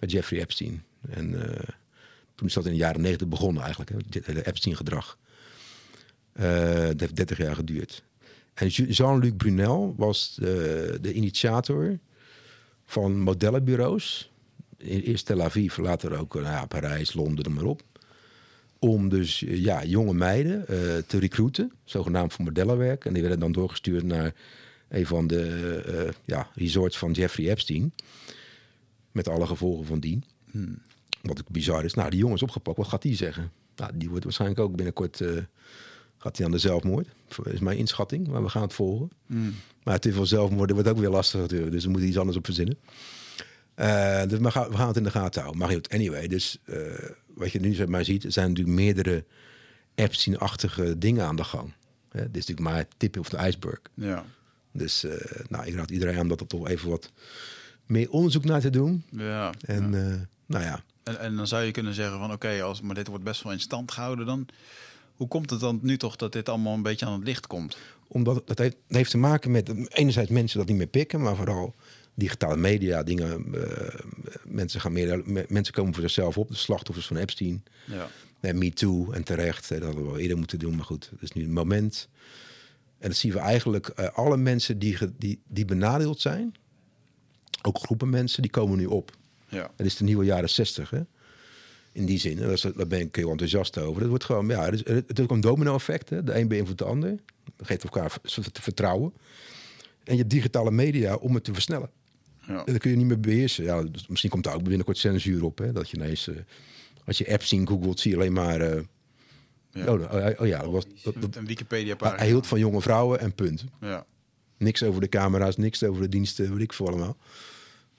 met 0.00 0.10
Jeffrey 0.10 0.40
Epstein. 0.40 0.82
En 1.10 1.54
eh, 1.54 1.68
toen 2.36 2.46
is 2.46 2.54
dat 2.54 2.64
in 2.64 2.70
de 2.70 2.76
jaren 2.76 3.00
negentig 3.00 3.28
begonnen 3.28 3.62
eigenlijk. 3.62 3.90
Hele 4.26 4.46
Epstein-gedrag. 4.46 5.18
Eh, 6.32 6.86
dat 6.86 7.00
heeft 7.00 7.16
30 7.16 7.38
jaar 7.38 7.54
geduurd. 7.54 8.02
En 8.54 8.68
Jean-Luc 8.68 9.32
Brunel 9.36 9.94
was 9.96 10.34
de, 10.34 10.98
de 11.00 11.12
initiator 11.12 11.98
van 12.84 13.20
modellenbureaus. 13.20 14.30
Eerst 14.78 15.26
Tel 15.26 15.42
Aviv, 15.42 15.76
later 15.76 16.18
ook 16.18 16.36
eh, 16.36 16.42
nou 16.42 16.54
ja, 16.54 16.66
Parijs, 16.66 17.14
Londen, 17.14 17.52
maar 17.52 17.64
op. 17.64 17.82
Om 18.78 19.08
dus 19.08 19.44
eh, 19.44 19.62
ja, 19.62 19.84
jonge 19.84 20.14
meiden 20.14 20.68
eh, 20.68 20.76
te 21.06 21.18
recruiten, 21.18 21.72
zogenaamd 21.84 22.32
voor 22.32 22.44
modellenwerk. 22.44 23.04
En 23.04 23.12
die 23.12 23.22
werden 23.22 23.40
dan 23.40 23.52
doorgestuurd 23.52 24.04
naar 24.04 24.34
een 24.88 25.06
van 25.06 25.26
de 25.26 25.42
eh, 25.86 26.12
ja, 26.24 26.50
resorts 26.54 26.98
van 26.98 27.12
Jeffrey 27.12 27.50
Epstein. 27.50 27.92
Met 29.12 29.28
alle 29.28 29.46
gevolgen 29.46 29.86
van 29.86 30.00
dien. 30.00 30.24
Wat 31.26 31.40
ook 31.40 31.50
bizar 31.50 31.84
is. 31.84 31.94
Nou, 31.94 32.10
die 32.10 32.18
jongen 32.18 32.36
is 32.36 32.42
opgepakt. 32.42 32.76
Wat 32.76 32.88
gaat 32.88 33.02
die 33.02 33.16
zeggen? 33.16 33.52
Nou, 33.76 33.90
die 33.94 34.08
wordt 34.08 34.24
waarschijnlijk 34.24 34.60
ook 34.60 34.76
binnenkort... 34.76 35.20
eh, 35.20 35.28
gaat 36.18 36.36
hij 36.36 36.46
aan 36.46 36.52
de 36.52 36.58
zelfmoord. 36.58 37.08
is 37.44 37.60
mijn 37.60 37.78
inschatting, 37.78 38.28
maar 38.28 38.42
we 38.42 38.48
gaan 38.48 38.62
het 38.62 38.72
volgen. 38.72 39.10
Maar 39.82 39.98
te 39.98 40.12
veel 40.12 40.26
zelfmoord 40.26 40.70
wordt 40.70 40.88
ook 40.88 40.98
weer 40.98 41.10
lastig 41.10 41.40
natuurlijk. 41.40 41.72
Dus 41.72 41.84
we 41.84 41.90
moeten 41.90 42.08
iets 42.08 42.18
anders 42.18 42.36
op 42.36 42.44
verzinnen. 42.44 42.78
Eh, 43.74 44.22
dus 44.26 44.38
we 44.38 44.50
gaan, 44.50 44.68
we 44.68 44.76
gaan 44.76 44.88
het 44.88 44.96
in 44.96 45.02
de 45.02 45.10
gaten 45.10 45.40
houden. 45.40 45.62
Maar 45.62 45.72
goed, 45.72 45.88
anyway. 45.88 46.28
Dus 46.28 46.58
eh, 46.64 46.78
wat 47.34 47.52
je 47.52 47.60
nu 47.60 47.74
zeg 47.74 47.86
maar 47.86 48.04
ziet, 48.04 48.24
er 48.24 48.32
zijn 48.32 48.48
natuurlijk 48.48 48.76
meerdere 48.76 49.24
Epstein-achtige 49.94 50.98
dingen 50.98 51.24
aan 51.24 51.36
de 51.36 51.44
gang. 51.44 51.72
Hè, 52.10 52.20
dit 52.20 52.36
is 52.36 52.46
natuurlijk 52.46 52.68
maar 52.68 52.76
het 52.76 52.94
tip 52.96 53.18
of 53.18 53.28
de 53.28 53.36
ijsberg. 53.36 53.80
Ja. 53.94 54.24
Dus 54.72 55.06
nou, 55.48 55.66
ik 55.66 55.74
raad 55.74 55.90
iedereen 55.90 56.18
aan 56.18 56.28
dat 56.28 56.40
er 56.40 56.46
toch 56.46 56.68
even 56.68 56.90
wat 56.90 57.12
meer 57.86 58.10
onderzoek 58.10 58.44
naar 58.44 58.60
te 58.60 58.70
doen. 58.70 59.04
ja. 59.10 59.52
En 59.60 59.90
nou 60.46 60.64
ja, 60.64 60.84
En, 61.06 61.18
en 61.18 61.36
dan 61.36 61.46
zou 61.46 61.62
je 61.64 61.70
kunnen 61.70 61.94
zeggen 61.94 62.18
van 62.18 62.32
oké, 62.32 62.62
als 62.62 62.80
maar 62.80 62.94
dit 62.94 63.06
wordt 63.06 63.24
best 63.24 63.42
wel 63.42 63.52
in 63.52 63.60
stand 63.60 63.92
gehouden 63.92 64.26
dan. 64.26 64.46
Hoe 65.14 65.28
komt 65.28 65.50
het 65.50 65.60
dan 65.60 65.78
nu 65.82 65.96
toch 65.96 66.16
dat 66.16 66.32
dit 66.32 66.48
allemaal 66.48 66.74
een 66.74 66.82
beetje 66.82 67.06
aan 67.06 67.12
het 67.12 67.24
licht 67.24 67.46
komt? 67.46 67.76
omdat 68.08 68.46
dat 68.46 68.58
heeft, 68.58 68.76
dat 68.86 68.96
heeft 68.96 69.10
te 69.10 69.18
maken 69.18 69.50
met 69.50 69.88
enerzijds 69.88 70.30
mensen 70.30 70.58
dat 70.58 70.68
niet 70.68 70.76
meer 70.76 70.86
pikken, 70.86 71.20
maar 71.20 71.36
vooral 71.36 71.74
digitale 72.14 72.56
media, 72.56 73.02
dingen. 73.02 73.54
eh, 73.54 74.00
mensen, 74.44 74.80
gaan 74.80 74.92
meer, 74.92 75.22
me- 75.24 75.46
mensen 75.48 75.74
komen 75.74 75.92
voor 75.92 76.02
zichzelf 76.02 76.38
op, 76.38 76.48
de 76.48 76.54
slachtoffers 76.54 77.06
van 77.06 77.16
Epstein. 77.16 77.64
Ja. 77.84 78.08
En 78.40 78.58
Me 78.58 78.72
Too 78.72 79.10
en 79.12 79.22
terecht, 79.24 79.68
hè, 79.68 79.76
dat 79.78 79.86
hadden 79.86 80.04
we 80.04 80.10
wel 80.10 80.18
eerder 80.20 80.36
moeten 80.38 80.58
doen, 80.58 80.76
maar 80.76 80.84
goed, 80.84 81.08
het 81.10 81.22
is 81.22 81.32
nu 81.32 81.42
een 81.44 81.52
moment. 81.52 82.08
En 82.98 83.08
dat 83.08 83.16
zien 83.18 83.32
we 83.32 83.38
eigenlijk, 83.38 83.88
eh, 83.88 84.08
alle 84.08 84.36
mensen 84.36 84.78
die, 84.78 84.98
die, 85.18 85.40
die 85.48 85.64
benadeeld 85.64 86.20
zijn, 86.20 86.54
ook 87.62 87.78
groepen 87.78 88.10
mensen, 88.10 88.42
die 88.42 88.50
komen 88.50 88.78
nu 88.78 88.86
op. 88.86 89.16
Ja. 89.56 89.70
Het 89.76 89.86
is 89.86 89.96
de 89.96 90.04
nieuwe 90.04 90.24
jaren 90.24 90.50
zestig, 90.50 90.90
hè? 90.90 91.00
In 91.92 92.06
die 92.06 92.18
zin, 92.18 92.38
en 92.42 92.48
dat 92.48 92.72
daar 92.76 92.86
ben 92.86 93.00
ik 93.00 93.16
heel 93.16 93.30
enthousiast 93.30 93.78
over. 93.78 94.00
Het 94.00 94.08
wordt 94.08 94.24
gewoon, 94.24 94.48
ja, 94.48 94.64
het 94.64 94.74
is, 94.74 94.82
het 95.06 95.18
is 95.18 95.24
ook 95.24 95.30
een 95.30 95.40
domino-effect. 95.40 96.08
De 96.08 96.38
een 96.38 96.48
beïnvloedt 96.48 96.78
de 96.78 96.84
ander. 96.84 97.16
Dat 97.56 97.66
geeft 97.66 97.84
elkaar 97.84 98.16
vertrouwen. 98.52 99.12
En 100.04 100.12
je 100.12 100.18
hebt 100.18 100.30
digitale 100.30 100.70
media 100.70 101.14
om 101.14 101.34
het 101.34 101.44
te 101.44 101.52
versnellen. 101.52 101.90
Ja. 102.46 102.64
En 102.64 102.72
dat 102.72 102.78
kun 102.78 102.90
je 102.90 102.96
niet 102.96 103.06
meer 103.06 103.20
beheersen. 103.20 103.64
Ja, 103.64 103.82
dus 103.82 104.06
misschien 104.06 104.30
komt 104.30 104.44
daar 104.44 104.54
ook 104.54 104.62
binnenkort 104.62 104.98
censuur 104.98 105.44
op. 105.44 105.58
Hè? 105.58 105.72
Dat 105.72 105.90
je 105.90 105.96
ineens, 105.96 106.28
eh, 106.28 106.34
als 107.04 107.18
je 107.18 107.32
apps 107.32 107.48
zien 107.48 107.68
googelt, 107.68 108.00
zie 108.00 108.10
je 108.10 108.16
alleen 108.16 108.32
maar... 108.32 108.60
eh, 108.60 108.80
Ja. 109.70 109.92
oh, 109.92 110.12
oh, 110.12 110.40
oh 110.40 110.46
ja, 110.46 110.58
dat 110.60 110.70
was, 110.70 110.84
dat, 111.02 111.14
dat- 111.20 111.36
Een 111.36 111.46
Wikipedia 111.46 111.96
hij 111.98 112.26
hield 112.26 112.46
van 112.46 112.58
jonge 112.58 112.80
vrouwen 112.80 113.20
en 113.20 113.34
punt. 113.34 113.64
Ja. 113.80 114.06
Niks 114.56 114.82
over 114.82 115.00
de 115.00 115.08
camera's, 115.08 115.56
niks 115.56 115.82
over 115.82 116.02
de 116.02 116.08
diensten, 116.08 116.52
weet 116.52 116.62
ik 116.62 116.72
veel 116.72 116.88
allemaal. 116.88 117.16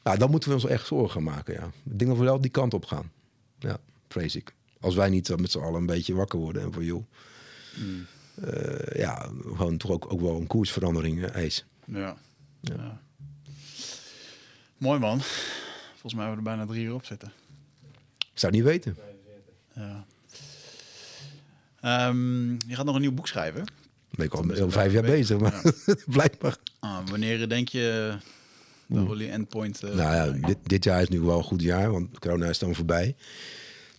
Nou, 0.07 0.19
dan 0.19 0.29
moeten 0.31 0.49
we 0.49 0.55
ons 0.55 0.65
echt 0.65 0.87
zorgen 0.87 1.11
gaan 1.11 1.23
maken, 1.23 1.53
ja. 1.53 1.65
Ik 1.65 1.99
denk 1.99 2.09
dat 2.09 2.19
we 2.19 2.25
wel 2.25 2.41
die 2.41 2.51
kant 2.51 2.73
op 2.73 2.85
gaan. 2.85 3.11
Ja, 3.59 3.79
vrees 4.07 4.35
ik. 4.35 4.53
Als 4.79 4.95
wij 4.95 5.09
niet 5.09 5.29
eh, 5.29 5.37
met 5.37 5.51
z'n 5.51 5.59
allen 5.59 5.79
een 5.79 5.85
beetje 5.85 6.13
wakker 6.13 6.39
worden 6.39 6.61
en 6.61 6.73
van 6.73 6.83
joh... 6.83 7.05
eh, 8.41 8.99
ja, 8.99 9.29
gewoon 9.43 9.77
toch 9.77 9.91
ook, 9.91 10.13
ook 10.13 10.21
wel 10.21 10.35
een 10.35 10.47
koersverandering 10.47 11.23
eh, 11.23 11.35
eisen. 11.35 11.65
Ja. 11.85 12.17
ja. 12.61 13.01
Mooi 14.77 14.99
man. 14.99 15.19
Volgens 15.91 16.13
mij 16.13 16.25
hebben 16.25 16.43
we 16.43 16.49
er 16.49 16.55
bijna 16.55 16.71
drie 16.71 16.85
uur 16.85 16.93
op 16.93 17.05
zitten. 17.05 17.31
Ik 18.17 18.39
zou 18.39 18.55
het 18.55 18.61
niet 18.63 18.71
weten. 18.71 18.97
Ja. 19.73 20.05
Ehm, 21.81 22.51
je 22.51 22.75
gaat 22.75 22.85
nog 22.85 22.95
een 22.95 23.01
nieuw 23.01 23.11
boek 23.13 23.27
schrijven. 23.27 23.65
Ben 24.09 24.25
ik 24.25 24.33
al 24.33 24.71
vijf 24.71 24.93
jaar 24.93 25.01
bezig. 25.03 25.37
bezig, 25.37 25.39
maar 25.39 25.73
blijkbaar. 26.15 26.57
Ah, 26.79 27.07
wanneer 27.07 27.49
denk 27.49 27.69
je 27.69 28.17
Endpoint? 29.31 29.83
eh, 29.83 29.95
Nou 29.95 30.15
ja, 30.39 30.47
dit, 30.47 30.57
dit 30.63 30.83
jaar 30.83 31.01
is 31.01 31.09
nu 31.09 31.19
wel 31.19 31.37
een 31.37 31.43
goed 31.43 31.61
jaar, 31.61 31.91
want 31.91 32.19
corona 32.19 32.45
is 32.49 32.59
dan 32.59 32.75
voorbij. 32.75 33.15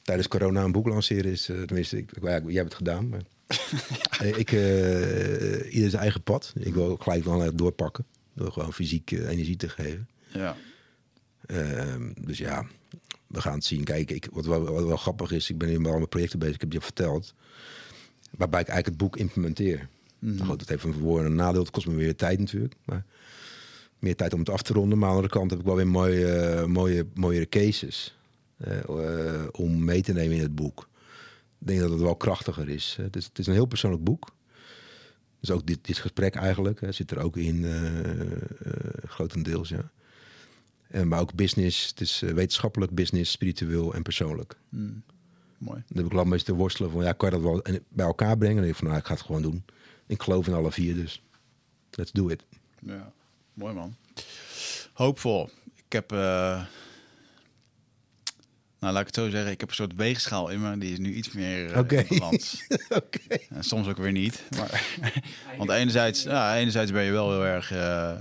Tijdens 0.02 0.28
corona 0.28 0.62
een 0.64 0.72
boek 0.72 0.86
lanceren 0.88 1.30
is, 1.30 1.48
eh, 1.48 1.62
tenminste, 1.62 1.96
ik, 1.96 2.10
ja, 2.22 2.28
jij 2.30 2.52
hebt 2.52 2.64
het 2.64 2.74
gedaan. 2.74 3.08
Maar, 3.08 3.20
Eh, 4.20 4.38
ik, 4.38 4.52
eh, 4.52 5.74
ieder 5.74 5.90
zijn 5.90 6.02
eigen 6.02 6.22
pad. 6.22 6.52
Ik 6.58 6.74
wil 6.74 6.84
ook 6.84 7.02
gelijk 7.02 7.24
wel 7.24 7.42
echt 7.44 7.58
doorpakken. 7.58 8.04
Door 8.34 8.52
gewoon 8.52 8.72
fysiek 8.72 9.10
energie 9.10 9.56
te 9.56 9.68
geven. 9.68 10.08
Ja. 10.32 10.56
Ehm, 11.46 12.12
dus 12.20 12.38
ja, 12.38 12.66
we 13.26 13.40
gaan 13.40 13.52
het 13.54 13.64
zien. 13.64 13.84
Kijk, 13.84 14.10
ik, 14.10 14.28
wat, 14.32 14.46
wel, 14.46 14.64
wat 14.64 14.86
wel 14.86 14.96
grappig 14.96 15.30
is, 15.32 15.50
ik 15.50 15.58
ben 15.58 15.68
nu 15.68 15.78
met 15.78 15.88
allemaal 15.90 16.08
projecten 16.08 16.38
bezig, 16.38 16.54
ik 16.54 16.60
heb 16.60 16.72
je 16.72 16.80
verteld. 16.80 17.34
Waarbij 18.36 18.60
ik 18.60 18.68
eigenlijk 18.68 18.86
het 19.00 19.08
boek 19.08 19.16
implementeer. 19.20 19.88
Mhm. 20.18 20.44
Goed, 20.44 20.58
dat 20.58 20.68
heeft 20.68 20.84
een 20.84 20.94
voor- 20.94 21.18
en 21.20 21.24
een 21.26 21.34
nadeel. 21.34 21.60
Het 21.60 21.70
kost 21.70 21.86
me 21.86 21.94
weer 21.94 22.16
tijd 22.16 22.38
natuurlijk. 22.38 22.74
Maar 22.84 23.04
meer 23.98 24.16
tijd 24.16 24.32
om 24.32 24.38
het 24.38 24.50
af 24.50 24.62
te 24.62 24.72
ronden. 24.72 24.98
Maar 24.98 25.08
aan 25.08 25.14
de 25.14 25.20
andere 25.20 25.38
kant 25.38 25.50
heb 25.50 25.60
ik 25.60 25.66
wel 25.66 25.76
weer 25.76 25.86
mooie, 25.88 26.26
eh, 26.34 26.64
mooie, 26.64 27.06
mooiere 27.14 27.48
cases. 27.48 28.16
eh, 28.58 28.78
eh, 28.78 29.48
om 29.52 29.84
mee 29.84 30.02
te 30.02 30.12
nemen 30.12 30.36
in 30.36 30.42
het 30.42 30.54
boek. 30.54 30.88
Ik 31.60 31.66
denk 31.66 31.80
dat 31.80 31.90
het 31.90 32.00
wel 32.00 32.16
krachtiger 32.16 32.68
is. 32.68 32.96
Het 33.00 33.16
is, 33.16 33.24
het 33.24 33.38
is 33.38 33.46
een 33.46 33.52
heel 33.52 33.66
persoonlijk 33.66 34.04
boek. 34.04 34.36
Dus 35.40 35.50
ook 35.50 35.66
dit, 35.66 35.78
dit 35.82 35.98
gesprek 35.98 36.34
eigenlijk 36.34 36.80
hè, 36.80 36.92
zit 36.92 37.10
er 37.10 37.18
ook 37.18 37.36
in, 37.36 37.64
eh, 37.64 38.32
eh, 38.32 38.40
grotendeels, 39.04 39.68
ja. 39.68 39.90
En, 40.88 41.08
maar 41.08 41.20
ook 41.20 41.34
business, 41.34 41.88
het 41.88 42.00
is 42.00 42.20
wetenschappelijk, 42.20 42.94
business, 42.94 43.30
spiritueel 43.30 43.94
en 43.94 44.02
persoonlijk. 44.02 44.56
Mm. 44.68 45.02
Mooi. 45.58 45.82
Dan 45.88 46.04
heb 46.04 46.12
ik 46.12 46.18
een 46.18 46.28
beetje 46.28 46.46
te 46.46 46.54
worstelen 46.54 46.90
van, 46.90 47.04
ja, 47.04 47.12
kan 47.12 47.30
je 47.30 47.34
dat 47.34 47.44
wel 47.44 47.62
bij 47.88 48.06
elkaar 48.06 48.38
brengen? 48.38 48.62
En 48.62 48.68
ik 48.68 48.74
van, 48.74 48.86
nou, 48.86 48.98
ik 48.98 49.06
ga 49.06 49.12
het 49.12 49.22
gewoon 49.22 49.42
doen. 49.42 49.64
Ik 50.06 50.22
geloof 50.22 50.46
in 50.46 50.52
alle 50.54 50.72
vier, 50.72 50.94
dus 50.94 51.22
let's 51.90 52.12
do 52.12 52.28
it. 52.28 52.44
Ja, 52.80 53.12
mooi 53.58 53.74
man. 53.74 53.96
Hoopvol. 54.92 55.50
Ik 55.86 55.92
heb, 55.92 56.12
eh, 56.12 56.62
nou 58.80 58.92
laat 58.92 59.00
ik 59.00 59.06
het 59.06 59.14
zo 59.14 59.28
zeggen, 59.30 59.50
ik 59.50 59.60
heb 59.60 59.68
een 59.68 59.74
soort 59.74 59.94
weegschaal 59.96 60.48
in 60.48 60.60
me. 60.60 60.78
Die 60.78 60.92
is 60.92 60.98
nu 60.98 61.14
iets 61.14 61.32
meer 61.32 61.72
eh, 61.72 61.78
Oké. 61.78 62.04
balans. 62.08 62.66
Oké. 62.88 63.18
En 63.50 63.64
soms 63.64 63.88
ook 63.88 63.96
weer 63.96 64.12
niet. 64.12 64.42
Maar, 64.56 64.84
want 65.58 65.70
enerzijds, 65.70 66.22
ja, 66.22 66.56
enerzijds 66.56 66.92
ben 66.92 67.02
je 67.04 67.10
wel 67.10 67.30
heel 67.30 67.46
erg 67.46 67.72
eh, 67.72 68.12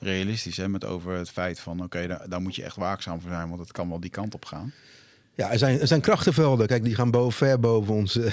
realistisch 0.00 0.56
hè, 0.56 0.68
met 0.68 0.84
over 0.84 1.12
het 1.12 1.30
feit 1.30 1.60
van, 1.60 1.82
oké, 1.82 2.06
daar, 2.06 2.28
daar 2.28 2.40
moet 2.40 2.54
je 2.54 2.62
echt 2.62 2.76
waakzaam 2.76 3.20
voor 3.20 3.30
zijn, 3.30 3.48
want 3.48 3.60
het 3.60 3.72
kan 3.72 3.88
wel 3.88 4.00
die 4.00 4.10
kant 4.10 4.34
op 4.34 4.44
gaan. 4.44 4.72
Ja, 5.34 5.50
er 5.52 5.58
zijn, 5.58 5.80
er 5.80 5.86
zijn 5.86 6.00
krachtenvelden. 6.00 6.66
Kijk, 6.66 6.84
die 6.84 6.94
gaan 6.94 7.10
boven, 7.10 7.32
ver 7.32 7.60
boven 7.60 7.94
ons 7.94 8.16
eh, 8.18 8.32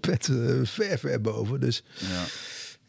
pet. 0.00 0.28
ver, 0.62 0.98
ver 0.98 1.20
boven. 1.20 1.60
Dus 1.60 1.82
Ja. 1.94 2.24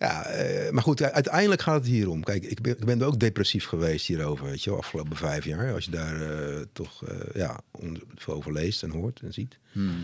Ja, 0.04 0.26
eh, 0.26 0.72
maar 0.72 0.84
goed, 0.84 1.02
uiteindelijk 1.02 1.62
gaat 1.62 1.76
het 1.76 1.86
hier 1.86 2.10
om. 2.10 2.24
Kijk, 2.24 2.44
ik 2.44 2.62
ben, 2.62 2.78
ik 2.78 2.86
ben 2.86 3.02
ook 3.02 3.20
depressief 3.20 3.66
geweest 3.66 4.08
hierover, 4.08 4.46
weet 4.46 4.64
je 4.64 4.70
wel, 4.70 4.80
afgelopen 4.80 5.16
vijf 5.16 5.46
jaar. 5.46 5.74
Als 5.74 5.86
je 5.86 5.92
daar 5.92 6.22
eh, 6.22 6.62
toch 6.74 7.06
eh, 7.06 7.18
ja, 7.34 7.60
over 8.26 8.54
leest 8.54 8.84
en 8.84 8.90
hoort 8.90 9.22
en 9.24 9.34
ziet. 9.34 9.58
Hmm. 9.72 10.04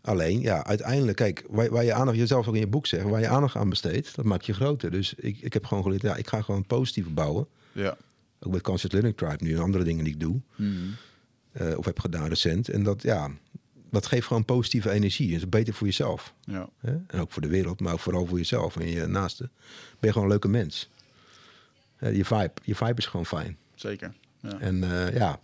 Alleen, 0.00 0.40
ja, 0.40 0.64
uiteindelijk, 0.64 1.16
kijk, 1.16 1.44
waar, 1.48 1.70
waar 1.70 1.84
je 1.84 1.92
aandacht, 1.92 2.18
jezelf 2.18 2.48
ook 2.48 2.54
in 2.54 2.60
je 2.60 2.66
boek 2.66 2.86
zegt, 2.86 3.04
waar 3.04 3.20
je 3.20 3.28
aandacht 3.28 3.56
aan 3.56 3.68
besteedt, 3.68 4.16
dat 4.16 4.24
maakt 4.24 4.46
je 4.46 4.54
groter. 4.54 4.90
Dus 4.90 5.14
ik, 5.14 5.40
ik 5.40 5.52
heb 5.52 5.64
gewoon 5.64 5.82
geleerd, 5.82 6.02
ja, 6.02 6.16
ik 6.16 6.28
ga 6.28 6.42
gewoon 6.42 6.66
positief 6.66 7.08
bouwen. 7.08 7.46
Ja. 7.72 7.96
Ook 8.40 8.52
met 8.52 8.62
Conscious 8.62 8.92
Living 8.92 9.16
Tribe 9.16 9.44
nu 9.44 9.54
en 9.54 9.62
andere 9.62 9.84
dingen 9.84 10.04
die 10.04 10.12
ik 10.12 10.20
doe. 10.20 10.40
Hmm. 10.54 10.94
of 11.76 11.84
heb 11.84 11.98
gedaan 11.98 12.28
recent. 12.28 12.68
En 12.68 12.82
dat, 12.82 13.02
ja, 13.02 13.30
dat 13.94 14.06
geeft 14.06 14.26
gewoon 14.26 14.44
positieve 14.44 14.90
energie. 14.90 15.30
Dat 15.30 15.38
is 15.38 15.48
beter 15.48 15.74
voor 15.74 15.86
jezelf. 15.86 16.34
Ja. 16.40 16.68
Hè? 16.78 16.96
En 17.06 17.20
ook 17.20 17.32
voor 17.32 17.42
de 17.42 17.48
wereld, 17.48 17.80
maar 17.80 17.92
ook 17.92 18.00
vooral 18.00 18.26
voor 18.26 18.38
jezelf 18.38 18.76
en 18.76 18.86
je 18.86 19.06
naasten. 19.06 19.50
Ben 19.56 19.96
je 20.00 20.08
gewoon 20.08 20.22
een 20.22 20.28
leuke 20.28 20.48
mens. 20.48 20.90
Je, 21.98 22.24
vibe, 22.24 22.52
je 22.62 22.74
vibe 22.74 22.96
is 22.96 23.06
gewoon 23.06 23.26
fijn. 23.26 23.56
Zeker. 23.74 24.12
Ja. 24.40 24.58
En 24.58 24.82
eh, 24.82 25.14
ja, 25.14 25.40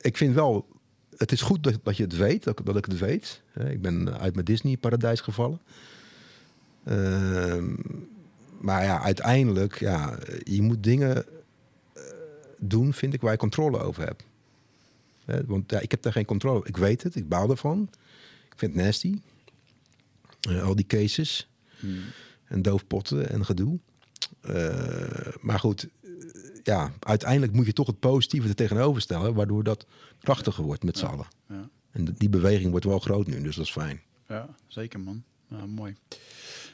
ik 0.00 0.16
vind 0.16 0.34
wel, 0.34 0.68
het 1.16 1.32
is 1.32 1.40
goed 1.40 1.62
dat, 1.62 1.78
dat 1.82 1.96
je 1.96 2.02
het 2.02 2.16
weet, 2.16 2.44
dat, 2.44 2.60
dat 2.64 2.76
ik 2.76 2.84
het 2.84 2.98
weet. 2.98 3.42
Ik 3.68 3.82
ben 3.82 4.18
uit 4.18 4.34
mijn 4.34 4.44
Disney-paradijs 4.44 5.20
gevallen. 5.20 5.60
Ehm, 6.84 7.74
maar 8.60 8.84
ja, 8.84 9.02
uiteindelijk, 9.02 9.78
ja, 9.78 10.18
je 10.42 10.62
moet 10.62 10.82
dingen 10.82 11.26
eh, 11.92 12.02
doen, 12.58 12.92
vind 12.92 13.14
ik, 13.14 13.20
waar 13.20 13.32
je 13.32 13.38
controle 13.38 13.78
over 13.78 14.04
hebt. 14.04 14.24
Want 15.46 15.70
ja, 15.70 15.80
ik 15.80 15.90
heb 15.90 16.02
daar 16.02 16.12
geen 16.12 16.24
controle 16.24 16.56
over. 16.56 16.68
Ik 16.68 16.76
weet 16.76 17.02
het, 17.02 17.14
ik 17.14 17.28
baal 17.28 17.50
ervan. 17.50 17.88
Ik 18.50 18.58
vind 18.58 18.74
het 18.74 18.84
nasty. 18.84 19.20
Eh, 20.40 20.62
al 20.62 20.76
die 20.76 20.86
cases. 20.86 21.48
Hmm. 21.78 22.00
En 22.44 22.62
doofpotten 22.62 23.30
en 23.30 23.44
gedoe. 23.44 23.78
Eh, 24.40 25.34
maar 25.40 25.58
goed, 25.58 25.88
ja, 26.62 26.92
uiteindelijk 27.00 27.52
moet 27.52 27.66
je 27.66 27.72
toch 27.72 27.86
het 27.86 27.98
positieve 27.98 28.48
er 28.48 28.54
tegenover 28.54 29.00
stellen, 29.00 29.34
waardoor 29.34 29.64
dat 29.64 29.86
krachtiger 30.20 30.64
wordt 30.64 30.82
met 30.82 30.98
z'n 30.98 31.04
allen. 31.04 31.26
Ja. 31.48 31.68
En 31.90 32.04
die 32.04 32.28
beweging 32.28 32.70
wordt 32.70 32.84
wel 32.84 32.98
groot 32.98 33.26
nu, 33.26 33.42
dus 33.42 33.56
dat 33.56 33.64
is 33.64 33.70
fijn. 33.72 34.00
ja, 34.28 34.54
zeker 34.66 35.00
man. 35.00 35.22
Ja, 35.48 35.66
mooi. 35.66 35.96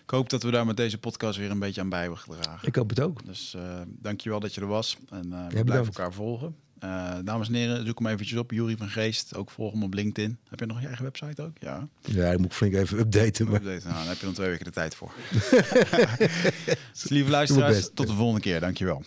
Ik 0.03 0.11
hoop 0.11 0.31
dat 0.31 0.43
we 0.43 0.51
daar 0.51 0.67
met 0.67 0.77
deze 0.77 0.99
podcast 0.99 1.39
weer 1.39 1.51
een 1.51 1.59
beetje 1.59 1.81
aan 1.81 1.89
bij 1.89 2.01
hebben 2.01 2.19
gedragen. 2.19 2.69
Ik 2.69 2.75
hoop 2.75 2.89
het 2.89 3.01
ook. 3.01 3.25
Dus 3.25 3.55
eh 3.55 3.81
dankjewel 3.87 4.41
dat 4.41 4.55
je 4.55 4.61
er 4.61 4.67
was. 4.67 4.97
En 5.11 5.33
eh, 5.33 5.47
we 5.47 5.65
blijven 5.65 5.87
elkaar 5.87 6.13
volgen. 6.13 6.57
Eh, 6.85 7.15
dames 7.25 7.49
en 7.49 7.55
heren, 7.55 7.87
zoek 7.87 7.99
hem 7.99 8.09
eventjes 8.09 8.39
op. 8.39 8.51
Jury 8.51 8.77
van 8.77 8.89
Geest. 8.89 9.35
Ook 9.35 9.51
volg 9.51 9.73
hem 9.73 9.83
op 9.83 9.95
LinkedIn. 9.95 10.39
Heb 10.49 10.61
je 10.61 10.67
nog 10.67 10.81
je 10.81 10.87
eigen 10.87 11.05
website 11.05 11.43
ook? 11.43 11.57
Ja. 11.59 11.89
Ja, 12.01 12.31
ik 12.31 12.39
moet 12.39 12.55
flink 12.55 12.75
even 12.75 12.99
updaten. 12.99 13.51
Maar. 13.51 13.63
Nou, 13.63 13.81
dan 13.81 14.07
heb 14.07 14.19
je 14.19 14.25
dan 14.25 14.35
twee 14.35 14.49
weken 14.49 14.65
de 14.65 14.71
tijd 14.71 14.95
voor. 14.95 15.13
dus 16.93 17.09
lieve 17.17 17.31
luisteraars, 17.31 17.91
tot 17.95 18.07
de 18.07 18.15
volgende 18.15 18.41
keer. 18.41 18.61
Dankjewel. 18.61 19.03